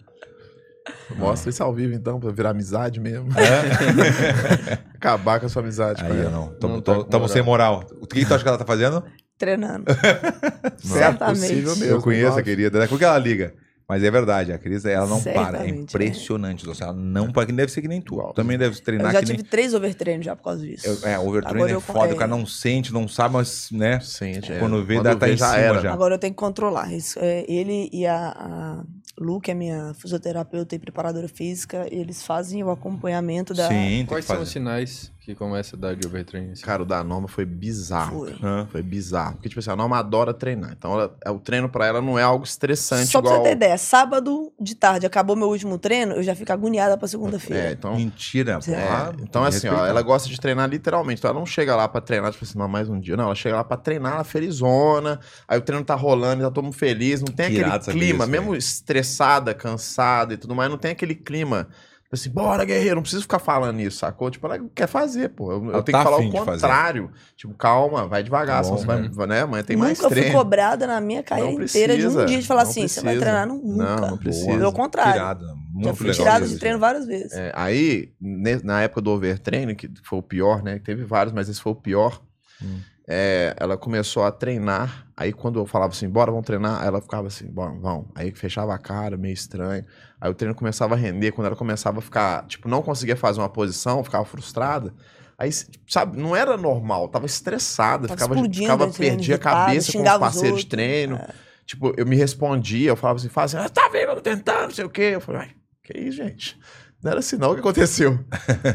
Mostra 1.15 1.49
isso 1.49 1.63
ao 1.63 1.73
vivo, 1.73 1.93
então, 1.93 2.19
pra 2.19 2.31
virar 2.31 2.49
amizade 2.49 2.99
mesmo. 2.99 3.29
Acabar 4.95 5.39
com 5.39 5.45
a 5.45 5.49
sua 5.49 5.61
amizade. 5.61 6.01
com 6.03 6.11
Aí 6.11 6.17
eu 6.17 6.23
ela. 6.23 6.31
não. 6.31 6.47
Tamo, 6.55 6.73
Não 6.75 6.81
tá 6.81 6.93
tô- 6.93 7.03
com 7.03 7.09
tamo 7.09 7.21
moral. 7.21 7.33
sem 7.33 7.41
moral. 7.41 7.83
O 8.01 8.07
que, 8.07 8.19
que 8.19 8.25
tu 8.25 8.33
acha 8.33 8.43
que 8.43 8.49
ela 8.49 8.57
tá 8.57 8.65
fazendo? 8.65 9.03
Treinando. 9.37 9.85
Não 10.85 10.95
é 10.95 10.99
Certamente. 10.99 11.39
possível 11.41 11.75
mesmo. 11.75 11.85
eu 11.95 12.01
conheço 12.01 12.37
a 12.37 12.43
querida. 12.43 12.71
Daqui 12.79 12.85
a 12.85 12.89
pouco 12.89 13.03
ela 13.03 13.17
liga. 13.17 13.53
Mas 13.89 14.01
é 14.01 14.09
verdade, 14.09 14.53
a 14.53 14.57
Cris, 14.57 14.85
ela 14.85 15.05
não 15.05 15.21
para. 15.21 15.31
É 15.33 15.43
Certamente, 15.43 15.79
impressionante. 15.81 16.65
Nossa, 16.65 16.85
Ela 16.85 16.93
não 16.93 17.29
para. 17.33 17.45
Que 17.45 17.51
deve 17.51 17.69
ser 17.69 17.81
que 17.81 17.87
nem 17.89 17.99
tu. 18.01 18.15
Também 18.33 18.57
deve 18.57 18.77
Eu 18.77 18.81
treinar 18.81 19.11
já 19.11 19.19
que 19.19 19.25
tive 19.25 19.39
nem. 19.39 19.45
três 19.45 19.73
overtreinos 19.73 20.25
já 20.25 20.37
por 20.37 20.43
causa 20.43 20.65
disso. 20.65 20.87
Eu- 20.87 21.09
é, 21.09 21.19
overtraining 21.19 21.57
Agora 21.59 21.71
é 21.71 21.75
eu- 21.75 21.81
foda. 21.81 22.09
é. 22.11 22.13
O 22.13 22.15
cara 22.15 22.29
não 22.31 22.45
sente, 22.45 22.93
não 22.93 23.09
sabe, 23.09 23.33
mas, 23.33 23.67
né? 23.71 23.99
Sente, 23.99 24.53
é. 24.53 24.57
Quando 24.59 24.83
vê, 24.85 25.01
dá- 25.03 25.15
tá 25.17 25.27
em 25.29 25.35
já 25.35 25.47
cima 25.47 25.57
era. 25.59 25.81
já. 25.81 25.91
Agora 25.93 26.15
eu 26.15 26.17
tenho 26.17 26.31
que 26.33 26.39
controlar. 26.39 26.93
Isso, 26.93 27.19
é, 27.21 27.43
ele 27.45 27.89
e 27.91 28.07
a, 28.07 28.29
a 28.29 28.83
Lu, 29.17 29.39
que 29.39 29.51
é 29.51 29.53
minha 29.53 29.93
fisioterapeuta 29.93 30.75
e 30.75 30.79
preparadora 30.79 31.27
física, 31.27 31.87
eles 31.91 32.23
fazem 32.23 32.63
o 32.63 32.71
acompanhamento 32.71 33.53
da. 33.53 33.67
Sim, 33.67 34.05
Quais 34.07 34.25
são 34.25 34.41
os 34.41 34.49
sinais 34.49 35.12
que 35.25 35.33
começa 35.35 35.75
a 35.75 35.79
dar 35.79 35.95
de 35.95 36.05
overtraining? 36.05 36.51
assim? 36.51 36.63
Cara, 36.63 36.83
o 36.83 36.85
da 36.85 37.03
Norma 37.03 37.27
foi 37.27 37.45
bizarro. 37.45 38.19
Foi. 38.19 38.33
cara. 38.33 38.67
Foi 38.71 38.81
bizarro. 38.83 39.33
Porque, 39.35 39.47
tipo 39.49 39.59
assim, 39.59 39.69
a 39.71 39.75
Norma 39.75 39.97
adora 39.97 40.33
treinar. 40.33 40.73
Então, 40.77 40.93
ela- 40.93 41.15
é, 41.23 41.31
o 41.31 41.39
treino 41.39 41.69
pra 41.69 41.85
ela 41.87 42.01
não 42.01 42.19
é 42.19 42.23
algo 42.23 42.43
estressante 42.43 43.07
Só 43.07 43.21
pra 43.21 43.29
igual... 43.31 43.43
você 43.43 43.49
ter 43.49 43.55
ideia, 43.55 43.77
sábado 43.77 44.51
de 44.59 44.75
tarde 44.75 45.05
acabou 45.05 45.35
meu 45.35 45.47
último 45.47 45.77
treino, 45.77 46.13
eu 46.13 46.23
já 46.23 46.35
fico 46.35 46.51
agoniada 46.51 46.97
pra 46.97 47.05
É, 47.05 47.09
segunda-feira. 47.09 47.71
então... 47.71 47.95
Mentira. 47.95 48.59
É. 48.67 48.75
Ah, 48.75 49.13
Então, 49.21 49.43
assim, 49.43 49.67
ó, 49.69 49.85
ela 49.85 50.01
gosta 50.01 50.27
de 50.27 50.39
treinar 50.39 50.69
literalmente. 50.69 51.19
Então, 51.19 51.31
ela 51.31 51.39
não 51.39 51.45
chega 51.45 51.75
lá 51.75 51.87
pra 51.87 52.01
treinar, 52.01 52.31
tipo 52.31 52.43
assim, 52.43 52.57
não, 52.57 52.67
mais 52.67 52.89
um 52.89 52.99
dia. 52.99 53.15
Não, 53.15 53.25
ela 53.25 53.35
chega 53.35 53.55
lá 53.55 53.63
pra 53.63 53.77
treinar 53.77 54.17
na 54.17 54.23
felizona. 54.23 55.19
Aí 55.47 55.57
o 55.57 55.61
treino 55.61 55.85
tá 55.85 55.95
rolando, 55.95 56.43
tá 56.43 56.51
todo 56.51 56.63
mundo 56.65 56.73
feliz. 56.75 57.21
Não 57.21 57.27
tem 57.27 57.47
Que 57.47 57.53
aquele 57.53 57.59
irado 57.69 57.85
clima, 57.91 58.23
isso, 58.25 58.31
mesmo 58.31 58.55
estressada, 58.55 59.53
cansada 59.53 60.33
e 60.33 60.37
tudo 60.37 60.53
mais, 60.53 60.69
não 60.69 60.77
tem 60.77 60.91
aquele 60.91 61.15
clima. 61.15 61.67
Assim, 62.13 62.29
bora, 62.29 62.63
guerreiro, 62.63 62.95
não 62.95 63.01
preciso 63.01 63.23
ficar 63.23 63.39
falando 63.39 63.79
isso, 63.79 63.97
sacou? 63.97 64.29
Tipo, 64.29 64.45
ela 64.45 64.59
quer 64.75 64.87
fazer, 64.87 65.29
pô. 65.29 65.51
Eu, 65.51 65.65
eu 65.71 65.83
tenho 65.83 65.97
tá 65.97 65.97
que 65.97 66.03
falar 66.03 66.17
o 66.17 66.31
contrário. 66.31 67.11
Tipo, 67.35 67.53
calma, 67.55 68.07
vai 68.07 68.21
devagar, 68.21 68.57
Tá 68.57 68.63
senão 68.63 68.75
bom, 68.75 68.81
você 68.81 69.09
vai, 69.09 69.27
né? 69.27 69.41
Amanhã 69.41 69.63
tem 69.63 69.75
mais 69.75 69.97
nunca 69.97 70.09
fui 70.09 70.19
treino. 70.21 70.37
cobrada 70.37 70.85
na 70.85 71.01
minha 71.01 71.23
carreira 71.23 71.51
Não 71.51 71.63
inteira 71.63 71.97
de 71.97 72.01
um 72.01 72.11
precisa, 72.11 72.25
dia 72.25 72.39
de 72.39 72.47
falar 72.47 72.63
não 72.63 72.69
assim, 72.69 72.87
você 72.87 73.01
vai 73.01 73.15
precisa. 73.15 73.21
treinar 73.21 73.47
nunca. 73.47 74.01
Não, 74.01 74.09
não 74.11 74.17
precisa. 74.17 74.45
Pelo 74.45 74.71
contrário. 74.71 75.15
Já 75.15 75.55
muito 75.73 75.95
fui 75.95 76.07
legal 76.07 76.23
tirada 76.25 76.47
de 76.47 76.57
treino 76.59 76.77
várias 76.77 77.07
vezes. 77.07 77.31
É, 77.33 77.51
aí, 77.55 78.13
na 78.21 78.81
época 78.83 79.01
do 79.01 79.09
overtraining, 79.11 79.73
que 79.73 79.89
foi 80.03 80.19
o 80.19 80.23
pior, 80.23 80.61
né? 80.61 80.79
Teve 80.79 81.03
vários, 81.03 81.33
mas 81.33 81.49
esse 81.49 81.59
foi 81.59 81.71
o 81.71 81.75
pior. 81.75 82.21
Hum. 82.61 82.79
É, 83.07 83.53
ela 83.59 83.77
começou 83.77 84.23
a 84.23 84.31
treinar. 84.31 85.07
Aí, 85.15 85.33
quando 85.33 85.59
eu 85.59 85.65
falava 85.65 85.91
assim, 85.91 86.07
bora, 86.09 86.31
vamos 86.31 86.45
treinar, 86.45 86.83
ela 86.85 87.01
ficava 87.01 87.27
assim, 87.27 87.45
bora, 87.47 87.73
vamos. 87.73 88.07
Aí 88.15 88.31
fechava 88.31 88.73
a 88.73 88.77
cara, 88.77 89.17
meio 89.17 89.33
estranho. 89.33 89.85
Aí 90.19 90.31
o 90.31 90.33
treino 90.33 90.55
começava 90.55 90.95
a 90.95 90.97
render. 90.97 91.31
Quando 91.31 91.47
ela 91.47 91.55
começava 91.55 91.99
a 91.99 92.01
ficar, 92.01 92.45
tipo, 92.47 92.67
não 92.69 92.81
conseguia 92.81 93.15
fazer 93.15 93.39
uma 93.41 93.49
posição, 93.49 94.03
ficava 94.03 94.23
frustrada. 94.25 94.93
Aí, 95.37 95.49
sabe, 95.87 96.17
não 96.17 96.35
era 96.35 96.55
normal, 96.55 97.09
tava 97.09 97.25
estressada, 97.25 98.07
Tava 98.07 98.35
ficava, 98.35 98.53
ficava 98.53 98.91
perdia 98.91 99.35
a 99.35 99.39
cabeça 99.39 99.91
com 99.91 100.03
os 100.03 100.17
parceiros 100.17 100.59
de 100.61 100.67
treino. 100.67 101.15
é. 101.17 101.27
Tipo, 101.65 101.93
eu 101.97 102.05
me 102.05 102.15
respondia, 102.15 102.89
eu 102.89 102.95
falava 102.95 103.19
assim, 103.19 103.29
fala 103.29 103.45
assim, 103.45 103.57
ah, 103.57 103.69
tá 103.69 103.89
vendo, 103.89 104.09
eu 104.09 104.15
tô 104.15 104.21
tentando, 104.21 104.63
não 104.63 104.71
sei 104.71 104.85
o 104.85 104.89
quê. 104.89 105.11
Eu 105.13 105.21
falei, 105.21 105.41
ai, 105.41 105.51
que 105.81 105.97
isso, 105.97 106.17
gente? 106.17 106.59
Não 107.03 107.11
era 107.11 107.19
assim 107.19 107.35
não 107.35 107.51
o 107.51 107.53
que 107.53 107.59
aconteceu. 107.59 108.17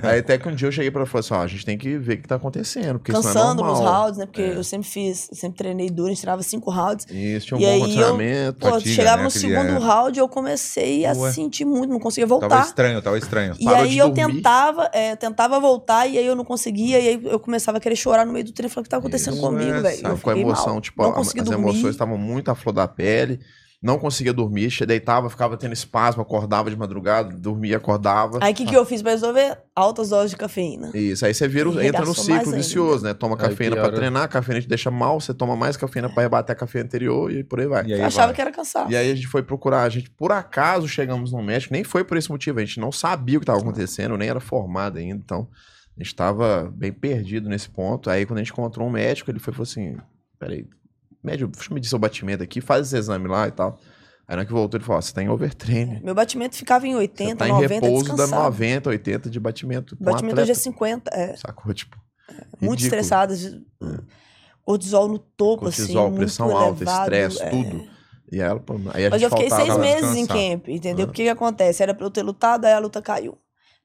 Aí 0.03 0.19
até 0.19 0.37
que 0.37 0.47
um 0.49 0.55
dia 0.55 0.69
eu 0.69 0.73
cheguei 0.73 0.91
pra 0.91 1.01
ela 1.01 1.09
e 1.09 1.11
falei 1.11 1.21
assim, 1.21 1.35
ó, 1.35 1.43
a 1.43 1.47
gente 1.47 1.65
tem 1.65 1.79
que 1.79 1.97
ver 1.97 2.15
o 2.19 2.23
que 2.23 2.29
tá 2.29 2.35
acontecendo, 2.35 2.99
porque 2.99 3.11
Cansando 3.11 3.29
isso 3.39 3.45
não 3.45 3.51
é 3.51 3.55
nos 3.71 3.79
normal. 3.81 4.03
rounds, 4.03 4.19
né? 4.19 4.27
Porque 4.27 4.43
É. 4.43 4.57
eu 4.57 4.63
sempre 4.65 4.87
fiz, 4.87 5.31
sempre 5.33 5.57
treinei 5.59 5.89
duro, 5.89 6.09
a 6.09 6.11
gente 6.11 6.21
treinava 6.21 6.43
cinco 6.43 6.71
rounds. 6.71 7.07
Isso, 7.11 7.47
tinha 7.47 7.57
um 7.57 7.61
E 7.61 7.65
bom 7.65 7.71
aí 7.71 7.79
eu- 7.79 7.81
condicionamento. 7.87 8.59
Pô, 8.59 8.71
Fatiga, 8.71 8.95
chegava 8.95 9.17
né? 9.17 9.23
no 9.23 9.29
Aquele, 9.29 9.41
segundo 9.55 9.71
é. 9.71 9.79
round, 9.79 10.19
eu 10.19 10.29
comecei 10.29 11.07
a 11.07 11.13
Ué. 11.15 11.33
sentir 11.33 11.65
muito, 11.65 11.89
não 11.91 11.99
conseguia 11.99 12.29
Tava 12.29 12.41
voltar. 12.41 12.67
estranho, 12.67 13.01
tava 13.01 13.17
estranho. 13.17 13.55
E 13.59 13.65
Parou 13.65 13.81
aí 13.83 13.89
de 13.91 13.99
eu 13.99 14.11
dormir. 14.11 14.35
tentava, 14.37 14.91
é, 14.93 15.17
tentava 15.17 15.59
voltar 15.59 16.07
e 16.07 16.19
aí 16.19 16.27
eu 16.27 16.37
não 16.37 16.45
conseguia, 16.45 17.01
e 17.01 17.09
aí 17.09 17.21
eu 17.25 17.41
começava 17.41 17.79
a 17.79 17.81
querer 17.81 17.97
chorar 17.97 18.27
no 18.27 18.33
meio 18.33 18.45
do 18.45 18.53
treino, 18.53 18.69
falando 18.71 18.83
o 18.83 18.85
que 18.85 18.91
tá 18.91 18.99
acontecendo 18.99 19.35
Isso, 19.35 19.43
comigo, 19.43 19.71
é, 19.73 19.81
velho. 19.81 20.19
com 20.19 20.31
a 20.31 20.39
emoção, 20.39 20.73
mal. 20.75 20.81
tipo, 20.83 21.03
não 21.03 21.13
a- 21.15 21.21
as 21.21 21.33
dormir. 21.33 21.53
emoções 21.55 21.95
estavam 21.95 22.19
muito 22.19 22.51
à 22.51 22.55
flor 22.55 22.75
da 22.75 22.87
pele. 22.87 23.41
Não 23.81 23.97
conseguia 23.97 24.33
dormir, 24.33 24.71
deitava, 24.85 25.31
ficava 25.31 25.57
tendo 25.57 25.73
espasmo, 25.73 26.21
acordava 26.21 26.69
de 26.69 26.77
madrugada, 26.77 27.33
dormia, 27.37 27.77
acordava. 27.77 28.41
Aí 28.43 28.53
o 28.53 28.57
que, 28.57 28.67
que 28.67 28.77
eu 28.77 28.85
fiz 28.85 29.03
pra 29.03 29.13
resolver? 29.13 29.57
Altas 29.75 30.09
doses 30.09 30.33
de 30.33 30.37
cafeína. 30.37 30.91
Isso, 30.93 31.25
aí 31.25 31.33
você 31.33 31.47
vira, 31.47 31.69
entra 31.87 32.05
no 32.05 32.13
ciclo 32.13 32.35
ainda. 32.41 32.57
vicioso, 32.57 33.05
né? 33.05 33.15
Toma 33.15 33.37
Aí 33.37 33.43
cafeína 33.49 33.77
pra 33.77 33.85
piora. 33.85 33.97
treinar, 33.97 34.23
a 34.25 34.29
cafeína 34.29 34.61
te 34.61 34.67
deixa 34.69 34.91
mal, 34.91 35.21
você 35.21 35.33
toma 35.33 35.55
mais 35.55 35.77
cafeína 35.77 36.09
pra 36.09 36.25
rebater 36.25 36.57
a 36.57 36.59
cafeína 36.59 36.87
anterior 36.87 37.31
e 37.31 37.45
por 37.45 37.61
aí 37.61 37.69
vai. 37.69 37.87
E 37.87 37.95
aí 37.95 38.01
achava 38.01 38.27
vai. 38.27 38.35
que 38.35 38.41
era 38.41 38.51
cansaço. 38.51 38.91
E 38.91 38.97
aí 38.97 39.13
a 39.13 39.15
gente 39.15 39.29
foi 39.29 39.45
procurar, 39.45 39.85
a 39.85 39.89
gente 39.89 40.11
por 40.11 40.33
acaso 40.33 40.89
chegamos 40.89 41.31
no 41.31 41.41
médico, 41.41 41.73
nem 41.73 41.85
foi 41.85 42.03
por 42.03 42.17
esse 42.17 42.29
motivo, 42.31 42.59
a 42.59 42.65
gente 42.65 42.81
não 42.81 42.91
sabia 42.91 43.37
o 43.37 43.41
que 43.41 43.45
estava 43.45 43.61
acontecendo, 43.61 44.17
nem 44.17 44.29
era 44.29 44.41
formado 44.41 44.99
ainda, 44.99 45.21
então 45.23 45.47
a 45.97 46.03
gente 46.03 46.09
estava 46.09 46.69
bem 46.75 46.91
perdido 46.93 47.49
nesse 47.49 47.69
ponto. 47.69 48.11
Aí 48.11 48.27
quando 48.27 48.41
a 48.41 48.43
gente 48.43 48.51
encontrou 48.53 48.89
um 48.89 48.91
médico, 48.91 49.31
ele 49.31 49.39
foi 49.39 49.53
falou 49.53 49.63
assim: 49.63 49.97
peraí, 50.37 50.67
médico, 51.23 51.51
deixa 51.51 51.71
eu 51.71 51.75
medir 51.75 51.89
seu 51.89 51.99
batimento 51.99 52.43
aqui, 52.43 52.61
faz 52.61 52.87
esse 52.89 52.97
exame 52.97 53.29
lá 53.29 53.49
e 53.49 53.51
tal. 53.51 53.79
Aí 54.27 54.37
na 54.37 54.41
hora 54.41 54.47
que 54.47 54.53
voltou, 54.53 54.79
ele 54.79 54.85
falou: 54.85 54.99
ó, 54.99 55.03
você 55.03 55.13
tá 55.13 55.23
em 55.23 55.29
overtraining. 55.29 56.01
Meu 56.03 56.15
batimento 56.15 56.57
ficava 56.57 56.87
em 56.87 56.93
Você 56.93 56.99
80, 56.99 57.37
tá 57.37 57.49
em 57.49 57.53
90, 57.53 57.75
repouso 57.75 58.05
dando 58.05 58.17
descansado. 58.17 58.43
90, 58.45 58.91
80 58.91 59.31
de 59.31 59.41
batimento. 59.41 59.97
Batimento 59.99 60.41
hoje 60.41 60.51
é 60.51 60.55
atleta. 60.55 60.61
50, 60.61 61.11
é. 61.15 61.37
Sacou? 61.37 61.73
Tipo. 61.73 61.97
Muito 62.61 62.81
ridículo. 62.81 63.01
estressada. 63.01 63.35
Cortisol 64.63 65.09
no 65.09 65.19
topo, 65.19 65.63
Cortisol, 65.65 66.09
assim. 66.09 66.17
pressão 66.17 66.47
muito 66.49 66.59
alta, 66.59 66.85
estresse, 66.85 67.43
é. 67.43 67.49
tudo. 67.49 67.89
E 68.31 68.39
ela, 68.39 68.61
pô, 68.61 68.75
aí 68.93 69.07
a 69.07 69.11
Mas 69.11 69.23
gente 69.23 69.33
eu 69.33 69.39
fiquei 69.39 69.51
seis 69.51 69.77
meses 69.79 70.11
em 70.15 70.27
descansar. 70.27 70.51
camp, 70.51 70.69
entendeu? 70.69 71.05
Ah. 71.05 71.07
Porque 71.09 71.23
o 71.23 71.25
que 71.25 71.31
acontece? 71.31 71.83
Era 71.83 71.95
pra 71.95 72.05
eu 72.05 72.11
ter 72.11 72.23
lutado, 72.23 72.67
aí 72.67 72.75
a 72.75 72.79
luta 72.79 73.01
caiu. 73.01 73.39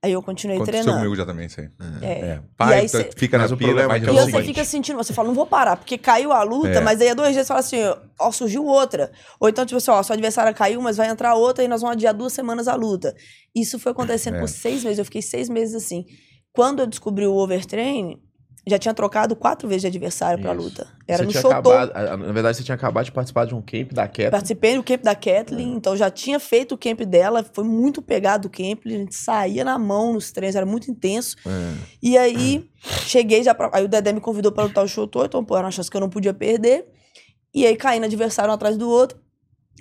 Aí 0.04 0.12
eu 0.12 0.22
continuei 0.22 0.58
Aconteceu 0.58 0.82
treinando. 0.82 0.98
comigo 1.02 1.16
já 1.16 1.26
também, 1.26 1.46
isso 1.48 1.62
aí. 1.62 1.70
É. 2.02 2.08
É. 2.12 2.42
Pai, 2.58 2.80
aí 2.82 2.86
tu- 2.88 2.98
cê- 2.98 3.10
fica 3.16 3.38
Mas 3.38 3.50
na 3.52 3.56
é 3.56 3.58
de 4.00 4.06
que 4.06 4.12
E 4.12 4.18
é 4.18 4.22
você 4.22 4.44
fica 4.44 4.66
sentindo, 4.66 4.98
você 4.98 5.14
fala, 5.14 5.30
não 5.30 5.36
vou 5.36 5.46
parar, 5.48 5.78
porque 5.78 5.98
caiu 5.98 6.34
a 6.34 6.44
luta, 6.44 6.68
É. 6.68 6.82
mas 6.82 7.00
aí 7.00 7.08
há 7.10 7.14
dois 7.14 7.32
dias 7.34 7.48
você 7.48 7.54
fala 7.54 7.60
assim, 7.62 7.78
ó, 8.20 8.30
surgiu 8.30 8.66
outra. 8.66 9.12
Ou 9.40 9.48
então, 9.48 9.66
tipo 9.66 9.78
assim, 9.78 9.92
ó, 9.92 10.04
sua 10.04 10.16
adversária 10.16 10.54
caiu, 10.54 10.82
mas 10.82 10.98
vai 10.98 11.08
entrar 11.08 11.36
outra 11.36 11.64
e 11.64 11.70
nós 11.70 11.80
vamos 11.82 11.96
adiar 11.96 12.14
duas 12.14 12.34
semanas 12.34 12.68
a 12.68 12.76
luta. 12.76 13.16
Isso 13.56 13.80
foi 13.80 13.94
acontecendo 13.94 14.36
É. 14.36 14.40
por 14.42 14.50
seis 14.50 14.84
meses, 14.84 15.00
eu 15.00 15.06
fiquei 15.06 15.22
seis 15.22 15.48
meses 15.48 15.74
assim. 15.74 16.04
Quando 16.52 16.82
eu 16.82 16.86
descobri 16.88 17.26
o 17.26 17.34
overtrain, 17.36 18.18
já 18.66 18.80
tinha 18.80 18.94
trocado 18.94 19.36
quatro 19.36 19.68
vezes 19.68 19.82
de 19.82 19.88
adversário 19.88 20.42
pra 20.42 20.54
Isso. 20.54 20.64
luta. 20.64 20.88
Era 21.08 21.18
Você 21.18 21.24
no 21.26 21.32
tinha 21.32 21.42
acabado, 21.42 21.92
na 22.26 22.32
verdade, 22.32 22.58
você 22.58 22.64
tinha 22.64 22.76
acabado 22.76 23.06
de 23.06 23.12
participar 23.12 23.46
de 23.46 23.54
um 23.54 23.62
camp 23.62 23.92
da 23.92 24.08
Cat. 24.08 24.32
Participei 24.32 24.76
do 24.78 24.84
camp 24.84 25.02
da 25.02 25.14
Kathleen, 25.14 25.74
É. 25.74 25.76
então 25.76 25.98
já 25.98 26.10
tinha 26.10 26.40
feito 26.40 26.74
o 26.76 26.78
camp 26.78 27.02
dela, 27.02 27.46
foi 27.54 27.66
muito 27.66 28.02
pegado 28.02 28.48
o 28.48 28.52
camp, 28.52 28.84
a 28.86 28.90
gente 28.90 29.14
saía 29.16 29.66
na 29.66 29.78
mão 29.78 30.14
nos 30.14 30.32
treinos, 30.32 30.56
era 30.56 30.66
muito 30.66 30.90
intenso. 30.90 31.36
É. 31.46 31.74
E 32.02 32.18
aí, 32.18 32.70
cheguei 33.06 33.44
já 33.44 33.54
pra. 33.54 33.70
Aí 33.74 33.84
o 33.84 33.88
Dedé 33.88 34.14
me 34.14 34.22
convidou 34.22 34.52
pra 34.52 34.64
lutar 34.64 34.84
o 34.84 34.88
Shotô, 34.88 35.26
então, 35.26 35.44
pô, 35.44 35.58
era 35.58 35.66
uma 35.66 35.72
chance 35.72 35.92
que 35.92 35.98
eu 35.98 36.02
não 36.02 36.10
podia 36.10 36.34
perder. 36.34 36.86
E 37.54 37.68
aí, 37.68 37.76
caí 37.76 38.00
no 38.00 38.06
adversário 38.06 38.50
um 38.50 38.54
atrás 38.56 38.78
do 38.78 38.90
outro. 38.90 39.20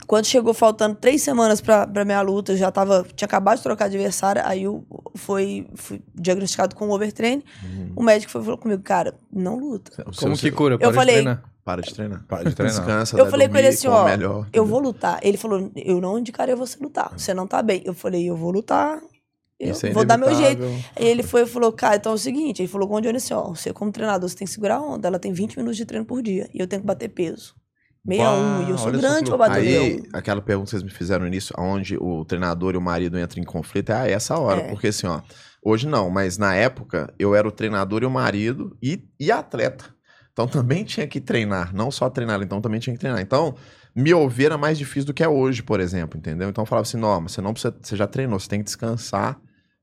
Quando 0.06 0.24
chegou 0.26 0.52
faltando 0.52 0.94
três 0.96 1.22
semanas 1.22 1.60
pra, 1.60 1.86
pra 1.86 2.04
minha 2.04 2.20
luta, 2.20 2.52
eu 2.52 2.56
já 2.56 2.70
tava. 2.72 3.06
Tinha 3.14 3.26
acabado 3.26 3.58
de 3.58 3.62
trocar 3.62 3.88
de 3.88 3.96
adversário, 3.96 4.42
aí 4.44 4.64
eu 4.64 4.84
foi, 5.14 5.66
fui 5.74 6.02
diagnosticado 6.14 6.74
com 6.74 6.90
overtraining. 6.90 7.42
Uhum. 7.62 7.92
O 7.96 8.02
médico 8.02 8.32
foi, 8.32 8.42
falou 8.42 8.58
comigo, 8.58 8.82
cara, 8.82 9.14
não 9.32 9.58
luta. 9.58 9.92
O 10.02 10.16
Como 10.16 10.36
seu- 10.36 10.50
que 10.50 10.56
cura? 10.56 10.74
Eu 10.74 10.78
Para 10.78 10.90
de 10.90 10.94
falei, 10.96 11.14
treinar. 11.14 11.42
Para 11.64 11.82
de 11.82 11.94
treinar. 11.94 12.24
Para 12.26 12.44
de 12.48 12.54
treinar. 12.54 12.76
Descansa, 12.76 13.16
Eu 13.16 13.30
falei 13.30 13.46
com 13.46 13.52
dormir, 13.54 13.68
ele 13.68 13.74
assim, 13.74 13.86
ó, 13.86 14.04
melhor, 14.04 14.46
Eu 14.52 14.66
vou 14.66 14.80
lutar. 14.80 15.20
Ele 15.22 15.36
falou, 15.36 15.70
eu 15.76 16.00
não 16.00 16.18
indicaria 16.18 16.56
você 16.56 16.76
lutar. 16.82 17.12
Você 17.16 17.32
não 17.32 17.46
tá 17.46 17.62
bem. 17.62 17.82
Eu 17.84 17.94
falei, 17.94 18.28
eu 18.28 18.36
vou 18.36 18.50
lutar. 18.50 19.00
Eu 19.60 19.76
é 19.80 19.92
vou 19.92 20.04
dar 20.04 20.18
meu 20.18 20.34
jeito. 20.34 20.62
Aí 20.96 21.06
ele 21.06 21.22
foi 21.22 21.42
e 21.42 21.46
falou, 21.46 21.70
cara, 21.72 21.94
então 21.94 22.10
é 22.10 22.14
o 22.16 22.18
seguinte, 22.18 22.60
ele 22.60 22.68
falou 22.68 22.88
com 22.88 22.96
o 22.96 23.00
Johnny 23.00 23.18
assim, 23.18 23.32
ó, 23.32 23.42
você 23.50 23.72
como 23.72 23.92
treinador, 23.92 24.28
você 24.28 24.34
tem 24.34 24.44
que 24.44 24.52
segurar 24.52 24.76
a 24.78 24.82
onda, 24.82 25.06
ela 25.06 25.20
tem 25.20 25.32
20 25.32 25.56
minutos 25.56 25.76
de 25.76 25.84
treino 25.84 26.04
por 26.04 26.20
dia, 26.20 26.50
e 26.52 26.58
eu 26.58 26.66
tenho 26.66 26.82
que 26.82 26.86
bater 26.86 27.08
peso. 27.08 27.54
61, 28.04 28.66
e 28.66 28.70
eu 28.70 28.78
sou 28.78 28.90
grande 28.90 29.30
pra 29.30 29.38
bater 29.38 29.60
Aí, 29.60 30.00
meu. 30.00 30.10
aquela 30.12 30.42
pergunta 30.42 30.66
que 30.66 30.70
vocês 30.70 30.82
me 30.82 30.90
fizeram 30.90 31.22
no 31.22 31.28
início, 31.28 31.54
onde 31.56 31.96
o 31.96 32.24
treinador 32.24 32.74
e 32.74 32.76
o 32.76 32.80
marido 32.80 33.18
entram 33.18 33.40
em 33.40 33.46
conflito, 33.46 33.90
é 33.90 33.94
a 33.94 34.08
essa 34.08 34.38
hora. 34.38 34.62
É. 34.62 34.68
Porque 34.68 34.88
assim, 34.88 35.06
ó, 35.06 35.20
hoje 35.62 35.86
não, 35.86 36.10
mas 36.10 36.36
na 36.36 36.54
época 36.54 37.12
eu 37.18 37.34
era 37.34 37.46
o 37.46 37.52
treinador 37.52 38.02
e 38.02 38.06
o 38.06 38.10
marido 38.10 38.76
e, 38.82 39.02
e 39.20 39.30
atleta. 39.30 39.94
Então 40.32 40.48
também 40.48 40.82
tinha 40.82 41.06
que 41.06 41.20
treinar, 41.20 41.74
não 41.74 41.90
só 41.90 42.08
treinar, 42.10 42.42
então 42.42 42.60
também 42.60 42.80
tinha 42.80 42.94
que 42.94 43.00
treinar. 43.00 43.20
Então, 43.20 43.54
me 43.94 44.12
ouvir 44.14 44.46
era 44.46 44.58
mais 44.58 44.78
difícil 44.78 45.06
do 45.06 45.14
que 45.14 45.22
é 45.22 45.28
hoje, 45.28 45.62
por 45.62 45.78
exemplo, 45.78 46.18
entendeu? 46.18 46.48
Então 46.48 46.62
eu 46.62 46.66
falava 46.66 46.86
assim, 46.86 46.96
não, 46.96 47.20
mas 47.20 47.32
você 47.32 47.40
não 47.42 47.52
precisa, 47.52 47.76
você 47.80 47.94
já 47.94 48.06
treinou, 48.06 48.40
você 48.40 48.48
tem 48.48 48.58
que 48.60 48.64
descansar, 48.64 49.38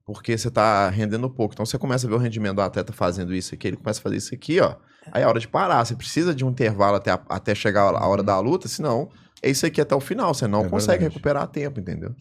porque 0.06 0.36
você 0.36 0.50
tá 0.50 0.90
rendendo 0.90 1.30
pouco. 1.30 1.54
Então 1.54 1.66
você 1.66 1.78
começa 1.78 2.08
a 2.08 2.10
ver 2.10 2.16
o 2.16 2.20
rendimento 2.20 2.56
do 2.56 2.62
atleta 2.62 2.92
fazendo 2.92 3.34
isso 3.34 3.54
aqui, 3.54 3.68
ele 3.68 3.78
começa 3.78 4.00
a 4.00 4.04
fazer 4.04 4.18
isso 4.18 4.34
aqui, 4.34 4.60
ó. 4.60 4.76
Aí 5.12 5.24
é 5.24 5.28
hora 5.28 5.40
de 5.40 5.48
parar. 5.48 5.84
Você 5.86 5.96
precisa 5.96 6.34
de 6.34 6.44
um 6.46 6.50
intervalo 6.50 6.96
até, 6.98 7.12
a- 7.12 7.20
até 7.30 7.54
chegar 7.56 7.84
a 7.96 8.08
hora 8.08 8.24
da 8.24 8.40
luta, 8.40 8.68
senão 8.68 9.10
é 9.42 9.50
isso 9.50 9.66
aqui 9.66 9.80
até 9.82 9.96
o 9.96 10.00
final. 10.00 10.34
Você 10.34 10.48
não 10.48 10.66
É 10.66 10.70
consegue 10.70 11.00
verdade. 11.00 11.14
recuperar 11.14 11.48
tempo, 11.48 11.80
entendeu? 11.80 12.14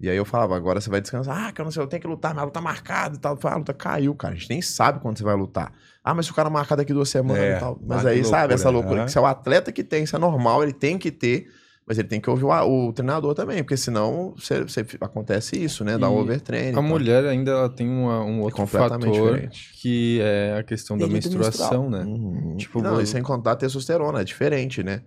E 0.00 0.10
aí 0.10 0.16
eu 0.16 0.24
falava, 0.24 0.56
agora 0.56 0.80
você 0.80 0.90
vai 0.90 1.00
descansar. 1.00 1.36
Ah, 1.48 1.52
que 1.52 1.60
eu 1.60 1.64
não 1.64 1.70
sei, 1.70 1.80
eu 1.82 1.86
tenho 1.86 2.02
que 2.02 2.08
lutar, 2.08 2.34
minha 2.34 2.44
luta 2.44 2.60
marcada 2.60 3.14
e 3.14 3.18
tal. 3.18 3.34
Eu 3.34 3.40
falei, 3.40 3.52
ah, 3.52 3.56
a 3.56 3.58
luta 3.58 3.72
caiu, 3.72 4.14
cara. 4.14 4.34
A 4.34 4.36
gente 4.36 4.50
nem 4.50 4.60
sabe 4.60 4.98
quando 5.00 5.16
você 5.16 5.24
vai 5.24 5.36
lutar. 5.36 5.72
Ah, 6.02 6.12
mas 6.12 6.26
se 6.26 6.32
o 6.32 6.34
cara 6.34 6.50
marcar 6.50 6.74
daqui 6.76 6.92
duas 6.92 7.08
semanas 7.08 7.42
É. 7.42 7.56
e 7.56 7.60
tal. 7.60 7.78
Mas 7.86 8.04
aí, 8.04 8.18
que 8.18 8.24
sabe, 8.24 8.38
loucura. 8.38 8.54
essa 8.54 8.70
loucura. 8.70 8.96
Aham. 8.96 9.06
Que 9.06 9.12
se 9.12 9.18
é 9.18 9.20
o 9.20 9.26
atleta 9.26 9.70
que 9.72 9.84
tem, 9.84 10.02
isso 10.04 10.16
é 10.16 10.18
normal, 10.18 10.62
ele 10.62 10.72
tem 10.72 10.98
que 10.98 11.10
ter. 11.12 11.46
Mas 11.86 11.98
ele 11.98 12.08
tem 12.08 12.18
que 12.20 12.30
ouvir 12.30 12.44
o, 12.44 12.88
o 12.88 12.92
treinador 12.94 13.34
também, 13.34 13.62
porque 13.62 13.76
senão 13.76 14.32
você, 14.38 14.62
você- 14.62 14.86
acontece 15.00 15.62
isso, 15.62 15.84
né? 15.84 15.98
Dá 15.98 16.08
um 16.08 16.16
overtraining. 16.18 16.78
A 16.78 16.80
mulher 16.82 17.26
ainda 17.26 17.50
ela 17.50 17.68
tem 17.68 17.86
uma- 17.88 18.24
um 18.24 18.38
É 18.38 18.42
outro 18.44 18.56
completamente 18.56 19.14
fator 19.14 19.30
diferente. 19.32 19.70
que 19.82 20.18
é 20.22 20.56
a 20.58 20.62
questão 20.62 20.96
da 20.96 21.06
menstruação, 21.12 21.90
né? 21.90 22.04
Uhum. 22.04 22.56
Tipo, 22.56 22.80
não, 22.80 23.00
e 23.02 23.06
sem 23.06 23.22
contar 23.22 23.52
a 23.52 23.56
testosterona, 23.56 24.22
é 24.22 24.24
diferente, 24.24 24.82
né? 24.82 25.02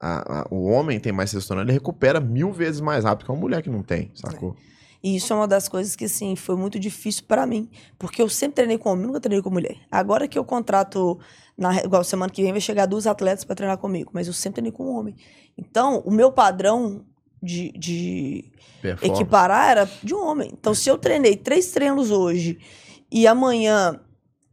A- 0.00 0.40
a- 0.40 0.46
o 0.50 0.64
homem 0.70 0.98
tem 0.98 1.12
mais 1.12 1.30
testosterona, 1.30 1.64
ele 1.66 1.72
recupera 1.74 2.18
mil 2.18 2.50
vezes 2.50 2.80
mais 2.80 3.04
rápido 3.04 3.26
que 3.26 3.30
uma 3.32 3.38
mulher 3.40 3.62
que 3.62 3.68
não 3.70 3.82
tem, 3.82 4.10
sacou? 4.14 4.56
E 5.02 5.16
isso 5.16 5.32
é 5.32 5.36
uma 5.36 5.48
das 5.48 5.68
coisas 5.68 5.96
que, 5.96 6.04
assim, 6.04 6.36
foi 6.36 6.56
muito 6.56 6.78
difícil 6.78 7.24
pra 7.26 7.44
mim. 7.46 7.68
Porque 7.98 8.22
eu 8.22 8.28
sempre 8.28 8.56
treinei 8.56 8.78
com 8.78 8.90
homem, 8.90 9.06
nunca 9.06 9.20
treinei 9.20 9.42
com 9.42 9.50
mulher. 9.50 9.76
Agora 9.90 10.28
que 10.28 10.38
eu 10.38 10.44
contrato, 10.44 11.18
na, 11.58 11.76
igual 11.82 12.04
semana 12.04 12.30
que 12.30 12.42
vem 12.42 12.52
vai 12.52 12.60
chegar 12.60 12.86
duas 12.86 13.06
atletas 13.06 13.44
pra 13.44 13.56
treinar 13.56 13.78
comigo, 13.78 14.10
mas 14.14 14.28
eu 14.28 14.32
sempre 14.32 14.62
treinei 14.62 14.72
com 14.72 14.86
homem. 14.86 15.16
Então, 15.58 16.02
o 16.06 16.10
meu 16.10 16.30
padrão 16.30 17.04
de, 17.42 17.72
de 17.72 18.52
equiparar 19.02 19.70
era 19.70 19.90
de 20.02 20.14
homem. 20.14 20.50
Então, 20.52 20.72
se 20.74 20.88
eu 20.88 20.96
treinei 20.96 21.36
três 21.36 21.72
treinos 21.72 22.12
hoje 22.12 22.58
e 23.10 23.26
amanhã 23.26 24.00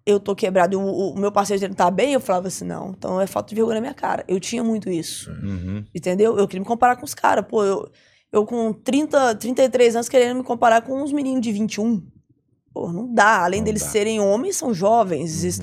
eu 0.06 0.20
tô 0.20 0.36
quebrado 0.36 0.74
e 0.74 0.78
o, 0.78 0.82
o 0.82 1.20
meu 1.20 1.32
parceiro 1.32 1.60
de 1.60 1.62
treino 1.62 1.76
tá 1.76 1.92
bem, 1.92 2.14
eu 2.14 2.20
falava 2.20 2.48
assim, 2.48 2.66
não, 2.66 2.90
então 2.98 3.22
é 3.22 3.28
falta 3.28 3.50
de 3.50 3.56
vergonha 3.56 3.76
na 3.76 3.82
minha 3.82 3.94
cara. 3.94 4.26
Eu 4.28 4.40
tinha 4.40 4.64
muito 4.64 4.90
isso. 4.90 5.30
Uhum. 5.32 5.86
Entendeu? 5.94 6.38
Eu 6.38 6.48
queria 6.48 6.62
me 6.62 6.66
comparar 6.66 6.96
com 6.96 7.06
os 7.06 7.14
caras. 7.14 7.46
Pô, 7.48 7.64
eu, 7.64 7.92
eu 8.31 8.45
com 8.45 8.72
30, 8.73 9.35
33 9.35 9.95
anos 9.95 10.10
querendo 10.10 10.38
me 10.38 10.43
comparar 10.43 10.81
com 10.81 11.01
uns 11.01 11.11
meninos 11.11 11.41
de 11.41 11.51
21. 11.51 12.01
Pô, 12.73 12.91
não 12.91 13.11
dá. 13.14 13.43
Além 13.43 13.60
Não 13.61 13.65
deles 13.65 13.81
dá. 13.81 13.88
Uhum. 13.88 13.91
serem 13.91 14.19
homens, 14.19 14.56
são 14.56 14.73
jovens. 14.73 15.43
Isso- 15.43 15.61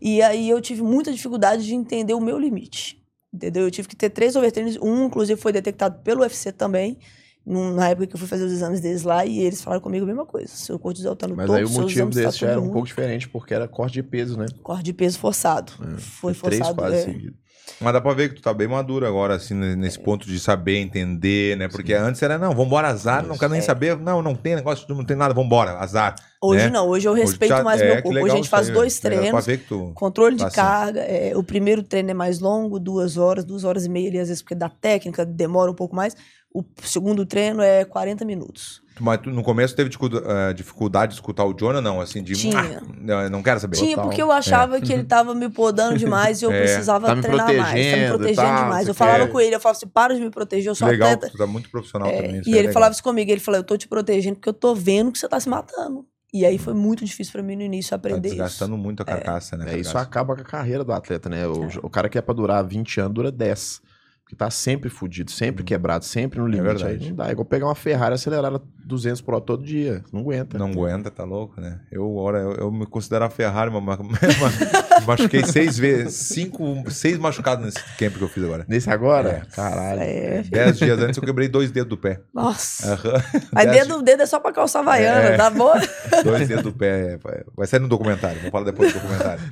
E 0.00 0.22
aí 0.22 0.48
eu 0.48 0.60
tive 0.60 0.82
muita 0.82 1.12
dificuldade 1.12 1.64
de 1.64 1.74
entender 1.74 2.14
o 2.14 2.20
meu 2.20 2.38
limite. 2.38 3.02
Entendeu? 3.32 3.64
Eu 3.64 3.70
tive 3.70 3.86
que 3.88 3.96
ter 3.96 4.10
três 4.10 4.34
overtrains. 4.36 4.76
Um, 4.80 5.04
inclusive, 5.06 5.40
foi 5.40 5.52
detectado 5.52 6.00
pelo 6.02 6.22
UFC 6.22 6.50
também. 6.52 6.98
Na 7.46 7.88
época 7.88 8.06
que 8.06 8.14
eu 8.14 8.18
fui 8.18 8.28
fazer 8.28 8.44
os 8.44 8.52
exames 8.52 8.80
deles 8.80 9.02
lá, 9.04 9.24
e 9.24 9.38
eles 9.40 9.62
falaram 9.62 9.82
comigo 9.82 10.04
a 10.04 10.06
mesma 10.06 10.26
coisa. 10.26 10.48
Seu 10.48 10.78
cortisol 10.78 11.16
tá 11.16 11.26
no 11.26 11.34
Mas 11.34 11.46
topo, 11.46 11.58
aí 11.58 11.64
o 11.64 11.70
motivo 11.70 12.10
tá 12.10 12.20
desse 12.20 12.38
tudo 12.40 12.48
era 12.50 12.58
um 12.60 12.64
ruim. 12.64 12.72
pouco 12.72 12.86
diferente, 12.88 13.26
porque 13.28 13.54
era 13.54 13.66
corte 13.66 13.94
de 13.94 14.02
peso, 14.02 14.36
né? 14.36 14.44
Corte 14.62 14.82
de 14.84 14.92
peso 14.92 15.18
forçado. 15.18 15.72
Foi 15.98 16.34
Foi 16.34 16.50
três 16.50 16.58
forçado. 16.66 16.76
quase 16.78 16.96
é. 16.96 17.04
seguidos. 17.04 17.38
Mas 17.80 17.92
dá 17.92 18.00
pra 18.00 18.12
ver 18.12 18.28
que 18.30 18.36
tu 18.36 18.42
tá 18.42 18.52
bem 18.54 18.66
maduro 18.68 19.06
agora, 19.06 19.34
assim, 19.34 19.54
ne- 19.54 19.76
nesse 19.76 19.98
ponto 19.98 20.26
de 20.26 20.38
saber, 20.40 20.76
entender, 20.78 21.56
né? 21.56 21.68
Porque 21.68 21.92
antes 21.94 22.22
era, 22.22 22.38
não, 22.38 22.54
vambora, 22.54 22.88
azar, 22.88 23.24
não 23.26 23.36
quero 23.38 23.52
nem 23.52 23.60
saber. 23.60 23.96
Não, 23.96 24.20
não 24.22 24.34
tem 24.34 24.54
negócio, 24.56 24.86
não 24.94 25.04
tem 25.04 25.16
nada, 25.16 25.32
vambora, 25.34 25.72
azar. 25.78 26.14
Hoje 26.40 26.64
né? 26.66 26.70
não, 26.70 26.86
hoje 26.88 27.08
eu 27.08 27.12
respeito 27.12 27.50
já- 27.56 27.64
mais 27.64 27.80
é, 27.80 27.84
meu 27.86 27.94
corpo. 27.96 28.08
legal 28.10 28.24
Hoje 28.24 28.32
a 28.32 28.36
gente 28.36 28.44
isso 28.44 28.50
faz 28.50 28.68
aí, 28.68 28.74
dois 28.74 29.00
Dá 29.00 29.08
treinos. 29.10 29.46
tu... 29.68 29.92
Controle 29.94 30.36
de 30.36 30.44
Tá, 30.44 30.50
sim. 30.50 30.56
carga. 30.56 31.00
é, 31.00 31.32
o 31.36 31.42
primeiro 31.42 31.82
treino 31.82 32.10
é 32.10 32.14
mais 32.14 32.38
longo, 32.38 32.78
duas 32.78 33.16
horas, 33.16 33.44
duas 33.44 33.64
horas 33.64 33.84
e 33.84 33.88
meia 33.88 34.08
ali, 34.08 34.18
às 34.20 34.28
vezes, 34.28 34.40
porque 34.42 34.54
da 34.54 34.68
técnica 34.68 35.26
demora 35.26 35.70
um 35.70 35.74
pouco 35.74 35.96
mais. 35.96 36.16
O 36.58 36.64
segundo 36.82 37.24
treino 37.24 37.62
é 37.62 37.84
40 37.84 38.24
minutos. 38.24 38.82
Mas 39.00 39.20
no 39.26 39.44
começo 39.44 39.76
teve 39.76 39.90
eh, 39.90 40.52
dificuldade 40.54 41.10
de 41.12 41.14
escutar 41.18 41.44
o 41.44 41.54
John 41.54 41.74
ou 41.76 41.80
não? 41.80 42.00
Assim, 42.00 42.20
de... 42.20 42.32
Tinha. 42.34 42.80
"Ah, 43.14 43.28
não, 43.30 43.42
quero 43.44 43.60
saber. 43.60 43.76
Tinha, 43.76 43.90
Total. 43.90 44.04
porque 44.06 44.20
eu 44.20 44.32
achava 44.32 44.80
que 44.80 44.92
ele 44.92 45.04
tava 45.04 45.34
me 45.36 45.48
podando 45.48 45.96
demais 45.98 46.42
e 46.42 46.44
eu 46.44 46.50
É. 46.50 46.58
precisava 46.62 47.06
Tá 47.06 47.14
me 47.14 47.22
treinar 47.22 47.46
mais. 47.46 47.58
Tá 47.90 47.96
me 47.96 48.06
protegendo 48.08 48.34
tal, 48.48 48.62
demais. 48.64 48.88
Eu 48.88 48.94
falava 48.94 49.18
quer- 49.26 49.32
com 49.32 49.40
ele, 49.40 49.54
eu 49.54 49.60
falava 49.60 49.76
assim, 49.76 49.86
para 49.86 50.14
de 50.16 50.20
me 50.20 50.30
proteger, 50.30 50.68
eu 50.68 50.74
sou 50.74 50.88
legal, 50.88 51.10
atleta. 51.12 51.30
tu 51.32 51.38
tá 51.38 51.46
muito 51.46 51.70
profissional 51.70 52.08
É, 52.08 52.16
também. 52.16 52.30
e 52.34 52.36
é 52.38 52.48
ele 52.48 52.56
legal. 52.56 52.72
falava 52.72 52.92
isso 52.92 53.02
comigo, 53.04 53.30
ele 53.30 53.40
falou, 53.40 53.60
eu 53.60 53.64
tô 53.64 53.76
te 53.76 53.86
protegendo 53.86 54.34
porque 54.34 54.48
eu 54.48 54.52
tô 54.54 54.74
vendo 54.74 55.12
que 55.12 55.18
você 55.18 55.28
tá 55.28 55.38
se 55.38 55.48
matando. 55.48 56.04
E 56.34 56.44
aí 56.44 56.58
foi 56.58 56.74
muito 56.74 57.04
difícil 57.04 57.32
pra 57.32 57.42
mim 57.42 57.54
no 57.56 57.62
início 57.62 57.90
Tá 57.90 57.96
aprender 57.96 58.28
desgastando 58.30 58.74
isso. 58.74 58.82
muito 58.82 59.00
a 59.02 59.06
carcaça, 59.06 59.56
né? 59.56 59.74
É, 59.74 59.78
isso 59.78 59.96
acaba 59.96 60.34
com 60.34 60.42
a 60.42 60.44
carreira 60.44 60.82
do 60.84 60.92
atleta, 60.92 61.28
né? 61.28 61.46
O, 61.46 61.68
o 61.84 61.88
cara 61.88 62.08
que 62.08 62.18
é 62.18 62.20
pra 62.20 62.34
durar 62.34 62.62
20 62.66 63.00
anos 63.00 63.14
dura 63.14 63.30
10. 63.32 63.80
Porque 64.28 64.36
tá 64.36 64.50
sempre 64.50 64.90
fudido, 64.90 65.30
sempre 65.30 65.64
quebrado, 65.64 66.04
sempre 66.04 66.38
no 66.38 66.46
limite. 66.46 66.60
Uhum. 66.68 66.74
verdade. 66.76 67.02
Aí 67.04 67.08
não 67.08 67.16
dá. 67.16 67.28
É 67.28 67.32
igual 67.32 67.46
pegar 67.46 67.64
uma 67.64 67.74
Ferrari 67.74 68.12
acelerada 68.14 68.60
200 68.84 69.22
por 69.22 69.32
hora 69.32 69.42
todo 69.42 69.64
dia. 69.64 70.04
Não 70.12 70.20
aguenta. 70.20 70.58
Não 70.58 70.66
aguenta, 70.66 71.10
tá 71.10 71.24
louco, 71.24 71.58
né? 71.58 71.80
Eu, 71.90 72.14
ora, 72.14 72.38
eu, 72.40 72.52
eu 72.52 72.70
me 72.70 72.84
considero 72.84 73.24
a 73.24 73.30
Ferrari, 73.30 73.70
mas 73.70 73.82
ma- 73.82 73.96
ma- 73.96 74.10
machuquei 75.06 75.42
seis 75.46 75.78
vezes, 75.78 76.12
cinco, 76.14 76.84
seis 76.90 77.16
machucados 77.16 77.64
nesse 77.64 77.78
camp 77.96 78.16
que 78.18 78.22
eu 78.22 78.28
fiz 78.28 78.44
agora. 78.44 78.66
Nesse 78.68 78.90
agora? 78.90 79.46
É. 79.50 79.54
Caralho. 79.56 80.00
É. 80.02 80.42
Dez 80.42 80.76
dias 80.78 80.98
antes 81.00 81.16
eu 81.16 81.22
quebrei 81.24 81.48
dois 81.48 81.70
dedos 81.70 81.88
do 81.88 81.96
pé. 81.96 82.20
Nossa. 82.34 82.92
Aham. 82.92 83.22
Mas 83.50 83.70
dedo, 83.70 84.02
dedo 84.02 84.22
é 84.24 84.26
só 84.26 84.38
pra 84.38 84.52
calçar 84.52 84.80
havaiana, 84.80 85.20
É. 85.20 85.36
tá 85.38 85.48
bom? 85.48 85.72
Dois 86.22 86.46
dedos 86.48 86.64
do 86.64 86.72
pé. 86.72 87.16
vai- 87.22 87.42
Vai 87.56 87.66
sair 87.66 87.80
no 87.80 87.88
documentário. 87.88 88.36
Vamos 88.38 88.50
falar 88.50 88.64
depois 88.66 88.92
do 88.92 89.00
documentário. 89.00 89.42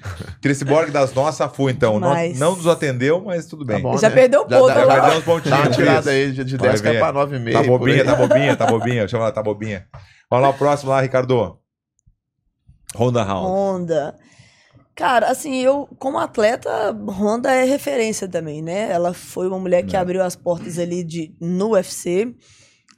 Chris 0.43 0.62
Borg 0.62 0.90
das 0.90 1.15
nossas 1.15 1.51
foi, 1.57 1.73
então. 1.73 1.98
Não, 1.98 2.15
não 2.35 2.57
nos 2.57 2.66
atendeu, 2.66 3.23
mas 3.24 3.47
tudo 3.47 3.65
bem. 3.65 3.77
Tá 3.77 3.82
bom, 3.82 3.97
Já 3.97 4.09
né? 4.09 4.15
perdeu 4.15 4.43
o 4.43 4.44
dá- 4.66 4.74
Já 4.74 4.84
lá. 4.84 4.94
perdeu 5.01 5.18
uns 5.18 5.24
pontinhos. 5.24 5.59
Dá 5.59 5.64
uma 5.64 5.70
tirada 5.70 6.10
aí 6.10 6.32
de, 6.32 6.44
de 6.44 6.56
Vai 6.56 6.68
10 6.70 6.80
cai 6.80 6.98
pra 6.98 7.12
9,5. 7.12 7.52
Tá 7.52 7.59
por 7.60 7.68
bobinha, 7.78 8.05
tá 8.05 8.16
bobinha, 8.16 8.56
tá 8.56 8.66
bobinha. 8.66 9.09
Chama 9.09 9.24
ela, 9.24 9.32
tá 9.32 9.43
bobinha. 9.43 9.86
Vamos 10.30 10.43
lá, 10.44 10.51
o 10.51 10.55
próximo 10.55 10.90
lá, 10.90 11.01
Ricardo. 11.01 11.59
Honda 12.94 13.24
House. 13.24 13.47
Honda. 13.47 14.16
Cara, 14.94 15.30
assim, 15.30 15.56
eu, 15.60 15.86
como 15.98 16.18
atleta, 16.18 16.70
Honda 17.09 17.52
é 17.52 17.64
referência 17.64 18.26
também, 18.26 18.62
né? 18.62 18.90
Ela 18.90 19.12
foi 19.12 19.47
uma 19.47 19.59
mulher 19.59 19.82
que 19.84 19.94
É. 19.94 19.98
abriu 19.98 20.22
as 20.22 20.34
portas 20.34 20.78
ali 20.78 21.05
de, 21.05 21.34
no 21.40 21.72
UFC. 21.72 22.34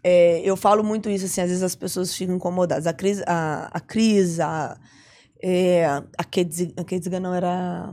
É, 0.04 0.40
eu 0.44 0.56
falo 0.56 0.84
muito 0.84 1.10
isso, 1.10 1.24
assim, 1.24 1.40
às 1.40 1.48
vezes 1.48 1.62
as 1.64 1.74
pessoas 1.74 2.14
ficam 2.14 2.36
incomodadas. 2.36 2.86
A 2.86 2.92
Cris, 2.92 3.20
a, 3.26 3.68
a, 3.72 3.80
Cris, 3.80 4.38
a, 4.38 4.78
é, 5.42 5.86
a 5.86 6.22
Kedziga, 6.24 6.72
a 6.80 6.84
Kedziga 6.84 7.18
não 7.18 7.34
era... 7.34 7.92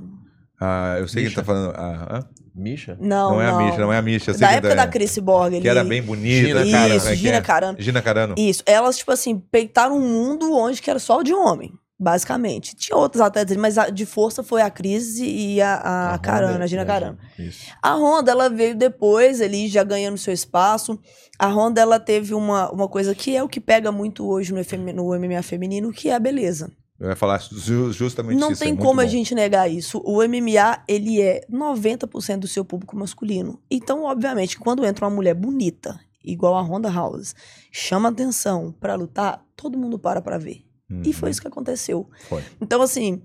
Ah, 0.61 0.97
eu 0.99 1.07
sei 1.07 1.23
que 1.23 1.29
ele 1.29 1.35
tá 1.35 1.43
falando. 1.43 1.73
ah, 1.75 2.07
hã? 2.11 2.29
Misha? 2.55 2.97
Não, 3.01 3.31
não, 3.31 3.41
é 3.41 3.49
a 3.49 3.57
Misha, 3.57 3.77
não 3.79 3.91
é 3.91 3.97
a 3.97 4.01
Misha. 4.01 4.31
Da 4.33 4.47
que 4.47 4.53
época 4.55 4.73
é- 4.73 4.75
da 4.75 4.87
Chris 4.87 5.17
Borg 5.17 5.53
ali. 5.53 5.61
Que 5.61 5.67
era 5.67 5.83
bem 5.83 6.01
bonita. 6.01 6.63
Gina 6.63 6.63
cara, 6.63 6.71
Carano. 6.71 6.95
Isso, 6.95 7.07
é 7.07 7.09
que 7.11 7.15
Gina 7.17 7.35
é? 7.35 7.41
Carano. 7.41 7.81
Gina 7.81 8.01
Carano. 8.01 8.35
Isso, 8.37 8.63
elas, 8.65 8.97
tipo 8.97 9.11
assim, 9.11 9.37
peitaram 9.37 9.97
um 9.97 10.01
mundo 10.01 10.55
onde 10.55 10.81
que 10.81 10.89
era 10.89 10.99
só 10.99 11.21
de 11.21 11.33
homem, 11.33 11.73
basicamente. 11.99 12.75
Tinha 12.75 12.97
outros 12.97 13.21
atletas, 13.21 13.51
ali, 13.51 13.59
mas 13.59 13.77
a 13.77 13.89
de 13.89 14.05
força 14.05 14.41
foi 14.41 14.61
a 14.61 14.69
Cris 14.69 15.17
e 15.19 15.61
a, 15.61 15.75
a, 15.75 16.07
Honda 16.11 16.19
Carana, 16.19 16.63
a 16.63 16.65
e 16.65 16.67
Gina 16.69 16.85
Carano. 16.85 17.17
Isso. 17.37 17.65
A 17.83 17.93
Honda, 17.95 18.31
ela 18.31 18.49
veio 18.49 18.75
depois 18.75 19.41
ali, 19.41 19.67
já 19.67 19.83
ganhando 19.83 20.17
seu 20.17 20.33
espaço. 20.33 20.97
A 21.37 21.47
Honda, 21.47 21.81
ela 21.81 21.99
teve 21.99 22.33
uma, 22.33 22.71
uma 22.71 22.87
coisa 22.87 23.13
que 23.13 23.35
é 23.35 23.43
o 23.43 23.49
que 23.49 23.59
pega 23.59 23.91
muito 23.91 24.25
hoje 24.25 24.53
no, 24.53 24.63
FM, 24.63 24.93
no 24.95 25.09
MMA 25.19 25.41
feminino, 25.43 25.91
que 25.91 26.09
é 26.09 26.15
a 26.15 26.19
beleza. 26.19 26.71
Eu 26.99 27.09
ia 27.09 27.15
falar 27.15 27.39
ju- 27.51 27.91
justamente 27.91 28.39
Não 28.39 28.51
isso. 28.51 28.63
é 28.63 28.65
tem 28.65 28.73
muito 28.73 28.85
como 28.87 29.01
a 29.01 29.03
bom. 29.03 29.09
gente 29.09 29.35
negar 29.35 29.69
isso. 29.69 30.01
O 30.05 30.21
MMA, 30.23 30.83
ele 30.87 31.21
é 31.21 31.41
90% 31.51 32.39
do 32.39 32.47
seu 32.47 32.63
público 32.63 32.95
masculino. 32.95 33.59
Então, 33.69 34.03
obviamente, 34.03 34.57
quando 34.57 34.85
entra 34.85 35.05
uma 35.05 35.13
mulher 35.13 35.33
bonita, 35.33 35.99
igual 36.23 36.55
a 36.55 36.61
Honda 36.61 36.89
House, 36.89 37.35
chama 37.71 38.09
atenção 38.09 38.73
pra 38.79 38.95
lutar, 38.95 39.43
todo 39.55 39.77
mundo 39.77 39.99
para 39.99 40.21
pra 40.21 40.37
ver. 40.37 40.63
E 41.03 41.11
foi 41.11 41.27
Uhum, 41.27 41.31
isso 41.31 41.41
que 41.41 41.47
aconteceu. 41.47 42.09
Foi. 42.29 42.41
Então, 42.61 42.81
assim, 42.81 43.21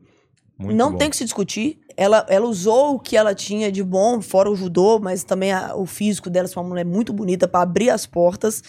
Muito 0.58 0.76
não 0.76 0.92
bom. 0.92 0.98
tem 0.98 1.08
que 1.10 1.16
se 1.16 1.24
discutir. 1.24 1.78
Ela, 1.96 2.26
ela 2.28 2.46
usou 2.46 2.94
o 2.94 2.98
que 2.98 3.16
ela 3.16 3.34
tinha 3.34 3.70
de 3.70 3.82
bom, 3.84 4.20
fora 4.20 4.50
o 4.50 4.56
judô, 4.56 4.98
mas 4.98 5.22
também 5.22 5.52
a- 5.52 5.76
o 5.76 5.86
físico 5.86 6.28
dela, 6.28 6.48
foi 6.48 6.62
uma 6.62 6.70
mulher 6.70 6.84
muito 6.84 7.12
bonita, 7.12 7.46
pra 7.46 7.60
abrir 7.62 7.90
as 7.90 8.04
portas. 8.06 8.62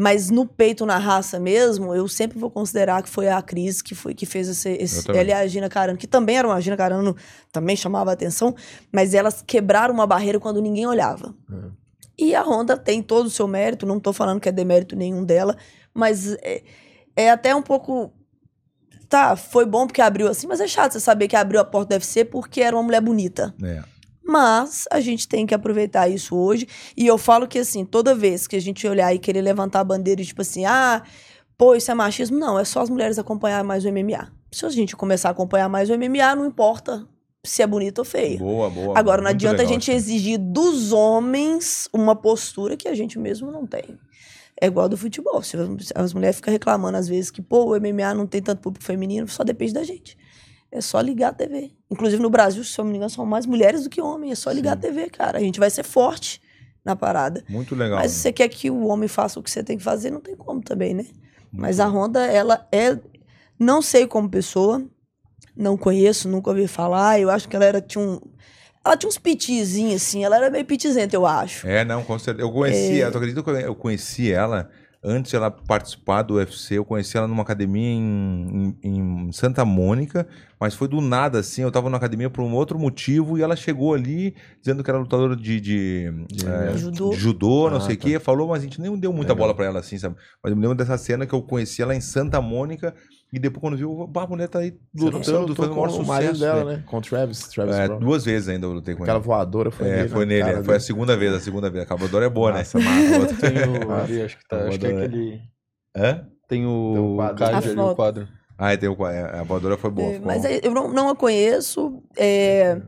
Mas 0.00 0.30
no 0.30 0.46
peito, 0.46 0.86
na 0.86 0.96
raça 0.96 1.40
mesmo, 1.40 1.92
eu 1.92 2.06
sempre 2.06 2.38
vou 2.38 2.48
considerar 2.48 3.02
que 3.02 3.08
foi 3.08 3.28
a 3.28 3.42
Cris 3.42 3.82
que 3.82 3.96
foi 3.96 4.14
que 4.14 4.24
fez 4.26 4.46
esse, 4.46 4.70
esse 4.74 5.10
ela 5.10 5.30
e 5.30 5.32
a 5.32 5.44
Gina 5.48 5.68
Carano, 5.68 5.98
que 5.98 6.06
também 6.06 6.38
era 6.38 6.46
uma 6.46 6.60
Gina 6.60 6.76
Carano, 6.76 7.16
também 7.50 7.74
chamava 7.74 8.12
atenção, 8.12 8.54
mas 8.92 9.12
elas 9.12 9.42
quebraram 9.44 9.92
uma 9.92 10.06
barreira 10.06 10.38
quando 10.38 10.62
ninguém 10.62 10.86
olhava. 10.86 11.34
E 12.16 12.32
a 12.32 12.44
Honda 12.44 12.76
tem 12.76 13.02
todo 13.02 13.26
o 13.26 13.30
seu 13.30 13.48
mérito, 13.48 13.86
não 13.86 13.98
tô 13.98 14.12
falando 14.12 14.38
que 14.38 14.48
é 14.48 14.52
demérito 14.52 14.94
nenhum 14.94 15.24
dela, 15.24 15.56
mas 15.92 16.32
é, 16.42 16.62
é 17.16 17.30
até 17.30 17.52
um 17.52 17.62
pouco. 17.62 18.12
Tá, 19.08 19.34
foi 19.34 19.66
bom 19.66 19.84
porque 19.84 20.00
abriu 20.00 20.28
assim, 20.28 20.46
mas 20.46 20.60
é 20.60 20.68
chato 20.68 20.92
você 20.92 21.00
saber 21.00 21.26
que 21.26 21.34
abriu 21.34 21.58
a 21.58 21.64
porta 21.64 21.88
do 21.88 21.92
UFC 21.94 22.24
porque 22.24 22.60
era 22.60 22.76
uma 22.76 22.84
mulher 22.84 23.00
bonita. 23.00 23.52
É. 23.60 23.82
Mas 24.28 24.84
a 24.90 25.00
gente 25.00 25.26
tem 25.26 25.46
que 25.46 25.54
aproveitar 25.54 26.06
isso 26.06 26.36
hoje. 26.36 26.68
E 26.94 27.06
eu 27.06 27.16
falo 27.16 27.48
que, 27.48 27.58
assim, 27.58 27.82
toda 27.82 28.14
vez 28.14 28.46
que 28.46 28.56
a 28.56 28.60
gente 28.60 28.86
olhar 28.86 29.14
e 29.14 29.18
querer 29.18 29.40
levantar 29.40 29.80
a 29.80 29.84
bandeira, 29.84 30.22
tipo 30.22 30.42
assim, 30.42 30.66
ah, 30.66 31.02
pô, 31.56 31.74
isso 31.74 31.90
é 31.90 31.94
machismo. 31.94 32.38
Não, 32.38 32.58
é 32.58 32.64
só 32.64 32.82
as 32.82 32.90
mulheres 32.90 33.18
acompanhar 33.18 33.64
mais 33.64 33.86
o 33.86 33.88
MMA. 33.90 34.30
Se 34.52 34.66
a 34.66 34.68
gente 34.68 34.94
começar 34.94 35.28
a 35.28 35.32
acompanhar 35.32 35.70
mais 35.70 35.88
o 35.88 35.96
MMA, 35.96 36.36
não 36.36 36.44
importa 36.44 37.08
se 37.42 37.62
é 37.62 37.66
bonito 37.66 38.00
ou 38.00 38.04
feio. 38.04 38.38
Boa, 38.38 38.68
boa. 38.68 38.98
Agora, 38.98 39.22
não 39.22 39.30
adianta 39.30 39.62
legal 39.62 39.70
a 39.70 39.72
gente 39.72 39.90
exigir 39.90 40.38
dos 40.38 40.92
homens 40.92 41.88
uma 41.90 42.14
postura 42.14 42.76
que 42.76 42.86
a 42.86 42.94
gente 42.94 43.18
mesmo 43.18 43.50
não 43.50 43.66
tem. 43.66 43.98
É 44.60 44.66
igual 44.66 44.90
do 44.90 44.96
futebol. 44.98 45.42
Se 45.42 45.56
as 45.94 46.12
mulheres 46.12 46.36
ficam 46.36 46.52
reclamando 46.52 46.98
às 46.98 47.08
vezes 47.08 47.30
que, 47.30 47.40
pô, 47.40 47.74
o 47.74 47.80
MMA 47.80 48.12
não 48.12 48.26
tem 48.26 48.42
tanto 48.42 48.60
público 48.60 48.84
feminino, 48.84 49.26
só 49.26 49.42
depende 49.42 49.72
da 49.72 49.84
gente. 49.84 50.18
É 50.70 50.80
só 50.80 51.00
ligar 51.00 51.28
a 51.30 51.32
TV. 51.32 51.70
Inclusive 51.90 52.22
no 52.22 52.28
Brasil, 52.30 52.62
se 52.62 52.78
eu 52.78 52.84
não 52.84 52.90
me 52.90 52.96
engano, 52.98 53.10
são 53.10 53.24
mais 53.24 53.46
mulheres 53.46 53.84
do 53.84 53.90
que 53.90 54.00
homens. 54.00 54.32
É 54.32 54.34
só 54.34 54.50
ligar 54.50 54.72
a 54.72 54.76
TV, 54.76 55.08
cara. 55.08 55.38
A 55.38 55.40
gente 55.40 55.58
vai 55.58 55.70
ser 55.70 55.82
forte 55.82 56.40
na 56.84 56.94
parada. 56.94 57.42
Muito 57.48 57.74
legal. 57.74 57.98
Mas 57.98 58.10
se 58.12 58.18
né? 58.18 58.22
você 58.22 58.32
quer 58.32 58.48
que 58.48 58.70
o 58.70 58.86
homem 58.86 59.08
faça 59.08 59.40
o 59.40 59.42
que 59.42 59.50
você 59.50 59.62
tem 59.64 59.78
que 59.78 59.82
fazer, 59.84 60.10
não 60.10 60.20
tem 60.20 60.36
como 60.36 60.60
também, 60.62 60.92
né? 60.94 61.06
Mas 61.50 61.80
a 61.80 61.86
Honda, 61.88 62.24
ela 62.26 62.66
é. 62.70 62.98
Não 63.58 63.80
sei 63.80 64.06
como 64.06 64.28
pessoa, 64.28 64.84
não 65.56 65.76
conheço, 65.76 66.28
nunca 66.28 66.50
ouvi 66.50 66.68
falar. 66.68 67.18
Eu 67.18 67.30
acho 67.30 67.48
que 67.48 67.56
ela 67.56 67.64
era, 67.64 67.80
tinha 67.80 68.04
um. 68.04 68.20
Ela 68.84 68.96
tinha 68.96 69.08
uns 69.08 69.18
pitizinhos, 69.18 69.96
assim, 70.02 70.24
ela 70.24 70.36
era 70.36 70.50
meio 70.50 70.64
pitizenta, 70.64 71.16
eu 71.16 71.26
acho. 71.26 71.66
É, 71.66 71.84
não, 71.84 72.02
com 72.04 72.18
certeza. 72.18 72.46
Eu 72.46 72.52
conheci, 72.52 73.00
É. 73.02 73.10
tu 73.10 73.16
acredita 73.18 73.42
que 73.42 73.50
eu- 73.50 73.56
eu 73.60 73.74
conheci 73.74 74.30
ela 74.32 74.70
antes 75.02 75.30
de 75.30 75.36
ela 75.36 75.50
participar 75.50 76.22
do 76.22 76.34
UFC? 76.34 76.78
Eu 76.78 76.84
conheci 76.84 77.16
ela 77.16 77.26
numa 77.26 77.42
academia 77.42 77.88
em, 77.90 78.76
em- 78.82 79.26
em 79.26 79.32
Santa 79.32 79.64
Mônica, 79.64 80.26
mas 80.60 80.74
foi 80.74 80.88
do 80.88 81.00
nada, 81.00 81.38
assim. 81.38 81.62
Eu 81.62 81.70
tava 81.70 81.88
na 81.90 81.96
academia 81.96 82.28
por 82.30 82.42
um 82.42 82.52
outro 82.54 82.78
motivo 82.78 83.38
e 83.38 83.42
ela 83.42 83.54
chegou 83.56 83.94
ali 83.94 84.34
dizendo 84.60 84.82
que 84.82 84.90
era 84.90 84.98
lutadora 84.98 85.36
de, 85.36 85.60
de, 85.60 86.12
é, 86.46 86.76
Judô. 86.76 87.10
de 87.10 87.16
judô, 87.16 87.70
não 87.70 87.76
Ah, 87.78 87.80
sei 87.80 87.94
o 87.94 87.98
tá. 87.98 88.04
quê. 88.04 88.18
Falou, 88.18 88.48
mas 88.48 88.60
a 88.60 88.64
gente 88.64 88.80
nem 88.80 88.96
deu 88.98 89.12
muita 89.12 89.32
Legal. 89.32 89.46
bola 89.46 89.54
pra 89.54 89.66
ela, 89.66 89.80
assim, 89.80 89.98
sabe? 89.98 90.16
Mas 90.42 90.50
eu 90.50 90.56
me 90.56 90.62
lembro 90.62 90.76
dessa 90.76 90.98
cena 90.98 91.26
que 91.26 91.34
eu 91.34 91.42
conheci 91.42 91.82
ela 91.82 91.94
em 91.94 92.00
Santa 92.00 92.40
Mônica 92.40 92.94
e 93.32 93.38
depois, 93.38 93.60
quando 93.60 93.76
viu, 93.76 94.06
"Bah, 94.06 94.22
a 94.22 94.26
mulher 94.26 94.48
tá 94.48 94.60
aí 94.60 94.74
lutando, 94.96 95.22
fazendo 95.24 95.52
o 95.52 95.54
com 95.56 95.62
maior 95.74 95.86
o 95.88 95.90
sucesso. 95.90 96.08
marido 96.08 96.38
dela, 96.38 96.64
né? 96.64 96.76
né? 96.78 96.82
Com 96.86 96.96
o 96.98 97.00
Travis, 97.02 97.42
Travis 97.48 97.76
É, 97.76 97.86
Brown. 97.86 98.00
duas 98.00 98.24
vezes 98.24 98.48
ainda 98.48 98.66
eu 98.66 98.72
lutei 98.72 98.94
com 98.94 99.02
Aquela 99.02 99.18
ele. 99.18 99.26
voadora 99.26 99.70
foi 99.70 99.86
É, 99.86 99.96
nele. 99.96 100.08
foi 100.08 100.24
na 100.24 100.32
nele. 100.32 100.50
é, 100.50 100.64
Foi 100.64 100.76
a 100.76 100.80
segunda 100.80 101.16
vez, 101.16 101.34
a 101.34 101.40
segunda 101.40 101.68
vez. 101.70 101.84
A 101.84 101.86
cavadora 101.86 102.24
é 102.26 102.28
boa, 102.30 102.52
né? 102.52 102.58
Massa, 102.60 102.78
massa. 102.78 103.34
Tem 103.36 103.50
o, 103.86 103.92
ali, 103.92 104.22
acho 104.22 104.38
que 104.38 104.48
tá, 104.48 104.66
acho 104.66 104.78
que 104.78 104.86
é 104.86 104.88
voadora. 104.90 105.06
aquele... 105.06 105.40
Hã? 105.94 106.14
Tem 106.48 106.62
Tem 106.62 106.66
o 106.66 107.12
um 107.12 107.16
quadro. 107.16 107.44
ali, 107.44 107.74
foto. 107.74 107.92
o 107.92 107.96
quadro. 107.96 108.28
Ah, 108.58 108.76
tem 108.76 108.88
o, 108.88 108.96
qua- 108.96 109.12
é, 109.14 109.38
a 109.38 109.42
voadora 109.44 109.76
foi 109.78 109.90
boa. 109.90 110.12
É, 110.12 110.18
mas 110.18 110.44
aí 110.44 110.60
eu 110.62 110.72
não, 110.72 110.92
não 110.92 111.08
a 111.08 111.14
conheço. 111.14 112.02
é, 112.16 112.82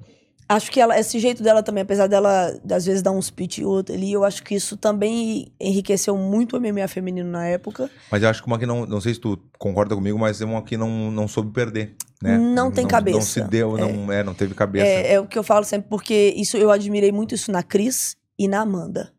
acho 0.49 0.69
que 0.73 0.81
ela, 0.81 0.99
esse 0.99 1.19
jeito 1.21 1.45
dela 1.45 1.63
também, 1.63 1.83
apesar 1.83 2.09
dela, 2.09 2.53
às 2.69 2.85
vezes, 2.85 3.03
dar 3.03 3.13
uns 3.13 3.31
pitch 3.31 3.59
e 3.59 3.65
outro 3.65 3.95
ali, 3.95 4.13
eu 4.13 4.25
acho 4.25 4.43
que 4.43 4.53
isso 4.57 4.77
também 4.77 5.53
enriqueceu 5.61 6.17
muito 6.17 6.57
o 6.57 6.61
MMA 6.61 6.89
feminino 6.89 7.31
na 7.31 7.47
época. 7.47 7.89
Mas 8.11 8.23
eu 8.23 8.29
acho 8.29 8.43
que 8.43 8.49
uma 8.49 8.59
que 8.59 8.67
não. 8.67 8.85
Não 8.85 9.01
sei 9.01 9.15
se 9.15 9.21
tu 9.21 9.39
concorda 9.61 9.95
comigo, 9.95 10.19
mas 10.19 10.41
é 10.41 10.45
uma 10.45 10.61
que 10.63 10.77
não, 10.77 11.11
não 11.11 11.29
soube 11.29 11.53
perder. 11.53 11.95
Né? 12.21 12.37
Não 12.37 12.71
tem 12.71 12.83
Não 12.85 12.91
cabeça. 12.91 13.21
se 13.21 13.41
deu, 13.43 13.79
não, 13.79 14.13
é, 14.13 14.23
não 14.25 14.35
teve 14.35 14.55
cabeça. 14.55 14.85
É, 14.87 15.15
é 15.15 15.21
o 15.21 15.27
que 15.27 15.39
eu 15.39 15.43
falo 15.45 15.65
sempre, 15.65 15.89
porque 15.89 16.35
isso 16.37 16.57
eu 16.57 16.71
admirei 16.71 17.13
muito 17.13 17.35
isso 17.35 17.51
na 17.53 17.63
Cris 17.63 18.17
e 18.39 18.47
na 18.49 18.61
Amanda. 18.61 19.13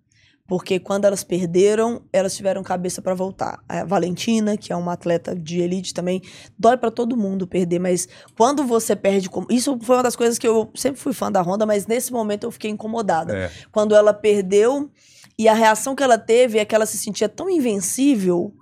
Porque 0.51 0.81
quando 0.81 1.05
elas 1.05 1.23
perderam, 1.23 2.01
elas 2.11 2.35
tiveram 2.35 2.61
cabeça 2.61 3.01
pra 3.01 3.13
voltar. 3.13 3.63
A 3.69 3.85
Valentina, 3.85 4.57
que 4.57 4.73
é 4.73 4.75
uma 4.75 4.91
atleta 4.91 5.33
de 5.33 5.61
elite 5.61 5.93
também, 5.93 6.21
dói 6.59 6.75
pra 6.75 6.91
todo 6.91 7.15
mundo 7.15 7.47
perder, 7.47 7.79
mas 7.79 8.05
quando 8.35 8.65
você 8.65 8.93
perde, 8.93 9.29
como- 9.29 9.47
isso 9.49 9.79
foi 9.81 9.95
uma 9.95 10.03
das 10.03 10.17
coisas 10.17 10.37
que 10.37 10.45
eu 10.45 10.69
sempre 10.75 10.99
fui 10.99 11.13
fã 11.13 11.31
da 11.31 11.41
Honda, 11.41 11.65
mas 11.65 11.87
nesse 11.87 12.11
momento 12.11 12.43
eu 12.43 12.51
fiquei 12.51 12.69
incomodada. 12.69 13.33
É. 13.33 13.51
Quando 13.71 13.95
ela 13.95 14.13
perdeu 14.13 14.91
e 15.39 15.47
a 15.47 15.53
reação 15.53 15.95
que 15.95 16.03
ela 16.03 16.17
teve 16.17 16.59
é 16.59 16.65
que 16.65 16.75
ela 16.75 16.85
se 16.85 16.97
sentia 16.97 17.29
tão 17.29 17.49
invencível 17.49 18.53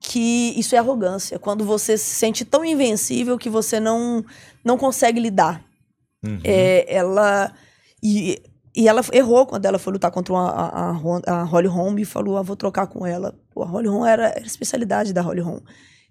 que 0.00 0.52
isso 0.54 0.74
é 0.74 0.78
arrogância. 0.78 1.38
Quando 1.38 1.64
você 1.64 1.96
se 1.96 2.14
sente 2.14 2.44
tão 2.44 2.62
invencível 2.62 3.38
que 3.38 3.48
você 3.48 3.80
não 3.80 4.22
não 4.62 4.76
consegue 4.76 5.18
lidar. 5.18 5.64
Uhum. 6.22 6.40
É, 6.44 6.84
ela. 6.94 7.54
E, 8.02 8.38
e 8.74 8.88
ela 8.88 9.02
errou 9.12 9.46
quando 9.46 9.66
ela 9.66 9.78
foi 9.78 9.92
lutar 9.92 10.10
contra 10.10 10.32
uma, 10.32 10.48
a, 10.48 10.90
a, 11.26 11.42
Holly 11.44 11.68
Holm 11.68 11.98
e 11.98 12.04
falou: 12.04 12.36
ah, 12.38 12.42
vou 12.42 12.56
trocar 12.56 12.86
com 12.86 13.06
ela. 13.06 13.34
Pô, 13.52 13.62
a 13.62 13.66
Holly 13.66 13.88
Holm 13.88 14.06
era, 14.06 14.28
era 14.28 14.40
a 14.40 14.46
especialidade 14.46 15.12
da 15.12 15.20
Holly 15.20 15.40
Holm. 15.40 15.60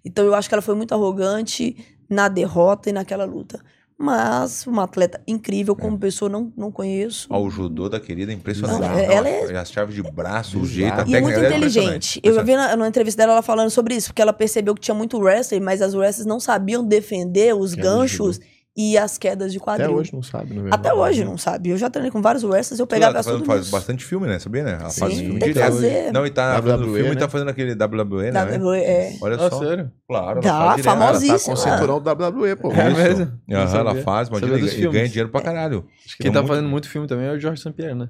Então 0.04 0.24
eu 0.24 0.34
acho 0.34 0.48
que 0.48 0.54
ela 0.54 0.62
foi 0.62 0.74
muito 0.74 0.92
arrogante 0.92 1.76
na 2.08 2.28
derrota 2.28 2.90
e 2.90 2.92
naquela 2.92 3.24
luta. 3.24 3.60
Mas 3.98 4.66
uma 4.66 4.82
atleta 4.84 5.20
incrível, 5.28 5.76
como 5.76 5.96
pessoa, 5.96 6.28
não, 6.28 6.52
não 6.56 6.72
conheço. 6.72 7.28
Ó, 7.30 7.40
o 7.40 7.48
judô 7.48 7.88
da 7.88 8.00
querida 8.00 8.32
é 8.32 8.34
impressionante. 8.34 8.80
Não, 8.80 8.98
ela 8.98 9.28
é- 9.28 9.56
A 9.56 9.64
chave 9.64 9.92
de 9.92 10.02
braço, 10.02 10.58
o 10.58 10.66
jeito, 10.66 10.92
a 10.94 10.98
E 10.98 11.00
é 11.00 11.04
técnica 11.04 11.20
muito 11.22 11.38
é 11.38 11.46
inteligente. 11.46 12.18
impressionante. 12.18 12.20
Eu 12.24 12.44
vi 12.44 12.56
na, 12.56 12.74
numa 12.76 12.88
entrevista 12.88 13.22
dela 13.22 13.34
ela 13.34 13.42
falando 13.42 13.70
sobre 13.70 13.94
isso, 13.94 14.08
porque 14.08 14.20
ela 14.20 14.32
percebeu 14.32 14.74
que 14.74 14.80
tinha 14.80 14.94
muito 14.94 15.18
wrestler, 15.18 15.62
mas 15.62 15.80
as 15.80 15.94
wrestlers 15.94 16.26
não 16.26 16.40
sabiam 16.40 16.84
defender 16.84 17.54
os 17.54 17.76
de 17.76 17.82
ganchos 17.82 18.40
e 18.76 18.96
as 18.96 19.18
quedas 19.18 19.52
de 19.52 19.58
Até 19.58 19.64
quadril. 19.64 19.94
hoje 19.94 20.14
não 20.14 20.22
sabe, 20.22 20.54
né? 20.54 20.70
Até 20.72 20.94
hoje 20.94 21.24
não 21.24 21.36
sabe. 21.36 21.68
Eu 21.70 21.76
já 21.76 21.90
treinei 21.90 22.10
com 22.10 22.22
vários 22.22 22.42
wrestlers, 22.42 22.80
eu 22.80 22.86
pegava 22.86 23.12
tá 23.12 23.22
tudo 23.22 23.32
fazendo, 23.44 23.46
faz 23.46 23.70
bastante 23.70 24.04
filme, 24.04 24.26
né? 24.26 24.38
Sabia, 24.38 24.62
né? 24.64 24.78
Ela 24.80 24.90
faz 24.90 25.14
filme 25.14 25.38
tem 25.38 25.48
que 25.48 25.52
direto. 25.52 25.72
fazer. 25.72 26.12
Não, 26.12 26.26
e 26.26 26.30
tá 26.30 26.54
fazendo 26.62 26.80
WWE, 26.84 26.94
filme 26.94 27.10
e 27.10 27.14
né? 27.14 27.20
tá 27.20 27.28
fazendo 27.28 27.48
aquele 27.50 27.72
WWE, 27.74 28.30
né? 28.32 28.42
WWE, 28.44 28.78
é. 28.78 29.16
Olha 29.20 29.36
Ah, 29.36 29.50
só. 29.50 29.58
sério? 29.58 29.92
Claro, 30.08 30.40
ela 30.42 30.42
faz 30.42 30.70
direto. 30.76 30.84
famosa. 30.84 31.26
Ela 31.26 31.38
tá 31.38 31.44
com 31.44 31.52
o 31.52 31.56
Famosíssima. 31.56 31.56
cinturão 31.56 32.00
do 32.00 32.10
WWE, 32.10 32.56
pô. 32.56 32.72
É 32.72 32.90
mesmo? 32.90 33.32
Não 33.46 33.60
Aham, 33.60 33.78
ela 33.78 33.94
faz, 33.96 34.28
imagina, 34.28 34.52
e, 34.52 34.56
e 34.56 34.60
ganha 34.60 34.70
filmes. 34.72 35.10
dinheiro 35.10 35.28
pra 35.30 35.42
caralho. 35.42 35.84
Quem 36.18 36.32
tá 36.32 36.38
muito- 36.40 36.48
fazendo 36.54 36.68
muito 36.68 36.88
filme 36.88 37.06
também 37.06 37.26
é 37.26 37.32
o 37.32 37.38
George 37.38 37.60
St. 37.60 37.72
Pierre, 37.72 37.94
né? 37.94 38.08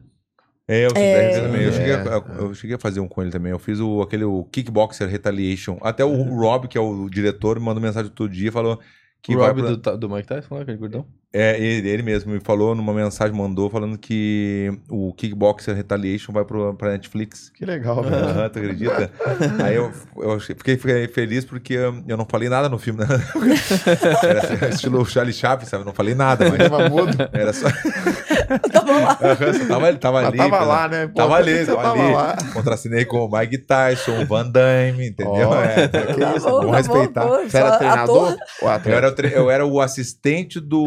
É, 0.68 0.86
eu, 0.86 0.90
É. 0.94 1.40
também. 1.40 1.62
Eu, 1.62 1.72
cheguei 1.72 1.92
a, 1.92 1.98
É. 1.98 2.22
eu 2.38 2.54
cheguei 2.54 2.76
a 2.76 2.78
fazer 2.78 3.00
um 3.00 3.08
com 3.08 3.20
ele 3.20 3.32
também. 3.32 3.50
Eu 3.50 3.58
fiz 3.58 3.80
o, 3.80 4.00
aquele 4.00 4.22
o 4.24 4.44
Kickboxer 4.44 5.08
Retaliation. 5.08 5.76
Até 5.82 6.04
o 6.04 6.22
Rob, 6.22 6.68
que 6.68 6.78
é 6.78 6.80
o 6.80 7.08
diretor, 7.10 7.58
me 7.58 7.64
mandou 7.66 7.82
mensagem 7.82 8.10
todo 8.14 8.30
dia 8.30 8.48
e 8.48 8.52
falou 8.52 8.78
que 9.22 9.34
o 9.36 9.38
Rob 9.38 9.62
do, 9.62 9.98
do 9.98 10.08
Mike 10.10 10.28
Tyson, 10.28 10.54
lá, 10.56 10.62
aquele 10.62 10.78
gordão? 10.78 11.21
É, 11.34 11.58
ele, 11.58 11.88
ele 11.88 12.02
mesmo 12.02 12.30
me 12.30 12.40
falou 12.40 12.74
numa 12.74 12.92
mensagem, 12.92 13.34
mandou 13.34 13.70
falando 13.70 13.96
que 13.96 14.70
o 14.90 15.14
Kickboxer 15.14 15.74
Retaliation 15.74 16.30
vai 16.30 16.44
pro, 16.44 16.74
pra 16.74 16.90
Netflix. 16.90 17.50
Que 17.56 17.64
legal, 17.64 18.02
velho. 18.02 18.16
Aham, 18.16 18.48
tu 18.50 18.58
acredita? 18.58 19.10
Aí 19.64 19.74
eu, 19.76 19.90
eu 20.18 20.38
fiquei, 20.40 20.76
fiquei 20.76 21.08
feliz 21.08 21.44
porque 21.46 21.72
eu 21.72 22.16
não 22.18 22.26
falei 22.28 22.50
nada 22.50 22.68
no 22.68 22.78
filme, 22.78 23.00
né? 23.00 23.06
Era 24.22 24.68
estilo 24.68 25.04
Charlie 25.06 25.32
Chaplin, 25.32 25.66
sabe? 25.66 25.82
Eu 25.82 25.86
não 25.86 25.94
falei 25.94 26.14
nada, 26.14 26.48
mas 26.50 26.58
Tava 26.68 26.88
mudo. 26.90 27.16
era 27.32 27.52
só. 27.52 27.68
Tava 28.70 28.92
lá. 28.92 29.16
Só 29.16 29.66
tava, 29.68 29.94
tava 29.96 30.18
ali. 30.26 30.36
tava 30.36 30.64
lá, 30.64 30.88
né? 30.88 31.06
Pô, 31.06 31.14
Tava 31.14 31.36
ali, 31.36 31.64
tava, 31.64 31.82
tava 31.82 32.02
ali. 32.02 32.12
lá. 32.14 32.36
Contracenei 32.52 33.04
com 33.04 33.24
o 33.24 33.30
Mike 33.38 33.58
Tyson, 33.58 34.22
o 34.22 34.26
Van 34.26 34.48
Damme, 34.50 35.08
entendeu? 35.08 35.48
Ó, 35.48 35.62
É, 35.62 35.88
que 35.88 36.20
Tá 36.20 36.36
isso, 36.36 36.46
bom, 36.50 36.70
tá 36.70 36.76
respeitar. 36.76 37.24
bom, 37.24 37.36
pô, 37.38 37.48
Você 37.48 37.56
era 37.56 37.78
treinador? 37.78 38.36
ator. 38.62 38.80
Eu, 38.92 38.92
era 38.98 39.08
o 39.08 39.12
tre- 39.12 39.32
eu 39.34 39.50
era 39.50 39.66
o 39.66 39.80
assistente 39.80 40.60
do. 40.60 40.86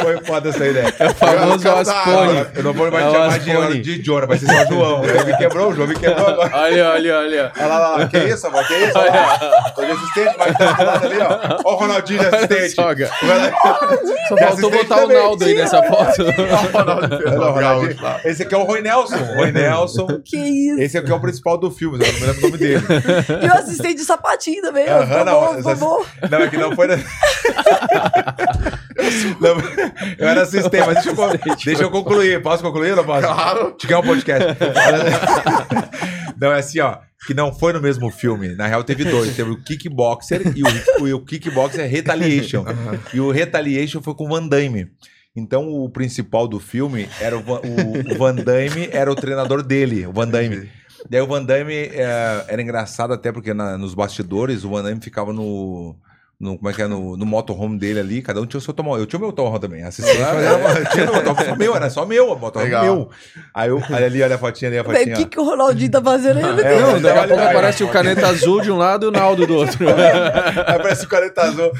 Foi 0.00 0.24
foda 0.24 0.48
essa 0.48 0.66
ideia. 0.66 0.94
É 0.98 1.06
o 1.06 1.14
famoso 1.14 1.62
Cara, 1.62 1.80
Aspone. 1.80 2.46
Eu 2.54 2.62
não 2.62 2.72
vou 2.72 2.90
mais 2.90 3.06
É 3.06 3.40
chamar 3.40 3.70
de, 3.72 3.80
de 3.80 4.02
Jonah, 4.02 4.26
vai 4.26 4.38
ser 4.38 4.46
só 4.46 4.64
João. 4.66 5.04
Ele 5.04 5.24
me 5.24 5.36
quebrou, 5.36 5.70
o 5.70 5.74
João 5.74 5.88
me 5.88 5.94
quebrou 5.94 6.26
agora. 6.26 6.50
Olha, 6.54 6.90
olha, 6.90 7.18
olha. 7.18 7.52
Olha 7.56 7.66
lá, 7.66 7.94
olha 7.94 7.98
lá, 8.04 8.08
que 8.08 8.18
isso, 8.18 8.46
amor? 8.46 8.66
Que 8.66 8.74
isso? 8.74 8.98
Olha 8.98 9.10
lá. 9.10 9.70
Tô 9.74 9.84
de 9.84 9.90
assistente, 9.92 10.34
mas 10.38 10.56
tá 10.56 10.72
do 10.72 10.84
lado 10.84 11.06
ali, 11.06 11.18
ó. 11.18 11.58
Ó 11.64 11.72
o 11.74 11.76
Ronaldinho 11.76 12.20
de 12.20 12.26
assistente. 12.26 12.70
Soga. 12.70 13.10
Olha 13.22 13.54
Só 14.28 14.36
faltou 14.36 14.70
botar 14.70 15.04
o. 15.04 15.08
Naldo 15.08 15.44
aí 15.44 15.54
nessa 15.54 15.82
foto. 15.82 16.22
lá, 16.22 17.50
o 17.50 17.52
Ronaldinho. 17.52 17.96
Esse 18.24 18.42
aqui 18.42 18.54
é 18.54 18.58
o 18.58 18.64
Roy 18.64 18.80
Nelson. 18.82 19.16
Roy 19.36 19.52
Nelson. 19.52 20.06
Que 20.24 20.36
isso. 20.36 20.80
Esse 20.80 20.98
aqui 20.98 21.10
é 21.10 21.14
o 21.14 21.20
principal 21.20 21.56
do 21.58 21.70
filme, 21.70 21.98
eu 21.98 22.12
não 22.12 22.20
me 22.20 22.26
lembro 22.26 22.38
o 22.38 22.42
nome 22.42 22.58
dele. 22.58 22.82
E 23.42 23.46
o 23.46 23.52
assistente 23.52 23.96
de 23.96 24.04
sapatinho 24.04 24.62
também. 24.62 24.86
ó, 24.88 24.98
Aham, 25.02 25.56
ficou 25.56 25.76
não. 25.76 26.28
Não, 26.30 26.38
é 26.44 26.48
que 26.48 26.56
não 26.56 26.74
foi. 26.74 26.88
Não, 29.40 29.56
eu 30.18 30.28
era 30.28 30.42
assistente, 30.42 30.84
mas 30.86 30.94
deixa 31.04 31.10
eu, 31.10 31.56
deixa 31.64 31.82
eu 31.82 31.90
concluir. 31.90 32.42
Posso 32.42 32.62
concluir 32.62 32.90
ou 32.90 32.96
não 32.96 33.04
posso? 33.04 33.26
Claro. 33.26 33.72
Te 33.72 33.86
quer 33.86 33.96
um 33.96 34.02
podcast. 34.02 34.48
Não, 36.40 36.52
é 36.52 36.58
assim, 36.58 36.80
ó. 36.80 36.98
que 37.26 37.34
não 37.34 37.52
foi 37.52 37.72
no 37.72 37.80
mesmo 37.80 38.10
filme. 38.10 38.54
Na 38.54 38.66
real, 38.66 38.84
teve 38.84 39.04
dois. 39.04 39.34
Teve 39.34 39.50
o 39.50 39.62
Kickboxer 39.62 40.42
e 40.56 40.62
o, 40.62 41.12
o, 41.14 41.16
o 41.16 41.24
Kickboxer 41.24 41.88
Retaliation. 41.90 42.64
E 43.12 43.20
o 43.20 43.30
Retaliation 43.30 44.00
foi 44.02 44.14
com 44.14 44.26
o 44.26 44.28
Van 44.28 44.46
Damme. 44.46 44.88
Então, 45.36 45.68
o 45.68 45.88
principal 45.90 46.48
do 46.48 46.58
filme 46.58 47.08
era 47.20 47.36
o, 47.38 47.42
Van- 47.42 47.60
o, 47.62 48.12
o 48.14 48.18
Van 48.18 48.34
Damme, 48.34 48.88
era 48.90 49.10
o 49.10 49.14
treinador 49.14 49.62
dele, 49.62 50.06
o 50.06 50.12
Van 50.12 50.26
Damme. 50.28 50.68
Daí 51.08 51.20
o 51.20 51.26
Van 51.28 51.44
Damme 51.44 51.74
é, 51.74 52.44
era 52.48 52.60
engraçado 52.60 53.12
até 53.12 53.30
porque 53.30 53.54
na- 53.54 53.78
nos 53.78 53.94
bastidores 53.94 54.64
o 54.64 54.70
Van 54.70 54.82
Damme 54.82 55.00
ficava 55.00 55.32
no. 55.32 55.96
No 56.40 56.56
como 56.56 56.70
é 56.70 56.72
que 56.72 56.80
é? 56.82 56.86
No, 56.86 57.16
no 57.16 57.26
motorhome 57.26 57.76
dele 57.78 57.98
ali, 57.98 58.22
cada 58.22 58.40
um 58.40 58.46
tinha 58.46 58.58
o 58.58 58.60
seu 58.60 58.70
automóvel. 58.70 59.02
Eu 59.02 59.06
tinha 59.06 59.18
o 59.18 59.20
meu 59.20 59.30
motorhome 59.30 59.58
também. 59.58 59.82
Assistente, 59.82 60.18
mas 60.20 60.44
era, 60.44 60.56
uma- 60.56 60.84
tinha 60.84 61.04
meu 61.04 61.14
motorhome 61.14 61.44
só 61.44 61.56
meu, 61.56 61.76
era 61.76 61.90
só 61.90 62.06
meu, 62.06 62.32
o 62.32 62.38
motorhome 62.38 62.70
Legal. 62.70 62.84
meu. 62.84 63.10
Aí 63.52 63.68
eu, 63.68 63.82
olha 63.90 64.06
ali, 64.06 64.22
olha 64.22 64.34
a 64.36 64.38
fotinha 64.38 64.68
ali, 64.70 64.78
a 64.78 64.84
fotinha. 64.84 65.14
o 65.14 65.18
que, 65.18 65.24
que 65.26 65.40
o 65.40 65.44
Ronaldinho 65.44 65.90
tá 65.90 66.00
fazendo 66.00 66.38
aí? 66.38 66.60
É? 66.60 66.80
Não, 66.80 67.00
daqui 67.00 67.18
a 67.18 67.28
pouco 67.28 67.42
aparece 67.42 67.82
o 67.82 67.88
caneta 67.88 68.28
azul 68.28 68.60
de 68.60 68.70
um 68.70 68.76
lado 68.76 69.06
e 69.06 69.08
o 69.08 69.10
Naldo 69.10 69.46
do 69.48 69.56
outro. 69.56 69.78
Aí 69.88 70.78
parece 70.78 71.04
o 71.06 71.08
caneta 71.08 71.42
azul. 71.42 71.72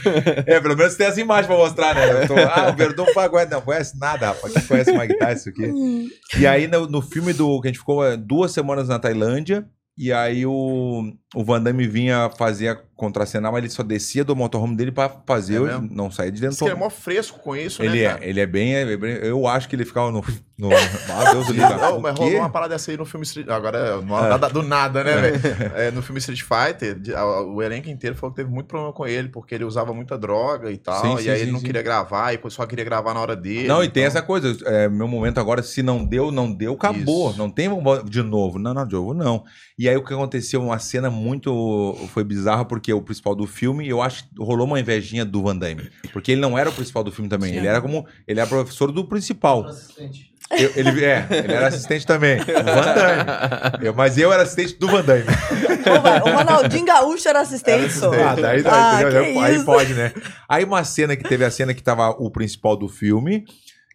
É, 0.46 0.60
pelo 0.60 0.76
menos 0.76 0.94
tem 0.96 1.06
as 1.06 1.16
imagens 1.18 1.46
pra 1.46 1.56
mostrar, 1.56 1.94
né? 1.94 2.22
Eu 2.24 2.26
tô, 2.28 2.34
ah, 2.36 2.70
o 2.72 2.76
Verdun 2.76 3.06
não 3.50 3.60
conhece 3.60 3.98
nada, 3.98 4.26
rapaz. 4.28 4.52
Quem 4.52 4.62
conhece 4.62 4.90
o 4.90 4.98
Mike 4.98 5.18
Tyson 5.18 5.50
aqui? 5.50 6.08
E 6.38 6.46
aí, 6.46 6.66
no, 6.66 6.86
no 6.86 7.00
filme 7.00 7.32
do. 7.32 7.60
que 7.60 7.68
a 7.68 7.70
gente 7.70 7.78
ficou 7.78 8.04
é, 8.04 8.16
duas 8.16 8.52
semanas 8.52 8.88
na 8.88 8.98
Tailândia. 8.98 9.66
E 9.96 10.12
aí 10.12 10.46
o, 10.46 11.12
o 11.34 11.44
Van 11.44 11.60
Damme 11.60 11.86
vinha 11.88 12.30
fazer 12.38 12.68
contracenar, 12.98 13.52
mas 13.52 13.62
ele 13.62 13.70
só 13.70 13.82
descia 13.82 14.24
do 14.24 14.34
motorhome 14.34 14.76
dele 14.76 14.90
pra 14.90 15.08
fazer, 15.24 15.54
É 15.54 15.58
eu 15.58 15.80
não 15.80 16.10
sair 16.10 16.32
de 16.32 16.40
dentro 16.40 16.62
ele 16.66 16.72
é 16.72 16.74
mó 16.74 16.90
fresco 16.90 17.38
com 17.38 17.54
isso, 17.54 17.80
Ele 17.82 17.98
né, 17.98 18.02
é, 18.02 18.08
cara? 18.10 18.26
ele 18.26 18.40
é 18.40 18.46
bem, 18.46 18.74
é 18.74 18.96
bem- 18.96 19.18
Eu 19.22 19.46
acho 19.46 19.68
que 19.68 19.76
ele 19.76 19.84
ficava 19.84 20.10
no. 20.10 20.22
no 20.58 20.68
ah, 20.72 21.32
Deus 21.32 21.46
do 21.46 21.52
livre. 21.52 21.74
Não, 21.76 22.00
mas 22.00 22.18
rolou 22.18 22.38
uma 22.40 22.50
parada 22.50 22.74
dessa 22.74 22.90
aí 22.90 22.96
no 22.96 23.06
filme 23.06 23.24
Street... 23.24 23.48
Agora, 23.48 23.78
é 23.78 24.04
nada 24.04 24.48
do 24.48 24.62
nada, 24.62 25.04
né, 25.04 25.16
velho? 25.16 25.38
É, 25.76 25.90
no 25.92 26.02
filme 26.02 26.18
Street 26.18 26.42
Fighter, 26.42 26.98
o 27.46 27.62
elenco 27.62 27.88
inteiro 27.88 28.16
falou 28.16 28.34
que 28.34 28.42
teve 28.42 28.52
muito 28.52 28.66
problema 28.66 28.92
com 28.92 29.06
ele, 29.06 29.28
porque 29.28 29.54
ele 29.54 29.64
usava 29.64 29.94
muita 29.94 30.18
droga 30.18 30.70
e 30.70 30.76
tal, 30.76 31.00
Sim, 31.00 31.14
e 31.14 31.22
sim, 31.22 31.30
aí 31.30 31.36
sim, 31.36 31.42
ele 31.42 31.52
não 31.52 31.60
queria 31.60 31.82
gravar, 31.82 32.34
e 32.34 32.40
só 32.50 32.66
queria 32.66 32.84
gravar 32.84 33.14
na 33.14 33.20
hora 33.20 33.36
dele. 33.36 33.68
Não, 33.68 33.82
e 33.84 33.88
tem 33.88 34.02
então- 34.02 34.18
essa 34.18 34.22
coisa, 34.22 34.56
é, 34.66 34.88
meu 34.88 35.06
momento 35.06 35.38
agora, 35.38 35.62
se 35.62 35.82
não 35.82 36.04
deu, 36.04 36.32
não 36.32 36.52
deu, 36.52 36.72
acabou. 36.74 37.30
Isso. 37.30 37.38
Não 37.38 37.48
tem 37.48 37.68
de 38.04 38.22
novo. 38.22 38.58
Não, 38.58 38.74
não, 38.74 38.86
de 38.86 38.94
novo, 38.94 39.14
não. 39.14 39.44
E 39.78 39.88
aí 39.88 39.96
o 39.96 40.04
que 40.04 40.12
aconteceu, 40.12 40.60
uma 40.60 40.78
cena 40.78 41.08
muito. 41.08 41.96
Foi 42.08 42.24
bizarra, 42.24 42.64
porque 42.64 42.87
o 42.94 43.02
principal 43.02 43.34
do 43.34 43.46
filme, 43.46 43.88
eu 43.88 44.00
acho 44.02 44.24
que 44.24 44.30
rolou 44.38 44.66
uma 44.66 44.78
invejinha 44.80 45.24
do 45.24 45.42
Van 45.42 45.56
Damme. 45.56 45.88
Porque 46.12 46.32
ele 46.32 46.40
não 46.40 46.56
era 46.58 46.70
o 46.70 46.72
principal 46.72 47.02
do 47.04 47.12
filme 47.12 47.28
também. 47.28 47.54
Ele 47.54 47.66
era 47.66 47.80
como. 47.80 48.06
Ele 48.26 48.40
era 48.40 48.48
professor 48.48 48.90
do 48.92 49.04
principal. 49.04 49.66
Eu- 50.50 50.72
ele, 50.76 51.04
é, 51.04 51.26
ele 51.30 51.52
era 51.52 51.66
assistente 51.68 52.06
também. 52.06 52.40
O 52.40 52.44
Van 52.44 52.94
Damme. 52.94 53.86
Eu- 53.86 53.94
mas 53.94 54.16
eu 54.16 54.32
era 54.32 54.42
assistente 54.44 54.78
do 54.78 54.86
Van 54.88 55.04
Damme. 55.04 55.24
O 56.24 56.30
Ronaldinho 56.36 56.84
Gaúcho 56.86 57.28
era 57.28 57.40
assistente, 57.40 57.92
só. 57.92 58.10
Ah, 58.12 58.34
daí, 58.34 58.62
daí, 58.62 58.72
Ah, 58.72 59.00
entendeu? 59.02 59.24
que 59.24 59.38
aí 59.38 59.56
isso. 59.56 59.64
pode, 59.64 59.94
né? 59.94 60.12
Aí 60.48 60.64
uma 60.64 60.82
cena 60.84 61.16
que 61.16 61.24
teve 61.28 61.44
a 61.44 61.50
cena 61.50 61.74
que 61.74 61.82
tava 61.82 62.10
o 62.10 62.30
principal 62.30 62.76
do 62.76 62.88
filme, 62.88 63.44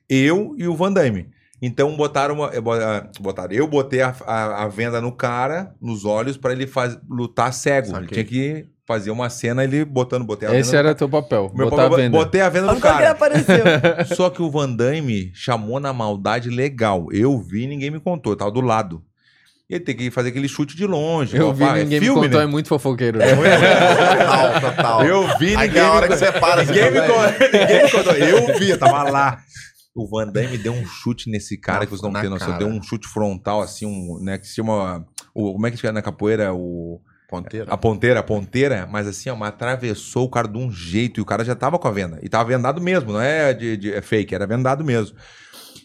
eu 0.09 0.53
e 0.57 0.67
o 0.67 0.75
Van 0.75 0.91
Damme. 0.91 1.27
Então 1.61 1.95
botaram 1.95 2.35
uma, 2.35 2.47
ah, 2.49 3.09
botaram, 3.21 3.53
eu 3.53 3.65
botei 3.65 4.01
a, 4.01 4.13
a, 4.27 4.63
a 4.63 4.67
venda 4.67 4.99
no 4.99 5.13
cara, 5.13 5.73
nos 5.81 6.03
olhos, 6.03 6.35
pra 6.35 6.51
ele 6.51 6.67
faz, 6.67 6.97
lutar 7.09 7.53
cego. 7.53 7.95
Ele 7.95 8.07
tinha 8.07 8.25
que 8.25 8.65
fazer 8.85 9.11
uma 9.11 9.29
cena, 9.29 9.63
ele 9.63 9.85
botando, 9.85 10.25
botei 10.25 10.47
a 10.49 10.55
Esse 10.59 10.71
venda. 10.71 10.79
era 10.89 10.95
teu 10.95 11.07
papel. 11.07 11.51
meu 11.55 11.69
botar 11.69 11.83
a 11.85 11.89
papel, 11.89 12.05
venda. 12.05 12.17
Botei 12.17 12.41
a 12.41 12.49
venda 12.49 12.67
no 12.67 12.73
ele 12.73 12.81
cara. 12.81 13.11
apareceu. 13.11 13.63
Só 14.15 14.29
que 14.29 14.41
o 14.41 14.51
Van 14.51 14.69
Damme 14.69 15.31
chamou 15.33 15.79
na 15.79 15.93
maldade 15.93 16.49
legal. 16.49 17.07
Eu 17.11 17.39
vi, 17.39 17.65
ninguém 17.67 17.89
me 17.91 17.99
contou, 17.99 18.33
eu 18.33 18.37
tava 18.37 18.51
do 18.51 18.61
lado. 18.61 19.01
E 19.69 19.75
ele 19.75 19.83
tem 19.85 19.95
que 19.95 20.11
fazer 20.11 20.29
aquele 20.29 20.49
chute 20.49 20.75
de 20.75 20.85
longe. 20.85 21.37
Eu 21.37 21.53
vi, 21.53 21.63
é 21.63 21.73
ninguém 21.83 21.99
filme, 22.01 22.19
me 22.21 22.25
contou, 22.27 22.39
né? 22.41 22.45
é 22.45 22.49
muito 22.49 22.67
fofoqueiro. 22.67 23.17
né? 23.19 23.27
Total, 23.33 24.61
total. 24.61 25.05
Eu 25.05 25.37
vi, 25.39 25.55
Aí 25.55 25.67
ninguém 25.67 25.71
que 25.71 25.79
é 25.79 25.81
a 25.81 25.91
hora 25.93 26.07
me 26.07 26.13
que 26.13 26.19
você 26.19 26.31
para, 26.33 26.63
Ninguém 26.65 26.91
me, 26.91 26.99
contou, 27.01 27.23
ninguém 27.59 27.83
me 27.83 27.91
contou. 27.91 28.13
Eu 28.13 28.59
vi, 28.59 28.69
eu 28.71 28.77
tava 28.77 29.09
lá. 29.09 29.39
O 29.95 30.07
Van 30.09 30.27
Damme 30.27 30.57
deu 30.57 30.73
um 30.73 30.85
chute 30.85 31.29
nesse 31.29 31.55
cara 31.57 31.79
Na- 31.81 31.85
que 31.85 31.91
vocês 31.91 32.01
não 32.01 32.19
têm 32.19 32.29
noção. 32.29 32.57
Deu 32.57 32.67
um 32.67 32.81
chute 32.81 33.07
frontal, 33.07 33.61
assim, 33.61 33.85
um, 33.85 34.19
né? 34.23 34.37
Que 34.37 34.47
se 34.47 34.55
chama. 34.55 35.05
O, 35.35 35.53
como 35.53 35.65
é 35.67 35.71
que 35.71 35.77
chama 35.77 35.93
na 35.93 36.01
capoeira? 36.01 36.51
O, 36.53 36.57
Ponteiro. 37.41 37.73
a 37.73 37.77
ponteira, 37.77 38.19
a 38.19 38.23
ponteira, 38.23 38.87
mas 38.91 39.07
assim, 39.07 39.29
ó, 39.29 39.35
mas 39.35 39.49
atravessou 39.49 40.25
o 40.25 40.29
cara 40.29 40.47
de 40.47 40.57
um 40.57 40.71
jeito 40.71 41.19
e 41.19 41.21
o 41.21 41.25
cara 41.25 41.43
já 41.43 41.55
tava 41.55 41.79
com 41.79 41.87
a 41.87 41.91
venda. 41.91 42.19
E 42.21 42.29
tava 42.29 42.45
vendado 42.49 42.79
mesmo, 42.81 43.11
não 43.13 43.21
é, 43.21 43.53
de, 43.53 43.77
de- 43.77 43.93
é 43.93 44.01
fake, 44.01 44.33
era 44.35 44.45
vendado 44.47 44.83
mesmo. 44.83 45.15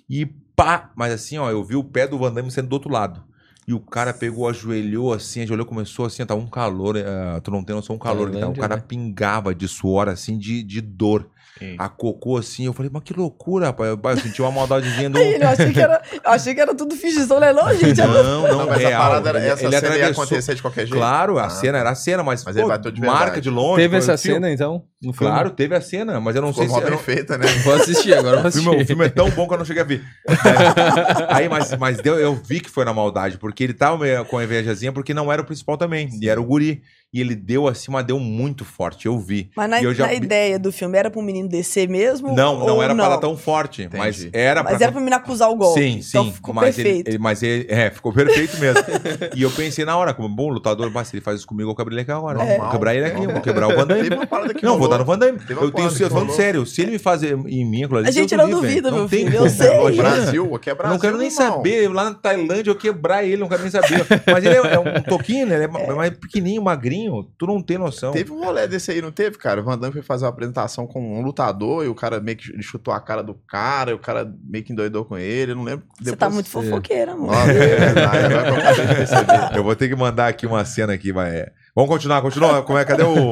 E 0.08 0.26
pá, 0.56 0.90
mas 0.96 1.12
assim, 1.12 1.38
ó, 1.38 1.50
eu 1.50 1.62
vi 1.64 1.76
o 1.76 1.84
pé 1.84 2.06
do 2.06 2.18
Van 2.18 2.32
Damme 2.32 2.50
sendo 2.50 2.68
do 2.68 2.72
outro 2.74 2.90
lado. 2.90 3.22
E 3.66 3.74
o 3.74 3.80
cara 3.80 4.14
pegou, 4.14 4.48
ajoelhou 4.48 5.12
assim, 5.12 5.42
ajoelhou, 5.42 5.66
começou 5.66 6.06
assim, 6.06 6.24
tava 6.24 6.40
um 6.40 6.46
calor, 6.46 6.96
eh, 6.96 7.40
tu 7.42 7.50
não 7.50 7.62
tem 7.62 7.76
noção, 7.76 7.96
um 7.96 7.98
calor. 7.98 8.28
Então, 8.28 8.50
o 8.50 8.54
Tailândia, 8.54 8.60
cara 8.62 8.76
né? 8.76 8.82
pingava 8.88 9.54
de 9.54 9.68
suor, 9.68 10.08
assim, 10.08 10.38
de, 10.38 10.62
de 10.62 10.80
dor. 10.80 11.28
Sim. 11.58 11.76
A 11.78 11.88
cocô 11.88 12.36
assim, 12.36 12.66
eu 12.66 12.72
falei, 12.72 12.90
mas 12.92 13.02
que 13.02 13.12
loucura, 13.12 13.66
rapaz. 13.66 13.90
Eu, 13.90 14.16
senti 14.22 14.40
uma 14.42 14.50
maldadezinha 14.50 15.10
do. 15.10 15.18
Aí, 15.18 15.34
eu 15.40 15.48
achei 15.48 15.72
que 15.72 15.80
era, 15.80 16.02
eu 16.12 16.30
achei 16.30 16.54
que 16.54 16.60
era 16.60 16.74
tudo 16.74 16.94
fingição, 16.94 17.40
né? 17.40 17.52
Não, 17.52 17.72
gente. 17.74 17.98
Não, 17.98 18.42
não, 18.42 18.58
Não, 18.58 18.66
mas 18.66 18.78
real. 18.78 19.02
a 19.02 19.04
parada 19.06 19.28
era 19.30 19.38
Ele- 19.38 19.48
essa 19.48 19.62
ele 19.64 19.72
cena 19.72 19.86
ia 19.88 19.94
atravessou- 19.94 20.24
acontecer 20.24 20.54
de 20.54 20.62
qualquer 20.62 20.80
jeito. 20.86 20.96
Claro, 20.96 21.38
a 21.38 21.44
Ah, 21.46 21.50
cena 21.50 21.78
era 21.78 21.90
a 21.90 21.94
cena, 21.94 22.22
mas, 22.22 22.44
Mas 22.44 22.54
pô, 22.54 22.60
ele 22.62 22.68
bateu 22.68 22.90
de 22.90 23.00
marca 23.00 23.40
de 23.40 23.50
longe. 23.50 23.76
Teve 23.82 23.88
foi 23.88 23.98
essa 23.98 24.14
o 24.14 24.18
filme. 24.18 24.34
cena, 24.36 24.50
então? 24.52 24.84
No 25.02 25.12
filme? 25.12 25.32
Claro, 25.32 25.50
teve 25.50 25.74
a 25.74 25.80
cena, 25.80 26.20
mas 26.20 26.34
eu 26.36 26.42
não 26.42 26.48
Ficou 26.52 26.64
sei 26.64 26.72
se. 26.74 26.78
eu 26.80 26.82
bem 26.82 26.90
não- 26.90 26.98
feita, 26.98 27.38
né? 27.38 27.46
Vou 27.64 27.74
assistir, 27.74 28.14
agora 28.14 28.36
vou 28.36 28.44
O 28.44 28.48
assistir. 28.48 28.68
filme, 28.68 28.82
o 28.82 28.86
filme 28.86 29.04
é 29.06 29.08
tão 29.08 29.30
bom 29.30 29.46
que 29.46 29.54
eu 29.54 29.58
não 29.58 29.64
cheguei 29.64 29.82
a 29.82 29.86
ver. 29.86 30.02
É. 30.28 30.32
Aí, 31.34 31.48
mas, 31.48 31.74
mas 31.76 31.98
deu, 31.98 32.18
eu 32.18 32.34
vi 32.34 32.60
que 32.60 32.70
foi 32.70 32.84
na 32.84 32.92
maldade, 32.92 33.38
porque 33.38 33.64
ele 33.64 33.72
tava 33.74 33.98
meio 33.98 34.24
com 34.24 34.38
a 34.38 34.44
invejazinha, 34.44 34.92
porque 34.92 35.14
não 35.14 35.32
era 35.32 35.42
o 35.42 35.44
principal 35.44 35.76
também, 35.76 36.08
e 36.20 36.28
era 36.28 36.40
o 36.40 36.44
guri. 36.44 36.82
E 37.10 37.22
ele 37.22 37.34
deu 37.34 37.66
assim, 37.66 37.90
mas 37.90 38.04
deu 38.04 38.18
muito 38.20 38.66
forte, 38.66 39.06
eu 39.06 39.18
vi. 39.18 39.50
Mas 39.56 39.70
na, 39.70 39.80
E 39.80 39.84
eu 39.84 39.94
já 39.94 40.06
na 40.08 40.12
ideia 40.12 40.58
do 40.58 40.70
filme, 40.70 40.98
era 40.98 41.10
pro 41.10 41.22
menino 41.22 41.48
descer 41.48 41.88
mesmo? 41.88 42.34
Não, 42.34 42.66
não 42.66 42.82
era 42.82 42.94
pra 42.94 43.08
dar 43.08 43.16
tão 43.16 43.34
forte, 43.34 43.84
Entendi. 43.84 43.96
mas 43.96 44.28
era 44.30 44.62
Mas 44.62 44.74
pra 44.76 44.82
era 44.84 44.92
pro 44.92 45.00
menino 45.00 45.16
acusar 45.16 45.48
o 45.50 45.56
golpe. 45.56 45.80
Sim, 45.80 46.02
sim. 46.02 46.08
Então 46.18 46.30
ficou 46.30 46.52
mas 46.52 46.76
perfeito. 46.76 47.08
Ele, 47.08 47.16
ele- 47.16 47.18
mas 47.18 47.42
ele, 47.42 47.66
é, 47.70 47.90
ficou 47.90 48.12
perfeito 48.12 48.58
mesmo. 48.58 48.82
e 49.34 49.40
eu 49.42 49.50
pensei 49.50 49.86
na 49.86 49.96
hora, 49.96 50.12
como 50.12 50.28
bom 50.28 50.50
lutador, 50.50 50.90
mas 50.92 51.08
se 51.08 51.16
ele 51.16 51.22
faz 51.22 51.38
isso 51.38 51.46
comigo, 51.46 51.70
eu 51.70 51.74
quebrar 51.74 51.94
ele 51.94 52.02
aqui 52.02 52.10
agora. 52.12 52.38
Normal. 52.40 52.58
Vou 52.58 52.70
quebrar 52.72 52.94
ele 52.94 53.04
aqui, 53.06 53.26
vou 53.26 53.40
quebrar 53.40 53.68
o 53.68 53.74
Van 53.74 53.86
Damme. 53.86 54.08
Uma 54.10 54.48
que 54.54 54.62
Não, 54.66 54.78
vou 54.78 54.88
dar 54.88 54.98
no 54.98 55.04
Van 55.06 55.18
Damme. 55.18 55.38
Uma 55.50 55.62
Eu 55.62 55.70
tenho 55.70 55.90
que 55.94 56.02
eu 56.04 56.10
falando 56.10 56.32
sério, 56.32 56.66
se 56.66 56.82
ele 56.82 56.90
me 56.90 56.98
fazer 56.98 57.32
em 57.46 57.64
mim 57.64 57.84
aquilo 57.84 58.00
ali, 58.00 58.08
A 58.08 58.10
gente 58.10 58.36
não 58.36 58.50
duvida, 58.50 58.90
meu 58.90 59.00
Não 59.00 59.08
filho, 59.08 59.34
eu 59.34 59.48
sei. 59.48 59.72
Imagina. 59.78 60.02
Brasil, 60.02 60.54
aqui 60.54 60.68
é 60.68 60.72
Eu 60.72 60.76
Brasil. 60.76 60.92
não 60.94 61.00
quero 61.00 61.16
nem 61.16 61.30
saber. 61.30 61.88
Lá 61.88 62.04
na 62.04 62.14
Tailândia 62.14 62.70
eu 62.70 62.74
quebrar 62.76 63.24
ele, 63.24 63.38
não 63.38 63.48
quero 63.48 63.62
nem 63.62 63.70
saber. 63.70 64.04
Mas 64.30 64.44
ele 64.44 64.54
é, 64.56 64.74
é 64.74 64.78
um 64.78 65.02
toquinho, 65.04 65.46
né? 65.46 65.54
Ele 65.54 65.64
é, 65.64 65.68
ma- 65.68 65.94
mais 65.94 66.10
pequenininho, 66.10 66.60
magrinho. 66.62 66.97
Tu 67.38 67.46
não 67.46 67.62
tem 67.62 67.78
noção. 67.78 68.12
Teve 68.12 68.32
um 68.32 68.42
rolê 68.44 68.66
desse 68.66 68.90
aí, 68.90 69.00
não 69.02 69.12
teve, 69.12 69.38
cara? 69.38 69.60
O 69.60 69.64
Van 69.64 69.78
Damme 69.78 69.92
foi 69.92 70.02
fazer 70.02 70.24
uma 70.24 70.30
apresentação 70.30 70.86
com 70.86 71.18
um 71.18 71.22
lutador 71.22 71.84
e 71.84 71.88
o 71.88 71.94
cara 71.94 72.20
meio 72.20 72.36
que 72.36 72.62
chutou 72.62 72.92
a 72.92 73.00
cara 73.00 73.22
do 73.22 73.34
cara 73.34 73.90
e 73.90 73.94
o 73.94 73.98
cara 73.98 74.32
meio 74.44 74.64
que 74.64 74.72
endoidou 74.72 75.04
com 75.04 75.16
ele. 75.16 75.52
Eu 75.52 75.56
não 75.56 75.64
lembro. 75.64 75.86
Você 76.00 76.16
tá 76.16 76.30
muito 76.30 76.48
fofoqueira, 76.48 77.12
amor. 77.12 77.32
Nossa, 77.32 77.52
é 77.52 77.76
verdade. 77.76 79.54
Eu 79.56 79.64
vou 79.64 79.76
ter 79.76 79.88
que 79.88 79.96
mandar 79.96 80.28
aqui 80.28 80.46
uma 80.46 80.64
cena 80.64 80.92
aqui, 80.92 81.12
vai. 81.12 81.30
é. 81.36 81.52
Vamos 81.74 81.90
continuar, 81.90 82.20
continua. 82.22 82.62
Como 82.62 82.78
é? 82.78 82.84
Cadê 82.84 83.04
o. 83.04 83.30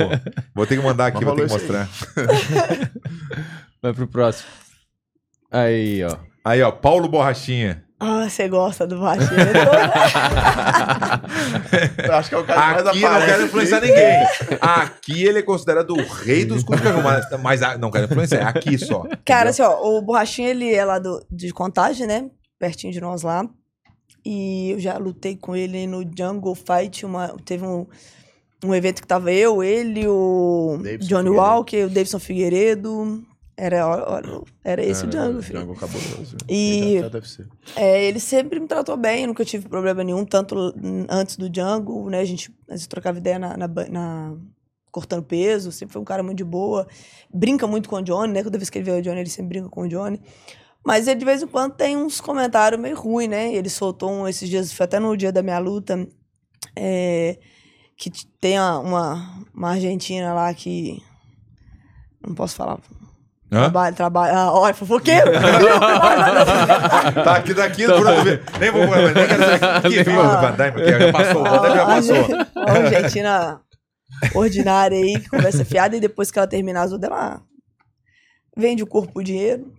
Vou 0.54 0.66
ter 0.66 0.76
que 0.76 0.82
mandar 0.82 1.06
aqui, 1.06 1.24
Mas 1.24 1.26
vou 1.26 1.36
ter 1.36 1.46
que 1.46 1.52
mostrar. 1.52 1.88
Vai 3.82 3.92
pro 3.92 4.06
próximo. 4.06 4.48
Aí, 5.50 6.04
ó. 6.04 6.16
Aí, 6.44 6.62
ó, 6.62 6.70
Paulo 6.70 7.08
Borrachinha. 7.08 7.85
Ah, 7.98 8.28
você 8.28 8.46
gosta 8.46 8.86
do. 8.86 8.96
Eu 12.04 12.14
acho 12.14 12.28
que 12.28 12.34
é 12.34 12.38
o 12.38 12.44
cara 12.44 12.76
que 12.76 12.84
mais 12.84 12.86
Aqui 12.86 13.00
não 13.00 13.26
quero 13.26 13.44
influenciar 13.44 13.80
ninguém. 13.80 14.26
Aqui 14.60 15.24
ele 15.24 15.38
é 15.38 15.42
considerado 15.42 15.94
o 15.94 16.02
rei 16.02 16.44
dos 16.44 16.62
cuscuz, 16.62 16.94
mas, 17.02 17.40
mas 17.40 17.62
ah, 17.62 17.78
não 17.78 17.90
quero 17.90 18.04
influenciar, 18.04 18.40
é 18.40 18.44
aqui 18.44 18.76
só. 18.76 19.00
Cara, 19.24 19.48
entendeu? 19.48 19.48
assim, 19.48 19.62
ó, 19.62 19.96
o 19.96 20.02
Borrachinho, 20.02 20.48
ele 20.48 20.74
é 20.74 20.84
lá 20.84 20.98
do, 20.98 21.24
de 21.30 21.50
Contagem, 21.52 22.06
né? 22.06 22.30
Pertinho 22.58 22.92
de 22.92 23.00
nós 23.00 23.22
lá. 23.22 23.48
E 24.24 24.72
eu 24.72 24.80
já 24.80 24.98
lutei 24.98 25.34
com 25.36 25.56
ele 25.56 25.86
no 25.86 26.02
Jungle 26.02 26.54
Fight. 26.54 27.06
Uma, 27.06 27.34
teve 27.46 27.64
um, 27.64 27.86
um 28.62 28.74
evento 28.74 29.00
que 29.00 29.08
tava 29.08 29.32
eu, 29.32 29.62
ele, 29.62 30.06
o 30.06 30.78
Davidson 30.82 31.06
Johnny 31.06 31.28
Figueiredo. 31.28 31.34
Walker, 31.34 31.84
o 31.84 31.88
Davidson 31.88 32.18
Figueiredo. 32.18 33.25
Era, 33.58 33.78
era 34.62 34.84
esse 34.84 35.06
o 35.06 35.10
Jungle, 35.10 35.42
filho. 35.42 35.60
Jungle 35.60 35.76
cabuloso. 35.76 36.36
E-. 36.46 36.98
É, 37.74 38.04
ele 38.04 38.20
sempre 38.20 38.60
me 38.60 38.66
tratou 38.68 38.96
bem, 38.98 39.26
nunca 39.26 39.44
tive 39.46 39.66
problema 39.66 40.04
nenhum, 40.04 40.26
tanto 40.26 40.74
antes 41.08 41.36
do 41.38 41.48
Django, 41.48 42.10
né? 42.10 42.20
A 42.20 42.24
gente, 42.24 42.54
a 42.68 42.76
gente 42.76 42.88
trocava 42.88 43.16
ideia 43.16 43.38
na, 43.38 43.56
na, 43.56 43.66
na- 43.66 44.36
cortando 44.90 45.22
peso, 45.22 45.72
sempre 45.72 45.94
foi 45.94 46.02
um 46.02 46.04
cara 46.04 46.22
muito 46.22 46.36
de 46.38 46.44
boa. 46.44 46.86
Brinca 47.32 47.66
muito 47.66 47.88
com 47.88 47.96
o 47.96 48.02
Johnny, 48.02 48.32
né? 48.34 48.42
Toda 48.42 48.58
vez 48.58 48.68
que 48.68 48.76
ele 48.78 48.84
vê 48.84 48.98
o 48.98 49.02
Johnny, 49.02 49.20
ele 49.20 49.30
sempre 49.30 49.48
brinca 49.58 49.70
com 49.70 49.82
o 49.82 49.88
Johnny. 49.88 50.20
Mas 50.84 51.08
ele 51.08 51.18
de 51.18 51.24
vez 51.24 51.42
em 51.42 51.46
quando 51.46 51.74
tem 51.74 51.96
uns 51.96 52.20
comentários 52.20 52.80
meio 52.80 52.96
ruins, 52.96 53.28
né? 53.28 53.54
Ele 53.54 53.70
soltou 53.70 54.10
um 54.10 54.28
esses 54.28 54.48
dias, 54.48 54.70
foi 54.72 54.84
até 54.84 54.98
no 55.00 55.16
dia 55.16 55.32
da 55.32 55.42
minha 55.42 55.58
luta, 55.58 56.06
é, 56.76 57.38
que 57.96 58.10
tem 58.38 58.58
uma, 58.60 59.44
uma 59.54 59.70
argentina 59.70 60.34
lá 60.34 60.52
que. 60.52 61.02
Não 62.24 62.34
posso 62.34 62.54
falar. 62.54 62.80
Hã? 63.52 63.60
Trabalha, 63.60 63.94
trabalha. 63.94 64.32
Ah, 64.36 64.52
olha, 64.52 64.74
fofoqueiro. 64.74 65.30
Tá 67.24 67.36
aqui 67.36 67.54
daqui, 67.54 67.86
ver. 68.24 68.42
Nem 68.58 68.70
vou 68.70 68.86
nem 68.86 69.14
quero 69.26 69.44
saber 69.44 69.88
que 69.88 70.02
viu 70.04 70.20
o 70.20 70.40
Van 70.40 70.52
Damme, 70.52 70.72
porque 70.72 70.98
já 70.98 71.12
passou, 71.12 71.40
o 71.40 71.44
Van 71.44 71.62
Damme 71.62 71.74
já 71.76 71.82
a 71.82 71.86
passou. 71.86 72.16
a 72.56 72.72
Argentina 72.72 73.60
ordinária 74.34 74.96
aí, 74.98 75.18
que 75.20 75.28
conversa 75.28 75.64
fiada, 75.64 75.96
e 75.96 76.00
depois 76.00 76.30
que 76.30 76.38
ela 76.38 76.46
terminar 76.48 76.82
as 76.82 76.92
outras, 76.92 77.10
ela 77.12 77.40
vende 78.56 78.82
o 78.82 78.86
corpo 78.86 79.12
por 79.12 79.22
dinheiro. 79.22 79.72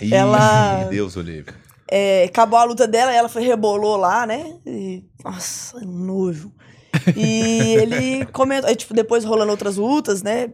Ih, 0.00 0.14
Ela- 0.14 0.84
Deus 0.90 1.16
o 1.16 1.20
livre. 1.20 1.54
É, 1.90 2.24
acabou 2.24 2.58
a 2.58 2.64
luta 2.64 2.88
dela, 2.88 3.12
ela 3.12 3.28
foi 3.28 3.42
rebolou 3.42 3.96
lá, 3.96 4.26
né? 4.26 4.54
E, 4.66 5.04
nossa, 5.22 5.78
nojo. 5.84 6.50
E 7.16 7.74
ele 7.78 8.24
comentou, 8.26 8.68
aí, 8.70 8.74
tipo, 8.76 8.94
depois 8.94 9.24
rolando 9.24 9.50
outras 9.50 9.76
lutas, 9.76 10.22
né? 10.22 10.50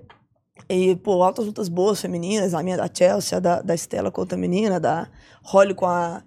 E, 0.68 0.96
pô, 0.96 1.22
altas 1.22 1.46
lutas 1.46 1.68
boas 1.68 2.00
femininas, 2.00 2.52
a 2.52 2.62
minha 2.62 2.76
da 2.76 2.90
Chelsea, 2.92 3.38
a 3.38 3.40
da, 3.40 3.62
da 3.62 3.74
Estela 3.74 4.10
com 4.10 4.20
outra 4.20 4.36
menina, 4.36 4.78
da 4.78 5.08
Holly 5.42 5.74
com 5.74 5.86
a 5.86 6.22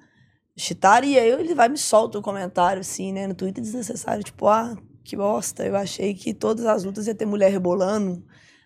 Chitari, 0.57 1.11
e 1.11 1.19
aí 1.19 1.29
ele 1.29 1.53
vai 1.53 1.69
me 1.69 1.77
solta 1.77 2.17
um 2.17 2.21
comentário, 2.21 2.81
assim, 2.81 3.13
né, 3.13 3.27
no 3.27 3.35
Twitter 3.35 3.63
desnecessário, 3.63 4.23
tipo, 4.23 4.47
ah, 4.47 4.75
que 5.03 5.15
bosta, 5.15 5.63
eu 5.63 5.75
achei 5.75 6.13
que 6.13 6.33
todas 6.33 6.65
as 6.65 6.83
lutas 6.83 7.05
ia 7.05 7.13
ter 7.13 7.25
mulher 7.25 7.51
rebolando, 7.51 8.23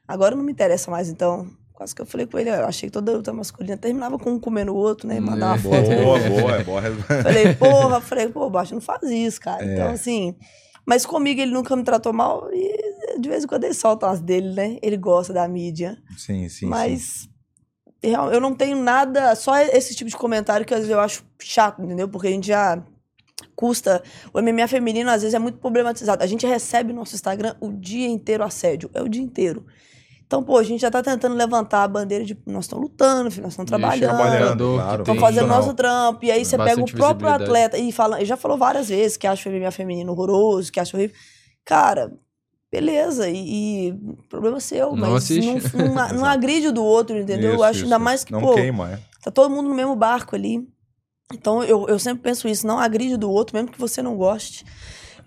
agora 0.08 0.36
não 0.36 0.44
me 0.44 0.52
interessa 0.52 0.90
mais, 0.90 1.10
então. 1.10 1.48
Quase 1.74 1.94
que 1.94 2.02
eu 2.02 2.06
falei 2.06 2.26
com 2.26 2.40
ele, 2.40 2.50
eu 2.50 2.66
achei 2.66 2.88
que 2.88 2.94
toda 2.94 3.12
luta 3.12 3.34
masculina 3.34 3.76
terminava 3.76 4.18
com 4.18 4.32
um 4.32 4.40
comendo 4.40 4.74
o 4.74 4.78
outro, 4.78 5.06
né? 5.10 5.18
E 5.18 5.20
mandar 5.20 5.48
uma 5.48 5.58
foto. 5.58 5.88
Boa, 5.88 6.20
boa, 6.20 6.56
é 6.56 6.64
boa. 6.64 7.22
Falei, 7.22 7.54
porra, 7.54 8.00
falei, 8.00 8.30
pô, 8.30 8.50
baixo, 8.50 8.74
não 8.74 8.80
faz 8.80 9.04
isso, 9.04 9.42
cara. 9.42 9.62
É. 9.62 9.74
Então, 9.74 9.90
assim. 9.90 10.38
Mas 10.86 11.06
comigo 11.06 11.42
ele 11.42 11.52
nunca 11.52 11.76
me 11.76 11.84
tratou 11.84 12.14
mal 12.14 12.48
e 12.54 12.95
de 13.20 13.30
vez 13.30 13.44
em 13.44 13.48
quando 13.48 13.64
ele 13.64 13.74
solta 13.74 14.08
as 14.10 14.20
dele, 14.22 14.54
né? 14.54 14.78
Ele 14.82 14.98
gosta 14.98 15.32
da 15.34 15.48
mídia. 15.48 15.98
Sim, 16.18 16.48
sim, 16.48 16.50
sim. 16.50 16.66
mas 16.68 17.28
real- 18.04 18.32
eu 18.32 18.40
não 18.42 18.54
tenho 18.54 18.78
nada, 18.78 19.36
só 19.36 19.58
esse 19.58 19.96
tipo 19.96 20.10
de 20.10 20.16
comentário 20.18 20.66
que 20.66 20.74
às 20.74 20.82
vezes 20.82 20.92
eu 20.94 21.00
acho 21.00 21.24
chato, 21.42 21.82
entendeu? 21.82 22.08
Porque 22.08 22.28
a 22.28 22.32
gente 22.32 22.48
já 22.48 22.84
custa. 23.56 24.04
O 24.34 24.40
MMA 24.42 24.68
feminino 24.68 25.10
às 25.10 25.22
vezes 25.22 25.34
é 25.34 25.40
muito 25.40 25.58
problematizado. 25.60 26.24
A 26.24 26.28
gente 26.28 26.46
recebe 26.46 26.92
no 26.94 27.00
nosso 27.00 27.16
Instagram 27.16 27.56
o 27.60 27.72
dia 27.72 28.08
inteiro 28.08 28.44
assédio. 28.44 28.90
É 28.94 29.02
o 29.02 29.10
dia 29.10 29.22
inteiro. 29.22 29.66
Então, 30.26 30.42
pô, 30.44 30.58
a 30.58 30.64
gente 30.64 30.82
já 30.82 30.90
tá 30.90 31.04
tentando 31.04 31.36
levantar 31.36 31.84
a 31.84 31.88
bandeira 31.88 32.26
de 32.26 32.36
nós 32.48 32.66
estamos 32.66 32.84
lutando, 32.90 33.24
nós 33.26 33.34
estamos 33.38 33.70
trabalhando. 33.70 34.10
trabalhando, 34.18 34.74
claro. 34.74 35.02
Estão 35.04 35.16
fazendo 35.20 35.48
nosso 35.48 35.74
trampo. 35.76 36.26
E 36.26 36.32
aí 36.32 36.44
você 36.44 36.58
pega 36.58 36.82
o 36.82 36.86
próprio 36.92 37.30
atleta 37.30 37.78
e 37.78 37.92
fala, 37.92 38.20
e 38.22 38.26
já 38.26 38.36
falou 38.36 38.58
várias 38.58 38.90
vezes 38.90 39.18
que 39.18 39.28
acha 39.28 39.48
o 39.48 39.52
MMA 39.54 39.70
feminino 39.70 40.12
horroroso, 40.12 40.72
que 40.72 40.80
acha 40.80 40.98
horrível. 40.98 41.16
Cara, 41.64 42.12
beleza. 42.76 43.30
E, 43.30 43.90
e 43.90 43.94
problema 44.30 44.60
seu, 44.60 44.96
Não 44.96 45.12
mas 45.12 45.24
assiste. 45.24 45.48
não, 45.78 45.94
não, 45.94 46.08
não 46.20 46.26
agride 46.26 46.68
o 46.68 46.72
do 46.72 46.84
outro, 46.84 47.18
entendeu? 47.18 47.50
eu 47.52 47.56
Isso, 47.56 47.64
acho 47.64 47.84
ainda 47.84 47.96
isso. 47.96 48.04
mais 48.04 48.24
que, 48.24 48.32
Não 48.32 48.42
pô, 48.42 48.54
queima, 48.56 48.92
é. 48.92 49.00
tá 49.24 49.32
todo 49.32 49.50
mundo 49.50 49.70
no 49.70 49.76
mesmo 49.76 49.96
barco 49.96 50.36
ali. 50.36 50.68
Então 51.34 51.64
eu, 51.64 51.88
eu 51.88 51.98
sempre 51.98 52.24
penso 52.24 52.48
isso, 52.48 52.68
não 52.68 52.78
agride 52.80 53.16
o 53.16 53.18
do 53.18 53.32
outro, 53.32 53.56
mesmo 53.56 53.72
que 53.72 53.80
você 53.80 54.02
não 54.02 54.16
goste. 54.16 54.64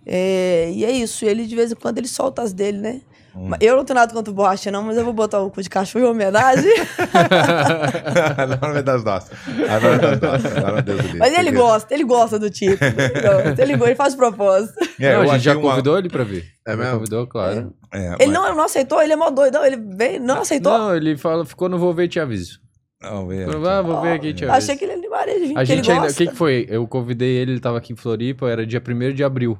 É, 0.07 0.70
e 0.73 0.85
é 0.85 0.91
isso, 0.93 1.25
ele 1.25 1.47
de 1.47 1.55
vez 1.57 1.73
em 1.73 1.75
quando 1.75 1.99
ele 1.99 2.09
solta 2.09 2.41
as 2.43 2.53
dele, 2.53 2.79
né? 2.79 3.03
Hum. 3.39 3.51
Eu 3.60 3.77
não 3.77 3.85
tenho 3.85 3.94
nada 3.98 4.12
contra 4.12 4.32
o 4.32 4.35
borracha, 4.35 4.69
não, 4.73 4.82
mas 4.82 4.97
eu 4.97 5.05
vou 5.05 5.12
botar 5.12 5.39
o 5.40 5.48
cu 5.48 5.62
de 5.62 5.70
cachorro 5.70 6.05
em 6.05 6.09
homenagem. 6.09 6.73
Não 8.60 8.77
é 8.77 8.82
das 8.82 9.05
nossas. 9.05 9.31
Ah, 9.69 9.81
não 9.81 9.93
é 9.93 9.98
das 9.98 10.20
nossas. 10.20 10.85
Deus 10.85 11.02
do. 11.02 11.19
Mas 11.19 11.39
ele 11.39 11.52
gosta, 11.52 11.94
ele 11.94 12.05
gosta 12.05 12.39
do 12.39 12.51
tipo. 12.51 12.82
Ele, 12.85 13.20
gosta, 13.20 13.62
ele, 13.62 13.73
ele 13.74 13.94
faz 13.94 14.15
propósito. 14.15 14.74
É, 14.98 15.12
não, 15.15 15.23
a 15.23 15.27
gente 15.27 15.43
já 15.44 15.52
uma- 15.56 15.70
convidou 15.70 15.98
ele 15.98 16.09
pra 16.09 16.24
vir. 16.24 16.44
É 16.66 16.73
Já 16.73 16.77
mesmo? 16.77 16.94
Convidou, 16.98 17.27
claro. 17.27 17.73
É, 17.93 18.06
Ele 18.19 18.27
mas- 18.27 18.31
não, 18.31 18.55
não 18.56 18.65
aceitou, 18.65 19.01
ele 19.01 19.12
é 19.12 19.16
mó 19.16 19.31
doidão, 19.31 19.65
ele 19.65 19.77
veio, 19.77 20.20
não 20.20 20.40
aceitou. 20.40 20.77
Não, 20.77 20.94
ele 20.97 21.16
fala, 21.16 21.44
ficou 21.44 21.69
no 21.69 21.78
vou 21.78 21.94
ver 21.94 22.05
e 22.05 22.09
te 22.09 22.19
aviso. 22.20 22.59
Não, 23.01 23.31
é. 23.31 23.44
Falou, 23.47 23.69
ah, 23.69 23.82
vou 23.82 24.01
ver 24.01 24.12
aqui 24.15 24.28
e 24.28 24.35
te 24.35 24.44
aviso. 24.44 24.59
Achei 24.59 24.77
que 24.77 24.85
ele 24.85 24.94
animaria 24.94 25.39
de 25.39 25.47
vir, 25.47 25.59
A 25.59 25.65
gente 25.65 25.90
ainda. 25.90 26.09
O 26.09 26.15
que, 26.15 26.27
que 26.27 26.35
foi? 26.35 26.66
Eu 26.69 26.86
convidei 26.89 27.36
ele, 27.36 27.52
ele 27.52 27.60
tava 27.60 27.78
aqui 27.78 27.93
em 27.93 27.97
Floripa, 27.97 28.48
era 28.51 28.66
dia 28.66 28.82
1 28.86 29.15
de 29.15 29.23
abril. 29.23 29.56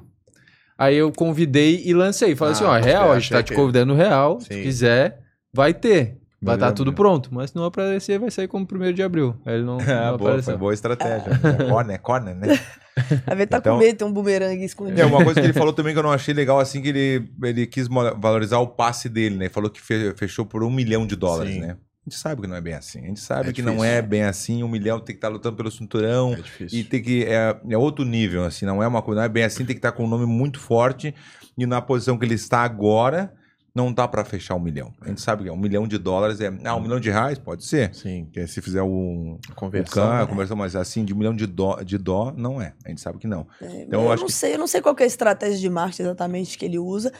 Aí 0.79 0.95
eu 0.95 1.11
convidei 1.11 1.83
e 1.85 1.93
lancei. 1.93 2.35
Falei 2.35 2.53
Ah, 2.53 2.55
assim: 2.55 2.63
ó, 2.63 2.77
real, 2.79 3.11
a 3.11 3.19
gente 3.19 3.31
tá 3.31 3.43
te 3.43 3.53
convidando 3.53 3.93
real. 3.93 4.39
Se 4.39 4.47
Sim. 4.53 4.63
quiser, 4.63 5.19
vai 5.53 5.73
ter. 5.73 6.17
Vai 6.41 6.55
estar 6.55 6.67
Beleza, 6.67 6.75
tudo 6.77 6.93
pronto. 6.93 7.29
Mas 7.33 7.49
se 7.49 7.55
não 7.57 7.65
aparecer, 7.65 8.17
vai 8.17 8.31
sair 8.31 8.47
como 8.47 8.65
1 8.65 8.93
de 8.93 9.03
abril. 9.03 9.35
Aí 9.45 9.55
ele 9.55 9.65
não, 9.65 9.77
Ah, 9.83 10.11
não 10.11 10.17
boa, 10.17 10.29
apareceu. 10.29 10.43
foi 10.53 10.57
boa 10.57 10.73
estratégia. 10.73 11.31
É 11.59 11.69
corner, 11.69 11.99
corner, 12.01 12.33
né? 12.35 12.57
Às 13.27 13.35
vezes 13.35 13.49
tá 13.49 13.57
Então- 13.57 13.73
com 13.73 13.79
medo, 13.83 13.97
tem 13.97 14.07
um 14.07 14.13
bumerangue 14.13 14.63
escondido. 14.63 15.01
É, 15.01 15.05
uma 15.05 15.21
coisa 15.21 15.41
que 15.41 15.45
ele 15.45 15.53
falou 15.53 15.73
também 15.73 15.91
que 15.93 15.99
eu 15.99 16.03
não 16.03 16.11
achei 16.13 16.33
legal, 16.33 16.57
assim, 16.59 16.81
que 16.81 16.87
ele, 16.89 17.29
ele 17.43 17.67
quis 17.67 17.87
valorizar 18.17 18.59
o 18.59 18.67
passe 18.67 19.09
dele, 19.09 19.35
né? 19.35 19.49
Falou 19.49 19.69
que 19.69 19.81
fe- 19.81 20.13
fechou 20.15 20.45
por 20.45 20.63
um 20.63 20.69
milhão 20.71 21.05
de 21.05 21.17
dólares, 21.17 21.55
Sim. 21.55 21.59
né? 21.59 21.75
A 22.05 22.09
gente 22.09 22.17
sabe 22.19 22.41
que 22.41 22.47
não 22.47 22.55
é 22.55 22.61
bem 22.61 22.73
assim. 22.73 22.99
A 22.99 23.07
gente 23.07 23.19
sabe 23.19 23.49
É 23.49 23.53
que 23.53 23.61
não 23.61 23.83
é 23.83 24.01
bem 24.01 24.23
assim. 24.23 24.63
Um 24.63 24.67
milhão 24.69 24.99
tem 24.99 25.07
que 25.15 25.17
estar 25.17 25.27
lutando 25.27 25.55
pelo 25.57 25.69
cinturão. 25.69 26.33
É 26.33 26.37
difícil. 26.37 26.79
E 26.79 26.83
tem 26.83 27.01
que. 27.03 27.23
É, 27.25 27.59
é 27.69 27.77
outro 27.77 28.03
nível, 28.05 28.43
assim, 28.45 28.65
não 28.65 28.81
é 28.81 28.87
uma 28.87 29.01
coisa, 29.01 29.19
não 29.21 29.25
é 29.25 29.29
bem 29.29 29.43
assim, 29.43 29.59
tem 29.65 29.75
que 29.75 29.79
estar 29.79 29.91
com 29.91 30.05
um 30.05 30.07
nome 30.07 30.25
muito 30.25 30.59
forte. 30.59 31.13
E 31.57 31.65
na 31.65 31.81
posição 31.81 32.17
que 32.17 32.25
ele 32.25 32.35
está 32.35 32.61
agora, 32.61 33.33
não 33.75 33.91
dá 33.93 34.07
pra 34.07 34.23
fechar 34.25 34.55
um 34.55 34.59
milhão. 34.59 34.93
A 35.01 35.09
gente 35.09 35.21
sabe 35.21 35.43
que 35.43 35.49
é 35.49 35.51
um 35.53 35.57
milhão 35.57 35.85
de 35.87 35.97
dólares, 35.97 36.39
é. 36.39 36.51
Ah, 36.63 36.75
um 36.75 36.81
milhão 36.81 36.99
de 37.01 37.09
reais? 37.11 37.37
Pode 37.37 37.65
ser. 37.65 37.93
Sim. 37.93 38.23
Porque 38.25 38.47
se 38.47 38.61
fizer 38.61 38.81
um. 38.81 39.37
Conversão. 39.55 40.03
o 40.05 40.07
can, 40.09 40.19
né? 40.21 40.25
conversão, 40.25 40.57
mas 40.57 40.75
assim, 40.77 41.03
de 41.05 41.13
um 41.13 41.17
milhão 41.17 41.35
de 41.35 41.45
dó, 41.45 41.81
de 41.83 41.97
dó, 41.97 42.33
não 42.35 42.61
é. 42.61 42.73
A 42.85 42.89
gente 42.89 43.01
sabe 43.01 43.19
que 43.19 43.27
não. 43.27 43.45
É, 43.61 43.83
Então, 43.83 43.99
eu, 43.99 44.05
eu 44.07 44.11
acho 44.13 44.21
não 44.21 44.27
que- 44.27 44.33
sei, 44.33 44.53
eu 44.55 44.57
não 44.57 44.67
sei 44.67 44.81
qual 44.81 44.95
que 44.95 45.03
é 45.03 45.05
a 45.05 45.07
estratégia 45.07 45.59
de 45.59 45.69
marketing 45.69 46.03
exatamente 46.03 46.57
que 46.57 46.63
ele 46.65 46.79
usa. 46.79 47.11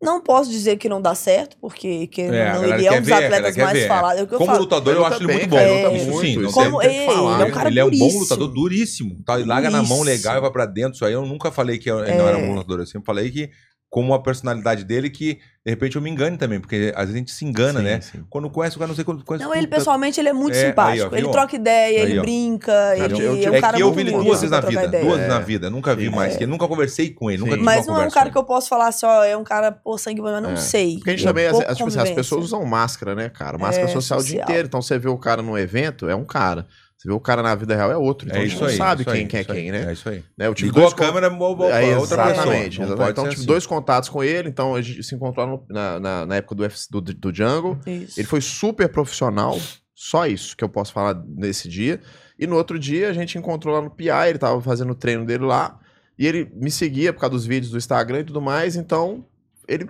Não 0.00 0.20
posso 0.20 0.48
dizer 0.48 0.76
que 0.76 0.88
não 0.88 1.02
dá 1.02 1.12
certo, 1.12 1.56
porque 1.60 2.06
que 2.06 2.22
É, 2.22 2.52
não, 2.52 2.64
ele 2.64 2.86
é 2.86 2.92
um 2.92 2.98
dos 3.00 3.06
ver, 3.06 3.14
atletas 3.14 3.56
mais 3.56 3.72
ver. 3.72 3.88
falados. 3.88 4.20
É 4.20 4.22
o 4.22 4.26
que 4.28 4.34
eu 4.34 4.38
Como 4.38 4.50
falo. 4.52 4.62
lutador, 4.62 4.94
eu 4.94 5.00
Ele 5.00 5.06
acho 5.06 5.22
ele 5.24 5.32
muito 5.32 5.48
bom. 5.48 5.58
Isso 5.96 6.06
muito, 6.06 6.20
sim. 6.26 6.36
não 6.36 6.52
Como 6.52 6.78
tem 6.80 6.96
ele, 6.98 7.06
falar. 7.12 7.34
ele 7.34 7.42
é 7.42 7.46
um 7.46 7.50
cara 7.50 7.68
ele 7.68 7.80
é 7.80 7.84
um 7.84 7.86
bom 7.90 7.96
duríssimo. 7.98 8.20
lutador 8.20 8.48
duríssimo. 8.48 9.22
Tá? 9.26 9.38
Ele 9.40 9.48
larga 9.48 9.70
na 9.70 9.82
mão 9.82 10.02
legal 10.02 10.36
e 10.36 10.40
vai 10.40 10.50
pra 10.52 10.66
dentro. 10.66 10.92
Isso 10.94 11.04
aí 11.04 11.12
eu 11.12 11.26
nunca 11.26 11.50
falei 11.50 11.78
que 11.78 11.90
eu 11.90 11.98
ele 12.04 12.16
não 12.16 12.28
era 12.28 12.38
um 12.38 12.46
bom 12.46 12.54
lutador. 12.54 12.78
Eu 12.78 12.86
sempre 12.86 13.06
falei 13.06 13.28
que, 13.32 13.50
como 13.90 14.12
a 14.12 14.22
personalidade 14.22 14.84
dele, 14.84 15.08
que 15.08 15.38
de 15.64 15.70
repente 15.70 15.96
eu 15.96 16.02
me 16.02 16.10
engane 16.10 16.36
também, 16.36 16.60
porque 16.60 16.92
às 16.94 17.04
vezes 17.04 17.14
a 17.14 17.18
gente 17.18 17.30
se 17.32 17.42
engana, 17.44 17.78
Sim, 17.80 17.84
né? 17.86 18.00
sim. 18.02 18.24
Quando 18.28 18.50
conhece 18.50 18.76
o 18.76 18.78
cara, 18.78 18.88
não 18.88 18.94
sei 18.94 19.02
quando 19.04 19.24
conhece. 19.24 19.44
Não, 19.44 19.54
ele 19.54 19.66
pessoalmente 19.66 20.20
ele 20.20 20.28
é 20.28 20.32
muito 20.32 20.54
É, 20.54 20.60
aí, 20.60 20.66
simpático. 20.68 21.14
ó, 21.14 21.16
ele 21.16 21.28
troca 21.28 21.56
ideia, 21.56 22.04
Aí, 22.04 22.10
ele 22.12 22.20
brinca, 22.20 22.72
ele 22.96 23.14
eu- 23.14 23.44
é 23.46 23.50
um 23.50 23.54
É 23.54 23.60
cara 23.60 23.76
que 23.78 23.82
eu 23.82 23.92
vi 23.92 24.00
ele 24.02 24.10
duas 24.12 24.40
vezes 24.40 24.50
na 24.50 24.60
vida. 24.60 24.84
ideia. 24.84 25.04
Duas 25.04 25.20
É. 25.20 25.26
na 25.28 25.38
vida. 25.38 25.70
Nunca 25.70 25.94
vi 25.96 26.10
mais. 26.10 26.36
que 26.36 26.46
Nunca 26.46 26.68
conversei 26.68 27.10
com 27.14 27.30
ele. 27.30 27.38
Nunca 27.40 27.52
Sim. 27.52 27.56
tive 27.58 27.64
Mas 27.64 27.86
uma 27.86 27.94
não 27.96 28.02
é 28.04 28.06
um 28.06 28.10
cara 28.10 28.30
que 28.30 28.36
eu 28.38 28.44
posso 28.44 28.68
falar 28.68 28.88
assim, 28.88 29.06
ó, 29.06 29.24
é 29.24 29.36
um 29.36 29.44
cara, 29.44 29.72
pô, 29.72 29.96
sangue 29.96 30.20
bom, 30.20 30.30
mas 30.30 30.42
não 30.42 30.50
É. 30.52 30.56
sei. 30.56 30.96
Porque 30.96 31.10
a 31.10 31.12
gente 31.16 31.24
É 31.24 31.28
também, 31.28 31.46
as, 31.46 31.52
pouco 31.52 31.70
as- 31.70 31.76
tipo 31.78 31.88
assim, 31.88 32.00
as 32.00 32.10
pessoas 32.10 32.44
usam 32.44 32.64
máscara, 32.66 33.14
né, 33.14 33.28
cara? 33.30 33.56
Máscara 33.58 33.88
É, 33.88 33.92
social 33.92 34.20
o 34.20 34.22
dia 34.22 34.42
inteiro. 34.42 34.66
Então 34.68 34.82
você 34.82 34.98
vê 34.98 35.08
o 35.08 35.16
cara 35.18 35.40
num 35.42 35.56
evento, 35.56 36.08
é 36.08 36.14
um 36.14 36.24
cara. 36.24 36.66
Você 36.98 37.06
vê 37.08 37.14
o 37.14 37.20
cara 37.20 37.44
na 37.44 37.54
vida 37.54 37.76
real, 37.76 37.92
é 37.92 37.96
outro. 37.96 38.26
Então 38.26 38.40
É 38.40 38.42
a 38.44 38.46
gente 38.48 38.60
não 38.60 38.66
aí. 38.66 38.76
sabe 38.76 39.02
isso 39.02 39.10
quem, 39.12 39.20
aí, 39.20 39.26
quem 39.28 39.38
é 39.40 39.44
quem, 39.44 39.70
né? 39.70 39.84
É 39.88 39.92
isso 39.92 40.08
aí. 40.08 40.24
né? 40.36 40.48
Eu 40.48 40.54
tive 40.54 40.70
Ligou 40.70 40.82
dois 40.82 40.92
a 40.92 40.96
câmera, 40.96 41.30
bo- 41.30 41.64
É, 41.70 41.96
outra 41.96 42.16
pessoa. 42.26 42.30
exatamente, 42.32 42.78
Não 42.80 42.86
exatamente. 42.86 43.10
Então 43.12 43.24
tive 43.24 43.36
assim. 43.36 43.46
dois 43.46 43.66
contatos 43.66 44.08
com 44.08 44.24
ele, 44.24 44.48
então 44.48 44.74
a 44.74 44.82
gente 44.82 45.02
se 45.04 45.14
encontrou 45.14 45.46
no- 45.46 45.64
na, 45.70 46.00
na, 46.00 46.26
na 46.26 46.34
época 46.36 46.56
do, 46.56 46.62
UFC, 46.64 46.88
do, 46.90 47.00
do 47.00 47.32
Jungle. 47.34 47.78
Isso. 47.86 48.18
Ele 48.18 48.26
foi 48.26 48.40
super 48.40 48.88
profissional, 48.88 49.56
só 49.94 50.26
isso 50.26 50.56
que 50.56 50.64
eu 50.64 50.68
posso 50.68 50.92
falar 50.92 51.14
nesse 51.28 51.68
dia. 51.68 52.00
E 52.36 52.48
no 52.48 52.56
outro 52.56 52.76
dia 52.78 53.08
a 53.10 53.12
gente 53.12 53.38
encontrou 53.38 53.72
lá 53.76 53.80
no 53.80 53.90
PI, 53.90 54.10
ele 54.30 54.38
tava 54.38 54.60
fazendo 54.60 54.90
o 54.90 54.94
treino 54.96 55.24
dele 55.24 55.44
lá, 55.44 55.78
e 56.18 56.26
ele 56.26 56.50
me 56.56 56.68
seguia 56.70 57.12
por 57.12 57.20
causa 57.20 57.30
dos 57.36 57.46
vídeos 57.46 57.70
do 57.70 57.78
Instagram 57.78 58.20
e 58.20 58.24
tudo 58.24 58.40
mais, 58.42 58.74
então 58.74 59.24
ele 59.68 59.88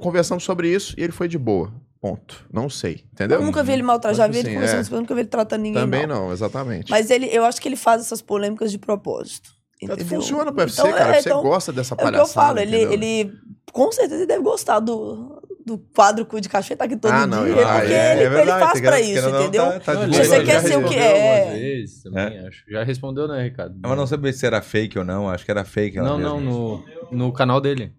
conversamos 0.00 0.44
sobre 0.44 0.68
isso 0.68 0.94
e 0.98 1.02
ele 1.02 1.12
foi 1.12 1.26
de 1.26 1.38
boa. 1.38 1.72
Ponto. 2.00 2.46
Não 2.52 2.70
sei, 2.70 3.04
entendeu? 3.12 3.38
Eu 3.40 3.44
nunca 3.44 3.62
vi 3.62 3.72
ele 3.72 3.82
maltratar, 3.82 4.16
já 4.16 4.26
vi 4.26 4.38
ele 4.38 4.48
assim, 4.48 4.54
conversando, 4.54 4.76
é. 4.76 4.82
mas 4.82 4.90
eu 4.92 5.00
nunca 5.00 5.14
vi 5.14 5.20
ele 5.20 5.28
tratando 5.28 5.60
ninguém 5.62 5.82
Também 5.82 6.06
mal. 6.06 6.16
não, 6.26 6.32
exatamente. 6.32 6.90
Mas 6.90 7.10
ele, 7.10 7.26
eu 7.30 7.44
acho 7.44 7.60
que 7.60 7.68
ele 7.68 7.76
faz 7.76 8.00
essas 8.00 8.22
polêmicas 8.22 8.70
de 8.72 8.78
propósito. 8.78 9.50
Entendeu? 9.82 10.06
Funciona 10.06 10.50
pro 10.52 10.60
UFC, 10.62 10.80
Então, 10.80 10.92
cara. 10.92 11.16
é, 11.16 11.22
Você 11.22 11.28
então, 11.28 11.42
gosta 11.42 11.72
dessa 11.72 11.92
É 11.92 11.96
o 11.96 11.98
que 11.98 12.02
palhaçada. 12.04 12.28
eu 12.28 12.32
falo, 12.32 12.58
ele, 12.58 12.76
entendeu? 12.84 12.92
ele 12.92 13.32
com 13.72 13.90
certeza 13.92 14.16
ele 14.16 14.26
deve 14.26 14.42
gostar 14.42 14.78
do, 14.80 15.40
do 15.64 15.78
quadro 15.94 16.26
cu 16.26 16.40
de 16.40 16.48
cachorro, 16.50 16.76
tá 16.76 16.84
aqui 16.84 16.96
todo 16.96 17.12
Ah, 17.12 17.26
não, 17.26 17.44
dia, 17.44 17.54
eu- 17.54 17.68
ah, 17.68 17.78
porque 17.78 17.92
é, 17.92 18.12
ele, 18.12 18.20
é 18.20 18.24
ele 18.26 18.28
verdade, 18.34 18.64
faz 18.66 18.80
pra 18.80 19.00
isso, 19.00 19.30
não, 19.30 19.40
entendeu? 19.42 19.62
tá- 19.66 19.80
tá 19.80 19.94
Não, 19.94 20.02
ele 20.04 20.14
você 20.24 20.42
quer 20.44 20.60
ser 20.62 20.76
o 20.78 20.84
que 20.84 20.96
é. 20.96 21.52
vezes 21.52 22.02
também, 22.02 22.46
acho. 22.46 22.64
Já 22.68 22.82
respondeu, 22.82 23.28
né, 23.28 23.42
Ricardo? 23.44 23.74
Mas 23.82 23.96
não 23.96 24.06
sabia 24.06 24.32
se 24.32 24.44
era 24.44 24.60
fake 24.60 24.98
ou 24.98 25.04
não. 25.04 25.28
Acho 25.30 25.44
que 25.44 25.50
era 25.50 25.64
fake. 25.64 25.96
Não, 25.98 26.18
não, 26.18 26.40
no, 26.40 26.84
no 27.10 27.32
canal 27.32 27.60
dele. 27.60 27.92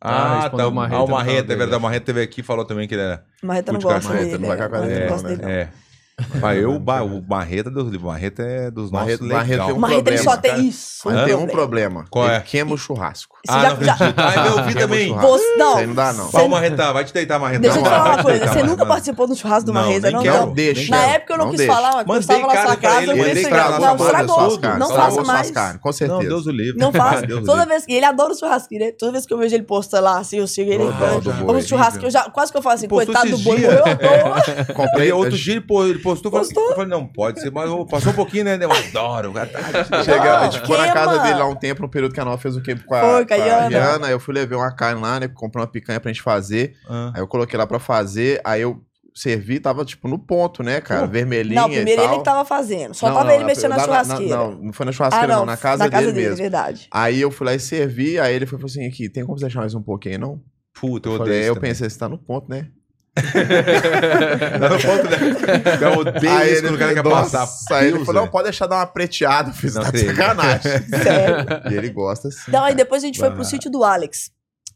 Ah, 0.00 0.44
Ah, 0.44 0.50
tá. 0.50 0.68
O 0.68 0.72
Marreta, 0.72 0.96
ah, 0.96 1.04
o 1.04 1.08
Marreta, 1.08 1.52
é 1.52 1.56
verdade. 1.56 1.80
O. 1.80 1.82
Marreta 1.82 2.06
teve 2.06 2.22
aqui 2.22 2.40
e 2.40 2.44
falou 2.44 2.64
também 2.64 2.86
que 2.86 2.94
ele 2.94 3.02
era. 3.02 3.24
Marreta 3.42 3.72
não 3.72 3.80
Cu 3.80 3.88
de 3.88 3.94
gosta 3.94 4.12
dele, 4.14 4.38
não 4.38 4.48
vai 4.48 4.56
com 4.56 4.62
a 4.62 4.66
é, 4.66 4.68
cara 4.68 4.82
Marreta 4.86 5.16
não 5.16 5.22
dele, 5.22 5.42
não. 5.42 5.48
É. 5.48 5.68
Mas 6.40 6.58
eu, 6.60 6.72
o 6.76 7.24
Marreta, 7.28 7.70
Deus 7.70 7.84
livre, 7.86 8.04
o 8.04 8.08
Marreta 8.08 8.42
é 8.42 8.70
dos 8.70 8.90
nossos 8.90 9.20
Marreta- 9.20 9.24
legal. 9.50 9.66
Tem 9.68 9.76
O 9.76 9.78
Marreta 9.78 10.10
ele 10.10 10.18
só 10.18 10.36
tem 10.36 10.50
cara. 10.50 10.62
isso. 10.62 10.98
Mas 11.04 11.16
um 11.16 11.24
tem 11.24 11.34
um 11.36 11.46
problema. 11.46 12.04
Qual 12.10 12.24
ele 12.26 12.34
é? 12.34 12.40
queima 12.40 12.74
o 12.74 12.78
churrasco. 12.78 13.36
Você 13.46 13.52
Ah, 13.56 13.62
já- 13.62 13.74
não 13.74 13.84
já- 13.84 13.92
acredito. 13.94 14.18
Ah, 14.18 14.34
eu 14.46 14.56
vi 14.56 14.56
Queima 14.56 14.70
o 14.70 14.74
também. 14.88 15.08
churrasco. 15.08 15.30
Você- 15.30 15.56
não, 15.56 15.68
Isso 15.70 15.78
aí 15.78 15.86
não 15.86 15.94
dá, 15.94 16.12
não. 16.12 16.28
Vai, 16.30 16.48
Marreta, 16.48 16.92
vai 16.92 17.04
te 17.04 17.14
deitar, 17.14 17.38
Marreta. 17.38 17.60
Deixa 17.60 17.78
eu 17.78 17.82
te 17.82 17.88
falar 17.88 18.14
uma 18.14 18.22
coisa, 18.22 18.46
você 18.48 18.62
nunca 18.64 18.84
participou 18.86 19.26
do 19.28 19.36
churrasco 19.36 19.66
do 19.66 19.72
Não, 19.72 19.80
Marreta, 19.80 20.06
nem 20.08 20.12
não? 20.16 20.22
quero. 20.22 20.38
não. 20.46 20.52
Deixa. 20.52 20.90
Na 20.90 21.02
época 21.06 21.32
eu 21.34 21.38
não, 21.38 21.44
Não 21.44 21.50
quis 21.52 21.58
deixa. 21.58 21.72
falar, 21.72 21.90
mas 21.92 22.00
eu 22.00 22.06
Mandei 22.06 22.20
estava 22.20 22.40
na 22.40 22.46
carne 22.52 22.66
sua 22.68 22.76
pra 22.76 22.90
casa, 22.90 23.02
ele, 23.02 23.10
eu 23.12 23.24
ele 23.26 23.40
assim, 23.40 23.50
cara, 23.50 23.70
não, 23.70 23.78
não, 23.96 24.06
estragou. 24.06 24.58
carnes, 24.58 24.78
Não 24.80 24.96
faça 24.96 25.10
suas 25.12 25.26
mais. 25.26 25.50
carnes, 25.52 25.80
com 25.80 25.88
Não, 25.88 25.92
certeza. 25.92 26.28
Deus 26.28 26.46
o 26.46 26.50
livre. 26.50 26.78
Não 26.80 26.92
faça. 26.92 27.22
Deus 27.26 27.40
o 27.42 27.44
Toda 27.44 27.58
livre. 27.58 27.68
vez 27.74 27.86
que 27.86 27.92
ele 27.92 28.04
adora 28.04 28.32
o 28.32 28.36
churrasquinho, 28.36 28.80
né? 28.80 28.92
Toda 28.98 29.12
vez 29.12 29.24
que 29.24 29.32
eu 29.32 29.38
vejo 29.38 29.54
ele 29.54 29.62
posta 29.64 30.00
lá, 30.00 30.18
assim, 30.18 30.38
eu 30.38 30.46
sigo 30.48 30.70
ele. 30.72 30.84
Vamos 30.84 31.44
boi. 31.44 31.62
churrasco, 31.62 32.04
eu 32.04 32.10
já 32.10 32.22
quase 32.28 32.50
que 32.50 32.58
eu 32.58 32.62
falo 32.62 32.74
assim, 32.74 32.88
Postou 32.88 33.06
coitado 33.14 33.28
do 33.30 33.34
esses 33.34 33.44
boi, 33.44 33.56
dias. 33.58 33.72
morreu 33.74 33.84
à 33.86 33.96
toa. 33.96 34.74
Comprei 34.74 35.12
outro 35.12 35.36
dia 35.36 35.54
ele 35.54 35.60
pô- 35.60 35.84
ele 35.84 35.98
postou, 35.98 36.07
eu 36.10 36.16
falei, 36.16 36.48
eu 36.56 36.74
falei, 36.74 36.88
não, 36.88 37.06
pode 37.06 37.40
ser, 37.40 37.50
mas 37.50 37.70
passou 37.90 38.12
um 38.12 38.14
pouquinho, 38.16 38.44
né? 38.44 38.58
Eu 38.60 38.70
adoro. 38.72 39.30
o 39.30 39.32
cara 39.34 39.46
tá- 39.46 40.02
Chega, 40.02 40.38
a 40.40 40.44
gente 40.44 40.60
ficou 40.60 40.76
na 40.78 40.92
casa 40.92 41.18
dele 41.22 41.38
lá 41.38 41.46
um 41.46 41.54
tempo, 41.56 41.82
no 41.82 41.88
período 41.88 42.12
que 42.14 42.20
a 42.20 42.24
Nova 42.24 42.38
fez 42.38 42.56
o 42.56 42.62
quê 42.62 42.74
com 42.76 42.94
a, 42.94 43.00
Foi, 43.00 43.26
com 43.26 43.34
a. 43.34 43.68
Rihanna. 43.68 44.08
Eu 44.10 44.20
fui 44.20 44.34
levar 44.34 44.56
uma 44.56 44.72
carne 44.74 45.00
lá, 45.00 45.20
né? 45.20 45.28
Comprei 45.28 45.60
uma 45.62 45.70
picanha 45.70 46.00
pra 46.00 46.10
gente 46.12 46.22
fazer. 46.22 46.74
Ah. 46.88 47.12
Aí 47.14 47.20
eu 47.20 47.26
coloquei 47.28 47.58
lá 47.58 47.66
pra 47.66 47.78
fazer, 47.78 48.40
aí 48.44 48.62
eu 48.62 48.80
servi, 49.14 49.58
tava 49.58 49.84
tipo 49.84 50.06
no 50.06 50.16
ponto, 50.18 50.62
né, 50.62 50.80
cara? 50.80 51.04
Vermelhinha 51.06 51.62
Não, 51.62 51.68
primeiro 51.68 51.90
e 52.00 52.04
tal. 52.04 52.12
ele 52.12 52.18
que 52.18 52.24
tava 52.24 52.44
fazendo. 52.44 52.94
Só 52.94 53.08
Não, 53.08 53.14
tava 53.14 53.26
não, 53.28 53.34
ele 53.34 53.44
mexendo 53.44 53.70
na 53.70 53.80
churrasqueira. 53.80 54.36
Não, 54.36 54.50
não 54.52 54.72
foi 54.72 54.86
na 54.86 54.92
churrasqueira, 54.92 55.34
ah, 55.34 55.36
não, 55.38 55.44
na 55.46 55.56
casa, 55.56 55.84
na 55.84 55.90
casa 55.90 56.02
dele, 56.06 56.14
dele, 56.14 56.28
mesmo. 56.28 56.42
verdade. 56.42 56.86
Aí 56.90 57.20
eu 57.20 57.30
fui 57.30 57.44
lá 57.46 57.52
e 57.54 57.58
servi, 57.58 58.18
aí 58.20 58.32
ele 58.34 58.46
foi 58.46 58.58
falou 58.58 58.70
assim: 58.70 58.86
aqui, 58.86 59.08
tem 59.08 59.24
como 59.24 59.36
você 59.36 59.46
deixar 59.46 59.60
mais 59.60 59.74
um 59.74 59.82
pouquinho, 59.82 60.18
não? 60.20 60.40
Puta, 60.80 61.08
eu 61.08 61.14
Eu, 61.14 61.20
odeio 61.20 61.26
falei, 61.26 61.40
isso 61.40 61.48
eu 61.50 61.54
também. 61.56 61.70
pensei, 61.70 61.90
você 61.90 61.98
tá 61.98 62.08
no 62.08 62.16
ponto, 62.18 62.48
né? 62.48 62.68
No 64.58 64.78
ponto, 64.80 65.10
né? 65.10 65.18
Eu 65.80 65.98
odeio 65.98 66.52
isso 66.52 66.62
quando 66.62 66.74
o 66.74 66.78
cara 66.78 66.94
quer 66.94 67.02
passar. 67.02 67.48
Aí 67.72 67.88
ele 67.88 68.04
falou, 68.04 68.22
não, 68.22 68.28
pode 68.28 68.44
deixar 68.44 68.66
dar 68.66 68.76
uma 68.76 68.86
preteada, 68.86 69.52
fiz 69.52 69.74
Não 69.74 69.82
tá 69.82 69.90
de 69.90 70.06
sacanagem. 70.06 70.60
Sério. 71.02 71.46
e 71.70 71.74
ele 71.74 71.90
gosta 71.90 72.28
assim. 72.28 72.42
Então, 72.48 72.64
aí 72.64 72.74
depois 72.74 73.02
a 73.02 73.06
gente 73.06 73.18
foi 73.18 73.30
pro 73.30 73.44
sítio 73.44 73.70
do 73.70 73.84
Alex. 73.84 74.30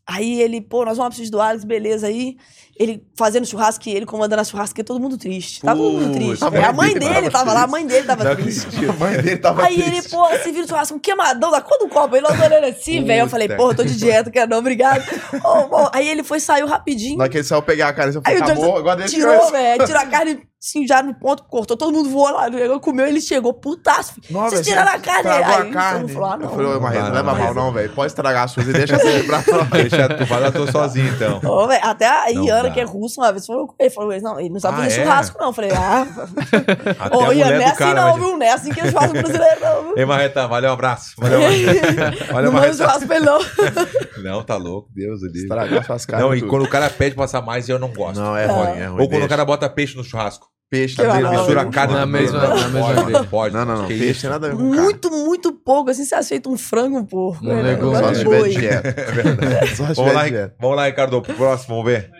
Aí 0.06 0.40
ele, 0.40 0.60
pô, 0.60 0.84
nós 0.84 0.96
vamos 0.96 1.14
pro 1.14 1.24
sítio 1.24 1.32
do 1.32 1.40
Alex, 1.40 1.64
beleza. 1.64 2.08
Aí 2.08 2.36
ele 2.78 3.04
fazendo 3.16 3.46
churrasco 3.46 3.88
e 3.88 3.92
ele 3.92 4.06
comandando 4.06 4.40
a 4.40 4.44
churrasqueira, 4.44 4.86
todo 4.86 4.98
mundo 5.00 5.18
triste. 5.18 5.60
Tava 5.60 5.78
todo 5.78 5.92
mundo 5.92 6.14
triste. 6.14 6.42
a 6.44 6.72
mãe 6.72 6.94
dele 6.94 7.30
tava 7.30 7.52
lá, 7.52 7.62
a 7.62 7.66
mãe 7.66 7.86
dele 7.86 8.06
tava 8.06 8.34
triste. 8.34 8.68
A 8.88 8.92
mãe 8.92 9.16
dele 9.20 9.36
tava 9.36 9.64
Aí 9.64 9.80
ele, 9.80 10.02
pô, 10.02 10.28
você 10.28 10.50
vira 10.50 10.64
o 10.64 10.68
churrasco, 10.68 10.94
um 10.96 10.98
queimadão 10.98 11.50
da 11.50 11.60
cor 11.60 11.78
do 11.78 11.88
copo. 11.88 12.14
Aí 12.14 12.20
nós 12.20 12.38
olhando 12.40 12.64
assim, 12.64 13.04
velho. 13.04 13.22
Eu 13.22 13.28
falei, 13.28 13.48
eu 13.50 13.74
tô 13.74 13.84
de 13.84 13.96
dieta, 13.96 14.30
quero 14.30 14.50
não, 14.50 14.58
obrigado. 14.58 15.02
Ô, 15.44 15.88
Aí 15.92 16.08
ele 16.08 16.22
foi, 16.22 16.40
saiu 16.40 16.66
rapidinho. 16.66 17.18
Na 17.18 17.28
que 17.28 17.36
ele 17.38 17.44
saiu 17.44 17.62
pegar 17.62 17.88
a 17.88 18.02
Aí 18.04 18.12
falei, 18.12 18.38
o 18.40 18.44
acabou, 18.44 18.76
agora 18.76 18.96
deixa 18.96 19.14
tirou, 19.16 19.50
velho, 19.50 19.86
tirou 19.86 20.00
a 20.02 20.06
carne 20.06 20.42
assim, 20.64 20.86
já 20.86 21.02
no 21.02 21.12
ponto, 21.12 21.42
cortou, 21.42 21.76
todo 21.76 21.92
mundo 21.92 22.08
voou 22.08 22.30
lá, 22.30 22.46
ele 22.46 22.78
comeu, 22.78 23.04
ele 23.04 23.20
chegou, 23.20 23.52
putaço. 23.52 24.14
filho. 24.14 24.26
Não, 24.30 24.42
Vocês 24.48 24.64
tiraram 24.64 24.92
você 24.92 24.96
a 24.96 25.00
carne 25.00 25.28
aí. 25.30 25.42
a 25.42 25.56
Aí 25.58 25.70
carne. 25.72 26.12
falou, 26.12 26.28
ah, 26.28 26.36
não. 26.36 26.44
Eu 26.44 26.50
falei, 26.50 26.66
ô, 26.66 26.80
Marreta, 26.80 27.02
Não, 27.02 27.08
não 27.08 27.16
leva 27.16 27.32
não, 27.32 27.44
mal 27.44 27.54
não, 27.54 27.72
velho. 27.72 27.90
Pode 27.92 28.12
estragar 28.12 28.44
a 28.44 28.48
sua 28.48 28.62
e 28.62 28.66
deixa 28.66 28.96
você 28.96 29.24
pra. 29.24 29.42
Deixa 29.72 30.08
tu 30.08 30.26
falar, 30.26 30.46
eu 30.46 30.52
tô 30.52 30.70
sozinho 30.70 31.12
então. 31.12 31.40
Ô, 31.44 31.66
velho, 31.66 31.84
até 31.84 32.06
a 32.06 32.30
Não 32.64 32.68
dá. 32.70 32.74
que 32.74 32.80
é 32.80 32.84
russa, 32.84 33.20
uma 33.20 33.32
vez 33.32 33.46
falou 33.46 33.66
com 33.68 33.74
ele, 33.78 33.90
falou, 33.90 34.20
não, 34.20 34.40
ele 34.40 34.50
não 34.50 34.60
sabe 34.60 34.74
Ah, 34.80 34.82
fazer 34.84 35.00
é? 35.00 35.04
churrasco, 35.04 35.38
não. 35.38 35.46
Eu 35.48 35.52
falei, 35.52 35.70
ah, 35.72 36.06
Até 37.00 37.16
ô, 37.16 37.20
a 37.20 37.34
Iana, 37.34 37.34
mulher 37.34 37.52
não 37.58 37.60
é 37.60 37.64
assim 37.66 37.76
cara 37.78 38.00
não, 38.06 38.14
viu? 38.14 38.36
Não 38.38 38.42
é 38.46 38.52
assim 38.52 38.70
que 38.72 38.80
é 38.80 38.90
churrasco 38.90 39.12
brasileiro, 39.12 39.60
não? 39.60 39.96
Ei, 39.98 40.04
Marreta, 40.04 40.46
valeu, 40.48 40.70
um 40.70 40.72
abraço. 40.74 41.14
Valeu, 41.18 41.40
Marreta. 41.42 42.32
Valeu, 42.32 42.52
não 42.52 42.60
manda 42.60 42.74
churrasco 42.74 43.06
pra 43.06 43.16
ele, 43.16 43.24
não. 43.26 43.38
Não, 44.22 44.42
tá 44.44 44.56
louco, 44.56 44.88
Deus 44.94 45.20
livro. 45.22 45.38
Estragar 45.38 45.84
suas 45.84 46.06
caras. 46.06 46.24
Não, 46.24 46.34
e 46.34 46.38
tudo. 46.40 46.48
quando 46.50 46.62
o 46.64 46.68
cara 46.68 46.88
pede 46.88 47.14
pra 47.16 47.24
passar 47.24 47.42
mais, 47.42 47.68
eu 47.68 47.76
não 47.78 47.88
gosto. 47.92 48.20
Não, 48.20 48.36
é 48.36 48.46
Não. 48.46 48.54
ruim, 48.54 48.78
é 48.78 48.86
ruim. 48.86 49.00
Ou 49.00 49.08
quando 49.08 49.08
o 49.08 49.18
deixa. 49.20 49.28
cara 49.28 49.44
bota 49.44 49.68
peixe 49.68 49.96
no 49.96 50.04
churrasco. 50.04 50.46
Peixe 50.70 50.94
tá 50.96 51.20
não, 51.20 51.30
Mistura 51.32 51.62
não. 51.64 51.68
a 51.68 51.72
carne 51.72 51.94
Na 51.94 52.06
mesma- 52.06 52.38
na 52.40 52.68
mesma 52.68 52.94
Pode, 52.94 53.12
vez. 53.12 53.26
pode. 53.26 53.54
Não, 53.54 53.64
não, 53.64 53.76
não. 53.78 53.86
Peixe 53.88 54.10
isso? 54.10 54.28
nada 54.30 54.46
a 54.46 54.50
ver 54.50 54.56
com 54.56 54.62
carne. 54.70 54.82
Muito, 54.84 55.10
muito 55.10 55.52
pouco, 55.52 55.90
assim, 55.90 56.04
você 56.04 56.14
aceita 56.14 56.48
um 56.48 56.56
frango, 56.56 56.98
um 56.98 57.04
porco. 57.04 57.44
Um 57.44 57.62
né? 57.62 57.76
Só 57.76 57.80
gosto 57.82 58.06
se 58.06 58.12
de 58.14 58.20
tiver 58.30 58.48
dieta. 58.48 58.88
É 58.88 58.92
verdade. 59.12 59.66
Só 59.66 59.74
se 59.74 59.76
Vamos 59.94 59.96
tiver 59.96 60.12
lá, 60.12 60.28
dieta. 60.28 60.54
vamos 60.60 60.76
lá, 60.76 60.86
Ricardo, 60.86 61.20
pro 61.20 61.34
próximo, 61.34 61.74
vamos 61.74 61.84
ver. 61.92 62.10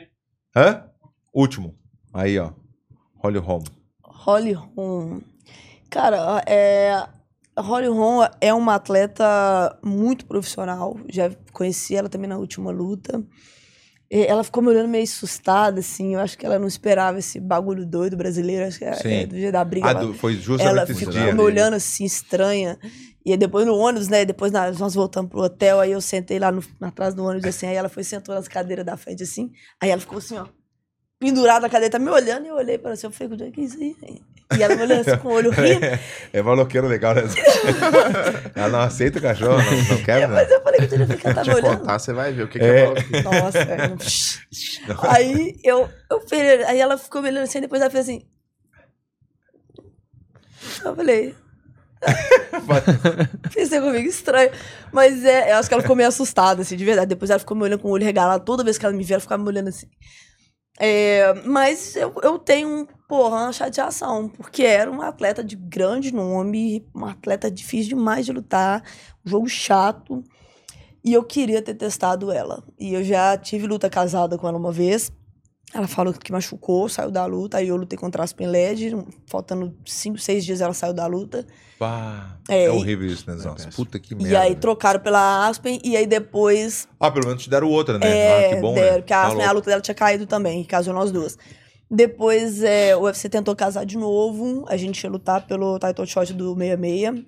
Hã? 0.55 0.85
Último. 1.33 1.75
Aí, 2.13 2.39
ó. 2.39 2.53
Holly 3.17 3.39
Holm. 3.39 3.65
Holly 4.03 4.53
Holm. 4.53 5.21
Cara, 5.89 6.43
é, 6.47 7.07
Holly 7.59 7.89
Holm 7.89 8.29
é 8.41 8.53
uma 8.53 8.75
atleta 8.75 9.79
muito 9.83 10.27
profissional. 10.27 10.99
Já 11.09 11.31
conheci 11.53 11.97
ela 11.97 12.09
também 12.09 12.29
na 12.29 12.37
última 12.37 12.71
luta. 12.71 13.25
Ela 14.15 14.45
ficou 14.45 14.63
me 14.63 14.69
olhando 14.69 14.89
meio 14.89 15.05
assustada, 15.05 15.81
assim. 15.81 16.13
Eu 16.13 16.21
acho 16.21 16.37
que 16.37 16.45
ela 16.45 16.59
não 16.59 16.67
esperava 16.69 17.19
esse 17.19 17.41
bagulho 17.41 17.87
doido 17.87 18.15
brasileiro. 18.15 18.67
Acho 18.67 18.79
que 18.79 18.85
é, 18.85 18.93
Sim. 18.95 19.09
é 19.15 19.27
do 19.27 19.35
dia 19.35 19.51
da 19.51 19.65
briga. 19.65 19.87
Ah, 19.87 19.91
ela- 19.93 20.01
do- 20.05 20.13
foi 20.15 20.33
ela 20.33 20.41
justamente 20.43 20.91
esse 20.91 20.99
ficou 21.01 21.13
dia. 21.15 21.35
me 21.35 21.41
olhando 21.41 21.75
assim, 21.75 22.05
estranha. 22.05 22.79
E 23.25 23.31
aí 23.33 23.39
depois 23.39 23.65
no 23.65 23.75
ônibus, 23.75 24.09
né? 24.09 24.25
Depois 24.27 24.53
nós, 24.53 24.79
nós 24.79 24.95
voltamos 24.95 25.31
pro 25.31 25.41
hotel, 25.41 25.81
aí 25.81 25.93
eu 25.93 26.01
sentei 26.03 26.39
lá 26.39 26.53
no, 26.53 26.63
atrás 26.83 27.15
do 27.15 27.25
ônibus, 27.25 27.47
assim, 27.47 27.67
aí 27.67 27.75
ela 27.75 27.89
foi 27.89 28.05
sentou 28.05 28.35
nas 28.35 28.49
cadeiras 28.49 28.85
da 28.85 28.97
frente, 28.99 29.23
assim. 29.23 29.51
Aí 29.81 29.89
ela 29.89 30.01
ficou 30.01 30.19
assim, 30.19 30.37
ó, 30.37 30.47
pendurada 31.19 31.61
na 31.61 31.69
cadeira, 31.71 31.93
tá 31.93 31.99
me 31.99 32.11
olhando, 32.11 32.45
e 32.45 32.49
eu 32.49 32.57
olhei 32.57 32.77
para 32.77 32.89
ela 32.89 32.95
assim, 32.95 33.07
eu 33.07 33.11
falei, 33.13 33.49
o 33.49 33.53
que 33.53 33.61
é 33.61 33.65
isso 33.65 33.79
aí? 33.81 34.21
E 34.59 34.63
ela 34.63 34.77
me 34.77 34.83
olhando 34.83 35.01
assim 35.09 35.19
com 35.21 35.29
o 35.29 35.33
olho 35.33 35.51
rindo. 35.55 35.81
É 36.33 36.43
maloqueiro 36.43 36.87
legal, 36.87 37.15
né? 37.15 37.23
Ela 38.55 38.69
não 38.69 38.81
aceita 38.81 39.19
o 39.19 39.23
cachorro, 39.23 39.57
não, 39.59 39.97
não 39.97 40.03
quer, 40.05 40.29
né? 40.29 40.35
Mas 40.35 40.51
eu 40.51 40.63
falei 40.63 40.87
que 40.87 40.95
eu 40.95 41.07
ficar 41.07 41.35
tá 41.35 41.43
Te 41.43 41.51
me 41.51 41.55
olhando. 41.57 41.79
contar, 41.79 41.99
você 41.99 42.13
vai 42.13 42.33
ver 42.33 42.43
o 42.43 42.49
que, 42.49 42.59
que 42.59 42.65
É. 42.65 42.85
é. 42.85 43.23
Nossa, 43.23 43.65
velho. 43.65 43.97
Aí 45.09 45.57
eu, 45.65 45.89
eu 46.11 46.21
falei, 46.29 46.65
aí 46.65 46.81
ela 46.81 46.97
ficou 46.99 47.23
me 47.23 47.29
olhando 47.29 47.45
assim, 47.45 47.61
depois 47.61 47.81
ela 47.81 47.91
fez 47.91 48.05
assim. 48.09 48.27
Eu 50.85 50.95
falei. 50.97 51.35
Pensei 53.55 53.81
comigo, 53.81 54.09
estranho. 54.09 54.51
Mas 54.93 55.25
é, 55.25 55.53
eu 55.53 55.57
acho 55.57 55.69
que 55.69 55.75
ela 55.75 55.83
ficou 55.83 55.97
meio 55.97 56.09
assustada, 56.09 56.63
assim, 56.63 56.77
de 56.77 56.85
verdade. 56.85 57.09
Depois 57.09 57.31
ela 57.31 57.39
ficou 57.41 57.57
me 57.57 57.63
olhando 57.65 57.81
com 57.81 57.89
o 57.89 57.93
olho 57.93 58.05
regalado. 58.05 58.45
Toda 58.45 58.65
vez 58.65 58.79
que 58.79 58.85
ela 58.85 58.95
me 58.95 59.05
via, 59.05 59.15
ela 59.15 59.21
ficava 59.21 59.43
me 59.43 59.49
olhando 59.49 59.69
assim. 59.69 59.87
É, 60.81 61.33
mas 61.45 61.95
eu, 61.97 62.13
eu 62.23 62.39
tenho, 62.39 62.89
porra, 63.13 63.43
uma 63.43 63.53
chateação, 63.53 64.27
porque 64.27 64.63
era 64.63 64.91
uma 64.91 65.09
atleta 65.09 65.45
de 65.45 65.55
grande 65.55 66.15
nome, 66.15 66.83
uma 66.95 67.11
atleta 67.11 67.51
difícil 67.51 67.91
demais 67.95 68.25
de 68.25 68.33
lutar, 68.33 68.83
um 69.23 69.29
jogo 69.29 69.47
chato. 69.51 70.25
E 71.05 71.13
eu 71.13 71.23
queria 71.23 71.61
ter 71.61 71.75
testado 71.75 72.33
ela. 72.33 72.65
E 72.81 72.95
eu 72.95 73.05
já 73.05 73.37
tive 73.37 73.67
luta 73.67 73.91
casada 73.91 74.39
com 74.39 74.49
ela 74.49 74.57
uma 74.57 74.73
vez. 74.73 75.13
Ela 75.75 75.87
falou 75.87 76.15
que 76.15 76.33
machucou, 76.33 76.89
saiu 76.89 77.11
da 77.11 77.27
luta. 77.27 77.59
Aí 77.59 77.69
eu 77.69 77.77
lutei 77.77 77.99
contra 77.99 78.23
a 78.23 78.25
Aspen 78.25 78.47
Led. 78.47 78.97
Faltando 79.27 79.77
5, 79.85 80.17
6 80.17 80.43
dias 80.43 80.61
ela 80.63 80.73
saiu 80.73 80.95
da 80.95 81.07
luta. 81.07 81.47
Pá, 81.79 82.39
É, 82.49 82.65
é, 82.65 82.71
horrível 82.71 83.07
isso, 83.09 83.29
né? 83.29 83.37
Nossa, 83.45 83.69
puta 83.77 83.99
que 83.99 84.15
merda. 84.15 84.33
e 84.33 84.37
aí 84.37 84.55
trocaram 84.57 85.01
pela 85.01 85.49
Aspen. 85.49 85.79
E 85.85 85.99
aí 85.99 86.07
depois 86.07 86.89
Ah, 86.99 87.11
pelo 87.11 87.27
menos 87.27 87.43
te 87.43 87.51
deram 87.51 87.69
outra, 87.69 87.99
né? 87.99 88.09
É, 88.09 88.47
ah, 88.47 88.55
que 88.55 88.61
bom, 88.63 88.73
deram, 88.73 88.93
né? 88.93 88.99
porque 89.01 89.13
a, 89.13 89.21
Tá 89.23 89.29
Aspen, 89.29 89.45
a 89.45 89.53
luta 89.53 89.69
dela 89.69 89.83
tinha 89.83 89.95
caído 89.95 90.27
também, 90.27 90.65
casou 90.65 90.95
nós 90.95 91.13
duas. 91.13 91.37
Depois 91.95 92.63
é, 92.63 92.97
o 92.97 93.03
UFC 93.03 93.29
tentou 93.29 93.55
casar 93.55 93.85
de 93.85 93.99
novo, 93.99 94.65
a 94.67 94.79
gente 94.79 95.05
ia 95.05 95.11
lutar 95.11 95.47
pelo 95.47 95.79
title 95.79 96.07
shot 96.07 96.33
do 96.33 96.57
66. 96.57 97.23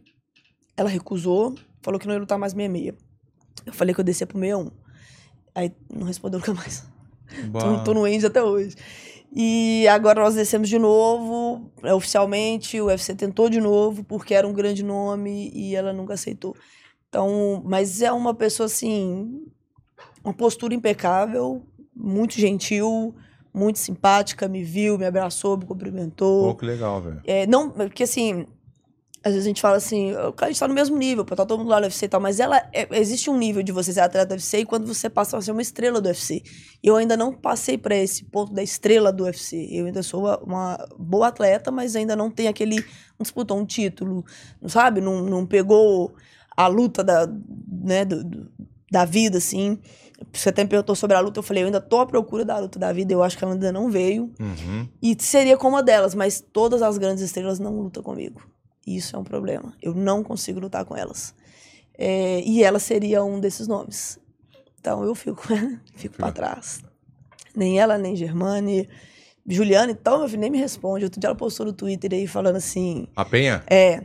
Ela 0.74 0.88
recusou, 0.88 1.54
falou 1.82 2.00
que 2.00 2.06
não 2.06 2.14
ia 2.14 2.20
lutar 2.20 2.38
mais 2.38 2.54
66. 2.54 2.94
Eu 3.66 3.74
falei 3.74 3.94
que 3.94 4.00
eu 4.00 4.04
descia 4.04 4.26
pro 4.26 4.38
61. 4.38 4.70
Aí 5.54 5.70
não 5.94 6.06
respondeu 6.06 6.40
nunca 6.40 6.54
mais. 6.54 6.82
Tô, 7.52 7.84
tô 7.84 7.92
no 7.94 8.06
End 8.06 8.24
até 8.24 8.42
hoje. 8.42 8.74
E 9.36 9.86
agora 9.86 10.22
nós 10.22 10.34
descemos 10.34 10.70
de 10.70 10.78
novo, 10.78 11.70
é, 11.82 11.92
oficialmente, 11.92 12.80
o 12.80 12.86
UFC 12.86 13.14
tentou 13.14 13.50
de 13.50 13.60
novo, 13.60 14.02
porque 14.02 14.32
era 14.32 14.48
um 14.48 14.52
grande 14.54 14.82
nome 14.82 15.50
e 15.52 15.74
ela 15.76 15.92
nunca 15.92 16.14
aceitou. 16.14 16.56
Então, 17.10 17.62
mas 17.66 18.00
é 18.00 18.10
uma 18.10 18.32
pessoa 18.32 18.64
assim, 18.64 19.44
uma 20.24 20.32
postura 20.32 20.74
impecável, 20.74 21.66
muito 21.94 22.40
gentil, 22.40 23.14
muito 23.54 23.78
simpática, 23.78 24.48
me 24.48 24.64
viu, 24.64 24.98
me 24.98 25.06
abraçou, 25.06 25.56
me 25.56 25.64
cumprimentou. 25.64 26.48
Pô, 26.52 26.54
que 26.58 26.66
legal, 26.66 27.00
velho. 27.00 27.20
É, 27.24 27.46
não, 27.46 27.70
porque 27.70 28.02
assim, 28.02 28.46
às 29.22 29.32
vezes 29.32 29.46
a 29.46 29.48
gente 29.48 29.60
fala 29.62 29.76
assim, 29.76 30.12
o 30.14 30.32
cara 30.32 30.50
está 30.50 30.66
no 30.68 30.74
mesmo 30.74 30.98
nível, 30.98 31.24
tá 31.24 31.36
todo 31.46 31.56
mundo 31.58 31.70
lá 31.70 31.76
no 31.80 31.86
UFC 31.86 32.04
e 32.04 32.08
tal, 32.08 32.20
mas 32.20 32.40
ela, 32.40 32.58
é- 32.72 32.88
existe 32.98 33.30
um 33.30 33.38
nível 33.38 33.62
de 33.62 33.70
você 33.72 33.92
ser 33.92 34.00
atleta 34.00 34.26
do 34.26 34.32
UFC 34.32 34.58
e 34.58 34.64
quando 34.66 34.86
você 34.86 35.08
passa 35.08 35.38
a 35.38 35.40
ser 35.40 35.52
uma 35.52 35.62
estrela 35.62 36.00
do 36.00 36.06
UFC. 36.08 36.42
Eu 36.82 36.96
ainda 36.96 37.16
não 37.16 37.32
passei 37.32 37.78
para 37.78 37.94
esse 37.96 38.24
ponto 38.24 38.52
da 38.52 38.62
estrela 38.62 39.10
do 39.12 39.24
UFC. 39.24 39.68
Eu 39.70 39.86
ainda 39.86 40.02
sou 40.02 40.20
uma, 40.24 40.38
uma 40.40 40.88
boa 40.98 41.28
atleta, 41.28 41.70
mas 41.70 41.94
ainda 41.96 42.14
não 42.16 42.30
tem 42.30 42.48
aquele, 42.48 42.76
não 42.76 43.22
disputou 43.22 43.56
um 43.58 43.64
título, 43.64 44.24
não 44.60 44.68
sabe? 44.68 45.00
Não, 45.00 45.22
não 45.22 45.46
pegou 45.46 46.12
a 46.56 46.66
luta 46.66 47.02
da, 47.02 47.26
né, 47.82 48.04
do- 48.04 48.22
do- 48.24 48.50
da 48.90 49.04
vida, 49.04 49.38
assim. 49.38 49.78
Você 50.32 50.48
até 50.48 50.62
me 50.62 50.70
perguntou 50.70 50.94
sobre 50.94 51.16
a 51.16 51.20
luta, 51.20 51.38
eu 51.38 51.42
falei, 51.42 51.62
eu 51.62 51.66
ainda 51.66 51.80
tô 51.80 52.00
à 52.00 52.06
procura 52.06 52.44
da 52.44 52.58
luta 52.58 52.78
da 52.78 52.92
vida, 52.92 53.12
eu 53.12 53.22
acho 53.22 53.36
que 53.36 53.44
ela 53.44 53.54
ainda 53.54 53.72
não 53.72 53.90
veio. 53.90 54.32
Uhum. 54.40 54.88
E 55.02 55.16
seria 55.18 55.56
como 55.56 55.76
uma 55.76 55.82
delas, 55.82 56.14
mas 56.14 56.40
todas 56.40 56.82
as 56.82 56.98
grandes 56.98 57.22
estrelas 57.22 57.58
não 57.58 57.80
lutam 57.80 58.02
comigo. 58.02 58.42
Isso 58.86 59.16
é 59.16 59.18
um 59.18 59.24
problema. 59.24 59.74
Eu 59.80 59.94
não 59.94 60.22
consigo 60.22 60.60
lutar 60.60 60.84
com 60.84 60.96
elas. 60.96 61.34
É, 61.96 62.40
e 62.44 62.62
ela 62.62 62.78
seria 62.78 63.24
um 63.24 63.40
desses 63.40 63.66
nomes. 63.66 64.18
Então 64.80 65.02
eu 65.04 65.14
fico, 65.14 65.42
fico 65.96 66.16
para 66.16 66.32
trás. 66.32 66.82
Nem 67.54 67.78
ela, 67.80 67.96
nem 67.96 68.16
Germane. 68.16 68.88
Juliana, 69.46 69.92
então, 69.92 70.18
meu 70.18 70.28
filho, 70.28 70.40
nem 70.40 70.50
me 70.50 70.58
responde. 70.58 71.04
Outro 71.04 71.20
dia 71.20 71.28
ela 71.28 71.36
postou 71.36 71.66
no 71.66 71.72
Twitter 71.72 72.12
aí 72.12 72.26
falando 72.26 72.56
assim: 72.56 73.06
A 73.14 73.24
Penha? 73.24 73.62
é. 73.66 74.04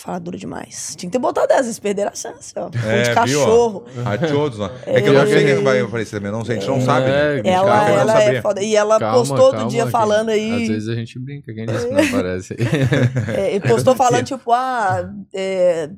Fala 0.00 0.20
dura 0.20 0.38
demais. 0.38 0.94
Tinha 0.96 1.10
que 1.10 1.12
ter 1.12 1.18
botado 1.18 1.52
essa, 1.52 1.64
eles 1.64 1.78
perderam 1.80 2.12
a 2.12 2.14
chance, 2.14 2.54
ó. 2.56 2.70
É, 2.86 3.02
de 3.02 3.08
viu, 3.08 3.12
ó? 3.12 3.14
cachorro. 3.14 3.84
A 4.06 4.16
todos, 4.16 4.58
né? 4.60 4.70
É 4.86 5.02
que 5.02 5.08
eu 5.08 5.12
não 5.12 5.26
sei 5.26 5.44
quem 5.44 5.64
vai 5.64 5.80
aparecer 5.80 6.16
também, 6.18 6.30
não 6.30 6.44
sei, 6.44 6.56
a 6.56 6.60
gente 6.60 6.68
não 6.68 6.80
sabe. 6.80 7.06
né? 7.06 7.40
É, 7.40 7.48
Ela, 7.50 7.88
não 7.88 7.98
ela 7.98 8.22
é 8.22 8.40
foda. 8.40 8.62
E 8.62 8.76
ela 8.76 8.98
Calma, 8.98 9.18
postou 9.18 9.38
outro 9.40 9.56
calma, 9.56 9.70
dia 9.70 9.84
que 9.86 9.90
falando 9.90 10.28
aí. 10.28 10.62
Às 10.62 10.68
vezes 10.68 10.88
a 10.88 10.94
gente 10.94 11.18
brinca, 11.18 11.52
quem 11.52 11.66
disse 11.66 11.86
que 11.88 11.92
não 11.94 12.04
aparece. 12.04 12.54
É, 13.36 13.54
ele 13.56 13.66
postou 13.68 13.96
falando, 13.96 14.24
tipo, 14.24 14.52
ah, 14.52 15.10
é, 15.34 15.90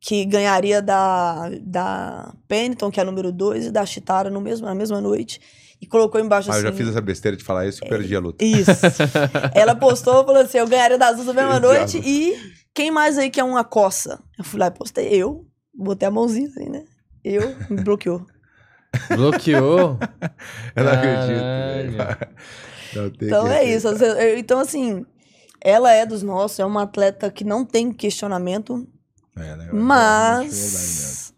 que 0.00 0.24
ganharia 0.24 0.80
da, 0.80 1.50
da 1.60 2.32
Pennington, 2.48 2.90
que 2.90 2.98
é 2.98 3.02
a 3.02 3.06
número 3.06 3.30
2, 3.30 3.66
e 3.66 3.70
da 3.70 3.84
Chitara 3.84 4.30
no 4.30 4.40
mesmo, 4.40 4.66
na 4.66 4.74
mesma 4.74 5.00
noite. 5.00 5.40
E 5.80 5.86
colocou 5.86 6.18
embaixo 6.18 6.50
Ah, 6.50 6.54
assim. 6.54 6.64
eu 6.64 6.70
já 6.70 6.76
fiz 6.76 6.88
essa 6.88 7.02
besteira 7.02 7.36
de 7.36 7.44
falar 7.44 7.66
isso 7.66 7.84
e 7.84 7.88
perdi 7.88 8.16
a 8.16 8.20
luta. 8.20 8.42
Isso. 8.42 8.70
Ela 9.54 9.74
postou, 9.74 10.24
falou 10.24 10.40
assim: 10.40 10.56
eu 10.56 10.66
ganharia 10.66 10.96
das 10.96 11.16
duas 11.16 11.26
na 11.26 11.34
mesma 11.34 11.60
noite. 11.60 12.00
E 12.02 12.34
quem 12.76 12.90
mais 12.90 13.16
aí 13.18 13.30
que 13.30 13.40
é 13.40 13.44
uma 13.44 13.64
coça? 13.64 14.22
Eu 14.38 14.44
fui 14.44 14.60
lá 14.60 14.66
e 14.66 14.70
postei 14.70 15.08
eu. 15.08 15.46
Botei 15.74 16.06
a 16.06 16.10
mãozinha 16.10 16.46
assim, 16.48 16.68
né? 16.68 16.84
Eu, 17.24 17.56
me 17.70 17.76
bloqueou. 17.82 18.24
Bloqueou? 19.16 19.98
Eu 20.76 20.84
não 20.84 20.92
acredito. 20.92 22.36
Não 22.94 23.10
tem 23.10 23.28
Então 23.28 23.46
é 23.48 23.64
isso. 23.64 23.88
Eu- 23.88 24.38
Então, 24.38 24.58
assim, 24.60 25.04
ela 25.60 25.90
é 25.92 26.06
dos 26.06 26.22
nossos, 26.22 26.58
é 26.58 26.64
uma 26.64 26.82
atleta 26.82 27.30
que 27.30 27.44
não 27.44 27.64
tem 27.64 27.92
questionamento, 27.92 28.86
É, 29.36 29.56
né? 29.56 29.64
Mesmo. 29.64 29.80
mas. 29.82 31.34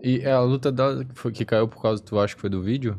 E 0.00 0.24
a 0.26 0.40
luta 0.40 0.72
dela 0.72 1.04
que 1.32 1.44
caiu 1.44 1.68
por 1.68 1.80
causa, 1.82 2.02
tu 2.02 2.18
acha 2.18 2.34
que 2.34 2.40
foi 2.40 2.50
do 2.50 2.62
vídeo? 2.62 2.98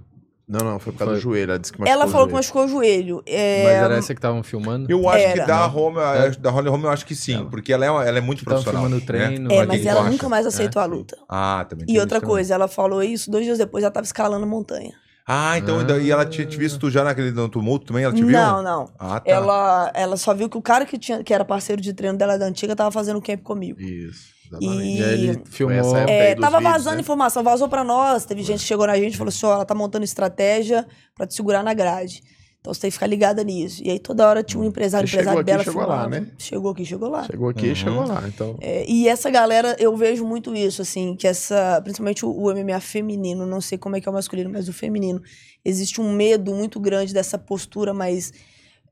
Não, 0.54 0.72
não, 0.74 0.80
foi 0.80 0.94
por 0.94 1.00
causa 1.00 1.14
Foi. 1.14 1.20
do 1.20 1.24
joelho. 1.24 1.50
Ela 1.52 1.60
disse 1.60 1.74
que 1.74 1.80
machucou 1.80 1.94
Ela 2.00 2.06
o 2.06 2.12
falou 2.12 2.28
que 2.28 2.34
machucou 2.34 2.66
o 2.66 2.68
joelho. 2.68 3.24
É, 3.26 3.64
Mas 3.64 3.74
era 3.74 3.96
essa 3.98 4.14
que 4.14 4.20
estavam 4.20 4.44
filmando? 4.44 4.86
Eu 4.92 5.10
acho 5.10 5.26
Era. 5.26 5.42
que 5.42 5.48
da 5.48 5.66
Roma, 5.66 6.16
É. 6.16 6.30
da 6.32 6.52
Holly 6.52 6.70
Holm, 6.70 6.84
eu 6.84 6.90
acho 6.92 7.06
que 7.06 7.16
sim, 7.16 7.48
porque 7.50 7.74
ela 7.74 7.86
é, 7.86 7.90
uma- 7.92 8.06
ela 8.06 8.18
é 8.20 8.22
muito 8.22 8.44
profissional. 8.44 8.84
filmando 8.84 9.02
o 9.04 9.06
treino. 9.06 9.50
né? 9.50 9.56
É, 9.56 9.66
mas 9.66 9.86
ela 9.86 10.04
nunca 10.10 10.30
mais 10.30 10.46
aceitou 10.46 10.82
É, 10.82 10.86
a 10.86 10.88
luta. 10.88 11.18
Ah, 11.28 11.66
também 11.68 11.86
tem 11.88 11.96
E 11.96 12.00
outra 12.00 12.18
isso 12.18 12.22
também. 12.22 12.36
coisa, 12.36 12.54
ela 12.54 12.68
falou 12.68 13.02
isso, 13.02 13.32
dois 13.32 13.46
dias 13.46 13.58
depois 13.58 13.84
ela 13.84 13.92
tava 13.92 14.06
escalando 14.06 14.44
a 14.46 14.48
montanha. 14.48 14.92
Ah, 15.26 15.58
então 15.58 15.78
Ah. 15.80 15.98
e 16.00 16.12
ela 16.12 16.26
tinha 16.26 16.46
te 16.46 16.58
visto 16.58 16.78
tu 16.78 16.92
já 16.92 17.04
naquele 17.04 17.32
no 17.32 17.48
tumulto 17.48 17.86
também? 17.88 18.04
Ela 18.04 18.14
te 18.14 18.22
viu? 18.24 18.32
Não, 18.34 18.62
não. 18.62 18.90
Ah, 19.00 19.22
tá. 19.22 19.32
Ela, 19.32 19.92
ela 19.96 20.18
só 20.18 20.34
viu 20.34 20.50
que 20.50 20.58
o 20.58 20.62
cara 20.62 20.86
que, 20.86 20.98
tinha, 21.00 21.24
que 21.24 21.34
era 21.34 21.46
parceiro 21.46 21.82
de 21.82 21.94
treino 21.94 22.18
dela 22.18 22.38
da 22.38 22.46
antiga 22.46 22.76
tava 22.76 22.92
fazendo 22.92 23.22
camp 23.22 23.42
comigo. 23.42 23.80
Isso, 23.80 24.26
exatamente. 24.62 25.00
E 25.00 25.04
aí 25.04 25.14
ele 25.14 25.42
E- 25.46 25.50
filmou. 25.50 25.78
essa 25.78 25.98
época. 26.00 26.12
É, 26.12 26.28
aí 26.30 26.36
dos 26.36 26.42
tava 26.42 26.58
vídeos, 26.58 26.74
vazando 26.74 26.96
né? 26.96 27.02
informação, 27.02 27.44
vazou 27.44 27.68
pra 27.70 27.84
nós. 27.84 28.26
Teve 28.26 28.44
gente 28.44 28.60
que 28.60 28.66
chegou 28.66 28.88
na 28.88 28.96
gente 28.98 29.14
e 29.14 29.18
falou 29.18 29.30
assim: 29.30 29.46
ó, 29.46 29.54
ela 29.54 29.66
tá 29.66 29.76
montando 29.76 30.04
estratégia 30.06 30.86
pra 31.16 31.26
te 31.28 31.34
segurar 31.34 31.64
na 31.64 31.74
grade. 31.74 32.22
Então 32.60 32.74
você 32.74 32.80
tem 32.80 32.90
que 32.90 32.94
ficar 32.94 33.08
ligada 33.08 33.44
nisso. 33.44 33.82
E 33.84 33.92
aí 33.92 34.00
toda 34.00 34.26
hora 34.26 34.42
tinha 34.42 34.62
um 34.62 34.66
empresário, 34.66 35.06
Você 35.06 35.16
empresário 35.18 35.40
chegou 35.40 35.42
aqui, 35.42 35.52
dela 35.52 35.64
chegou 35.66 35.82
falava, 35.82 36.04
lá, 36.04 36.10
né? 36.10 36.28
Chegou 36.38 36.72
aqui, 36.72 36.86
chegou 36.86 37.10
lá. 37.10 37.24
Chegou 37.26 37.50
aqui 37.50 37.66
Uhum. 37.66 37.72
e 37.74 37.76
chegou 37.76 38.08
lá, 38.08 38.24
então... 38.26 38.56
É, 38.62 38.90
e 38.90 39.06
essa 39.10 39.30
galera, 39.30 39.76
eu 39.78 39.94
vejo 39.98 40.24
muito 40.26 40.56
isso, 40.56 40.82
assim, 40.82 41.14
que 41.18 41.28
essa, 41.28 41.82
principalmente 41.84 42.26
o, 42.26 42.30
o 42.32 42.50
MMA 42.56 42.80
feminino, 42.80 43.46
não 43.46 43.60
sei 43.60 43.78
como 43.78 43.98
é 43.98 44.00
que 44.00 44.08
é 44.08 44.12
o 44.12 44.14
masculino, 44.14 44.50
mas 44.50 44.70
o 44.70 44.74
feminino, 44.74 45.22
existe 45.66 46.00
um 46.00 46.10
medo 46.14 46.54
muito 46.56 46.80
grande 46.80 47.14
dessa 47.14 47.38
postura 47.38 47.94
mais, 47.94 48.32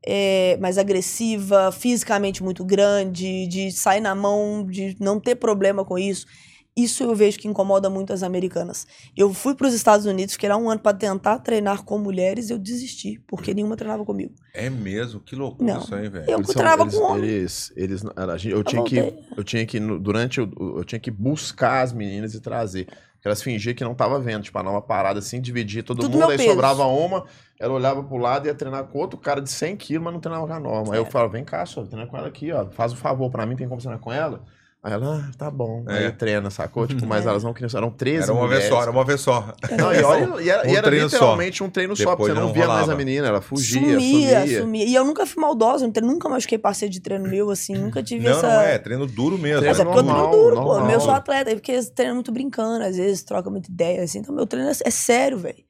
é, 0.06 0.56
mais 0.60 0.78
agressiva, 0.78 1.70
fisicamente 1.72 2.42
muito 2.42 2.64
grande, 2.64 3.46
de 3.46 3.70
sair 3.72 4.00
na 4.00 4.14
mão, 4.14 4.66
de 4.66 4.96
não 5.00 5.20
ter 5.20 5.36
problema 5.36 5.84
com 5.84 5.98
isso. 5.98 6.26
Isso 6.74 7.02
eu 7.04 7.14
vejo 7.14 7.38
que 7.38 7.46
incomoda 7.46 7.90
muito 7.90 8.14
as 8.14 8.22
americanas. 8.22 8.86
Eu 9.14 9.34
fui 9.34 9.54
para 9.54 9.66
os 9.68 9.74
Estados 9.74 10.06
Unidos, 10.06 10.32
fiquei 10.32 10.48
lá 10.48 10.56
um 10.56 10.70
ano 10.70 10.80
para 10.80 10.96
tentar 10.96 11.38
treinar 11.40 11.84
com 11.84 11.98
mulheres, 11.98 12.48
eu 12.48 12.58
desisti, 12.58 13.20
porque 13.28 13.52
nenhuma 13.52 13.76
treinava 13.76 14.06
comigo. 14.06 14.32
É 14.54 14.70
mesmo? 14.70 15.20
Que 15.20 15.36
loucura 15.36 15.74
Não. 15.74 15.82
isso 15.82 15.94
aí, 15.94 16.08
velho. 16.08 16.24
Eu 16.30 16.38
Eles 16.38 16.46
são- 16.46 16.54
treinava 16.54 16.82
eles, 16.84 16.94
com 16.94 17.02
homem. 17.04 17.24
eles, 17.28 17.72
eles, 17.76 18.02
eu, 18.46 18.64
tinha 18.64 18.82
que, 18.84 18.96
eu 19.36 19.44
tinha 19.44 19.66
que, 19.66 19.78
durante, 19.78 20.40
o- 20.40 20.78
eu 20.78 20.84
tinha 20.84 20.98
que 20.98 21.10
buscar 21.10 21.82
as 21.82 21.92
meninas 21.92 22.32
e 22.32 22.40
trazer. 22.40 22.88
Elas 23.24 23.42
fingiam 23.42 23.74
que 23.74 23.84
não 23.84 23.94
tava 23.94 24.18
vendo, 24.18 24.42
tipo, 24.42 24.60
dar 24.62 24.68
uma 24.70 24.82
parada 24.82 25.18
assim, 25.20 25.40
dividir 25.40 25.82
todo 25.84 26.00
Tudo 26.00 26.18
mundo, 26.18 26.30
aí 26.30 26.36
peso. 26.36 26.50
sobrava 26.50 26.84
uma, 26.86 27.24
ela 27.58 27.72
olhava 27.72 28.02
pro 28.02 28.16
lado 28.16 28.46
e 28.46 28.48
ia 28.48 28.54
treinar 28.54 28.84
com 28.84 28.98
outro 28.98 29.18
cara 29.18 29.40
de 29.40 29.50
100 29.50 29.76
quilos, 29.76 30.02
mas 30.04 30.12
não 30.12 30.20
treinava 30.20 30.46
com 30.46 30.52
a 30.52 30.58
norma. 30.60 30.92
Aí 30.94 30.98
É. 30.98 31.02
eu 31.02 31.06
falava, 31.06 31.30
vem 31.32 31.44
cá, 31.44 31.64
só, 31.64 31.84
treina 31.84 32.06
com 32.08 32.16
ela 32.16 32.26
aqui, 32.28 32.50
ó, 32.52 32.66
faz 32.70 32.92
o 32.92 32.96
favor 32.96 33.30
pra 33.30 33.46
mim, 33.46 33.54
tem 33.56 33.68
como 33.68 33.80
treinar 33.80 34.00
com 34.00 34.12
ela? 34.12 34.42
Aí 34.84 34.92
ela, 34.92 35.24
ah, 35.24 35.30
tá 35.38 35.48
bom. 35.48 35.84
É. 35.88 36.06
Aí 36.06 36.12
treina, 36.12 36.50
sacou? 36.50 36.88
Tipo, 36.88 37.06
mas 37.06 37.24
É. 37.24 37.28
elas 37.28 37.44
não 37.44 37.54
queriam, 37.54 37.70
eram 37.72 37.88
13 37.90 38.24
Era 38.24 38.32
uma 38.32 38.40
vez 38.48 38.50
mulheres, 38.64 38.68
só, 38.68 38.82
era 38.82 38.90
uma 38.90 39.04
vez 39.04 39.20
só. 39.20 39.54
Não, 39.78 39.94
e, 39.94 40.02
olha, 40.02 40.42
e 40.42 40.50
era, 40.50 40.66
e 40.66 40.70
Um 40.72 40.76
era 40.76 40.82
treino 40.88 41.08
só. 41.08 41.16
literalmente 41.16 41.62
um 41.62 41.70
treino 41.70 41.94
só, 41.94 42.16
porque 42.16 42.32
você 42.32 42.34
não, 42.34 42.48
não 42.48 42.52
via 42.52 42.66
mais 42.66 42.80
rolava. 42.80 42.92
a 42.92 42.96
menina, 42.96 43.28
ela 43.28 43.40
fugia, 43.40 43.80
sumia, 43.80 44.40
sumia. 44.40 44.60
sumia. 44.60 44.84
E 44.84 44.92
eu 44.92 45.04
nunca 45.04 45.24
fui 45.24 45.40
maldosa, 45.40 45.88
nunca 46.02 46.28
machuquei 46.28 46.58
parceiro 46.58 46.92
de 46.92 46.98
treino 47.00 47.28
meu, 47.28 47.48
assim, 47.50 47.74
nunca 47.74 48.02
tive 48.02 48.24
Não, 48.28 48.32
essa. 48.36 48.48
não 48.48 48.60
é, 48.60 48.76
treino 48.78 49.06
duro 49.06 49.38
mesmo. 49.38 49.64
Mas 49.64 49.78
É 49.78 49.82
é 49.82 49.84
porque 49.84 49.98
eu 50.00 50.02
treino 50.02 50.18
normal, 50.18 50.36
duro, 50.36 50.56
pô. 50.56 50.62
normal. 50.74 50.90
Eu 50.90 51.00
sou 51.00 51.10
atleta, 51.12 51.50
é 51.52 51.54
porque 51.54 51.70
eles 51.70 51.88
treinam 51.90 52.16
muito 52.16 52.32
brincando, 52.32 52.84
às 52.84 52.96
vezes 52.96 53.22
troca 53.22 53.48
muita 53.48 53.70
ideia, 53.70 54.02
assim. 54.02 54.18
Então, 54.18 54.34
meu 54.34 54.46
treino 54.48 54.68
é, 54.68 54.72
é 54.84 54.90
sério, 54.90 55.38
velho. 55.38 55.62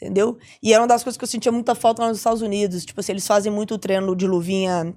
Entendeu? 0.00 0.38
E 0.62 0.72
era 0.72 0.80
uma 0.80 0.88
das 0.88 1.02
coisas 1.02 1.18
que 1.18 1.24
eu 1.24 1.28
sentia 1.28 1.50
muita 1.50 1.74
falta 1.74 2.02
lá 2.02 2.08
nos 2.08 2.18
Estados 2.18 2.40
Unidos. 2.40 2.84
Tipo 2.86 3.00
assim, 3.00 3.12
eles 3.12 3.26
fazem 3.26 3.52
muito 3.52 3.76
treino 3.76 4.14
de 4.16 4.26
luvinha, 4.28 4.94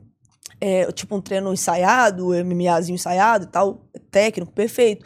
é, 0.59 0.91
tipo 0.91 1.15
um 1.15 1.21
treino 1.21 1.51
ensaiado, 1.53 2.34
MMAzinho 2.34 2.95
ensaiado 2.95 3.45
e 3.45 3.47
tal, 3.47 3.81
técnico, 4.11 4.51
perfeito. 4.51 5.05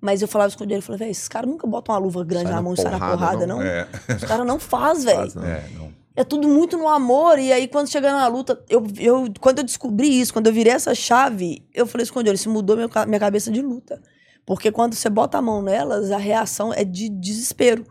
Mas 0.00 0.20
eu 0.22 0.28
falava 0.28 0.48
isso 0.48 0.58
com 0.58 0.64
ele, 0.64 0.74
eu 0.76 0.82
falei, 0.82 0.98
velho, 0.98 1.10
esses 1.10 1.26
caras 1.28 1.48
nunca 1.48 1.66
botam 1.66 1.94
uma 1.94 2.00
luva 2.00 2.22
grande 2.24 2.44
Sai 2.46 2.52
na 2.54 2.62
mão 2.62 2.74
e 2.74 2.76
sai 2.76 2.92
na 2.92 2.98
porrada, 3.10 3.46
não. 3.46 3.56
não. 3.58 3.62
É, 3.66 3.88
Os 4.14 4.24
caras 4.24 4.46
não 4.46 4.58
faz, 4.60 5.02
velho. 5.04 5.32
É, 5.44 5.64
não. 5.74 5.92
É 6.14 6.24
tudo 6.24 6.48
muito 6.48 6.78
no 6.78 6.88
amor. 6.88 7.38
E 7.38 7.52
aí, 7.52 7.66
quando 7.68 7.90
chega 7.90 8.10
na 8.12 8.26
luta, 8.26 8.58
eu, 8.68 8.86
eu, 8.98 9.26
quando 9.40 9.58
eu 9.58 9.64
descobri 9.64 10.20
isso, 10.20 10.32
quando 10.32 10.46
eu 10.46 10.52
virei 10.52 10.72
essa 10.72 10.94
chave, 10.94 11.66
eu 11.74 11.86
falei 11.86 12.04
escondido, 12.04 12.34
isso 12.34 12.48
mudou 12.50 12.76
meu, 12.76 12.88
ca- 12.88 13.04
minha 13.06 13.18
cabeça 13.20 13.50
de 13.50 13.60
luta. 13.60 14.00
Porque 14.46 14.70
quando 14.70 14.94
você 14.94 15.10
bota 15.10 15.38
a 15.38 15.42
mão 15.42 15.60
nelas, 15.60 16.10
a 16.10 16.16
reação 16.18 16.72
é 16.72 16.84
de 16.84 17.08
desespero. 17.08 17.84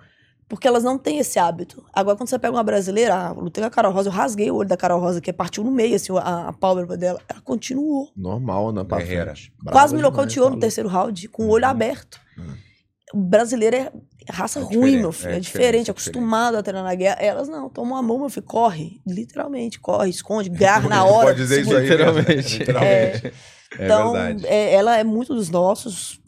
Porque 0.47 0.67
elas 0.67 0.83
não 0.83 0.97
têm 0.97 1.17
esse 1.17 1.39
hábito. 1.39 1.83
Agora, 1.91 2.15
quando 2.15 2.29
você 2.29 2.37
pega 2.37 2.53
uma 2.55 2.63
brasileira, 2.63 3.15
a 3.15 3.31
lutei 3.31 3.61
com 3.63 3.67
a 3.67 3.71
Carol 3.71 3.91
Rosa, 3.91 4.09
eu 4.09 4.13
rasguei 4.13 4.51
o 4.51 4.55
olho 4.55 4.69
da 4.69 4.77
Carol 4.77 4.99
Rosa, 5.01 5.19
que 5.19 5.33
partiu 5.33 5.63
no 5.63 5.71
meio, 5.71 5.95
assim, 5.95 6.15
a, 6.17 6.49
a 6.49 6.53
pálpebra 6.53 6.95
dela. 6.95 7.19
Ela 7.27 7.41
continuou. 7.41 8.11
Normal 8.15 8.71
pra 8.85 8.99
Guerreira. 8.99 9.33
Quase 9.71 9.95
me 9.95 10.01
nocauteou 10.03 10.49
no 10.51 10.59
terceiro 10.59 10.87
round, 10.87 11.27
com 11.29 11.45
o 11.45 11.49
olho 11.49 11.65
Uhum. 11.65 11.71
aberto. 11.71 12.19
Uhum. 12.37 12.53
O 13.13 13.17
brasileiro 13.17 13.75
é 13.75 13.91
raça 14.29 14.59
É 14.59 14.63
ruim, 14.63 14.73
diferente, 14.75 15.01
meu 15.01 15.11
filho. 15.11 15.29
é 15.31 15.37
É, 15.37 15.39
diferente, 15.39 15.63
diferente, 15.63 15.87
é 15.89 15.91
acostumado 15.91 16.57
a 16.57 16.63
treinar 16.63 16.83
na 16.83 16.93
guerra. 16.95 17.17
Elas 17.19 17.47
não, 17.47 17.67
tomam 17.69 17.97
a 17.97 18.01
mão, 18.03 18.19
meu 18.19 18.29
filho, 18.29 18.45
corre. 18.45 18.99
Literalmente, 19.07 19.79
corre, 19.79 20.09
esconde, 20.09 20.49
garra 20.51 20.87
na 20.89 21.05
hora. 21.05 21.27
Pode 21.27 21.37
dizer 21.39 21.61
isso 21.61 21.75
aí. 21.75 21.83
Literalmente. 21.89 22.59
Literalmente. 22.59 23.27
É, 23.27 23.83
Então, 23.85 24.15
é, 24.43 24.73
ela 24.73 24.97
é 24.97 25.03
muito 25.03 25.33
dos 25.33 25.49
nossos. 25.49 26.19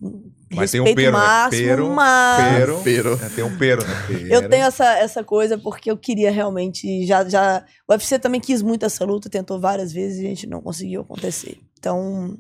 Mas 0.52 0.72
tem 0.72 0.80
um 0.80 0.86
respeito 0.86 1.11
pero, 1.11 1.18
né? 1.18 1.26
máximo, 1.26 1.68
Pero, 1.68 1.90
mas 1.90 2.57
Pero. 2.57 2.82
Pero. 2.84 3.14
É, 3.22 3.30
tem 3.30 3.44
um 3.44 3.57
pero, 3.57 3.86
né? 3.86 3.94
Pero. 4.07 4.28
eu 4.28 4.49
tenho 4.49 4.65
essa, 4.65 4.86
essa 4.98 5.24
coisa 5.24 5.57
porque 5.57 5.91
eu 5.91 5.98
queria 5.98 6.32
realmente. 6.32 7.06
Já, 7.06 7.28
já, 7.28 7.64
o 7.88 7.91
UFC 7.94 8.18
também 8.18 8.40
quis 8.40 8.61
muito 8.61 8.86
essa 8.86 9.03
luta, 9.03 9.30
tentou 9.30 9.60
várias 9.60 9.91
vezes 9.91 10.19
e 10.22 10.26
a 10.26 10.30
gente 10.30 10.48
não 10.48 10.61
conseguiu 10.61 11.02
acontecer. 11.02 11.57
Então, 11.78 12.38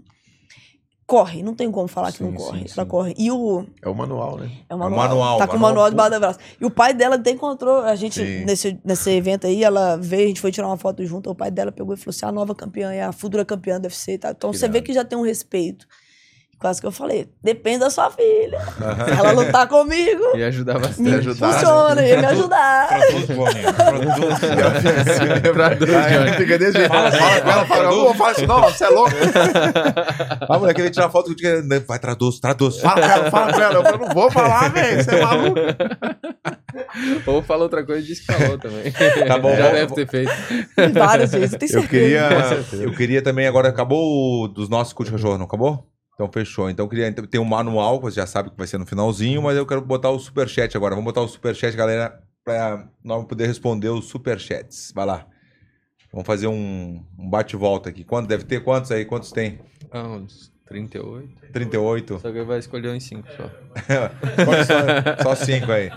corre, 1.05 1.41
não 1.41 1.55
tem 1.55 1.71
como 1.71 1.87
falar 1.87 2.11
que 2.11 2.21
não 2.21 2.31
Sim, 2.31 2.37
corre. 2.37 2.59
sim, 2.59 2.73
Ela 2.75 2.83
sim. 2.83 2.89
corre. 2.89 3.13
E 3.17 3.31
o. 3.31 3.65
É 3.81 3.87
o 3.89 3.95
manual, 3.95 4.37
né? 4.37 4.51
É 4.69 4.73
o 4.73 4.77
o 4.77 4.79
manual. 4.79 5.07
manual, 5.07 5.37
Tá 5.37 5.47
com 5.47 5.55
o 5.55 5.59
manual 5.59 5.73
manual 5.85 5.89
debaixo 5.89 6.11
do 6.11 6.19
braço. 6.19 6.39
E 6.61 6.65
o 6.65 6.69
pai 6.69 6.93
dela 6.93 7.15
até 7.15 7.31
encontrou 7.31 7.79
a 7.81 7.95
gente 7.95 8.15
Sim. 8.21 8.45
nesse, 8.45 8.79
nesse 8.83 9.09
evento 9.11 9.47
aí. 9.47 9.63
Ela 9.63 9.95
veio, 9.97 10.25
a 10.25 10.27
gente 10.27 10.41
foi 10.41 10.51
tirar 10.51 10.67
uma 10.67 10.77
foto 10.77 11.05
junto. 11.05 11.29
O 11.29 11.35
pai 11.35 11.49
dela 11.49 11.71
pegou 11.71 11.93
e 11.93 11.97
falou 11.97 12.11
assim: 12.11 12.25
a 12.25 12.31
nova 12.31 12.53
campeã 12.53 12.91
é 12.91 13.03
a 13.03 13.11
futura 13.11 13.45
campeã 13.45 13.79
do 13.79 13.85
UFC 13.85 14.13
e 14.13 14.17
tal. 14.17 14.31
Então 14.31 14.51
Que 14.51 14.57
você 14.57 14.67
vê 14.67 14.81
que 14.81 14.93
já 14.93 15.05
tem 15.05 15.17
um 15.17 15.23
respeito. 15.23 15.87
Quase 16.59 16.81
que 16.81 16.87
eu 16.87 16.91
falei: 16.91 17.29
depende 17.43 17.79
da 17.79 17.89
sua 17.91 18.09
filha. 18.09 18.59
Se 18.59 19.11
ela 19.19 19.31
lutar 19.31 19.67
comigo, 19.69 20.35
E 20.35 20.43
ajudar 20.43 20.75
me 20.75 20.79
bastante. 20.87 21.09
ajudar, 21.15 21.53
funciona, 21.53 22.01
ia 22.05 22.17
me 22.19 22.25
ajudar. 22.25 22.87
Produz, 22.89 23.25
Boninho, 23.27 23.73
produz. 25.53 26.35
Fica 26.37 26.57
desse 26.57 26.73
jeito. 26.79 26.87
Fala, 26.89 27.11
Fala 27.11 27.41
com 27.41 27.49
ela, 27.51 27.65
fala. 27.65 27.91
"Ô, 27.93 28.13
fala 28.13 28.31
isso 28.31 28.47
não, 28.47 28.61
você 28.63 28.83
é 28.85 28.89
louco. 28.89 29.11
Ah, 30.49 30.57
moleque, 30.59 30.81
ele 30.81 30.89
tirar 30.89 31.09
foto 31.09 31.29
contigo. 31.29 31.49
Vai, 31.87 31.99
traduz, 31.99 32.39
traduz. 32.39 32.79
Fala 32.79 33.01
com 33.01 33.07
ela, 33.07 33.31
fala 33.31 33.53
com 33.53 33.61
ela. 33.61 33.73
Eu 33.75 33.83
falei, 33.83 33.99
não 34.07 34.13
vou 34.13 34.31
falar, 34.31 34.69
velho, 34.71 35.03
você 35.03 35.11
é 35.15 35.21
maluco. 35.21 35.59
Ou 37.27 37.41
fala 37.43 37.63
outra 37.63 37.85
coisa 37.85 38.01
e 38.01 38.05
diz 38.05 38.19
que 38.19 38.25
falou 38.33 38.57
também. 38.57 38.91
Tá 39.27 39.37
bom, 39.39 39.55
Já 39.55 39.71
deve 39.71 39.93
ter 39.93 40.07
feito. 40.07 40.31
Várias 40.93 41.31
vezes, 41.31 41.53
eu 41.53 41.59
tenho 41.59 41.71
Eu 41.71 41.81
certeza. 41.81 41.87
queria, 42.69 42.83
eu 42.85 42.91
queria 42.93 43.21
também, 43.21 43.47
agora 43.47 43.69
acabou 43.69 44.43
o 44.43 44.47
dos 44.47 44.69
nossos 44.69 44.93
cursos 44.93 45.13
de 45.13 45.21
cachorro, 45.21 45.37
não 45.37 45.45
acabou? 45.45 45.86
Então 46.17 46.31
fechou. 46.31 46.67
Então 46.67 46.85
eu 46.85 46.89
queria 46.89 47.13
ter 47.13 47.37
um 47.37 47.45
manual, 47.45 48.01
você 48.01 48.15
já 48.15 48.25
sabe 48.25 48.49
que 48.49 48.57
vai 48.57 48.65
ser 48.65 48.79
no 48.79 48.87
finalzinho, 48.87 49.39
mas 49.39 49.55
eu 49.55 49.67
quero 49.67 49.81
botar 49.81 50.09
o 50.09 50.17
superchat 50.17 50.75
agora. 50.75 50.95
Vamos 50.95 51.05
botar 51.05 51.21
o 51.21 51.27
superchat, 51.27 51.77
galera, 51.77 52.19
pra 52.43 52.89
nós 53.03 53.23
poder 53.25 53.45
responder 53.45 53.89
os 53.89 54.05
superchats. 54.05 54.91
Vai 54.95 55.05
lá. 55.05 55.27
Vamos 56.11 56.25
fazer 56.25 56.47
um, 56.47 57.05
um 57.19 57.29
bate-volta 57.29 57.89
aqui. 57.89 58.03
Quanto 58.03 58.27
deve 58.27 58.45
ter? 58.45 58.63
Quantos 58.63 58.91
aí? 58.91 59.05
Quantos 59.05 59.31
tem? 59.31 59.59
Ah, 59.91 60.07
uns 60.07 60.51
38. 60.65 61.51
38? 61.53 62.19
Só 62.19 62.31
que 62.31 62.41
vai 62.41 62.57
escolher 62.57 62.89
uns 62.89 63.03
5 63.03 63.27
só. 63.37 63.51
Só, 64.65 65.23
só 65.23 65.35
cinco 65.35 65.71
aí. 65.71 65.91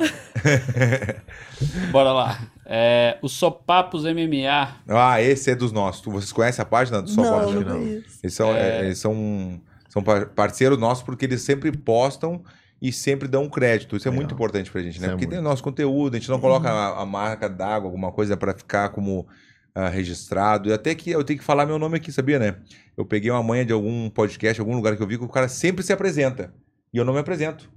Bora 1.91 2.13
lá. 2.13 2.39
É, 2.67 3.19
o 3.23 3.29
Sopapos 3.29 4.05
MMA. 4.05 4.83
Ah, 4.87 5.21
esse 5.21 5.51
é 5.51 5.55
dos 5.55 5.73
nossos. 5.73 6.05
Vocês 6.05 6.33
conhecem 6.33 6.63
a 6.63 6.67
página 6.67 7.01
do 7.01 7.09
Só 7.09 7.23
Não, 7.23 7.61
não. 7.63 7.83
Eles 7.83 8.35
são, 8.35 8.55
é, 8.55 8.85
eles 8.85 8.99
são, 8.99 9.61
são 9.91 10.03
par- 10.03 10.29
parceiros 10.29 10.79
nossos 10.79 11.05
porque 11.05 11.27
eles 11.27 11.43
sempre 11.43 11.71
postam 11.71 12.43
e 12.81 12.91
sempre 12.91 13.29
dão 13.29 13.47
crédito. 13.51 13.97
Isso 13.97 14.09
é 14.09 14.11
muito 14.11 14.33
importante 14.33 14.71
pra 14.71 14.81
gente, 14.81 14.99
né? 14.99 15.07
Isso 15.07 15.07
é 15.07 15.11
porque 15.11 15.27
tem 15.27 15.39
o 15.39 15.43
nosso 15.43 15.63
conteúdo, 15.63 16.15
a 16.15 16.19
gente 16.19 16.31
não 16.31 16.41
coloca 16.41 16.71
a, 16.71 17.03
a 17.03 17.05
marca 17.05 17.47
d'água, 17.49 17.89
alguma 17.89 18.11
coisa 18.11 18.39
pra 18.39 18.55
ficar 18.55 18.89
como 18.89 19.29
ah, 19.75 19.89
registrado. 19.89 20.71
E 20.71 20.73
até 20.73 20.95
que 20.95 21.11
eu 21.11 21.23
tenho 21.23 21.39
que 21.39 21.45
falar 21.45 21.67
meu 21.67 21.79
nome 21.79 21.99
aqui, 21.99 22.11
sabia, 22.11 22.39
né? 22.39 22.57
Eu 22.97 23.05
peguei 23.05 23.31
uma 23.31 23.43
manha 23.43 23.67
de 23.67 23.73
algum 23.73 24.09
podcast, 24.09 24.59
algum 24.61 24.75
lugar 24.75 24.97
que 24.97 25.03
eu 25.03 25.07
vi 25.07 25.19
que 25.19 25.25
o 25.25 25.29
cara 25.29 25.49
sempre 25.49 25.83
se 25.85 25.93
apresenta. 25.93 26.55
E 26.93 26.97
eu 26.97 27.05
não 27.05 27.13
me 27.13 27.19
apresento. 27.21 27.71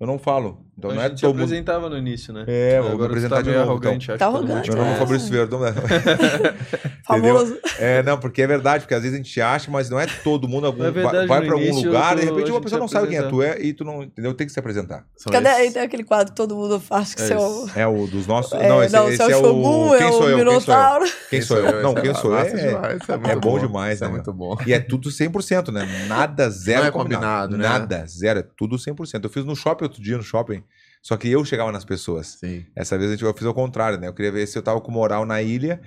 Eu 0.00 0.06
não 0.06 0.18
falo. 0.18 0.64
Então 0.78 0.94
não 0.94 1.02
é 1.02 1.10
todo 1.10 1.24
mundo. 1.34 1.42
apresentava 1.42 1.90
no 1.90 1.98
início, 1.98 2.32
né? 2.32 2.44
É, 2.46 2.78
eu 2.78 2.84
vou 2.84 2.92
me 2.92 2.98
tu 3.00 3.04
apresentar 3.04 3.36
tá 3.36 3.42
de 3.42 3.50
novo. 3.50 3.60
então. 3.60 3.70
arrogante, 3.72 4.10
acho 4.10 4.18
Tá 4.18 4.26
arrogante, 4.26 4.62
te 4.62 4.68
Meu 4.70 4.78
nome 4.78 4.90
é 4.92 4.94
É. 4.94 4.96
Fabrício 4.98 5.30
Verdão. 5.30 5.60
né? 5.60 5.74
Famoso. 7.06 7.58
É, 7.78 8.02
não, 8.02 8.18
porque 8.18 8.40
é 8.40 8.46
verdade, 8.46 8.84
porque 8.84 8.94
às 8.94 9.02
vezes 9.02 9.14
a 9.14 9.22
gente 9.22 9.40
acha, 9.42 9.70
mas 9.70 9.90
não 9.90 10.00
é 10.00 10.06
todo 10.24 10.48
mundo. 10.48 10.66
Algum, 10.66 10.84
É 10.84 10.90
verdade, 10.90 11.26
vai 11.26 11.44
pra 11.44 11.52
algum 11.54 11.74
lugar, 11.74 12.16
de 12.16 12.22
tu- 12.26 12.32
repente 12.34 12.50
uma 12.50 12.60
pessoa 12.62 12.78
não 12.80 12.88
sabe 12.88 13.08
quem 13.08 13.18
é 13.18 13.22
tu 13.24 13.42
é 13.42 13.60
e 13.60 13.74
tu 13.74 13.84
não, 13.84 14.02
entendeu? 14.04 14.32
Tem 14.32 14.46
que 14.46 14.52
se 14.54 14.58
apresentar. 14.58 15.04
São 15.16 15.30
Cadê? 15.30 15.48
esses- 15.48 15.60
Aí 15.60 15.70
tem 15.72 15.82
aquele 15.82 16.04
quadro 16.04 16.32
que 16.32 16.36
todo 16.36 16.54
mundo 16.56 16.80
faz 16.80 17.14
que 17.14 17.20
É, 17.22 17.26
você 17.26 17.34
é 17.34 17.38
o. 17.38 17.70
É 17.76 17.86
o 17.86 18.06
dos 18.06 18.26
nossos. 18.26 18.52
É, 18.54 18.68
não, 18.68 18.82
esse, 18.82 18.94
não, 18.94 19.08
esse 19.10 19.20
é 19.20 19.26
o 19.26 19.30
é 19.30 19.36
o. 19.36 19.40
Shogun, 19.40 19.94
é 19.94 19.98
Quem 19.98 20.06
o 20.08 20.12
sou 20.12 20.16
eu? 20.16 20.20
Quem 20.20 20.20
sou 20.20 20.28
eu? 20.30 20.36
Minotauro. 20.38 21.04
Quem 21.28 21.42
sou 21.42 21.56
eu? 21.58 21.82
Não, 21.82 21.92
Esse 21.92 22.00
quem 22.00 22.10
é 22.10 22.14
sou 22.14 22.32
eu? 22.32 22.38
É, 22.38 23.28
é 23.28 23.32
é 23.32 23.36
bom 23.36 23.58
demais, 23.58 23.96
Isso 23.96 24.04
é 24.04 24.06
né, 24.08 24.14
muito 24.14 24.32
bom. 24.32 24.56
E 24.66 24.72
é 24.72 24.78
tudo 24.80 25.10
100%, 25.10 25.70
né? 25.72 25.86
Nada, 26.08 26.48
zero 26.48 26.80
Não 26.80 26.86
é 26.88 26.90
combinado, 26.90 27.56
né? 27.58 27.68
Nada, 27.68 28.04
zero. 28.06 28.38
É 28.40 28.44
tudo 28.56 28.76
100%. 28.78 29.24
Eu 29.24 29.30
fiz 29.30 29.44
no 29.44 29.54
shopping 29.54 29.89
outro 29.90 30.02
dia, 30.02 30.16
no 30.16 30.22
shopping. 30.22 30.62
Só 31.02 31.16
que 31.16 31.28
eu 31.30 31.44
chegava 31.44 31.72
nas 31.72 31.84
pessoas. 31.84 32.38
Sim. 32.40 32.64
Essa 32.76 32.96
vez 32.98 33.10
a 33.10 33.14
gente- 33.14 33.24
eu 33.24 33.32
fiz 33.34 33.46
ao 33.46 33.54
contrário, 33.54 33.98
né? 33.98 34.06
Eu 34.08 34.12
queria 34.14 34.30
ver 34.32 34.46
se 34.46 34.56
eu 34.58 34.62
tava 34.62 34.80
com 34.80 34.90
moral 34.92 35.24
na 35.24 35.40
ilha. 35.42 35.80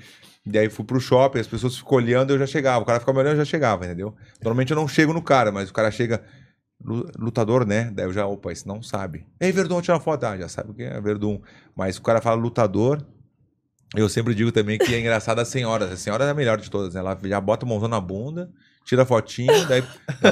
E 0.46 0.58
aí 0.58 0.70
fui 0.70 0.84
pro 0.84 1.00
shopping, 1.00 1.40
as 1.40 1.48
pessoas 1.48 1.78
ficam 1.78 1.98
olhando, 1.98 2.32
eu 2.34 2.40
já 2.40 2.46
chegava. 2.48 2.82
O 2.84 2.86
cara 2.86 3.00
ficava 3.00 3.16
me 3.18 3.22
olhando, 3.24 3.34
eu 3.40 3.46
já 3.46 3.50
chegava, 3.50 3.86
entendeu? 3.86 4.14
Normalmente 4.42 4.72
eu 4.72 4.76
não 4.76 4.88
chego 4.88 5.14
no 5.14 5.22
cara, 5.22 5.52
mas 5.52 5.70
o 5.70 5.74
cara 5.74 5.90
chega. 5.92 6.22
lu- 6.84 7.10
Lutador, 7.18 7.66
né? 7.66 7.90
Daí 7.94 8.06
eu 8.06 8.12
já, 8.12 8.26
opa, 8.26 8.52
esse 8.52 8.68
não 8.68 8.82
sabe. 8.84 9.26
Ei, 9.40 9.52
Verdun, 9.54 9.80
tira 9.82 9.94
uma 9.94 10.02
foto. 10.02 10.26
Ah, 10.26 10.38
já 10.38 10.50
sabe 10.50 10.72
o 10.72 10.74
que 10.74 10.84
é 10.84 11.00
Verdun. 11.00 11.40
Mas 11.76 11.98
o 11.98 12.02
cara 12.02 12.20
fala 12.22 12.36
lutador. 12.36 13.06
Eu 13.96 14.10
sempre 14.10 14.34
digo 14.36 14.52
também 14.52 14.78
que 14.80 14.94
é 14.94 15.00
engraçado 15.00 15.40
as 15.40 15.48
senhoras. 15.48 15.92
A 15.92 15.96
senhora 15.96 16.26
é 16.26 16.30
a 16.32 16.34
melhor 16.34 16.60
de 16.60 16.70
todas, 16.70 16.94
né? 16.96 17.00
Ela 17.00 17.18
já 17.24 17.40
bota 17.40 17.66
a 17.66 17.70
mãozão 17.70 17.88
na 17.88 18.02
bunda, 18.02 18.52
tira 18.86 19.04
a 19.04 19.06
fotinho, 19.06 19.66
daí 19.66 19.82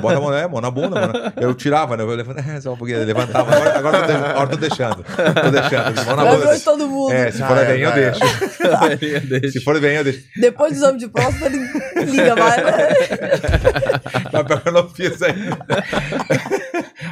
bota 0.01 0.17
a 0.17 0.21
mão, 0.21 0.33
é, 0.33 0.47
mão 0.47 0.61
na 0.61 0.69
bunda. 0.69 1.07
Na... 1.07 1.33
Eu 1.37 1.53
tirava, 1.53 1.95
né? 1.95 2.03
Eu 2.03 2.07
levantava, 2.07 2.61
só 2.61 2.73
um 2.73 2.77
pouquinho, 2.77 2.99
eu 2.99 3.05
levantava. 3.05 3.55
Agora, 3.55 3.77
agora, 3.77 3.99
tô, 3.99 4.05
de- 4.05 4.13
agora 4.13 4.47
tô 4.47 4.57
deixando. 4.57 5.03
Tô 5.03 5.51
deixando. 5.51 6.05
Mão 6.05 6.15
na 6.15 6.35
bunda. 6.35 6.59
todo 6.59 6.87
mundo. 6.87 7.13
É, 7.13 7.31
se 7.31 7.39
for 7.39 7.57
é, 7.57 7.65
bem, 7.65 7.81
eu 7.81 7.89
já 7.89 7.97
é. 7.97 8.11
deixo. 8.97 9.27
Deixa. 9.27 9.51
Se 9.51 9.63
for 9.63 9.79
bem, 9.79 9.95
eu 9.95 10.03
deixo. 10.03 10.23
Depois 10.37 10.73
do 10.73 10.77
exame 10.77 10.99
de 10.99 11.07
próstata, 11.07 11.45
ele 11.47 12.11
liga 12.11 12.35
mais. 12.35 12.57
né? 12.57 12.71
Mas 14.31 14.43
pior 14.43 14.61
que 14.61 14.69
eu 14.69 14.73
não 14.73 14.89
fiz 14.89 15.21
ainda. 15.21 15.57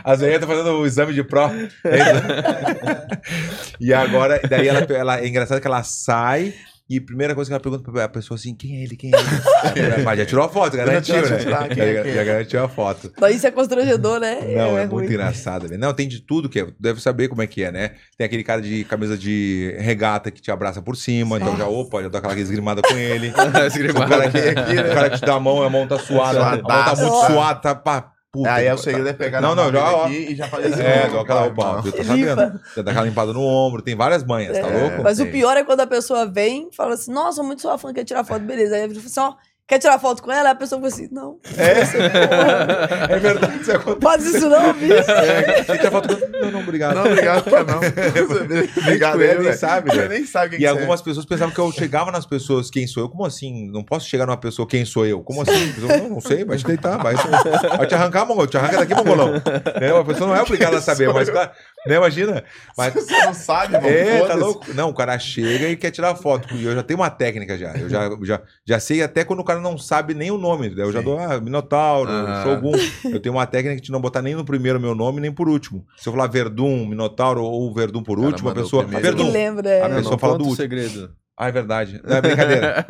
A 0.04 0.16
Zéia 0.16 0.40
tá 0.40 0.48
fazendo 0.48 0.72
o 0.72 0.86
exame 0.86 1.14
de 1.14 1.24
pró. 1.24 1.50
e 3.80 3.94
agora, 3.94 4.42
daí 4.48 4.68
ela, 4.68 4.80
ela, 4.90 5.20
é 5.20 5.28
engraçado 5.28 5.62
que 5.62 5.68
ela 5.68 5.84
sai 5.84 6.54
e 6.90 6.98
a 6.98 7.02
primeira 7.02 7.36
coisa 7.36 7.50
que 7.50 7.54
ela 7.54 7.60
pergunta 7.60 7.92
pra 7.92 8.10
pessoa 8.10 8.36
assim, 8.36 8.56
quem 8.56 8.78
é 8.78 8.84
ele, 8.84 8.96
quem 8.96 9.12
é 9.14 9.18
ele? 9.18 10.02
Mas 10.04 10.18
já 10.18 10.26
tirou 10.26 10.44
a 10.44 10.50
foto, 10.50 10.76
garantiu, 10.76 11.24
Já 11.24 11.62
né? 11.62 11.68
quem 11.70 11.84
é, 11.84 12.02
quem 12.02 12.12
é? 12.12 12.16
já 12.16 12.24
garantiu 12.24 12.64
a 12.64 12.68
foto. 12.68 13.14
Daí 13.20 13.36
isso 13.36 13.46
é 13.46 13.52
constrangedor, 13.52 14.20
né? 14.20 14.40
Não, 14.56 14.78
é, 14.78 14.86
ruim. 14.86 14.94
muito 14.94 15.10
engraçado. 15.12 15.68
velho. 15.68 15.80
Não, 15.80 15.94
tem 15.94 16.08
de 16.08 16.20
tudo 16.22 16.50
que 16.50 16.60
é. 16.60 16.66
Tu 16.66 16.74
deve 16.80 17.00
saber 17.00 17.28
como 17.28 17.42
é 17.44 17.48
que 17.48 17.64
é, 17.64 17.72
né? 17.72 17.92
Tem 18.18 18.26
aquele 18.26 18.44
cara 18.44 18.62
de 18.62 18.84
camisa 18.86 19.16
de 19.18 19.76
regata 19.78 20.32
que 20.32 20.42
te 20.42 20.50
abraça 20.50 20.82
por 20.82 20.98
cima, 20.98 21.38
então 21.38 21.56
já, 21.56 21.68
opa, 21.68 22.02
já 22.02 22.10
dá 22.10 22.18
aquela 22.18 22.40
esgrimada 22.40 22.82
com 22.82 22.98
ele. 22.98 23.32
O 23.40 24.08
cara, 24.10 24.30
que, 24.32 24.40
o 24.40 24.94
cara 24.94 25.10
que 25.10 25.20
te 25.20 25.26
dá 25.26 25.34
a 25.36 25.40
mão, 25.40 25.62
a 25.62 25.70
mão 25.70 25.88
tá 25.88 25.98
suada, 26.00 26.40
a 26.40 26.52
mão 26.56 26.64
tá 26.64 26.96
muito 26.96 27.10
Suadaço. 27.10 27.34
suada, 27.34 27.60
tá 27.60 27.76
pá, 27.76 28.12
puta. 28.32 28.54
Aí 28.54 28.66
é 28.68 28.74
o 28.74 28.78
segredo 28.78 29.08
é 29.10 29.14
pegar 29.14 29.42
Não, 29.42 29.56
na 29.56 29.64
não, 29.66 29.72
já, 29.72 29.92
ó. 29.96 30.06
aqui 30.06 30.32
e 30.32 30.36
já 30.36 30.48
fazer 30.48 30.70
isso. 30.70 30.82
É, 30.82 31.08
Não, 31.08 31.14
dá 31.16 31.22
aquela 31.22 31.40
vai, 31.42 31.50
opa, 31.50 31.74
não. 31.74 31.82
viu? 31.82 31.92
Tá 31.92 32.04
sabendo? 32.04 32.60
Já 32.76 32.82
dá 32.84 32.92
aquela 32.92 33.06
limpada 33.06 33.34
no 33.34 33.42
ombro, 33.42 33.82
tem 33.82 33.96
várias 33.96 34.24
manhas, 34.24 34.58
tá 34.58 34.68
É. 34.68 34.82
louco? 34.82 35.04
Mas 35.04 35.20
o 35.20 35.24
Sim. 35.24 35.32
pior 35.32 35.58
é 35.58 35.64
quando 35.64 35.82
a 35.82 35.88
pessoa 35.88 36.26
vem 36.26 36.70
e 36.72 36.76
fala 36.76 36.94
assim, 36.94 37.12
nossa, 37.12 37.42
muito 37.44 37.62
sua 37.62 37.78
fã, 37.78 37.94
quer 37.94 38.04
tirar 38.04 38.24
foto, 38.24 38.42
beleza. 38.44 38.76
Aí 38.76 38.84
a 38.84 38.88
pessoa 38.88 39.04
fala 39.10 39.30
assim, 39.30 39.38
ó, 39.38 39.49
quer 39.70 39.80
tirar 39.80 40.00
foto 40.00 40.22
com 40.24 40.32
ela? 40.32 40.50
A 40.50 40.56
pessoa 40.56 40.82
fala 40.82 40.92
assim, 40.92 41.08
não. 41.12 41.38
É, 41.56 43.14
é 43.14 43.20
verdade, 43.20 43.62
isso 43.62 43.72
acontece. 43.72 44.02
Faz 44.02 44.26
isso 44.26 44.50
não, 44.50 44.74
bicho. 44.74 45.12
É, 45.12 45.64
quer 45.64 45.78
tirar 45.78 45.92
foto 45.92 46.18
com- 46.18 46.28
Não, 46.40 46.52
não, 46.52 46.60
obrigado. 46.62 46.96
Não, 46.96 47.06
obrigado, 47.06 47.44
cara, 47.50 47.64
não. 47.64 47.78
obrigado, 48.84 49.22
ele 49.22 49.34
nem 49.36 49.44
velho. 49.44 49.58
sabe, 49.58 49.90
Ele 49.92 49.98
velho. 50.00 50.10
nem 50.10 50.26
sabe 50.26 50.50
quem 50.50 50.58
E 50.58 50.60
que 50.62 50.68
algumas 50.68 51.02
pessoas 51.02 51.26
pensavam 51.26 51.54
que 51.54 51.60
eu 51.60 51.72
chegava 51.72 52.12
nas 52.12 52.26
pessoas, 52.26 52.70
quem 52.70 52.88
sou 52.88 53.04
eu? 53.04 53.10
Como 53.10 53.26
assim? 53.26 53.70
Não 53.72 53.84
posso 53.84 54.08
chegar 54.08 54.26
numa 54.26 54.38
pessoa, 54.38 54.68
quem 54.68 54.84
sou 54.86 55.06
eu? 55.06 55.22
Como 55.22 55.42
assim? 55.42 55.72
Pessoa, 55.74 55.98
não, 55.98 56.10
não 56.10 56.22
sei, 56.22 56.44
vai 56.44 56.58
te 56.58 56.66
deitar, 56.66 56.98
vai, 56.98 57.14
vai 57.16 57.86
te 57.88 57.94
arrancar, 57.96 58.26
mongol, 58.26 58.48
te 58.48 58.58
arranca 58.58 58.78
daqui, 58.78 58.94
mongolão. 58.96 59.34
Né? 59.80 59.98
A 59.98 60.04
pessoa 60.04 60.28
não 60.30 60.36
é 60.36 60.42
obrigada 60.42 60.78
a 60.78 60.82
saber, 60.82 61.12
mas, 61.14 61.30
cara, 61.30 61.52
né, 61.88 61.96
imagina. 61.96 62.44
Mas, 62.78 62.94
você 62.94 63.14
é. 63.14 63.26
Não 63.26 63.34
sabe, 63.34 63.74
mano. 63.74 63.88
é, 63.88 64.26
tá 64.28 64.36
louco? 64.36 64.74
Não, 64.74 64.90
o 64.90 64.94
cara 64.94 65.18
chega 65.20 65.68
e 65.70 65.76
quer 65.76 65.92
tirar 65.92 66.16
foto. 66.16 66.54
E 66.56 66.64
eu 66.66 66.74
já 66.76 66.84
tenho 66.84 67.00
uma 67.00 67.10
técnica 67.10 67.58
já. 67.58 67.74
Eu 67.76 67.90
já, 67.90 68.10
já, 68.24 68.42
já 68.66 68.80
sei 68.80 69.02
até 69.04 69.24
quando 69.24 69.40
o 69.40 69.44
cara 69.44 69.60
não 69.60 69.78
sabe 69.78 70.14
nem 70.14 70.32
o 70.32 70.38
nome. 70.38 70.74
Eu 70.78 70.92
já 70.92 71.00
Sim. 71.00 71.06
dou, 71.06 71.20
ah, 71.20 71.40
Minotauro, 71.40 72.10
Ah. 72.12 72.44
Shogun. 72.44 72.72
Eu 73.12 73.20
tenho 73.20 73.36
uma 73.36 73.46
técnica 73.46 73.82
de 73.82 73.92
não 73.92 74.02
botar 74.02 74.22
nem 74.22 74.36
no 74.36 74.44
primeiro 74.46 74.80
meu 74.80 74.94
nome, 74.96 75.22
nem 75.22 75.32
por 75.32 75.48
último. 75.48 75.86
Se 75.98 76.08
eu 76.10 76.14
falar 76.14 76.28
Verdun, 76.28 76.86
Minotauro 76.88 77.44
ou 77.44 77.74
Verdun 77.74 78.04
por 78.04 78.18
Cara, 78.18 78.28
último, 78.28 78.50
a 78.50 78.52
mandou 78.52 78.64
pessoa. 78.64 78.86
Que 78.86 78.96
Verdun. 79.00 79.32
lembra, 79.32 79.70
é. 79.70 79.82
A 79.84 79.90
pessoa 79.90 80.12
não 80.12 80.18
fala 80.20 80.34
do 80.38 80.44
último. 80.46 80.56
segredo. 80.58 81.12
Ah, 81.42 81.48
é 81.48 81.52
verdade. 81.54 82.02
Não, 82.04 82.18
é 82.18 82.22
brincadeira. 82.22 82.86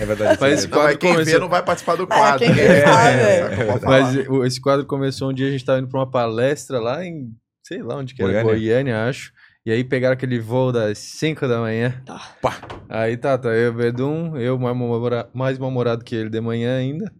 É 0.00 0.04
verdade. 0.04 0.38
Mas 0.38 0.50
é 0.50 0.54
esse 0.54 0.66
verdade. 0.66 0.70
Não, 0.70 0.82
mas 0.82 0.96
quem 0.98 1.10
vê 1.12 1.16
começou- 1.18 1.40
não 1.40 1.48
vai 1.48 1.62
participar 1.62 1.96
do 1.96 2.06
quadro. 2.06 2.38
quem 2.40 2.52
vê 2.52 2.60
É, 2.60 2.66
é, 2.66 2.80
é. 2.82 3.68
é. 3.70 3.80
Mas 3.82 4.14
esse 4.46 4.60
quadro 4.60 4.84
começou 4.84 5.30
um 5.30 5.32
dia, 5.32 5.48
a 5.48 5.50
gente 5.50 5.64
tava 5.64 5.78
indo 5.78 5.88
pra 5.88 6.00
uma 6.00 6.10
palestra 6.10 6.78
lá 6.78 7.02
em, 7.06 7.30
sei 7.66 7.82
lá 7.82 7.96
onde 7.96 8.14
que 8.14 8.22
era, 8.22 8.42
Goiânia? 8.42 8.52
Goiânia, 8.52 9.08
acho. 9.08 9.32
E 9.64 9.72
aí 9.72 9.82
pegaram 9.82 10.14
aquele 10.14 10.38
voo 10.38 10.70
das 10.70 10.98
5 10.98 11.48
da 11.48 11.58
manhã. 11.58 12.00
Tá. 12.06 12.36
Pá. 12.40 12.60
Aí 12.88 13.16
tá, 13.16 13.36
tá, 13.36 13.48
eu, 13.48 13.74
Verdun, 13.74 14.36
eu 14.36 14.56
mais 14.56 14.76
mal-humorado 14.76 15.28
mais 15.34 15.58
mal-humorado 15.58 16.04
que 16.04 16.14
ele 16.14 16.30
de 16.30 16.40
manhã 16.40 16.76
ainda. 16.78 17.12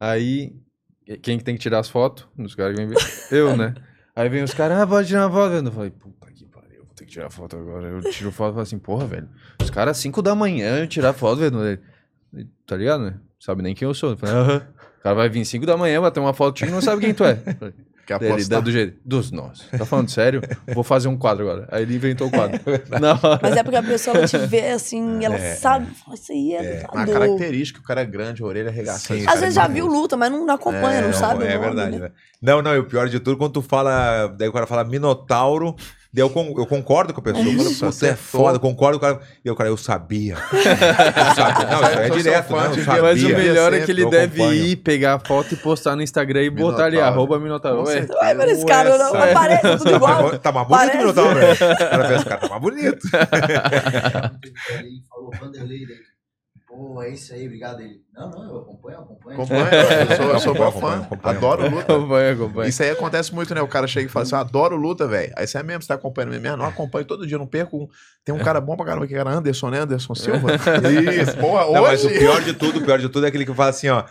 Aí, 0.00 0.54
quem 1.20 1.36
que 1.36 1.44
tem 1.44 1.54
que 1.54 1.60
tirar 1.60 1.80
as 1.80 1.90
fotos? 1.90 2.26
Os 2.38 2.54
caras 2.54 2.74
que 2.74 2.80
vêm 2.80 2.88
ver. 2.88 2.96
Eu, 3.30 3.54
né? 3.54 3.74
Aí 4.16 4.30
vem 4.30 4.42
os 4.42 4.54
caras, 4.54 4.78
ah, 4.78 4.86
pode 4.86 5.08
tirar 5.08 5.26
uma 5.26 5.30
foto. 5.30 5.66
Eu 5.66 5.72
falei, 5.72 5.90
puta 5.90 6.32
que 6.32 6.46
pariu, 6.46 6.84
vou 6.84 6.94
ter 6.94 7.04
que 7.04 7.12
tirar 7.12 7.28
foto 7.28 7.56
agora. 7.56 7.86
Eu 7.86 8.00
tiro 8.10 8.32
foto 8.32 8.52
e 8.52 8.54
falo 8.54 8.62
assim, 8.62 8.78
porra, 8.78 9.06
velho. 9.06 9.28
Os 9.62 9.68
caras 9.68 9.98
5 9.98 10.22
da 10.22 10.34
manhã 10.34 10.86
tirar 10.86 11.12
foto, 11.12 11.40
velho. 11.40 11.60
Ele, 12.32 12.48
Tá 12.66 12.76
ligado, 12.76 13.02
né? 13.04 13.20
Sabe 13.38 13.62
nem 13.62 13.74
quem 13.74 13.86
eu 13.86 13.92
sou. 13.92 14.12
Eu 14.12 14.16
falei, 14.16 14.34
aham. 14.34 14.66
O 14.98 15.02
cara 15.02 15.14
vai 15.14 15.28
vir 15.28 15.44
5 15.44 15.66
da 15.66 15.76
manhã, 15.76 16.00
bater 16.00 16.20
uma 16.20 16.32
foto 16.32 16.64
e 16.64 16.70
não 16.70 16.80
sabe 16.80 17.02
quem 17.02 17.12
tu 17.12 17.24
é. 17.24 17.32
Eu 17.44 17.54
falei, 17.56 17.74
Quer 18.18 18.24
Ele, 18.24 18.32
apostar? 18.34 18.62
do 18.62 18.70
jeito. 18.72 18.98
Dos 19.04 19.30
nós. 19.30 19.60
Tá 19.76 19.84
falando 19.86 20.10
sério? 20.10 20.40
Vou 20.74 20.82
fazer 20.82 21.08
um 21.08 21.16
quadro 21.16 21.48
agora. 21.48 21.68
Aí 21.70 21.82
ele 21.82 21.94
inventou 21.94 22.26
o 22.26 22.30
quadro. 22.30 22.58
Na 23.00 23.12
hora. 23.12 23.38
Mas 23.42 23.56
é 23.56 23.62
porque 23.62 23.76
a 23.76 23.82
pessoa 23.82 24.16
ela 24.16 24.26
te 24.26 24.38
vê 24.38 24.68
assim, 24.70 25.24
ela 25.24 25.38
sabe, 25.56 25.86
fala, 25.94 26.14
isso 26.16 26.32
aí 26.32 26.54
é, 26.54 26.86
Uma 26.92 27.02
lutador. 27.02 27.14
característica, 27.22 27.80
o 27.80 27.82
cara 27.82 28.00
é 28.00 28.04
grande, 28.04 28.42
a 28.42 28.46
orelha 28.46 28.68
arregaçada. 28.70 29.20
Às 29.26 29.40
vezes 29.40 29.54
já 29.54 29.66
viu 29.66 29.86
luta, 29.86 30.16
mas 30.16 30.30
não 30.30 30.48
acompanha, 30.50 30.98
É, 30.98 31.00
não 31.02 31.08
não, 31.08 31.14
sabe 31.14 31.44
o 31.44 31.46
é 31.46 31.54
nome, 31.54 31.66
verdade, 31.66 31.92
né? 31.98 31.98
né? 32.08 32.10
Não, 32.42 32.62
não, 32.62 32.74
e 32.74 32.78
o 32.78 32.84
pior 32.84 33.08
de 33.08 33.20
tudo, 33.20 33.36
quando 33.36 33.52
tu 33.52 33.62
fala, 33.62 34.26
daí 34.28 34.48
o 34.48 34.52
cara 34.52 34.66
fala 34.66 34.82
Minotauro, 34.84 35.76
daí 36.12 36.22
eu, 36.24 36.30
con- 36.30 36.54
eu 36.56 36.66
concordo 36.66 37.12
com 37.14 37.20
a 37.20 37.22
pessoa. 37.24 37.44
Falo, 37.44 37.56
Isso, 37.56 37.80
"Pô, 37.84 37.92
você 37.92 38.06
é 38.06 38.10
acertou. 38.10 38.40
foda, 38.40 38.56
eu 38.56 38.60
concordo 38.60 38.98
com 38.98 39.06
o 39.06 39.08
cara. 39.08 39.20
E 39.44 39.50
o 39.50 39.54
cara, 39.56 39.70
eu 39.70 39.76
sabia. 39.76 40.36
Eu 40.50 41.34
sabia. 41.34 41.66
Não, 41.66 41.82
isso 41.82 41.98
aí 41.98 42.06
é 42.06 42.10
direto, 42.10 42.52
né? 42.56 42.66
Eu 42.66 42.70
ver- 42.72 42.86
Mas 43.02 43.18
o 43.18 43.22
sabia. 43.22 43.36
melhor 43.38 43.72
é 43.74 43.80
que 43.80 43.90
ele 43.90 44.06
deve 44.10 44.42
ir, 44.42 44.76
pegar 44.76 45.14
a 45.14 45.18
foto 45.20 45.54
e 45.54 45.56
postar 45.56 45.94
no 45.96 46.02
Instagram 46.02 46.42
e 46.42 46.50
botar 46.50 46.84
ali, 46.86 47.00
arroba 47.00 47.38
Minotauro. 47.38 47.82
Com 47.84 47.88
Ué, 47.88 48.34
ver 48.34 48.48
esse 48.48 48.66
cara, 48.66 48.98
não, 48.98 49.14
aparece 49.14 49.62
tudo 49.78 49.84
Tá 49.84 49.96
igual. 49.96 50.22
mais, 50.22 50.38
tá 50.38 50.52
mais 50.52 50.66
bonito 50.68 50.80
Parece. 50.80 50.96
o 50.96 51.00
Minotauro, 51.00 51.34
né? 51.38 51.52
O 51.52 51.56
cara 51.90 52.08
pensa, 52.08 52.24
cara, 52.24 52.40
tá 52.40 52.48
mais 52.48 52.60
bonito. 52.62 52.98
Ele 54.70 55.02
falou 55.08 55.30
Vanderlei 55.40 55.86
daí. 55.86 56.09
Pô, 56.70 57.02
é 57.02 57.10
isso 57.10 57.34
aí, 57.34 57.46
obrigado. 57.46 57.80
Ele. 57.80 58.00
Não, 58.14 58.30
não, 58.30 58.44
eu 58.44 58.58
acompanho, 58.60 58.96
eu 58.98 59.02
acompanho. 59.02 59.34
Acompanha, 59.34 59.64
eu 60.08 60.16
sou, 60.16 60.30
eu 60.30 60.38
sou 60.38 60.54
bom 60.54 60.70
fã. 60.70 60.98
acompanha, 61.00 61.36
Adoro 61.36 61.68
luta. 61.68 61.92
Acompanha, 61.92 62.32
acompanha. 62.32 62.68
Isso 62.68 62.82
aí 62.84 62.90
acontece 62.90 63.34
muito, 63.34 63.52
né? 63.52 63.60
O 63.60 63.66
cara 63.66 63.88
chega 63.88 64.06
e 64.06 64.08
fala 64.08 64.22
assim: 64.22 64.36
eu 64.36 64.40
adoro 64.40 64.76
luta, 64.76 65.08
velho. 65.08 65.32
Aí 65.36 65.48
você 65.48 65.58
é 65.58 65.62
mesmo, 65.64 65.82
você 65.82 65.88
tá 65.88 65.94
acompanhando 65.94 66.30
mesmo. 66.40 66.56
Não, 66.56 66.64
acompanho 66.64 67.04
todo 67.04 67.26
dia, 67.26 67.36
não 67.36 67.46
perco 67.46 67.76
um. 67.76 67.88
Tem 68.24 68.32
um 68.32 68.38
cara 68.38 68.60
bom 68.60 68.76
pra 68.76 68.86
caramba 68.86 69.04
que 69.08 69.14
era 69.16 69.28
Anderson, 69.30 69.68
né? 69.70 69.80
Anderson 69.80 70.14
Silva. 70.14 70.50
Isso, 71.20 71.36
porra, 71.38 71.64
Não, 71.72 71.82
mas 71.82 72.04
o 72.04 72.06
hoje. 72.06 72.18
pior 72.20 72.40
de 72.40 72.54
tudo, 72.54 72.78
o 72.78 72.84
pior 72.84 73.00
de 73.00 73.08
tudo 73.08 73.24
é 73.26 73.28
aquele 73.30 73.44
que 73.44 73.52
fala 73.52 73.70
assim, 73.70 73.88
ó. 73.88 74.04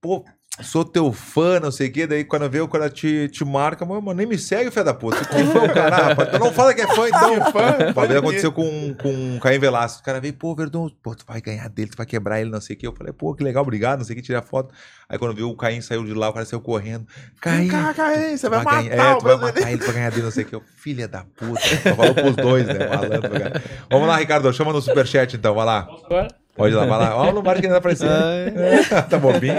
Pô, 0.00 0.24
sou 0.62 0.84
teu 0.84 1.12
fã, 1.12 1.60
não 1.60 1.70
sei 1.70 1.88
o 1.88 1.92
quê. 1.92 2.06
Daí 2.06 2.24
quando 2.24 2.48
vê, 2.48 2.60
o 2.60 2.68
cara 2.68 2.88
te, 2.88 3.28
te 3.28 3.44
marca, 3.44 3.84
mano, 3.84 4.02
mano, 4.02 4.16
nem 4.16 4.26
me 4.26 4.38
segue, 4.38 4.70
filho 4.70 4.84
da 4.84 4.94
puta. 4.94 5.24
Quem 5.24 5.46
foi 5.46 5.66
o 5.66 5.72
cara? 5.72 6.08
rapaz? 6.08 6.30
Tu 6.30 6.38
não 6.38 6.52
fala 6.52 6.74
que 6.74 6.80
é 6.80 6.86
fã, 6.86 7.08
então. 7.08 7.36
fã, 7.52 7.84
Uma 7.84 7.92
pode 7.92 8.08
vez 8.08 8.18
aconteceu 8.18 8.52
com, 8.52 8.94
com 8.94 9.36
o 9.36 9.40
Caim 9.40 9.58
Velasco. 9.58 10.00
O 10.00 10.04
cara 10.04 10.20
veio, 10.20 10.34
pô, 10.34 10.54
Verdão, 10.54 10.90
pô, 11.02 11.14
tu 11.14 11.24
vai 11.26 11.40
ganhar 11.40 11.68
dele, 11.68 11.90
tu 11.90 11.96
vai 11.96 12.06
quebrar 12.06 12.40
ele, 12.40 12.50
não 12.50 12.60
sei 12.60 12.76
o 12.76 12.78
quê. 12.78 12.86
Eu 12.86 12.94
falei, 12.94 13.12
pô, 13.12 13.34
que 13.34 13.42
legal, 13.42 13.62
obrigado, 13.62 13.98
não 13.98 14.04
sei 14.04 14.14
o 14.14 14.16
que, 14.16 14.22
tirar 14.22 14.42
foto. 14.42 14.74
Aí 15.08 15.18
quando 15.18 15.34
viu 15.34 15.50
o 15.50 15.56
Caim 15.56 15.80
saiu 15.80 16.04
de 16.04 16.14
lá, 16.14 16.28
o 16.28 16.32
cara 16.32 16.46
saiu 16.46 16.60
correndo. 16.60 17.06
Caim. 17.40 17.68
Caraca, 17.68 18.04
aí, 18.04 18.38
você 18.38 18.46
tu 18.46 18.50
vai 18.50 18.64
matar 18.64 18.82
ganhar, 18.82 18.96
é, 18.96 19.12
o 19.14 19.18
tu 19.18 19.24
vai 19.24 19.36
matar 19.36 19.72
ele, 19.72 19.78
tu 19.78 19.86
vai 19.86 19.94
ganhar 19.94 20.10
dele, 20.10 20.22
não 20.22 20.30
sei 20.30 20.44
o 20.44 20.46
que. 20.46 20.54
Eu, 20.54 20.62
filha 20.76 21.08
da 21.08 21.24
puta. 21.36 21.60
Só 21.60 21.94
falou 21.96 22.14
pros 22.14 22.36
dois, 22.36 22.66
né? 22.66 22.86
Malandro, 22.88 23.30
cara. 23.30 23.62
Vamos 23.90 24.08
lá, 24.08 24.16
Ricardo, 24.16 24.52
chama 24.52 24.72
no 24.72 24.80
superchat 24.80 25.36
então, 25.36 25.54
vai 25.54 25.66
lá. 25.66 25.88
Agora, 26.04 26.28
Pode 26.60 26.74
ir 26.74 26.76
lá, 26.76 26.84
vai 26.84 26.98
lá. 26.98 27.16
Ó, 27.16 27.30
o 27.30 27.32
Lombardi 27.32 27.62
querendo 27.62 27.76
aparecer. 27.76 28.08
tá 29.08 29.18
bobinho? 29.18 29.54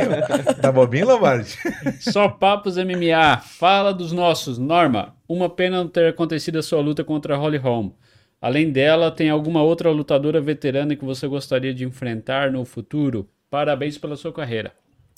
Tá 0.62 0.72
bobinho, 0.72 1.08
Lombardi? 1.08 1.58
Só 2.00 2.30
Papos 2.30 2.78
MMA. 2.78 3.40
Fala 3.42 3.94
dos 3.94 4.12
nossos. 4.12 4.58
Norma, 4.58 5.16
uma 5.28 5.50
pena 5.50 5.78
não 5.78 5.88
ter 5.88 6.10
acontecido 6.10 6.60
a 6.60 6.64
sua 6.64 6.80
luta 6.80 7.04
contra 7.04 7.36
a 7.36 7.38
Holly 7.38 7.58
Holm. 7.58 7.92
Além 8.40 8.72
dela, 8.72 9.12
tem 9.12 9.30
alguma 9.30 9.62
outra 9.62 9.92
lutadora 9.92 10.40
veterana 10.40 10.96
que 10.96 11.06
você 11.06 11.28
gostaria 11.28 11.74
de 11.74 11.86
enfrentar 11.86 12.52
no 12.52 12.66
futuro? 12.66 13.30
Parabéns 13.50 13.98
pela 13.98 14.16
sua 14.16 14.32
carreira. 14.32 14.74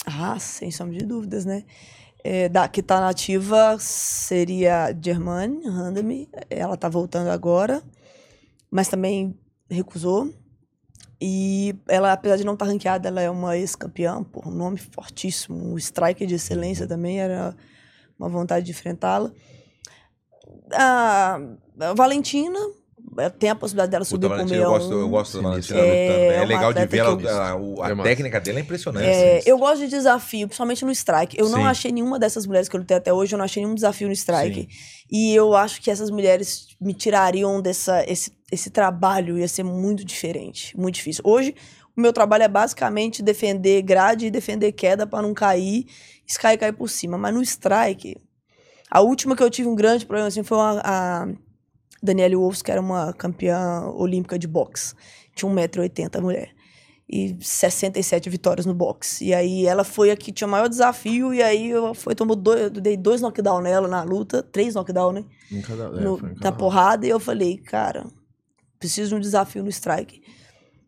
Ah, 0.06 0.38
sem 0.40 0.72
sombra 0.72 0.98
de 0.98 1.06
dúvidas, 1.06 1.46
né? 1.46 1.64
É, 2.24 2.48
da, 2.48 2.68
que 2.68 2.82
tá 2.82 3.02
nativa 3.02 3.78
seria 3.80 4.98
Germane 5.02 5.68
Randami. 5.68 6.30
Ela 6.50 6.78
tá 6.78 6.88
voltando 6.88 7.30
agora, 7.30 7.82
mas 8.72 8.88
também 8.88 9.38
recusou. 9.70 10.34
E 11.26 11.74
ela, 11.88 12.12
apesar 12.12 12.36
de 12.36 12.44
não 12.44 12.52
estar 12.52 12.66
tá 12.66 12.72
ranqueada, 12.74 13.08
ela 13.08 13.22
é 13.22 13.30
uma 13.30 13.58
ex-campeã, 13.58 14.22
por 14.24 14.46
um 14.46 14.52
nome 14.52 14.78
fortíssimo, 14.78 15.56
um 15.74 15.78
striker 15.78 16.28
de 16.28 16.36
excelência 16.36 16.86
também, 16.86 17.22
era 17.22 17.56
uma 18.20 18.28
vontade 18.28 18.66
de 18.66 18.72
enfrentá-la. 18.72 19.32
A 20.74 21.40
Valentina, 21.96 22.60
é, 23.18 23.30
tem 23.30 23.50
a 23.50 23.56
possibilidade 23.56 23.92
dela 23.92 24.04
subir 24.04 24.28
Puta, 24.28 24.28
com 24.28 24.34
o 24.34 24.38
Valentina, 24.38 24.62
eu 24.64 24.70
meio 24.70 24.80
gosto, 24.80 24.94
eu 24.94 25.10
gosto 25.10 25.38
da 25.42 25.50
Valentina 25.50 25.80
É, 25.80 25.82
lutando. 25.84 26.20
É, 26.26 26.36
é 26.36 26.46
legal 26.46 26.74
de 26.74 26.86
ver 26.86 26.98
ela, 26.98 27.32
a, 27.32 27.52
a- 27.52 27.88
a 27.88 27.90
É 27.92 27.94
massa. 27.94 28.10
técnica 28.10 28.42
dela 28.42 28.60
é 28.60 28.62
impressionante. 28.62 29.06
É, 29.08 29.42
eu 29.46 29.58
gosto 29.58 29.80
de 29.80 29.88
desafio, 29.88 30.48
principalmente 30.48 30.84
no 30.84 30.92
strike. 30.92 31.40
Eu 31.40 31.46
Sim. 31.46 31.52
não 31.54 31.66
achei 31.66 31.92
nenhuma 31.92 32.20
dessas 32.20 32.46
mulheres 32.46 32.68
que 32.68 32.76
eu 32.76 32.80
lutei 32.80 32.98
até 32.98 33.14
hoje, 33.14 33.34
eu 33.34 33.38
não 33.38 33.46
achei 33.46 33.64
nenhum 33.64 33.76
desafio 33.76 34.08
no 34.08 34.14
strike. 34.14 34.68
E 35.10 35.34
eu 35.34 35.56
acho 35.56 35.82
que 35.82 35.90
essas 35.92 36.10
mulheres 36.10 36.68
me 36.82 36.94
tirariam 36.94 37.62
dessa 37.62 38.04
esse, 38.10 38.32
esse 38.54 38.70
trabalho, 38.70 39.38
ia 39.38 39.48
ser 39.48 39.64
muito 39.64 40.04
diferente, 40.06 40.78
muito 40.78 40.96
difícil. 40.96 41.24
Hoje, 41.26 41.56
o 41.96 42.02
meu 42.02 42.12
trabalho 42.14 42.44
é 42.44 42.48
basicamente 42.48 43.22
defender 43.22 43.82
grade 43.82 44.26
e 44.28 44.32
defender 44.32 44.72
queda 44.72 45.06
para 45.06 45.22
não 45.22 45.34
cair, 45.34 45.86
Sky 46.26 46.58
cair 46.58 46.74
por 46.74 46.90
cima. 46.90 47.18
Mas 47.18 47.34
no 47.34 47.42
strike, 47.42 48.16
a 48.90 49.02
última 49.02 49.36
que 49.36 49.44
eu 49.44 49.50
tive 49.50 49.68
um 49.68 49.76
grande 49.76 50.06
problema 50.06 50.28
assim 50.30 50.42
foi 50.44 50.58
uma- 50.58 50.82
a 50.84 51.28
Danielle 52.02 52.36
Wolfs, 52.36 52.62
que 52.62 52.72
era 52.72 52.80
uma 52.82 53.12
campeã 53.14 53.82
olímpica 53.96 54.40
de 54.40 54.48
boxe. 54.48 54.96
Tinha 55.36 55.50
1,80m 55.52 56.18
a 56.18 56.22
mulher. 56.22 56.50
E 57.10 57.36
67 57.42 58.30
vitórias 58.30 58.66
no 58.66 58.74
boxe. 58.74 59.26
E 59.26 59.34
aí 59.34 59.66
ela 59.68 59.84
foi 59.84 60.10
a 60.12 60.16
que 60.18 60.32
tinha 60.32 60.48
o 60.48 60.50
maior 60.52 60.68
desafio. 60.70 61.34
E 61.34 61.44
aí 61.44 61.70
eu 61.70 61.94
foi, 61.94 62.16
tomou 62.16 62.36
dois, 62.36 62.62
eu 62.62 62.70
dei 62.70 62.96
dois 62.98 63.22
knockdown 63.22 63.62
nela 63.62 63.88
na 63.88 64.04
luta, 64.04 64.42
três 64.42 64.74
knockdown, 64.74 65.12
né? 65.12 65.26
Em 65.52 65.62
cada- 65.62 65.84
é, 65.86 66.02
No- 66.02 66.18
em 66.18 66.22
na 66.22 66.36
cada- 66.36 66.58
porrada. 66.58 67.06
E 67.06 67.10
eu 67.10 67.20
falei, 67.20 67.58
cara, 67.58 68.06
preciso 68.84 69.10
de 69.10 69.16
um 69.16 69.20
desafio 69.20 69.64
no 69.64 69.70
strike. 69.70 70.22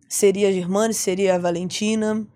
Seria 0.10 0.50
a 0.50 0.52
Germane, 0.52 0.94
seria 0.94 1.36
a 1.36 1.38
Valentina. 1.38 2.28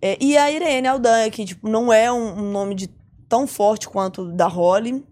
É, 0.00 0.16
e 0.20 0.36
a 0.38 0.50
Irene 0.50 0.86
Aldanha, 0.86 1.28
que 1.30 1.44
tipo, 1.44 1.68
não 1.68 1.92
é 1.92 2.10
um, 2.12 2.38
um 2.38 2.52
nome 2.52 2.74
de 2.76 2.88
tão 3.28 3.46
forte 3.46 3.88
quanto 3.88 4.22
o 4.22 4.32
da 4.32 4.46
Holly, 4.46 5.04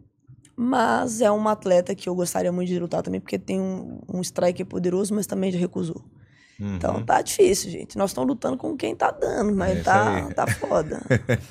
mas 0.56 1.20
é 1.20 1.30
uma 1.30 1.52
atleta 1.52 1.94
que 1.94 2.08
eu 2.08 2.14
gostaria 2.14 2.50
muito 2.52 2.68
de 2.68 2.78
lutar 2.78 3.02
também, 3.02 3.20
porque 3.20 3.38
tem 3.38 3.60
um, 3.60 4.00
um 4.08 4.20
striker 4.20 4.64
poderoso, 4.64 5.14
mas 5.14 5.26
também 5.26 5.50
já 5.50 5.58
recusou. 5.58 6.02
Uhum. 6.60 6.76
Então 6.76 7.04
tá 7.04 7.20
difícil, 7.20 7.70
gente. 7.70 7.98
Nós 7.98 8.10
estamos 8.10 8.28
lutando 8.28 8.56
com 8.56 8.76
quem 8.76 8.94
tá 8.94 9.10
dando, 9.10 9.54
mas 9.54 9.78
É 9.78 9.82
tá, 9.82 10.14
aí. 10.14 10.34
tá 10.34 10.46
foda. 10.46 11.00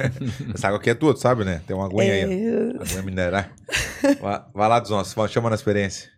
Essa 0.56 0.68
água 0.68 0.80
aqui 0.80 0.90
é 0.90 0.96
tua, 0.96 1.14
tu 1.14 1.20
sabe, 1.20 1.46
né? 1.46 1.62
Tem 1.68 1.76
uma 1.76 1.86
aguinha 1.86 2.14
aí. 2.14 2.22
É, 2.22 2.82
Aguinha 2.82 3.02
minerar. 3.04 3.54
Vai, 4.20 4.42
vai 4.54 4.70
lá 4.70 4.80
dos 4.80 4.90
nossos, 4.90 5.14
vai, 5.14 5.28
chama 5.28 5.50
na 5.50 5.56
experiência. 5.56 6.17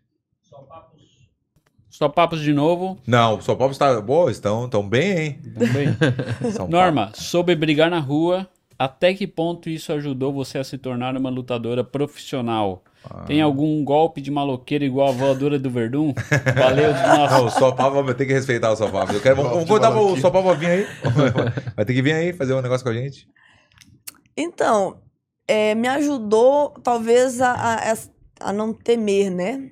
Só 2.00 2.08
papos 2.08 2.40
de 2.40 2.54
novo. 2.54 2.98
Não, 3.06 3.36
o 3.36 3.42
São 3.42 3.58
Paulo 3.58 3.74
está. 3.74 4.00
Boa, 4.00 4.32
estão, 4.32 4.64
estão 4.64 4.88
bem, 4.88 5.20
hein? 5.20 5.40
Vamos 5.54 5.74
bem. 5.74 5.88
Norma, 6.70 7.12
sobre 7.14 7.54
brigar 7.58 7.92
na 7.92 8.00
rua, 8.00 8.48
até 8.78 9.14
que 9.14 9.28
ponto 9.28 9.70
isso 9.70 9.92
ajudou 9.92 10.32
você 10.32 10.60
a 10.60 10.64
se 10.64 10.78
tornar 10.78 11.18
uma 11.18 11.30
lutadora 11.30 11.84
profissional? 11.84 12.86
Ah. 13.04 13.26
Tem 13.26 13.42
algum 13.42 13.84
golpe 13.84 14.22
de 14.22 14.32
maloqueiro 14.32 14.86
igual 14.86 15.10
a 15.10 15.12
voadora 15.12 15.60
do 15.60 15.70
Verdun? 15.70 16.14
Valeu, 16.56 16.94
Não, 16.94 17.44
nossa. 17.44 17.68
o 17.68 17.76
Paulo 17.76 18.02
vai 18.02 18.14
ter 18.14 18.26
que 18.26 18.32
respeitar 18.32 18.72
o 18.72 18.78
São 18.78 18.90
Paulo. 18.90 19.12
Eu 19.12 19.20
quero, 19.20 19.36
vamos, 19.36 19.68
contar 19.68 19.92
São 20.22 20.32
Paulo 20.32 20.56
vir 20.56 20.68
aí. 20.68 20.88
Vai 21.76 21.84
ter 21.84 21.94
que 21.94 22.02
vir 22.02 22.14
aí 22.14 22.32
fazer 22.32 22.54
um 22.54 22.62
negócio 22.62 22.86
com 22.86 22.92
a 22.92 22.96
gente. 22.96 23.28
Então, 24.38 25.02
é, 25.46 25.76
me 25.76 25.90
ajudou 25.90 26.70
talvez 26.82 27.42
a, 27.42 27.52
a, 27.52 27.94
a 28.40 28.54
não 28.54 28.72
temer, 28.72 29.30
né? 29.30 29.72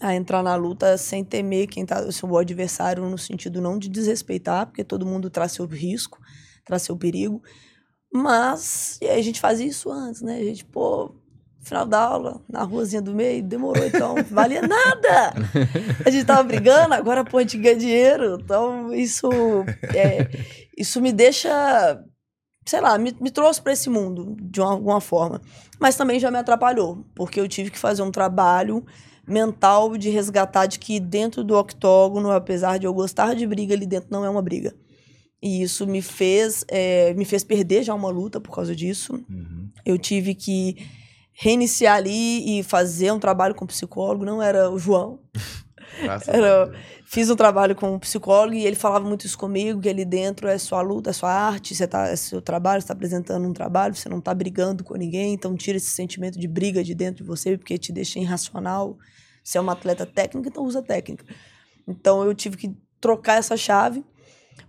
A 0.00 0.14
entrar 0.14 0.42
na 0.42 0.54
luta 0.56 0.96
sem 0.98 1.24
temer 1.24 1.66
quem 1.68 1.86
tá, 1.86 2.00
o 2.02 2.12
seu 2.12 2.36
adversário, 2.36 3.08
no 3.08 3.16
sentido 3.16 3.60
não 3.62 3.78
de 3.78 3.88
desrespeitar, 3.88 4.66
porque 4.66 4.84
todo 4.84 5.06
mundo 5.06 5.30
traz 5.30 5.52
seu 5.52 5.64
risco, 5.66 6.18
traz 6.64 6.82
seu 6.82 6.96
perigo. 6.96 7.42
Mas 8.12 8.98
a 9.02 9.20
gente 9.22 9.40
fazia 9.40 9.66
isso 9.66 9.90
antes, 9.90 10.22
né? 10.22 10.36
A 10.38 10.44
gente, 10.44 10.64
pô, 10.64 11.14
final 11.60 11.86
da 11.86 11.98
aula, 12.00 12.40
na 12.48 12.62
ruazinha 12.62 13.02
do 13.02 13.14
meio, 13.14 13.42
demorou 13.42 13.84
então, 13.86 14.22
valia 14.30 14.62
nada. 14.62 15.34
A 16.04 16.10
gente 16.10 16.24
tava 16.24 16.42
brigando, 16.42 16.94
agora 16.94 17.24
pô, 17.24 17.38
a 17.38 17.40
gente 17.42 17.58
ganha 17.58 17.76
dinheiro. 17.76 18.38
Então, 18.42 18.92
isso, 18.94 19.64
é, 19.94 20.28
isso 20.76 21.00
me 21.00 21.12
deixa 21.12 22.02
sei 22.66 22.80
lá, 22.80 22.98
me, 22.98 23.16
me 23.20 23.30
trouxe 23.30 23.62
para 23.62 23.72
esse 23.72 23.88
mundo 23.88 24.36
de 24.40 24.60
uma- 24.60 24.72
alguma 24.72 25.00
forma. 25.00 25.40
Mas 25.78 25.94
também 25.96 26.18
já 26.18 26.32
me 26.32 26.38
atrapalhou, 26.38 27.04
porque 27.14 27.38
eu 27.40 27.46
tive 27.48 27.70
que 27.70 27.78
fazer 27.78 28.02
um 28.02 28.10
trabalho 28.10 28.84
mental 29.26 29.96
de 29.96 30.10
resgatar 30.10 30.66
de 30.66 30.78
que 30.78 31.00
dentro 31.00 31.42
do 31.42 31.56
octógono, 31.56 32.30
apesar 32.30 32.78
de 32.78 32.86
eu 32.86 32.94
gostar 32.94 33.34
de 33.34 33.46
briga, 33.46 33.74
ali 33.74 33.86
dentro 33.86 34.08
não 34.10 34.24
é 34.24 34.30
uma 34.30 34.42
briga. 34.42 34.74
E 35.42 35.62
isso 35.62 35.86
me 35.86 36.00
fez, 36.00 36.64
é, 36.68 37.12
me 37.14 37.24
fez 37.24 37.44
perder 37.44 37.82
já 37.82 37.94
uma 37.94 38.08
luta 38.08 38.40
por 38.40 38.54
causa 38.54 38.74
disso. 38.74 39.14
Uhum. 39.28 39.68
Eu 39.84 39.98
tive 39.98 40.34
que 40.34 40.76
reiniciar 41.32 41.96
ali 41.96 42.58
e 42.58 42.62
fazer 42.62 43.12
um 43.12 43.18
trabalho 43.18 43.54
com 43.54 43.66
psicólogo. 43.66 44.24
Não 44.24 44.42
era 44.42 44.70
o 44.70 44.78
João, 44.78 45.20
era, 46.26 46.72
fiz 47.04 47.30
um 47.30 47.36
trabalho 47.36 47.74
com 47.76 47.94
um 47.94 47.98
psicólogo 47.98 48.54
e 48.54 48.66
ele 48.66 48.76
falava 48.76 49.06
muito 49.06 49.26
isso 49.26 49.36
comigo, 49.36 49.80
que 49.80 49.88
ali 49.88 50.04
dentro 50.04 50.48
é 50.48 50.58
sua 50.58 50.80
luta, 50.80 51.10
é 51.10 51.12
sua 51.12 51.32
arte, 51.32 51.74
você 51.74 51.86
tá, 51.86 52.08
é 52.08 52.16
seu 52.16 52.40
trabalho, 52.40 52.80
você 52.80 52.88
tá 52.88 52.94
apresentando 52.94 53.46
um 53.46 53.52
trabalho, 53.52 53.94
você 53.94 54.08
não 54.08 54.20
tá 54.20 54.34
brigando 54.34 54.82
com 54.82 54.94
ninguém, 54.94 55.34
então 55.34 55.54
tira 55.56 55.76
esse 55.76 55.90
sentimento 55.90 56.38
de 56.38 56.48
briga 56.48 56.82
de 56.82 56.94
dentro 56.94 57.22
de 57.22 57.28
você, 57.28 57.56
porque 57.56 57.78
te 57.78 57.92
deixa 57.92 58.18
irracional. 58.18 58.96
Você 59.46 59.58
é 59.58 59.60
uma 59.60 59.72
atleta 59.74 60.04
técnica, 60.04 60.48
então 60.48 60.64
usa 60.64 60.82
técnica. 60.82 61.24
Então 61.86 62.24
eu 62.24 62.34
tive 62.34 62.56
que 62.56 62.76
trocar 63.00 63.38
essa 63.38 63.56
chave. 63.56 64.04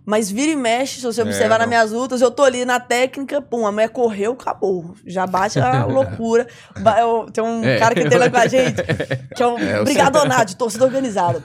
Mas 0.06 0.30
vira 0.30 0.52
e 0.52 0.56
mexe, 0.56 1.00
se 1.00 1.02
você 1.06 1.20
É, 1.20 1.24
observar 1.24 1.58
nas 1.58 1.62
não. 1.62 1.68
minhas 1.68 1.90
lutas, 1.90 2.20
eu 2.20 2.30
tô 2.30 2.44
ali 2.44 2.64
na 2.64 2.78
técnica, 2.78 3.42
pum, 3.42 3.66
a 3.66 3.72
mulher 3.72 3.88
correu, 3.88 4.32
acabou. 4.32 4.94
Já 5.04 5.26
bate 5.26 5.58
a 5.58 5.84
loucura. 5.86 6.46
Tem 7.32 7.42
um 7.42 7.64
É. 7.64 7.78
cara 7.78 7.92
que 7.94 8.04
treina 8.04 8.30
com 8.30 8.36
a 8.36 8.46
gente, 8.46 8.80
que 9.34 9.42
é 9.42 9.46
um 9.48 9.58
É, 9.58 9.82
brigadonato 9.82 10.44
de 10.46 10.56
torcida 10.56 10.84
organizada. 10.84 11.40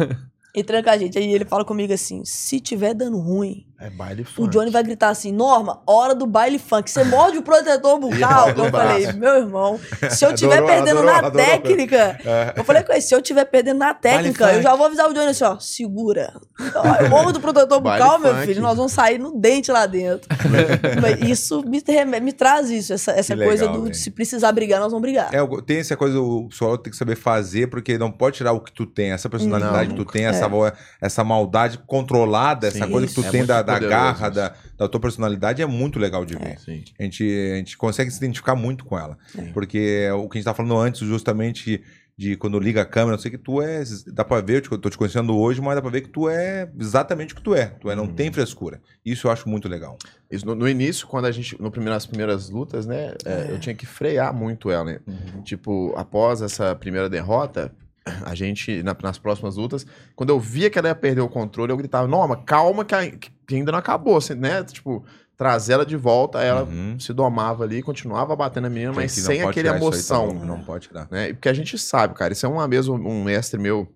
Ele 0.53 0.63
treina 0.63 0.83
com 0.83 0.89
a 0.91 0.97
gente. 0.97 1.17
Aí 1.17 1.33
ele 1.33 1.45
fala 1.45 1.65
comigo 1.65 1.91
assim: 1.91 2.23
se 2.23 2.59
tiver 2.59 2.93
dando 2.93 3.17
ruim, 3.19 3.65
É 3.85 3.89
baile 3.89 4.21
o 4.21 4.25
funk. 4.25 4.49
Johnny 4.49 4.71
vai 4.71 4.81
gritar 4.83 5.09
assim: 5.09 5.31
Norma, 5.31 5.81
hora 5.85 6.15
do 6.15 6.25
baile 6.25 6.57
funk. 6.57 6.89
Você 6.89 7.03
morde 7.03 7.37
o 7.37 7.41
protetor 7.41 7.99
bucal. 7.99 8.47
o 8.47 8.49
Eu 8.65 8.71
falei, 8.71 9.11
meu 9.13 9.35
irmão, 9.35 9.79
se 10.09 10.25
eu 10.25 10.31
estiver 10.33 10.65
perdendo 10.65 10.99
adorou, 10.99 11.11
na 11.11 11.17
adorou. 11.27 11.45
técnica. 11.45 12.17
É. 12.23 12.53
Eu 12.55 12.63
falei 12.63 12.83
com 12.83 12.91
ele: 12.93 13.01
se 13.01 13.13
eu 13.13 13.19
estiver 13.19 13.45
perdendo 13.45 13.79
na 13.79 13.93
técnica, 13.93 14.45
Baile 14.45 14.59
eu 14.59 14.63
já 14.63 14.75
vou 14.75 14.85
avisar 14.85 15.09
o 15.09 15.13
Johnny 15.13 15.27
assim: 15.27 15.43
ó, 15.43 15.59
segura. 15.59 16.33
Ó, 16.75 16.95
Eu 17.03 17.09
morro 17.09 17.31
do 17.33 17.41
protetor 17.41 17.81
bucal, 17.81 18.19
meu 18.19 18.33
funk. 18.33 18.45
filho, 18.47 18.61
nós 18.61 18.77
vamos 18.77 18.91
sair 18.93 19.17
no 19.19 19.37
dente 19.39 19.71
lá 19.71 19.85
dentro. 19.85 20.29
Isso 21.27 21.61
me, 21.63 21.81
me 22.21 22.33
traz 22.33 22.69
isso, 22.69 22.93
essa, 22.93 23.11
essa 23.11 23.35
Que 23.35 23.43
coisa 23.43 23.63
legal, 23.65 23.77
do 23.77 23.83
velho. 23.85 23.95
se 23.95 24.11
precisar 24.11 24.51
brigar, 24.51 24.79
nós 24.79 24.91
vamos 24.91 25.01
brigar. 25.01 25.33
É, 25.33 25.41
o- 25.41 25.61
tem 25.61 25.79
essa 25.79 25.95
coisa, 25.95 26.19
o 26.19 26.47
pessoal 26.49 26.77
tem 26.77 26.91
que 26.91 26.97
saber 26.97 27.15
fazer, 27.15 27.67
porque 27.67 27.97
não 27.97 28.11
pode 28.11 28.37
tirar 28.37 28.53
o 28.53 28.59
que 28.61 28.71
tu 28.71 28.85
tem, 28.85 29.11
essa 29.11 29.29
personalidade 29.29 29.89
Não, 29.89 29.95
que 29.97 30.05
tu 30.05 30.11
tem, 30.11 30.25
essa, 30.25 30.47
vo- 30.47 30.71
essa 31.01 31.23
maldade 31.23 31.79
controlada, 31.85 32.67
essa 32.67 32.85
Sim, 32.85 32.91
coisa 32.91 33.07
que 33.07 33.13
tu 33.13 33.19
isso. 33.21 33.29
É 33.29 33.31
tem 33.31 33.45
da, 33.45 33.61
da 33.79 33.87
garra, 33.87 34.29
da, 34.29 34.53
da 34.77 34.87
tua 34.87 34.99
personalidade, 34.99 35.61
é 35.61 35.65
muito 35.65 35.99
legal 35.99 36.25
de 36.25 36.35
ver. 36.35 36.59
Sim. 36.59 36.83
A 36.99 37.03
gente, 37.03 37.23
a 37.53 37.55
gente 37.57 37.77
consegue 37.77 38.09
se 38.11 38.17
identificar 38.17 38.55
muito 38.55 38.85
com 38.85 38.97
ela. 38.97 39.17
É. 39.37 39.41
Porque 39.53 40.09
o 40.11 40.27
que 40.29 40.37
a 40.37 40.39
gente 40.39 40.45
tá 40.45 40.53
falando 40.53 40.77
antes, 40.77 41.01
justamente, 41.01 41.81
de 42.15 42.35
quando 42.35 42.59
liga 42.59 42.83
a 42.83 42.85
câmera, 42.85 43.13
não 43.15 43.21
sei 43.21 43.31
que 43.31 43.37
tu 43.39 43.59
é. 43.59 43.83
Dá 44.13 44.23
pra 44.23 44.39
ver, 44.39 44.57
eu 44.57 44.61
te- 44.61 44.77
tô 44.77 44.87
te 44.89 44.97
conhecendo 44.97 45.35
hoje, 45.35 45.59
mas 45.61 45.73
dá 45.75 45.81
pra 45.81 45.89
ver 45.89 46.01
que 46.01 46.09
tu 46.09 46.29
é 46.29 46.69
exatamente 46.79 47.33
o 47.33 47.37
que 47.37 47.41
tu 47.41 47.55
é. 47.55 47.65
Tu 47.81 47.89
é, 47.89 47.95
não 47.95 48.03
Uhum. 48.05 48.13
tem 48.13 48.31
frescura. 48.31 48.79
Isso 49.03 49.25
eu 49.27 49.31
acho 49.31 49.49
muito 49.49 49.67
legal. 49.67 49.97
Isso, 50.29 50.45
no, 50.45 50.53
no 50.53 50.69
início, 50.69 51.07
quando 51.07 51.25
a 51.25 51.31
gente, 51.31 51.59
no 51.59 51.71
primeiro, 51.71 51.93
nas 51.95 52.05
primeiras 52.05 52.49
lutas, 52.51 52.85
né, 52.85 53.13
é, 53.25 53.47
eu 53.49 53.59
tinha 53.59 53.73
que 53.73 53.87
frear 53.87 54.31
muito 54.33 54.69
ela, 54.69 54.83
né? 54.85 54.99
Tipo, 55.43 55.91
após 55.97 56.41
essa 56.43 56.75
primeira 56.75 57.09
derrota, 57.09 57.71
a 58.25 58.35
gente, 58.35 58.83
na- 58.83 58.95
nas 59.01 59.17
próximas 59.17 59.55
lutas, 59.55 59.85
quando 60.15 60.29
eu 60.29 60.39
via 60.39 60.69
que 60.69 60.77
ela 60.77 60.89
ia 60.89 60.95
perder 60.95 61.21
o 61.21 61.29
controle, 61.29 61.71
eu 61.71 61.77
gritava, 61.77 62.07
Norma, 62.07 62.37
calma 62.37 62.83
que, 62.85 62.93
a- 62.95 63.09
que 63.11 63.55
ainda 63.55 63.71
não 63.71 63.79
acabou, 63.79 64.17
assim, 64.17 64.33
né? 64.35 64.63
Tipo, 64.63 65.03
trazer 65.37 65.73
ela 65.73 65.85
de 65.85 65.95
volta, 65.97 66.39
aí 66.39 66.47
ela 66.47 66.63
Uhum. 66.63 66.99
se 66.99 67.11
domava 67.13 67.63
ali, 67.63 67.81
continuava 67.81 68.35
batendo 68.35 68.67
a 68.67 68.69
menina, 68.69 68.93
mas 68.93 69.11
sem 69.13 69.41
aquele 69.41 69.69
aí 69.69 69.75
emoção. 69.77 70.27
também, 70.29 70.45
Não 70.45 70.63
pode 70.63 70.87
tirar. 70.87 71.07
né? 71.09 71.29
E 71.29 71.33
Porque 71.33 71.49
a 71.49 71.53
gente 71.53 71.77
sabe, 71.77 72.13
cara, 72.13 72.33
isso 72.33 72.45
é 72.45 72.49
uma 72.49 72.67
vez 72.67 72.87
um, 72.87 72.95
um 72.95 73.23
mestre 73.23 73.59
meu, 73.59 73.87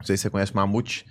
não 0.00 0.06
sei 0.06 0.16
se 0.16 0.22
você 0.24 0.30
conhece 0.30 0.52
o 0.52 0.56
Mamute, 0.56 1.06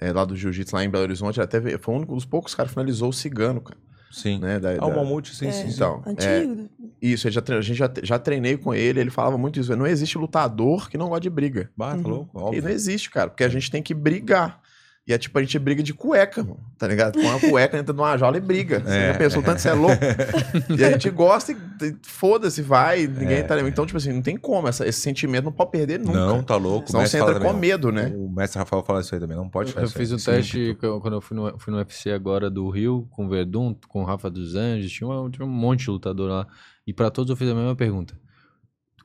é, 0.00 0.12
lá 0.12 0.24
do 0.24 0.36
Jiu-Jitsu, 0.36 0.76
lá 0.76 0.84
em 0.84 0.88
Belo 0.88 1.02
Horizonte, 1.04 1.36
ele 1.38 1.44
até 1.44 1.58
veio- 1.58 1.78
foi 1.80 1.94
um 1.96 2.04
dos 2.04 2.24
poucos 2.24 2.54
caras 2.54 2.70
que 2.70 2.74
finalizou 2.74 3.08
o 3.08 3.12
cigano, 3.12 3.60
cara. 3.60 3.78
Sim. 4.10 4.38
Né? 4.38 4.58
Da, 4.60 4.70
Ah, 4.80 4.86
o 4.86 4.94
Mamute, 4.94 5.34
sim, 5.34 5.48
É. 5.48 5.52
sim. 5.52 5.68
Então, 5.68 6.02
é, 6.06 6.10
Antigo. 6.10 6.68
Isso, 7.00 7.26
ele 7.28 7.34
já, 7.34 7.42
a 7.46 7.60
gente 7.60 7.76
já, 7.76 7.90
já 8.02 8.18
treinei 8.18 8.56
com 8.56 8.74
ele, 8.74 9.00
ele 9.00 9.10
falava 9.10 9.38
muito 9.38 9.60
isso. 9.60 9.74
Não 9.76 9.86
existe 9.86 10.18
lutador 10.18 10.88
que 10.90 10.98
não 10.98 11.08
gosta 11.08 11.20
de 11.22 11.30
briga. 11.30 11.70
Bah, 11.76 11.90
tá 11.90 11.96
Uhum. 11.96 12.08
louco? 12.08 12.38
E 12.38 12.42
Óbvio. 12.42 12.62
não 12.64 12.70
existe, 12.70 13.10
cara, 13.10 13.30
porque 13.30 13.44
a 13.44 13.48
gente 13.48 13.70
tem 13.70 13.82
que 13.82 13.94
brigar. 13.94 14.60
E 15.06 15.12
é 15.14 15.16
tipo, 15.16 15.38
a 15.38 15.40
gente 15.40 15.58
briga 15.58 15.82
de 15.82 15.94
cueca, 15.94 16.42
mano, 16.42 16.60
tá 16.76 16.86
ligado? 16.86 17.14
Com 17.18 17.26
uma 17.26 17.40
cueca 17.40 17.78
entra 17.78 17.94
numa 17.94 18.14
jaula 18.18 18.36
e 18.36 18.40
briga. 18.40 18.80
Você 18.84 18.90
É. 18.94 19.12
já 19.14 19.18
pensou 19.18 19.42
tanto 19.42 19.56
que 19.56 19.62
você 19.62 19.70
é 19.70 19.72
louco? 19.72 19.96
e 20.78 20.84
a 20.84 20.90
gente 20.90 21.08
gosta 21.08 21.52
e 21.52 21.56
e 21.80 21.96
foda-se, 22.02 22.60
vai, 22.60 23.06
ninguém 23.06 23.38
É, 23.38 23.42
tá... 23.44 23.58
Então, 23.60 23.86
tipo 23.86 23.96
assim, 23.96 24.12
não 24.12 24.20
tem 24.20 24.36
como, 24.36 24.66
essa- 24.68 24.86
esse 24.86 25.00
sentimento 25.00 25.44
não 25.44 25.52
pode 25.52 25.70
perder 25.70 25.98
nunca. 26.00 26.12
Não, 26.18 26.42
tá 26.42 26.56
louco. 26.56 26.90
Senão 26.90 27.06
você 27.06 27.16
entra 27.18 27.34
com 27.34 27.40
também, 27.46 27.54
medo, 27.70 27.92
né? 27.92 28.12
O 28.14 28.28
mestre 28.28 28.58
Rafael 28.58 28.82
fala 28.82 29.00
isso 29.00 29.14
aí 29.14 29.20
também. 29.20 29.36
Não 29.36 29.48
pode 29.48 29.70
Eu, 29.70 29.74
fazer 29.74 29.84
eu 29.84 29.88
isso 29.88 29.96
fiz 29.98 30.10
aí. 30.10 30.16
um 30.16 30.18
Sim, 30.18 30.30
teste 30.32 30.76
quando 30.80 31.00
quando 31.00 31.14
eu 31.14 31.20
fui 31.20 31.36
no, 31.36 31.58
fui 31.58 31.72
no 31.72 31.78
UFC 31.78 32.10
agora 32.10 32.50
do 32.50 32.68
Rio, 32.68 33.06
com 33.12 33.26
o 33.26 33.28
Verdun, 33.30 33.74
com 33.88 34.02
o 34.02 34.04
Rafa 34.04 34.28
dos 34.28 34.56
Anjos, 34.56 34.90
tinha, 34.92 35.08
uma- 35.08 35.30
tinha 35.30 35.46
um 35.46 35.48
monte 35.48 35.84
de 35.84 35.90
lutador 35.90 36.28
lá. 36.28 36.46
E 36.88 36.92
pra 36.94 37.10
todos 37.10 37.28
eu 37.28 37.36
fiz 37.36 37.46
a 37.50 37.54
mesma 37.54 37.76
pergunta. 37.76 38.18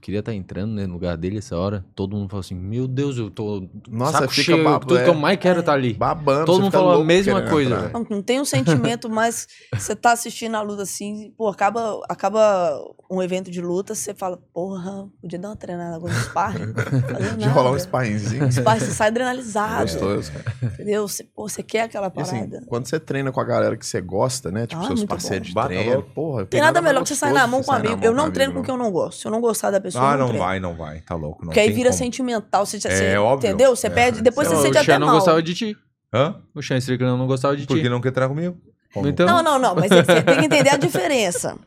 Queria 0.04 0.20
estar 0.20 0.34
entrando 0.34 0.74
né, 0.74 0.86
no 0.86 0.96
lugar 0.96 1.16
dele 1.16 1.38
essa 1.38 1.58
hora? 1.58 1.86
Todo 1.96 2.18
mundo 2.18 2.28
falou 2.28 2.42
assim: 2.42 2.56
Meu 2.56 2.90
Deus, 2.90 3.18
eu 3.18 3.30
tô. 3.30 3.66
Nossa, 3.90 4.20
saco 4.20 4.34
fica 4.34 4.52
cheio, 4.52 4.62
babo, 4.62 4.86
tudo 4.86 5.00
é. 5.00 5.04
que 5.06 5.10
eu 5.10 5.14
mais 5.14 5.40
quero 5.40 5.62
estar 5.62 5.72
ali. 5.72 5.94
Babando. 5.94 6.46
Todo 6.46 6.62
mundo 6.62 6.74
falou 6.74 7.02
a 7.02 7.06
mesma 7.06 7.42
coisa. 7.44 7.90
Não, 7.94 8.06
não 8.10 8.22
tem 8.22 8.42
um 8.42 8.44
sentimento, 8.44 9.10
mas 9.10 9.48
você 9.74 9.96
tá 9.96 10.12
assistindo 10.12 10.56
a 10.56 10.62
luta 10.62 10.84
assim, 10.84 11.34
pô, 11.38 11.48
acaba, 11.48 12.02
acaba 12.10 12.78
um 13.10 13.24
evento 13.24 13.50
de 13.50 13.62
luta, 13.62 13.96
você 13.96 14.14
fala, 14.14 14.38
porra, 14.54 15.08
podia 15.22 15.40
dar 15.40 15.50
uma 15.50 15.56
treinada 15.56 15.96
agora 15.96 16.14
no 16.14 16.20
sparring. 16.20 16.74
De 17.38 17.48
rolar 17.48 17.72
um 17.72 17.80
sparringzinho. 17.80 18.52
Sparring, 18.52 18.80
você 18.82 18.92
sai 18.92 19.08
adrenalizado, 19.08 19.84
Gostoso, 19.84 20.32
cara. 20.34 20.56
entendeu? 20.64 21.08
Você, 21.08 21.24
pô, 21.24 21.48
você 21.48 21.64
quer 21.64 21.84
aquela 21.84 22.12
assim, 22.16 22.48
parada. 22.48 22.66
quando 22.68 22.88
você 22.88 23.00
treina 23.00 23.32
com 23.32 23.40
a 23.40 23.44
galera 23.44 23.78
que 23.78 23.86
você 23.86 24.02
gosta, 24.02 24.52
né? 24.52 24.68
Tipo, 24.68 24.82
Ah, 24.82 24.88
seus 24.88 25.06
parceiros 25.06 25.54
bom. 25.54 25.62
de 25.62 25.68
treino, 25.68 26.04
porra. 26.04 26.46
Tem 26.46 26.60
nada 26.60 26.82
melhor 26.82 27.04
que 27.04 27.10
você 27.10 27.16
sair 27.16 27.34
na 27.34 27.48
mão 27.48 27.64
com 27.64 27.72
um 27.72 27.76
amigo. 27.76 28.04
Eu 28.04 28.14
não 28.14 28.30
treino 28.32 28.54
com 28.54 28.60
que 28.62 28.66
quem 28.66 28.74
eu 28.74 28.78
não 28.78 28.92
gosto. 28.92 29.22
Se 29.22 29.28
eu 29.28 29.32
não 29.32 29.40
gostar 29.40 29.72
da 29.72 29.80
pessoa, 29.80 29.93
Ah, 30.00 30.14
eu 30.14 30.18
não, 30.20 30.28
não 30.30 30.40
vai, 30.40 30.60
não 30.60 30.76
vai. 30.76 31.00
Tá 31.02 31.16
louco. 31.16 31.40
Não 31.42 31.48
Porque 31.48 31.60
aí 31.60 31.72
vira 31.72 31.90
como. 31.90 31.98
sentimental. 32.00 32.66
Você, 32.66 32.80
já- 32.80 32.90
É, 32.90 32.96
você- 32.96 33.18
óbvio. 33.18 33.48
Entendeu? 33.50 33.76
Você 33.76 33.88
É. 33.88 33.90
perde. 33.90 34.22
Depois 34.22 34.48
você 34.48 34.56
Não, 34.56 34.62
sente 34.62 34.78
o 34.78 34.80
até 34.82 34.94
Xan 34.94 35.00
não 35.00 35.08
mal. 35.08 35.16
gostava 35.18 35.42
de 35.44 35.54
ti. 35.54 35.78
Hã? 36.14 36.36
O 36.54 36.62
Xan 36.62 36.78
Strickland 36.78 37.18
não 37.18 37.28
gostava 37.28 37.56
de 37.56 37.64
ti. 37.64 37.68
Porque 37.68 37.90
não 37.90 38.00
quer 38.02 38.12
treinar 38.12 38.30
comigo? 38.30 38.58
Como? 38.94 39.08
Então, 39.08 39.26
Não, 39.26 39.42
não, 39.42 39.58
não. 39.60 39.76
Mas 39.76 39.90
você 39.90 40.04
você 40.04 40.22
tem 40.22 40.38
que 40.40 40.46
entender 40.46 40.70
a 40.70 40.78
diferença. 40.78 41.58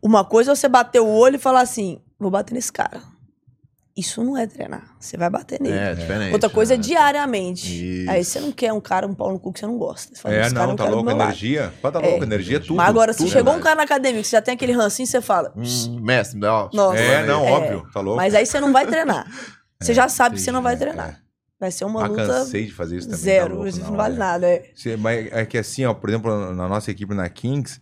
Uma 0.00 0.24
coisa 0.24 0.52
é 0.52 0.54
você 0.54 0.68
bater 0.68 1.00
o 1.00 1.06
olho 1.08 1.36
e 1.36 1.38
falar 1.38 1.60
assim: 1.60 1.98
vou 2.18 2.30
bater 2.30 2.54
nesse 2.54 2.72
cara. 2.72 3.02
Isso 3.94 4.24
não 4.24 4.38
é 4.38 4.46
treinar. 4.46 4.84
Você 4.98 5.18
vai 5.18 5.28
bater 5.28 5.60
nele. 5.60 5.76
É, 5.76 5.94
diferente. 5.94 6.32
Outra 6.32 6.48
coisa 6.48 6.72
é 6.72 6.76
né? 6.78 6.82
diariamente. 6.82 8.00
Isso. 8.02 8.10
Aí 8.10 8.24
você 8.24 8.40
não 8.40 8.50
quer 8.50 8.72
um 8.72 8.80
cara, 8.80 9.06
um 9.06 9.14
pau 9.14 9.30
no 9.30 9.38
cu 9.38 9.52
que 9.52 9.60
você 9.60 9.66
não 9.66 9.76
gosta. 9.76 10.14
Você 10.14 10.20
fala, 10.22 10.34
É, 10.34 10.40
cara 10.50 10.54
não, 10.64 10.70
eu 10.70 10.76
tá 10.76 10.88
louco. 10.88 11.10
Energia. 11.10 11.72
Tá, 11.82 11.92
tá 11.92 11.98
louco. 11.98 12.24
Energia 12.24 12.56
é 12.56 12.60
tudo. 12.60 12.74
Mas 12.76 12.88
agora, 12.88 13.12
se 13.12 13.18
tudo. 13.18 13.30
chegou 13.30 13.52
um 13.54 13.60
cara 13.60 13.76
na 13.76 13.82
academia 13.82 14.22
que 14.22 14.26
você 14.28 14.36
já 14.36 14.40
tem 14.40 14.54
aquele 14.54 14.72
rancinho, 14.72 15.06
você 15.06 15.20
fala. 15.20 15.52
Hum, 15.54 16.00
mestre, 16.00 16.42
ó. 16.46 16.70
Nossa. 16.72 16.96
É, 16.98 17.26
não, 17.26 17.44
É. 17.46 17.50
óbvio. 17.52 17.86
Tá 17.92 18.00
louco. 18.00 18.16
Mas 18.16 18.34
aí 18.34 18.46
você 18.46 18.58
não 18.60 18.72
vai 18.72 18.86
treinar. 18.86 19.26
Você 19.82 19.94
já 19.94 20.08
sabe 20.08 20.36
que 20.36 20.40
você 20.40 20.52
não 20.52 20.62
vai 20.62 20.76
treinar. 20.76 21.08
é. 21.10 21.16
Vai 21.58 21.72
ser 21.72 21.84
uma 21.84 22.04
Ah, 22.04 22.06
luta 22.06 22.24
cansei 22.24 22.66
de 22.66 22.72
fazer 22.72 22.98
isso 22.98 23.08
também. 23.08 23.20
zero. 23.20 23.48
tá 23.48 23.52
louco, 23.54 23.68
isso 23.68 23.80
não, 23.80 23.88
não, 23.90 23.96
vale 23.96 24.14
é. 24.14 24.18
nada. 24.18 24.46
É. 24.46 24.70
Mas 24.96 25.32
é 25.32 25.44
que 25.44 25.58
assim, 25.58 25.84
ó, 25.84 25.92
por 25.92 26.08
exemplo, 26.08 26.54
na 26.54 26.68
nossa 26.68 26.90
equipe 26.92 27.12
na 27.14 27.28
Kings, 27.28 27.80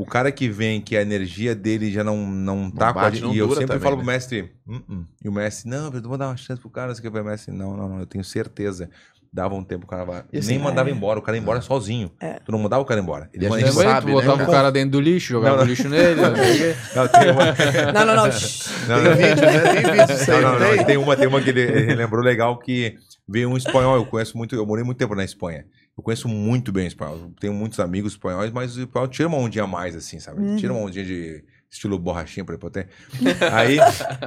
o 0.00 0.06
cara 0.06 0.32
que 0.32 0.48
vem 0.48 0.80
que 0.80 0.96
a 0.96 1.02
energia 1.02 1.54
dele 1.54 1.90
já 1.92 2.02
não, 2.02 2.26
não 2.26 2.70
tá 2.70 2.90
com 2.90 3.00
a 3.00 3.10
gente. 3.10 3.22
não 3.22 3.34
E 3.34 3.38
eu 3.38 3.48
sempre 3.50 3.66
também, 3.66 3.82
falo 3.82 3.96
né? 3.96 4.02
pro 4.02 4.06
mestre, 4.12 4.50
"Hum, 4.66 4.80
hum." 4.88 5.04
e 5.22 5.28
o 5.28 5.32
mestre, 5.32 5.68
não, 5.68 5.92
eu 5.92 6.00
vou 6.00 6.16
dar 6.16 6.28
uma 6.28 6.36
chance 6.38 6.58
pro 6.58 6.70
cara, 6.70 6.88
não 6.88 6.94
sei 6.94 7.06
o 7.06 7.12
que, 7.12 7.18
o 7.18 7.24
mestre, 7.24 7.52
não, 7.52 7.76
não, 7.76 7.86
não, 7.86 8.00
eu 8.00 8.06
tenho 8.06 8.24
certeza. 8.24 8.88
Dava 9.32 9.54
um 9.54 9.62
tempo, 9.62 9.84
o 9.84 9.86
cara 9.86 10.04
vai. 10.04 10.24
E 10.32 10.38
assim, 10.38 10.48
nem 10.48 10.58
mandava 10.58 10.88
é. 10.88 10.92
embora, 10.92 11.18
o 11.18 11.22
cara 11.22 11.36
ia 11.36 11.40
embora 11.42 11.60
sozinho. 11.60 12.10
É. 12.18 12.40
Tu 12.40 12.50
não 12.50 12.58
mandava 12.58 12.82
o 12.82 12.84
cara 12.84 12.98
embora. 12.98 13.30
Ele 13.32 13.44
E 13.44 13.46
a 13.46 13.58
gente 13.58 13.72
sabe, 13.72 14.00
tu 14.00 14.06
né, 14.08 14.12
botava 14.14 14.42
o 14.42 14.46
cara 14.50 14.72
dentro 14.72 14.90
do 14.92 15.00
lixo, 15.00 15.28
jogava 15.28 15.58
Não, 15.58 15.64
o 15.64 15.66
lixo 15.66 15.88
nele. 15.88 16.20
não. 16.20 16.32
Não, 16.34 17.92
Não, 17.92 18.06
não, 18.06 18.16
não. 18.16 18.24
não, 18.24 18.30
Tem 18.32 19.04
não. 19.04 19.16
vídeo, 19.16 19.46
né? 19.46 19.60
Tem 19.60 19.92
vídeo 19.92 20.06
disso 20.06 20.32
aí, 20.32 20.40
Não, 20.42 20.58
não, 20.58 20.76
não. 20.76 20.84
Tem 20.84 20.96
uma, 20.96 21.16
tem 21.16 21.28
uma 21.28 21.40
que 21.40 21.50
ele, 21.50 21.60
ele 21.60 21.94
lembrou 21.94 22.24
legal 22.24 22.58
que 22.58 22.96
veio 23.28 23.48
um 23.48 23.56
espanhol. 23.56 23.94
Eu 23.94 24.06
conheço 24.06 24.36
muito, 24.36 24.56
eu 24.56 24.66
morei 24.66 24.84
muito 24.84 24.98
tempo 24.98 25.14
na 25.14 25.22
Espanha. 25.22 25.64
Eu 25.96 26.02
conheço 26.02 26.28
muito 26.28 26.72
bem 26.72 26.84
o 26.84 26.88
espanhol. 26.88 27.30
Tenho 27.38 27.52
muitos 27.52 27.78
amigos 27.80 28.12
espanhóis, 28.12 28.50
mas 28.50 28.76
o 28.76 28.80
espanhol 28.80 29.08
tira 29.08 29.28
uma 29.28 29.36
ondinha 29.38 29.64
a 29.64 29.66
mais, 29.66 29.94
assim, 29.94 30.18
sabe? 30.18 30.40
Uhum. 30.40 30.56
Tira 30.56 30.72
uma 30.72 30.82
ondinha 30.82 31.04
de 31.04 31.44
estilo 31.70 31.98
borrachinha 31.98 32.44
prepotente. 32.44 32.88
Aí, 33.52 33.78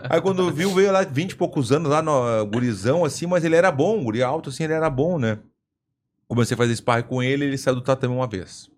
aí 0.09 0.21
quando 0.21 0.49
viu, 0.51 0.73
veio 0.73 0.91
lá 0.91 1.03
20 1.03 1.31
e 1.31 1.35
poucos 1.35 1.71
anos, 1.71 1.89
lá 1.91 2.01
no 2.01 2.45
gurizão, 2.45 3.03
assim, 3.03 3.25
mas 3.27 3.43
ele 3.43 3.55
era 3.55 3.69
bom, 3.71 4.01
guri 4.03 4.21
alto, 4.23 4.49
assim, 4.49 4.63
ele 4.63 4.73
era 4.73 4.89
bom, 4.89 5.17
né? 5.19 5.39
Comecei 6.27 6.55
a 6.55 6.57
fazer 6.57 6.73
sparring 6.75 7.03
com 7.03 7.21
ele, 7.21 7.43
ele 7.45 7.57
saiu 7.57 7.75
do 7.75 7.81
tatame 7.81 8.13
uma 8.15 8.27
vez. 8.27 8.69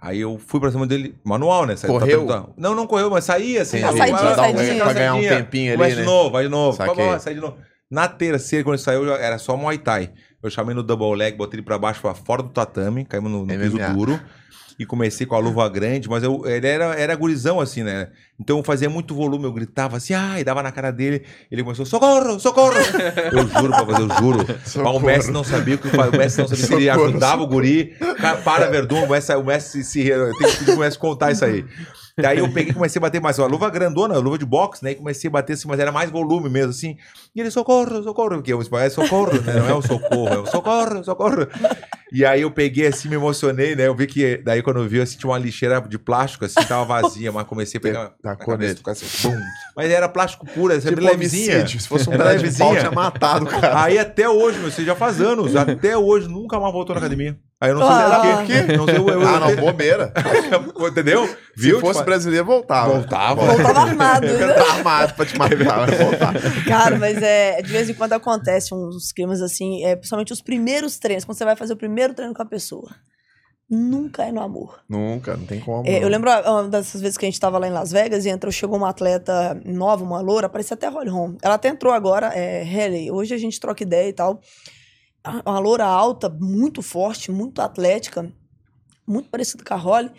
Aí 0.00 0.20
eu 0.20 0.36
fui 0.36 0.58
pra 0.58 0.70
cima 0.72 0.84
dele, 0.84 1.14
manual, 1.22 1.64
né? 1.64 1.76
Saiu 1.76 1.92
do 1.94 2.00
Correu? 2.00 2.26
do- 2.26 2.54
Não, 2.56 2.74
não 2.74 2.86
correu, 2.88 3.08
mas 3.08 3.22
saía, 3.24 3.62
assim. 3.62 3.78
Entendi. 3.78 3.98
vai 3.98 4.08
saidinha, 4.08 4.34
dá 4.36 4.42
um- 4.42 4.56
saidinha. 4.56 4.84
Pra 4.84 4.92
ganhar 4.92 5.14
um 5.14 5.20
tempinho 5.22 5.72
ali, 5.74 5.94
né? 5.94 6.00
de 6.00 6.02
novo, 6.02 6.30
vai 6.30 6.42
de 6.44 6.50
novo. 6.50 6.76
Vai, 6.76 6.88
vai, 6.94 7.20
sai 7.20 7.34
de 7.34 7.40
novo. 7.40 7.56
Na 7.88 8.08
terceira, 8.08 8.64
quando 8.64 8.74
ele 8.74 8.82
saiu, 8.82 9.06
já 9.06 9.14
era 9.16 9.38
só 9.38 9.56
Muay 9.56 9.78
Thai. 9.78 10.10
Eu 10.42 10.50
chamei 10.50 10.74
no 10.74 10.82
double 10.82 11.14
leg, 11.14 11.36
botei 11.36 11.58
ele 11.58 11.64
pra 11.64 11.78
baixo, 11.78 12.00
pra 12.00 12.14
fora 12.14 12.42
do 12.42 12.48
tatame, 12.48 13.04
caímos 13.04 13.30
no, 13.30 13.46
no 13.46 13.58
piso 13.58 13.76
MMA. 13.76 13.88
duro. 13.90 14.20
E 14.78 14.86
comecei 14.86 15.26
com 15.26 15.34
a 15.34 15.38
luva 15.38 15.68
grande, 15.68 16.08
mas 16.08 16.24
eu, 16.24 16.42
ele 16.46 16.66
era, 16.66 16.94
era 16.98 17.14
gurizão, 17.14 17.60
assim, 17.60 17.82
né? 17.82 18.08
Então 18.40 18.56
eu 18.56 18.64
fazia 18.64 18.88
muito 18.88 19.14
volume, 19.14 19.44
eu 19.44 19.52
gritava 19.52 19.98
assim, 19.98 20.14
ai, 20.14 20.42
dava 20.42 20.62
na 20.62 20.72
cara 20.72 20.90
dele. 20.90 21.24
Ele 21.50 21.62
começou, 21.62 21.84
socorro, 21.84 22.40
socorro! 22.40 22.72
eu 23.30 23.46
juro 23.46 23.68
pra 23.68 23.84
você, 23.84 24.02
eu 24.02 24.08
juro. 24.18 24.38
Mas 24.38 24.96
o 24.96 25.00
mestre 25.00 25.32
não 25.32 25.44
sabia 25.44 25.74
o 25.74 25.78
que 25.78 25.88
o 25.88 26.18
mestre 26.18 26.42
não 26.42 26.48
sabia 26.48 26.64
se 26.66 26.74
ele 26.74 26.86
Socorro, 26.86 27.08
ajudava 27.08 27.42
o 27.42 27.46
guri. 27.46 27.94
Cara, 28.18 28.38
para, 28.38 28.70
Verdun, 28.70 29.04
o 29.04 29.10
mestre, 29.10 29.36
o 29.36 29.44
mestre 29.44 29.84
se. 29.84 30.04
Tem 30.04 30.50
que 30.56 30.64
pro 30.64 30.78
mestre 30.78 30.98
contar 30.98 31.30
isso 31.30 31.44
aí. 31.44 31.64
Daí 32.18 32.38
eu 32.38 32.48
peguei 32.52 32.70
e 32.72 32.74
comecei 32.74 32.98
a 32.98 33.02
bater 33.02 33.20
mais. 33.20 33.38
Uma 33.38 33.46
luva 33.48 33.70
grandona, 33.70 34.18
luva 34.18 34.36
de 34.38 34.44
boxe, 34.44 34.84
né? 34.84 34.92
E 34.92 34.94
comecei 34.94 35.28
a 35.28 35.30
bater 35.30 35.54
assim, 35.54 35.66
mas 35.68 35.80
era 35.80 35.90
mais 35.90 36.10
volume 36.10 36.50
mesmo, 36.50 36.70
assim. 36.70 36.96
E 37.34 37.40
ele, 37.40 37.50
socorro, 37.50 38.02
socorro. 38.02 38.36
Porque 38.36 38.52
o 38.52 38.60
espanhol 38.60 38.86
é 38.86 38.90
socorro, 38.90 39.32
né? 39.40 39.54
Não 39.54 39.68
é 39.68 39.74
o 39.74 39.82
socorro, 39.82 40.28
é 40.28 40.38
o 40.38 40.46
socorro, 40.46 41.02
socorro. 41.04 41.46
E 42.12 42.24
aí 42.26 42.42
eu 42.42 42.50
peguei 42.50 42.86
assim, 42.86 43.08
me 43.08 43.14
emocionei, 43.14 43.74
né? 43.74 43.86
Eu 43.86 43.94
vi 43.94 44.06
que. 44.06 44.36
Daí 44.38 44.62
quando 44.62 44.80
eu 44.80 44.88
vi, 44.88 45.00
assim, 45.00 45.16
tinha 45.16 45.30
uma 45.30 45.38
lixeira 45.38 45.80
de 45.80 45.98
plástico, 45.98 46.44
assim, 46.44 46.62
tava 46.68 46.84
vazia, 46.84 47.32
mas 47.32 47.46
comecei 47.46 47.78
a 47.78 47.80
pegar. 47.80 48.12
Tacou 48.22 48.58
nele. 48.58 48.78
assim, 48.86 49.28
bum. 49.28 49.40
Mas 49.74 49.90
era 49.90 50.08
plástico 50.08 50.44
puro, 50.46 50.74
sempre 50.74 50.96
Tipo 50.96 51.06
levezinha. 51.06 51.56
homicídio. 51.60 51.80
Se 51.80 51.88
fosse 51.88 52.10
um 52.10 52.12
Era 52.12 52.24
levezinha. 52.24 52.80
tinha 52.80 52.90
matado 52.90 53.46
cara. 53.46 53.82
Aí 53.84 53.98
até 53.98 54.28
hoje, 54.28 54.58
meu, 54.58 54.70
você 54.70 54.84
já 54.84 54.94
faz 54.94 55.20
anos, 55.20 55.56
até 55.56 55.96
hoje 55.96 56.28
nunca 56.28 56.60
mais 56.60 56.72
voltou 56.72 56.94
na 56.94 57.00
academia. 57.00 57.38
Aí 57.62 57.70
eu 57.70 57.76
não 57.76 57.86
sei 57.86 57.94
Ah. 57.96 58.36
por 58.36 58.44
quê. 58.46 58.76
Não 58.76 58.84
sei, 58.86 58.96
eu, 58.96 59.08
eu, 59.08 59.22
Ah, 59.28 59.38
não, 59.38 59.54
bobeira. 59.62 60.12
entendeu? 60.90 61.28
Se 61.56 61.70
fosse 61.74 61.92
Tipo, 61.92 62.04
brasileiro, 62.04 62.44
voltava. 62.44 62.94
Voltava. 62.94 63.44
Voltava 63.46 63.80
armado. 63.82 64.26
né? 64.26 64.52
Tá 64.52 64.72
armado 64.72 65.14
pra 65.14 65.24
te 65.24 65.38
matar, 65.38 65.90
voltar. 65.96 66.34
Cara, 66.66 66.98
mas 66.98 67.22
é, 67.22 67.62
de 67.62 67.70
vez 67.70 67.88
em 67.88 67.94
quando 67.94 68.14
acontece 68.14 68.74
uns 68.74 69.12
climas 69.12 69.40
assim, 69.40 69.84
é, 69.84 69.94
principalmente 69.94 70.32
os 70.32 70.42
primeiros 70.42 70.98
treinos, 70.98 71.24
quando 71.24 71.38
você 71.38 71.44
vai 71.44 71.54
fazer 71.54 71.72
o 71.74 71.76
primeiro 71.76 72.14
treino 72.14 72.34
com 72.34 72.42
a 72.42 72.46
pessoa. 72.46 72.90
Nunca 73.70 74.24
é 74.24 74.32
no 74.32 74.42
amor. 74.42 74.80
Nunca, 74.88 75.36
não 75.36 75.46
tem 75.46 75.60
como. 75.60 75.88
É, 75.88 76.02
eu 76.02 76.08
lembro 76.08 76.30
ah, 76.30 76.42
uma 76.62 76.68
dessas 76.68 77.00
vezes 77.00 77.16
que 77.16 77.24
a 77.24 77.28
gente 77.30 77.38
tava 77.40 77.58
lá 77.58 77.68
em 77.68 77.70
Las 77.70 77.92
Vegas 77.92 78.26
e 78.26 78.28
entrou, 78.28 78.50
chegou 78.52 78.76
uma 78.76 78.90
atleta 78.90 79.58
nova, 79.64 80.02
uma 80.04 80.20
loura, 80.20 80.48
parecia 80.48 80.74
até 80.74 80.88
Holly 80.88 81.08
Holm. 81.10 81.36
Ela 81.40 81.54
até 81.54 81.68
entrou 81.68 81.92
agora, 81.92 82.26
é 82.34 82.62
Haley. 82.64 83.10
Hoje 83.12 83.32
a 83.34 83.38
gente 83.38 83.58
troca 83.60 83.82
ideia 83.84 84.08
e 84.08 84.12
tal. 84.12 84.40
Uma 85.46 85.58
loura 85.58 85.84
alta, 85.84 86.28
muito 86.28 86.82
forte, 86.82 87.30
muito 87.30 87.60
atlética, 87.62 88.28
muito 89.06 89.28
parecida 89.28 89.62
com 89.64 89.74
a 89.74 89.76
Holly. 89.76 90.10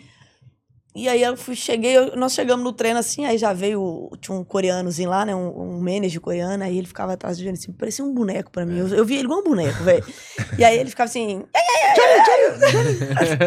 E 0.96 1.08
aí 1.08 1.22
eu 1.22 1.36
fui, 1.36 1.56
cheguei, 1.56 1.96
eu- 1.98 2.14
nós 2.16 2.32
chegamos 2.34 2.64
no 2.64 2.72
treino 2.72 3.00
assim, 3.00 3.24
aí 3.26 3.36
já 3.36 3.52
veio, 3.52 4.08
tinha 4.20 4.36
um 4.36 4.44
coreanozinho 4.44 5.10
lá, 5.10 5.26
né, 5.26 5.34
um, 5.34 5.48
um 5.76 5.80
manager 5.80 6.20
coreano, 6.20 6.62
aí 6.62 6.78
ele 6.78 6.86
ficava 6.86 7.14
atrás 7.14 7.36
de 7.36 7.44
mim 7.44 7.50
assim, 7.50 7.72
parecia 7.72 8.04
um 8.04 8.14
boneco 8.14 8.50
pra 8.50 8.64
mim. 8.64 8.78
Eu, 8.78 8.86
eu 8.88 9.04
vi 9.04 9.14
ele 9.16 9.24
igual 9.24 9.40
um 9.40 9.44
boneco, 9.44 9.82
velho. 9.82 10.04
E 10.56 10.64
aí 10.64 10.78
ele 10.78 10.88
ficava 10.90 11.08
assim, 11.10 11.42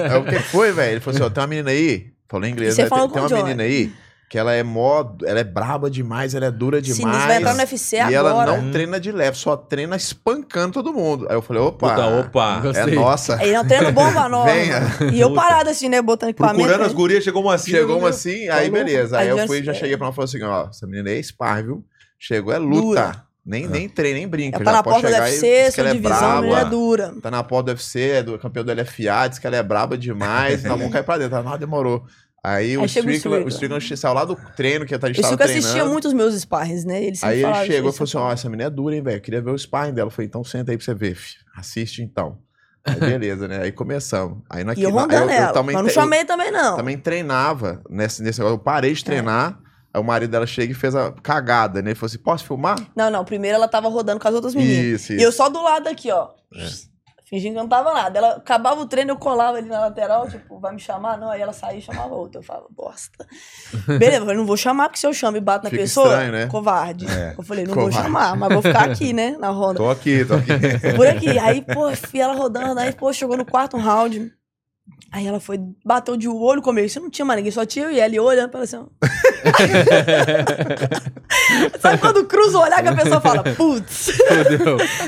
É 0.10 0.16
o 0.18 0.26
que 0.26 0.40
foi, 0.40 0.72
velho? 0.74 0.92
Ele 0.94 1.00
falou 1.00 1.16
assim: 1.18 1.26
ó, 1.26 1.30
tem 1.30 1.42
uma 1.42 1.48
menina 1.48 1.72
aí. 1.72 2.12
Falou 2.30 2.46
em 2.48 2.52
inglês, 2.52 2.76
né? 2.84 2.90
Tem, 2.90 3.10
tem 3.14 3.22
uma 3.22 3.30
menina 3.44 3.64
aí 3.64 3.94
que 4.30 4.38
ela 4.38 4.54
é 4.54 4.62
mó. 4.64 5.06
Ela 5.26 5.40
é 5.40 5.44
braba 5.44 5.90
demais, 5.90 6.36
ela 6.36 6.46
é 6.48 6.52
dura 6.52 6.82
demais. 6.82 6.98
Sinistro, 7.02 7.28
vai 7.28 7.38
entrar 7.38 7.54
no 7.54 7.60
UFC 7.60 7.96
e 7.96 8.00
agora. 8.16 8.52
ela 8.52 8.62
não 8.62 8.72
treina 8.72 9.00
de 9.00 9.12
leve, 9.12 9.38
só 9.38 9.56
treina 9.56 9.96
espancando 9.96 10.74
todo 10.74 10.92
mundo. 10.94 11.26
Aí 11.30 11.36
eu 11.36 11.42
falei, 11.42 11.62
opa, 11.62 11.90
Puta, 11.90 12.08
opa. 12.08 12.58
é 12.58 12.62
Gostei. 12.62 12.96
nossa. 12.96 13.36
Aí 13.38 13.54
não 13.54 13.66
treino 13.66 13.92
bomba 13.92 14.28
nova. 14.28 14.52
Venha. 14.52 14.82
E 15.14 15.20
eu 15.20 15.34
parado 15.34 15.70
assim, 15.70 15.88
né, 15.90 16.02
botando 16.02 16.30
equipamento. 16.32 16.58
Procurando 16.58 16.82
as 16.86 16.92
né? 16.92 16.98
gurias, 16.98 17.24
chegou 17.24 17.42
uma 17.42 17.56
assim. 17.56 17.72
Chegou 17.72 17.96
eu- 17.96 18.00
uma 18.00 18.10
assim, 18.10 18.50
aí 18.50 18.70
Falou. 18.70 18.72
beleza. 18.72 19.18
Aí 19.18 19.30
eu 19.30 19.38
já 19.38 19.48
fui, 19.48 19.64
já 19.64 19.74
cheguei 19.74 19.96
pra 19.98 20.08
ela 20.08 20.14
e 20.14 20.16
falei 20.16 20.30
assim: 20.30 20.44
ó, 20.44 20.68
essa 20.70 20.86
menina 20.88 21.10
é 21.10 21.20
spar, 21.20 21.64
viu? 21.64 21.84
Chegou, 22.20 22.54
é 22.54 22.58
luta. 22.58 22.82
Dura. 22.82 23.28
Nem, 23.50 23.66
nem 23.66 23.88
treina, 23.88 24.18
nem 24.20 24.28
brinca. 24.28 24.58
Ela 24.58 24.66
já 24.66 24.72
tá 24.72 24.78
na 24.78 24.84
pode 24.84 25.02
porta 25.04 25.08
do 25.08 25.14
e 25.16 25.22
UFC, 25.26 25.64
diz 25.68 25.76
que 25.76 25.80
ela 25.80 25.90
sua 25.90 25.98
é 25.98 26.02
divisão, 26.02 26.44
é 26.44 26.50
braba. 26.50 26.70
dura. 26.70 27.14
Tá 27.22 27.32
na 27.32 27.44
porta 27.46 27.64
do 27.68 27.70
UFC, 27.78 28.10
é 28.10 28.22
do 28.24 28.38
campeão 28.38 28.66
do 28.66 28.74
LFA, 28.74 29.28
diz 29.30 29.40
que 29.40 29.48
ela 29.48 29.56
é 29.56 29.64
braba 29.64 29.98
demais, 29.98 30.64
nós 30.68 30.78
vamos 30.78 30.92
cair 30.92 31.04
pra 31.04 31.18
dentro. 31.18 31.38
Ela, 31.38 31.54
Ah, 31.54 31.56
demorou. 31.56 32.04
Aí, 32.50 32.78
o 32.78 32.86
Strickland, 32.86 33.46
o 33.46 33.48
Strickland. 33.50 33.98
Saiu 33.98 34.14
lá 34.14 34.24
do 34.24 34.36
treino 34.56 34.86
que 34.86 34.94
a 34.96 34.98
gente 34.98 35.18
Eu 35.18 35.22
tava 35.22 35.32
Chico 35.34 35.44
assistia 35.44 35.72
treinando. 35.72 35.92
muito 35.92 36.08
os 36.08 36.14
meus 36.14 36.34
sparrings, 36.40 36.86
né? 36.86 37.04
Ele 37.04 37.18
Aí 37.22 37.44
ele 37.44 37.66
chegou 37.66 37.90
e 37.90 37.94
falou 37.94 38.04
assim: 38.08 38.18
Ó, 38.18 38.32
essa 38.32 38.50
menina 38.50 38.68
é 38.68 38.70
dura, 38.70 38.96
hein, 38.96 39.02
velho? 39.02 39.20
Queria 39.22 39.42
ver 39.42 39.52
o 39.52 39.58
sparring 39.58 39.94
dela. 39.94 40.08
Eu 40.08 40.12
falei: 40.12 40.28
então 40.28 40.44
senta 40.44 40.72
aí 40.72 40.78
pra 40.78 40.86
você 40.86 40.94
ver, 40.94 41.16
fi. 41.16 41.36
Assiste 41.56 42.02
então. 42.02 42.38
Aí 42.86 42.96
beleza, 43.00 43.48
né? 43.48 43.64
Aí 43.64 43.72
começamos. 43.72 44.38
Aí 44.50 44.64
E 44.78 44.84
eu 44.84 44.92
rondando 44.92 45.30
ela. 45.30 45.64
Mas 45.64 45.76
não 45.76 45.84
tre- 45.84 45.94
chamei 45.94 46.24
também, 46.26 46.52
não. 46.52 46.78
também 46.78 46.98
treinava 46.98 47.82
nesse, 47.90 48.24
nesse 48.24 48.40
negócio. 48.40 48.56
Eu 48.56 48.60
parei 48.60 48.94
de 48.94 49.04
treinar 49.04 49.60
Aí 49.94 50.00
o 50.02 50.04
marido 50.04 50.30
dela 50.32 50.46
chega 50.46 50.72
e 50.72 50.76
fez 50.76 50.94
a 50.96 51.12
cagada, 51.12 51.82
né? 51.82 51.90
Ele 51.90 51.96
falou 51.96 52.08
assim: 52.08 52.18
posso 52.20 52.46
filmar? 52.46 52.78
Não, 52.96 53.10
não. 53.10 53.26
Primeiro 53.26 53.56
ela 53.56 53.68
tava 53.68 53.90
rodando 53.90 54.20
com 54.22 54.28
as 54.28 54.34
outras 54.36 54.54
meninas. 54.56 55.02
Isso, 55.02 55.12
E 55.14 55.16
isso. 55.18 55.26
eu 55.26 55.32
só 55.32 55.50
do 55.50 55.62
lado 55.62 55.88
aqui, 55.90 56.12
ó. 56.12 56.30
Fingindo 57.30 57.56
que 57.56 57.60
não 57.60 57.68
tava 57.68 57.94
nada. 57.94 58.18
Ela 58.18 58.36
acabava 58.38 58.80
o 58.80 58.86
treino, 58.86 59.12
eu 59.12 59.18
colava 59.18 59.58
ali 59.58 59.68
na 59.68 59.82
lateral, 59.82 60.30
tipo, 60.30 60.58
vai 60.60 60.74
me 60.74 60.80
chamar? 60.80 61.18
Não. 61.18 61.30
Aí 61.30 61.42
ela 61.42 61.52
saía 61.52 61.80
e 61.80 61.82
chamava 61.82 62.16
outra. 62.16 62.40
Eu 62.40 62.44
falava, 62.44 62.68
bosta. 62.70 63.28
Beleza, 64.00 64.18
eu 64.18 64.22
falei, 64.22 64.38
não 64.38 64.46
vou 64.46 64.56
chamar, 64.56 64.86
porque 64.88 65.00
se 65.00 65.06
eu 65.08 65.14
chamo 65.14 65.36
e 65.36 65.42
bato 65.42 65.66
na 65.66 65.70
Fica 65.70 65.82
pessoa, 65.82 66.08
estranho, 66.08 66.32
né? 66.32 66.48
covarde. 66.48 67.06
É. 67.06 67.36
Eu 67.38 67.44
falei, 67.44 67.66
não 67.66 67.74
vou 67.74 67.84
Covarde. 67.86 68.02
chamar, 68.08 68.38
mas 68.38 68.54
vou 68.54 68.62
ficar 68.62 68.90
aqui, 68.90 69.12
né? 69.12 69.36
Na 69.38 69.50
roda. 69.50 69.76
Tô 69.78 69.90
aqui, 69.90 70.24
tô 70.24 70.36
aqui. 70.36 70.96
Por 70.96 71.06
aqui. 71.06 71.38
Aí, 71.38 71.62
pô, 71.62 71.94
fui 71.96 72.20
ela 72.22 72.34
rodando. 72.34 72.80
Aí, 72.80 72.94
pô, 72.94 73.12
chegou 73.12 73.36
no 73.36 73.46
quarto 73.46 73.76
round. 73.78 74.32
Aí 75.12 75.26
ela 75.26 75.40
foi, 75.40 75.58
bateu 75.86 76.18
de 76.18 76.28
olho 76.28 76.62
comigo. 76.62 76.88
Você 76.90 77.00
não 77.00 77.10
tinha 77.10 77.26
mais 77.26 77.38
ninguém, 77.38 77.52
só 77.52 77.66
tinha 77.66 77.86
eu 77.86 77.92
e 77.92 78.00
ela. 78.00 78.14
E 78.14 78.20
olhando 78.20 78.50
pra 78.50 78.60
ela 78.60 78.66
assim, 78.66 78.78
ó. 78.78 78.86
Sabe 81.80 81.98
quando 82.00 82.26
cruza 82.26 82.58
o 82.58 82.62
olhar 82.62 82.82
que 82.82 82.90
a 82.90 82.96
pessoa 82.96 83.22
fala, 83.22 83.44
putz, 83.56 84.12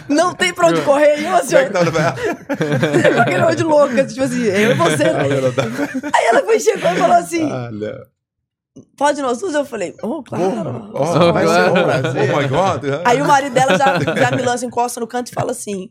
não 0.07 0.33
tem 0.33 0.53
pra 0.53 0.67
onde 0.67 0.81
correr. 0.81 1.19
E 1.19 1.25
eu 1.25 1.35
assim, 1.35 1.55
é 1.55 1.67
ó, 1.67 1.91
tá? 1.91 2.15
com 3.13 3.21
aquele 3.21 3.43
olho 3.43 3.55
de 3.55 3.63
louca, 3.63 4.05
tipo 4.05 4.23
assim, 4.23 4.43
eu 4.43 4.71
e 4.71 4.73
você. 4.75 5.03
né? 5.03 5.23
Aí 6.13 6.25
ela 6.27 6.43
foi, 6.43 6.59
chegou 6.59 6.91
e 6.91 6.95
falou 6.95 7.17
assim, 7.17 7.51
Olha. 7.51 7.97
pode 8.97 9.21
nós 9.21 9.39
duas? 9.39 9.53
Eu 9.53 9.65
falei, 9.65 9.95
oh, 10.01 10.23
claro. 10.23 10.91
Oh, 10.93 11.33
vai 11.33 11.43
claro. 11.43 11.73
ser 11.73 11.79
um 11.79 11.83
prazer. 11.83 12.33
Oh 12.33 12.37
my 12.37 12.47
God. 12.47 12.83
Aí 13.03 13.21
o 13.21 13.25
marido 13.25 13.53
dela 13.53 13.77
já, 13.77 13.99
já 13.99 14.31
me 14.31 14.41
lança, 14.43 14.65
encosta 14.65 14.99
no 14.99 15.07
canto 15.07 15.29
e 15.29 15.33
fala 15.33 15.51
assim, 15.51 15.89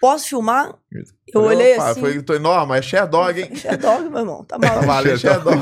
posso 0.00 0.28
filmar? 0.28 0.74
Eu 1.34 1.42
Falei, 1.42 1.48
olhei 1.58 1.74
opa, 1.74 1.90
assim, 1.90 2.00
Foi, 2.00 2.22
tô 2.22 2.32
enorme, 2.34 2.78
é 2.78 2.80
Sherdog, 2.80 3.38
hein? 3.42 3.50
é 3.64 3.76
dog, 3.76 4.08
meu 4.08 4.20
irmão, 4.20 4.42
tá 4.44 4.58
Tá 4.58 4.80
maluco. 4.82 5.18
Sherdog. 5.18 5.58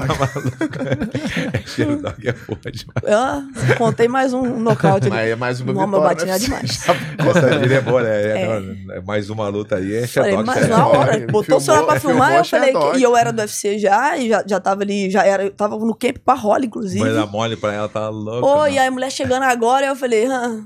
Cheiro 1.66 1.96
dog 2.00 2.28
é 2.28 2.32
boa 2.32 2.60
demais. 2.70 3.04
Ah, 3.08 3.42
contei 3.76 4.06
mais 4.06 4.32
um 4.32 4.42
nocaute 4.60 5.06
ali. 5.06 5.10
Mas 5.16 5.28
é 5.30 5.36
mais 5.36 5.60
uma 5.60 5.72
Não, 5.72 5.86
mas 5.86 5.90
vitória. 6.00 6.08
bati 6.14 6.24
né? 6.24 6.30
nada 6.32 6.44
demais. 6.44 6.86
Essa 7.36 7.58
gíria 7.58 7.76
é 7.76 7.80
boa, 7.80 8.02
né? 8.02 8.22
É, 8.22 8.42
É. 8.42 8.60
não, 8.60 8.94
é 8.94 9.00
mais 9.00 9.28
uma 9.28 9.48
luta 9.48 9.76
aí. 9.76 9.94
É 9.96 10.06
Falei, 10.06 10.30
Sherdog. 10.30 10.46
mas 10.46 10.58
Sherdog. 10.58 10.78
na 10.80 10.86
hora, 10.86 11.12
Filmou, 11.14 11.28
botou 11.32 11.56
o 11.56 11.60
celular 11.60 11.84
pra 11.86 12.00
filmar, 12.00 12.36
eu 12.36 12.44
falei 12.44 12.72
que, 12.72 12.78
Sherdog. 12.78 12.98
e 12.98 13.02
eu 13.02 13.16
era 13.16 13.32
do 13.32 13.40
UFC 13.40 13.78
já, 13.80 14.16
e 14.16 14.28
já, 14.28 14.44
já 14.46 14.60
tava 14.60 14.82
ali, 14.82 15.10
já 15.10 15.24
era, 15.26 15.44
eu 15.44 15.50
tava 15.50 15.76
no 15.76 15.94
camp 15.94 16.18
pra 16.24 16.34
rola, 16.34 16.64
inclusive. 16.64 17.00
Vai 17.00 17.12
dar 17.12 17.26
mole 17.26 17.56
pra 17.56 17.72
ela, 17.72 17.88
tá 17.88 18.08
louca. 18.08 18.46
Oi, 18.46 18.68
não. 18.68 18.68
e 18.68 18.78
aí 18.78 18.86
a 18.86 18.90
mulher 18.92 19.10
chegando 19.10 19.42
agora, 19.42 19.86
eu 19.86 19.96
falei, 19.96 20.26
ah, 20.26 20.60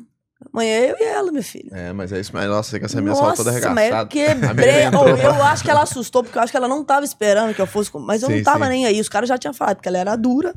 amanhã 0.52 0.70
é 0.70 0.91
eu 0.93 0.97
e 0.99 1.02
ela, 1.05 1.31
meu 1.33 1.43
filho. 1.43 1.69
É, 1.75 1.93
mas 1.93 2.12
é 2.12 2.20
isso, 2.20 2.31
mas 2.33 2.47
nossa, 2.49 2.78
que 2.78 2.85
essa 2.85 3.01
minha 3.01 3.15
sala 3.15 3.35
toda 3.35 3.51
Nossa, 3.52 3.70
mas 3.70 3.89
eu 3.91 3.94
arregaçada. 3.97 4.02
A 4.02 4.07
quebrei. 4.07 4.83
entrou. 4.83 5.09
eu 5.09 5.43
acho 5.44 5.62
que 5.65 5.70
ela 5.70 5.83
assustou, 5.83 6.23
porque 6.23 6.39
eu 6.39 6.43
acho 6.43 6.51
que 6.51 6.57
ela 6.57 6.69
não 6.69 6.85
tava 6.85 7.05
esperando 7.05 7.55
que 7.55 7.60
eu 7.60 7.67
fosse. 7.67 7.91
com- 7.91 7.99
Mas 8.01 8.23
eu 8.23 8.28
Sim, 8.28 8.36
não 8.36 8.43
tava 8.44 8.65
sim. 8.65 8.70
nem 8.70 8.86
aí. 8.86 9.01
Os 9.01 9.09
caras 9.09 9.28
já 9.28 9.36
tinham 9.39 9.52
falado, 9.55 9.77
porque 9.77 9.89
ela 9.89 9.99
era 9.99 10.17
dura. 10.17 10.55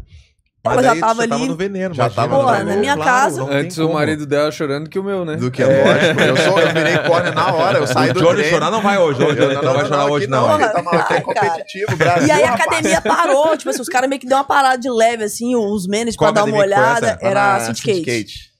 Mas 0.66 0.78
ela 0.78 0.96
já 0.96 1.02
tava 1.02 1.22
ali. 1.24 1.30
tava 1.30 1.46
no 1.46 1.56
veneno. 1.58 1.94
Já 1.94 2.10
tava 2.10 2.54
veneno. 2.54 2.70
na 2.70 2.76
minha 2.78 2.96
Claro, 2.96 3.10
casa. 3.12 3.42
não 3.42 3.52
Antes 3.52 3.78
o 3.80 3.90
marido 3.92 4.26
dela 4.26 4.50
chorando 4.50 4.90
que 4.90 4.98
o 4.98 5.04
meu, 5.04 5.26
né? 5.26 5.36
Do 5.36 5.52
que 5.52 5.62
é 5.62 5.66
lógico. 5.66 6.22
Eu, 6.22 6.38
sou, 6.38 6.58
eu 6.58 6.74
virei 6.74 6.98
corner 7.00 7.36
na 7.36 7.54
hora, 7.54 7.80
eu 7.80 7.86
saí 7.88 8.12
O 8.12 8.14
do 8.14 8.22
Johnny 8.22 8.36
treino. 8.36 8.50
chorar 8.54 8.72
não 8.72 8.82
vai 8.82 8.98
hoje. 8.98 9.22
O 9.22 9.36
Johnny 9.36 9.56
não, 9.56 9.74
vai 9.74 9.86
chorar 9.86 10.06
hoje, 10.06 10.28
não. 10.28 10.50
Aqui 10.56 10.72
tá 10.74 10.82
maluco, 10.82 11.14
é 11.14 11.20
competitivo, 11.20 11.98
Brasil, 11.98 12.28
E 12.30 12.32
aí 12.32 12.44
a 12.46 12.54
academia 12.54 13.02
parou, 13.02 13.58
tipo 13.58 13.70
assim, 13.72 13.82
os 13.82 13.90
caras 13.90 14.08
meio 14.10 14.22
que 14.22 14.26
deu 14.28 14.38
uma 14.38 14.46
parada 14.46 14.78
de 14.78 14.90
leve, 14.90 15.26
assim, 15.26 15.54
os 15.54 15.86
managers 15.86 16.16
pra 16.16 16.32
dar 16.32 16.46
uma 16.46 16.58
olhada. 16.58 17.20
Lá 17.22 17.30
Era 17.30 17.60
Syndicate. 17.66 18.53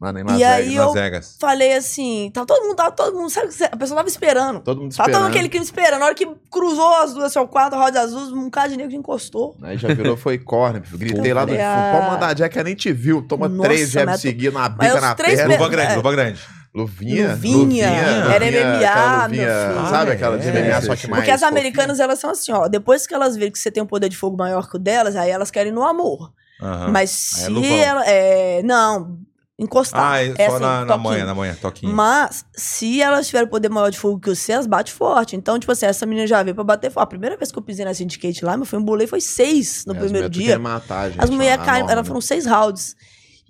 Lá 0.00 0.10
em 0.18 0.22
Las 0.24 0.38
E 0.40 0.44
aí 0.44 0.62
Vegas. 0.70 0.76
eu- 0.78 0.84
Las 0.86 0.94
Vegas. 0.94 1.36
Falei 1.38 1.72
assim, 1.76 2.30
tava 2.32 2.46
todo 2.46 2.62
mundo, 2.62 2.74
tava 2.76 2.90
todo 2.92 3.14
mundo, 3.14 3.28
sabe, 3.28 3.48
que 3.54 3.62
a 3.64 3.76
pessoa 3.76 3.96
tava 3.98 4.08
esperando. 4.08 4.60
Todo 4.60 4.80
mundo 4.80 4.92
Só 4.94 5.02
tava 5.02 5.10
esperando. 5.10 5.30
aquele 5.30 5.48
clima 5.50 5.64
esperando. 5.64 6.00
Na 6.00 6.06
hora 6.06 6.14
que 6.14 6.26
cruzou 6.50 6.96
as 7.02 7.12
duas, 7.12 7.30
seu 7.32 7.46
quatro 7.46 7.78
rodas 7.78 8.04
azuis, 8.04 8.32
um 8.32 8.48
cara 8.48 8.68
de 8.70 8.78
negro 8.78 8.94
encostou. 8.96 9.54
Aí 9.62 9.76
já 9.76 9.88
virou, 9.92 10.16
foi 10.16 10.38
corner. 10.38 10.82
Gritei 10.96 11.30
Eu 11.30 11.34
lá 11.34 11.44
do 11.44 11.50
fundo. 11.52 11.60
ah. 11.60 11.92
Pode 11.98 12.10
mandar 12.12 12.26
a 12.28 12.32
Jack, 12.32 12.62
nem 12.62 12.74
te 12.74 12.92
viu. 12.94 13.20
Toma 13.28 13.46
Nossa, 13.48 13.68
três 13.68 13.90
jabs 13.90 14.06
mas 14.06 14.20
tu- 14.20 14.22
seguidos, 14.22 14.54
uma 14.58 14.68
bica 14.70 15.00
na 15.02 15.14
três 15.14 15.36
perna. 15.38 15.54
Luva 15.54 15.66
É. 15.66 15.68
grande, 15.70 15.96
luva 15.96 16.12
grande. 16.12 16.40
Luvinha? 16.72 17.28
Luvinha. 17.32 17.86
Era 17.86 18.46
MMA, 18.46 18.76
aquela 18.76 19.28
meu 19.28 19.40
luvinha, 19.40 19.74
filho. 19.74 19.88
Sabe 19.90 20.10
Ah, 20.10 20.14
aquela 20.14 20.38
de 20.38 20.48
é, 20.48 20.52
MMA, 20.52 20.80
só 20.82 20.96
que 20.96 21.08
mais 21.08 21.20
Porque 21.20 21.30
as 21.32 21.42
americanas, 21.42 21.98
elas 22.00 22.18
são 22.20 22.30
assim, 22.30 22.52
ó. 22.52 22.68
Depois 22.68 23.06
que 23.06 23.12
elas 23.14 23.36
viram 23.36 23.50
que 23.52 23.58
você 23.58 23.70
tem 23.72 23.82
um 23.82 23.86
poder 23.86 24.08
de 24.08 24.16
fogo 24.16 24.36
maior 24.36 24.70
que 24.70 24.76
o 24.76 24.78
delas, 24.78 25.14
aí 25.16 25.30
elas 25.30 25.50
querem 25.50 25.72
no 25.72 25.82
amor. 25.84 26.32
Aham. 26.62 26.88
Mas 26.92 27.32
Aí 27.34 27.42
é 27.42 27.44
se 27.46 27.50
luvão. 27.50 27.70
ela. 27.76 28.04
É, 28.06 28.62
não, 28.62 29.18
encostar. 29.60 30.12
Ah, 30.12 30.22
é 30.24 30.34
só 30.34 30.54
assim, 30.56 30.64
na, 30.64 30.84
na 30.86 30.96
manhã, 30.96 31.26
na 31.26 31.34
manhã, 31.34 31.54
toquinho. 31.60 31.94
Mas, 31.94 32.44
se 32.54 33.00
elas 33.00 33.26
tiverem 33.26 33.48
poder 33.48 33.68
maior 33.68 33.90
de 33.90 33.98
fogo 33.98 34.18
que 34.18 34.34
você, 34.34 34.52
elas 34.52 34.66
batem 34.66 34.92
forte. 34.92 35.36
Então, 35.36 35.58
tipo 35.58 35.70
assim, 35.70 35.84
essa 35.86 36.06
menina 36.06 36.26
já 36.26 36.42
veio 36.42 36.54
pra 36.54 36.64
bater 36.64 36.90
forte. 36.90 37.04
A 37.04 37.06
primeira 37.06 37.36
vez 37.36 37.52
que 37.52 37.58
eu 37.58 37.62
pisei 37.62 37.84
na 37.84 37.92
Syndicate 37.92 38.44
lá, 38.44 38.56
meu 38.56 38.64
foi 38.64 38.78
um 38.78 38.82
bolei, 38.82 39.06
foi 39.06 39.20
seis 39.20 39.84
no 39.86 39.92
É, 39.92 39.98
as 39.98 40.02
primeiro 40.04 40.28
mulheres 40.28 40.46
dia. 40.46 40.58
matar, 40.58 41.10
gente, 41.10 41.22
As 41.22 41.30
mulheres 41.30 41.64
caem, 41.64 41.80
norma, 41.80 41.92
elas 41.92 42.04
né? 42.04 42.08
foram 42.08 42.20
seis 42.20 42.46
rounds. 42.46 42.96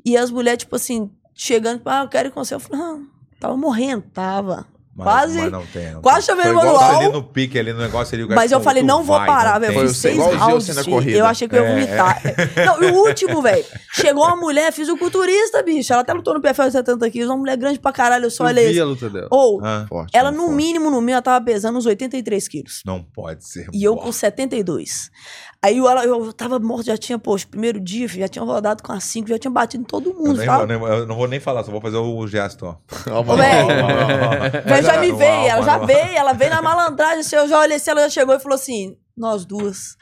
E 0.05 0.17
as 0.17 0.31
mulheres, 0.31 0.59
tipo 0.59 0.75
assim, 0.77 1.11
chegando, 1.35 1.81
ah, 1.87 2.03
eu 2.03 2.09
quero 2.09 2.29
ir 2.29 2.33
com 2.33 2.45
você. 2.45 2.55
Eu 2.55 2.61
falei, 2.61 2.81
não, 2.85 3.07
tava 3.39 3.57
morrendo, 3.57 4.03
tava. 4.13 4.67
Mas- 4.93 5.05
quase- 5.07 5.41
mas 5.41 5.53
não 5.53 5.65
tem, 5.67 5.93
não 5.93 6.03
Quase 6.03 6.27
tem. 6.27 6.37
igual 6.37 6.55
Tá 6.65 6.73
manual. 6.73 6.99
ali 7.01 7.09
no 7.13 7.23
pique, 7.23 7.59
ali 7.59 7.73
no 7.73 7.79
negócio 7.79 8.15
ali. 8.15 8.25
o 8.25 8.29
Mas 8.29 8.51
eu 8.53 8.61
falei, 8.61 8.83
não 8.83 9.03
vou 9.05 9.17
vai, 9.17 9.27
parar, 9.27 9.53
não 9.55 9.61
velho. 9.61 9.73
Eu 9.73 9.85
Foi 9.87 9.89
seis 9.95 10.19
rounds. 10.19 10.69
Eu 11.07 11.25
achei 11.27 11.49
que 11.49 11.55
eu 11.57 11.63
ia 11.63 11.69
É, 11.69 11.73
vomitar. 11.73 12.23
Não, 12.67 12.83
e 12.83 12.91
o 12.91 12.95
último, 13.07 13.41
velho. 13.41 13.65
Chegou 13.95 14.25
uma 14.27 14.37
mulher, 14.37 14.73
fisiculturista, 14.73 15.63
bicho. 15.63 15.93
Ela 15.93 16.03
até 16.03 16.13
lutou 16.13 16.35
no 16.35 16.41
PFL 16.41 16.71
70 16.71 17.09
quilos. 17.09 17.31
Uma 17.31 17.37
mulher 17.39 17.57
grande 17.57 17.79
pra 17.79 17.93
caralho. 17.93 18.25
Eu 18.27 18.31
só 18.31 18.45
Eu 18.45 18.49
olhei. 18.49 18.73
vi 18.73 18.81
a 18.81 18.85
luta 18.85 19.09
dela. 19.09 19.29
Ou, 19.31 19.65
Ah, 19.65 19.87
Forte, 19.89 20.11
ela 20.15 20.31
muito 20.31 20.41
no 20.43 20.47
forte. 20.49 20.57
mínimo, 20.57 20.85
no 20.87 20.97
mínimo, 20.97 21.11
ela 21.13 21.23
tava 21.23 21.45
pesando 21.45 21.79
uns 21.79 21.87
83 21.87 22.49
quilos. 22.49 22.83
não 22.85 23.03
pode 23.03 23.47
ser. 23.49 23.69
E 23.73 23.83
eu 23.85 23.95
Uau. 23.95 24.03
com 24.05 24.13
72. 24.13 25.11
Aí 25.63 25.77
eu, 25.77 25.85
eu 25.87 26.33
tava 26.33 26.59
morto, 26.59 26.87
já 26.87 26.97
tinha, 26.97 27.19
poxa, 27.19 27.47
primeiro 27.51 27.79
dia, 27.79 28.09
filho, 28.09 28.23
já 28.23 28.29
tinha 28.29 28.43
rodado 28.43 28.83
com 28.83 28.93
as 28.93 29.05
5, 29.05 29.29
já 29.29 29.39
tinha 29.39 29.51
batido 29.51 29.83
em 29.83 29.87
todo 29.87 30.09
Eu, 30.11 30.15
mundo. 30.17 30.37
nem- 30.39 30.47
tava- 30.47 30.63
eu 30.63 30.67
nem- 30.67 30.81
eu 31.01 31.07
não 31.07 31.17
vou 31.17 31.29
nem 31.29 31.39
falar, 31.39 31.63
só 31.63 31.71
vou 31.71 31.83
fazer 31.83 31.99
o 31.99 32.27
gesto, 32.27 32.65
ó. 32.65 32.77
Ela 34.67 34.83
já 34.83 35.01
me 35.01 35.13
Manual, 35.13 35.19
veio, 35.19 35.49
ela 35.51 35.63
já 35.63 35.79
veio, 35.79 36.17
ela 36.17 36.33
veio 36.33 36.51
na 36.51 36.63
malandragem. 36.63 37.21
assim, 37.21 37.37
Eu 37.37 37.47
já 37.49 37.59
olhei 37.61 37.77
assim, 37.77 37.91
ela 37.91 38.01
já 38.03 38.09
chegou 38.11 38.35
e 38.35 38.41
falou 38.41 38.55
assim: 38.57 38.97
nós 39.17 39.45
duas. 39.45 39.97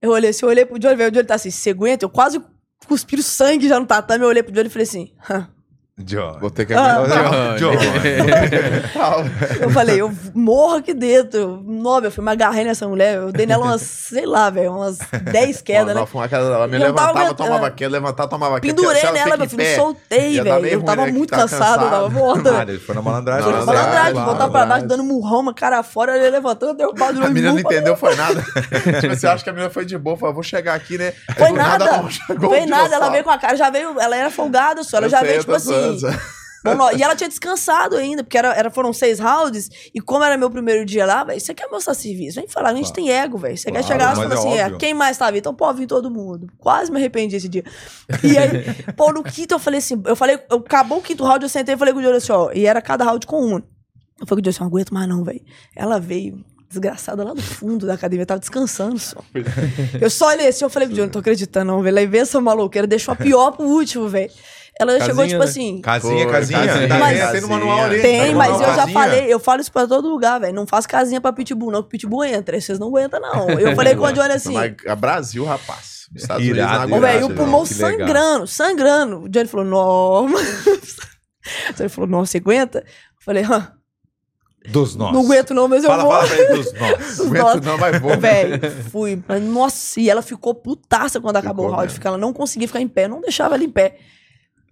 Eu 0.00 0.10
olhei 0.12 0.30
assim, 0.30 0.44
eu 0.44 0.50
olhei 0.50 0.64
pro 0.66 0.78
Johnny, 0.78 0.96
velho, 0.96 1.08
o 1.08 1.12
Johnny 1.12 1.26
tá 1.26 1.34
assim, 1.34 1.50
você 1.50 1.70
aguenta? 1.70 2.04
Eu 2.04 2.10
quase 2.10 2.40
cuspi 2.86 3.16
o 3.16 3.22
sangue 3.22 3.66
já 3.68 3.80
no 3.80 3.86
tatame, 3.86 4.22
eu 4.24 4.28
olhei 4.28 4.42
pro 4.42 4.52
Johnny 4.52 4.66
e 4.68 4.70
falei 4.70 4.86
assim, 4.86 5.12
"Hã." 5.28 5.48
John. 5.98 6.38
Vou 6.40 6.50
ter 6.50 6.66
que 6.66 6.74
Ah. 6.74 6.96
aguentar. 6.96 7.54
John. 7.56 7.72
eu 9.60 9.70
falei, 9.70 10.00
eu 10.00 10.12
morro 10.34 10.78
aqui 10.78 10.92
dentro. 10.92 11.62
Nobre, 11.64 12.08
eu 12.08 12.10
fui 12.12 12.24
me 12.24 12.32
agarrei 12.32 12.64
nessa 12.64 12.88
mulher, 12.88 13.14
eu 13.16 13.30
dei 13.30 13.46
nela 13.46 13.64
umas, 13.64 13.82
sei 14.10 14.26
lá, 14.26 14.50
velho, 14.50 14.72
umas 14.72 14.98
10 14.98 15.62
quedas, 15.62 15.94
né? 15.94 16.00
Ela, 16.00 16.06
fumava 16.06 16.26
aquela- 16.26 16.56
ela 16.56 16.66
me 16.66 16.72
tava 16.72 16.84
levantava, 16.84 17.10
aguentando. 17.10 17.34
tomava 17.36 17.66
aquela, 17.68 17.92
levantava, 17.92 18.28
tomava 18.28 18.56
aquela. 18.56 18.74
Pendurei 18.74 19.02
nela, 19.12 19.36
meu 19.36 19.48
filho, 19.48 19.62
pé, 19.62 19.76
soltei, 19.76 20.40
velho. 20.40 20.66
Eu 20.66 20.82
tava 20.82 21.06
né, 21.06 21.12
muito 21.12 21.30
tá 21.30 21.36
cansado, 21.36 21.84
eu 21.84 21.90
tava 21.90 22.10
morta. 22.10 22.58
Ah, 22.58 22.62
ele 22.62 22.78
foi 22.80 22.94
na 22.96 23.02
malandragem. 23.02 23.44
Não, 23.44 23.52
né? 23.52 23.58
não, 23.58 23.66
Malandragem, 23.66 24.14
voltar 24.14 24.34
pra 24.36 24.48
claro. 24.48 24.68
baixo, 24.68 24.86
dando 24.88 25.04
murrão, 25.04 25.40
uma 25.40 25.54
cara 25.54 25.80
fora, 25.84 26.16
ele 26.16 26.28
levantando, 26.30 26.74
derrubado 26.74 27.20
de 27.20 27.24
A 27.24 27.28
menina 27.30 27.52
não 27.52 27.60
entendeu, 27.60 27.96
foi 27.96 28.16
nada. 28.16 28.42
tipo, 29.00 29.14
você 29.14 29.28
acha 29.28 29.44
que 29.44 29.50
a 29.50 29.52
menina 29.52 29.70
foi 29.70 29.84
de 29.84 29.96
boa? 29.96 30.16
Falou, 30.16 30.34
vou 30.34 30.42
chegar 30.42 30.74
aqui, 30.74 30.98
né? 30.98 31.12
Foi 31.38 31.52
nada. 31.52 31.84
Foi 32.44 32.60
um 32.62 32.66
nada, 32.66 32.94
ela 32.96 33.10
veio 33.10 33.22
com 33.22 33.30
a 33.30 33.38
cara, 33.38 33.56
já 33.56 33.70
veio, 33.70 33.98
ela 34.00 34.16
era 34.16 34.30
folgada 34.30 34.82
só, 34.82 34.96
ela 34.96 35.08
já 35.08 35.20
veio 35.22 35.40
tipo 35.40 35.54
assim. 35.54 35.83
Monó- 36.64 36.90
E 36.92 37.02
ela 37.02 37.14
tinha 37.14 37.28
descansado 37.28 37.96
ainda, 37.96 38.24
porque 38.24 38.38
era, 38.38 38.54
era- 38.54 38.70
foram 38.70 38.92
seis 38.92 39.18
rounds, 39.18 39.68
e 39.94 40.00
como 40.00 40.24
era 40.24 40.36
meu 40.38 40.50
primeiro 40.50 40.84
dia 40.86 41.04
lá, 41.04 41.22
velho, 41.24 41.38
você 41.40 41.52
quer 41.52 41.68
mostrar 41.70 41.92
serviço? 41.94 42.36
Vem 42.40 42.48
falar, 42.48 42.70
a 42.70 42.74
gente 42.74 42.84
Claro. 42.86 42.94
tem 42.94 43.10
ego, 43.12 43.36
velho. 43.38 43.56
Você 43.56 43.64
quer 43.70 43.82
Claro, 43.82 43.86
chegar 43.86 44.06
lá 44.06 44.12
e 44.12 44.16
falar 44.28 44.34
é 44.34 44.38
assim, 44.62 44.74
é, 44.74 44.78
quem 44.78 44.94
mais 44.94 45.16
tá 45.18 45.26
vindo? 45.30 45.38
Então 45.40 45.54
pode 45.54 45.78
vir 45.78 45.86
todo 45.86 46.10
mundo. 46.10 46.46
Quase 46.58 46.90
me 46.90 46.98
arrependi 46.98 47.36
esse 47.36 47.48
dia. 47.48 47.64
E 48.22 48.38
aí, 48.38 48.48
pô, 48.96 49.12
no 49.12 49.22
quinto 49.22 49.54
eu 49.54 49.58
falei 49.58 49.78
assim, 49.78 50.00
eu 50.06 50.16
falei, 50.16 50.38
eu, 50.50 50.56
acabou 50.58 50.98
o 50.98 51.02
quinto 51.02 51.22
round, 51.24 51.42
eu 51.44 51.48
sentei 51.48 51.74
e 51.74 51.78
falei 51.78 51.92
com 51.92 52.00
o 52.00 52.02
Júlio 52.02 52.16
assim, 52.16 52.32
ó, 52.32 52.50
e 52.52 52.66
era 52.66 52.80
cada 52.80 53.04
round 53.04 53.26
com 53.26 53.44
um. 53.44 53.56
Eu 54.20 54.26
falei 54.26 54.26
com 54.26 54.34
o 54.34 54.36
Júlio 54.38 54.50
assim, 54.50 54.60
não 54.60 54.66
aguento 54.68 54.94
mais 54.94 55.08
não, 55.08 55.22
velho. 55.24 55.40
Ela 55.76 56.00
veio. 56.00 56.44
Desgraçada 56.66 57.22
lá 57.22 57.32
do 57.32 57.40
fundo 57.42 57.86
da 57.86 57.94
academia, 57.94 58.26
tava 58.26 58.40
descansando 58.40 58.98
só. 58.98 59.18
Eu 60.00 60.10
só 60.10 60.26
olhei 60.30 60.48
assim, 60.48 60.64
eu 60.64 60.70
falei 60.70 60.88
pro 60.88 60.96
Júlio, 60.96 61.06
não 61.06 61.12
tô 61.12 61.20
acreditando, 61.20 61.70
não, 61.70 61.80
velho. 61.80 61.96
Aí 61.98 62.06
veio 62.06 62.22
essa 62.22 62.40
maluqueira, 62.40 62.84
deixou 62.84 63.12
a 63.12 63.16
pior 63.16 63.52
pro 63.52 63.64
último, 63.64 64.08
velho. 64.08 64.28
Ela 64.80 64.92
chegou, 65.00 65.06
Casinha, 65.08 65.26
tipo 65.28 65.38
né? 65.38 65.44
assim. 65.44 65.80
Casinha, 65.80 66.22
Foi, 66.24 66.32
casinha. 66.32 66.66
casinha. 66.66 66.88
Tá 66.88 66.98
Mas- 66.98 67.30
tem 67.30 67.40
no 67.42 67.48
manual 67.48 67.78
ali. 67.84 68.02
Tem, 68.02 68.18
Tá 68.32 68.36
mas 68.38 68.50
manual, 68.50 68.60
eu 68.60 68.66
já 68.66 68.76
casinha. 68.76 68.92
falei, 69.00 69.32
eu 69.32 69.38
falo 69.38 69.60
isso 69.60 69.70
pra 69.72 69.86
todo 69.86 70.08
lugar, 70.08 70.40
velho. 70.40 70.52
Não 70.54 70.66
faz 70.66 70.84
casinha 70.86 71.20
pra 71.20 71.32
pitbull, 71.32 71.70
não, 71.70 71.82
que 71.82 71.90
pitbull 71.90 72.24
entra. 72.24 72.60
Vocês 72.60 72.78
não 72.78 72.88
aguentam, 72.88 73.20
não. 73.20 73.50
Eu 73.50 73.74
falei 73.76 73.94
com 73.94 74.02
o 74.04 74.12
Johnny 74.12 74.32
assim. 74.32 74.52
Mas 74.54 74.74
a 74.88 74.96
Brasil, 74.96 75.44
rapaz. 75.44 76.06
Os 76.14 76.22
Estados 76.22 76.44
Irado, 76.44 76.72
Unidos 76.72 76.84
Ô, 76.84 76.88
na 76.88 76.96
irado, 76.96 77.00
velho, 77.00 77.24
o 77.24 77.28
Brasil, 77.28 77.36
pulmão 77.44 77.64
sangrando, 77.66 78.46
sangrando. 78.48 79.20
O 79.22 79.28
Johnny 79.28 79.46
falou, 79.46 79.64
não. 79.66 80.28
Ele 81.78 81.88
falou, 81.88 82.10
não, 82.10 82.26
você 82.26 82.38
aguenta? 82.38 82.78
Eu 82.80 82.84
falei, 83.24 83.44
hã, 83.44 83.72
Dos 84.66 84.96
nossos. 84.96 85.14
não 85.14 85.20
aguento 85.24 85.54
não, 85.54 85.68
mas 85.68 85.84
eu 85.84 85.90
Fala, 85.90 86.02
vou. 86.02 86.12
fala 86.12 86.26
pra 86.26 86.36
ele 86.36 86.54
dos 86.56 86.72
nossos. 86.78 87.16
Dos 87.18 87.26
Aguento 87.26 87.64
não, 87.64 87.78
mas 87.78 88.00
vou. 88.00 88.18
Velho, 88.18 88.70
fui. 88.90 89.22
Mas, 89.28 89.42
nossa, 89.42 90.00
e 90.00 90.10
ela 90.10 90.20
ficou 90.22 90.54
putaça 90.54 91.20
quando 91.20 91.36
acabou 91.36 91.66
o 91.66 91.68
Ficou 91.70 91.80
round. 91.86 92.00
ela 92.06 92.18
não 92.18 92.32
conseguia 92.32 92.66
ficar 92.66 92.80
em 92.80 92.88
pé, 92.88 93.06
não 93.06 93.20
deixava 93.20 93.54
ela 93.54 93.62
em 93.64 93.70
pé. 93.70 93.98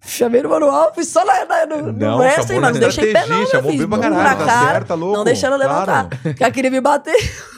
Chamei 0.05 0.41
no 0.43 0.49
manual, 0.49 0.93
fui 0.93 1.05
só 1.05 1.23
na, 1.25 1.45
na, 1.45 1.65
no, 1.65 1.93
Não, 1.93 2.11
no 2.11 2.17
wrestling, 2.17 2.59
mas 2.59 2.73
não 2.73 2.79
deixei 2.79 3.09
em 3.09 3.13
pé, 3.13 3.25
não. 3.25 3.37
Meu 3.39 3.63
filho. 3.63 3.87
pra 3.87 3.99
caralho, 3.99 4.37
tá 4.37 4.45
cara, 4.45 4.71
certo, 4.73 4.87
tá 4.87 4.93
louco, 4.95 5.17
Não 5.17 5.23
deixando 5.23 5.53
ela 5.53 5.63
levantar. 5.63 5.85
claro. 6.09 6.09
Porque 6.21 6.43
ela 6.43 6.51
queria 6.51 6.69
me 6.71 6.81
bater. 6.81 7.15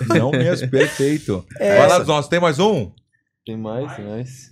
Não 0.07 0.29
mesmo, 0.31 0.69
perfeito. 0.69 1.43
É. 1.59 1.79
Vai 1.79 1.89
lá 1.89 2.03
nossos. 2.03 2.29
Tem 2.29 2.39
mais 2.39 2.59
um? 2.59 2.91
Tem 3.45 3.57
mais, 3.57 3.95
tem 3.95 4.05
mais. 4.05 4.51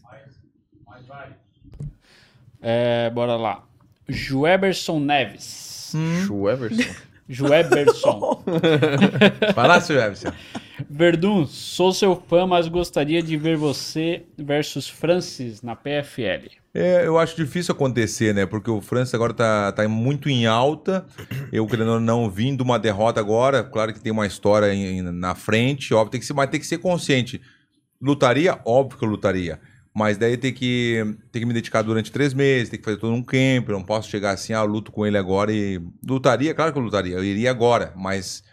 É, 2.62 3.10
bora 3.12 3.36
lá. 3.36 3.64
Joeberson 4.08 5.00
Neves. 5.00 5.92
Chu 6.26 6.50
Everson. 6.50 6.96
Joeberson. 7.30 8.44
Vai 9.54 9.68
lá, 9.68 9.80
seu 9.80 10.00
Everson. 10.00 10.32
Verdun, 10.90 11.46
sou 11.46 11.94
seu 11.94 12.16
fã, 12.28 12.48
mas 12.48 12.68
gostaria 12.68 13.22
de 13.22 13.38
ver 13.38 13.56
você 13.56 14.24
versus 14.38 14.88
Francis 14.90 15.62
na 15.62 15.76
PFL. 15.76 16.63
É, 16.76 17.06
eu 17.06 17.20
acho 17.20 17.36
difícil 17.36 17.72
acontecer, 17.72 18.34
né? 18.34 18.48
Porque 18.48 18.70
o 18.72 18.82
França 18.82 19.16
agora 19.16 19.34
tá, 19.34 19.72
tá 19.72 19.88
muito 19.88 20.28
em 20.28 20.48
alta. 20.48 21.06
Eu, 21.52 21.68
querendo 21.68 22.00
não, 22.00 22.30
vim 22.30 22.56
de 22.56 22.64
uma 22.64 22.80
derrota 22.80 23.20
agora. 23.20 23.64
Claro 23.64 23.94
que 23.94 24.00
tem 24.00 24.12
uma 24.12 24.26
história 24.26 24.74
em- 24.74 25.02
na 25.04 25.36
frente, 25.36 25.94
óbvio, 25.94 26.12
tem 26.12 26.20
que 26.20 26.26
ser, 26.26 26.34
mas 26.34 26.50
tem 26.50 26.60
que 26.60 26.66
ser 26.66 26.80
consciente. 26.80 27.40
Lutaria? 28.02 28.60
Óbvio 28.66 28.98
que 28.98 29.06
eu 29.06 29.10
lutaria. 29.10 29.60
Mas 29.96 30.18
daí 30.18 30.36
tem 30.36 30.52
que, 30.52 31.04
tem 31.32 31.44
que 31.44 31.46
me 31.46 31.54
dedicar 31.54 31.84
durante 31.84 32.12
três 32.12 32.34
meses, 32.34 32.70
tem 32.70 32.80
que 32.80 32.86
fazer 32.86 32.98
todo 32.98 33.14
um 33.14 33.22
camp. 33.22 33.70
Eu 33.70 33.74
não 33.74 33.84
posso 33.84 34.10
chegar 34.10 34.32
assim, 34.32 34.52
ah, 34.54 34.64
luto 34.64 34.92
com 34.92 35.06
ele 35.06 35.18
agora 35.18 35.54
e. 35.54 35.80
Lutaria? 36.08 36.56
Claro 36.56 36.74
que 36.74 36.80
eu 36.80 36.84
lutaria. 36.84 37.16
Eu 37.16 37.24
iria 37.24 37.52
agora, 37.52 37.94
mas 37.96 38.44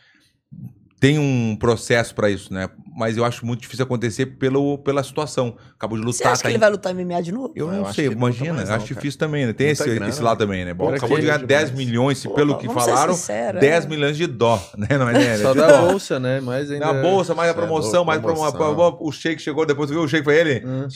tem 1.01 1.19
um 1.19 1.57
processo 1.57 2.15
pra 2.15 2.29
isso, 2.31 2.53
né? 2.53 2.69
Mas 2.95 3.17
eu 3.17 3.25
acho 3.25 3.47
muito 3.47 3.61
difícil 3.63 3.85
acontecer 3.85 4.27
pelo, 4.27 4.77
pela 4.79 5.03
situação. 5.03 5.57
Acabou 5.75 5.97
de 5.97 6.05
lutar, 6.05 6.19
Você 6.19 6.25
acha 6.25 6.37
tá 6.37 6.43
que 6.43 6.49
ele 6.49 6.57
em- 6.57 6.61
vai 6.61 6.71
lutar 6.71 6.93
MMA 6.95 7.23
de 7.23 7.33
novo? 7.33 7.53
eu 7.57 7.69
Ah, 7.69 7.73
não 7.73 7.79
eu 7.79 7.85
acho 7.87 7.95
sei, 7.95 8.07
ele 8.07 8.15
imagina. 8.15 8.53
mais 8.53 8.69
não, 8.69 8.77
acho 8.77 8.85
cara. 8.85 8.95
difícil 8.97 9.19
também, 9.19 9.47
né? 9.47 9.53
Tem 9.55 9.71
esse, 9.71 9.83
grana, 9.83 10.09
esse 10.11 10.21
lado 10.21 10.37
também, 10.39 10.65
né? 10.67 10.75
Bom, 10.75 10.89
Pra 10.89 10.97
acabou 10.97 11.17
de 11.19 11.25
ganhar 11.25 11.39
Demais. 11.39 11.71
10 11.71 11.71
milhões, 11.71 12.19
se 12.19 12.29
Pô, 12.29 12.35
pelo 12.35 12.59
que 12.59 12.67
falaram, 12.69 13.15
sincero, 13.15 13.59
10 13.59 13.85
é. 13.87 13.89
milhões 13.89 14.17
de 14.19 14.27
dó, 14.27 14.63
né? 14.77 14.89
Não 14.99 15.09
é, 15.09 15.13
né? 15.15 15.39
Só 15.39 15.55
da 15.55 15.67
dó. 15.67 15.89
bolsa, 15.89 16.21
né? 16.21 16.41
Mas 16.41 16.71
ainda... 16.71 16.93
Na 16.93 17.01
bolsa, 17.03 17.35
mais 17.35 17.49
a 17.49 17.53
é 17.53 17.55
promoção, 17.55 17.91
louco, 18.05 18.07
mais 18.07 18.21
promo- 18.21 18.53
promoção. 18.53 18.99
o 19.01 19.11
shake 19.13 19.41
chegou, 19.41 19.65
depois 19.65 19.89
viu 19.89 20.03
o 20.03 20.09
shake 20.09 20.25
foi 20.25 20.37
ele? 20.39 20.67
Hum. 20.67 20.87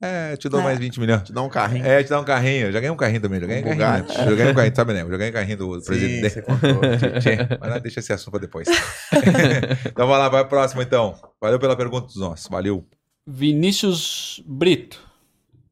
É, 0.00 0.36
te 0.36 0.48
dou 0.48 0.60
É. 0.60 0.62
mais 0.62 0.78
20 0.78 1.00
milhões. 1.00 1.22
Te 1.24 1.32
dá 1.32 1.42
um 1.42 1.48
carrinho. 1.48 1.84
É, 1.84 2.02
te 2.04 2.08
dá 2.10 2.20
um 2.20 2.24
carrinho. 2.24 2.66
Eu 2.66 2.72
já 2.72 2.78
ganhei 2.78 2.92
um 2.92 2.96
carrinho 2.96 3.20
também, 3.20 3.40
já 3.40 3.46
ganhei 3.46 3.64
um 3.64 3.66
Um 3.66 3.76
carrinho. 3.76 4.04
Bugatti. 4.04 4.18
Já 4.24 4.24
ganhei 4.36 4.52
um 4.52 4.54
carrinho, 4.54 4.76
sabe, 4.76 4.92
né? 4.94 5.02
Eu 5.02 5.10
já 5.10 5.16
ganhei 5.16 5.30
um 5.30 5.34
carrinho 5.34 5.58
do 5.58 5.80
Sim, 5.80 5.86
presidente. 5.86 6.30
você 6.30 6.42
contou. 6.42 6.80
Mas 7.60 7.70
não, 7.70 7.80
deixa 7.80 7.98
esse 8.00 8.12
assunto 8.12 8.30
pra 8.30 8.40
depois. 8.40 8.68
então 9.86 10.06
vai 10.06 10.18
lá, 10.18 10.28
vai 10.28 10.42
pro 10.42 10.50
próximo 10.50 10.82
então. 10.82 11.16
Valeu 11.40 11.58
pela 11.58 11.76
pergunta 11.76 12.06
dos 12.06 12.16
nossos. 12.16 12.46
Valeu. 12.48 12.86
Vinícius 13.26 14.42
Brito. 14.46 15.06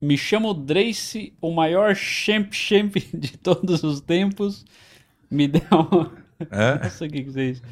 Me 0.02 0.18
chamo 0.18 0.52
Drace, 0.52 1.32
o 1.40 1.50
maior 1.52 1.94
champ 1.94 2.52
champ 2.52 2.96
de 3.14 3.36
todos 3.38 3.82
os 3.82 4.00
tempos. 4.00 4.64
Me 5.30 5.48
dá 5.48 5.60
um... 5.72 6.10
Hã? 6.52 6.78
Nossa, 6.82 7.06
o 7.06 7.08
que 7.08 7.24
que 7.24 7.40
é 7.40 7.44
isso? 7.44 7.62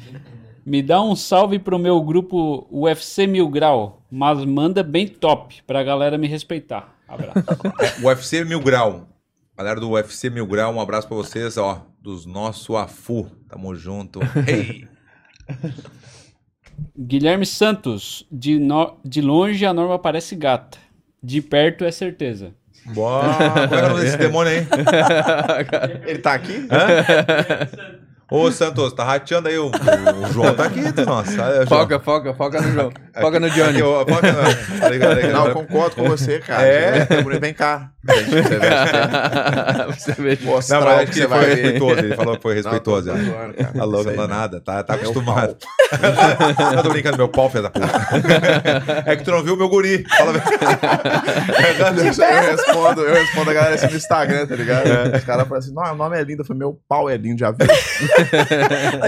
Me 0.65 0.81
dá 0.81 1.01
um 1.01 1.15
salve 1.15 1.59
pro 1.59 1.77
meu 1.77 2.01
grupo 2.01 2.67
UFC 2.71 3.27
Mil 3.27 3.47
Grau, 3.49 4.01
mas 4.09 4.43
manda 4.43 4.81
bem 4.81 5.07
top 5.07 5.61
pra 5.67 5.83
galera 5.83 6.17
me 6.17 6.27
respeitar. 6.27 6.95
Abraço. 7.07 7.33
UFC 8.03 8.43
Mil 8.43 8.59
Grau. 8.61 9.07
Galera 9.57 9.79
do 9.79 9.91
UFC 9.91 10.29
Mil 10.29 10.47
Grau, 10.47 10.73
um 10.73 10.81
abraço 10.81 11.07
pra 11.07 11.15
vocês, 11.15 11.55
ó, 11.57 11.85
dos 12.01 12.25
nosso 12.25 12.75
AFU. 12.75 13.29
Tamo 13.47 13.75
junto. 13.75 14.19
Hey! 14.47 14.87
Guilherme 16.97 17.45
Santos. 17.45 18.25
De, 18.31 18.59
no- 18.59 18.97
de 19.05 19.21
longe 19.21 19.65
a 19.65 19.73
norma 19.73 19.99
parece 19.99 20.35
gata. 20.35 20.77
De 21.23 21.41
perto 21.41 21.85
é 21.85 21.91
certeza. 21.91 22.53
Boa! 22.87 23.21
Qual 23.67 23.79
é 23.79 23.85
o 23.85 23.89
nome 23.89 24.01
desse 24.01 24.17
demônio 24.17 24.51
aí? 24.51 24.67
Ele 26.07 26.19
tá 26.19 26.33
aqui? 26.33 26.67
Ô, 28.29 28.51
Santos, 28.51 28.91
tá 28.93 29.03
rateando 29.03 29.47
aí. 29.47 29.57
O, 29.57 29.67
o 29.67 30.33
João 30.33 30.53
tá 30.55 30.65
aqui, 30.65 30.81
nossa. 31.05 31.45
Aí, 31.45 31.55
João. 31.57 31.67
Foca, 31.67 31.99
foca, 31.99 32.33
foca 32.33 32.61
no 32.61 32.71
João. 32.71 32.91
Foca 33.21 33.39
no 33.39 33.49
Johnny. 33.49 33.69
Aqui, 33.77 33.83
ó, 33.83 33.99
foca 34.05 34.31
no- 34.31 34.79
tá 34.79 34.89
ligado, 34.89 35.09
tá 35.09 35.21
ligado? 35.21 35.31
Não, 35.33 35.47
eu 35.47 35.53
concordo 35.53 35.95
com 35.95 36.03
você, 36.05 36.39
cara. 36.39 36.65
É? 36.65 37.07
É? 37.09 37.39
Vem 37.39 37.53
cá. 37.53 37.91
Você 39.97 40.11
vê. 40.13 40.37
mostrar 40.43 40.79
Não, 40.79 40.85
mas 40.85 40.99
acho 41.03 41.11
que 41.11 41.19
ele 41.19 41.27
foi 41.27 41.45
respeitoso. 41.45 41.99
Ele 41.99 42.15
falou 42.15 42.35
que 42.35 42.41
foi 42.43 42.51
Não, 42.53 42.61
respeitoso. 42.61 43.11
né? 43.11 43.23
zoando, 43.23 43.53
cara. 43.55 43.73
Tá 43.73 43.83
louco, 43.83 44.11
não 44.11 44.15
não. 44.15 44.27
nada. 44.27 44.61
Tá, 44.61 44.83
tá 44.83 44.93
Meu 44.93 45.01
acostumado. 45.03 45.57
Não, 46.75 46.83
tô 46.83 46.89
brincando, 46.89 47.17
meu 47.17 47.27
pau, 47.29 47.49
filho 47.49 47.63
da 47.63 47.69
puta. 47.71 47.87
É 49.07 49.15
que 49.15 49.23
tu 49.23 49.31
não 49.31 49.41
viu 49.43 49.55
o 49.55 49.57
meu 49.57 49.67
guri. 49.69 50.05
Fala 50.17 50.33
Eu 51.95 52.51
respondo, 52.57 53.01
eu 53.01 53.13
respondo 53.15 53.49
a 53.49 53.53
galera 53.53 53.75
assim 53.75 53.87
no 53.87 53.95
Instagram, 53.95 54.45
tá 54.45 54.55
ligado? 54.55 54.85
Os 55.15 55.23
caras 55.23 55.47
falam 55.47 55.57
assim, 55.59 55.73
não, 55.73 55.93
o 55.93 55.95
nome 55.95 56.17
é 56.19 56.23
lindo. 56.23 56.41
Eu 56.43 56.45
falei, 56.45 56.59
meu 56.59 56.79
pau 56.87 57.09
é 57.09 57.17
lindo, 57.17 57.39
já 57.39 57.49
viu? 57.51 57.67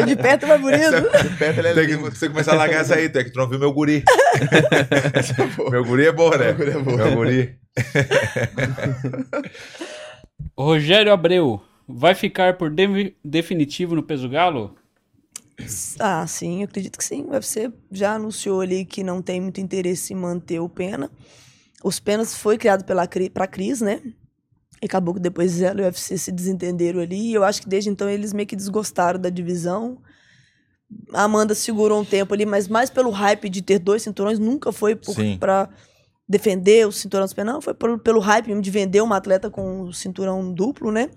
De 0.05 0.15
perto 0.15 0.45
é 0.45 0.49
mais 0.49 0.61
bonito. 0.61 1.23
De 1.23 1.29
perto 1.37 1.59
ele 1.59 1.67
é 1.69 1.73
Tem 1.73 1.85
que 1.87 1.95
lindo. 1.95 2.09
você 2.11 2.29
começar 2.29 2.53
a 2.53 2.55
largar 2.55 2.81
essa 2.81 2.95
aí, 2.95 3.05
é 3.05 3.09
que 3.23 3.31
tu 3.31 3.37
não 3.39 3.47
viu 3.49 3.59
meu 3.59 3.71
guri. 3.73 4.03
meu 5.71 5.83
guri 5.85 6.05
é 6.07 6.11
bom, 6.11 6.29
né? 6.31 6.53
Meu 6.53 6.55
guri 6.55 6.69
é 6.69 6.79
bom. 6.79 6.95
Meu 6.97 7.15
guri. 7.15 7.55
Rogério 10.57 11.11
Abreu. 11.11 11.61
Vai 11.87 12.13
ficar 12.15 12.57
por 12.57 12.69
de- 12.69 13.15
definitivo 13.23 13.95
no 13.95 14.03
peso 14.03 14.27
galo? 14.27 14.75
Ah, 15.99 16.25
sim, 16.27 16.59
eu 16.61 16.65
acredito 16.65 16.97
que 16.97 17.03
sim. 17.03 17.23
O 17.23 17.31
UFC 17.31 17.71
já 17.91 18.13
anunciou 18.15 18.61
ali 18.61 18.85
que 18.85 19.03
não 19.03 19.21
tem 19.21 19.39
muito 19.41 19.61
interesse 19.61 20.13
em 20.13 20.17
manter 20.17 20.59
o 20.59 20.69
Pena. 20.69 21.09
Os 21.83 21.99
Penas 21.99 22.35
foi 22.35 22.57
criado 22.57 22.83
pela 22.83 23.07
Cri- 23.07 23.29
pra 23.29 23.47
Cris, 23.47 23.81
né? 23.81 24.01
E 24.81 24.85
acabou 24.85 25.13
que 25.13 25.19
depois 25.19 25.61
ela 25.61 25.81
e 25.81 25.83
o 25.83 25.85
UFC 25.85 26.17
se 26.17 26.31
desentenderam 26.31 26.99
ali. 26.99 27.29
E 27.29 27.33
eu 27.33 27.43
acho 27.43 27.61
que 27.61 27.69
desde 27.69 27.89
então 27.89 28.09
eles 28.09 28.33
meio 28.33 28.47
que 28.47 28.55
desgostaram 28.55 29.19
da 29.19 29.29
divisão. 29.29 29.97
A 31.13 31.23
Amanda 31.23 31.55
segurou 31.55 31.99
um 31.99 32.05
tempo 32.05 32.33
ali, 32.33 32.45
mas 32.45 32.67
mais 32.67 32.89
pelo 32.89 33.09
hype 33.09 33.49
de 33.49 33.61
ter 33.61 33.79
dois 33.79 34.03
cinturões, 34.03 34.39
nunca 34.39 34.71
foi 34.71 34.95
pra 35.39 35.69
defender 36.27 36.85
o 36.87 36.91
cinturão 36.91 37.27
Penas, 37.29 37.53
não, 37.53 37.61
foi 37.61 37.73
pelo, 37.73 37.97
pelo 37.97 38.19
hype 38.19 38.59
de 38.59 38.71
vender 38.71 39.01
uma 39.01 39.17
atleta 39.17 39.49
com 39.49 39.83
o 39.83 39.93
cinturão 39.93 40.53
duplo, 40.53 40.91
né? 40.91 41.09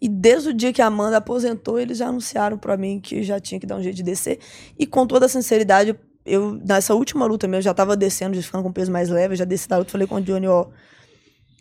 E 0.00 0.08
desde 0.08 0.50
o 0.50 0.52
dia 0.52 0.72
que 0.72 0.82
a 0.82 0.86
Amanda 0.86 1.16
aposentou, 1.16 1.78
eles 1.78 1.98
já 1.98 2.08
anunciaram 2.08 2.58
pra 2.58 2.76
mim 2.76 3.00
que 3.00 3.22
já 3.22 3.40
tinha 3.40 3.58
que 3.58 3.66
dar 3.66 3.76
um 3.76 3.82
jeito 3.82 3.96
de 3.96 4.02
descer. 4.02 4.38
E 4.78 4.86
com 4.86 5.06
toda 5.06 5.26
a 5.26 5.28
sinceridade, 5.28 5.98
eu 6.24 6.60
nessa 6.64 6.94
última 6.94 7.24
luta 7.24 7.46
mesmo, 7.46 7.60
eu 7.60 7.62
já 7.62 7.74
tava 7.74 7.96
descendo, 7.96 8.36
já 8.36 8.42
ficando 8.42 8.64
com 8.64 8.72
peso 8.72 8.92
mais 8.92 9.08
leve, 9.08 9.34
eu 9.34 9.38
já 9.38 9.44
desci 9.44 9.68
da 9.68 9.78
luta, 9.78 9.90
falei 9.90 10.06
com 10.06 10.16
o 10.16 10.20
Johnny, 10.20 10.46
ó, 10.46 10.66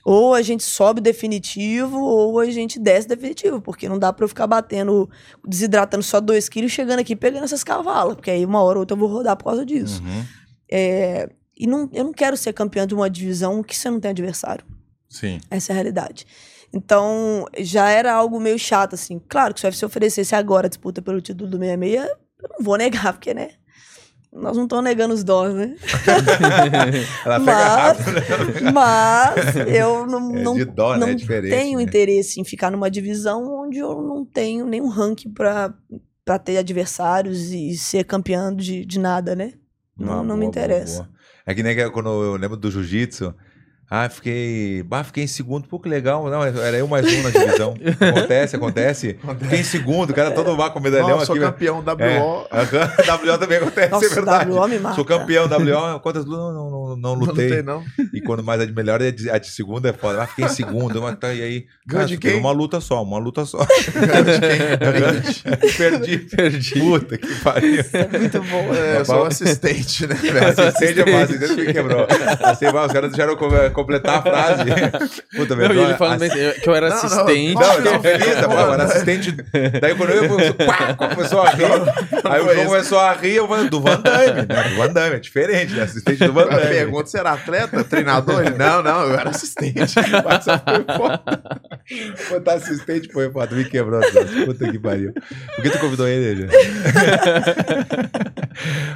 ou 0.05 0.35
a 0.35 0.43
gente 0.43 0.63
sobe 0.63 1.01
definitivo, 1.01 1.99
ou 1.99 2.39
a 2.39 2.45
gente 2.45 2.79
desce 2.79 3.07
definitivo, 3.07 3.59
porque 3.59 3.89
não 3.89 3.97
dá 3.97 4.13
pra 4.13 4.23
eu 4.23 4.29
ficar 4.29 4.45
batendo, 4.45 5.09
desidratando 5.43 6.03
só 6.03 6.21
2 6.21 6.47
quilos 6.47 6.71
e 6.71 6.75
chegando 6.75 6.99
aqui 6.99 7.15
pegando 7.15 7.43
essas 7.43 7.63
cavalas, 7.63 8.13
porque 8.13 8.29
aí 8.29 8.45
uma 8.45 8.61
hora 8.61 8.77
ou 8.77 8.81
outra 8.81 8.93
eu 8.95 8.99
vou 8.99 9.09
rodar 9.09 9.35
por 9.35 9.45
causa 9.45 9.65
disso. 9.65 10.03
Uhum. 10.03 10.23
É, 10.71 11.27
e 11.57 11.65
não, 11.65 11.89
eu 11.91 12.03
não 12.03 12.13
quero 12.13 12.37
ser 12.37 12.53
campeão 12.53 12.85
de 12.85 12.93
uma 12.93 13.09
divisão 13.09 13.63
que 13.63 13.75
você 13.75 13.89
não 13.89 13.99
tem 13.99 14.11
adversário. 14.11 14.63
Sim. 15.09 15.39
Essa 15.49 15.71
é 15.71 15.73
a 15.73 15.75
realidade. 15.75 16.27
Então, 16.71 17.47
já 17.57 17.89
era 17.89 18.13
algo 18.13 18.39
meio 18.39 18.59
chato, 18.59 18.93
assim. 18.93 19.19
Claro 19.27 19.55
que 19.55 19.59
se 19.59 19.65
o 19.65 19.69
UFC 19.69 19.85
oferecesse 19.87 20.35
agora 20.35 20.67
a 20.67 20.69
disputa 20.69 21.01
pelo 21.01 21.19
título 21.19 21.49
do 21.49 21.57
66, 21.57 22.05
eu 22.05 22.49
não 22.59 22.63
vou 22.63 22.77
negar, 22.77 23.11
porque, 23.13 23.33
né? 23.33 23.51
Nós 24.35 24.57
não 24.57 24.63
estamos 24.63 24.83
negando 24.83 25.13
os 25.13 25.23
dons, 25.23 25.53
né? 25.53 25.75
Ela 27.25 27.39
pega 27.39 27.39
Mas, 27.39 27.97
rápido, 27.97 28.11
né? 28.11 28.71
mas 28.73 29.55
eu 29.73 30.05
não, 30.05 30.35
É 30.35 30.41
não, 30.43 30.65
dó, 30.65 30.93
né? 30.93 30.99
não 30.99 31.07
É 31.07 31.15
diferente, 31.15 31.51
tenho 31.55 31.77
né? 31.77 31.83
interesse 31.83 32.39
em 32.39 32.43
ficar 32.43 32.69
numa 32.69 32.91
divisão 32.91 33.43
onde 33.63 33.77
eu 33.79 34.01
não 34.01 34.25
tenho 34.25 34.65
nenhum 34.65 34.89
ranking 34.89 35.31
pra 35.31 35.73
ter 36.43 36.57
adversários 36.57 37.51
e 37.51 37.77
ser 37.77 38.03
campeão 38.03 38.53
de, 38.53 38.85
de 38.85 38.99
nada, 38.99 39.35
né? 39.35 39.53
Não, 39.97 40.17
não 40.17 40.23
me 40.23 40.25
Boa, 40.25 40.37
boa, 40.37 40.45
interessa. 40.45 41.03
boa. 41.03 41.09
É 41.45 41.53
que 41.53 41.63
nem 41.63 41.75
que 41.75 41.89
quando 41.91 42.09
eu 42.09 42.35
lembro 42.35 42.57
do 42.57 42.69
jiu-jitsu. 42.69 43.33
Ah, 43.89 44.09
fiquei. 44.09 44.81
Bah, 44.83 45.03
fiquei 45.03 45.23
em 45.25 45.27
segundo, 45.27 45.67
pô, 45.67 45.79
que 45.79 45.87
legal. 45.87 46.27
Não, 46.29 46.43
era 46.43 46.77
eu 46.77 46.87
mais 46.87 47.05
um 47.05 47.21
na 47.21 47.29
divisão. 47.29 47.75
Acontece, 48.01 48.55
acontece. 48.55 49.19
Fiquei 49.41 49.59
em 49.59 49.63
segundo, 49.63 50.09
o 50.09 50.13
cara 50.13 50.31
todo 50.31 50.55
vá 50.55 50.69
com 50.69 50.79
medalhão 50.79 51.09
Não, 51.09 51.19
eu 51.19 51.25
sou 51.25 51.35
aqui. 51.35 51.43
campeão 51.45 51.77
WO. 51.77 52.47
É, 52.51 53.11
WO 53.31 53.37
também 53.37 53.57
acontece, 53.59 53.87
é 53.87 53.89
Nossa, 53.91 54.15
verdade. 54.15 54.49
WO 54.51 54.67
me 54.67 54.79
mata. 54.79 54.95
Sou 54.95 55.05
campeão 55.05 55.45
WO, 55.45 55.99
quantas 55.99 56.25
lutas? 56.25 56.39
Não, 56.39 56.53
não, 56.53 56.69
não, 56.71 56.87
não 56.89 56.97
Não 56.97 57.13
lutei. 57.15 57.49
tem, 57.49 57.61
não. 57.63 57.83
E 58.13 58.21
quando 58.21 58.43
mais 58.43 58.59
a 58.61 58.65
de 58.65 58.73
melhor 58.73 59.01
é 59.01 59.11
de, 59.11 59.29
a 59.29 59.37
de 59.37 59.47
segunda 59.49 59.89
é 59.89 59.93
foda. 59.93 60.23
Ah, 60.23 60.27
fiquei 60.27 60.45
em 60.45 60.49
segundo, 60.49 61.01
mas 61.01 61.17
tá, 61.19 61.33
e 61.33 61.41
aí? 61.43 61.65
Ganhou 61.85 62.07
de 62.07 62.17
quem? 62.17 62.35
Uma 62.39 62.51
luta 62.51 62.81
só, 62.81 63.03
uma 63.03 63.19
luta 63.19 63.45
só. 63.45 63.59
Ganhou 63.59 65.11
de 65.21 65.77
Perdi. 65.77 66.17
Perdi. 66.35 66.79
Puta 66.79 67.17
que 67.17 67.35
pariu. 67.41 67.83
É 67.93 68.17
muito 68.17 68.41
bom. 68.41 68.73
É, 68.73 68.99
eu 68.99 69.05
sou 69.05 69.23
um 69.23 69.25
assistente, 69.25 70.07
né? 70.07 70.15
Assistente 70.15 71.01
é 71.01 71.05
fácil, 71.05 71.35
assistente 71.35 71.67
me 71.67 71.73
quebrou. 71.73 72.07
Assim, 72.41 72.71
vai, 72.71 72.85
os 72.87 72.91
caras 72.91 73.11
deixaram 73.11 73.35
completar 73.75 74.17
a 74.17 74.21
frase. 74.21 74.63
Puta, 75.35 75.55
Não, 75.55 75.67
meu 75.67 75.75
e 75.75 75.79
ele 75.85 75.93
falando 75.95 76.19
bem, 76.19 76.29
que 76.29 76.69
eu 76.69 76.73
era 76.75 76.89
Não, 76.89 76.95
não, 76.95 77.05
assistente. 77.05 77.53
Não, 77.53 77.61
eu 77.73 77.81
Não, 77.83 77.91
não, 77.91 78.01
pô, 78.01 78.55
não. 78.55 78.73
era 78.73 78.83
assistente. 78.85 79.31
Daí 79.81 79.95
quando 79.95 80.09
eu 80.11 80.29
começou, 80.29 80.53
pá, 80.55 80.93
começou 80.95 81.41
a 81.41 81.49
rir. 81.51 81.65
Aí 82.23 82.41
o 82.41 82.53
João 82.53 82.65
começou 82.65 82.99
a 82.99 83.13
rir, 83.13 83.35
eu 83.35 83.47
falei, 83.47 83.69
do 83.69 83.81
Van 83.81 83.99
Damme, 84.01 84.47
né? 84.47 84.63
Do 84.69 84.75
Van 84.77 84.93
Damme, 84.93 85.15
é 85.17 85.19
diferente, 85.19 85.73
né? 85.73 85.83
Assistente 85.83 86.25
do 86.25 86.33
Van 86.33 86.45
Damme. 86.47 86.67
pergunta, 86.67 87.07
você 87.09 87.19
era 87.19 87.33
atleta, 87.33 87.83
treinador? 87.83 88.41
Ele, 88.41 88.57
não, 88.57 88.81
não, 88.81 89.01
eu 89.03 89.13
era 89.19 89.29
assistente. 89.29 89.93
Mas 90.23 90.43
só 90.43 90.57
foi 90.57 90.85
foda. 90.97 91.21
Botar 92.29 92.53
assistente 92.53 93.11
foi 93.11 93.29
foda, 93.31 93.53
me 93.55 93.65
quebrou. 93.65 94.01
Zé. 94.01 94.45
Puta 94.45 94.71
que 94.71 94.79
pariu. 94.79 95.13
Por 95.55 95.61
que 95.63 95.69
tu 95.69 95.79
convidou 95.79 96.07
ele, 96.07 96.41
gente? 96.43 96.55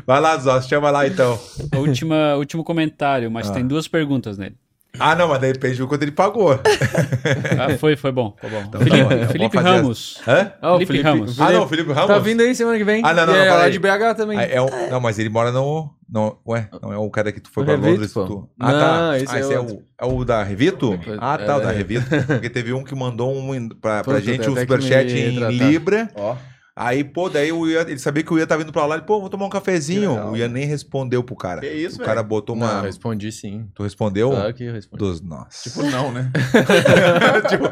Vai 0.06 0.20
lá, 0.22 0.38
Zó, 0.38 0.62
chama 0.62 0.90
lá 0.92 1.08
então. 1.08 1.40
Última, 1.76 2.36
último 2.36 2.64
comentário, 2.64 3.30
mas 3.30 3.50
Ah. 3.50 3.54
tem 3.54 3.68
duas 3.68 3.88
perguntas 3.88 4.38
nele. 4.38 4.56
Ah, 4.98 5.16
não, 5.16 5.28
mas 5.28 5.40
daí 5.40 5.54
depende 5.54 5.78
do 5.78 5.88
quanto 5.88 6.02
ele 6.02 6.12
pagou. 6.12 6.52
Ah, 6.54 7.78
foi, 7.78 7.96
foi 7.96 8.12
bom. 8.12 8.36
Foi 8.40 8.50
bom. 8.50 8.64
Então, 8.68 8.82
Felipe, 8.82 8.98
tá 8.98 9.04
bom, 9.04 9.10
Felipe 9.28 9.38
vamos 9.38 9.54
fazer 9.54 9.70
Ramos. 9.70 10.22
Hã? 10.28 10.52
Ah, 10.62 10.74
o 10.76 10.80
Felipe 10.80 11.02
Ramos. 11.02 11.40
Ah, 11.42 11.52
não, 11.52 11.64
o 11.64 11.68
Felipe 11.68 11.92
Ramos? 11.94 12.08
Tá 12.08 12.20
vindo 12.20 12.42
aí 12.42 12.56
semana 12.56 12.78
que 12.78 12.84
vem. 12.84 13.02
Ah, 13.06 13.14
não, 13.14 13.26
não, 13.26 13.34
não, 13.34 13.40
é 13.40 13.52
lá 13.52 13.70
de 13.70 13.80
BH 13.80 14.16
também. 14.18 14.38
Ah, 14.40 14.44
é 14.44 14.62
um- 14.62 14.90
não, 14.90 15.00
mas 15.00 15.20
ele 15.20 15.30
mora 15.30 15.52
no. 15.52 15.90
Não, 16.12 16.38
ué, 16.48 16.68
não 16.82 16.92
é 16.92 16.98
o 16.98 17.10
cara 17.12 17.32
que 17.32 17.40
tu 17.40 17.52
foi 17.52 17.64
No 17.64 17.68
pra 17.68 17.76
Revito, 17.76 17.92
Londres. 17.92 18.14
Tu... 18.14 18.50
Ah, 18.60 18.72
Não, 18.72 18.80
tá. 18.80 19.18
esse 19.20 19.32
ah, 19.36 19.38
é 19.38 19.42
esse 19.42 19.54
é, 19.54 19.60
outro. 19.60 19.76
o, 19.76 19.84
é 20.00 20.06
o 20.06 20.26
da 20.26 20.44
Revito? 20.44 21.00
Ah, 21.20 21.38
tá, 21.38 21.58
o 21.58 21.60
da 21.62 21.72
É. 21.72 21.76
Revito. 21.76 22.06
Porque 22.26 22.50
teve 22.50 22.74
um 22.74 22.84
que 22.84 22.96
mandou 22.96 23.32
um 23.32 23.70
pra, 23.70 24.04
pra 24.04 24.20
gente 24.20 24.50
um 24.50 24.56
superchat 24.56 25.14
em. 25.14 25.38
Libra. 25.52 26.10
Ó. 26.16 26.36
Aí, 26.82 27.04
pô, 27.04 27.30
daí 27.30 27.52
o 27.52 27.68
Ian, 27.70 27.82
ele 27.82 28.00
sabia 28.00 28.24
que 28.24 28.34
o 28.34 28.40
Ian 28.40 28.46
tava 28.48 28.62
indo 28.62 28.72
pra 28.72 28.86
lá. 28.86 28.96
Ele, 28.96 29.04
pô, 29.04 29.20
vou 29.20 29.30
tomar 29.30 29.46
um 29.46 29.50
cafezinho. 29.50 30.30
O 30.32 30.38
Ian 30.38 30.48
nem 30.48 30.66
respondeu 30.66 31.22
pro 31.22 31.36
cara. 31.36 31.60
Que 31.60 31.68
isso, 31.68 31.96
O 31.96 31.98
velho? 31.98 32.06
cara 32.08 32.24
botou 32.24 32.56
Não, 32.56 32.66
uma. 32.66 32.78
eu 32.80 32.84
respondi 32.84 33.30
sim. 33.34 33.68
Tu 33.76 33.84
respondeu? 33.84 34.30
Claro 34.30 34.54
que 34.54 34.64
eu 34.64 34.72
respondi. 34.74 35.04
Dos. 35.04 35.20
Nossa. 35.22 35.70
Tipo, 35.70 35.84
não, 35.84 36.10
né? 36.14 36.32
tipo, 37.50 37.66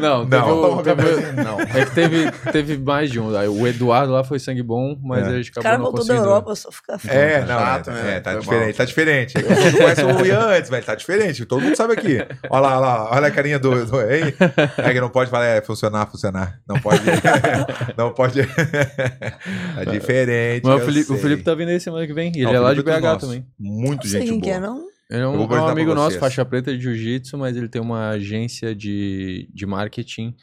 Não, 0.00 0.24
não. 0.24 0.28
teve 0.28 0.50
o- 0.50 0.82
teve- 0.82 1.42
não. 1.42 1.60
É 1.60 1.84
que 1.84 1.90
teve, 1.94 2.30
teve 2.52 2.78
mais 2.78 3.10
de 3.10 3.20
um. 3.20 3.36
Aí 3.36 3.46
O 3.48 3.64
Eduardo 3.66 4.12
lá 4.12 4.24
foi 4.24 4.38
sangue 4.40 4.62
bom, 4.62 4.98
mas 5.02 5.26
É. 5.26 5.30
a 5.30 5.36
gente 5.36 5.50
O 5.50 5.52
acabou 5.52 5.62
cara 5.62 5.78
não 5.78 5.84
voltou 5.84 6.00
da 6.04 6.14
conseguindo. 6.14 6.28
Europa, 6.28 6.54
só 6.56 6.72
fica 6.72 6.98
É, 7.08 7.40
não, 7.40 7.46
chato, 7.46 7.90
é, 7.90 7.92
né? 7.92 8.16
é, 8.16 8.20
tá 8.20 8.30
Foi 8.32 8.40
diferente, 8.40 8.66
mal. 8.66 8.74
tá 8.74 8.84
diferente. 8.84 9.38
É 9.38 9.42
que 9.42 9.48
Você 9.54 9.70
não 9.70 9.78
conhece 9.78 10.04
o 10.04 10.26
Ian 10.26 10.46
antes, 10.48 10.70
velho, 10.70 10.84
tá 10.84 10.94
diferente. 10.94 11.46
Todo 11.46 11.62
mundo 11.62 11.76
sabe 11.76 11.92
aqui. 11.92 12.18
Olha 12.50 12.60
lá, 12.60 12.70
olha 12.70 12.78
lá, 12.80 13.10
olha 13.12 13.26
a 13.28 13.30
carinha 13.30 13.58
do. 13.58 13.86
do 13.86 14.00
hein? 14.02 14.34
É 14.78 14.92
que 14.92 15.00
não 15.00 15.08
pode 15.10 15.30
falar, 15.30 15.46
é, 15.46 15.60
funcionar, 15.62 16.06
funcionar. 16.10 16.58
Não 16.68 16.80
pode. 16.80 17.02
não 17.96 18.12
pode. 18.12 18.47
Tá 18.54 19.84
diferente. 19.90 20.64
Mas 20.64 20.74
o 20.74 20.78
eu 20.78 20.84
Felipe, 20.84 21.12
o. 21.12 21.16
Felipe 21.18 21.42
tá 21.42 21.54
vindo 21.54 21.68
aí 21.68 21.80
semana 21.80 22.06
que 22.06 22.12
vem. 22.12 22.32
E 22.34 22.42
Não, 22.42 22.50
ele 22.50 22.56
é 22.56 22.60
o 22.60 22.62
lá 22.62 22.74
de 22.74 22.80
é 22.80 22.82
BH 22.82 23.00
nosso. 23.02 23.26
também. 23.26 23.46
Muito 23.58 24.04
Não 24.04 24.10
sei 24.10 24.20
gente 24.20 24.30
boa. 24.30 24.42
que 24.42 24.50
é, 24.50 24.60
não. 24.60 24.88
Ele 25.10 25.20
é 25.20 25.24
Eu 25.24 25.30
um, 25.30 25.54
é 25.54 25.60
um 25.62 25.68
amigo 25.68 25.94
nosso, 25.94 26.18
faixa 26.18 26.44
preta 26.44 26.76
de 26.76 26.82
jiu-jitsu, 26.82 27.38
mas 27.38 27.56
ele 27.56 27.68
tem 27.68 27.80
uma 27.80 28.10
agência 28.10 28.74
de, 28.74 29.48
de 29.54 29.64
marketing 29.66 30.34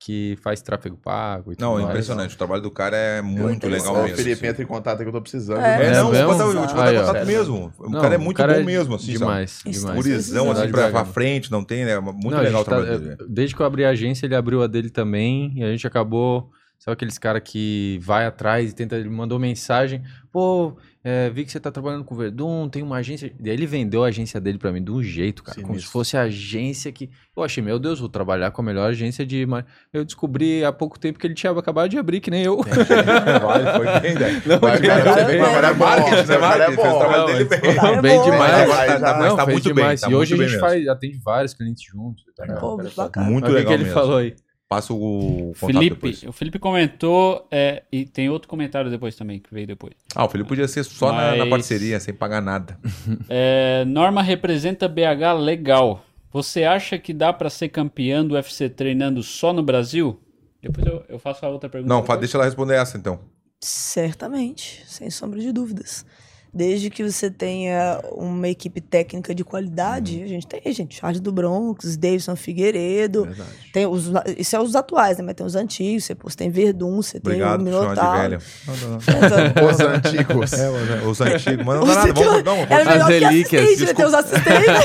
que 0.00 0.38
faz 0.42 0.62
tráfego 0.62 0.96
pago 0.96 1.52
e 1.52 1.56
tudo 1.56 1.64
Não, 1.64 1.72
é 1.74 1.78
mais. 1.82 1.88
impressionante. 1.90 2.34
O 2.34 2.38
trabalho 2.38 2.62
do 2.62 2.70
cara 2.70 2.96
é 2.96 3.20
muito 3.22 3.68
legal 3.68 4.02
mesmo. 4.04 4.16
Felipe, 4.16 4.46
entra 4.46 4.62
em 4.62 4.66
contato 4.66 4.98
que 4.98 5.08
eu 5.08 5.12
tô 5.12 5.20
precisando. 5.20 5.60
É. 5.60 5.82
É, 5.82 5.86
É 5.86 5.92
não, 5.96 6.10
mesmo? 6.10 6.26
vou 6.28 6.32
botar, 6.36 6.44
eu 6.44 6.52
vou 6.52 6.66
te 6.68 6.74
ó. 6.98 7.06
contato 7.06 7.26
mesmo. 7.26 7.72
O 7.78 7.90
Não, 7.90 8.00
cara 8.00 8.14
é 8.14 8.18
muito 8.18 8.36
cara 8.36 8.54
bom 8.54 8.60
é 8.60 8.62
mesmo, 8.64 8.94
assim, 8.94 9.06
sabe? 9.06 9.18
Demais, 9.18 9.60
Isso, 9.66 9.80
demais. 9.80 9.96
Gurizão, 9.96 10.50
assim, 10.52 10.66
de 10.66 10.72
pra, 10.72 10.90
pra 10.90 11.04
frente, 11.04 11.50
não 11.50 11.64
tem, 11.64 11.84
né? 11.84 11.98
Muito 11.98 12.30
Não, 12.30 12.38
legal 12.40 12.62
o 12.62 12.64
gente 12.64 12.64
tá- 12.64 12.76
trabalho 12.76 12.98
dele. 13.00 13.16
Desde 13.28 13.54
que 13.56 13.62
eu 13.62 13.66
abri 13.66 13.84
a 13.84 13.90
agência, 13.90 14.26
ele 14.26 14.36
abriu 14.36 14.62
a 14.62 14.66
dele 14.68 14.88
também. 14.90 15.52
E 15.56 15.64
a 15.64 15.70
gente 15.70 15.84
acabou. 15.86 16.48
Sabe 16.78 16.92
aqueles 16.94 17.18
caras 17.18 17.42
que 17.44 17.98
vai 18.00 18.24
atrás 18.24 18.70
e 18.70 18.74
tenta. 18.74 18.94
Ele 18.96 19.08
mandou 19.10 19.36
mensagem. 19.38 20.00
Pô, 20.30 20.76
é, 21.02 21.28
vi 21.28 21.44
que 21.44 21.50
você 21.50 21.58
tá 21.58 21.72
trabalhando 21.72 22.04
com 22.04 22.14
o 22.14 22.18
Verdun, 22.18 22.68
tem 22.68 22.82
uma 22.84 22.98
agência. 22.98 23.32
Daí 23.40 23.52
ele 23.52 23.66
vendeu 23.66 24.04
a 24.04 24.08
agência 24.08 24.40
dele 24.40 24.58
pra 24.58 24.70
mim 24.70 24.82
de 24.84 24.92
um 24.92 25.02
jeito, 25.02 25.42
cara. 25.42 25.56
Como 25.56 25.66
se 25.68 25.72
Sinistro. 25.80 25.90
fosse 25.90 26.16
a 26.16 26.22
agência 26.22 26.92
que. 26.92 27.10
Eu 27.36 27.42
achei, 27.42 27.60
meu 27.62 27.80
Deus, 27.80 27.98
vou 27.98 28.08
trabalhar 28.08 28.52
com 28.52 28.62
a 28.62 28.64
melhor 28.64 28.90
agência 28.90 29.26
de. 29.26 29.44
Eu 29.92 30.04
descobri 30.04 30.64
há 30.64 30.72
pouco 30.72 31.00
tempo 31.00 31.18
que 31.18 31.26
ele 31.26 31.34
tinha 31.34 31.50
acabado 31.52 31.88
de 31.88 31.98
abrir, 31.98 32.20
que 32.20 32.30
nem 32.30 32.44
eu. 32.44 32.58
Vale, 33.42 33.72
foi 33.72 34.00
bem, 34.00 34.14
né? 34.14 34.42
Não, 34.46 34.58
Vai, 34.60 34.80
cara, 34.80 35.02
cara, 35.02 35.20
é 35.20 35.24
bem, 35.26 35.38
bom, 35.40 35.46
mas 35.46 35.54
é 35.64 35.66
é 35.66 35.74
bom, 35.74 35.78
marketing, 35.84 36.10
né? 36.16 36.24
cara 36.26 36.36
é 36.36 36.38
Marketing, 36.38 36.76
fez 36.82 36.92
o 36.94 36.98
trabalho 36.98 37.18
Não, 37.18 37.26
dele 37.26 37.46
mas- 37.50 37.60
bem. 37.60 37.74
Cara, 37.74 37.96
é 37.96 38.02
bem 38.02 38.22
demais. 38.22 38.38
Mas 38.68 38.70
agora 38.70 39.00
tá- 39.00 39.12
Não, 39.12 39.18
mas 39.18 39.34
tá 39.36 39.46
muito 39.46 39.74
bem, 39.74 39.96
tá 39.96 40.10
e 40.10 40.14
hoje 40.14 40.34
a 40.34 40.36
muito 40.36 40.50
gente 40.50 40.88
atende 40.88 41.18
vários 41.24 41.54
clientes 41.54 41.82
juntos. 41.84 42.22
Tá 42.36 42.44
legal, 42.44 42.60
Pô, 42.60 42.76
cara. 42.76 42.90
bacana. 42.96 43.26
Muito 43.30 43.42
Mas 43.44 43.50
o 43.52 43.54
que 43.56 43.58
legal 43.58 43.74
ele 43.74 43.84
falou 43.86 44.16
aí? 44.18 44.36
Passa 44.68 44.92
o 44.92 45.54
contato 45.58 45.72
Felipe, 45.78 45.94
depois. 45.94 46.22
o 46.24 46.32
Felipe 46.32 46.58
comentou, 46.58 47.48
é, 47.50 47.84
e 47.90 48.04
tem 48.04 48.28
outro 48.28 48.46
comentário 48.46 48.90
depois 48.90 49.16
também, 49.16 49.38
que 49.40 49.52
veio 49.52 49.66
depois. 49.66 49.94
Ah, 50.14 50.26
o 50.26 50.28
Felipe 50.28 50.48
podia 50.48 50.68
ser 50.68 50.84
só 50.84 51.10
na, 51.10 51.30
na 51.32 51.38
Mas- 51.38 51.48
parceria, 51.48 51.98
sem 51.98 52.12
pagar 52.12 52.42
nada. 52.42 52.78
É, 53.30 53.84
Norma 53.86 54.22
representa 54.22 54.86
BH 54.86 55.32
legal. 55.40 56.04
Você 56.30 56.64
acha 56.64 56.98
que 56.98 57.14
dá 57.14 57.32
pra 57.32 57.48
ser 57.48 57.70
campeã 57.70 58.22
do 58.22 58.34
UFC 58.34 58.68
treinando 58.68 59.22
só 59.22 59.54
no 59.54 59.62
Brasil? 59.62 60.20
Depois 60.60 60.86
eu, 60.86 61.02
eu 61.08 61.18
faço 61.18 61.46
a 61.46 61.48
outra 61.48 61.70
pergunta. 61.70 61.88
Não, 61.88 62.02
depois. 62.02 62.16
fa- 62.16 62.20
deixa 62.20 62.36
ela 62.36 62.44
responder 62.44 62.74
essa, 62.74 62.98
então. 62.98 63.20
Certamente, 63.62 64.82
sem 64.86 65.08
sombra 65.08 65.40
de 65.40 65.50
dúvidas. 65.50 66.04
Desde 66.52 66.90
que 66.90 67.02
você 67.04 67.30
tenha 67.30 68.00
uma 68.12 68.48
equipe 68.48 68.80
técnica 68.80 69.34
de 69.34 69.44
qualidade, 69.44 70.22
a 70.22 70.26
gente 70.26 70.46
tem, 70.46 70.60
gente, 70.72 70.96
Charles 70.96 71.20
do 71.20 71.30
Bronx, 71.30 71.96
Davidson 71.96 72.34
Figueiredo, 72.36 73.24
Verdade. 73.24 73.50
tem 73.72 73.86
os, 73.86 74.10
isso 74.36 74.56
é 74.56 74.60
os 74.60 74.74
atuais, 74.74 75.18
né? 75.18 75.24
Mas 75.24 75.34
tem 75.34 75.46
os 75.46 75.54
antigos, 75.54 76.04
você, 76.04 76.14
pô, 76.14 76.28
você 76.30 76.36
tem 76.36 76.50
Verdun, 76.50 77.02
você 77.02 77.18
Obrigado 77.18 77.58
tem 77.58 77.60
o 77.60 77.64
Minotauro. 77.64 78.38
Então, 78.64 79.68
Os 79.68 79.80
antigos. 79.80 80.52
É, 80.52 80.70
os, 80.70 81.06
os 81.06 81.20
antigos. 81.20 81.64
Mas 81.66 81.80
não 81.80 81.86
dá 81.86 81.90
Os 81.90 81.96
nada. 81.96 82.42
Vamos, 82.42 82.70
Era 82.70 82.84
vamos. 82.84 83.06
melhor 83.06 83.06
que 83.06 83.18
relíquias, 83.18 83.62
assistente, 83.62 83.86
né? 83.86 83.94
Tem 83.94 84.06
os 84.06 84.14
assistentes. 84.14 84.84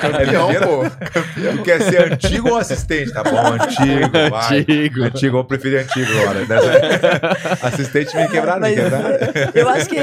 Campeão, 0.00 0.48
pô. 0.54 1.52
Tu 1.58 1.62
quer 1.62 1.82
ser 1.82 2.12
antigo 2.12 2.48
ou 2.50 2.56
assistente? 2.56 3.12
Tá 3.12 3.22
bom, 3.22 3.38
antigo, 3.38 4.30
vai. 4.30 4.58
Antigo. 4.60 5.02
Antigo, 5.04 5.36
eu 5.38 5.44
prefiro 5.44 5.78
antigo 5.80 6.10
agora. 6.22 6.38
Assistente 7.62 8.16
me 8.16 8.28
quebraram, 8.28 8.60
me 8.60 8.74
eu 9.54 9.68
acho 9.68 9.88
que 9.88 9.96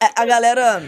a 0.00 0.22
a 0.22 0.26
galera. 0.26 0.82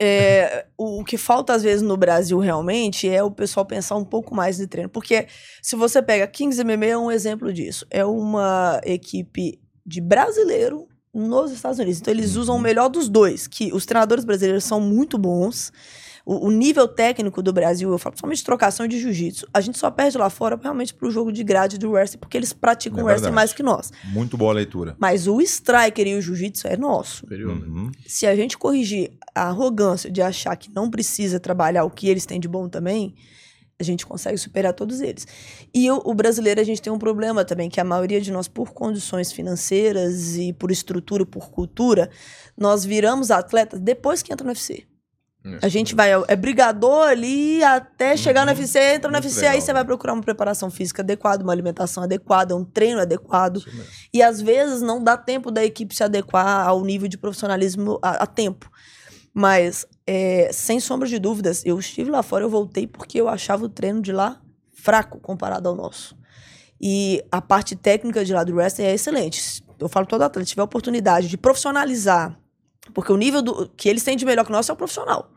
é, 0.00 0.66
o 0.76 1.00
o 1.00 1.04
que 1.04 1.16
falta 1.18 1.52
às 1.54 1.62
vezes 1.62 1.82
no 1.82 1.96
Brasil 1.96 2.38
realmente 2.38 3.08
é 3.08 3.22
o 3.22 3.30
pessoal 3.30 3.64
pensar 3.66 3.96
um 3.96 4.04
pouco 4.04 4.34
mais 4.34 4.56
de 4.56 4.66
treino. 4.66 4.88
Porque 4.88 5.26
se 5.62 5.76
você 5.76 6.02
pega 6.02 6.26
Kings 6.26 6.62
MMA 6.64 6.86
é 6.86 6.98
um 6.98 7.10
exemplo 7.10 7.52
disso. 7.52 7.86
É 7.90 8.04
uma 8.04 8.80
equipe 8.84 9.60
de 9.84 10.00
brasileiro 10.00 10.88
nos 11.12 11.50
Estados 11.50 11.78
Unidos. 11.78 12.00
Então 12.00 12.12
eles 12.12 12.36
usam 12.36 12.56
o 12.56 12.60
melhor 12.60 12.88
dos 12.88 13.08
dois. 13.08 13.46
Que 13.46 13.72
os 13.72 13.84
treinadores 13.84 14.24
brasileiros 14.24 14.64
são 14.64 14.80
muito 14.80 15.18
bons. 15.18 15.72
O, 16.24 16.46
o 16.46 16.50
nível 16.50 16.86
técnico 16.86 17.42
do 17.42 17.52
Brasil, 17.52 17.90
eu 17.90 17.98
falo 17.98 18.12
principalmente 18.12 18.38
de 18.38 18.44
trocação 18.44 18.86
de 18.86 18.98
jiu-jitsu, 18.98 19.46
a 19.52 19.60
gente 19.60 19.78
só 19.78 19.90
perde 19.90 20.18
lá 20.18 20.28
fora 20.30 20.58
realmente 20.60 20.94
pro 20.94 21.10
jogo 21.10 21.32
de 21.32 21.42
grade 21.42 21.78
do 21.78 21.90
wrestling, 21.90 22.18
porque 22.18 22.36
eles 22.36 22.52
praticam 22.52 23.00
É 23.00 23.04
wrestling 23.04 23.32
mais 23.32 23.52
que 23.52 23.62
nós. 23.62 23.92
Muito 24.12 24.36
boa 24.36 24.52
a 24.52 24.54
leitura. 24.54 24.96
Mas 24.98 25.26
o 25.26 25.40
striker 25.40 26.06
e 26.06 26.14
o 26.16 26.20
jiu-jitsu 26.20 26.66
é 26.66 26.76
nosso. 26.76 27.26
Uhum. 27.30 27.90
Se 28.06 28.26
a 28.26 28.34
gente 28.34 28.56
corrigir 28.58 29.12
a 29.34 29.48
arrogância 29.48 30.10
de 30.10 30.20
achar 30.20 30.56
que 30.56 30.70
não 30.74 30.90
precisa 30.90 31.40
trabalhar 31.40 31.84
o 31.84 31.90
que 31.90 32.08
eles 32.08 32.26
têm 32.26 32.40
de 32.40 32.48
bom 32.48 32.68
também, 32.68 33.14
a 33.80 33.82
gente 33.82 34.06
consegue 34.06 34.36
superar 34.36 34.74
todos 34.74 35.00
eles. 35.00 35.26
E 35.74 35.90
o, 35.90 36.02
o 36.04 36.14
brasileiro, 36.14 36.60
a 36.60 36.64
gente 36.64 36.82
tem 36.82 36.92
um 36.92 36.98
problema 36.98 37.44
também, 37.44 37.70
que 37.70 37.80
a 37.80 37.84
maioria 37.84 38.20
de 38.20 38.30
nós, 38.30 38.46
por 38.46 38.72
condições 38.72 39.32
financeiras 39.32 40.36
e 40.36 40.52
por 40.52 40.70
estrutura, 40.70 41.24
por 41.24 41.50
cultura, 41.50 42.10
nós 42.56 42.84
viramos 42.84 43.30
atletas 43.30 43.80
depois 43.80 44.22
que 44.22 44.32
entra 44.32 44.44
no 44.44 44.50
UFC. 44.50 44.86
A 45.62 45.68
gente 45.68 45.94
vai, 45.94 46.10
é 46.28 46.36
brigador 46.36 47.08
ali 47.08 47.64
até 47.64 48.14
chegar 48.14 48.44
no 48.44 48.52
UFC, 48.52 48.78
entra 48.78 49.10
no 49.10 49.14
Muito 49.14 49.24
UFC, 49.24 49.40
legal, 49.40 49.54
aí 49.54 49.60
você 49.60 49.72
vai 49.72 49.82
né? 49.82 49.86
procurar 49.86 50.12
uma 50.12 50.22
preparação 50.22 50.70
física 50.70 51.00
adequada, 51.00 51.42
uma 51.42 51.52
alimentação 51.52 52.02
adequada, 52.02 52.54
um 52.54 52.64
treino 52.64 53.00
adequado. 53.00 53.64
E 54.12 54.22
às 54.22 54.40
vezes 54.40 54.82
não 54.82 55.02
dá 55.02 55.16
tempo 55.16 55.50
da 55.50 55.64
equipe 55.64 55.94
se 55.94 56.04
adequar 56.04 56.68
ao 56.68 56.84
nível 56.84 57.08
de 57.08 57.16
profissionalismo 57.16 57.98
a, 58.02 58.24
a 58.24 58.26
tempo. 58.26 58.70
Mas, 59.32 59.86
é, 60.06 60.50
sem 60.52 60.78
sombra 60.78 61.08
de 61.08 61.18
dúvidas, 61.18 61.64
eu 61.64 61.78
estive 61.78 62.10
lá 62.10 62.22
fora, 62.22 62.44
eu 62.44 62.50
voltei 62.50 62.86
porque 62.86 63.18
eu 63.18 63.28
achava 63.28 63.64
o 63.64 63.68
treino 63.68 64.02
de 64.02 64.12
lá 64.12 64.40
fraco 64.74 65.20
comparado 65.20 65.68
ao 65.68 65.74
nosso. 65.74 66.16
E 66.78 67.24
a 67.30 67.40
parte 67.40 67.76
técnica 67.76 68.24
de 68.24 68.32
lá 68.34 68.44
do 68.44 68.54
wrestling 68.54 68.84
é 68.84 68.94
excelente. 68.94 69.62
Eu 69.78 69.88
falo 69.88 70.06
todo 70.06 70.22
atleta, 70.22 70.44
se 70.44 70.50
tiver 70.50 70.62
a 70.62 70.64
oportunidade 70.64 71.28
de 71.28 71.38
profissionalizar, 71.38 72.38
porque 72.94 73.12
o 73.12 73.16
nível 73.16 73.42
do, 73.42 73.68
que 73.76 73.88
eles 73.88 74.02
têm 74.02 74.16
de 74.16 74.24
melhor 74.24 74.44
que 74.44 74.50
o 74.50 74.52
nosso 74.54 74.70
é 74.70 74.74
o 74.74 74.76
profissional. 74.76 75.30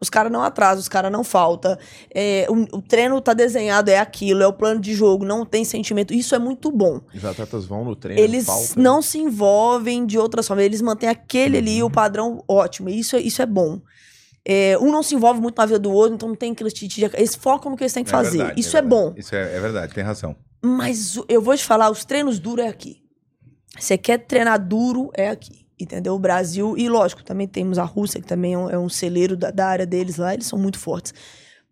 Os 0.00 0.08
caras 0.08 0.30
não 0.30 0.42
atrasam, 0.42 0.78
os 0.80 0.88
caras 0.88 1.10
não 1.10 1.24
faltam. 1.24 1.76
É, 2.14 2.46
o, 2.48 2.76
o 2.78 2.80
treino 2.82 3.20
tá 3.20 3.34
desenhado, 3.34 3.90
é 3.90 3.98
aquilo, 3.98 4.42
é 4.42 4.46
o 4.46 4.52
plano 4.52 4.80
de 4.80 4.94
jogo, 4.94 5.24
não 5.24 5.44
tem 5.44 5.64
sentimento. 5.64 6.14
Isso 6.14 6.36
é 6.36 6.38
muito 6.38 6.70
bom. 6.70 7.00
Os 7.12 7.24
atletas 7.24 7.66
vão 7.66 7.84
no 7.84 7.96
treino, 7.96 8.22
Eles 8.22 8.46
falta. 8.46 8.74
não 8.80 9.02
se 9.02 9.18
envolvem 9.18 10.06
de 10.06 10.16
outras 10.16 10.46
formas, 10.46 10.64
eles 10.64 10.80
mantêm 10.80 11.08
aquele 11.08 11.58
ali, 11.58 11.82
o 11.82 11.90
padrão 11.90 12.44
ótimo. 12.46 12.88
E 12.88 13.00
isso, 13.00 13.16
é- 13.16 13.20
isso 13.20 13.42
é 13.42 13.46
bom. 13.46 13.80
É, 14.44 14.78
um 14.78 14.92
não 14.92 15.02
se 15.02 15.14
envolve 15.16 15.40
muito 15.40 15.58
na 15.58 15.66
vida 15.66 15.80
do 15.80 15.90
outro, 15.90 16.14
então 16.14 16.28
não 16.28 16.36
tem 16.36 16.52
aquele 16.52 16.70
tite 16.70 17.00
de... 17.00 17.16
Eles 17.16 17.34
focam 17.34 17.70
no 17.70 17.76
que 17.76 17.82
eles 17.82 17.92
têm 17.92 18.04
que 18.04 18.10
fazer. 18.10 18.38
verdade, 18.38 18.60
isso 18.60 18.76
é, 18.76 18.80
verdade. 18.80 19.02
bom. 19.04 19.14
Isso 19.16 19.34
é, 19.34 19.56
é 19.56 19.60
verdade, 19.60 19.92
tem 19.92 20.04
razão. 20.04 20.36
Mas 20.62 21.20
eu 21.28 21.42
vou 21.42 21.56
te 21.56 21.64
falar, 21.64 21.90
os 21.90 22.04
treinos 22.04 22.38
duros 22.38 22.64
é 22.64 22.68
aqui. 22.68 23.02
Você 23.78 23.98
quer 23.98 24.18
treinar 24.18 24.64
duro, 24.64 25.10
é 25.14 25.28
aqui. 25.28 25.66
Entendeu? 25.80 26.14
O 26.14 26.18
Brasil, 26.18 26.76
e 26.76 26.88
lógico, 26.88 27.22
também 27.22 27.46
temos 27.46 27.78
a 27.78 27.84
Rússia, 27.84 28.20
que 28.20 28.26
também 28.26 28.54
é 28.54 28.58
um, 28.58 28.70
é 28.70 28.78
um 28.78 28.88
celeiro 28.88 29.36
da, 29.36 29.50
da 29.50 29.66
área 29.66 29.86
deles 29.86 30.16
lá, 30.16 30.34
eles 30.34 30.46
são 30.46 30.58
muito 30.58 30.78
fortes. 30.78 31.14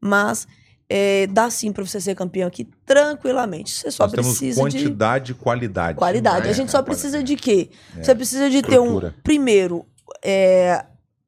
Mas 0.00 0.46
é, 0.88 1.26
dá 1.26 1.50
sim 1.50 1.72
pra 1.72 1.84
você 1.84 2.00
ser 2.00 2.14
campeão 2.14 2.46
aqui 2.46 2.68
tranquilamente. 2.84 3.72
Você 3.72 3.90
só 3.90 4.04
Nós 4.04 4.12
temos 4.12 4.28
precisa 4.28 4.54
de 4.54 4.76
quantidade 4.76 5.32
e 5.32 5.34
qualidade. 5.34 5.98
qualidade. 5.98 6.46
É, 6.46 6.50
a 6.50 6.52
gente 6.52 6.70
só 6.70 6.78
é, 6.78 6.82
precisa 6.82 7.22
de 7.22 7.34
quê? 7.34 7.70
Você 8.00 8.14
precisa 8.14 8.48
de 8.48 8.62
ter 8.62 8.78
um. 8.78 9.10
Primeiro, 9.22 9.84
é, 10.24 10.84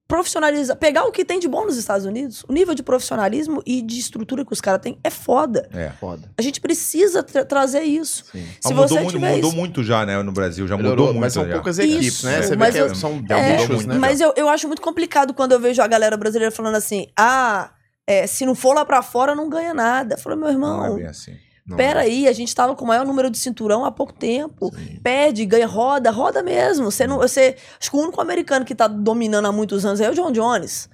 profissionalizar. 0.09 0.75
Pegar 0.79 1.05
o 1.05 1.13
que 1.13 1.23
tem 1.25 1.39
de 1.39 1.47
bom 1.47 1.67
nos 1.67 1.77
Estados 1.77 2.07
Unidos. 2.07 2.43
O 2.49 2.53
nível 2.53 2.75
de 2.75 2.83
profissionalismo 2.83 3.63
e 3.67 3.83
de 3.83 3.99
estrutura 3.99 4.43
que 4.45 4.53
os 4.53 4.61
caras 4.61 4.81
têm 4.81 4.99
é 5.05 5.11
foda. 5.11 5.69
É. 5.73 5.91
Foda. 6.01 6.31
A 6.37 6.43
gente 6.43 6.61
precisa 6.61 7.23
tra- 7.23 7.45
trazer 7.45 7.83
isso. 7.83 8.25
Sim. 8.33 8.45
Ah, 8.49 8.69
Se 8.69 8.75
mudou 8.75 8.89
você 8.89 8.95
muito, 9.01 9.11
tiver 9.11 9.35
mudou 9.35 9.51
isso- 9.51 9.59
muito 9.59 9.85
já, 9.85 10.07
né, 10.07 10.21
no 10.23 10.33
Brasil. 10.33 10.67
Já 10.67 10.77
Melhorou, 10.77 10.97
mudou 10.97 11.07
muito. 11.15 11.21
mas 11.21 11.33
são 11.35 11.45
já. 11.47 11.53
poucas 11.53 11.79
equipes, 11.79 12.07
Isso, 12.07 12.27
né? 12.27 12.41
Você 12.43 12.57
vê 12.57 12.73
que 12.73 12.79
eu- 12.79 12.95
são 12.95 13.11
É, 13.29 13.67
muito, 13.67 13.87
né? 13.87 13.99
Mas 13.99 14.21
eu, 14.21 14.33
eu 14.35 14.49
acho 14.49 14.67
muito 14.67 14.81
complicado 14.81 15.35
quando 15.35 15.53
eu 15.53 15.61
vejo 15.61 15.83
a 15.83 15.87
galera 15.87 16.17
brasileira 16.17 16.51
falando 16.51 16.77
assim: 16.77 17.07
ah, 17.17 17.71
é, 18.07 18.27
se 18.27 18.47
não 18.47 18.55
for 18.55 18.73
lá 18.75 18.87
pra 18.87 19.03
fora, 19.03 19.35
não 19.35 19.49
ganha 19.51 19.75
nada. 19.75 20.15
Eu 20.15 20.19
falei, 20.19 20.39
meu 20.39 20.47
Não 20.47 20.51
é 20.51 20.55
irmão, 20.87 20.97
bem 20.97 21.07
assim. 21.07 21.37
Não, 21.69 21.77
pera 21.77 22.01
aí, 22.01 22.27
a 22.27 22.33
gente 22.33 22.55
tava 22.55 22.75
com 22.75 22.85
o 22.85 22.89
maior 22.89 23.05
número 23.05 23.29
de 23.29 23.37
cinturão 23.37 23.85
há 23.85 23.93
pouco 23.93 24.13
tempo. 24.13 24.73
Perde, 25.03 25.45
ganha, 25.45 25.67
roda, 25.67 26.11
roda 26.11 26.43
mesmo. 26.43 26.91
Você 26.91 27.07
não, 27.07 27.19
você, 27.19 27.57
acho 27.79 27.91
que 27.91 27.97
o 27.97 28.01
único 28.01 28.21
americano 28.21 28.65
que 28.65 28.75
tá 28.75 28.89
dominando 28.89 29.47
há 29.47 29.53
muitos 29.53 29.85
anos 29.85 30.01
é 30.01 30.09
o 30.09 30.15
John 30.15 30.33
Jones. 30.33 30.89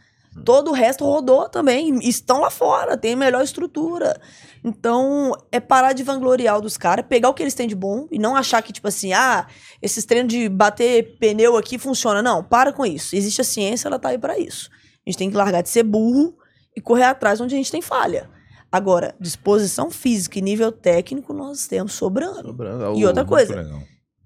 Todo 0.44 0.70
o 0.70 0.74
resto 0.74 1.04
rodou 1.04 1.48
também. 1.48 1.96
Estão 2.00 2.40
lá 2.40 2.50
fora, 2.50 2.96
tem 2.96 3.14
melhor 3.14 3.44
estrutura. 3.44 4.20
Então, 4.64 5.32
é 5.52 5.60
parar 5.60 5.92
de 5.92 6.02
vangloriar 6.02 6.60
dos 6.60 6.76
caras, 6.76 7.04
pegar 7.06 7.28
o 7.28 7.34
que 7.34 7.42
eles 7.42 7.54
têm 7.54 7.68
de 7.68 7.74
bom 7.74 8.08
e 8.10 8.18
não 8.18 8.34
achar 8.34 8.60
que, 8.62 8.72
tipo 8.72 8.88
assim, 8.88 9.12
ah, 9.12 9.46
esses 9.80 10.04
treinos 10.04 10.32
de 10.32 10.48
bater 10.48 11.16
pneu 11.18 11.56
aqui 11.56 11.78
funciona. 11.78 12.20
Não, 12.22 12.42
para 12.42 12.72
com 12.72 12.84
isso. 12.84 13.14
Existe 13.14 13.42
a 13.42 13.44
ciência, 13.44 13.86
ela 13.86 13.98
tá 13.98 14.08
aí 14.08 14.18
pra 14.18 14.38
isso. 14.38 14.70
A 15.06 15.10
gente 15.10 15.18
tem 15.18 15.30
que 15.30 15.36
largar 15.36 15.62
de 15.62 15.68
ser 15.68 15.82
burro 15.82 16.34
e 16.74 16.80
correr 16.80 17.04
atrás 17.04 17.40
onde 17.40 17.54
a 17.54 17.58
gente 17.58 17.70
tem 17.70 17.82
falha. 17.82 18.28
Agora, 18.74 19.14
disposição 19.20 19.88
física 19.88 20.36
e 20.36 20.42
nível 20.42 20.72
técnico 20.72 21.32
nós 21.32 21.68
temos 21.68 21.92
sobrando. 21.92 22.48
Sobrando. 22.48 22.98
E 22.98 23.06
outra 23.06 23.24
coisa, 23.24 23.64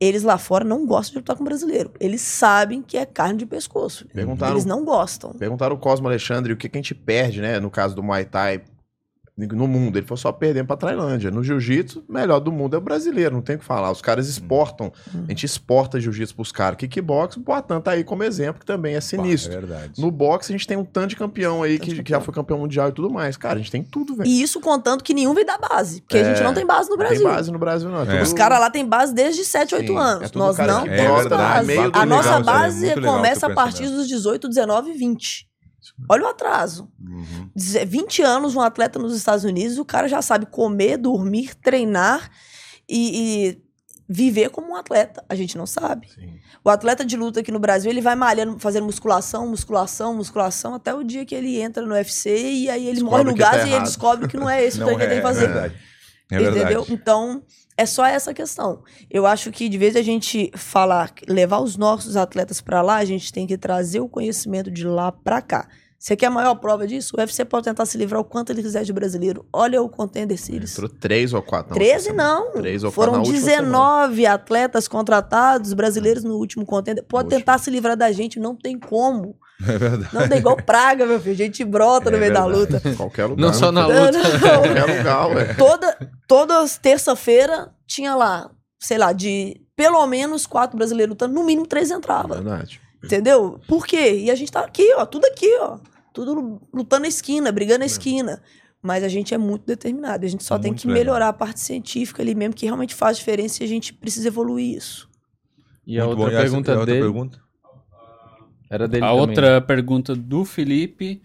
eles 0.00 0.22
lá 0.22 0.38
fora 0.38 0.64
não 0.64 0.86
gostam 0.86 1.12
de 1.12 1.18
lutar 1.18 1.36
com 1.36 1.44
brasileiro. 1.44 1.92
Eles 2.00 2.22
sabem 2.22 2.80
que 2.80 2.96
é 2.96 3.04
carne 3.04 3.40
de 3.40 3.44
pescoço. 3.44 4.06
Perguntaram, 4.08 4.54
Eles 4.54 4.64
não 4.64 4.86
gostam. 4.86 5.34
perguntaram 5.34 5.76
o 5.76 5.78
Cosmo 5.78 6.08
Alexandre 6.08 6.50
o 6.50 6.56
que, 6.56 6.66
que 6.66 6.78
a 6.78 6.80
gente 6.80 6.94
perde, 6.94 7.42
né? 7.42 7.60
No 7.60 7.70
caso 7.70 7.94
do 7.94 8.02
Muay 8.02 8.24
Thai 8.24 8.62
no 9.46 9.68
mundo. 9.68 9.96
Ele 9.98 10.06
falou 10.06 10.16
só 10.18 10.32
perdendo 10.32 10.66
pra 10.66 10.76
Tailândia. 10.76 11.30
No 11.30 11.42
jiu-jitsu, 11.44 12.04
o 12.08 12.12
melhor 12.12 12.40
do 12.40 12.50
mundo 12.50 12.74
é 12.74 12.78
o 12.78 12.80
brasileiro, 12.80 13.34
não 13.34 13.42
tem 13.42 13.56
o 13.56 13.58
que 13.58 13.64
falar. 13.64 13.90
Os 13.90 14.02
caras 14.02 14.28
exportam. 14.28 14.92
A 15.26 15.30
gente 15.30 15.44
exporta 15.46 16.00
jiu-jitsu 16.00 16.34
pros 16.34 16.50
caras. 16.52 16.76
Kickbox, 16.78 17.36
o 17.36 17.40
Poitin 17.40 17.80
tá 17.80 17.92
aí 17.92 18.04
como 18.04 18.22
exemplo, 18.24 18.60
que 18.60 18.66
também 18.66 18.94
é 18.94 19.00
sinistro. 19.00 19.52
É 19.52 19.56
verdade. 19.60 20.00
No 20.00 20.10
boxe, 20.10 20.52
a 20.52 20.54
gente 20.56 20.66
tem 20.66 20.76
um 20.76 20.84
tanto 20.84 21.08
de 21.08 21.16
campeão 21.16 21.62
aí 21.62 21.78
que, 21.78 21.92
de 21.94 22.02
que 22.02 22.10
já 22.10 22.20
foi 22.20 22.32
campeão 22.34 22.58
mundial 22.58 22.88
e 22.88 22.92
tudo 22.92 23.10
mais. 23.10 23.36
Cara, 23.36 23.54
a 23.54 23.58
gente 23.58 23.70
tem 23.70 23.82
tudo, 23.82 24.14
velho. 24.16 24.28
E 24.28 24.42
isso 24.42 24.60
contando 24.60 25.02
que 25.04 25.14
nenhum 25.14 25.34
vem 25.34 25.44
da 25.44 25.56
base. 25.58 26.00
Porque 26.02 26.18
a 26.18 26.24
gente 26.24 26.40
É, 26.40 26.44
não 26.44 26.54
tem 26.54 26.66
base 26.66 26.88
no 26.88 26.96
Não 26.96 26.98
Brasil. 26.98 27.18
Tem 27.24 27.28
base 27.28 27.52
no 27.52 27.58
Brasil, 27.58 27.88
não. 27.90 28.02
É. 28.02 28.06
tudo- 28.06 28.22
Os 28.22 28.32
caras 28.32 28.58
lá 28.60 28.70
têm 28.70 28.86
base 28.86 29.14
desde 29.14 29.44
7, 29.44 29.74
8 29.74 29.86
Sim, 29.92 29.98
anos. 29.98 30.24
é 30.24 30.28
tudo 30.28 30.38
Nós 30.44 30.58
não 30.58 30.84
temos 30.84 31.26
base. 31.26 31.78
A 31.92 32.06
nossa 32.06 32.40
base 32.40 32.94
começa 33.00 33.46
a 33.46 33.54
partir 33.54 33.88
dos 33.88 34.08
18, 34.08 34.48
19 34.48 34.90
e 34.90 34.94
20. 34.94 35.47
Olha 36.08 36.24
o 36.24 36.28
atraso. 36.28 36.90
Uhum. 37.00 37.50
Deze- 37.54 37.84
20 37.84 38.22
anos, 38.22 38.54
um 38.54 38.60
atleta 38.60 38.98
nos 38.98 39.14
Estados 39.14 39.44
Unidos, 39.44 39.78
o 39.78 39.84
cara 39.84 40.08
já 40.08 40.20
sabe 40.22 40.46
comer, 40.46 40.96
dormir, 40.96 41.54
treinar 41.54 42.30
e, 42.88 43.48
e 43.48 43.62
viver 44.08 44.50
como 44.50 44.70
um 44.72 44.76
atleta. 44.76 45.24
A 45.28 45.34
gente 45.34 45.56
não 45.56 45.66
sabe. 45.66 46.08
Sim. 46.12 46.38
O 46.64 46.70
atleta 46.70 47.04
de 47.04 47.16
luta 47.16 47.40
aqui 47.40 47.52
no 47.52 47.58
Brasil, 47.58 47.90
ele 47.90 48.00
vai 48.00 48.14
malhando, 48.16 48.58
fazendo 48.58 48.84
musculação, 48.84 49.46
musculação, 49.46 50.14
musculação, 50.14 50.74
até 50.74 50.92
o 50.94 51.02
dia 51.04 51.24
que 51.24 51.34
ele 51.34 51.60
entra 51.60 51.84
no 51.86 51.94
UFC 51.94 52.30
e 52.52 52.68
aí 52.68 52.84
ele 52.86 52.94
Descobre 53.00 53.24
morre 53.24 53.30
no 53.32 53.36
tá 53.38 53.50
gás 53.52 53.66
e 53.68 53.72
ele 53.72 53.84
descobre 53.84 54.28
que 54.28 54.36
não 54.36 54.50
é 54.50 54.64
esse 54.64 54.78
Não 54.80 54.88
que 54.88 54.94
ele 54.94 54.98
tem 55.00 55.06
é, 55.06 55.10
que 55.12 55.18
é 55.18 55.22
fazer. 55.22 55.46
verdade. 55.46 55.74
É 56.30 56.38
verdade. 56.38 56.58
Entendeu? 56.60 56.86
Então, 56.90 57.42
é 57.78 57.86
só 57.86 58.04
essa 58.04 58.34
questão. 58.34 58.82
Eu 59.08 59.24
acho 59.24 59.52
que 59.52 59.68
de 59.68 59.78
vez 59.78 59.94
a 59.94 60.02
gente 60.02 60.50
falar, 60.56 61.12
levar 61.28 61.60
os 61.60 61.76
nossos 61.76 62.16
atletas 62.16 62.60
pra 62.60 62.82
lá, 62.82 62.96
a 62.96 63.04
gente 63.04 63.32
tem 63.32 63.46
que 63.46 63.56
trazer 63.56 64.00
o 64.00 64.08
conhecimento 64.08 64.68
de 64.68 64.84
lá 64.84 65.12
pra 65.12 65.40
cá. 65.40 65.68
Você 65.98 66.14
quer 66.14 66.26
a 66.26 66.30
maior 66.30 66.54
prova 66.54 66.86
disso? 66.86 67.16
O 67.16 67.20
UFC 67.20 67.44
pode 67.44 67.64
tentar 67.64 67.84
se 67.84 67.98
livrar 67.98 68.20
o 68.20 68.24
quanto 68.24 68.50
ele 68.50 68.62
quiser 68.62 68.84
de 68.84 68.92
brasileiro. 68.92 69.44
Olha 69.52 69.82
o 69.82 69.88
Contender 69.88 70.38
Series. 70.38 70.72
Entrou 70.72 70.88
três 70.88 71.32
ou 71.34 71.42
quatro. 71.42 71.74
13 71.74 72.12
não. 72.12 72.52
Três 72.52 72.84
ou 72.84 72.92
Foram 72.92 73.14
quatro 73.14 73.32
19 73.32 74.24
atletas 74.24 74.86
contratados 74.86 75.72
brasileiros 75.72 76.22
no 76.22 76.36
último 76.36 76.64
contender. 76.64 77.02
Pode 77.02 77.24
Último. 77.24 77.40
tentar 77.40 77.58
se 77.58 77.68
livrar 77.68 77.96
da 77.96 78.12
gente, 78.12 78.38
não 78.38 78.54
tem 78.54 78.78
como. 78.78 79.36
É 79.60 79.76
verdade. 79.76 80.14
Não 80.14 80.28
tem 80.28 80.38
igual 80.38 80.54
praga, 80.56 81.04
meu 81.04 81.18
filho. 81.18 81.34
A 81.34 81.36
gente 81.36 81.64
brota 81.64 82.10
É 82.10 82.12
no 82.12 82.18
meio 82.18 82.32
da 82.32 82.42
verdade. 82.46 82.60
luta. 82.60 82.78
semana. 82.78 82.96
Qualquer 82.96 83.24
lugar. 83.26 83.42
Não 83.44 83.52
só 83.52 83.72
na 83.72 83.86
luta. 83.88 84.12
Não, 84.12 84.22
não. 84.22 84.38
Qualquer 84.38 84.84
lugar, 84.98 85.26
ué. 85.34 85.54
Toda, 85.54 85.98
toda 86.28 86.64
terça-feira 86.80 87.70
tinha 87.84 88.14
lá, 88.14 88.50
sei 88.78 88.98
lá, 88.98 89.12
de 89.12 89.60
pelo 89.74 90.06
menos 90.06 90.46
quatro 90.46 90.76
brasileiros 90.76 91.10
lutando, 91.14 91.34
no 91.34 91.44
mínimo 91.44 91.66
três 91.66 91.90
entrava. 91.90 92.36
Verdade. 92.36 92.80
Entendeu? 93.04 93.60
Por 93.68 93.86
quê? 93.86 94.18
E 94.20 94.30
a 94.30 94.34
gente 94.34 94.50
tá 94.52 94.60
aqui, 94.60 94.92
ó, 94.94 95.06
tudo 95.06 95.24
aqui, 95.26 95.48
ó. 95.60 95.78
Tudo 96.12 96.60
lutando 96.72 97.02
na 97.02 97.08
esquina, 97.08 97.52
brigando 97.52 97.80
na 97.80 97.86
esquina. 97.86 98.42
Mas 98.82 99.02
a 99.04 99.08
gente 99.08 99.34
é 99.34 99.38
muito 99.38 99.64
determinado. 99.66 100.24
A 100.24 100.28
gente 100.28 100.42
só 100.44 100.58
tem 100.58 100.70
Muito 100.72 100.82
que 100.82 100.86
legal. 100.88 100.98
melhorar 101.04 101.28
a 101.28 101.32
parte 101.32 101.60
científica 101.60 102.22
ali 102.22 102.34
mesmo, 102.34 102.54
que 102.54 102.64
realmente 102.66 102.94
faz 102.94 103.16
diferença 103.18 103.62
e 103.62 103.66
a 103.66 103.68
gente 103.68 103.92
precisa 103.92 104.28
evoluir 104.28 104.76
isso. 104.76 105.08
E 105.86 105.98
a 105.98 106.04
Muito 106.06 106.18
outra 106.20 106.24
bom. 106.24 106.36
essa- 106.36 106.42
pergunta 106.42 106.70
e 106.70 106.74
a 106.74 106.78
outra 106.78 106.92
dele 106.94 107.04
pergunta? 107.04 107.40
era 108.70 108.88
dele 108.88 109.04
A 109.04 109.08
também. 109.08 109.20
outra 109.20 109.60
pergunta 109.60 110.14
do 110.14 110.44
Felipe. 110.44 111.22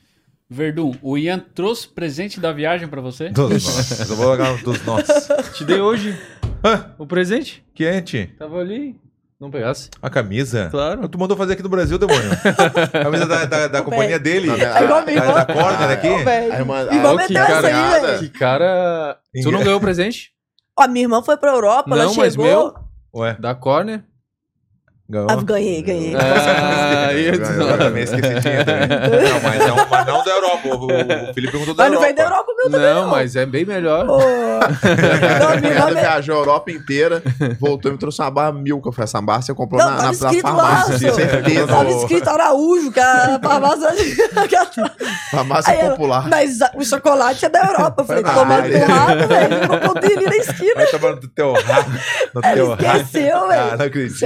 Verdun, 0.49 0.93
o 1.01 1.17
Ian 1.17 1.39
trouxe 1.39 1.87
presente 1.87 2.39
da 2.39 2.51
viagem 2.51 2.87
pra 2.87 3.01
você? 3.01 3.29
Dos 3.29 3.49
nossos. 3.51 4.09
Eu 4.09 4.15
vou 4.15 4.27
largar 4.27 4.61
dos 4.63 4.83
nossos. 4.85 5.27
Te 5.57 5.63
dei 5.65 5.79
hoje 5.81 6.15
o 6.99 7.07
presente. 7.07 7.63
Quente. 7.73 8.27
Tava 8.37 8.59
ali. 8.59 8.95
Não 9.39 9.51
pegasse? 9.51 9.89
A 10.01 10.09
camisa? 10.09 10.69
Claro. 10.71 11.07
Tu 11.09 11.17
mandou 11.19 11.35
fazer 11.35 11.53
aqui 11.53 11.63
no 11.63 11.69
Brasil, 11.69 11.97
demônio. 11.97 12.31
A 12.93 13.03
camisa 13.03 13.25
da, 13.25 13.45
da, 13.45 13.67
da 13.67 13.81
companhia 13.81 14.17
dele. 14.19 14.47
Não, 14.47 14.55
né? 14.57 14.79
É 14.79 14.83
igual 14.83 14.99
a 14.99 15.05
minha 15.05 15.19
Da, 15.19 15.25
irmã. 15.27 15.33
da 15.35 15.45
corner 15.53 15.89
aqui. 15.91 16.07
Ô, 16.09 16.17
velho. 16.23 16.53
A 16.53 16.55
irmã- 16.57 16.81
Irmã 16.83 17.09
a- 17.09 17.13
Ô, 17.13 17.17
que 17.17 17.37
aí, 17.37 17.45
cara-. 17.47 18.17
Que 18.19 18.29
cara. 18.29 19.17
Tu 19.43 19.51
não 19.51 19.59
ganhou 19.63 19.77
o 19.77 19.81
presente? 19.81 20.31
Ó, 20.79 20.87
minha 20.87 21.03
irmã 21.05 21.21
foi 21.21 21.35
pra 21.37 21.51
Europa, 21.51 21.89
ela 21.93 22.05
Não, 22.05 22.15
mas 22.15 22.33
chegou. 22.33 22.45
meu? 22.45 22.73
Ué, 23.15 23.35
Da 23.39 23.53
Corner? 23.53 24.03
Ganhou. 25.13 25.27
Ah, 25.29 25.35
ganhei, 25.43 25.81
ganhei. 25.81 26.13
Ah, 26.15 27.13
eu 27.13 27.77
também 27.77 28.03
esquecidinha 28.03 28.65
também. 28.65 28.87
Não, 29.33 29.39
mas 29.41 29.59
não, 29.67 29.75
mas 29.89 30.05
não 30.07 30.23
da 30.23 30.31
Europa. 30.31 30.67
O, 30.67 30.85
o 31.29 31.33
Felipe 31.33 31.51
perguntou 31.51 31.73
da 31.75 31.83
Mas 31.83 31.91
não 31.93 32.01
Europa. 32.01 32.05
vem 32.05 32.15
da 32.15 32.23
Europa, 32.23 32.53
meu 32.57 32.71
também. 32.71 32.93
Não, 32.93 33.07
mas 33.07 33.35
é 33.35 33.45
bem 33.45 33.65
melhor. 33.65 34.05
Ô, 34.09 34.17
não, 34.19 35.87
me- 35.93 35.99
viajou 35.99 36.35
a 36.35 36.39
Europa 36.39 36.71
inteira, 36.71 37.21
voltou 37.59 37.89
e 37.91 37.93
me 37.93 37.97
trouxe 37.99 38.21
uma 38.21 38.31
barra 38.31 38.51
mil 38.51 38.81
que 38.81 38.87
eu 38.87 38.91
falei, 38.91 39.03
essa 39.05 39.21
barra 39.21 39.41
você 39.41 39.53
comprou 39.53 39.79
Não, 39.81 39.89
na, 39.91 39.97
tava 39.97 40.03
na, 40.03 40.07
na 40.11 40.13
escrito 40.31 40.45
lá, 40.45 40.53
farmácia, 40.55 40.97
seu. 40.99 41.13
certeza. 41.13 41.67
Tava 41.67 41.89
escrito 41.91 42.27
Araújo, 42.29 42.91
que 42.91 42.99
a 42.99 43.39
farmácia. 43.43 43.89
Farmácia 45.31 45.73
Aí 45.73 45.89
popular. 45.89 46.27
Mas 46.29 46.59
o 46.75 46.83
chocolate 46.83 47.45
é 47.45 47.49
da 47.49 47.59
Europa. 47.65 48.01
Eu 48.01 48.05
falei, 48.05 48.23
Ah, 48.25 48.33
tomando 48.33 48.65
ele- 48.65 48.75
errado, 48.75 49.27
velho. 49.27 49.53
Ele 49.55 49.67
comprou 49.67 49.93
dele 49.95 50.13
ali 50.13 50.25
na 50.25 50.35
esquina. 50.37 50.73
Vai 50.75 50.85
tomar 50.87 51.11
no 51.15 51.27
teu 51.27 51.53
rabo. 51.53 51.89
No 52.33 52.41
Ela 52.43 52.53
teu 52.55 52.69
rabo. 52.69 52.83
esqueceu, 52.83 53.37
Ah, 53.37 53.47
velho. 53.47 53.77
não 53.77 53.85
acredito. 53.85 54.25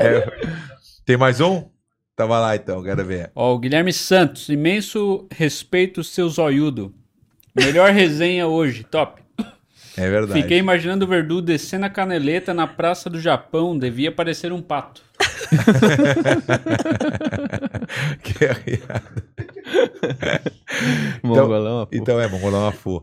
É. 0.00 0.50
Tem 1.04 1.16
mais 1.16 1.40
um? 1.40 1.68
Tava 2.16 2.38
lá 2.38 2.54
então, 2.54 2.82
quero 2.82 3.04
ver. 3.04 3.30
Ó, 3.34 3.54
o 3.54 3.58
Guilherme 3.58 3.92
Santos, 3.92 4.48
imenso 4.48 5.26
respeito 5.30 6.04
seu 6.04 6.28
zoiudo. 6.28 6.94
Melhor 7.54 7.92
resenha 7.92 8.46
hoje, 8.46 8.84
top. 8.84 9.22
É 9.96 10.10
verdade. 10.10 10.42
Fiquei 10.42 10.58
imaginando 10.58 11.04
o 11.04 11.08
Verdu 11.08 11.40
descendo 11.40 11.86
a 11.86 11.90
caneleta 11.90 12.52
na 12.52 12.66
Praça 12.66 13.08
do 13.08 13.20
Japão, 13.20 13.78
devia 13.78 14.10
parecer 14.10 14.52
um 14.52 14.60
pato. 14.60 15.02
Que. 18.22 18.80
Mongolão, 21.22 21.86
pô. 21.86 21.96
Então 21.96 22.20
é, 22.20 22.26
vamos 22.28 22.42
rolar 22.42 22.58
uma 22.64 22.72
fu. 22.72 23.02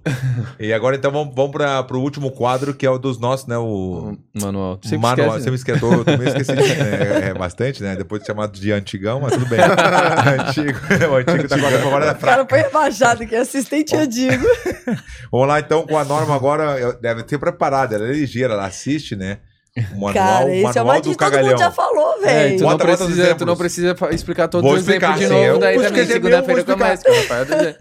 E 0.60 0.72
agora 0.72 0.96
então 0.96 1.12
vamos, 1.12 1.34
vamos 1.34 1.52
para 1.52 1.98
o 1.98 2.02
último 2.02 2.32
quadro 2.32 2.74
que 2.74 2.86
é 2.86 2.90
o 2.90 2.98
dos 2.98 3.20
nossos, 3.20 3.48
né? 3.48 3.58
O 3.58 4.18
Manual. 4.34 4.80
Sempre 4.84 5.00
manual. 5.00 5.38
esquece, 5.38 5.44
Você 5.44 5.50
me 5.50 5.56
esqueceu, 5.56 5.92
eu 5.92 6.06
também 6.06 6.28
esqueci 6.28 6.54
de, 6.54 6.62
né, 6.62 7.30
é, 7.30 7.34
bastante, 7.34 7.82
né? 7.82 7.96
Depois 7.96 8.22
de 8.22 8.28
chamado 8.28 8.60
de 8.60 8.72
antigão, 8.72 9.20
mas 9.22 9.34
tudo 9.34 9.48
bem. 9.48 9.60
antigo, 9.62 10.80
o 11.12 11.16
antigo 11.16 11.48
tá 11.48 11.60
com 11.60 11.66
a 11.66 11.72
memória 11.72 12.08
da 12.08 12.14
O 12.14 12.20
cara 12.20 12.46
foi 12.48 12.62
rebaixado 12.62 13.24
aqui, 13.24 13.36
assistente 13.36 13.96
eu 13.96 14.06
digo. 14.06 14.46
Vamos 15.32 15.48
lá 15.48 15.60
então 15.60 15.86
com 15.86 15.98
a 15.98 16.06
norma 16.06 16.36
agora, 16.36 16.94
deve 17.02 17.24
ter 17.24 17.38
preparado, 17.38 17.94
ela 17.94 18.08
é 18.08 18.12
ligeira, 18.12 18.54
ela 18.54 18.66
assiste, 18.66 19.16
né? 19.16 19.40
O 19.78 19.94
manual, 20.02 20.14
Cara, 20.14 20.54
esse 20.56 20.78
é 20.78 20.82
uma 20.82 21.00
do 21.00 21.02
dica 21.02 21.12
que 21.12 21.18
todo 21.18 21.18
cagalhão. 21.18 21.50
mundo 21.52 21.60
já 21.60 21.72
falou, 21.72 22.14
É, 22.24 22.26
velho. 22.26 22.58
tu, 22.58 22.62
não 22.64 22.72
Bota- 22.72 22.84
bota 22.86 22.92
os 22.94 22.98
precisa, 23.00 23.16
tu 23.22 23.26
exemplos. 23.26 23.48
não 23.48 23.56
precisa 23.58 23.96
fa- 23.96 24.10
explicar 24.14 24.48
todos 24.50 24.70
Vou 24.70 24.78
os 24.78 24.84
exemplos 24.86 25.10
explicar, 25.12 25.18
de 25.18 25.24
sim, 25.28 25.34
novo, 25.48 25.56
eu- 25.56 25.60
daí 25.60 25.76
também 25.82 26.02
é 26.02 26.06
segunda-feira 26.06 26.60
eu 26.62 26.66
vou 26.66 26.76
começa. 26.78 27.04
Rafael 27.10 27.46
dizer. 27.46 27.78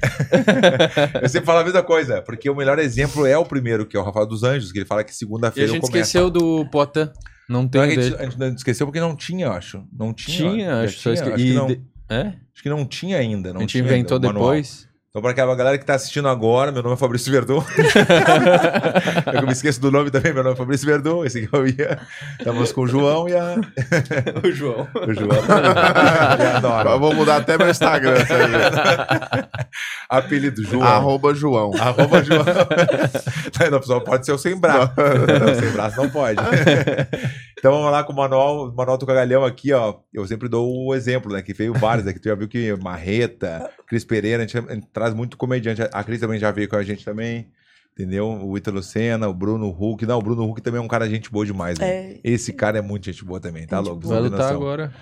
Eu 1.22 1.28
sempre 1.28 1.46
falo 1.46 1.58
a 1.58 1.64
mesma 1.64 1.82
coisa, 1.82 2.22
porque 2.22 2.48
o 2.48 2.54
melhor 2.54 2.78
exemplo 2.78 3.26
é 3.26 3.36
o 3.36 3.44
primeiro, 3.44 3.86
que 3.86 3.96
é 3.96 4.00
o 4.00 4.04
Rafael 4.04 4.26
dos 4.26 4.42
Anjos, 4.44 4.70
que 4.70 4.78
ele 4.78 4.86
fala 4.86 5.02
que 5.02 5.10
E 5.10 5.12
a 5.12 5.16
segunda-feira 5.16 5.68
eu 5.68 5.74
gente 5.74 5.82
começo. 5.82 5.98
esqueceu 5.98 6.30
do 6.30 6.64
Potan. 6.70 7.12
Não 7.48 7.66
tem 7.66 7.80
Não, 7.80 7.88
o 7.88 7.90
a, 7.90 7.94
gente, 7.94 8.02
dele. 8.04 8.16
a 8.20 8.24
gente 8.24 8.38
não 8.38 8.48
esqueceu 8.54 8.86
porque 8.86 9.00
não 9.00 9.16
tinha, 9.16 9.46
eu 9.46 9.52
acho. 9.52 9.82
Não 9.92 10.14
tinha. 10.14 10.36
Tinha, 10.50 10.66
Já 10.70 10.82
acho, 10.84 10.98
só 11.00 11.12
esque... 11.12 11.28
acho, 11.28 11.40
e 11.40 11.44
que 11.48 11.54
não, 11.54 11.66
de- 11.66 11.82
É? 12.08 12.20
acho 12.54 12.62
que 12.62 12.68
não 12.70 12.86
tinha 12.86 13.18
ainda. 13.18 13.50
Não 13.52 13.56
a 13.58 13.60
gente 13.62 13.70
tinha 13.70 13.82
inventou 13.82 14.16
ainda 14.16 14.28
o 14.28 14.32
manual. 14.32 14.50
depois. 14.52 14.88
Então, 15.10 15.20
para 15.20 15.32
aquela 15.32 15.56
galera 15.56 15.76
que 15.76 15.84
tá 15.84 15.96
assistindo 15.96 16.28
agora, 16.28 16.70
meu 16.70 16.84
nome 16.84 16.94
é 16.94 16.96
Fabrício 16.96 17.32
Verdun. 17.32 17.60
eu 19.34 19.42
me 19.44 19.50
esqueço 19.50 19.80
do 19.80 19.90
nome 19.90 20.08
também, 20.08 20.32
meu 20.32 20.44
nome 20.44 20.54
é 20.54 20.56
Fabrício 20.56 20.86
Verdun. 20.86 21.24
Esse 21.24 21.38
aqui 21.38 21.48
eu 21.52 21.66
ia. 21.66 21.98
Estamos 22.38 22.70
com 22.70 22.82
o 22.82 22.86
João 22.86 23.28
e 23.28 23.34
a. 23.34 23.56
o 24.46 24.52
João. 24.52 24.86
O 24.94 25.12
João. 25.12 25.30
e 25.34 26.86
a 26.86 26.92
Eu 26.92 27.00
vou 27.00 27.12
mudar 27.12 27.38
até 27.38 27.58
meu 27.58 27.68
Instagram. 27.68 28.14
Apelido 30.08 30.62
João. 30.62 30.84
Arroba 30.84 31.34
João. 31.34 31.72
Arroba 31.74 32.22
João. 32.22 32.44
não, 33.68 33.80
pessoal, 33.80 34.02
pode 34.02 34.24
ser 34.24 34.30
o 34.30 34.38
sem 34.38 34.54
braço. 34.54 34.92
Não, 34.96 35.54
sem 35.56 35.70
braço 35.72 35.96
não 35.96 36.08
pode. 36.08 36.40
Então 37.60 37.72
vamos 37.72 37.92
lá 37.92 38.02
com 38.02 38.12
o 38.12 38.16
manual, 38.16 38.68
o 38.70 38.74
manual 38.74 38.96
do 38.96 39.04
cagalhão 39.06 39.44
aqui, 39.44 39.70
ó. 39.72 39.96
Eu 40.12 40.26
sempre 40.26 40.48
dou 40.48 40.66
o 40.86 40.94
exemplo, 40.94 41.30
né? 41.30 41.42
Que 41.42 41.52
veio 41.52 41.74
vários 41.74 42.06
aqui. 42.06 42.18
Tu 42.18 42.28
já 42.28 42.34
viu 42.34 42.48
que 42.48 42.74
Marreta, 42.82 43.70
Cris 43.86 44.02
Pereira, 44.02 44.42
a 44.42 44.46
gente, 44.46 44.58
a 44.66 44.74
gente 44.74 44.86
traz 44.92 45.12
muito 45.12 45.36
comediante. 45.36 45.82
A 45.92 46.02
Cris 46.02 46.20
também 46.20 46.38
já 46.38 46.50
veio 46.50 46.68
com 46.68 46.76
a 46.76 46.82
gente 46.82 47.04
também. 47.04 47.48
Entendeu? 47.92 48.26
O 48.28 48.56
Ítalo 48.56 48.82
Senna, 48.82 49.28
o 49.28 49.34
Bruno 49.34 49.68
Huck. 49.68 50.06
Não, 50.06 50.18
o 50.18 50.22
Bruno 50.22 50.48
Huck 50.48 50.62
também 50.62 50.80
é 50.80 50.82
um 50.82 50.88
cara 50.88 51.06
gente 51.06 51.30
boa 51.30 51.44
demais, 51.44 51.78
né? 51.78 51.86
É, 51.86 52.20
Esse 52.24 52.50
cara 52.52 52.78
é 52.78 52.82
muito 52.82 53.04
gente 53.04 53.22
boa 53.24 53.38
também, 53.38 53.66
tá 53.66 53.76
Gente 53.76 53.86
louco? 53.88 54.00
boa. 54.00 54.14
Vai 54.14 54.22
lutar 54.22 54.38
noção. 54.40 54.56
agora. 54.56 54.92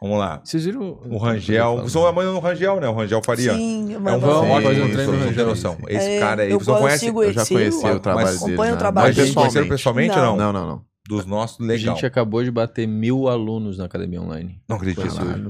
Vamos 0.00 0.18
lá. 0.18 0.40
Vocês 0.44 0.64
viram 0.64 1.00
O 1.08 1.18
Rangel. 1.18 1.88
São 1.88 2.04
amanhã 2.04 2.32
no 2.32 2.40
Rangel, 2.40 2.80
né? 2.80 2.88
O 2.88 2.94
Rangel 2.94 3.22
Faria. 3.24 3.54
sim, 3.54 3.94
É 3.94 3.96
um 3.96 4.00
mas 4.00 4.22
ótimo 4.22 4.60
fazer 4.62 4.82
um 4.82 4.90
treino 4.92 5.12
no 5.12 5.24
Rangel. 5.24 5.46
noção. 5.46 5.78
Esse 5.88 6.08
É, 6.08 6.18
cara 6.20 6.42
aí, 6.42 6.50
eu 6.50 6.58
você 6.58 6.70
não 6.70 6.76
Eu 6.88 7.32
já 7.32 7.46
conheci 7.46 7.86
eu 7.86 7.94
o 7.94 8.00
trabalho 8.00 8.26
mas 8.26 8.40
dele. 8.40 8.52
acompanho 8.54 8.72
o 8.72 8.74
né? 8.74 8.78
trabalho 8.80 9.06
Mas 9.06 9.16
dele. 9.16 9.26
vocês 9.28 9.34
conheceram 9.36 9.68
pessoalmente 9.68 10.18
ou 10.18 10.24
não? 10.24 10.36
Não, 10.36 10.52
não, 10.52 10.66
não. 10.66 10.95
Dos 11.08 11.24
nossos, 11.26 11.60
A 11.60 11.64
legal. 11.64 11.94
gente 11.94 12.04
acabou 12.06 12.42
de 12.42 12.50
bater 12.50 12.86
mil 12.86 13.28
alunos 13.28 13.78
na 13.78 13.84
academia 13.84 14.20
online. 14.20 14.60
Não 14.68 14.76
acredito. 14.76 15.02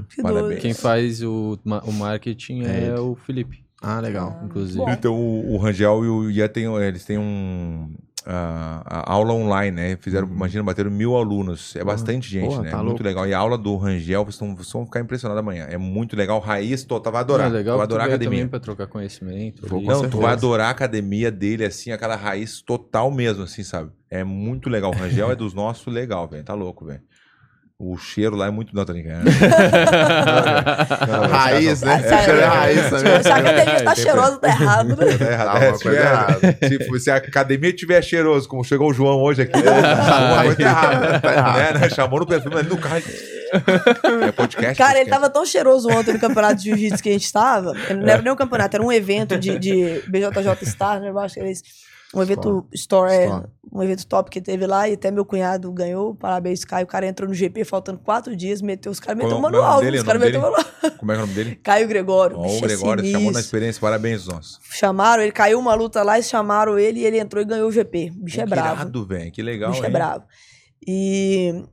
Que 0.09 0.21
Parabéns. 0.21 0.61
Quem 0.61 0.73
faz 0.73 1.21
o, 1.23 1.57
o 1.83 1.91
marketing 1.91 2.61
É 2.63 2.87
é, 2.89 2.99
o 2.99 3.15
Felipe, 3.15 3.63
Ah, 3.81 3.99
legal. 3.99 4.39
inclusive. 4.45 4.77
Bom. 4.77 4.89
Então, 4.89 5.15
o, 5.15 5.53
o 5.53 5.57
Rangel 5.57 6.05
e 6.05 6.07
o 6.09 6.29
Ian 6.31 6.47
tem, 6.47 6.65
eles 6.77 7.03
têm 7.05 7.17
um. 7.17 7.93
A 8.29 9.11
aula 9.11 9.33
online, 9.33 9.71
né? 9.71 9.97
Fizeram, 10.01 10.27
imagina, 10.27 10.61
bateram 10.63 10.91
mil 10.91 11.15
alunos. 11.15 11.75
É 11.75 11.83
bastante 11.83 12.29
gente, 12.29 12.49
porra, 12.49 12.63
né? 12.63 12.71
tá 12.71 12.77
muito 12.77 12.89
louco. 12.89 13.03
legal. 13.03 13.25
E 13.25 13.33
a 13.33 13.39
aula 13.39 13.57
do 13.57 13.75
Rangel, 13.77 14.25
vocês 14.25 14.39
vão, 14.39 14.55
vocês 14.55 14.71
vão 14.71 14.85
ficar 14.85 14.99
impressionados 14.99 15.39
amanhã. 15.39 15.65
É 15.69 15.77
muito 15.77 16.15
legal. 16.15 16.39
Raiz 16.39 16.83
total. 16.83 17.13
Vai 17.13 17.21
adorar. 17.21 17.47
É 17.47 17.49
legal 17.49 17.75
tu 17.75 17.77
vai 17.77 17.85
adorar 17.85 18.03
a 18.05 18.07
academia. 18.09 18.39
também 18.39 18.49
pra 18.49 18.59
trocar 18.59 18.87
conhecimento. 18.87 19.65
Vou 19.65 19.81
Não, 19.81 20.09
tu 20.09 20.19
vai 20.19 20.33
adorar 20.33 20.67
a 20.67 20.71
academia 20.71 21.31
dele, 21.31 21.63
assim, 21.63 21.91
aquela 21.91 22.15
raiz 22.15 22.61
total 22.61 23.09
mesmo, 23.09 23.43
assim, 23.43 23.63
sabe? 23.63 23.91
É 24.09 24.23
muito 24.23 24.69
legal. 24.69 24.91
O 24.91 24.95
Rangel 24.95 25.31
é 25.31 25.35
dos 25.35 25.53
nossos, 25.53 25.93
legal, 25.93 26.27
velho. 26.27 26.43
Tá 26.43 26.53
louco, 26.53 26.85
velho. 26.85 27.01
O 27.79 27.95
cheiro 27.95 28.35
lá 28.35 28.47
é 28.47 28.49
muito. 28.49 28.75
Não, 28.75 28.83
tô 28.83 28.91
brincando. 28.91 29.25
Não, 31.07 31.29
Raiz, 31.29 31.81
né? 31.83 32.01
É, 32.03 32.07
é 32.41 32.45
raiz 32.45 32.89
também. 32.89 33.21
Se 33.21 33.29
a 33.29 33.35
academia 33.35 33.83
tá 33.83 33.95
cheirosa, 33.95 34.37
tá 34.39 34.47
errado, 34.47 34.87
né? 34.89 34.95
Tá 35.17 35.25
errado. 35.31 35.59
Tá, 35.59 35.63
É, 35.63 35.69
uma 35.69 35.77
se, 35.77 35.83
coisa 35.83 35.99
tiver- 35.99 36.11
errada. 36.11 36.57
se- 36.67 36.99
se 37.01 37.11
a 37.11 37.15
academia 37.17 37.73
tiver 37.73 38.01
cheiroso, 38.01 38.49
como 38.49 38.63
chegou 38.63 38.89
o 38.89 38.93
João 38.93 39.21
hoje 39.21 39.43
aqui, 39.43 39.53
alguma 39.55 39.73
coisa 40.43 40.55
tá 40.55 40.63
errada. 40.63 41.19
Tá 41.19 41.33
errado. 41.33 41.57
Né, 41.57 41.79
né? 41.81 41.89
Chamou 41.91 42.19
no 42.19 42.25
perfil 42.25 42.57
ali 42.57 42.67
no 42.67 42.77
carro. 42.79 43.01
É 44.27 44.31
podcast. 44.31 44.75
Cara, 44.75 44.99
ele 44.99 45.09
tava 45.09 45.29
tão 45.29 45.45
cheiroso 45.45 45.87
ontem 45.89 46.13
no 46.13 46.19
campeonato 46.19 46.55
de 46.55 46.63
jiu-jitsu 46.69 47.01
que 47.03 47.09
a 47.09 47.13
gente 47.13 47.31
tava. 47.31 47.73
Não 47.95 48.07
era 48.09 48.21
nem 48.23 48.33
um 48.33 48.35
campeonato, 48.35 48.75
era 48.75 48.83
um 48.83 48.91
evento 48.91 49.37
de, 49.37 49.57
de 49.59 50.01
BJJ 50.07 50.65
Star, 50.65 50.99
né? 50.99 51.09
Eu 51.09 51.19
acho 51.19 51.35
que 51.35 51.39
era 51.41 51.49
isso. 51.51 51.61
Um 52.17 52.23
evento 52.23 52.67
store, 52.73 53.11
é, 53.11 53.23
Store. 53.25 53.47
um 53.71 53.83
evento 53.83 54.07
top 54.07 54.29
que 54.29 54.41
teve 54.41 54.65
lá 54.65 54.89
e 54.89 54.93
até 54.93 55.11
meu 55.11 55.23
cunhado 55.25 55.71
ganhou. 55.71 56.15
Parabéns, 56.15 56.65
Caio. 56.65 56.85
O 56.85 56.87
cara 56.87 57.05
entrou 57.07 57.27
no 57.29 57.35
GP 57.35 57.63
faltando 57.63 57.99
quatro 57.99 58.35
dias, 58.35 58.61
meteu 58.61 58.91
os 58.91 58.99
caras, 58.99 59.17
meteu 59.17 59.33
o 59.33 59.35
é 59.35 59.39
o 59.39 59.41
manual. 59.41 59.79
dele? 59.81 59.97
Os 59.97 60.03
O 60.03 60.05
caras 60.05 60.21
meteu 60.21 60.39
o 60.39 60.43
manual. 60.43 60.65
Como 60.97 61.11
é 61.11 61.15
é 61.15 61.17
o 61.17 61.21
nome 61.21 61.33
dele? 61.33 61.55
Caio 61.63 61.87
Gregório. 61.87 62.41
Bicho 62.41 62.55
o 62.55 62.57
é 62.57 62.61
Gregório 62.61 63.05
chamou 63.05 63.31
na 63.31 63.39
experiência. 63.39 63.79
Parabéns, 63.79 64.25
nós. 64.27 64.59
Chamaram, 64.71 65.21
ele 65.23 65.31
caiu 65.31 65.59
uma 65.59 65.73
luta 65.75 66.01
lá 66.03 66.17
e 66.17 66.23
chamaram 66.23 66.77
ele 66.79 66.99
e 67.01 67.05
ele 67.05 67.19
entrou 67.19 67.41
e 67.41 67.45
ganhou 67.45 67.67
o 67.69 67.71
GP. 67.71 68.11
O 68.17 68.23
bicho 68.23 68.41
é 68.41 68.45
bravo. 68.45 68.81
irado, 68.81 69.05
velho. 69.05 69.31
Que 69.31 69.41
O 69.41 69.45
legal, 69.45 69.71
bicho 69.71 69.83
é 69.83 69.87
hein? 69.87 69.93
bravo. 69.93 70.23
E 70.87 71.63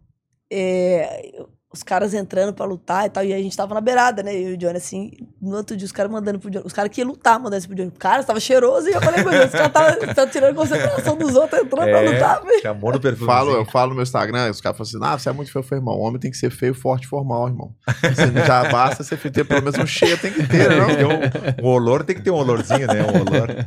é, 0.53 1.33
os 1.75 1.83
caras 1.83 2.15
entrando 2.15 2.55
pra 2.55 2.65
lutar 2.65 3.07
e 3.07 3.11
tal, 3.11 3.25
e 3.25 3.35
a 3.35 3.39
gente 3.39 3.57
tava 3.57 3.75
na 3.75 3.81
beirada, 3.81 4.23
né? 4.23 4.35
Eu 4.35 4.51
e 4.51 4.55
o 4.55 4.57
Johnny, 4.57 4.77
assim, 4.77 5.11
no 5.43 5.57
outro 5.57 5.77
dia 5.77 5.85
os 5.85 5.93
caras 5.93 6.11
mandando 6.11 6.39
pro 6.39 6.51
Johnny. 6.51 6.65
Os 6.65 6.73
caras 6.73 6.91
que 6.91 7.01
iam 7.01 7.09
lutar 7.09 7.39
mandando 7.39 7.59
isso 7.59 7.67
pro 7.67 7.77
Johnny. 7.77 7.91
Cara, 7.99 8.23
tava 8.23 8.39
cheiroso 8.39 8.89
e 8.89 8.93
eu 8.93 9.03
falei 9.03 9.23
com 9.23 9.31
ele, 9.31 9.45
os 9.45 9.51
caras 9.51 9.97
estavam 10.09 10.31
tirando 10.31 10.53
a 10.53 10.55
concentração 10.55 11.17
dos 11.17 11.35
outros, 11.35 11.63
entrando 11.63 11.91
pra 11.91 12.01
lutar, 12.01 12.43
velho. 12.43 12.59
É, 12.59 12.63
chamou 12.63 12.93
no 12.93 13.01
perfil. 13.01 13.27
Falo, 13.27 13.51
assim. 13.51 13.59
eu 13.59 13.67
falo 13.67 13.89
no 13.91 13.97
meu 13.97 14.03
Instagram, 14.03 14.51
os 14.51 14.61
caras 14.61 14.79
falam 14.79 14.89
assim: 14.89 15.15
ah, 15.15 15.19
você 15.19 15.29
é 15.29 15.33
muito 15.33 15.53
feio, 15.53 15.65
feio, 15.65 15.79
irmão. 15.81 15.99
Homem 15.99 16.21
tem 16.21 16.31
que 16.31 16.37
ser 16.37 16.51
feio, 16.51 16.75
forte, 16.75 17.07
formal, 17.07 17.49
irmão. 17.49 17.75
Você 18.03 18.47
já 18.47 18.69
basta 18.71 19.03
você 19.03 19.17
ter 19.17 19.45
pelo 19.45 19.63
menos 19.63 19.79
um 19.79 19.87
cheio, 19.87 20.17
tem 20.19 20.33
que 20.33 20.47
ter, 20.47 20.69
Tem 20.69 20.79
não? 20.79 20.87
que 20.87 20.97
ter 20.97 21.07
um, 21.07 21.67
um 21.67 21.71
olor, 21.71 22.05
tem 22.05 22.15
que 22.17 22.23
ter 22.23 22.31
um 22.31 22.37
olorzinho, 22.37 22.87
né? 22.87 23.03
Um 23.03 23.21
olor. 23.21 23.67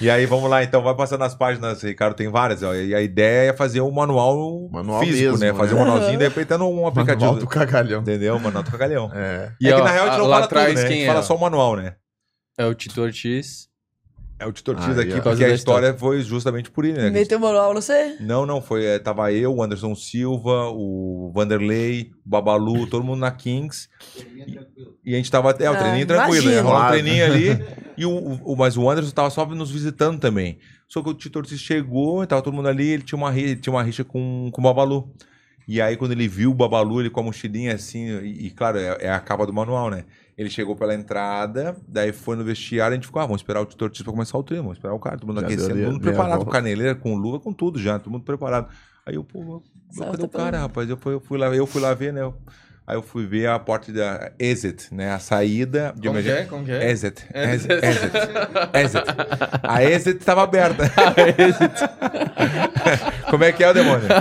E 0.00 0.10
aí, 0.10 0.26
vamos 0.26 0.50
lá, 0.50 0.62
então, 0.62 0.82
vai 0.82 0.94
passando 0.94 1.22
as 1.22 1.34
páginas, 1.34 1.82
Ricardo, 1.82 2.14
tem 2.14 2.28
várias, 2.28 2.62
ó. 2.62 2.74
E 2.74 2.94
a 2.94 3.00
ideia 3.00 3.50
é 3.50 3.52
fazer 3.52 3.80
um 3.80 3.90
manual, 3.90 4.68
Manual 4.70 5.00
físico, 5.00 5.30
mesmo, 5.30 5.38
né? 5.38 5.52
né? 5.52 5.58
Fazer 5.58 5.74
um 5.74 5.78
manualzinho, 5.78 6.18
de 6.18 6.24
repente, 6.24 6.52
um 6.54 6.86
aplicativo. 6.86 7.43
Do 7.44 7.50
cagalhão. 7.50 8.00
Entendeu? 8.02 8.38
Manual 8.38 8.62
do 8.62 8.70
cagalhão. 8.70 9.10
É. 9.14 9.52
E, 9.60 9.68
é 9.68 9.74
que 9.74 9.80
ó, 9.80 9.84
na 9.84 9.90
real 9.90 10.06
a 10.06 10.10
gente 10.10 10.18
não 10.18 10.28
fala 10.30 10.44
atrás, 10.44 10.68
tudo, 10.68 10.80
né? 10.80 10.86
A 10.86 10.90
gente 10.90 11.02
é? 11.02 11.06
fala 11.06 11.22
só 11.22 11.36
o 11.36 11.40
manual, 11.40 11.76
né? 11.76 11.94
É 12.58 12.66
o 12.66 12.74
Tito 12.74 13.00
Ortiz. 13.00 13.68
É 14.38 14.46
o 14.46 14.52
Tito 14.52 14.72
Ortiz 14.72 14.98
Aí, 14.98 15.12
aqui, 15.12 15.20
porque 15.20 15.44
a 15.44 15.54
história 15.54 15.94
foi 15.94 16.20
justamente 16.22 16.70
por 16.70 16.84
ele, 16.84 16.98
né? 16.98 17.08
Meteu 17.10 17.38
o 17.38 17.40
manual, 17.40 17.72
não 17.72 17.80
sei. 17.80 18.16
Não, 18.20 18.44
não, 18.44 18.60
foi. 18.60 18.84
é, 18.84 18.98
tava 18.98 19.32
eu, 19.32 19.54
o 19.54 19.62
Anderson 19.62 19.94
Silva, 19.94 20.70
o 20.70 21.30
Vanderlei, 21.32 22.10
o 22.26 22.28
Babalu, 22.28 22.86
todo 22.88 23.04
mundo 23.04 23.20
na 23.20 23.30
Kings. 23.30 23.88
E 25.04 25.14
a 25.14 25.16
gente 25.16 25.30
tava 25.30 25.50
até, 25.50 25.70
o 25.70 25.74
Ah, 25.74 25.76
treininho 25.76 26.06
tranquilo, 26.06 26.50
né? 26.50 26.60
Rolou 26.60 26.82
um 26.82 26.88
treininho 26.88 27.24
ali. 27.24 27.64
E 27.96 28.04
o, 28.04 28.10
o- 28.42 28.56
mas 28.56 28.76
o 28.76 28.90
Anderson 28.90 29.12
tava 29.12 29.30
só 29.30 29.46
nos 29.46 29.70
visitando 29.70 30.18
também. 30.18 30.58
Só 30.88 31.00
que 31.00 31.10
o 31.10 31.14
Tito 31.14 31.38
Ortiz 31.38 31.60
chegou, 31.60 32.24
e 32.24 32.26
tava 32.26 32.42
todo 32.42 32.52
mundo 32.52 32.68
ali, 32.68 32.88
ele 32.88 33.04
tinha 33.04 33.16
uma, 33.16 33.32
ele 33.38 33.54
tinha 33.54 33.72
uma 33.72 33.84
rixa 33.84 34.02
com, 34.02 34.50
com 34.52 34.60
o 34.60 34.64
Babalu. 34.64 35.08
E 35.66 35.80
aí, 35.80 35.96
quando 35.96 36.12
ele 36.12 36.28
viu 36.28 36.50
o 36.50 36.54
Babalu, 36.54 37.00
ele 37.00 37.10
com 37.10 37.20
a 37.20 37.22
mochilinha 37.22 37.74
assim, 37.74 38.06
e, 38.20 38.46
e, 38.46 38.50
claro, 38.50 38.78
é, 38.78 38.96
é 39.00 39.10
a 39.10 39.18
capa 39.20 39.46
do 39.46 39.52
manual, 39.52 39.90
né? 39.90 40.04
Ele 40.36 40.50
chegou 40.50 40.76
pela 40.76 40.94
entrada, 40.94 41.76
daí 41.88 42.12
foi 42.12 42.36
no 42.36 42.44
vestiário, 42.44 42.92
a 42.92 42.96
gente 42.96 43.06
ficou, 43.06 43.22
ah, 43.22 43.26
vamos 43.26 43.40
esperar 43.40 43.60
o 43.60 43.66
Tito 43.66 43.84
Ortiz 43.84 44.02
pra 44.02 44.12
começar 44.12 44.36
o 44.36 44.42
treino, 44.42 44.64
vamos 44.64 44.78
esperar 44.78 44.94
o 44.94 44.98
cara, 44.98 45.16
todo 45.16 45.28
mundo 45.28 45.40
Já 45.40 45.46
aquecendo, 45.46 45.68
todo 45.70 45.78
mundo 45.92 45.96
a- 45.96 46.00
preparado, 46.02 46.44
com 46.44 46.50
caneleira, 46.50 46.94
com 46.94 47.14
luva, 47.14 47.40
com 47.40 47.52
tudo 47.52 47.78
já, 47.78 47.98
todo 47.98 48.12
mundo 48.12 48.24
preparado. 48.24 48.68
Aí 49.06 49.14
eu, 49.14 49.24
pô, 49.24 49.62
Saiu 49.90 50.10
cadê 50.10 50.22
o 50.22 50.26
até 50.26 50.36
pelo- 50.36 50.44
cara, 50.44 50.58
rapaz? 50.60 50.90
Eu 50.90 50.96
fui, 50.96 51.14
eu 51.14 51.20
fui 51.20 51.38
lá, 51.38 51.46
eu 51.54 51.66
fui 51.66 51.80
lá 51.80 51.94
ver, 51.94 52.12
né? 52.12 52.22
Eu- 52.22 52.34
Aí 52.86 52.96
eu 52.96 53.02
fui 53.02 53.24
ver 53.24 53.48
a 53.48 53.58
porta 53.58 53.90
da 53.90 54.30
exit, 54.38 54.94
né? 54.94 55.10
A 55.12 55.18
saída 55.18 55.94
de 55.96 56.06
Como 56.06 56.20
que 56.22 56.28
é? 56.28 56.32
emergência. 56.32 56.50
Como 56.50 56.64
que 56.66 56.70
é? 56.70 56.90
Exit, 56.90 57.24
exit, 57.32 57.72
exit, 57.72 58.12
exit. 58.74 59.04
A 59.62 59.82
exit 59.82 60.18
estava 60.18 60.42
aberta. 60.42 60.84
Como 63.30 63.42
é 63.42 63.52
que 63.52 63.64
é 63.64 63.70
o 63.70 63.72
demônio? 63.72 64.06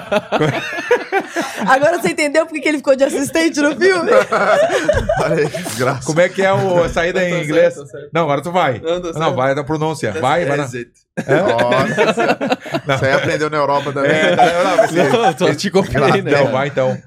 Agora 1.68 2.00
você 2.00 2.10
entendeu 2.10 2.46
por 2.46 2.60
que 2.60 2.68
ele 2.68 2.78
ficou 2.78 2.96
de 2.96 3.04
assistente 3.04 3.60
no 3.62 3.76
filme? 3.76 4.12
Olha 5.24 5.36
aí, 5.38 5.48
desgraça. 5.48 6.06
Como 6.06 6.22
é 6.22 6.30
que 6.30 6.42
é 6.42 6.52
o, 6.54 6.84
a 6.84 6.90
saída 6.90 7.24
em 7.28 7.32
Tá 7.32 7.44
inglês? 7.44 7.74
certo, 7.74 7.86
tá 7.86 7.92
certo. 7.98 8.10
Não, 8.14 8.22
agora 8.24 8.42
tu 8.42 8.52
vai. 8.52 8.80
Não, 8.80 9.02
tá 9.02 9.08
Não, 9.08 9.14
certo. 9.14 9.36
vai 9.36 9.56
da 9.56 9.64
pronúncia. 9.64 10.12
Vai, 10.14 10.46
vai 10.46 10.58
na... 10.58 10.64
Exit. 10.64 10.92
Nossa, 11.28 12.14
senhora. 12.14 12.40
Você 12.98 13.06
aí 13.06 13.14
aprendeu 13.14 13.50
na 13.50 13.58
Europa 13.58 13.92
também. 13.94 14.12
É, 14.12 14.36
não, 14.64 14.76
vai 14.78 14.88
ser- 14.88 15.10
Não, 15.12 15.34
tô 15.36 15.54
te 15.56 15.70
comprei, 15.72 16.22
né? 16.22 16.32
Não, 16.32 16.52
vai 16.52 16.68
então. 16.68 16.98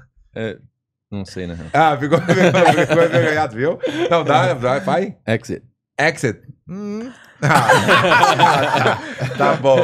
Não 1.11 1.25
sei, 1.25 1.47
né? 1.47 1.57
Ah, 1.73 1.97
ficou, 1.97 2.19
ficou, 2.19 3.49
viu? 3.53 3.79
Não, 4.09 4.23
dá, 4.23 4.53
vai, 4.53 4.79
vai. 4.81 5.15
Exit. 5.27 5.63
Exit. 5.99 6.39
Hum. 6.69 7.11
Ah, 7.41 8.97
tá, 9.37 9.53
bom. 9.55 9.77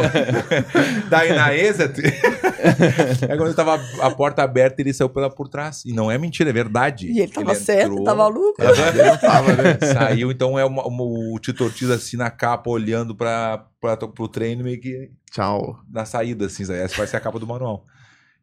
Daí 1.09 1.33
na 1.33 1.56
exit, 1.56 2.01
é 3.30 3.38
quando 3.38 3.53
tava 3.53 3.80
a 4.01 4.09
porta 4.11 4.43
aberta 4.43 4.82
ele 4.82 4.93
saiu 4.93 5.09
pela 5.09 5.30
por 5.30 5.48
trás. 5.48 5.83
E 5.85 5.93
não 5.93 6.09
é 6.09 6.17
mentira, 6.17 6.49
é 6.49 6.53
verdade. 6.53 7.07
E 7.11 7.19
ele 7.19 7.32
tava 7.32 7.53
certo, 7.56 7.91
entrou, 7.91 8.03
tava 8.06 8.23
maluco. 8.23 8.56
Ele 8.61 9.17
tava, 9.19 9.53
né? 9.53 9.77
Saiu, 9.93 10.32
então 10.32 10.57
é 10.57 10.65
uma, 10.65 10.83
uma- 10.85 11.03
o 11.03 11.38
Tito 11.40 11.64
Ortiz 11.64 11.90
assim 11.90 12.17
na 12.17 12.30
capa, 12.32 12.69
olhando 12.69 13.15
pra, 13.15 13.65
pra, 13.80 13.95
pro 13.98 14.27
treino, 14.27 14.64
meio 14.64 14.80
que 14.80 15.11
Tchau. 15.32 15.80
na 15.91 16.06
saída, 16.06 16.45
assim. 16.45 16.64
Essa 16.64 16.98
vai 16.98 17.07
ser 17.07 17.17
a 17.17 17.19
capa 17.19 17.40
do 17.40 17.48
manual. 17.48 17.85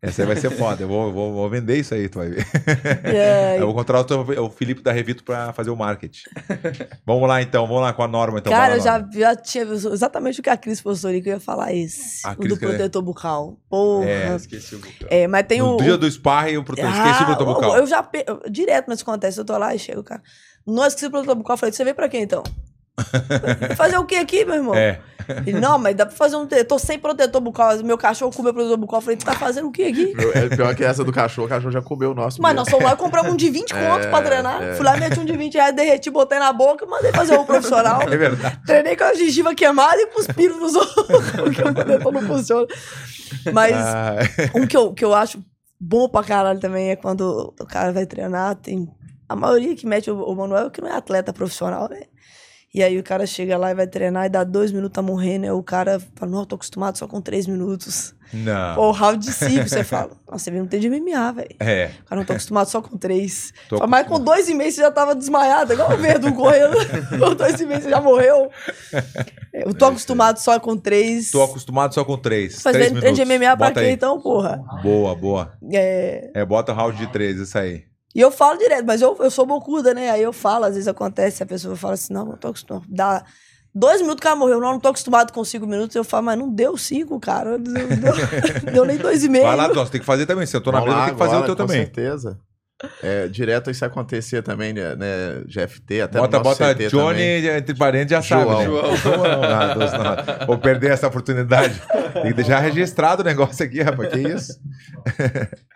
Essa 0.03 0.23
aí 0.23 0.27
vai 0.27 0.37
ser 0.37 0.51
foda. 0.51 0.83
Eu 0.83 0.89
vou, 0.89 1.13
vou, 1.13 1.33
vou 1.35 1.49
vender 1.51 1.77
isso 1.79 1.93
aí, 1.95 2.09
tu 2.09 2.19
vai 2.19 2.31
ver. 2.31 2.47
É, 3.05 3.57
Eu 3.61 3.67
vou 3.67 3.75
contratar 3.75 4.17
o, 4.19 4.45
o 4.47 4.51
Felipe 4.51 4.81
da 4.83 4.93
Revito 4.93 5.23
pra 5.23 5.53
fazer 5.53 5.69
o 5.71 5.77
marketing. 5.77 6.23
vamos 7.05 7.29
lá 7.29 7.43
então, 7.43 7.67
vamos 7.67 7.83
lá 7.83 7.93
com 7.93 8.03
a 8.03 8.09
norma. 8.09 8.39
Então, 8.39 8.51
Cara, 8.51 8.77
eu 8.77 8.81
já, 8.81 9.07
já 9.13 9.37
tinha 9.37 9.65
exatamente 9.65 10.41
o 10.41 10.43
que 10.43 10.49
a 10.49 10.57
Cris 10.57 10.81
postou 10.81 11.11
ali, 11.11 11.21
que 11.21 11.29
eu 11.29 11.35
ia 11.35 11.41
falar 11.41 11.75
esse. 11.75 12.27
A 12.27 12.33
o 12.33 12.37
Cris 12.37 12.49
do 12.59 12.65
é- 12.65 12.69
protetor 12.69 13.03
bucal. 13.03 13.59
Porra. 13.69 14.09
É, 14.09 14.29
É, 14.33 14.37
Esqueci 14.37 14.75
o 14.75 14.79
botão. 14.79 15.09
mas 15.29 15.47
tem 15.47 15.59
No 15.59 15.75
o. 15.75 15.77
dia 15.77 15.99
do 15.99 16.11
sparring, 16.11 16.55
eu 16.55 16.65
prote- 16.65 16.81
esqueci 16.81 17.23
o 17.23 17.27
protetor 17.27 17.49
Ah, 17.49 17.55
bucal. 17.55 17.77
Eu 17.77 17.87
já. 17.87 18.09
direto 18.51 18.87
mas 18.89 19.03
acontece. 19.03 19.39
Eu 19.39 19.45
tô 19.45 19.57
lá 19.59 19.75
e 19.75 19.79
chego, 19.79 20.03
cara. 20.03 20.23
Não 20.67 20.87
esqueci 20.87 21.07
o 21.07 21.11
protetor 21.11 21.35
bucal. 21.37 21.55
Eu 21.55 21.59
falei, 21.59 21.73
você 21.75 21.85
veio 21.85 21.95
pra 21.97 22.09
quê 22.09 22.19
então? 22.21 22.43
fazer 23.77 23.99
o 23.99 24.05
que 24.05 24.17
aqui, 24.17 24.45
meu 24.45 24.55
irmão? 24.57 24.75
É. 24.75 25.01
Ele, 25.47 25.61
não, 25.61 25.79
mas 25.79 25.95
dá 25.95 26.07
pra 26.07 26.17
fazer 26.17 26.37
um. 26.37 26.47
Eu 26.51 26.65
tô 26.65 26.79
sem 26.79 26.99
protetor 26.99 27.41
bucal. 27.41 27.77
Meu 27.85 27.97
cachorro 27.97 28.33
comeu 28.35 28.53
protetor 28.53 28.77
bucal. 28.77 28.99
Eu 28.99 29.03
falei, 29.03 29.17
tu 29.17 29.25
tá 29.25 29.33
fazendo 29.35 29.69
o 29.69 29.73
que 29.73 29.85
aqui? 29.85 30.13
É 30.35 30.49
pior 30.49 30.75
que 30.75 30.83
essa 30.83 31.05
do 31.05 31.13
cachorro, 31.13 31.47
o 31.47 31.49
cachorro 31.49 31.71
já 31.71 31.81
comeu 31.81 32.11
o 32.11 32.15
nosso. 32.15 32.43
Mas 32.43 32.53
mesmo. 32.53 32.65
nós 32.65 32.71
fomos 32.71 32.85
lá 32.85 32.95
e 32.95 32.97
compramos 32.97 33.33
um 33.33 33.37
de 33.37 33.49
20 33.49 33.71
conto 33.73 34.09
pra 34.09 34.23
treinar. 34.23 34.63
é. 34.63 34.75
Fui 34.75 34.85
lá, 34.85 34.97
meti 34.97 35.21
um 35.21 35.25
de 35.25 35.37
20 35.37 35.55
reais, 35.55 35.75
derreti, 35.77 36.11
botei 36.11 36.39
na 36.39 36.53
boca, 36.53 36.85
mandei 36.87 37.13
fazer 37.13 37.39
um 37.39 37.45
profissional. 37.45 38.01
É 38.11 38.17
verdade. 38.17 38.61
Treinei 38.67 38.97
com 38.97 39.05
a 39.05 39.15
gengiva 39.15 39.55
queimada 39.55 40.01
e 40.01 40.07
cuspindo 40.09 40.57
nos 40.57 40.75
outros, 40.75 41.07
porque 41.37 41.63
o 41.63 41.75
protetor 41.75 42.13
não 42.13 42.23
funciona. 42.23 42.67
Mas 43.53 43.77
Ah, 43.77 44.17
um 44.55 44.67
que 44.67 44.77
eu, 44.77 44.93
que 44.93 45.05
eu 45.05 45.15
acho 45.15 45.43
bom 45.79 46.09
pra 46.09 46.25
caralho 46.25 46.59
também 46.59 46.91
é 46.91 46.97
quando 46.97 47.55
o 47.59 47.67
cara 47.67 47.93
vai 47.93 48.05
treinar, 48.05 48.57
tem 48.57 48.89
a 49.29 49.37
maioria 49.37 49.77
que 49.77 49.87
mete 49.87 50.11
o, 50.11 50.21
o 50.23 50.35
Manuel 50.35 50.71
que 50.71 50.81
não 50.81 50.89
é 50.89 50.93
atleta 50.97 51.33
profissional, 51.33 51.89
né? 51.89 52.03
E 52.73 52.85
aí 52.85 52.97
o 52.99 53.03
cara 53.03 53.27
chega 53.27 53.59
lá 53.59 53.73
e 53.73 53.75
vai 53.75 53.87
treinar 53.87 54.27
e 54.27 54.29
dá 54.29 54.45
dois 54.45 54.71
minutos 54.71 54.95
tá 54.95 55.03
morrendo. 55.03 55.45
Aí 55.45 55.51
o 55.51 55.63
cara 55.63 56.01
fala, 56.15 56.31
não, 56.31 56.41
eu 56.41 56.47
tô 56.47 56.55
acostumado 56.55 56.97
só 56.97 57.09
com 57.09 57.21
três 57.21 57.49
minutos. 57.49 58.15
Não. 58.33 58.77
Pô, 58.77 58.89
o 58.89 58.93
round 58.93 59.27
de 59.27 59.33
cinco, 59.33 59.69
você 59.69 59.83
fala. 59.83 60.13
Nossa, 60.31 60.45
você 60.45 60.51
viu 60.53 60.63
um 60.63 60.67
T 60.69 60.79
de 60.79 60.89
MMA, 60.89 61.33
velho. 61.33 61.57
É. 61.59 61.91
O 62.03 62.05
cara 62.05 62.21
não 62.21 62.25
tô 62.25 62.33
acostumado 62.33 62.69
só 62.69 62.81
com 62.81 62.97
três. 62.97 63.53
Tô 63.69 63.79
Fala, 63.79 63.91
Mas 63.91 64.07
com 64.07 64.21
dois 64.21 64.49
e 64.49 64.55
meio 64.55 64.71
você 64.71 64.83
já 64.83 64.91
tava 64.93 65.17
desmaiado, 65.17 65.73
igual 65.73 65.93
o 65.93 65.97
Verdun 65.97 66.31
correndo. 66.35 66.77
com 67.19 67.35
dois 67.35 67.61
e 67.61 67.67
meio 67.67 67.83
você 67.83 67.91
já 67.91 68.01
morreu. 68.01 68.49
É, 69.53 69.67
Eu 69.67 69.75
tô 69.75 69.87
acostumado 69.87 70.39
só 70.39 70.61
com 70.61 70.77
três. 70.77 71.33
Tô 71.33 71.43
acostumado 71.43 71.93
só 71.93 72.05
com 72.05 72.17
três. 72.17 72.63
Fazer 72.63 72.79
três 72.79 72.93
treino 73.01 73.17
de. 73.17 73.25
MMA 73.25 73.57
pra 73.57 73.67
Bota 73.67 73.81
quê, 73.81 73.87
aí. 73.87 73.93
então, 73.93 74.21
porra? 74.21 74.63
Boa, 74.81 75.17
boa. 75.17 75.53
É, 75.73 76.31
É, 76.35 76.45
bota 76.45 76.73
round 76.73 76.97
de 76.97 77.09
três, 77.09 77.37
isso 77.41 77.59
aí. 77.59 77.90
E 78.15 78.21
eu 78.21 78.31
falo 78.31 78.59
direto, 78.59 78.85
mas 78.87 79.01
eu, 79.01 79.17
eu 79.21 79.31
sou 79.31 79.47
bocuda, 79.47 79.95
né? 79.95 80.11
Aí 80.11 80.23
eu 80.23 80.33
falo, 80.33 80.65
às 80.65 80.75
vezes 80.75 80.89
acontece, 80.89 81.43
a 81.43 81.47
pessoa 81.47 81.77
fala 81.77 81.95
assim, 81.95 82.13
não, 82.13 82.25
não 82.25 82.37
tô 82.37 82.49
acostumado. 82.49 82.85
Dá 82.89 83.25
dois 83.73 84.01
minutos 84.01 84.21
que 84.21 84.27
ela 84.27 84.35
morreu, 84.37 84.61
não, 84.61 84.73
não 84.73 84.81
tô 84.81 84.89
acostumado 84.89 85.33
com 85.33 85.45
cinco 85.45 85.67
minutos. 85.67 85.95
Eu 85.95 86.03
falo, 86.03 86.25
mas 86.27 86.39
não 86.39 86.49
deu 86.53 86.77
cinco, 86.77 87.21
cara. 87.21 87.57
Não 87.57 87.59
Deu, 87.59 87.87
deu- 87.89 88.15
deu 88.73 88.85
nem 88.85 88.97
dois 88.99 89.23
e 89.23 89.29
meio. 89.29 89.45
Vai 89.45 89.55
lá, 89.57 89.69
Dós, 89.69 89.91
tem 89.91 90.01
que 90.01 90.07
fazer 90.07 90.27
também. 90.27 90.45
Se 90.47 90.57
eu 90.57 90.61
tô 90.61 90.73
na 90.73 90.81
mesa, 90.81 91.05
tem 91.05 91.13
que 91.13 91.19
fazer 91.19 91.37
agora, 91.37 91.53
o 91.53 91.55
teu 91.55 91.57
com 91.57 91.67
também. 91.73 91.85
certeza. 91.85 92.39
É, 93.03 93.29
direto 93.29 93.71
isso 93.71 93.85
acontecia 93.85 94.43
também, 94.43 94.73
né, 94.73 94.97
né, 94.97 95.43
GFT, 95.47 96.01
até 96.01 96.19
Bota, 96.19 96.39
no 96.39 96.43
bota 96.43 96.75
CT 96.75 96.89
Johnny 96.89 97.19
também. 97.19 97.47
entre 97.59 97.75
parênteses, 97.77 98.11
já 98.11 98.23
sabe, 98.23 98.65
João. 98.65 98.91
né? 98.91 98.97
João. 98.97 99.25
Ah, 99.45 99.75
Deus, 99.75 99.93
não. 99.93 100.47
Vou 100.47 100.57
perder 100.59 100.93
essa 100.93 101.07
oportunidade. 101.07 101.79
Tem 102.15 102.23
que 102.29 102.33
deixar 102.33 102.59
registrado 102.61 103.21
o 103.21 103.25
negócio 103.25 103.63
aqui, 103.67 103.83
rapaz. 103.83 104.09
Que 104.11 104.19
isso? 104.21 104.59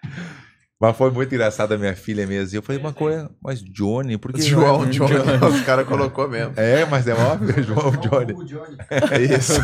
Mas 0.84 0.96
foi 0.98 1.10
muito 1.10 1.34
engraçado 1.34 1.72
a 1.72 1.78
minha 1.78 1.96
filha 1.96 2.26
mesmo. 2.26 2.54
E 2.54 2.58
eu 2.58 2.62
falei, 2.62 2.78
uma 2.78 2.92
coisa, 2.92 3.30
mas 3.42 3.62
Johnny, 3.62 4.18
por 4.18 4.32
que 4.34 4.38
não 4.38 4.46
é 4.46 4.50
João, 4.50 4.86
Johnny, 4.86 5.14
os 5.50 5.62
caras 5.62 5.88
colocou 5.88 6.28
mesmo. 6.28 6.52
É, 6.56 6.84
mas 6.84 7.08
é 7.08 7.14
óbvio, 7.14 7.62
João 7.62 7.90
Johnny. 7.92 8.34
Johnny. 8.44 8.76
É 9.10 9.22
isso. 9.22 9.60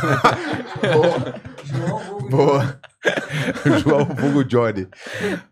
Boa, 0.93 1.35
João 1.65 2.17
Hugo 2.17 2.29
boa. 2.31 2.81
João 3.83 4.05
Vulgo 4.05 4.45
Johnny. 4.45 4.89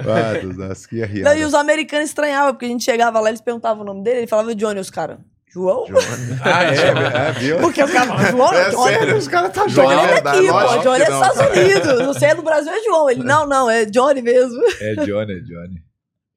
Ah, 0.01 0.43
nossa, 0.57 0.89
que 0.89 1.05
Não, 1.21 1.37
e 1.37 1.45
os 1.45 1.53
americanos 1.53 2.09
estranhavam, 2.09 2.55
porque 2.55 2.67
a 2.67 2.69
gente 2.69 2.85
chegava 2.85 3.21
lá, 3.21 3.29
eles 3.29 3.41
perguntavam 3.41 3.83
o 3.83 3.87
nome 3.87 4.03
dele, 4.03 4.21
ele 4.21 4.27
falava 4.27 4.55
Johnny, 4.55 4.81
os 4.81 4.91
caras. 4.91 5.19
João? 5.53 5.85
Ah, 6.43 6.65
é, 6.65 7.29
é, 7.29 7.33
viu? 7.33 7.59
Porque 7.59 7.83
os 7.83 7.91
caras 7.91 8.09
falavam, 8.09 8.31
João, 8.31 8.55
É 8.55 8.71
Johnny. 8.71 8.93
sério, 8.95 9.17
os 9.17 9.29
caras 9.29 9.53
tá 9.53 9.67
Johnny 9.67 9.95
é 9.95 10.07
verdade, 10.07 10.47
daqui, 10.47 10.49
pô. 10.49 10.83
Johnny 10.83 11.03
é 11.03 11.09
não. 11.11 11.23
Estados 11.23 11.57
Unidos. 11.59 12.07
Você 12.07 12.27
é 12.27 12.35
do 12.35 12.43
Brasil, 12.43 12.73
é 12.73 12.81
João. 12.83 13.11
Ele, 13.11 13.25
não, 13.25 13.47
não, 13.47 13.71
é 13.71 13.85
Johnny 13.85 14.23
mesmo. 14.23 14.61
É 14.81 14.95
Johnny, 14.97 15.33
é 15.33 15.41
Johnny. 15.41 15.88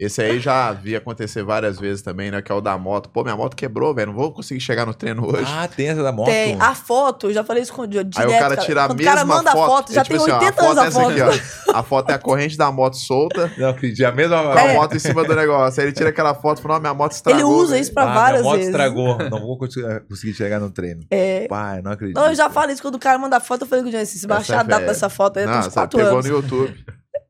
Esse 0.03 0.19
aí 0.19 0.39
já 0.39 0.71
vi 0.73 0.95
acontecer 0.95 1.43
várias 1.43 1.79
vezes 1.79 2.01
também, 2.01 2.31
né? 2.31 2.41
Que 2.41 2.51
é 2.51 2.55
o 2.55 2.59
da 2.59 2.75
moto. 2.75 3.07
Pô, 3.09 3.21
minha 3.21 3.35
moto 3.35 3.55
quebrou, 3.55 3.93
velho. 3.93 4.07
Não 4.07 4.15
vou 4.17 4.31
conseguir 4.31 4.59
chegar 4.59 4.83
no 4.83 4.95
treino 4.95 5.23
hoje. 5.27 5.45
Ah, 5.55 5.67
tem 5.67 5.89
essa 5.89 6.01
da 6.01 6.11
moto? 6.11 6.25
Tem. 6.25 6.57
A 6.59 6.73
foto, 6.73 7.27
eu 7.27 7.33
já 7.33 7.43
falei 7.43 7.61
isso 7.61 7.71
com 7.71 7.83
o 7.83 7.87
Johnny. 7.87 8.09
Aí 8.15 8.25
o 8.25 8.29
cara 8.31 8.57
tira 8.57 8.85
a 8.85 8.87
mesma 8.87 9.01
o 9.01 9.05
cara 9.05 9.25
manda 9.25 9.51
foto. 9.51 9.63
a 9.63 9.67
foto, 9.67 9.93
já 9.93 10.01
é 10.01 10.03
tipo 10.03 10.15
tem 10.17 10.33
assim, 10.33 10.43
ó, 10.43 10.45
80 10.47 10.63
anos 10.65 10.77
é 10.77 10.81
a 10.81 10.85
essa 10.87 10.99
foto. 11.01 11.11
aqui, 11.11 11.21
ó. 11.21 11.77
A 11.77 11.83
foto 11.83 12.09
é 12.09 12.13
a 12.15 12.17
corrente 12.17 12.57
da 12.57 12.71
moto 12.71 12.97
solta, 12.97 13.51
Não, 13.59 13.73
que 13.75 14.03
a 14.03 14.11
mesma... 14.11 14.41
com 14.41 14.49
a 14.57 14.61
É. 14.63 14.73
moto 14.73 14.95
em 14.95 14.99
cima 14.99 15.23
do 15.23 15.35
negócio. 15.35 15.79
Aí 15.79 15.85
ele 15.87 15.93
tira 15.95 16.09
aquela 16.09 16.33
foto 16.33 16.57
e 16.57 16.61
fala, 16.63 16.79
minha 16.79 16.95
moto 16.95 17.11
estragou. 17.11 17.39
Ele 17.39 17.47
usa 17.61 17.71
velho. 17.73 17.81
isso 17.83 17.93
pra 17.93 18.03
Ah, 18.03 18.13
várias 18.15 18.41
minha 18.41 18.49
moto 18.51 18.57
vezes. 18.57 18.71
estragou. 18.73 19.17
Não 19.29 19.39
vou 19.39 19.55
conseguir, 19.55 20.33
chegar 20.33 20.59
no 20.59 20.71
treino. 20.71 21.01
É. 21.11 21.47
Pai, 21.47 21.79
não 21.83 21.91
acredito. 21.91 22.15
Não, 22.17 22.25
eu 22.27 22.33
já 22.35 22.49
falei 22.49 22.73
isso 22.73 22.81
quando 22.81 22.95
o 22.95 22.99
cara 22.99 23.19
manda 23.19 23.37
a 23.37 23.39
foto, 23.39 23.61
eu 23.61 23.67
falei 23.67 23.83
com 23.83 23.89
o 23.89 23.91
Johnny, 23.91 24.05
se 24.07 24.25
baixar 24.25 24.53
Essa 24.55 24.61
a 24.63 24.65
é 24.65 24.67
data 24.67 24.85
dessa 24.87 25.09
foto 25.09 25.37
aí, 25.37 25.45
tenho 25.45 25.59
uns 25.59 25.67
4 25.67 25.95
pegou 25.99 26.13
anos. 26.13 26.25
no 26.25 26.31
YouTube. 26.37 26.85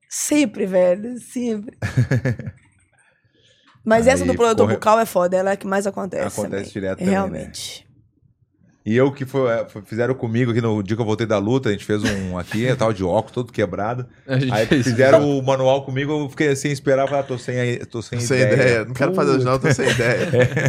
Sempre, 0.09 0.65
velho, 0.65 1.19
sempre. 1.19 1.77
Mas 3.83 4.07
essa 4.07 4.23
Aí, 4.23 4.27
do 4.27 4.35
produtor 4.35 4.65
corre- 4.65 4.75
bucal 4.75 4.99
é 4.99 5.05
foda, 5.05 5.35
ela 5.37 5.49
é 5.49 5.53
a 5.53 5.57
que 5.57 5.65
mais 5.67 5.87
acontece. 5.87 6.27
Acontece 6.39 6.49
também. 6.49 6.71
direto 6.73 6.97
também, 6.99 7.11
Realmente. 7.13 7.87
E 8.83 8.95
eu 8.95 9.11
que 9.11 9.25
foi, 9.25 9.47
é, 9.51 9.67
fizeram 9.85 10.15
comigo 10.15 10.49
aqui 10.49 10.59
no 10.59 10.81
dia 10.81 10.95
que 10.95 11.01
eu 11.01 11.05
voltei 11.05 11.27
da 11.27 11.37
luta, 11.37 11.69
a 11.69 11.71
gente 11.71 11.85
fez 11.85 12.01
um 12.03 12.35
aqui, 12.39 12.63
eu 12.63 12.75
tava 12.75 12.91
de 12.93 13.03
óculos, 13.03 13.31
todo 13.31 13.51
quebrado. 13.51 14.07
Aí 14.27 14.65
fez- 14.65 14.85
fizeram 14.87 15.37
o 15.37 15.43
manual 15.43 15.85
comigo, 15.85 16.11
eu 16.11 16.29
fiquei 16.29 16.55
sem 16.55 16.71
esperar, 16.71 17.07
falei, 17.07 17.21
ah, 17.21 17.23
tô 17.27 17.37
sem, 17.37 17.77
tô 17.85 18.01
sem, 18.01 18.19
Sem 18.19 18.39
ideia. 18.41 18.83
Não 18.85 18.93
quero 18.95 19.13
fazer 19.13 19.31
hoje 19.33 19.45
não, 19.45 19.59
tô 19.59 19.71
sem 19.71 19.87
ideia. 19.87 20.27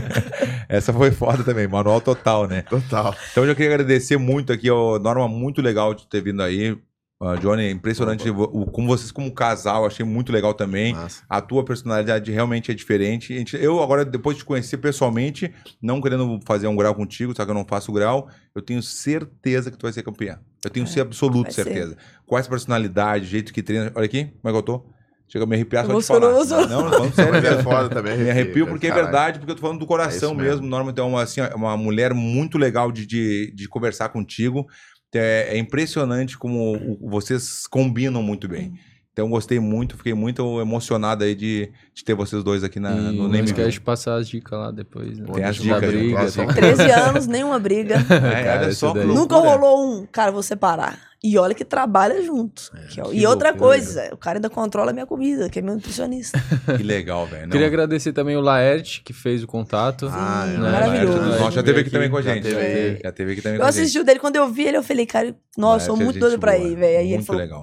Essa 0.69 0.93
foi 0.93 1.11
foda 1.11 1.43
também, 1.43 1.67
manual 1.67 2.01
total, 2.03 2.47
né? 2.47 2.63
Total. 2.63 3.15
Então 3.31 3.45
eu 3.45 3.49
já 3.49 3.55
queria 3.55 3.73
agradecer 3.75 4.19
muito 4.19 4.53
aqui, 4.53 4.71
ó, 4.71 4.99
Norma, 4.99 5.27
muito 5.27 5.63
legal 5.63 5.95
de 5.95 6.07
ter 6.07 6.23
vindo 6.23 6.43
aí. 6.43 6.77
Ah, 7.25 7.37
Johnny, 7.37 7.63
é 7.63 7.71
impressionante 7.71 8.29
o, 8.29 8.67
como 8.67 8.89
vocês 8.89 9.13
como 9.13 9.33
casal, 9.33 9.87
achei 9.87 10.05
muito 10.05 10.33
legal 10.33 10.53
também. 10.55 10.93
Massa. 10.93 11.23
A 11.29 11.41
tua 11.41 11.65
personalidade 11.65 12.33
realmente 12.33 12.71
é 12.71 12.75
diferente. 12.75 13.33
Gente- 13.39 13.57
Eu 13.57 13.81
agora, 13.81 14.05
depois 14.05 14.37
de 14.37 14.43
te 14.43 14.47
conhecer 14.47 14.79
pessoalmente, 14.79 15.53
não 15.81 16.01
querendo 16.01 16.41
fazer 16.45 16.67
um 16.67 16.75
grau 16.75 16.95
contigo, 16.95 17.33
só 17.37 17.45
que 17.45 17.51
eu 17.51 17.55
não 17.55 17.65
faço 17.65 17.93
grau, 17.93 18.29
eu 18.55 18.61
tenho 18.61 18.83
certeza 18.83 19.71
que 19.71 19.77
tu 19.79 19.83
vai 19.85 19.93
ser 19.93 20.03
campeã. 20.03 20.41
Eu 20.65 20.71
tenho 20.71 20.85
É, 20.97 21.01
absoluta 21.01 21.45
vai 21.45 21.53
ser. 21.53 21.65
certeza. 21.65 21.97
Com 22.27 22.37
essa 22.37 22.49
personalidade, 22.49 23.27
jeito 23.27 23.53
que 23.53 23.63
treina. 23.63 23.93
Olha 23.95 24.05
aqui, 24.07 24.25
como 24.25 24.49
é 24.49 24.51
que 24.51 24.57
eu 24.59 24.63
tô? 24.63 24.85
Chega 25.29 25.45
a 25.45 25.49
me 25.49 25.55
arrepiar 25.55 25.87
só 25.87 25.99
de 25.99 26.05
falar. 26.05 26.21
Não, 26.69 26.83
não, 26.85 26.91
falando 26.91 27.15
sério 27.15 27.33
Mas 27.33 27.45
é 27.45 27.63
foda 27.63 27.89
também. 27.89 28.19
Me 28.19 28.31
arrepio 28.31 28.67
porque 28.67 28.87
é 28.87 28.91
Caralho. 28.91 29.07
verdade, 29.07 29.39
porque 29.39 29.53
eu 29.53 29.57
tô 29.57 29.63
falando 29.63 29.79
do 29.79 29.87
coração 29.87 30.33
É 30.33 30.35
mesmo. 30.35 30.51
mesmo. 30.51 30.67
Norma, 30.67 30.91
então, 30.91 31.17
assim, 31.17 31.41
é 31.41 31.55
uma 31.55 31.75
mulher 31.75 32.13
muito 32.13 32.59
legal 32.59 32.93
de, 32.93 33.07
de, 33.07 33.51
de 33.55 33.67
conversar 33.67 34.11
contigo. 34.11 34.67
É, 35.15 35.57
é 35.57 35.59
impressionante 35.59 36.39
como 36.39 36.97
vocês 37.01 37.67
combinam 37.67 38.23
muito 38.23 38.49
bem. 38.49 38.75
Então, 39.13 39.29
gostei 39.29 39.61
muito, 39.61 39.95
fiquei 39.99 40.15
muito 40.15 40.59
emocionado 40.59 41.23
aí 41.23 41.35
de, 41.35 41.71
de 41.93 42.03
ter 42.03 42.15
vocês 42.15 42.43
dois 42.43 42.65
aqui 42.65 42.81
na, 42.81 42.93
E 42.93 42.95
no 42.95 43.13
não 43.13 43.29
Name 43.29 43.45
esquece 43.45 43.61
View. 43.69 43.71
de 43.73 43.81
passar 43.83 44.15
as 44.17 44.27
dicas 44.27 44.59
lá 44.59 44.71
depois. 44.71 45.19
Né? 45.19 45.27
Tem 45.35 45.45
as 45.45 45.57
dicas 45.57 45.83
aí, 45.83 45.91
briga, 45.91 46.31
tem 46.33 46.47
que- 46.47 46.55
13 46.55 46.91
anos, 46.91 47.27
nenhuma 47.27 47.59
briga. 47.59 47.97
É, 48.09 48.45
Cara, 48.45 48.63
olha 48.63 48.73
só 48.75 48.93
daí. 48.95 49.07
Nunca 49.07 49.37
rolou 49.37 49.87
um, 50.01 50.07
cara, 50.07 50.33
vou 50.33 50.43
separar. 50.43 50.99
E 51.23 51.37
olha 51.39 51.55
que 51.55 51.65
trabalha 51.65 52.21
junto. 52.23 52.63
é 52.75 52.87
que 53.11 53.17
e 53.17 53.27
outra 53.27 53.53
coisa, 53.53 54.09
o 54.13 54.17
cara 54.17 54.39
ainda 54.39 54.49
controla 54.51 54.91
a 54.91 54.93
minha 54.95 55.07
comida, 55.07 55.49
que 55.51 55.59
é 55.59 55.63
meu 55.63 55.75
nutricionista. 55.75 56.43
Que 56.77 56.83
legal, 56.83 57.27
velho. 57.27 57.43
Não, 57.43 57.51
Queria 57.51 57.67
agradecer 57.67 58.13
também 58.15 58.35
o 58.37 58.41
Laerte, 58.41 59.03
que 59.05 59.13
fez 59.13 59.43
o 59.43 59.47
contato. 59.47 60.09
Ah, 60.11 60.47
é. 60.49 60.57
né? 60.57 60.71
Maravilhoso. 60.73 61.19
Laerte, 61.19 61.39
nossa, 61.39 61.51
já 61.53 61.63
teve 61.63 61.81
aqui 61.81 61.91
também 61.91 62.11
com 62.11 62.17
a 62.17 62.23
gente. 62.23 62.51
Já 62.51 62.59
aí. 62.59 62.65
teve, 62.65 63.01
já 63.05 63.13
teve 63.13 63.33
aqui 63.33 63.43
também 63.43 63.57
Eu 63.57 63.61
com 63.61 63.67
a 63.67 63.69
assisti 63.69 63.93
gente. 63.93 64.03
o 64.03 64.05
dele, 64.05 64.19
quando 64.19 64.37
eu 64.37 64.49
vi 64.49 64.63
ele, 64.65 64.79
eu 64.79 64.83
falei, 64.83 65.05
cara, 65.07 65.37
nossa, 65.57 65.85
sou 65.87 65.95
Laerte 65.95 66.03
é 66.03 66.05
muito 66.07 66.15
gente 66.15 66.21
doido 66.23 66.41
pra 66.41 66.57
ir, 66.57 66.75
velho. 66.77 66.99
Aí 66.99 67.05
ele 67.07 67.15
muito 67.17 67.27
falou, 67.27 67.43
legal. 67.43 67.61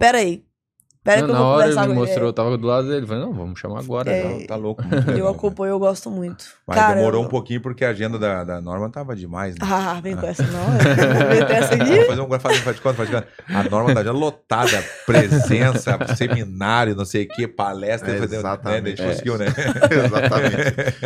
Pera 1.04 1.18
que 1.18 1.24
eu 1.24 1.34
na 1.34 1.40
vou 1.40 1.48
hora 1.48 1.66
ele 1.68 1.74
conversar 1.76 1.88
me 1.90 1.96
mostrou, 2.00 2.26
eu 2.28 2.34
tava 2.34 2.58
do 2.58 2.68
lado 2.68 2.88
dele. 2.90 3.08
Falei, 3.08 3.24
não, 3.24 3.34
vamos 3.34 3.60
chamar 3.60 3.80
agora. 3.80 4.12
É. 4.12 4.24
né? 4.40 4.46
Tá 4.46 4.56
louco, 4.56 4.82
legal. 4.84 5.18
Eu 5.18 5.28
acompanho, 5.28 5.72
eu 5.72 5.80
gosto 5.80 6.10
muito. 6.12 6.46
Mas 6.68 6.78
cara, 6.78 6.96
demorou 6.96 7.24
um 7.24 7.28
pouquinho 7.28 7.62
porque 7.62 7.84
a 7.86 7.90
agenda 7.90 8.20
da, 8.20 8.44
da 8.44 8.62
Norma 8.62 8.90
tava 8.92 9.16
demais, 9.16 9.56
né? 9.56 9.60
Ah, 9.62 10.00
vem 10.02 10.16
com 10.16 10.26
essa 10.28 10.44
não. 10.44 10.70
Vem 11.30 11.46
com 11.46 11.54
essa 11.54 11.76
Vamos 11.78 11.92
aqui. 11.92 12.06
fazer 12.06 12.22
um 12.22 12.40
faz, 12.40 12.58
faz 12.60 12.76
de 12.76 12.82
conta, 12.82 12.96
faz 12.96 13.10
de 13.10 13.16
conta. 13.16 13.28
A 13.48 13.64
norma 13.64 13.94
da 13.94 14.02
agenda 14.02 14.18
lotada, 14.18 14.84
presença, 15.06 15.98
seminário, 16.16 16.96
não 16.96 17.06
sei 17.06 17.24
o 17.26 17.28
que, 17.30 17.48
palestra, 17.48 18.12
É, 18.16 18.20
né? 18.20 18.26
exatamente. 18.26 18.82
Daí 18.82 18.82
a 18.84 18.90
gente 18.90 19.02
É. 19.02 19.08
conseguiu, 19.08 19.38
né? 19.38 19.46
Exatamente. 20.06 21.00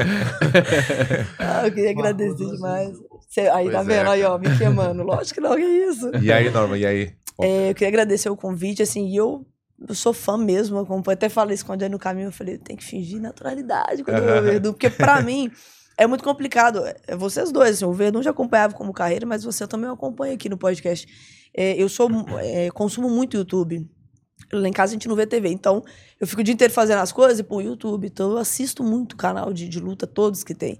Ah, 1.39 1.65
eu 1.67 1.71
queria 1.71 1.91
agradecer 1.91 2.45
demais. 2.45 2.91
Cê- 3.29 3.47
aí, 3.49 3.65
tá 3.69 3.83
Pois 3.83 3.87
vendo? 3.87 4.07
é, 4.07 4.09
Aí, 4.11 4.23
ó, 4.23 4.37
me 4.37 4.57
queimando. 4.57 5.03
Lógico 5.03 5.35
que 5.35 5.41
não, 5.41 5.55
que 5.55 5.61
isso. 5.61 6.11
E 6.21 6.31
aí, 6.31 6.49
Norma, 6.49 6.77
e 6.77 6.85
aí? 6.85 7.11
É, 7.41 7.69
eu 7.71 7.73
queria 7.73 7.87
agradecer 7.89 8.29
o 8.29 8.35
convite, 8.37 8.83
assim, 8.83 9.07
e 9.07 9.15
eu, 9.17 9.45
eu 9.87 9.95
sou 9.95 10.13
fã 10.13 10.37
mesmo, 10.37 10.77
acompanho. 10.79 11.15
Até 11.15 11.29
falei 11.29 11.55
isso 11.55 11.65
quando 11.65 11.81
ia 11.81 11.89
no 11.89 11.99
caminho, 11.99 12.27
eu 12.27 12.31
falei, 12.31 12.57
tem 12.57 12.75
que 12.75 12.83
fingir 12.83 13.19
naturalidade 13.19 14.03
quando 14.03 14.17
eu 14.17 14.35
ao 14.37 14.41
Verdun, 14.41 14.71
porque 14.71 14.89
pra 14.89 15.19
mim 15.23 15.51
é 15.97 16.07
muito 16.07 16.23
complicado. 16.23 16.81
É 17.07 17.15
vocês 17.15 17.51
dois, 17.51 17.77
assim, 17.77 17.85
o 17.85 17.93
Verdun 17.93 18.21
já 18.21 18.31
acompanhava 18.31 18.73
como 18.73 18.93
carreira, 18.93 19.25
mas 19.25 19.43
você 19.43 19.67
também 19.67 19.89
acompanha 19.89 20.33
aqui 20.33 20.49
no 20.49 20.57
podcast. 20.57 21.07
É, 21.55 21.75
eu 21.81 21.87
sou, 21.89 22.09
é, 22.39 22.69
consumo 22.71 23.09
muito 23.09 23.37
YouTube. 23.37 23.87
Lá 24.51 24.67
em 24.67 24.73
casa 24.73 24.91
a 24.91 24.95
gente 24.95 25.07
não 25.07 25.15
vê 25.15 25.25
TV, 25.25 25.49
então 25.49 25.83
eu 26.19 26.27
fico 26.27 26.41
o 26.41 26.43
dia 26.43 26.53
inteiro 26.53 26.71
fazendo 26.71 26.99
as 26.99 27.11
coisas 27.11 27.39
e 27.39 27.43
pô, 27.43 27.61
YouTube. 27.61 28.07
Então 28.07 28.31
eu 28.31 28.37
assisto 28.37 28.83
muito 28.83 29.15
canal 29.15 29.53
de, 29.53 29.67
de 29.67 29.79
luta, 29.79 30.05
todos 30.05 30.43
que 30.43 30.53
tem. 30.53 30.77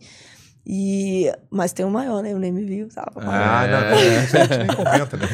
E, 0.66 1.30
mas 1.52 1.74
tem 1.74 1.86
o 1.86 1.90
maior, 1.90 2.24
né? 2.24 2.32
Eu 2.32 2.40
nem 2.40 2.50
me 2.50 2.64
vi, 2.64 2.86
tava 2.86 3.12
Ah, 3.18 3.68
não, 3.68 3.82
não, 3.82 4.24
isso 4.24 4.38
a 4.38 4.44
gente 4.46 4.58
nem 4.60 4.68
comenta, 4.76 5.18
né? 5.18 5.28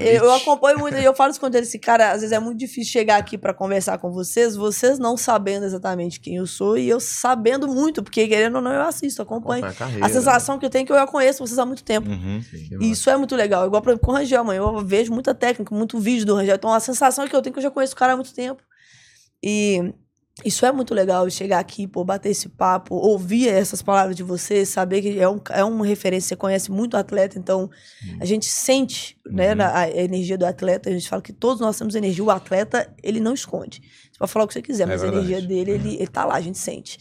e 0.00 0.16
eu 0.16 0.32
acompanho 0.32 0.78
muito, 0.80 0.96
e 0.98 1.04
eu 1.04 1.14
falo 1.14 1.30
isso 1.30 1.38
com 1.38 1.46
ele, 1.46 1.58
esse 1.58 1.78
cara, 1.78 2.10
às 2.10 2.20
vezes 2.20 2.32
é 2.32 2.40
muito 2.40 2.58
difícil 2.58 2.92
chegar 2.92 3.16
aqui 3.18 3.38
pra 3.38 3.54
conversar 3.54 3.98
com 3.98 4.10
vocês, 4.10 4.56
vocês 4.56 4.98
não 4.98 5.16
sabendo 5.16 5.66
exatamente 5.66 6.18
quem 6.18 6.34
eu 6.34 6.48
sou 6.48 6.76
e 6.76 6.88
eu 6.88 6.98
sabendo 6.98 7.68
muito, 7.68 8.02
porque 8.02 8.26
querendo 8.26 8.56
ou 8.56 8.60
não 8.60 8.72
eu 8.72 8.82
assisto, 8.82 9.22
acompanho. 9.22 9.64
A 9.64 9.72
carreira, 9.72 10.04
A 10.04 10.08
sensação 10.08 10.58
que 10.58 10.66
eu 10.66 10.70
tenho 10.70 10.82
é 10.82 10.86
que 10.86 10.92
eu 10.92 10.96
já 10.96 11.06
conheço 11.06 11.46
vocês 11.46 11.58
há 11.58 11.64
muito 11.64 11.84
tempo. 11.84 12.10
Uhum. 12.10 12.42
E 12.80 12.90
isso 12.90 13.08
é 13.08 13.16
muito 13.16 13.36
legal. 13.36 13.66
Igual, 13.66 13.80
por 13.82 13.90
exemplo, 13.90 14.06
com 14.06 14.12
o 14.12 14.14
Rangel, 14.16 14.44
mãe. 14.44 14.56
Eu 14.56 14.84
vejo 14.84 15.12
muita 15.12 15.32
técnica, 15.34 15.72
muito 15.72 15.98
vídeo 16.00 16.26
do 16.26 16.34
Rangel. 16.34 16.56
Então, 16.56 16.72
a 16.72 16.80
sensação 16.80 17.28
que 17.28 17.36
eu 17.36 17.40
tenho 17.40 17.52
é 17.52 17.54
que 17.54 17.58
eu 17.60 17.62
já 17.62 17.70
conheço 17.70 17.94
o 17.94 17.96
cara 17.96 18.14
há 18.14 18.16
muito 18.16 18.34
tempo. 18.34 18.62
E 19.42 19.92
isso 20.44 20.64
é 20.66 20.72
muito 20.72 20.92
legal, 20.94 21.28
chegar 21.30 21.58
aqui, 21.58 21.86
pô, 21.86 22.04
bater 22.04 22.30
esse 22.30 22.48
papo, 22.48 22.94
ouvir 22.94 23.48
essas 23.48 23.80
palavras 23.82 24.16
de 24.16 24.22
vocês, 24.22 24.68
saber 24.68 25.00
que 25.02 25.18
é, 25.18 25.28
um, 25.28 25.40
é 25.50 25.62
uma 25.64 25.86
referência, 25.86 26.28
você 26.28 26.36
conhece 26.36 26.70
muito 26.70 26.94
o 26.94 26.96
atleta, 26.96 27.38
então 27.38 27.70
a 28.20 28.24
gente 28.24 28.46
sente 28.46 29.16
né, 29.26 29.50
Uhum. 29.50 29.56
na- 29.56 29.78
a 29.78 29.90
energia 29.90 30.36
do 30.36 30.44
atleta, 30.44 30.90
a 30.90 30.92
gente 30.92 31.08
fala 31.08 31.22
que 31.22 31.32
todos 31.32 31.60
nós 31.60 31.78
temos 31.78 31.94
energia, 31.94 32.24
o 32.24 32.30
atleta, 32.30 32.92
ele 33.02 33.20
não 33.20 33.34
esconde. 33.34 33.80
Você 34.10 34.18
pode 34.18 34.32
falar 34.32 34.44
o 34.44 34.48
que 34.48 34.54
você 34.54 34.62
quiser, 34.62 34.82
É 34.84 34.86
mas 34.86 35.00
a 35.00 35.04
verdade. 35.06 35.26
energia 35.32 35.46
dele, 35.48 35.70
ele, 35.70 35.94
ele 35.96 36.06
tá 36.08 36.24
lá, 36.24 36.34
a 36.34 36.40
gente 36.40 36.58
sente. 36.58 36.98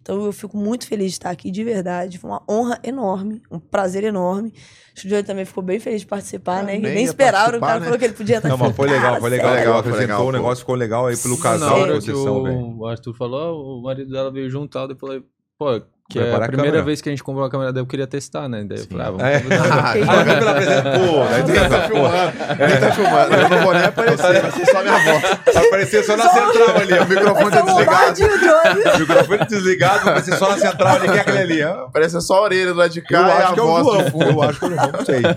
Então 0.00 0.22
eu 0.24 0.32
fico 0.32 0.56
muito 0.56 0.86
feliz 0.86 1.06
de 1.12 1.12
estar 1.14 1.30
aqui, 1.30 1.50
de 1.50 1.64
verdade. 1.64 2.18
Foi 2.18 2.30
uma 2.30 2.42
honra 2.48 2.78
enorme, 2.84 3.40
um 3.50 3.58
prazer 3.58 4.04
enorme. 4.04 4.52
O 4.96 5.24
também 5.24 5.44
ficou 5.44 5.62
bem 5.62 5.80
feliz 5.80 6.02
de 6.02 6.06
participar, 6.06 6.62
né? 6.62 6.78
nem 6.78 6.94
Nem, 6.94 7.04
esperava, 7.04 7.56
o 7.56 7.60
cara 7.60 7.80
né? 7.80 7.84
falou 7.86 7.98
que 7.98 8.04
ele 8.04 8.14
podia 8.14 8.36
estar 8.36 8.48
Não, 8.48 8.56
mas 8.56 8.76
foi 8.76 8.88
legal, 8.88 9.20
foi 9.20 9.30
legal. 9.30 9.52
legal, 9.52 9.82
legal, 9.82 10.26
o 10.26 10.32
negócio 10.32 10.58
ficou 10.62 10.74
legal 10.76 11.06
aí 11.06 11.16
pelo 11.16 11.36
casal 11.38 11.70
Na 11.80 11.86
da 11.86 11.92
hora 11.94 12.00
que 12.00 12.12
o 12.12 12.86
Arthur 12.86 13.14
falou, 13.14 13.78
o 13.78 13.82
marido 13.82 14.10
dela 14.10 14.30
veio 14.30 14.48
junto 14.48 14.66
e 14.66 14.70
tal, 14.70 14.86
daí 14.86 14.94
eu 14.94 15.00
falei, 15.00 15.22
pô, 15.58 15.82
que 16.10 16.18
é 16.18 16.22
a 16.22 16.36
a 16.36 16.40
primeira 16.40 16.54
câmera. 16.54 16.82
vez 16.82 17.00
que 17.00 17.08
a 17.08 17.12
gente 17.12 17.24
comprou 17.24 17.42
uma 17.44 17.50
câmera, 17.50 17.72
daí 17.72 17.80
eu 17.80 17.86
queria 17.86 18.06
testar, 18.06 18.46
né? 18.46 18.62
Daí 18.62 18.78
eu 18.78 18.86
falei, 18.86 19.06
ah, 19.06 19.10
vamos 19.10 19.24
É. 19.24 19.36
Ah, 19.70 19.94
Ah, 20.06 20.20
a. 20.20 20.98
Pô, 20.98 21.24
daí 21.24 21.42
tu 21.42 21.48
Ninguém 21.48 21.68
tá 21.68 21.88
filmando. 21.88 22.32
Ninguém 22.60 22.80
tá 22.80 22.92
filmando. 22.92 23.34
Eu 23.34 23.48
não 23.48 23.62
vou 23.62 23.74
nem 23.74 23.84
aparecer, 23.84 24.42
vai 24.42 24.50
ser 24.50 24.66
só 24.66 24.82
minha 24.82 24.98
voz. 24.98 25.22
Vai 25.54 25.66
aparecer 25.66 26.04
só 26.04 26.16
na 26.16 26.28
central 26.28 26.76
ali. 26.76 26.98
O 26.98 27.08
microfone 27.08 27.50
ser 27.50 27.86
tá 27.86 28.10
desligado. 28.10 28.80
O 28.94 28.98
microfone 28.98 29.46
desligado, 29.46 30.04
vai 30.04 30.12
aparecer 30.12 30.36
só 30.36 30.50
na 30.50 30.58
central 30.58 30.96
ali. 30.96 31.08
Quem 31.08 31.16
é 31.16 31.20
aquele 31.20 31.38
ali? 31.38 31.62
ó? 31.64 31.88
Parece 31.88 32.20
só 32.20 32.34
a 32.34 32.42
orelha 32.42 32.72
do 32.72 32.78
lado 32.78 32.90
de 32.92 32.98
Eu 32.98 33.04
cá 33.06 33.20
e 33.20 33.32
acho 33.32 33.52
a 33.52 33.54
que 33.54 33.60
é 33.60 33.62
o 33.62 33.66
voz 33.66 33.84
João. 33.86 34.02
do 34.04 34.10
fundo. 34.10 34.24
Eu 34.30 34.42
acho 34.42 34.58
que 34.58 34.64
é 34.64 34.68
o 34.68 34.70
João, 34.72 34.92
não 34.92 35.04
sei. 35.04 35.22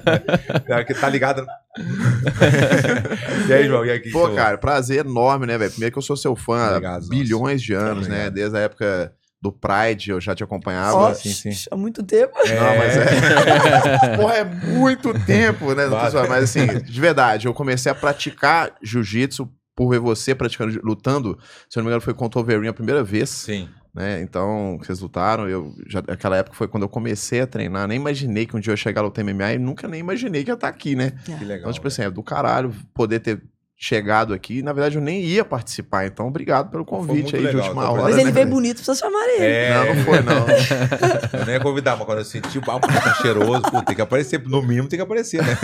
É, 0.68 0.84
que 0.84 0.94
tá 0.94 1.08
ligado. 1.10 1.46
e 3.48 3.54
aí, 3.54 3.68
João? 3.68 3.86
E 3.86 3.92
aí, 3.92 4.00
que 4.00 4.10
Pô, 4.12 4.30
cara, 4.30 4.58
prazer 4.58 5.06
enorme, 5.06 5.46
né, 5.46 5.58
velho? 5.58 5.72
Primeiro 5.72 5.94
que 5.94 5.98
eu 5.98 6.04
sou 6.04 6.18
seu 6.18 6.36
fã 6.36 6.78
há 6.84 7.00
bilhões 7.08 7.62
de 7.62 7.74
anos, 7.74 8.08
né? 8.08 8.30
Desde 8.30 8.58
a 8.58 8.62
época 8.62 9.14
do 9.42 9.52
Pride 9.52 10.12
eu 10.12 10.20
já 10.20 10.34
te 10.36 10.44
acompanhava. 10.44 10.98
Ó, 10.98 11.14
sim, 11.14 11.32
sim. 11.32 11.70
Há 11.72 11.76
muito 11.78 12.04
tempo. 12.04 12.34
Não, 12.38 12.78
mas 12.78 12.98
é. 12.98 14.18
Porra, 14.18 14.36
é 14.36 14.44
muito 14.44 15.14
tempo, 15.26 15.74
né? 15.74 15.86
Mas 16.28 16.44
assim, 16.44 16.66
de 16.82 17.02
verdade, 17.02 17.48
eu 17.48 17.54
comecei 17.54 17.92
a 17.92 17.96
praticar 17.96 18.74
jiu-jitsu 18.82 19.50
por 19.76 19.90
ver 19.90 20.00
você 20.00 20.34
praticando, 20.34 20.80
lutando. 20.84 21.38
Se 21.70 21.78
eu 21.78 21.82
não 21.82 21.86
me 21.86 21.92
engano, 21.92 22.02
foi 22.02 22.14
contra 22.16 22.40
o 22.40 22.44
Wolverine 22.44 22.68
a 22.68 22.74
primeira 22.74 23.04
vez, 23.04 23.30
Sim. 23.30 23.70
né? 23.94 24.22
Então, 24.22 24.80
vocês 24.82 25.00
lutaram. 25.00 25.48
Eu, 25.48 25.72
já, 25.88 26.00
aquela 26.00 26.36
época 26.36 26.56
foi 26.56 26.68
quando 26.68 26.84
eu 26.84 26.90
comecei 26.90 27.42
a 27.42 27.48
treinar. 27.48 27.88
Nem 27.88 27.98
imaginei 27.98 28.48
que 28.48 28.58
um 28.58 28.60
dia 28.60 28.72
eu 28.72 28.74
ia 28.74 28.78
chegar 28.78 29.02
a 29.02 29.04
lutar 29.04 29.24
MMA 29.24 29.54
e 29.54 29.60
nunca 29.60 29.88
nem 29.88 30.00
imaginei 30.00 30.44
que 30.44 30.50
ia 30.50 30.56
estar 30.56 30.68
aqui, 30.68 30.96
né? 30.96 31.12
Que 31.24 31.46
legal. 31.46 31.60
Então, 31.60 31.74
tipo 31.74 31.88
assim, 31.88 32.02
é 32.02 32.10
do 32.10 32.24
caralho 32.24 32.74
poder 32.92 33.20
ter 33.20 33.40
chegado 33.80 34.34
aqui. 34.34 34.64
Na 34.64 34.74
verdade, 34.74 34.96
eu 34.98 35.02
nem 35.02 35.22
ia 35.22 35.46
participar. 35.46 36.08
Então, 36.08 36.28
obrigado 36.28 36.72
pelo 36.72 36.84
convite 36.84 37.36
aí 37.36 37.44
legal, 37.44 37.62
de 37.62 37.68
última 37.68 37.86
tô 37.86 37.92
hora. 37.94 38.04
Mas 38.04 38.16
ele 38.16 38.26
né, 38.26 38.32
veio 38.32 38.48
bonito, 38.48 38.78
precisa 38.78 38.96
chamar 38.98 39.24
ele. 39.36 39.46
É, 39.46 39.74
Não, 39.76 39.96
não 39.96 40.04
foi, 40.04 40.22
não. 40.22 41.40
Eu 41.40 41.46
nem 41.46 41.56
ia 41.56 41.60
convidar, 41.62 41.96
mas 41.96 42.06
quando 42.06 42.18
eu 42.20 42.26
senti 42.26 42.58
o 42.58 42.62
papo 42.62 42.88
tá 42.88 43.14
cheiroso, 43.22 43.62
pô, 43.64 43.82
tem 43.84 43.96
que 43.96 44.02
aparecer. 44.02 44.42
No 44.48 44.64
mínimo 44.64 44.88
tem 44.88 44.98
que 44.98 45.04
aparecer, 45.04 45.44
né? 45.44 45.56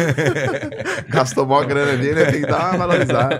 Gastou 1.09 1.45
mó 1.45 1.63
grana 1.63 1.91
ali, 1.93 2.13
né? 2.13 2.25
Tem 2.31 2.41
que 2.41 2.47
dar 2.47 2.69
uma 2.75 2.77
valorizada. 2.87 3.39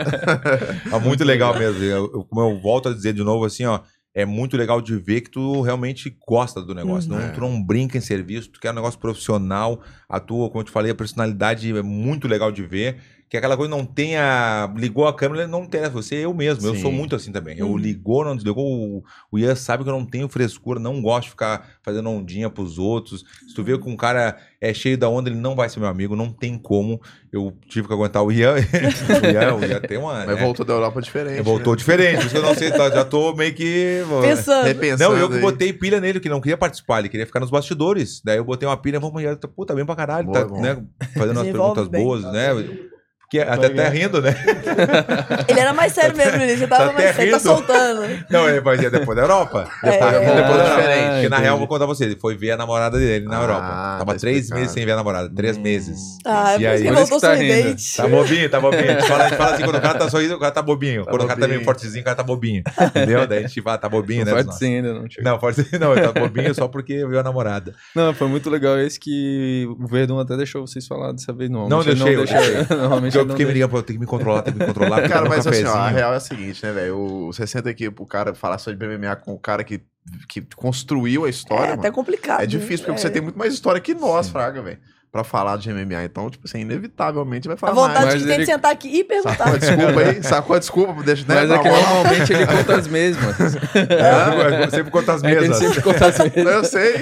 É 0.92 1.00
muito 1.00 1.24
legal 1.24 1.58
mesmo. 1.58 1.84
Eu, 1.84 2.12
eu- 2.14 2.24
como 2.26 2.42
eu 2.42 2.60
volto 2.60 2.90
a 2.90 2.94
dizer 2.94 3.14
de 3.14 3.24
novo, 3.24 3.46
assim, 3.46 3.66
ó. 3.66 3.80
É 4.16 4.26
muito 4.28 4.56
legal 4.56 4.80
de 4.80 4.96
ver 4.96 5.22
que 5.22 5.32
tu 5.32 5.62
realmente 5.62 6.16
gosta 6.28 6.62
do 6.62 6.76
negócio. 6.76 7.12
Uhum. 7.12 7.20
Não, 7.20 7.32
tu 7.32 7.42
não 7.42 7.64
brinca 7.64 7.98
em 7.98 8.02
serviço, 8.02 8.48
tu 8.52 8.60
quer 8.60 8.70
um 8.70 8.76
negócio 8.76 9.00
profissional. 9.00 9.82
A 10.08 10.20
tua, 10.20 10.50
como 10.50 10.60
eu 10.62 10.66
te 10.66 10.70
falei, 10.72 10.92
a 10.92 10.96
personalidade 10.96 11.76
é 11.76 11.82
muito 11.82 12.28
legal 12.28 12.52
de 12.52 12.62
ver. 12.62 12.98
Que 13.34 13.38
aquela 13.38 13.58
coisa 13.58 13.72
não 13.72 13.84
tenha. 13.84 14.72
Ligou 14.78 15.08
a 15.08 15.12
câmera, 15.16 15.48
não 15.48 15.64
interessa. 15.64 15.90
Você 15.90 16.18
é 16.18 16.20
eu 16.26 16.36
mesmo. 16.36 16.68
Eu 16.68 16.76
Sim. 16.76 16.82
sou 16.84 16.92
muito 16.92 17.16
assim 17.16 17.32
também. 17.32 17.58
Eu 17.58 17.66
Uhum. 17.70 17.78
ligou, 17.78 18.24
não 18.24 18.36
desligou. 18.36 18.64
O, 18.64 19.04
o 19.32 19.40
Ian 19.40 19.56
sabe 19.56 19.84
que 19.84 19.90
eu 19.90 19.94
não 19.94 20.06
tenho 20.06 20.30
frescura, 20.30 20.80
não 20.80 21.02
gosto 21.02 21.24
de 21.24 21.30
ficar 21.32 21.68
fazendo 21.82 22.12
ondinha 22.12 22.48
pros 22.48 22.78
outros. 22.78 23.26
Se 23.48 23.56
tu 23.56 23.64
vê 23.64 23.76
que 23.76 23.90
um 23.90 23.96
cara 23.96 24.38
é 24.62 24.72
cheio 24.72 25.00
da 25.00 25.10
onda, 25.10 25.32
ele 25.32 25.40
não 25.40 25.56
vai 25.56 25.68
ser 25.68 25.80
meu 25.80 25.90
amigo, 25.90 26.16
não 26.16 26.32
tem 26.32 26.60
como. 26.60 27.02
Eu 27.32 27.52
tive 27.68 27.88
que 27.88 27.94
aguentar 27.96 28.22
o 28.22 28.32
Ian. 28.32 28.54
o 28.54 29.26
Ian, 29.28 29.56
o 29.56 29.66
Ian 29.66 29.80
tem 29.82 29.98
uma. 29.98 30.14
Mas 30.28 30.28
né? 30.28 30.36
voltou 30.36 30.64
da 30.64 30.74
Europa 30.74 31.02
diferente. 31.02 31.42
Voltou 31.42 31.74
né? 31.74 31.78
diferente, 31.78 32.18
por 32.18 32.26
isso 32.28 32.36
que 32.36 32.38
eu 32.38 32.44
não 32.44 32.54
sei, 32.54 32.70
tá, 32.70 32.88
já 32.92 33.04
tô 33.04 33.34
meio 33.34 33.56
que. 33.56 34.04
Pensando. 34.22 34.66
Repensando 34.66 35.12
Não, 35.16 35.20
eu 35.20 35.28
que 35.28 35.40
botei 35.40 35.74
pilha 35.74 36.00
nele, 36.00 36.20
que 36.20 36.30
não 36.30 36.40
queria 36.40 36.56
participar, 36.56 37.00
ele 37.00 37.10
queria 37.10 37.26
ficar 37.26 37.40
nos 37.40 37.50
bastidores. 37.50 38.22
Daí 38.24 38.38
eu 38.38 38.44
botei 38.46 38.70
uma 38.70 38.78
pilha, 38.78 39.00
vamos, 39.00 39.20
Ian, 39.24 39.36
tá- 39.36 39.48
pô, 39.48 39.66
tá 39.66 39.74
bem 39.74 39.84
pra 39.88 39.96
caralho, 39.96 40.28
Boa, 40.28 40.46
tá 40.48 40.56
né, 40.62 40.84
fazendo 41.16 41.38
umas 41.38 41.46
Desenvolve 41.48 41.74
perguntas 41.74 41.88
bem. 41.88 42.04
boas, 42.04 42.24
né? 42.32 42.93
Porque 43.34 43.40
até, 43.50 43.66
até 43.66 43.90
rindo, 43.90 44.22
né? 44.22 44.36
Ele 45.50 45.60
era 45.60 45.74
mais 45.74 45.92
sério 45.92 46.16
mesmo 46.16 46.38
no 46.38 46.44
início, 46.44 46.60
ele 46.64 46.68
tava 46.68 46.88
Tá 46.88 46.94
mais 46.94 47.16
sério, 47.16 47.32
tá 47.32 47.40
soltando. 47.40 48.02
Não, 48.30 48.48
ele 48.48 48.62
vai 48.62 48.78
depois 48.78 49.16
da 49.16 49.24
Europa. 49.24 49.68
Depois, 49.84 50.14
É. 50.14 50.20
depois 50.36 50.60
Ah, 50.62 50.76
diferente. 50.76 51.12
Porque 51.14 51.30
na 51.30 51.38
real, 51.40 51.56
eu 51.56 51.60
vou 51.60 51.68
contar 51.68 51.86
pra 51.86 51.96
você, 51.96 52.04
ele 52.06 52.18
foi 52.20 52.38
ver 52.38 52.52
a 52.52 52.58
namorada 52.58 52.98
dele 53.00 53.26
na 53.26 53.40
Ah, 53.40 53.42
Europa. 53.42 53.62
tá 53.62 53.96
Tava 54.00 54.16
três 54.20 54.38
explicado. 54.38 54.60
meses 54.62 54.74
sem 54.74 54.86
ver 54.86 54.92
a 54.92 54.96
namorada, 54.98 55.32
três 55.36 55.58
meses. 55.58 56.18
Ah, 56.26 56.54
E 56.56 56.58
por 56.58 56.62
isso 56.62 56.68
aí? 56.70 56.78
que 56.78 56.84
Por 56.84 56.94
ele 56.94 57.02
isso 57.02 57.10
voltou 57.10 57.20
que 57.20 57.22
tá 57.22 57.34
rindo. 57.34 57.54
sorridente. 57.54 57.98
Tá 57.98 58.08
bobinho, 58.08 58.50
tá 58.50 58.60
bobinho. 58.60 58.84
A 58.84 58.94
gente 59.00 59.08
fala, 59.08 59.24
a 59.24 59.28
gente 59.30 59.38
fala 59.38 59.54
assim, 59.54 59.64
quando 59.64 59.76
o 59.78 59.82
cara 59.82 60.00
tá 60.00 60.10
sorrindo, 60.10 60.36
o 60.36 60.40
cara 60.40 60.52
tá 60.52 60.62
bobinho. 60.62 61.06
Tá 61.06 61.12
quando 61.12 61.22
o 61.24 61.28
cara 61.28 61.40
tá 61.40 61.48
meio 61.48 61.64
fortezinho, 61.64 62.02
o 62.02 62.06
cara 62.06 62.16
tá 62.16 62.24
bobinho. 62.24 62.64
Entendeu? 62.86 63.28
Daí 63.28 63.40
a 63.40 63.48
gente 63.48 63.62
fala, 63.62 63.78
tá 63.80 63.90
bobinho, 63.90 64.20
Não 64.26 64.32
né? 64.32 64.32
pode 64.38 64.48
Nossa. 64.48 64.60
sim 64.60 64.76
ainda, 64.76 64.94
não. 64.94 65.06
Não, 65.24 65.40
pode 65.40 65.56
ser, 65.64 65.80
não, 65.80 65.94
ele 65.94 66.02
tá 66.02 66.12
bobinho 66.20 66.54
só 66.54 66.68
porque 66.68 67.06
viu 67.08 67.20
a 67.20 67.24
namorada. 67.24 67.74
Não, 67.96 68.14
foi 68.14 68.28
muito 68.28 68.50
legal 68.50 68.78
esse 68.80 69.00
que 69.00 69.68
o 69.80 69.88
Verdun 69.88 70.20
até 70.20 70.38
deixou 70.38 70.66
vocês 70.68 70.86
falar 70.88 71.12
dessa 71.14 71.34
vez. 71.34 71.50
Não, 71.50 71.68
Não 71.68 71.84
deixei, 71.84 72.16
eu 72.16 72.26
deixa, 72.26 72.38
deixei. 72.40 72.66
Normalmente 72.78 73.18
eu 73.24 73.30
fiquei 73.32 73.46
me 73.46 73.54
ligando, 73.54 73.70
pô, 73.72 73.78
eu 73.78 73.84
tenho 73.84 73.98
que 74.00 74.06
me 74.06 74.10
controlar, 74.10 74.42
tenho 74.42 74.56
que 74.56 74.60
me 74.62 74.68
controlar. 74.68 75.08
Cara, 75.10 75.28
mas 75.30 75.46
assim, 75.46 75.64
ó, 75.66 75.76
a 75.76 75.90
real 75.90 76.14
é 76.14 76.18
a 76.18 76.20
seguinte, 76.20 76.64
né, 76.64 76.72
velho? 76.72 76.98
O- 76.98 77.34
Você 77.34 77.46
senta 77.48 77.70
aqui 77.70 77.90
pro 77.90 78.06
cara 78.06 78.34
falar 78.34 78.58
só 78.58 78.72
de 78.72 78.78
MMA 78.86 79.16
com 79.16 79.34
o 79.34 79.40
cara 79.40 79.64
que, 79.64 79.82
que 80.30 80.42
construiu 80.56 81.24
a 81.24 81.28
É 81.28 81.30
história, 81.30 81.74
até 81.74 81.84
mano. 81.84 81.94
complicado. 81.94 82.42
É 82.42 82.46
difícil, 82.46 82.86
porque 82.86 83.00
É. 83.00 83.02
você 83.02 83.10
tem 83.10 83.22
muito 83.22 83.38
mais 83.38 83.54
história 83.54 83.80
que 83.82 83.94
nós, 83.94 84.30
Fraga, 84.30 84.62
velho. 84.62 84.80
Pra 85.14 85.24
falar 85.24 85.58
de 85.60 85.72
MMA. 85.72 86.06
Então, 86.06 86.28
tipo 86.28 86.48
assim, 86.48 86.62
inevitavelmente 86.62 87.48
vai 87.48 87.54
A 87.54 87.58
falar 87.60 87.74
vontade 87.74 87.94
mais. 87.94 88.14
Mas 88.16 88.22
que 88.24 88.26
tem 88.26 88.34
ele- 88.34 88.46
de 88.46 88.52
sentar 88.52 88.72
aqui 88.72 88.88
e 88.88 89.04
perguntar. 89.04 89.38
Sacou 89.38 89.54
a 89.54 89.58
desculpa 89.60 90.00
aí? 90.02 90.24
Sacou 90.24 90.56
a 90.56 90.60
desculpa? 90.60 91.04
Deixa 91.04 91.26
né, 91.28 91.36
Mas 91.36 91.52
é 91.52 91.58
que 91.60 91.70
normalmente 91.70 92.34
ele 92.34 92.48
conta 92.48 92.76
as 92.78 92.88
mesmas. 92.88 93.36
É, 93.76 94.64
eu 94.66 94.70
sempre 94.72 94.92
conto 94.92 95.12
as 95.12 95.24
É 95.24 95.28
mesas. 95.28 95.58
sempre 95.58 95.82
conta 95.84 96.06
as 96.08 96.18
mesmas. 96.18 96.54
Eu 96.56 96.64
sei. 96.66 96.96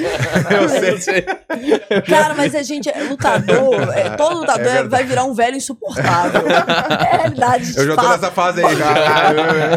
Eu 0.51 0.99
sei. 0.99 1.21
Cara, 2.01 2.33
mas 2.33 2.53
a 2.53 2.63
gente 2.63 2.89
é 2.89 3.01
lutador, 3.03 3.75
é, 3.95 4.09
todo 4.17 4.39
lutador 4.39 4.63
verdade. 4.65 4.89
vai 4.89 5.03
virar 5.05 5.23
um 5.23 5.33
velho 5.33 5.55
insuportável. 5.55 6.41
É 6.49 7.15
a 7.15 7.17
realidade. 7.17 7.77
Eu 7.77 7.85
já 7.87 7.95
tô 7.95 8.09
nessa 8.09 8.31
fase 8.31 8.61
aí. 8.61 8.75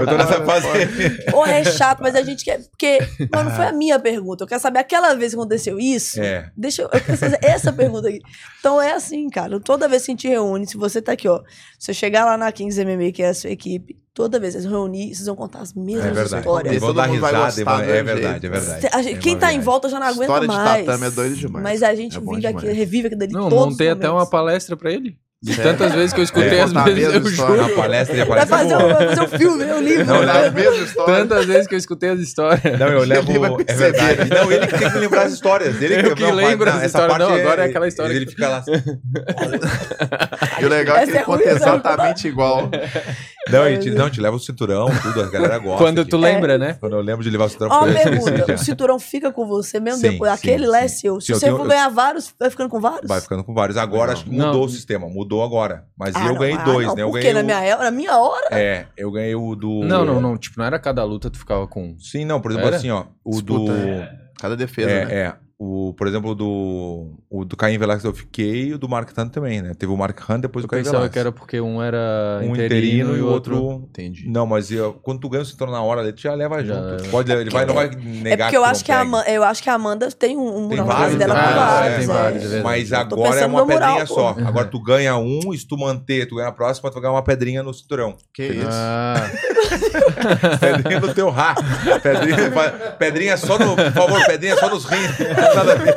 Eu 0.00 0.06
tô 0.08 0.16
nessa 0.16 0.44
fase 0.44 0.66
aí. 0.66 1.18
Ou 1.32 1.46
é 1.46 1.62
chato, 1.62 2.00
mas 2.02 2.16
a 2.16 2.22
gente 2.22 2.44
quer. 2.44 2.58
Porque, 2.68 2.98
mano, 3.32 3.50
não 3.50 3.56
foi 3.56 3.66
a 3.66 3.72
minha 3.72 3.98
pergunta. 4.00 4.42
Eu 4.42 4.48
quero 4.48 4.60
saber 4.60 4.80
aquela 4.80 5.14
vez 5.14 5.32
que 5.32 5.38
aconteceu 5.38 5.78
isso. 5.78 6.20
É. 6.20 6.50
Deixa 6.56 6.82
eu, 6.82 6.90
eu 6.92 7.38
essa 7.48 7.72
pergunta 7.72 8.08
aqui. 8.08 8.23
Então 8.60 8.80
é 8.80 8.92
assim, 8.92 9.28
cara. 9.28 9.58
Toda 9.60 9.88
vez 9.88 10.04
que 10.04 10.10
a 10.10 10.14
gente 10.14 10.28
reúne, 10.28 10.66
se 10.66 10.76
você 10.76 11.00
tá 11.02 11.12
aqui, 11.12 11.28
ó. 11.28 11.40
Se 11.78 11.90
eu 11.90 11.94
chegar 11.94 12.24
lá 12.24 12.36
na 12.36 12.50
Kings 12.50 12.82
MMA, 12.84 13.12
que 13.12 13.22
é 13.22 13.28
a 13.28 13.34
sua 13.34 13.50
equipe, 13.50 13.96
toda 14.14 14.38
vez 14.40 14.54
que 14.54 14.60
vocês 14.62 14.72
reunir, 14.72 15.14
vocês 15.14 15.26
vão 15.26 15.36
contar 15.36 15.60
as 15.60 15.76
É 15.76 15.80
mesmas 15.80 16.14
verdade. 16.14 16.36
histórias. 16.36 16.70
Eles 16.72 16.80
vão 16.82 16.94
dar 16.94 17.06
risada. 17.06 17.36
e 17.36 17.64
gostar 17.64 17.64
vão- 17.76 17.86
do 17.86 17.90
É 17.92 18.02
verdade, 18.02 18.46
é 18.46 18.48
verdade. 18.50 18.80
Cê- 18.80 18.90
a 18.92 19.02
gente- 19.02 19.16
É 19.16 19.20
quem 19.20 19.38
tá 19.38 19.52
em 19.52 19.60
volta 19.60 19.88
já 19.88 19.98
não 20.00 20.06
aguenta 20.06 20.22
História 20.24 20.48
de 20.48 20.54
mais. 20.54 20.86
tatame 20.86 21.06
é 21.06 21.10
doido 21.10 21.36
demais. 21.36 21.62
Mas 21.62 21.82
a 21.82 21.94
gente 21.94 22.16
É 22.16 22.20
vive 22.20 22.36
demais. 22.40 22.56
aqui, 22.56 22.66
revive 22.72 23.06
aquilo 23.08 23.18
dali 23.20 23.32
Não, 23.32 23.48
todos 23.48 23.72
montei 23.72 23.88
os 23.88 23.92
até 23.96 24.10
uma 24.10 24.26
palestra 24.26 24.76
pra 24.76 24.92
ele. 24.92 25.16
De 25.44 25.56
tantas 25.60 25.92
vezes 25.92 26.12
que 26.14 26.20
eu 26.20 26.24
escutei 26.24 26.58
É, 26.58 26.62
as 26.62 26.72
mesmas, 26.72 26.94
mesma 26.94 27.14
eu 27.18 27.26
juro. 27.26 27.64
A 27.64 27.68
palestra 27.68 28.16
Vai 28.16 28.26
palestra. 28.26 28.56
fazer, 28.56 28.72
é 28.72 28.76
um, 28.78 28.94
vai 28.94 29.08
fazer 29.08 29.20
um 29.20 29.28
filme, 29.38 29.64
né? 29.64 29.74
um 29.74 29.80
livro. 29.82 30.04
Não, 30.06 30.22
né? 30.22 30.44
é 30.44 30.46
a 30.46 30.50
mesma 30.50 30.84
história. 30.84 31.14
Tantas 31.16 31.44
vezes 31.44 31.66
que 31.66 31.74
eu 31.74 31.78
escutei 31.78 32.08
as 32.08 32.18
histórias. 32.20 32.78
Não, 32.78 32.86
eu 32.88 33.00
levo. 33.04 33.62
É 33.66 33.74
verdade. 33.74 34.30
Não, 34.30 34.50
ele 34.50 34.66
que 34.66 34.78
tem 34.78 34.90
que 34.90 34.98
lembrar 34.98 35.22
as 35.24 35.32
histórias. 35.34 35.82
Ele 35.82 36.08
Eu 36.08 36.14
que 36.16 36.22
não, 36.22 36.32
lembro 36.34 36.64
mas, 36.64 36.76
as 36.76 36.82
essa 36.84 36.86
histórias. 36.86 37.18
parte 37.18 37.30
Não, 37.30 37.38
agora 37.40 37.62
é 37.62 37.66
aquela 37.66 37.86
história 37.88 38.14
Ele 38.14 38.24
que- 38.24 38.30
fica 38.32 38.48
lá. 38.48 38.64
E 40.60 40.64
o 40.64 40.68
legal 40.68 40.96
é 40.96 41.04
que 41.04 41.10
ele 41.10 41.18
é 41.18 41.22
conta 41.22 41.42
é 41.44 41.50
exatamente 41.52 42.28
igual. 42.28 42.70
Não, 43.50 43.62
a 43.62 43.70
gente, 43.70 43.90
não, 43.90 44.06
gente 44.06 44.20
leva 44.20 44.36
o 44.36 44.40
cinturão, 44.40 44.86
tudo, 45.02 45.20
a 45.22 45.26
galera 45.30 45.58
gosta. 45.58 45.76
Quando 45.84 46.00
aqui. 46.00 46.10
tu 46.10 46.16
lembra, 46.16 46.56
né? 46.56 46.76
Quando 46.80 46.94
eu 46.94 47.02
lembro 47.02 47.22
de 47.22 47.28
levar 47.28 47.44
o 47.44 47.48
cinturão, 47.50 47.72
Ó, 47.82 47.86
eu 47.86 47.94
pergunta: 47.94 48.44
já. 48.48 48.54
o 48.54 48.58
cinturão 48.58 48.98
fica 48.98 49.30
com 49.30 49.46
você 49.46 49.78
mesmo 49.78 50.00
Sim, 50.00 50.12
depois? 50.12 50.30
sim, 50.32 50.36
Aquele 50.38 50.66
lá 50.66 50.80
é 50.80 50.88
sim. 50.88 50.96
seu. 51.00 51.20
Se 51.20 51.26
Sim, 51.26 51.32
eu 51.32 51.38
você 51.38 51.46
tenho- 51.46 51.56
for 51.58 51.64
eu- 51.64 51.68
ganhar 51.68 51.88
vários, 51.90 52.34
vai 52.40 52.48
ficando 52.48 52.70
com 52.70 52.80
vários? 52.80 53.06
Vai 53.08 53.20
ficando 53.20 53.44
com 53.44 53.52
vários. 53.52 53.76
Agora 53.76 54.12
acho 54.12 54.24
que 54.24 54.30
mudou 54.30 54.52
Não. 54.52 54.60
o 54.62 54.68
sistema, 54.68 55.08
mudou 55.08 55.42
agora. 55.44 55.84
Mas 55.96 56.14
Ah, 56.16 56.20
eu 56.24 56.32
não, 56.32 56.38
ganhei 56.38 56.56
ah, 56.56 56.64
dois, 56.64 56.86
não, 56.86 56.94
né? 56.94 57.02
Eu 57.02 57.10
Porque 57.10 57.20
ganhei 57.22 57.34
na 57.34 57.40
o... 57.40 57.44
minha, 57.60 57.76
hora- 57.76 57.84
na 57.84 57.90
minha 57.90 58.16
hora. 58.18 58.46
É, 58.50 58.86
eu 58.96 59.10
ganhei 59.10 59.34
o 59.34 59.54
do. 59.54 59.82
Não, 59.84 60.04
não, 60.04 60.20
não. 60.20 60.38
Tipo, 60.38 60.58
não 60.58 60.64
era 60.64 60.78
cada 60.78 61.04
luta 61.04 61.28
tu 61.28 61.38
ficava 61.38 61.66
com. 61.66 61.96
Sim, 61.98 62.24
não, 62.24 62.40
por 62.40 62.50
exemplo, 62.50 62.68
Era? 62.68 62.76
assim, 62.76 62.90
ó. 62.90 63.04
O 63.22 63.30
Disputa, 63.32 63.72
do. 63.72 64.24
Cada 64.40 64.56
defesa, 64.56 64.90
É, 64.90 65.04
né? 65.04 65.14
é. 65.14 65.34
O, 65.66 65.94
por 65.94 66.06
exemplo, 66.06 66.34
do. 66.34 67.14
O 67.30 67.42
do 67.44 67.56
Caim 67.56 67.78
Velasquez 67.78 68.04
eu 68.04 68.12
fiquei 68.12 68.66
e 68.68 68.74
o 68.74 68.78
do 68.78 68.86
Mark 68.86 69.10
Hunt 69.16 69.30
também, 69.32 69.62
né? 69.62 69.72
Teve 69.72 69.90
o 69.92 69.96
Mark 69.96 70.18
Hunt 70.28 70.40
depois 70.42 70.62
Eu 70.62 70.66
o 70.66 70.68
Caim 70.68 70.80
pensava 70.80 70.98
Velasquez. 70.98 71.12
que 71.14 71.18
era 71.18 71.32
porque 71.32 71.58
um 71.60 71.82
era 71.82 72.40
um 72.42 72.54
interino, 72.54 73.16
e 73.16 73.22
o 73.22 73.26
outro. 73.28 73.86
Entendi. 73.88 74.28
Não, 74.28 74.44
mas 74.46 74.70
eu- 74.70 74.92
quando 75.02 75.20
tu 75.20 75.28
ganha 75.30 75.42
o 75.42 75.46
cinturão 75.46 75.72
na 75.72 75.80
hora, 75.82 76.02
ele 76.02 76.12
tu 76.12 76.20
já 76.20 76.34
leva 76.34 76.62
Já 76.62 76.74
junto. 76.74 76.86
leva. 76.86 77.08
Pode, 77.08 77.32
ele 77.32 77.48
vai, 77.50 77.64
não 77.64 77.74
vai 77.74 77.88
negar 77.88 78.30
É 78.32 78.36
porque 78.36 78.56
eu 78.58 78.62
tu 78.62 78.66
acho, 78.66 78.84
que 78.84 78.92
a. 78.92 79.00
Amanda, 79.00 79.30
eu 79.30 79.42
acho 79.42 79.62
que 79.62 79.70
a 79.70 79.74
Amanda 79.74 80.10
tem 80.10 80.36
um, 80.36 80.64
um 80.64 80.68
Tem 80.68 80.78
mural 80.80 80.86
vários, 80.98 81.18
dela 81.18 81.34
ah, 81.34 81.48
com 81.48 81.54
vários. 81.54 81.86
é, 81.92 81.96
tem 81.96 82.04
é. 82.04 82.06
vários, 82.06 82.52
é. 82.52 82.62
Mas 82.62 82.92
agora 82.92 83.40
é 83.40 83.46
uma 83.46 83.64
mural, 83.64 83.78
pedrinha 83.80 84.06
pô. 84.06 84.14
só. 84.14 84.36
Agora 84.44 84.66
tu 84.66 84.78
ganha 84.82 85.16
um, 85.16 85.54
e 85.54 85.58
se 85.58 85.66
tu 85.66 85.78
manter, 85.78 86.26
tu 86.26 86.36
ganha 86.36 86.48
a 86.48 86.52
próxima, 86.52 86.90
tu 86.90 86.94
vai 86.94 87.02
ganhar 87.02 87.14
uma 87.14 87.24
pedrinha 87.24 87.62
no 87.62 87.72
cinturão. 87.72 88.16
Que 88.34 88.44
isso? 88.48 88.68
Ah, 88.70 89.14
Pedrinha 90.60 91.00
no 91.00 91.14
teu 91.14 91.30
rá. 91.30 91.54
Pedrinha, 92.02 92.50
pedrinha 92.98 93.36
só 93.36 93.58
no. 93.58 93.76
Por 93.76 93.92
favor, 93.92 94.24
pedrinha 94.26 94.56
só 94.56 94.68
nos 94.68 94.84
rins. 94.86 95.18
Nada 95.54 95.60
a 95.60 95.74
ver. 95.74 95.94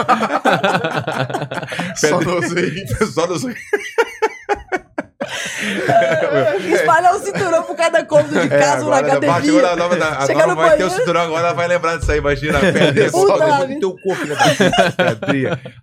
Só 1.97 2.22
nos 2.22 2.51
rins. 2.51 2.97
Só 3.14 3.27
nos 3.27 3.43
rins. 3.43 3.57
Espalhar 6.73 7.15
o 7.15 7.19
cinturão 7.19 7.64
por 7.64 7.75
cada 7.75 8.03
cômodo 8.06 8.39
de 8.39 8.49
casa 8.49 8.83
ou 8.83 8.89
na 8.91 8.97
agora, 8.97 9.17
academia. 9.17 9.61
na 9.61 9.75
nova, 9.75 9.95
da- 9.95 10.22
Chega 10.25 10.31
agora 10.43 10.47
no 10.47 10.56
vai 10.56 10.77
ter 10.77 10.83
o 10.83 10.89
cinturão, 10.89 11.22
agora 11.22 11.47
ela 11.47 11.53
vai 11.53 11.67
lembrar 11.67 11.97
disso 11.97 12.11
aí, 12.11 12.17
imagina 12.19 12.57
a 12.59 13.11
Puta 13.11 13.38
só 13.38 13.65
do 13.65 13.80
teu 13.80 13.95
corpo. 13.97 14.23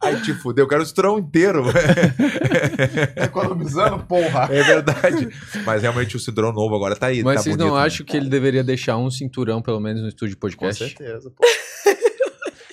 Aí 0.03 0.21
te 0.23 0.35
fudeu, 0.35 0.65
eu 0.65 0.69
quero 0.69 0.83
o 0.83 0.87
cinturão 0.87 1.19
inteiro. 1.19 1.65
Economizando, 3.17 3.99
porra. 4.01 4.49
É 4.51 4.63
verdade. 4.63 5.29
Mas 5.65 5.83
realmente 5.83 6.17
o 6.17 6.21
cinturão 6.21 6.53
novo 6.53 6.75
agora 6.75 6.97
tá 6.97 7.07
aí. 7.07 7.23
Mas 7.23 7.37
tá 7.37 7.43
vocês 7.43 7.57
bonito, 7.57 7.69
não 7.71 7.79
né? 7.81 7.87
acham 7.87 8.05
que 8.07 8.17
ele 8.17 8.29
deveria 8.29 8.63
deixar 8.65 8.97
um 8.97 9.11
cinturão, 9.11 9.61
pelo 9.63 9.81
menos, 9.81 10.03
no 10.03 10.09
estúdio 10.09 10.37
Com 10.37 10.41
podcast? 10.43 10.85
certeza, 10.85 11.31
pô. 11.31 11.45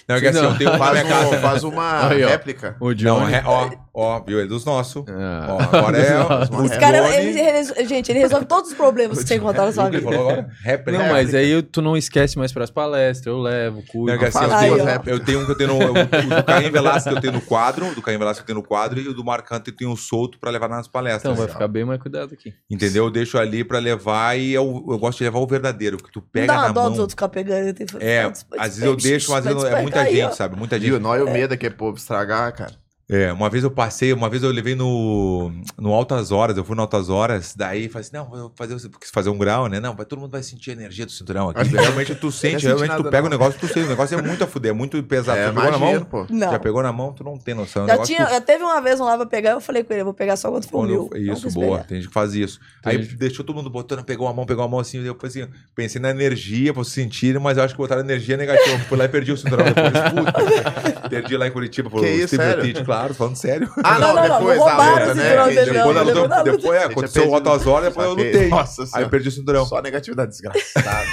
Não, 0.07 0.15
é 0.17 0.19
que 0.19 0.27
assim, 0.27 0.41
Não. 0.41 0.49
eu 0.51 0.57
tenho 0.57 0.69
uma 0.73 0.93
na 0.93 1.05
Faz, 1.05 1.31
um, 1.31 1.39
faz 1.39 1.63
uma 1.63 2.09
Aí, 2.09 2.23
ó. 2.23 2.27
réplica. 2.27 2.75
O 2.81 2.87
Não, 2.89 2.93
Johnny. 2.95 3.33
é, 3.33 3.43
ó, 3.45 3.69
ó, 3.93 4.19
viu? 4.21 4.37
Ele 4.39 4.45
é 4.45 4.49
dos 4.49 4.65
nossos. 4.65 5.03
Ah. 5.07 5.47
Ó, 5.49 5.77
agora 5.77 5.97
é 5.97 6.19
o 6.55 6.65
Esse 6.65 6.79
cara, 6.79 7.01
Johnny. 7.01 7.15
ele, 7.15 7.39
ele- 7.39 7.85
gente, 7.87 8.11
ele 8.11 8.19
resolve 8.19 8.45
todos 8.45 8.71
os 8.71 8.77
problemas 8.77 9.17
que 9.19 9.27
você 9.27 9.35
encontrar 9.35 9.65
na 9.65 9.71
sua 9.71 9.89
que 9.89 9.97
ele 9.97 10.05
vida. 10.05 10.11
falou 10.15 10.29
agora? 10.31 10.49
Réplica. 10.63 10.99
Não, 10.99 11.09
mas 11.09 11.33
aí 11.35 11.61
tu 11.61 11.81
não 11.81 11.95
esquece 11.97 12.37
mais 12.37 12.51
pras 12.51 12.69
palestras, 12.69 13.25
eu 13.27 13.39
levo, 13.39 13.83
cuido. 13.87 14.17
Não, 14.17 14.23
é 14.23 14.27
assim, 14.27 14.43
eu, 14.43 14.51
Aí, 14.53 14.69
tenho, 15.03 15.15
eu 15.15 15.19
tenho 15.19 15.39
um 15.41 15.45
que 15.45 15.51
eu 15.51 15.57
tenho 15.57 15.69
no. 15.69 15.79
O, 15.79 15.91
o 15.91 16.35
do 16.35 16.43
Caim 16.45 16.71
Velasco 16.71 17.09
que 17.09 17.15
eu 17.17 17.21
tenho 17.21 17.33
no 17.33 17.41
quadro, 17.41 17.87
o 17.91 17.95
do 17.95 18.01
Caim 18.01 18.17
Velasco 18.17 18.43
que 18.45 18.51
eu 18.51 18.55
tenho 18.55 18.61
no 18.63 18.67
quadro, 18.67 18.99
e 18.99 19.07
o 19.07 19.13
do 19.13 19.23
Marcante 19.23 19.69
eu 19.71 19.75
tenho 19.75 19.95
solto 19.95 20.39
pra 20.39 20.49
levar 20.51 20.69
nas 20.69 20.87
palestras. 20.87 21.23
Então 21.31 21.35
vai 21.35 21.47
ficar 21.51 21.67
bem 21.67 21.83
mais 21.85 21.99
cuidado 22.01 22.33
aqui. 22.33 22.53
Entendeu? 22.69 23.05
Eu 23.05 23.11
deixo 23.11 23.37
ali 23.37 23.63
pra 23.63 23.79
levar 23.79 24.37
e 24.37 24.53
eu, 24.53 24.85
eu 24.89 24.97
gosto 24.97 25.17
de 25.19 25.23
levar 25.25 25.39
o 25.39 25.47
verdadeiro, 25.47 25.97
que 25.97 26.11
tu 26.11 26.19
Não 26.19 26.27
pega 26.31 26.53
uma 26.53 26.61
na 26.67 26.71
dó 26.71 26.81
mão. 26.81 26.89
dos 26.91 26.99
outros 26.99 27.13
ficar 27.13 27.29
pegando. 27.29 27.67
eu 27.67 27.73
tenho 27.73 27.87
que- 27.89 27.97
É, 28.05 28.23
às 28.57 28.69
vezes 28.77 28.83
eu 28.83 28.95
deixo, 28.95 29.31
mas 29.31 29.43
vai 29.43 29.53
às 29.53 29.61
vezes 29.61 29.77
é 29.77 29.81
muita 29.81 30.05
gente, 30.05 30.35
sabe? 30.35 30.55
Muita 30.55 30.77
E 30.77 30.81
gente. 30.81 30.93
o 30.93 30.99
nó 30.99 31.15
e 31.15 31.21
o 31.21 31.29
medo 31.29 31.53
é 31.53 31.57
que 31.57 31.65
é 31.67 31.69
povo 31.69 31.97
estragar, 31.97 32.53
cara. 32.55 32.71
É, 33.11 33.33
uma 33.33 33.49
vez 33.49 33.61
eu 33.65 33.69
passei, 33.69 34.13
uma 34.13 34.29
vez 34.29 34.41
eu 34.41 34.49
levei 34.51 34.73
no, 34.73 35.51
no 35.77 35.91
Altas 35.93 36.31
Horas, 36.31 36.55
eu 36.55 36.63
fui 36.63 36.77
no 36.77 36.81
Altas 36.81 37.09
Horas, 37.09 37.53
daí 37.53 37.89
falei 37.89 38.07
assim, 38.07 38.15
não, 38.15 38.25
vou 38.29 38.51
fazer, 38.55 38.75
quis 38.99 39.09
fazer 39.11 39.29
um 39.29 39.37
grau, 39.37 39.67
né? 39.67 39.81
Não, 39.81 39.93
vai, 39.93 40.05
todo 40.05 40.19
mundo 40.19 40.31
vai 40.31 40.41
sentir 40.41 40.69
a 40.69 40.73
energia 40.73 41.05
do 41.05 41.11
cinturão 41.11 41.49
aqui. 41.49 41.67
Realmente 41.75 42.15
tu 42.15 42.31
sente, 42.31 42.65
realmente 42.65 42.95
tu 42.95 43.03
pega 43.03 43.19
não. 43.21 43.27
o 43.27 43.29
negócio, 43.29 43.59
tu 43.59 43.67
sente, 43.67 43.81
o 43.85 43.89
negócio 43.89 44.17
é 44.17 44.21
muito 44.21 44.41
a 44.43 44.47
fuder, 44.47 44.71
é 44.71 44.73
muito 44.73 45.03
pesado. 45.03 45.37
É, 45.39 45.43
Já 45.47 45.51
pegou 45.53 45.71
na 45.71 45.77
mão? 45.77 46.03
pô. 46.05 46.25
Não. 46.29 46.51
Já 46.51 46.59
pegou 46.59 46.83
na 46.83 46.93
mão, 46.93 47.11
tu 47.11 47.21
não 47.23 47.37
tem 47.37 47.53
noção. 47.53 47.83
é 47.83 47.87
Já, 47.87 47.97
tinha, 48.03 48.19
que 48.19 48.25
tu- 48.27 48.31
já 48.31 48.41
teve 48.41 48.63
uma 48.63 48.79
vez 48.81 48.97
um 49.01 49.03
lá 49.03 49.17
pra 49.17 49.25
pegar, 49.25 49.51
eu 49.51 49.61
falei 49.61 49.83
com 49.83 49.91
ele, 49.91 50.01
eu 50.01 50.05
vou 50.05 50.13
pegar 50.13 50.37
só 50.37 50.49
quando 50.49 50.65
for 50.65 50.87
meu. 50.87 51.09
isso, 51.17 51.49
boa. 51.51 51.77
pegar. 51.79 51.87
Tem 51.89 51.97
gente 51.97 52.07
que 52.07 52.13
faz 52.13 52.33
isso. 52.33 52.59
Tem 52.81 52.93
Aí 52.93 53.03
gente- 53.03 53.17
deixou 53.17 53.43
todo 53.43 53.55
mundo 53.55 53.69
botando, 53.69 54.05
pegou 54.05 54.25
a 54.27 54.33
mão, 54.33 54.45
pegou 54.45 54.63
a 54.63 54.67
mão 54.69 54.79
assim, 54.79 55.03
eu 55.03 55.17
assim, 55.21 55.45
pensei 55.75 55.99
na 55.99 56.11
energia 56.11 56.73
pra 56.73 56.81
sentirem, 56.85 57.41
mas 57.41 57.57
eu 57.57 57.63
acho 57.65 57.73
que 57.73 57.77
botaram 57.77 58.01
energia 58.01 58.37
negativa. 58.37 58.79
Fui 58.87 58.97
lá 58.97 59.03
e 59.03 59.09
perdi 59.09 59.33
o 59.33 59.37
cinturão 59.37 59.65
depois. 59.65 59.91
Puta, 60.15 61.09
perdi 61.09 61.35
lá 61.35 61.47
em 61.47 61.51
Curitiba 61.51 61.89
por 61.89 61.99
Que 62.01 62.09
isso, 62.09 62.27
Steve 62.35 62.43
sério? 62.43 62.63
Claro, 63.01 63.13
falando 63.15 63.35
sério. 63.35 63.69
Ah, 63.83 63.97
Não, 63.99 64.13
não, 64.15 64.27
não, 64.27 64.37
depois 64.39 64.57
não 64.59 64.65
da 64.65 64.71
roubaram 64.71 64.91
luta, 64.99 65.11
o 65.11 65.15
né? 65.15 65.23
Depois, 65.33 65.55
da 65.55 66.03
não, 66.13 66.21
luta- 66.23 66.43
depois, 66.43 66.81
é, 66.81 66.83
aconteceu 66.85 67.33
altas 67.35 67.67
horas, 67.67 67.89
depois 67.89 68.07
eu 68.07 68.13
lutei. 68.13 68.47
Nossa 68.49 68.83
Aí 68.93 69.03
eu 69.03 69.09
perdi 69.09 69.27
o 69.27 69.31
cinturão. 69.31 69.65
Só 69.65 69.81
negatividade 69.81 70.31
desgraçada. 70.31 71.05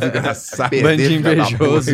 Desgraçado. 0.00 0.70
Filha 0.76 0.96
da 0.96 1.34
invejoso. 1.34 1.90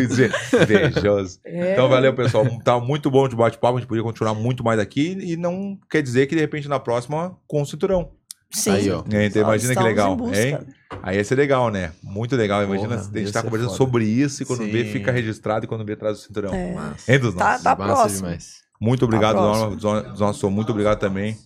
Invejoso. 0.61 1.39
É. 1.45 1.73
Então 1.73 1.87
valeu, 1.89 2.13
pessoal. 2.13 2.45
Tá 2.63 2.79
muito 2.79 3.09
bom 3.09 3.27
de 3.27 3.35
bate-papo. 3.35 3.77
A 3.77 3.79
gente 3.79 3.87
podia 3.87 4.03
continuar 4.03 4.33
muito 4.33 4.63
mais 4.63 4.79
aqui. 4.79 5.17
E 5.21 5.35
não 5.37 5.77
quer 5.89 6.01
dizer 6.01 6.27
que 6.27 6.35
de 6.35 6.41
repente 6.41 6.67
na 6.67 6.79
próxima 6.79 7.35
com 7.47 7.61
o 7.61 7.65
cinturão. 7.65 8.11
Sim. 8.49 8.71
Aí, 8.71 8.89
ó. 8.91 9.03
Então, 9.05 9.41
imagina 9.41 9.75
que 9.75 9.83
legal, 9.83 10.15
busca. 10.15 10.39
hein? 10.41 10.57
Aí 11.03 11.17
ia 11.17 11.23
ser 11.23 11.35
legal, 11.35 11.69
né? 11.69 11.91
Muito 12.01 12.33
legal. 12.35 12.63
Imagina 12.63 12.95
Porra, 12.95 13.03
se 13.03 13.09
a 13.13 13.19
gente 13.19 13.31
tá 13.33 13.43
conversando 13.43 13.67
foda. 13.71 13.77
sobre 13.77 14.05
isso 14.05 14.41
e 14.41 14.45
quando 14.45 14.63
vê, 14.63 14.85
Sim. 14.85 14.91
fica 14.93 15.11
registrado 15.11 15.65
e 15.65 15.67
quando 15.67 15.83
vê, 15.85 15.97
traz 15.97 16.19
o 16.19 16.21
cinturão. 16.21 16.53
É. 16.53 16.71
Massa. 16.73 17.11
Hein, 17.11 17.19
dos 17.19 17.35
Tá, 17.35 17.43
nossos? 17.49 17.63
tá 17.63 17.75
Massa 17.75 17.93
próximo. 17.93 18.21
demais. 18.21 18.66
Muito 18.79 19.05
obrigado, 19.05 19.35
Norma. 19.35 19.75
nossos, 20.17 20.43
muito 20.51 20.71
obrigado 20.71 20.99
também. 20.99 21.37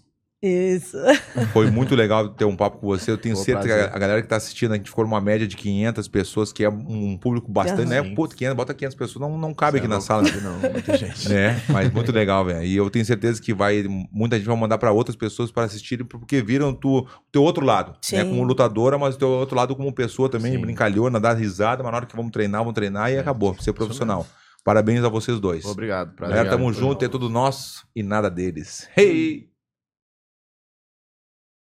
Isso. 0.41 0.97
Foi 1.53 1.69
muito 1.69 1.93
legal 1.93 2.29
ter 2.29 2.45
um 2.45 2.55
papo 2.55 2.79
com 2.79 2.87
você. 2.87 3.11
Eu 3.11 3.17
tenho 3.17 3.35
Pô, 3.35 3.43
certeza 3.43 3.67
que 3.67 3.73
prazer. 3.73 3.93
a, 3.93 3.95
a 3.95 3.99
galera 3.99 4.21
que 4.23 4.27
tá 4.27 4.37
assistindo, 4.37 4.71
a 4.71 4.75
gente 4.75 4.89
ficou 4.89 5.03
numa 5.05 5.21
média 5.21 5.47
de 5.47 5.55
500 5.55 6.07
pessoas, 6.07 6.51
que 6.51 6.63
é 6.63 6.69
um 6.69 7.15
público 7.15 7.51
bastante, 7.51 7.87
né? 7.87 8.01
Pô, 8.15 8.27
500, 8.27 8.57
bota 8.57 8.73
500 8.73 8.95
pessoas, 8.95 9.21
não, 9.21 9.37
não 9.37 9.53
cabe 9.53 9.77
aqui 9.77 9.85
é 9.85 9.89
na 9.89 10.01
sala. 10.01 10.23
Não, 10.23 10.71
muita 10.71 10.97
gente. 10.97 11.29
né? 11.29 11.61
Mas 11.69 11.93
muito 11.93 12.11
legal, 12.11 12.43
velho. 12.43 12.63
E 12.65 12.75
eu 12.75 12.89
tenho 12.89 13.05
certeza 13.05 13.39
que 13.39 13.53
vai 13.53 13.85
muita 14.11 14.35
gente 14.35 14.47
vai 14.47 14.57
mandar 14.57 14.79
pra 14.79 14.91
outras 14.91 15.15
pessoas 15.15 15.51
para 15.51 15.65
assistirem 15.65 16.05
porque 16.05 16.41
viram 16.41 16.73
tu 16.73 17.05
teu 17.31 17.43
outro 17.43 17.63
lado, 17.63 17.91
né? 17.91 17.97
Sim. 18.01 18.29
Como 18.29 18.43
lutadora, 18.43 18.97
mas 18.97 19.13
o 19.13 19.19
teu 19.19 19.29
outro 19.29 19.55
lado 19.55 19.75
como 19.75 19.93
pessoa 19.93 20.27
também, 20.27 20.53
Sim. 20.53 20.61
brincalhona, 20.61 21.19
dar 21.19 21.33
risada, 21.33 21.83
mas 21.83 21.91
na 21.91 21.97
hora 21.97 22.05
que 22.07 22.15
vamos 22.15 22.31
treinar, 22.31 22.61
vamos 22.61 22.73
treinar 22.73 23.11
e 23.11 23.17
acabou, 23.19 23.55
ser 23.59 23.73
profissional. 23.73 24.25
Parabéns 24.63 25.03
a 25.03 25.09
vocês 25.09 25.39
dois. 25.39 25.65
Obrigado. 25.65 26.15
Prazer. 26.15 26.35
Galera, 26.35 26.55
tamo 26.55 26.71
junto, 26.71 27.03
é 27.03 27.09
tudo 27.09 27.29
nosso 27.29 27.87
e 27.95 28.03
nada 28.03 28.29
deles. 28.29 28.87
Hey! 28.95 29.50